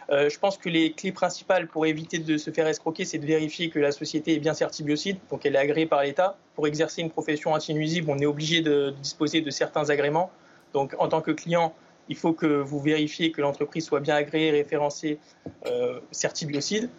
Euh, 0.10 0.30
je 0.30 0.40
pense 0.40 0.58
que 0.58 0.70
les 0.70 0.94
clés 0.94 1.12
principales 1.12 1.68
pour 1.68 1.86
éviter 1.86 2.20
de 2.20 2.38
se 2.38 2.50
faire 2.52 2.68
escroquer, 2.68 3.04
c'est 3.04 3.18
de 3.18 3.26
vérifier 3.26 3.70
que 3.70 3.80
la 3.80 3.92
société 3.92 4.36
est 4.36 4.40
bien 4.40 4.54
certibiocide, 4.54 5.18
donc 5.30 5.46
elle 5.46 5.56
est 5.56 5.60
agréée 5.60 5.86
par 5.86 6.04
l'État. 6.04 6.38
Pour 6.56 6.68
exercer 6.68 7.02
une 7.02 7.10
profession 7.10 7.54
anti-nuisible, 7.54 8.10
on 8.10 8.18
est 8.18 8.26
obligé 8.26 8.62
de, 8.62 8.94
disposer 9.02 9.42
de 9.42 9.50
certains 9.50 9.90
agréments. 9.90 10.32
Donc 10.74 10.96
en 11.00 11.10
tant 11.10 11.22
que 11.22 11.32
client, 11.32 11.74
il 12.08 12.16
faut 12.16 12.32
que 12.32 12.46
vous 12.46 12.80
vérifiez 12.80 13.32
que 13.32 13.42
l'entreprise 13.42 13.86
soit 13.86 14.00
bien 14.00 14.16
agréée, 14.16 14.52
référencée, 14.52 15.20
euh, 15.66 16.00
certibiocide. 16.12 16.90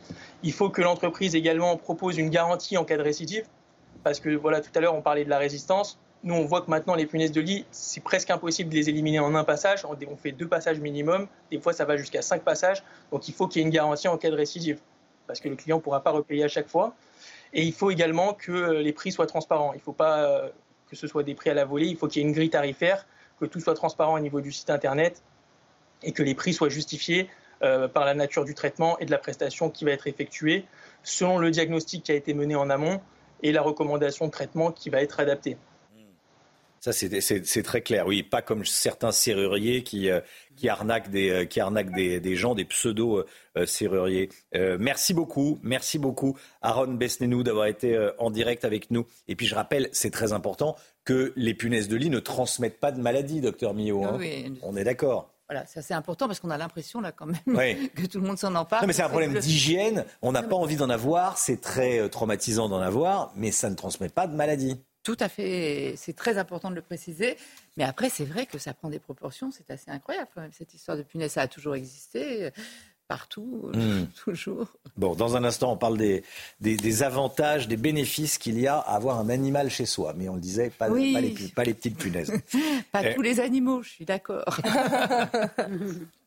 Il 0.43 0.52
faut 0.52 0.68
que 0.68 0.82
l'entreprise 0.82 1.35
également 1.35 1.78
propose 1.78 2.18
une 2.18 2.28
garantie 2.28 2.76
en 2.76 2.85
cas 2.85 2.98
de 2.98 3.02
récidive, 3.02 3.47
parce 4.05 4.20
que 4.20 4.28
voilà, 4.30 4.60
tout 4.60 4.70
à 4.74 4.80
l'heure 4.80 4.94
on 4.94 5.02
parlait 5.02 5.24
de 5.24 5.30
la 5.30 5.39
résistance. 5.39 5.98
Nous, 6.24 6.35
on 6.35 6.45
voit 6.45 6.62
que 6.62 6.70
maintenant, 6.70 6.95
les 6.95 7.07
punaises 7.07 7.31
de 7.31 7.40
lit, 7.40 7.65
c'est 7.70 8.03
presque 8.03 8.31
impossible 8.31 8.70
de 8.70 8.74
les 8.74 8.89
éliminer 8.89 9.20
en 9.20 9.35
un 9.35 9.45
passage. 9.45 9.85
On 9.85 10.16
fait 10.16 10.32
deux 10.32 10.49
passages 10.49 10.81
minimum. 10.81 11.28
Des 11.51 11.61
fois, 11.61 11.73
ça 11.73 11.85
va 11.85 11.97
jusqu'à 11.97 12.23
cinq 12.23 12.43
passages. 12.43 12.82
Donc, 13.12 13.28
il 13.28 13.35
faut 13.35 13.47
qu'il 13.47 13.61
y 13.61 13.62
ait 13.62 13.66
une 13.66 13.73
garantie 13.73 14.09
en 14.09 14.19
cas 14.19 14.31
de 14.31 14.35
récidive, 14.35 14.81
parce 15.27 15.40
que 15.40 15.49
le 15.49 15.55
client 15.55 15.77
ne 15.77 15.82
pourra 15.82 16.03
pas 16.03 16.11
repayer 16.11 16.43
à 16.43 16.49
chaque 16.49 16.69
fois. 16.69 16.95
Et 17.53 17.62
il 17.62 17.73
faut 17.73 17.90
également 17.90 18.35
que 18.35 18.53
euh, 18.53 18.82
les 18.82 18.93
prix 18.93 19.12
soient 19.12 19.27
transparents. 19.27 19.73
Il 19.73 19.77
ne 19.77 19.82
faut 19.82 19.93
pas 19.93 20.24
euh, 20.24 20.49
que 20.90 20.97
ce 20.97 21.07
soit 21.07 21.23
des 21.23 21.35
prix 21.35 21.51
à 21.51 21.55
la 21.55 21.65
volée. 21.65 21.86
Il 21.86 21.97
faut 21.97 22.09
qu'il 22.09 22.20
y 22.20 22.24
ait 22.24 22.28
une 22.28 22.35
grille 22.35 22.51
tarifaire, 22.51 23.07
que 23.39 23.47
tout 23.47 23.61
soit 23.61 23.74
transparent 23.74 24.15
au 24.15 24.20
niveau 24.20 24.40
du 24.40 24.51
site 24.51 24.70
Internet 24.70 25.23
et 26.03 26.12
que 26.12 26.23
les 26.23 26.35
prix 26.35 26.53
soient 26.53 26.69
justifiés 26.69 27.28
euh, 27.62 27.89
par 27.89 28.05
la 28.05 28.15
nature 28.15 28.45
du 28.45 28.55
traitement 28.55 28.99
et 28.99 29.07
de 29.07 29.11
la 29.11 29.19
prestation 29.19 29.70
qui 29.70 29.85
va 29.85 29.93
être 29.93 30.07
effectuée 30.07 30.65
selon 31.03 31.39
le 31.39 31.51
diagnostic 31.51 32.05
qui 32.05 32.12
a 32.12 32.15
été 32.15 32.35
mené 32.35 32.55
en 32.55 32.70
amont 32.70 33.01
et 33.43 33.53
la 33.53 33.62
recommandation 33.62 34.27
de 34.27 34.31
traitement 34.31 34.73
qui 34.73 34.90
va 34.90 35.01
être 35.01 35.20
adaptée. 35.20 35.57
Ça, 36.80 36.92
c'est 36.92 37.62
très 37.62 37.80
clair. 37.80 38.06
Oui, 38.06 38.22
pas 38.22 38.42
comme 38.42 38.64
certains 38.64 39.12
serruriers 39.12 39.82
qui, 39.82 40.10
euh, 40.10 40.20
qui 40.56 40.68
arnaquent, 40.68 41.10
des, 41.10 41.30
euh, 41.30 41.44
qui 41.44 41.60
arnaquent 41.60 41.94
des, 41.94 42.20
des 42.20 42.36
gens, 42.36 42.55
des 42.55 42.64
pseudo-serruriers. 42.64 44.28
merci 44.52 45.14
beaucoup. 45.14 45.59
Merci 45.62 45.98
beaucoup, 45.98 46.36
Aaron 46.62 46.94
Besnenou, 46.94 47.42
d'avoir 47.42 47.66
été 47.66 48.10
en 48.18 48.30
direct 48.30 48.64
avec 48.64 48.90
nous. 48.90 49.06
Et 49.26 49.36
puis, 49.36 49.46
je 49.46 49.55
rappelle, 49.55 49.88
c'est 49.92 50.10
très 50.10 50.32
important 50.32 50.76
que 51.05 51.32
les 51.36 51.55
punaises 51.55 51.88
de 51.88 51.96
lit 51.96 52.10
ne 52.10 52.20
transmettent 52.20 52.80
pas 52.80 52.92
de 52.92 53.00
maladie, 53.00 53.40
docteur 53.40 53.74
Millot. 53.74 54.05
Hein. 54.05 54.18
On 54.62 54.76
est 54.76 54.84
d'accord. 54.84 55.32
Voilà, 55.48 55.64
ça 55.64 55.80
c'est 55.80 55.94
important 55.94 56.26
parce 56.26 56.40
qu'on 56.40 56.50
a 56.50 56.59
l'impression 56.59 57.00
là 57.00 57.10
quand 57.10 57.24
même 57.24 57.38
que 57.94 58.06
tout 58.06 58.20
le 58.20 58.26
monde 58.26 58.38
s'en 58.38 58.55
empare. 58.55 58.82
Non, 58.82 58.86
mais 58.86 58.92
c'est 58.92 59.02
un 59.02 59.09
problème 59.09 59.38
d'hygiène. 59.38 60.05
On 60.20 60.32
n'a 60.32 60.42
pas 60.42 60.56
envie 60.56 60.76
d'en 60.76 60.90
avoir. 60.90 61.38
C'est 61.38 61.60
très 61.62 62.06
traumatisant 62.10 62.68
d'en 62.68 62.80
avoir, 62.80 63.32
mais 63.34 63.50
ça 63.50 63.70
ne 63.70 63.74
transmet 63.74 64.10
pas 64.10 64.26
de 64.26 64.34
maladie. 64.34 64.78
Tout 65.09 65.16
à 65.20 65.30
fait, 65.30 65.94
c'est 65.97 66.12
très 66.12 66.36
important 66.36 66.68
de 66.68 66.74
le 66.74 66.82
préciser. 66.82 67.39
Mais 67.78 67.85
après, 67.85 68.10
c'est 68.10 68.26
vrai 68.26 68.44
que 68.44 68.59
ça 68.59 68.74
prend 68.74 68.90
des 68.90 68.98
proportions, 68.98 69.51
c'est 69.51 69.70
assez 69.70 69.90
incroyable 69.90 70.28
quand 70.35 70.43
même. 70.43 70.52
Cette 70.52 70.74
histoire 70.74 70.98
de 70.98 71.02
punaise, 71.02 71.32
ça 71.32 71.40
a 71.40 71.48
toujours 71.48 71.76
existé, 71.76 72.44
euh, 72.44 72.51
partout, 73.09 73.70
hmm. 73.72 74.05
toujours. 74.22 74.66
Bon, 74.98 75.14
dans 75.14 75.35
un 75.35 75.44
instant, 75.44 75.72
on 75.72 75.78
parle 75.78 75.97
des, 75.97 76.24
des, 76.60 77.02
avantages, 77.02 77.68
des 77.68 77.78
bénéfices 77.78 78.36
qu'il 78.36 78.60
y 78.60 78.66
a 78.66 78.76
à 78.76 78.97
avoir 78.97 79.18
un 79.18 79.30
animal 79.30 79.70
chez 79.70 79.86
soi. 79.86 80.12
Mais 80.14 80.28
on 80.28 80.35
le 80.35 80.43
disait, 80.43 80.68
pas, 80.68 80.89
pas, 80.89 80.94
les, 80.94 81.32
pas 81.56 81.64
les, 81.64 81.72
petites 81.72 81.97
punaises. 81.97 82.30
pas 82.93 83.14
tous 83.14 83.22
les 83.22 83.40
animaux, 83.40 83.82
je 83.82 83.89
suis 83.89 84.05
d'accord. 84.05 84.60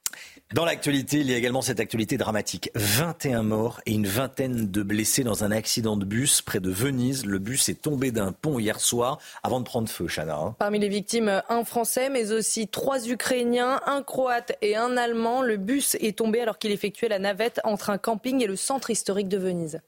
Dans 0.53 0.65
l'actualité, 0.65 1.19
il 1.19 1.31
y 1.31 1.33
a 1.33 1.37
également 1.37 1.61
cette 1.61 1.79
actualité 1.79 2.17
dramatique. 2.17 2.71
21 2.75 3.43
morts 3.43 3.79
et 3.85 3.93
une 3.93 4.07
vingtaine 4.07 4.69
de 4.69 4.83
blessés 4.83 5.23
dans 5.23 5.45
un 5.45 5.51
accident 5.51 5.95
de 5.95 6.03
bus 6.03 6.41
près 6.41 6.59
de 6.59 6.69
Venise. 6.69 7.25
Le 7.25 7.39
bus 7.39 7.69
est 7.69 7.81
tombé 7.81 8.11
d'un 8.11 8.33
pont 8.33 8.59
hier 8.59 8.81
soir 8.81 9.19
avant 9.43 9.59
de 9.59 9.65
prendre 9.65 9.87
feu, 9.87 10.07
Chana. 10.07 10.35
Hein. 10.35 10.55
Parmi 10.59 10.79
les 10.79 10.89
victimes, 10.89 11.41
un 11.47 11.63
Français, 11.63 12.09
mais 12.09 12.33
aussi 12.33 12.67
trois 12.67 13.07
Ukrainiens, 13.07 13.79
un 13.85 14.03
Croate 14.03 14.57
et 14.61 14.75
un 14.75 14.97
Allemand. 14.97 15.41
Le 15.41 15.55
bus 15.55 15.95
est 16.01 16.17
tombé 16.17 16.41
alors 16.41 16.57
qu'il 16.57 16.71
effectuait 16.71 17.09
la 17.09 17.19
navette 17.19 17.61
entre 17.63 17.89
un 17.89 17.97
camping 17.97 18.43
et 18.43 18.47
le 18.47 18.57
centre 18.57 18.89
historique 18.89 19.29
de 19.29 19.37
Venise. 19.37 19.81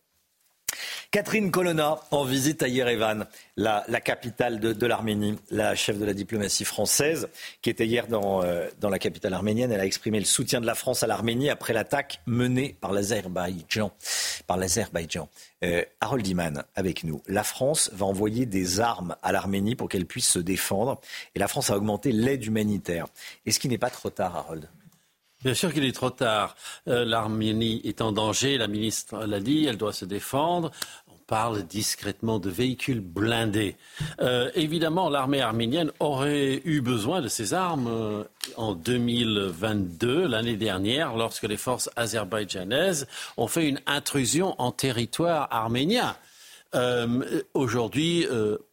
Catherine 1.12 1.52
Colonna 1.52 2.00
en 2.12 2.24
visite 2.24 2.64
à 2.64 2.68
Yerevan, 2.68 3.26
la, 3.58 3.84
capitale 4.02 4.60
de, 4.60 4.86
l'Arménie, 4.86 5.38
la 5.52 5.76
chef 5.76 5.98
de 6.00 6.06
la 6.06 6.14
diplomatie 6.14 6.66
française, 6.66 7.30
qui 7.62 7.70
était 7.70 7.86
hier 7.86 8.08
dans, 8.08 8.44
euh, 8.44 8.68
dans, 8.80 8.90
la 8.90 9.00
capitale 9.00 9.34
arménienne. 9.34 9.72
Elle 9.72 9.80
a 9.80 9.86
exprimé 9.86 10.20
le 10.20 10.26
soutien 10.26 10.60
de 10.62 10.66
la 10.66 10.76
France 10.76 11.04
à 11.04 11.08
l'Arménie 11.08 11.50
après 11.50 11.74
l'attaque 11.74 12.22
menée 12.26 12.76
par 12.82 12.91
l'Azerbaïdjan. 12.91 13.91
Euh, 15.64 15.84
Harold 16.02 16.28
Iman 16.28 16.64
avec 16.76 17.04
nous. 17.04 17.22
La 17.28 17.44
France 17.44 17.90
va 17.94 18.06
envoyer 18.06 18.45
des 18.45 18.80
armes 18.80 19.16
à 19.22 19.32
l'Arménie 19.32 19.76
pour 19.76 19.90
qu'elle 19.90 20.06
puisse 20.06 20.30
se 20.30 20.40
défendre. 20.40 21.00
Et 21.36 21.40
la 21.40 21.48
France 21.48 21.70
a 21.70 21.78
augmenté 21.78 22.12
l'aide 22.12 22.45
humanitaire. 22.45 23.08
Est-ce 23.45 23.60
qu'il 23.60 23.72
n'est 23.72 23.78
pas 23.78 23.90
trop 23.90 24.10
tard, 24.10 24.36
Harold? 24.36 24.68
Bien 25.44 25.53
sûr 25.53 25.74
qu'il 25.74 25.84
est 25.84 25.91
trop 25.91 26.10
tard. 26.10 26.56
Euh, 26.88 27.03
L'Arménie 27.03 27.82
est 27.84 28.02
en 28.02 28.14
danger, 28.14 28.57
la 28.57 28.68
ministre 28.68 29.26
l'a 29.26 29.41
dit, 29.41 29.65
elle 29.65 29.78
doit 29.78 29.91
se 29.91 30.06
défendre. 30.06 30.72
On 31.10 31.18
parle 31.28 31.64
discrètement 31.64 32.40
de 32.40 32.49
véhicules 32.49 33.02
blindés. 33.02 33.76
Euh, 34.22 34.49
évidemment, 34.56 35.10
l'armée 35.10 35.41
arménienne 35.41 35.91
aurait 35.99 36.61
eu 36.64 36.80
besoin 36.80 37.22
de 37.22 37.28
ces 37.28 37.53
armes 37.53 37.88
euh, 37.88 38.24
en 38.56 38.74
2022, 38.74 40.28
l'année 40.28 40.56
dernière, 40.56 41.18
lorsque 41.18 41.44
les 41.44 41.57
forces 41.57 41.90
azerbaïdjanaises 41.98 43.07
ont 43.36 43.48
fait 43.48 43.68
une 43.68 43.82
intrusion 43.86 44.56
en 44.61 44.72
territoire 44.72 45.49
arménien. 45.52 46.15
Aujourd'hui, 47.54 48.28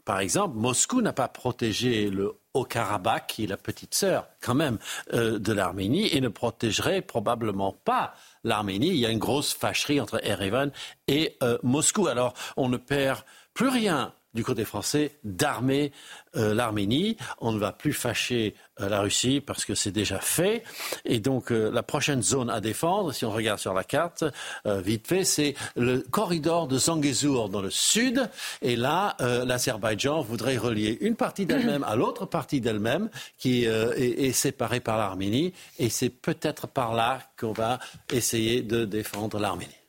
par 0.05 0.21
exemple, 0.21 0.57
Moscou 0.57 1.03
n'a 1.03 1.13
pas 1.13 1.29
protégé 1.29 2.09
le 2.11 2.35
au 2.55 2.65
Karabakh, 2.65 3.27
qui 3.29 3.45
est 3.45 3.47
la 3.47 3.57
petite 3.57 3.95
sœur 3.95 4.29
quand 4.41 4.55
même 4.55 4.79
euh, 5.13 5.39
de 5.39 5.53
l'Arménie, 5.53 6.15
et 6.15 6.21
ne 6.21 6.29
protégerait 6.29 7.03
probablement 7.03 7.73
pas 7.73 8.15
l'Arménie. 8.45 8.89
Il 8.89 8.97
y 8.97 9.07
a 9.07 9.11
une 9.11 9.19
grosse 9.19 9.53
fâcherie 9.53 10.01
entre 10.01 10.21
Erevan 10.25 10.73
et 11.07 11.37
euh, 11.43 11.59
Moscou. 11.63 12.07
Alors 12.09 12.35
on 12.57 12.69
ne 12.69 12.77
perd 12.77 13.21
plus 13.55 13.69
rien 13.69 14.13
du 14.35 14.45
côté 14.45 14.65
français 14.65 15.19
d'armer 15.25 15.93
euh, 16.37 16.55
l'Arménie. 16.55 17.17
On 17.41 17.53
ne 17.53 17.59
va 17.59 17.73
plus 17.73 17.93
fâcher 17.93 18.55
euh, 18.81 18.89
la 18.89 19.01
Russie 19.01 19.41
parce 19.41 19.65
que 19.65 19.75
c'est 19.75 19.91
déjà 19.91 20.21
fait. 20.21 20.63
Et 21.05 21.19
donc 21.19 21.51
euh, 21.51 21.71
la 21.71 21.83
prochaine 21.83 22.23
zone 22.23 22.51
à 22.51 22.61
défendre, 22.61 23.13
si 23.13 23.25
on 23.25 23.31
regarde 23.31 23.59
sur 23.59 23.75
la 23.75 23.85
carte, 23.85 24.25
vite 24.65 25.07
fait, 25.07 25.25
c'est 25.25 25.55
le 25.77 25.99
corridor 25.99 26.69
de 26.69 26.79
Zangezur 26.79 27.49
dans 27.49 27.63
le 27.63 27.71
sud. 27.71 28.29
Et 28.63 28.77
là, 28.77 29.17
l'Azerbaïdjan 29.21 30.23
voudrait 30.23 30.57
relier 30.57 30.99
une 31.01 31.17
partie 31.17 31.47
d'elle-même 31.47 31.85
à 31.85 31.97
l'autre 31.97 32.27
partie 32.27 32.61
d'elle-même 32.61 33.09
qui 33.39 33.65
est, 33.65 34.33
séparée 34.33 34.81
par 34.81 34.99
l'Arménie. 34.99 35.53
Et 35.79 35.89
c'est 35.89 36.11
peut-être 36.11 36.67
par 36.67 36.95
là 36.95 37.21
qu'on 37.39 37.53
va 37.53 37.79
essayer 38.13 38.63
de 38.63 38.85
défendre 38.85 39.39
l'Arménie. 39.39 39.80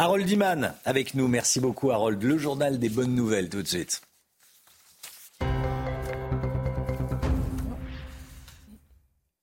Harold 0.00 0.26
Diman 0.26 0.74
avec 0.84 1.14
nous. 1.14 1.26
Merci 1.26 1.58
beaucoup, 1.58 1.90
Harold. 1.90 2.22
Le 2.22 2.38
journal 2.38 2.78
des 2.78 2.88
bonnes 2.88 3.16
nouvelles, 3.16 3.48
tout 3.48 3.62
de 3.62 3.66
suite. 3.66 4.00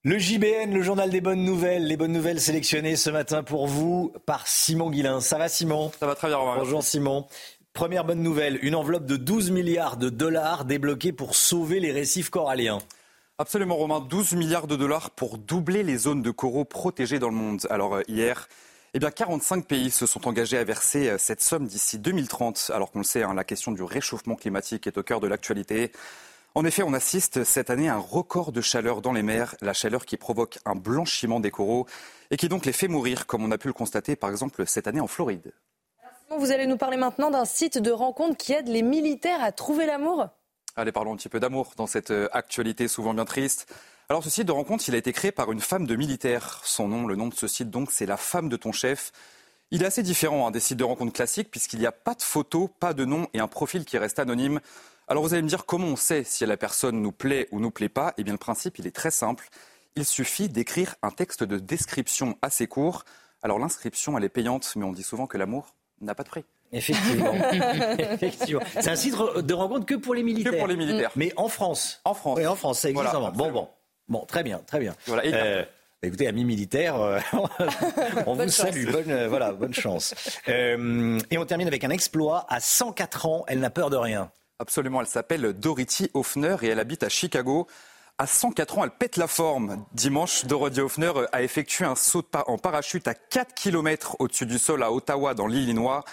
Le 0.03 0.17
JBN, 0.17 0.71
le 0.71 0.81
journal 0.81 1.09
des 1.09 1.19
bonnes 1.19 1.43
nouvelles, 1.43 1.85
les 1.85 1.97
bonnes 1.97 2.13
nouvelles 2.13 2.39
sélectionnées 2.39 2.95
ce 2.95 3.09
matin 3.09 3.43
pour 3.43 3.67
vous 3.67 4.13
par 4.25 4.47
Simon 4.47 4.89
Guillain. 4.91 5.19
Ça 5.19 5.37
va 5.37 5.49
Simon? 5.49 5.91
Ça 5.99 6.07
va 6.07 6.15
très 6.15 6.29
bien. 6.29 6.37
Bonjour 6.37 6.81
Simon. 6.81 7.25
Première 7.73 8.05
bonne 8.05 8.23
nouvelle, 8.23 8.57
une 8.61 8.75
enveloppe 8.75 9.07
de 9.07 9.17
12 9.17 9.51
milliards 9.51 9.97
de 9.97 10.07
dollars 10.07 10.63
débloquée 10.63 11.11
pour 11.11 11.35
sauver 11.35 11.81
les 11.81 11.91
récifs 11.91 12.29
coralliens. 12.29 12.79
Absolument 13.39 13.75
Romain, 13.75 13.99
12 13.99 14.35
milliards 14.35 14.67
de 14.67 14.77
dollars 14.77 15.09
pour 15.09 15.37
doubler 15.37 15.83
les 15.83 15.97
zones 15.97 16.21
de 16.21 16.31
coraux 16.31 16.63
protégées 16.63 17.19
dans 17.19 17.27
le 17.27 17.35
monde. 17.35 17.67
Alors 17.69 17.95
euh, 17.95 18.01
hier, 18.07 18.47
eh 18.95 18.99
bien, 18.99 19.11
45 19.11 19.65
pays 19.65 19.91
se 19.91 20.05
sont 20.05 20.25
engagés 20.25 20.57
à 20.57 20.63
verser 20.63 21.09
euh, 21.09 21.17
cette 21.17 21.41
somme 21.41 21.67
d'ici 21.67 21.99
2030, 21.99 22.71
alors 22.73 22.91
qu'on 22.91 22.99
le 22.99 23.03
sait, 23.03 23.23
hein, 23.23 23.33
la 23.33 23.43
question 23.43 23.73
du 23.73 23.83
réchauffement 23.83 24.35
climatique 24.35 24.87
est 24.87 24.97
au 24.97 25.03
cœur 25.03 25.19
de 25.19 25.27
l'actualité. 25.27 25.91
En 26.53 26.63
effet, 26.63 26.81
on 26.81 26.93
assiste 26.93 27.43
cette 27.43 27.69
année 27.69 27.89
à 27.89 27.95
un 27.95 27.99
record 27.99 28.53
de 28.53 28.61
chaleur 28.61 29.01
dans 29.01 29.11
les 29.11 29.21
mers, 29.21 29.53
la 29.59 29.73
chaleur 29.73 30.05
qui 30.05 30.15
provoque 30.15 30.59
un 30.63 30.75
blanchiment 30.75 31.41
des 31.41 31.51
coraux 31.51 31.87
et 32.31 32.37
qui 32.37 32.47
donc 32.47 32.65
les 32.65 32.71
fait 32.71 32.87
mourir, 32.87 33.27
comme 33.27 33.43
on 33.43 33.51
a 33.51 33.57
pu 33.57 33.67
le 33.67 33.73
constater 33.73 34.15
par 34.15 34.29
exemple 34.29 34.65
cette 34.65 34.87
année 34.87 35.01
en 35.01 35.07
Floride. 35.07 35.51
Vous 36.29 36.53
allez 36.53 36.65
nous 36.65 36.77
parler 36.77 36.95
maintenant 36.95 37.31
d'un 37.31 37.43
site 37.43 37.77
de 37.77 37.91
rencontre 37.91 38.37
qui 38.37 38.53
aide 38.53 38.69
les 38.69 38.81
militaires 38.81 39.43
à 39.43 39.51
trouver 39.51 39.85
l'amour 39.85 40.29
Allez, 40.77 40.93
parlons 40.93 41.11
un 41.11 41.17
petit 41.17 41.29
peu 41.29 41.41
d'amour 41.41 41.73
dans 41.75 41.87
cette 41.87 42.11
euh, 42.11 42.29
actualité 42.31 42.87
souvent 42.87 43.13
bien 43.13 43.25
triste. 43.25 43.67
Alors 44.07 44.23
ce 44.23 44.29
site 44.29 44.45
de 44.45 44.51
rencontre, 44.51 44.83
il 44.87 44.93
a 44.93 44.99
été 44.99 45.11
créé 45.13 45.31
par 45.31 45.51
une 45.51 45.59
femme 45.59 45.87
de 45.87 45.95
militaire. 45.95 46.61
Son 46.63 46.87
nom, 46.87 47.07
le 47.07 47.15
nom 47.15 47.27
de 47.27 47.33
ce 47.33 47.47
site 47.47 47.71
donc, 47.71 47.91
c'est 47.91 48.05
la 48.05 48.17
femme 48.17 48.49
de 48.49 48.55
ton 48.55 48.71
chef. 48.71 49.11
Il 49.71 49.81
est 49.81 49.87
assez 49.87 50.03
différent 50.03 50.45
hein, 50.45 50.51
des 50.51 50.59
sites 50.59 50.77
de 50.77 50.83
rencontre 50.83 51.11
classiques 51.11 51.49
puisqu'il 51.49 51.79
n'y 51.79 51.87
a 51.87 51.91
pas 51.91 52.13
de 52.13 52.21
photo, 52.21 52.67
pas 52.67 52.93
de 52.93 53.03
nom 53.03 53.27
et 53.33 53.39
un 53.39 53.47
profil 53.47 53.83
qui 53.83 53.97
reste 53.97 54.19
anonyme. 54.19 54.59
Alors 55.07 55.23
vous 55.23 55.33
allez 55.33 55.41
me 55.41 55.47
dire 55.47 55.65
comment 55.65 55.87
on 55.87 55.95
sait 55.95 56.23
si 56.23 56.45
la 56.45 56.55
personne 56.55 57.01
nous 57.01 57.11
plaît 57.11 57.47
ou 57.51 57.59
nous 57.59 57.71
plaît 57.71 57.89
pas? 57.89 58.13
Eh 58.17 58.23
bien 58.23 58.33
le 58.33 58.37
principe, 58.37 58.77
il 58.77 58.85
est 58.85 58.95
très 58.95 59.09
simple. 59.09 59.49
Il 59.95 60.05
suffit 60.05 60.49
d'écrire 60.49 60.95
un 61.01 61.09
texte 61.09 61.43
de 61.43 61.57
description 61.57 62.37
assez 62.43 62.67
court. 62.67 63.05
Alors 63.41 63.57
l'inscription, 63.57 64.15
elle 64.19 64.23
est 64.23 64.29
payante, 64.29 64.71
mais 64.75 64.85
on 64.85 64.91
dit 64.91 65.03
souvent 65.03 65.25
que 65.25 65.39
l'amour 65.39 65.73
n'a 65.99 66.13
pas 66.13 66.23
de 66.23 66.29
prix. 66.29 66.45
Effectivement. 66.71 67.33
Effectivement. 67.99 68.61
C'est 68.79 68.89
un 68.89 68.95
site 68.95 69.15
de 69.15 69.53
rencontre 69.55 69.87
que 69.87 69.95
pour 69.95 70.13
les 70.13 70.21
militaires. 70.21 70.51
Que 70.51 70.57
pour 70.59 70.67
les 70.67 70.75
militaires. 70.75 71.11
Mais 71.15 71.33
en 71.37 71.47
France. 71.47 72.01
En 72.05 72.13
France. 72.13 72.37
Oui, 72.37 72.45
en 72.45 72.55
France, 72.55 72.79
c'est 72.79 72.91
exactement. 72.91 73.31
bon, 73.31 73.51
bon. 73.51 73.67
Bon, 74.07 74.25
très 74.25 74.43
bien, 74.43 74.59
très 74.67 74.79
bien. 74.79 74.95
Euh, 75.09 75.65
écoutez, 76.03 76.27
amis 76.27 76.45
militaires, 76.45 76.99
euh, 77.01 77.19
on 78.27 78.35
vous 78.35 78.49
salue. 78.49 78.89
Bonne, 78.91 79.09
euh, 79.09 79.27
voilà, 79.27 79.51
bonne 79.51 79.73
chance. 79.73 80.13
et 80.47 81.37
on 81.37 81.45
termine 81.45 81.67
avec 81.67 81.83
un 81.83 81.89
exploit. 81.89 82.45
À 82.49 82.59
104 82.59 83.25
ans, 83.25 83.45
elle 83.47 83.59
n'a 83.59 83.69
peur 83.71 83.89
de 83.89 83.97
rien. 83.97 84.31
Absolument, 84.59 85.01
elle 85.01 85.07
s'appelle 85.07 85.53
Dorothy 85.53 86.09
Hoffner 86.13 86.55
et 86.61 86.67
elle 86.67 86.79
habite 86.79 87.03
à 87.03 87.09
Chicago. 87.09 87.67
À 88.17 88.27
104 88.27 88.77
ans, 88.77 88.83
elle 88.85 88.91
pète 88.91 89.17
la 89.17 89.27
forme. 89.27 89.85
Dimanche, 89.93 90.45
Dorothy 90.45 90.79
Hoffner 90.79 91.11
a 91.33 91.41
effectué 91.41 91.83
un 91.83 91.95
saut 91.95 92.23
en 92.47 92.57
parachute 92.57 93.07
à 93.09 93.13
4 93.13 93.53
km 93.53 94.15
au-dessus 94.19 94.45
du 94.45 94.57
sol 94.57 94.83
à 94.83 94.91
Ottawa, 94.91 95.33
dans 95.33 95.47
l'Illinois. 95.47 96.05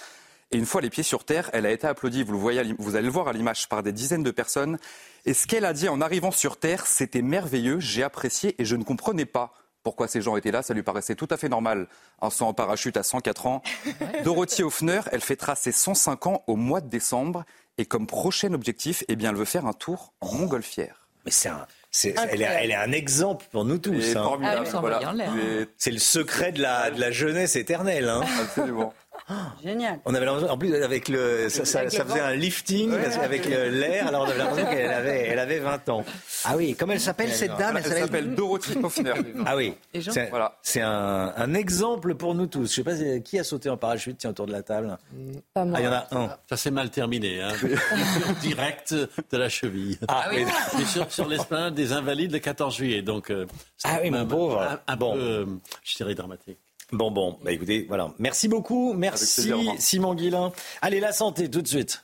Et 0.53 0.59
une 0.59 0.67
fois 0.67 0.83
les 0.83 0.91
pieds 0.91 1.03
sur 1.03 1.25
terre, 1.25 1.49
elle 1.55 1.65
a 1.65 1.71
été 1.71 1.87
applaudie, 1.87 2.23
vous, 2.23 2.33
le 2.33 2.39
voyez, 2.39 2.75
vous 2.79 2.95
allez 2.95 3.07
le 3.07 3.13
voir 3.13 3.27
à 3.27 3.33
l'image, 3.33 3.69
par 3.71 3.83
des 3.83 3.93
dizaines 3.93 4.23
de 4.23 4.31
personnes. 4.31 4.79
Et 5.25 5.33
ce 5.33 5.47
qu'elle 5.47 5.65
a 5.65 5.73
dit 5.73 5.89
en 5.89 6.03
arrivant 6.03 6.31
sur 6.31 6.59
Terre, 6.59 6.87
c'était 6.87 7.23
merveilleux, 7.23 7.81
j'ai 7.81 8.03
apprécié 8.03 8.55
et 8.61 8.67
je 8.67 8.77
ne 8.77 8.85
comprenais 8.85 9.25
pas 9.25 9.55
pourquoi 9.83 10.09
ces 10.09 10.21
gens 10.21 10.37
étaient 10.37 10.51
là. 10.51 10.63
Ça 10.63 10.75
lui 10.75 10.83
paraissait 10.83 11.15
tout 11.15 11.29
à 11.31 11.39
fait 11.39 11.49
normal. 11.49 11.89
Un 12.21 12.29
saut 12.29 12.45
en 12.45 12.53
parachute 12.53 12.99
à 12.99 13.03
104 13.03 13.47
ans. 13.47 13.63
Dorothy 14.25 14.63
Hoffner, 14.63 15.01
elle 15.11 15.23
fait 15.23 15.37
tracer 15.37 15.73
105 15.73 16.27
ans 16.27 16.45
au 16.47 16.57
mois 16.57 16.83
de 16.83 16.89
décembre. 16.89 17.45
Et 17.79 17.87
comme 17.87 18.07
prochain 18.07 18.53
objectif, 18.53 19.05
eh 19.09 19.17
bien, 19.17 19.31
elle 19.31 19.37
veut 19.37 19.47
faire 19.47 19.65
un 19.65 19.73
tour 19.73 20.13
en 20.21 20.35
montgolfière. 20.35 21.09
Mais 21.25 21.31
c'est 21.31 21.49
un, 21.49 21.67
elle, 21.95 22.43
est, 22.43 22.75
un 22.75 22.93
exemple 22.93 23.47
pour 23.51 23.65
nous 23.65 23.79
tous. 23.79 24.17
Hein. 24.17 24.39
Ah, 24.43 24.65
c'est 25.77 25.91
le 25.91 25.99
secret 25.99 26.53
de 26.53 26.61
la, 26.61 26.91
de 26.91 27.01
la 27.01 27.11
jeunesse 27.11 27.55
éternelle. 27.57 28.09
Hein. 28.09 28.23
Absolument. 28.41 28.93
Génial. 29.65 30.01
On 30.05 30.15
avait 30.15 30.29
en 30.29 30.59
plus 30.59 30.75
avec 30.75 31.09
le 31.09 31.49
ça, 31.49 31.65
ça, 31.65 31.89
ça 31.89 32.05
faisait 32.05 32.21
un 32.21 32.35
lifting 32.35 32.93
avec 33.23 33.47
l'air. 33.47 34.09
Alors 34.09 34.23
on 34.23 34.29
avait 34.29 34.39
l'impression 34.39 34.71
qu'elle 34.71 34.93
avait 34.93 35.27
elle 35.29 35.39
avait 35.39 35.59
20 35.59 35.89
ans. 35.89 36.05
Ah 36.45 36.57
oui, 36.57 36.75
comment 36.79 36.93
elle 36.93 37.01
s'appelle 37.01 37.33
cette 37.33 37.57
dame 37.57 37.77
Elle 37.77 37.85
s'appelle 37.85 38.35
Dorothy 38.35 38.79
Hoffner. 38.83 39.13
Ah 39.45 39.57
oui. 39.57 39.75
C'est 40.01 40.31
voilà. 40.31 40.59
un, 40.77 41.33
un, 41.37 41.55
exemple 41.55 42.15
pour 42.15 42.35
nous 42.35 42.47
tous. 42.47 42.71
Je 42.71 42.75
sais 42.75 42.85
pas 42.85 42.95
qui 43.25 43.39
a 43.39 43.45
sauté 43.45 43.69
en 43.71 43.77
parachute 43.77 44.19
tiens 44.19 44.31
autour 44.31 44.47
de 44.47 44.53
la 44.53 44.63
table? 44.63 44.97
Pas 45.53 45.65
moi. 45.65 45.79
Ah 45.79 45.81
il 45.81 45.85
y 45.85 45.89
en 45.89 45.93
a 45.93 46.07
un. 46.13 46.37
Ça 46.49 46.57
s'est 46.57 46.71
mal 46.71 46.91
terminé. 46.91 47.41
Hein. 47.41 47.53
direct 48.41 48.95
de 48.95 49.37
la 49.37 49.49
cheville. 49.49 49.99
Ah 50.09 50.27
oui. 50.31 50.45
Et 50.81 50.85
sur, 50.85 51.11
sur 51.11 51.29
l'esplanade 51.29 51.75
des 51.75 51.93
Invalides 51.93 52.33
le 52.33 52.39
14 52.39 52.77
juillet. 52.77 53.03
Donc 53.03 53.31
euh, 53.31 53.47
ah 53.85 53.99
oui 54.03 54.11
mon 54.11 54.27
pauvre. 54.27 54.61
Un, 54.63 54.81
un 54.87 54.97
bon. 54.97 55.15
peu, 55.15 55.21
euh, 55.21 55.47
je 55.83 55.97
dirais 55.97 56.15
dramatique. 56.15 56.59
Bon, 56.93 57.11
bon, 57.11 57.39
bah 57.43 57.53
écoutez, 57.53 57.87
voilà. 57.89 58.13
Merci 58.19 58.49
beaucoup. 58.49 58.93
Merci 58.93 59.51
Simon 59.79 60.15
Guillain. 60.15 60.53
Allez, 60.83 61.01
la 61.01 61.13
santé, 61.13 61.51
tout 61.51 61.63
de 61.63 61.69
suite. 61.69 62.03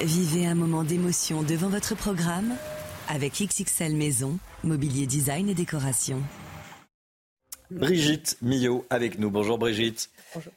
Vivez 0.00 0.46
un 0.46 0.54
moment 0.54 0.84
d'émotion 0.84 1.42
devant 1.42 1.68
votre 1.68 1.94
programme 1.96 2.54
avec 3.08 3.40
XXL 3.42 3.96
Maison, 3.96 4.38
mobilier 4.62 5.06
design 5.06 5.48
et 5.48 5.54
décoration. 5.54 6.22
Brigitte 7.70 8.36
Millot 8.42 8.84
avec 8.90 9.18
nous. 9.18 9.30
Bonjour 9.30 9.58
Brigitte. 9.58 10.10
Bonjour. 10.34 10.52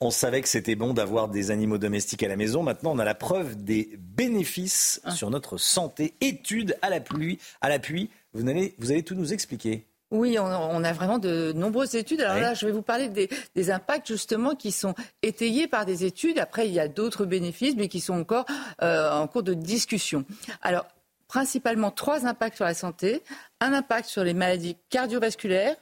On 0.00 0.10
savait 0.10 0.40
que 0.40 0.48
c'était 0.48 0.74
bon 0.76 0.94
d'avoir 0.94 1.28
des 1.28 1.50
animaux 1.50 1.78
domestiques 1.78 2.22
à 2.22 2.28
la 2.28 2.36
maison. 2.36 2.62
Maintenant, 2.62 2.92
on 2.92 2.98
a 2.98 3.04
la 3.04 3.14
preuve 3.14 3.62
des 3.62 3.90
bénéfices 3.98 5.00
Ah. 5.04 5.10
sur 5.12 5.28
notre 5.30 5.58
santé. 5.58 6.14
Études 6.20 6.76
à 6.82 6.88
la 6.90 7.00
pluie, 7.00 7.38
à 7.60 7.68
l'appui. 7.68 8.10
Vous 8.32 8.48
allez, 8.48 8.74
vous 8.78 8.90
allez 8.92 9.02
tout 9.02 9.14
nous 9.14 9.32
expliquer. 9.32 9.84
Oui, 10.14 10.38
on, 10.38 10.44
on 10.44 10.84
a 10.84 10.92
vraiment 10.92 11.18
de 11.18 11.52
nombreuses 11.54 11.94
études. 11.96 12.20
Alors 12.20 12.36
Oui. 12.36 12.40
là, 12.40 12.54
je 12.54 12.64
vais 12.66 12.72
vous 12.72 12.82
parler 12.82 13.08
des, 13.08 13.28
des 13.54 13.70
impacts 13.70 14.06
justement 14.08 14.54
qui 14.54 14.72
sont 14.72 14.94
étayés 15.22 15.66
par 15.66 15.84
des 15.84 16.04
études. 16.04 16.38
Après, 16.38 16.66
il 16.68 16.72
y 16.72 16.80
a 16.80 16.88
d'autres 16.88 17.24
bénéfices, 17.26 17.74
mais 17.76 17.88
qui 17.88 18.00
sont 18.00 18.14
encore 18.14 18.46
euh, 18.82 19.10
en 19.10 19.26
cours 19.26 19.42
de 19.42 19.54
discussion. 19.54 20.24
Alors, 20.62 20.86
principalement 21.28 21.90
trois 21.90 22.26
impacts 22.26 22.56
sur 22.56 22.64
la 22.64 22.74
santé. 22.74 23.22
Un 23.60 23.72
impact 23.72 24.08
sur 24.08 24.22
les 24.22 24.34
maladies 24.34 24.76
cardiovasculaires, 24.90 25.74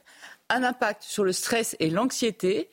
un 0.48 0.62
impact 0.64 1.02
sur 1.02 1.24
le 1.24 1.32
stress 1.32 1.76
et 1.78 1.90
l'anxiété, 1.90 2.70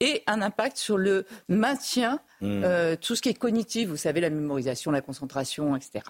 et 0.00 0.22
un 0.26 0.42
impact 0.42 0.76
sur 0.76 0.98
le 0.98 1.24
maintien, 1.48 2.20
Hmm. 2.40 2.62
euh, 2.64 2.94
tout 2.94 3.16
ce 3.16 3.22
qui 3.22 3.30
est 3.30 3.34
cognitif, 3.34 3.88
vous 3.88 3.96
savez, 3.96 4.20
la 4.20 4.30
mémorisation, 4.30 4.92
la 4.92 5.00
concentration, 5.00 5.74
etc. 5.74 6.04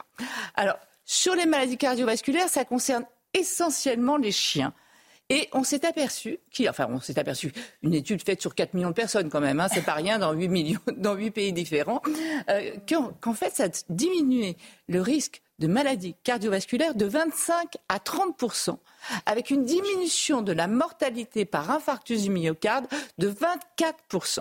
Alors, 0.57 0.77
sur 1.07 1.35
les 1.35 1.47
maladies 1.47 1.79
cardiovasculaires, 1.79 2.51
ça 2.51 2.66
concerne 2.66 3.05
essentiellement 3.33 4.19
les 4.19 4.31
chiens. 4.33 4.75
Et 5.30 5.48
on 5.52 5.62
s'est 5.62 5.84
aperçu, 5.84 6.38
enfin, 6.68 6.88
on 6.90 7.00
s'est 7.00 7.18
aperçu, 7.18 7.52
une 7.82 7.92
étude 7.92 8.22
faite 8.22 8.40
sur 8.40 8.55
4 8.55 8.72
millions 8.72 8.88
de 8.88 8.94
personnes 8.94 9.28
quand 9.28 9.40
même, 9.40 9.60
hein, 9.60 9.68
c'est 9.72 9.84
pas 9.84 9.92
rien 9.92 10.18
dans 10.18 10.32
8, 10.32 10.48
millions, 10.48 10.80
dans 10.96 11.14
8 11.14 11.30
pays 11.32 11.52
différents, 11.52 12.00
euh, 12.48 12.70
qu'en, 13.20 13.34
fait, 13.34 13.55
ça 13.55 13.64
a 13.64 13.68
diminué 13.90 14.56
le 14.88 15.02
risque 15.02 15.42
de 15.59 15.66
maladies 15.66 16.14
cardiovasculaires 16.24 16.94
de 16.94 17.05
25 17.05 17.76
à 17.88 17.98
30 17.98 18.70
avec 19.26 19.50
une 19.50 19.64
diminution 19.64 20.40
de 20.40 20.52
la 20.52 20.66
mortalité 20.66 21.44
par 21.44 21.70
infarctus 21.70 22.22
du 22.22 22.30
myocarde 22.30 22.86
de 23.18 23.28
24 23.28 24.40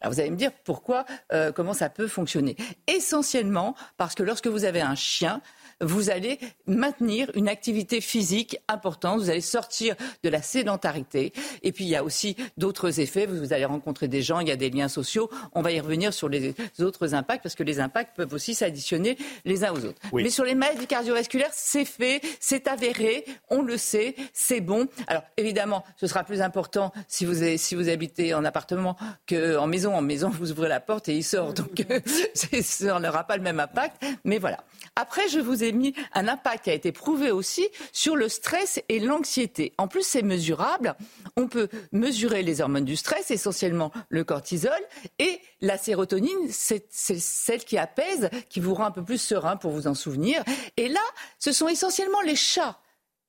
alors 0.00 0.12
vous 0.12 0.20
allez 0.20 0.30
me 0.30 0.36
dire 0.36 0.52
pourquoi, 0.64 1.04
euh, 1.32 1.50
comment 1.50 1.74
ça 1.74 1.88
peut 1.88 2.06
fonctionner? 2.06 2.56
Essentiellement 2.86 3.74
parce 3.96 4.14
que 4.14 4.22
lorsque 4.22 4.46
vous 4.46 4.64
avez 4.64 4.80
un 4.80 4.94
chien, 4.94 5.40
vous 5.80 6.10
allez 6.10 6.38
maintenir 6.66 7.30
une 7.34 7.48
activité 7.48 8.00
physique 8.00 8.58
importante, 8.68 9.20
vous 9.20 9.30
allez 9.30 9.40
sortir 9.40 9.94
de 10.22 10.28
la 10.28 10.42
sédentarité. 10.42 11.32
Et 11.62 11.72
puis 11.72 11.84
il 11.84 11.90
y 11.90 11.96
a 11.96 12.04
aussi 12.04 12.36
d'autres 12.56 13.00
effets, 13.00 13.26
vous, 13.26 13.52
allez 13.52 13.64
rencontrer 13.64 14.08
des 14.08 14.22
gens, 14.22 14.40
il 14.40 14.48
y 14.48 14.52
a 14.52 14.56
des 14.56 14.70
liens 14.70 14.88
sociaux. 14.88 15.30
On 15.54 15.62
va 15.62 15.72
y 15.72 15.80
revenir 15.80 16.12
sur 16.12 16.28
les 16.28 16.54
autres 16.80 17.14
impacts 17.14 17.42
parce 17.42 17.54
que 17.54 17.62
les 17.62 17.80
impacts 17.80 18.16
peuvent 18.16 18.32
aussi 18.32 18.54
s'additionner 18.54 19.16
les 19.44 19.64
uns 19.64 19.72
aux 19.72 19.84
autres. 19.84 20.00
Oui. 20.12 20.24
Mais 20.24 20.30
sur 20.30 20.44
les 20.44 20.54
maladies 20.54 20.86
cardiovasculaires, 20.86 21.50
c'est 21.52 21.84
fait, 21.84 22.20
c'est 22.40 22.66
avéré, 22.68 23.24
on 23.48 23.62
le 23.62 23.76
sait, 23.76 24.14
c'est 24.32 24.60
bon. 24.60 24.88
Alors 25.06 25.22
évidemment, 25.36 25.84
ce 25.96 26.06
sera 26.06 26.24
plus 26.24 26.40
important 26.40 26.92
si 27.06 27.24
vous, 27.24 27.42
avez- 27.42 27.58
si 27.58 27.74
vous 27.74 27.88
habitez 27.88 28.34
en 28.34 28.44
appartement 28.44 28.96
qu'en 29.28 29.66
maison. 29.66 29.94
En 29.94 30.02
maison, 30.02 30.28
vous 30.28 30.50
ouvrez 30.50 30.68
la 30.68 30.80
porte 30.80 31.08
et 31.08 31.14
il 31.14 31.24
sort. 31.24 31.54
Donc 31.54 31.84
ça 32.34 32.98
n'aura 33.00 33.24
pas 33.24 33.36
le 33.36 33.42
même 33.42 33.60
impact. 33.60 34.04
Mais 34.24 34.38
voilà. 34.38 34.58
Après, 34.96 35.28
je 35.28 35.38
vous 35.38 35.62
ai 35.62 35.67
un 36.12 36.28
impact 36.28 36.64
qui 36.64 36.70
a 36.70 36.74
été 36.74 36.92
prouvé 36.92 37.30
aussi 37.30 37.68
sur 37.92 38.16
le 38.16 38.28
stress 38.28 38.80
et 38.88 39.00
l'anxiété. 39.00 39.72
En 39.78 39.88
plus, 39.88 40.06
c'est 40.06 40.22
mesurable. 40.22 40.94
On 41.36 41.48
peut 41.48 41.68
mesurer 41.92 42.42
les 42.42 42.60
hormones 42.60 42.84
du 42.84 42.96
stress, 42.96 43.30
essentiellement 43.30 43.92
le 44.08 44.24
cortisol, 44.24 44.78
et 45.18 45.40
la 45.60 45.78
sérotonine, 45.78 46.48
c'est 46.50 46.90
celle 46.90 47.64
qui 47.64 47.78
apaise, 47.78 48.30
qui 48.48 48.60
vous 48.60 48.74
rend 48.74 48.86
un 48.86 48.90
peu 48.90 49.04
plus 49.04 49.20
serein 49.20 49.56
pour 49.56 49.72
vous 49.72 49.86
en 49.86 49.94
souvenir. 49.94 50.42
Et 50.76 50.88
là, 50.88 51.00
ce 51.38 51.52
sont 51.52 51.68
essentiellement 51.68 52.20
les 52.22 52.36
chats 52.36 52.78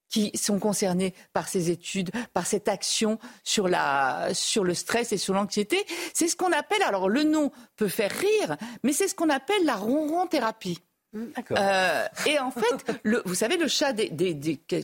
qui 0.09 0.35
sont 0.35 0.59
concernés 0.59 1.13
par 1.33 1.47
ces 1.47 1.69
études, 1.69 2.11
par 2.33 2.47
cette 2.47 2.67
action 2.67 3.19
sur, 3.43 3.69
sur 4.33 4.63
le 4.63 4.73
stress 4.73 5.13
et 5.13 5.17
sur 5.17 5.33
l'anxiété. 5.33 5.77
C'est 6.13 6.27
ce 6.27 6.35
qu'on 6.35 6.51
appelle, 6.51 6.81
alors 6.81 7.09
le 7.09 7.23
nom 7.23 7.51
peut 7.75 7.87
faire 7.87 8.11
rire, 8.11 8.57
mais 8.83 8.91
c'est 8.91 9.07
ce 9.07 9.15
qu'on 9.15 9.29
appelle 9.29 9.63
la 9.65 9.75
ronron 9.75 10.27
thérapie. 10.27 10.79
Euh, 11.15 12.05
et 12.27 12.39
en 12.39 12.51
fait, 12.51 13.01
vous 13.25 13.33
savez, 13.33 13.57
le 13.57 13.67
chat, 13.67 13.93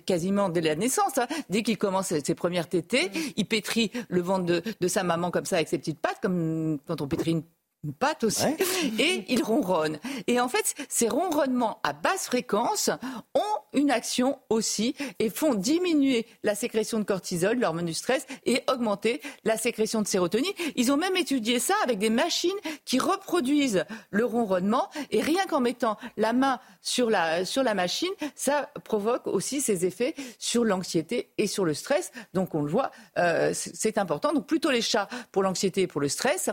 quasiment 0.05 0.49
dès 0.49 0.61
la 0.61 0.75
naissance, 0.75 1.17
hein, 1.17 1.27
dès 1.49 1.61
qu'il 1.61 1.77
commence 1.77 2.07
ses 2.07 2.35
premières 2.35 2.67
tétées, 2.67 3.11
il 3.37 3.45
pétrit 3.45 3.91
le 4.09 4.21
ventre 4.21 4.45
de, 4.45 4.63
de 4.79 4.87
sa 4.87 5.03
maman 5.03 5.29
comme 5.29 5.45
ça 5.45 5.57
avec 5.57 5.67
ses 5.67 5.77
petites 5.77 5.99
pattes, 5.99 6.19
comme 6.21 6.79
quand 6.87 7.01
on 7.01 7.07
pétrit 7.07 7.31
une 7.31 7.43
une 7.85 7.93
patte 7.93 8.23
aussi, 8.23 8.45
et 8.99 9.23
il 9.29 9.41
ronronne. 9.41 9.99
Et 10.27 10.39
en 10.39 10.49
fait, 10.49 10.75
ces 10.89 11.07
ronronnements 11.07 11.79
à 11.83 11.93
basse 11.93 12.25
fréquence 12.25 12.89
ont 13.33 13.41
une 13.73 13.91
action 13.91 14.39
aussi 14.49 14.95
et 15.19 15.29
font 15.29 15.53
diminuer 15.53 16.25
la 16.43 16.55
sécrétion 16.55 16.99
de 16.99 17.03
cortisol, 17.03 17.57
l'hormone 17.57 17.85
du 17.85 17.93
stress, 17.93 18.25
et 18.45 18.63
augmenter 18.69 19.21
la 19.43 19.57
sécrétion 19.57 20.01
de 20.01 20.07
sérotonine. 20.07 20.51
Ils 20.75 20.91
ont 20.91 20.97
même 20.97 21.15
étudié 21.15 21.59
ça 21.59 21.75
avec 21.83 21.99
des 21.99 22.09
machines 22.09 22.51
qui 22.83 22.99
reproduisent 22.99 23.85
le 24.09 24.25
ronronnement, 24.25 24.89
et 25.11 25.21
rien 25.21 25.45
qu'en 25.45 25.61
mettant 25.61 25.97
la 26.17 26.33
main 26.33 26.59
sur 26.81 27.09
la, 27.09 27.45
sur 27.45 27.63
la 27.63 27.73
machine, 27.73 28.11
ça 28.35 28.69
provoque 28.83 29.27
aussi 29.27 29.61
ces 29.61 29.85
effets 29.85 30.15
sur 30.37 30.65
l'anxiété 30.65 31.29
et 31.37 31.47
sur 31.47 31.63
le 31.63 31.73
stress. 31.73 32.11
Donc 32.33 32.55
on 32.55 32.61
le 32.61 32.69
voit, 32.69 32.91
euh, 33.17 33.51
c'est 33.53 33.85
c'est 33.85 33.99
important. 33.99 34.33
Donc 34.33 34.47
plutôt 34.47 34.71
les 34.71 34.81
chats 34.81 35.07
pour 35.31 35.43
l'anxiété 35.43 35.83
et 35.83 35.87
pour 35.87 36.01
le 36.01 36.09
stress. 36.09 36.49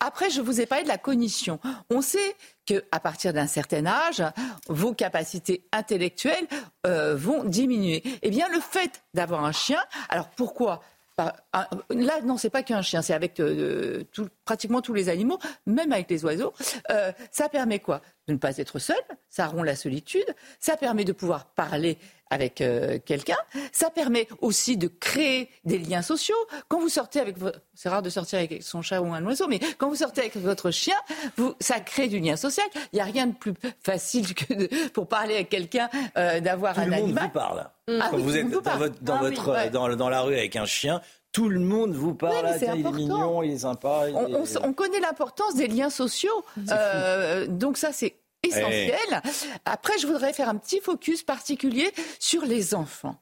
Après, 0.00 0.28
je 0.30 0.40
vous 0.40 0.60
ai 0.60 0.66
parlé 0.66 0.84
de 0.84 0.88
la 0.88 0.98
cognition. 0.98 1.58
On 1.90 2.02
sait 2.02 2.36
qu'à 2.66 3.00
partir 3.00 3.32
d'un 3.32 3.46
certain 3.46 3.86
âge, 3.86 4.22
vos 4.68 4.92
capacités 4.92 5.64
intellectuelles 5.72 6.46
euh, 6.86 7.16
vont 7.16 7.44
diminuer. 7.44 8.02
Eh 8.22 8.30
bien, 8.30 8.48
le 8.50 8.60
fait 8.60 9.02
d'avoir 9.14 9.44
un 9.44 9.52
chien, 9.52 9.82
alors 10.08 10.28
pourquoi? 10.28 10.82
Là, 11.18 12.20
non, 12.24 12.36
c'est 12.36 12.50
pas 12.50 12.62
qu'un 12.62 12.82
chien, 12.82 13.00
c'est 13.00 13.14
avec 13.14 13.40
euh, 13.40 14.04
tout- 14.12 14.28
pratiquement 14.46 14.80
tous 14.80 14.94
les 14.94 15.10
animaux, 15.10 15.38
même 15.66 15.92
avec 15.92 16.08
les 16.10 16.24
oiseaux. 16.24 16.54
Euh, 16.90 17.12
ça 17.30 17.50
permet 17.50 17.80
quoi? 17.80 18.00
De 18.28 18.32
ne 18.32 18.38
pas 18.38 18.56
être 18.56 18.78
seul, 18.78 18.96
ça 19.28 19.46
rompt 19.46 19.64
la 19.66 19.76
solitude, 19.76 20.24
ça 20.58 20.76
permet 20.76 21.04
de 21.04 21.12
pouvoir 21.12 21.44
parler 21.46 21.98
avec 22.28 22.60
euh, 22.60 22.98
quelqu'un, 23.04 23.36
ça 23.70 23.88
permet 23.88 24.26
aussi 24.40 24.76
de 24.76 24.88
créer 24.88 25.48
des 25.64 25.78
liens 25.78 26.02
sociaux. 26.02 26.34
Quand 26.66 26.80
vous 26.80 26.88
sortez 26.88 27.20
avec 27.20 27.38
votre... 27.38 27.60
C'est 27.74 27.88
rare 27.88 28.02
de 28.02 28.10
sortir 28.10 28.40
avec 28.40 28.64
son 28.64 28.82
chat 28.82 29.00
ou 29.00 29.14
un 29.14 29.24
oiseau, 29.24 29.46
mais 29.46 29.60
quand 29.78 29.88
vous 29.88 29.94
sortez 29.94 30.22
avec 30.22 30.36
votre 30.36 30.72
chien, 30.72 30.96
vous... 31.36 31.54
ça 31.60 31.78
crée 31.78 32.08
du 32.08 32.18
lien 32.18 32.34
social. 32.34 32.66
Il 32.92 32.96
n'y 32.96 33.00
a 33.00 33.04
rien 33.04 33.28
de 33.28 33.34
plus 33.34 33.54
facile 33.80 34.34
que 34.34 34.54
de- 34.54 34.88
pour 34.88 35.06
parler 35.06 35.34
avec 35.34 35.50
quelqu'un 35.50 35.88
euh, 36.18 36.40
d'avoir 36.40 36.74
Tout 36.74 36.80
un 36.80 36.84
le 36.86 36.90
monde 36.92 37.00
animal. 37.04 37.24
vous 37.26 37.30
parle. 37.30 37.68
Ah 37.88 38.08
Quand 38.10 38.16
oui, 38.16 38.22
vous 38.22 38.28
tout 38.30 38.34
le 38.34 38.36
êtes 38.38 38.42
monde 38.44 38.52
vous 38.54 38.58
dans, 38.60 38.62
parle. 38.70 38.78
votre, 38.80 39.02
dans, 39.02 39.14
Ah 39.14 39.20
oui, 39.22 39.30
votre, 39.36 39.52
ouais. 39.52 39.70
dans, 39.70 39.88
dans 39.94 40.08
la 40.08 40.20
rue 40.22 40.34
avec 40.34 40.56
un 40.56 40.66
chien, 40.66 41.00
tout 41.36 41.48
le 41.50 41.60
monde 41.60 41.92
vous 41.92 42.14
parle. 42.14 42.46
Ouais, 42.46 42.58
il 42.62 42.64
est 42.86 42.90
mignon, 42.92 43.42
il 43.42 43.52
est 43.52 43.58
sympa. 43.58 44.08
il 44.08 44.14
On, 44.16 44.44
est- 44.44 44.74
connaît 44.74 45.00
l'importance 45.00 45.54
des 45.54 45.66
liens 45.66 45.90
sociaux. 45.90 46.44
Euh, 46.70 47.46
donc 47.46 47.76
ça, 47.76 47.92
c'est 47.92 48.16
essentiel. 48.42 49.20
Après, 49.66 49.98
je 49.98 50.06
voudrais 50.06 50.32
faire 50.32 50.48
un 50.48 50.56
petit 50.56 50.80
focus 50.80 51.22
particulier 51.22 51.92
sur 52.18 52.46
les 52.46 52.74
enfants. 52.74 53.16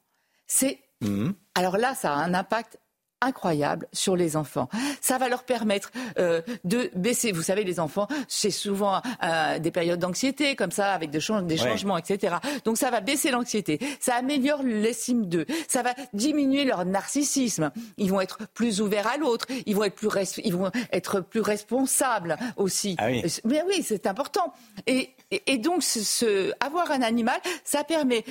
C'est 0.46 0.78
Mhm. 1.00 1.34
alors 1.56 1.76
là, 1.76 1.94
ça 1.96 2.12
a 2.12 2.16
un 2.16 2.34
impact 2.34 2.78
incroyable 3.24 3.88
sur 3.92 4.16
les 4.16 4.36
enfants. 4.36 4.68
Ça 5.00 5.18
va 5.18 5.28
leur 5.28 5.42
permettre 5.44 5.90
euh, 6.18 6.40
de 6.64 6.90
baisser. 6.94 7.32
Vous 7.32 7.42
savez, 7.42 7.64
les 7.64 7.80
enfants, 7.80 8.06
c'est 8.28 8.50
souvent 8.50 9.00
euh, 9.22 9.58
des 9.58 9.70
périodes 9.70 9.98
d'anxiété, 10.00 10.54
comme 10.56 10.70
ça, 10.70 10.92
avec 10.92 11.10
des, 11.10 11.20
chan- 11.20 11.42
des 11.42 11.54
Ouais. 11.60 11.70
changements, 11.70 11.98
etc. 11.98 12.36
Donc 12.64 12.76
ça 12.78 12.90
va 12.90 13.00
baisser 13.00 13.30
l'anxiété. 13.30 13.78
Ça 14.00 14.14
améliore 14.16 14.62
l'estime 14.62 15.26
d'eux. 15.26 15.46
Ça 15.68 15.82
va 15.82 15.94
diminuer 16.12 16.64
leur 16.64 16.84
narcissisme. 16.84 17.70
Ils 17.96 18.10
vont 18.10 18.20
être 18.20 18.38
plus 18.54 18.80
ouverts 18.80 19.06
à 19.06 19.16
l'autre. 19.16 19.46
Ils 19.66 19.74
vont 19.74 19.84
être 19.84 19.94
plus, 19.94 20.08
ils 20.44 20.54
vont 20.54 20.70
être 20.92 21.20
plus 21.20 21.40
responsables 21.40 22.36
aussi. 22.56 22.96
Ah 22.98 23.06
oui. 23.06 23.22
Mais 23.44 23.62
oui, 23.66 23.82
c'est 23.82 24.06
important. 24.06 24.52
Et, 24.86 25.10
et, 25.30 25.42
et 25.52 25.58
donc, 25.58 25.82
ce, 25.82 26.00
ce- 26.00 26.52
avoir 26.60 26.90
un 26.90 27.02
animal, 27.02 27.38
ça 27.64 27.84
permet 27.84 28.24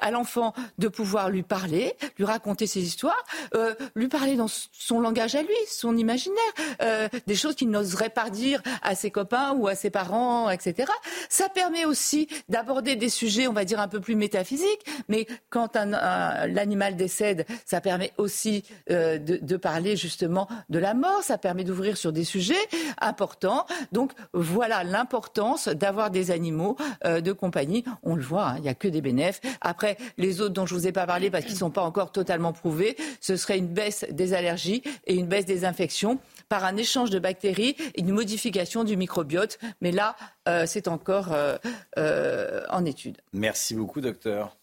à 0.00 0.10
l'enfant 0.10 0.52
de 0.78 0.88
pouvoir 0.88 1.30
lui 1.30 1.42
parler, 1.42 1.94
lui 2.18 2.24
raconter 2.24 2.66
ses 2.66 2.80
histoires, 2.82 3.24
euh, 3.54 3.74
lui 3.94 4.08
parler 4.08 4.36
dans 4.36 4.48
son 4.48 5.00
langage 5.00 5.34
à 5.34 5.42
lui, 5.42 5.54
son 5.68 5.96
imaginaire, 5.96 6.38
euh, 6.82 7.08
des 7.26 7.34
choses 7.34 7.54
qu'il 7.54 7.70
n'oserait 7.70 8.10
pas 8.10 8.30
dire 8.30 8.62
à 8.82 8.94
ses 8.94 9.10
copains 9.10 9.52
ou 9.52 9.68
à 9.68 9.74
ses 9.74 9.90
parents, 9.90 10.50
etc. 10.50 10.90
Ça 11.28 11.48
permet 11.48 11.84
aussi 11.84 12.28
d'aborder 12.48 12.96
des 12.96 13.08
sujets, 13.08 13.48
on 13.48 13.52
va 13.52 13.64
dire, 13.64 13.80
un 13.80 13.88
peu 13.88 14.00
plus 14.00 14.16
métaphysiques, 14.16 14.84
mais 15.08 15.26
quand 15.48 15.76
l'animal 15.76 16.96
décède, 16.96 17.46
ça 17.64 17.80
permet 17.80 18.12
aussi 18.18 18.64
euh, 18.90 19.18
de, 19.18 19.56
parler 19.56 19.96
justement 19.96 20.48
de 20.70 20.78
la 20.78 20.94
mort, 20.94 21.22
ça 21.22 21.36
permet 21.36 21.64
d'ouvrir 21.64 21.96
sur 21.96 22.12
des 22.12 22.24
sujets 22.24 22.54
importants. 23.00 23.66
Donc 23.92 24.12
voilà 24.32 24.84
l'importance 24.84 25.68
d'avoir 25.68 26.10
des 26.10 26.30
animaux 26.30 26.76
de 27.04 27.32
compagnie. 27.32 27.84
On 28.02 28.14
le 28.14 28.22
voit, 28.22 28.48
hein, 28.48 28.54
il 28.56 28.62
n'y 28.62 28.68
a 28.68 28.74
que 28.74 28.88
des 28.90 29.00
bénéfices. 29.00 29.40
Après, 29.60 29.96
les 30.18 30.40
autres 30.40 30.54
dont 30.54 30.66
je 30.66 30.74
ne 30.74 30.80
vous 30.80 30.86
ai 30.86 30.92
pas 30.92 31.06
parlé 31.06 31.30
parce 31.30 31.44
qu'ils 31.44 31.54
ne 31.54 31.58
sont 31.58 31.70
pas 31.70 31.82
encore 31.82 32.12
totalement 32.12 32.52
prouvés, 32.52 32.96
ce 33.20 33.36
serait 33.36 33.58
une 33.58 33.68
baisse 33.68 34.04
des 34.10 34.34
allergies 34.34 34.82
et 35.06 35.14
une 35.14 35.26
baisse 35.26 35.46
des 35.46 35.64
infections 35.64 36.18
par 36.48 36.64
un 36.64 36.76
échange 36.76 37.10
de 37.10 37.18
bactéries 37.18 37.76
et 37.94 38.00
une 38.00 38.12
modification 38.12 38.84
du 38.84 38.96
microbiote. 38.96 39.58
Mais 39.80 39.92
là, 39.92 40.16
euh, 40.48 40.64
c'est 40.66 40.88
encore 40.88 41.32
euh, 41.32 41.56
euh, 41.98 42.64
en 42.70 42.84
étude. 42.84 43.18
Merci 43.32 43.74
beaucoup, 43.74 44.00
docteur. 44.00 44.56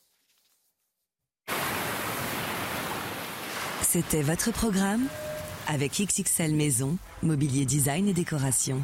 C'était 3.81 4.21
votre 4.21 4.51
programme 4.51 5.07
avec 5.67 5.93
XXL 5.93 6.53
Maison, 6.53 6.97
Mobilier 7.23 7.65
Design 7.65 8.07
et 8.07 8.13
Décoration. 8.13 8.81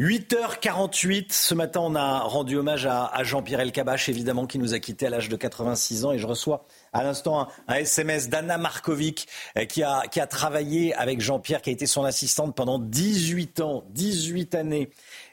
8h48, 0.00 1.26
ce 1.30 1.52
matin 1.52 1.80
on 1.82 1.94
a 1.94 2.20
rendu 2.20 2.56
hommage 2.56 2.86
à, 2.86 3.12
Jean-Pierre 3.22 3.60
Elkabach, 3.60 4.08
évidemment, 4.08 4.46
qui 4.46 4.58
nous 4.58 4.72
a 4.72 4.78
quittés 4.78 5.08
à 5.08 5.10
l'âge 5.10 5.28
de 5.28 5.36
86 5.36 6.06
ans. 6.06 6.12
Et 6.12 6.18
je 6.18 6.26
reçois 6.26 6.64
à 6.94 7.04
l'instant 7.04 7.48
un, 7.68 7.74
SMS 7.74 8.30
d'Anna 8.30 8.56
Markovic, 8.56 9.28
euh, 9.58 9.66
qui 9.66 9.82
a, 9.82 10.04
qui 10.10 10.18
a 10.18 10.26
travaillé 10.26 10.94
avec 10.94 11.20
Jean-Pierre, 11.20 11.60
qui 11.60 11.68
a 11.68 11.74
été 11.74 11.84
son 11.84 12.02
assistante 12.04 12.56
pendant 12.56 12.78
18 12.78 13.60
ans, 13.60 13.84
18 13.90 14.54
années. 14.54 14.88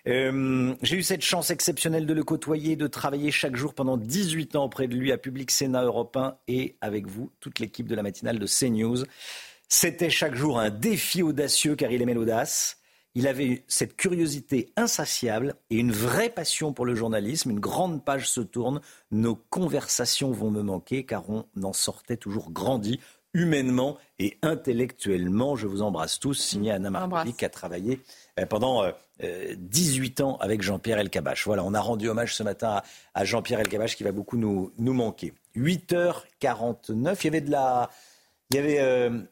Euh, 0.05 0.75
j'ai 0.81 0.97
eu 0.97 1.03
cette 1.03 1.23
chance 1.23 1.49
exceptionnelle 1.49 2.05
de 2.05 2.13
le 2.13 2.25
côtoyer, 2.25 2.75
de 2.75 2.87
travailler 2.87 3.31
chaque 3.31 3.55
jour 3.55 3.73
pendant 3.73 3.95
18 3.95 4.57
ans 4.57 4.65
auprès 4.65 4.89
de 4.89 4.95
lui 4.95 5.13
à 5.13 5.17
Public 5.17 5.49
Sénat 5.49 5.83
Européen 5.83 6.35
et 6.49 6.75
avec 6.81 7.07
vous, 7.07 7.31
toute 7.39 7.59
l'équipe 7.59 7.87
de 7.87 7.95
la 7.95 8.03
matinale 8.03 8.37
de 8.37 8.45
CNews. 8.45 9.05
C'était 9.69 10.09
chaque 10.09 10.35
jour 10.35 10.59
un 10.59 10.71
défi 10.71 11.23
audacieux 11.23 11.77
car 11.77 11.89
il 11.89 12.01
aimait 12.01 12.13
l'audace. 12.13 12.77
Il 13.17 13.27
avait 13.27 13.63
cette 13.67 13.95
curiosité 13.95 14.71
insatiable 14.75 15.55
et 15.71 15.77
une 15.77 15.91
vraie 15.91 16.29
passion 16.29 16.71
pour 16.71 16.85
le 16.85 16.93
journalisme. 16.93 17.49
Une 17.49 17.59
grande 17.59 18.05
page 18.05 18.29
se 18.29 18.41
tourne. 18.41 18.79
Nos 19.09 19.35
conversations 19.35 20.31
vont 20.31 20.51
me 20.51 20.61
manquer 20.61 21.03
car 21.03 21.27
on 21.27 21.43
en 21.63 21.73
sortait 21.73 22.17
toujours 22.17 22.51
grandi 22.51 22.99
humainement 23.33 23.97
et 24.19 24.37
intellectuellement. 24.43 25.55
Je 25.55 25.65
vous 25.65 25.81
embrasse 25.81 26.19
tous. 26.19 26.35
Signé 26.35 26.71
Anna 26.71 26.91
Marcouli 26.91 27.33
qui 27.33 27.43
a 27.43 27.49
travaillé 27.49 28.01
euh, 28.39 28.45
pendant 28.45 28.83
18 29.57 30.19
euh, 30.19 30.23
ans 30.23 30.37
avec 30.37 30.61
Jean-Pierre 30.61 30.99
Elkabach. 30.99 31.43
Voilà, 31.47 31.63
on 31.63 31.73
a 31.73 31.81
rendu 31.81 32.09
hommage 32.09 32.35
ce 32.35 32.43
matin 32.43 32.83
à 33.15 33.25
Jean-Pierre 33.25 33.61
Elkabach 33.61 33.95
qui 33.95 34.03
va 34.03 34.11
beaucoup 34.11 34.37
nous, 34.37 34.71
nous 34.77 34.93
manquer. 34.93 35.33
8h49, 35.55 37.17
il 37.21 37.23
y 37.23 37.27
avait 37.27 37.41
de 37.41 37.49
la... 37.49 37.89
Il 38.51 38.57
y 38.57 38.59
avait 38.59 38.79
euh, 38.79 39.23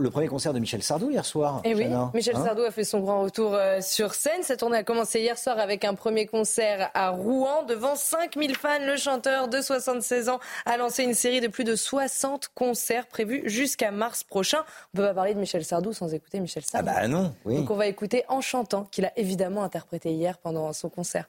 le 0.00 0.10
premier 0.10 0.28
concert 0.28 0.52
de 0.52 0.58
Michel 0.58 0.82
Sardou 0.82 1.10
hier 1.10 1.24
soir. 1.24 1.60
Et 1.64 1.70
eh 1.70 1.74
oui, 1.74 1.86
Michel 2.14 2.36
hein 2.36 2.44
Sardou 2.44 2.62
a 2.62 2.70
fait 2.70 2.84
son 2.84 3.00
grand 3.00 3.22
retour 3.22 3.54
euh, 3.54 3.80
sur 3.80 4.14
scène. 4.14 4.42
Cette 4.42 4.60
tournée 4.60 4.78
a 4.78 4.84
commencé 4.84 5.20
hier 5.20 5.38
soir 5.38 5.58
avec 5.58 5.84
un 5.84 5.94
premier 5.94 6.26
concert 6.26 6.90
à 6.94 7.10
Rouen 7.10 7.62
devant 7.64 7.96
5000 7.96 8.56
fans. 8.56 8.68
Le 8.86 8.96
chanteur 8.96 9.48
de 9.48 9.60
76 9.60 10.28
ans 10.28 10.40
a 10.66 10.76
lancé 10.76 11.04
une 11.04 11.14
série 11.14 11.40
de 11.40 11.48
plus 11.48 11.64
de 11.64 11.76
60 11.76 12.50
concerts 12.54 13.06
prévus 13.06 13.42
jusqu'à 13.48 13.90
mars 13.90 14.24
prochain. 14.24 14.58
On 14.94 14.98
ne 14.98 15.02
peut 15.02 15.08
pas 15.08 15.14
parler 15.14 15.34
de 15.34 15.40
Michel 15.40 15.64
Sardou 15.64 15.92
sans 15.92 16.12
écouter 16.14 16.40
Michel 16.40 16.64
Sardou. 16.64 16.88
Ah 16.90 17.00
bah 17.00 17.08
non, 17.08 17.34
oui. 17.44 17.56
Donc 17.56 17.70
on 17.70 17.76
va 17.76 17.86
écouter 17.86 18.24
en 18.28 18.40
chantant 18.40 18.84
qu'il 18.84 19.04
a 19.04 19.12
évidemment 19.18 19.62
interprété 19.62 20.12
hier 20.12 20.38
pendant 20.38 20.72
son 20.72 20.88
concert. 20.88 21.28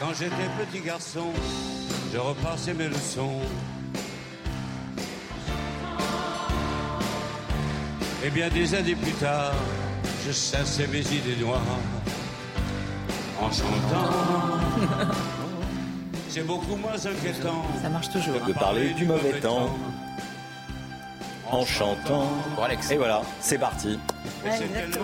Quand 0.00 0.14
j'étais 0.14 0.34
petit 0.58 0.80
garçon, 0.80 1.26
je 2.12 2.18
repassais 2.18 2.74
mes 2.74 2.88
leçons 2.88 3.40
Et 8.24 8.30
bien 8.30 8.48
des 8.48 8.74
années 8.74 8.96
plus 8.96 9.12
tard, 9.12 9.54
je 10.26 10.32
chassais 10.32 10.86
mes 10.88 11.00
idées 11.00 11.36
noires 11.40 11.60
en 13.40 13.50
chantant. 13.50 14.10
C'est 16.28 16.46
beaucoup 16.46 16.76
moins 16.76 16.94
inquiétant. 16.94 17.64
Ça 17.82 17.88
marche 17.88 18.10
toujours. 18.10 18.40
De 18.46 18.52
parler 18.52 18.90
du 18.90 19.06
mauvais 19.06 19.40
temps 19.40 19.70
en 21.50 21.64
chantant. 21.64 22.28
Et 22.90 22.96
voilà, 22.96 23.22
c'est 23.40 23.58
parti. 23.58 23.98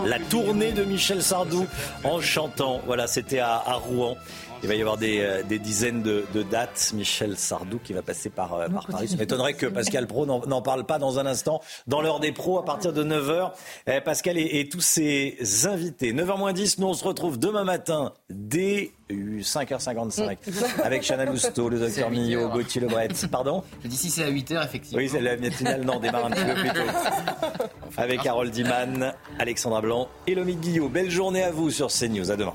La 0.04 0.18
tournée 0.18 0.72
de 0.72 0.84
Michel 0.84 1.22
Sardou 1.22 1.66
en 2.02 2.20
chantant. 2.20 2.80
Voilà, 2.86 3.06
c'était 3.06 3.38
à, 3.38 3.62
Rouen. 3.74 4.16
Il 4.64 4.68
va 4.68 4.76
y 4.76 4.80
avoir 4.80 4.96
des, 4.96 5.20
euh, 5.20 5.42
dizaines 5.42 6.00
de, 6.02 6.24
dates. 6.42 6.92
Michel 6.94 7.36
Sardou 7.36 7.78
qui 7.78 7.92
va 7.92 8.00
passer 8.00 8.30
par, 8.30 8.54
euh, 8.54 8.66
Paris. 8.90 9.08
Ça 9.08 9.16
m'étonnerait 9.16 9.52
que 9.52 9.66
Pascal 9.66 10.06
Pro 10.06 10.24
n'en 10.24 10.62
parle 10.62 10.86
pas 10.86 10.98
dans 10.98 11.18
un 11.18 11.26
instant. 11.26 11.60
Dans 11.86 12.00
l'heure 12.00 12.18
des 12.18 12.32
pros, 12.32 12.58
à 12.58 12.64
partir 12.64 12.94
de 12.94 13.04
9h, 13.04 13.52
eh, 13.86 14.00
Pascal 14.00 14.38
et, 14.38 14.66
tous 14.70 14.80
ses 14.80 15.36
invités. 15.66 16.14
9h 16.14 16.38
moins 16.38 16.54
10, 16.54 16.78
nous 16.78 16.86
on 16.86 16.94
se 16.94 17.04
retrouve 17.04 17.38
demain 17.38 17.64
matin 17.64 18.14
dès 18.30 18.92
5h55 19.10 20.38
avec 20.82 21.02
Chana 21.02 21.26
Lousteau, 21.26 21.68
le 21.68 21.78
docteur 21.78 22.08
Millot, 22.08 22.48
Gauthier 22.48 22.80
Lebret. 22.80 23.08
Pardon 23.30 23.64
Je 23.82 23.88
dis 23.88 23.96
si 23.98 24.08
c'est 24.08 24.24
à 24.24 24.30
8h, 24.30 24.64
effectivement. 24.64 24.96
Oui, 24.96 25.10
c'est 25.10 25.20
la 25.20 25.36
matinale, 25.36 25.84
non, 25.84 26.00
démarre 26.00 26.24
un 26.24 26.30
petit 26.30 26.44
peu 26.44 26.54
plus 26.54 26.70
tôt. 26.70 27.66
Avec 27.98 28.24
Harold 28.24 28.50
Diman, 28.50 29.12
Alexandra 29.38 29.82
Blanc 29.82 30.08
et 30.26 30.34
Lomi 30.34 30.56
Guillot. 30.56 30.88
Belle 30.88 31.10
journée 31.10 31.42
à 31.42 31.50
vous 31.50 31.70
sur 31.70 31.88
CNews. 31.88 32.30
À 32.30 32.36
demain. 32.36 32.54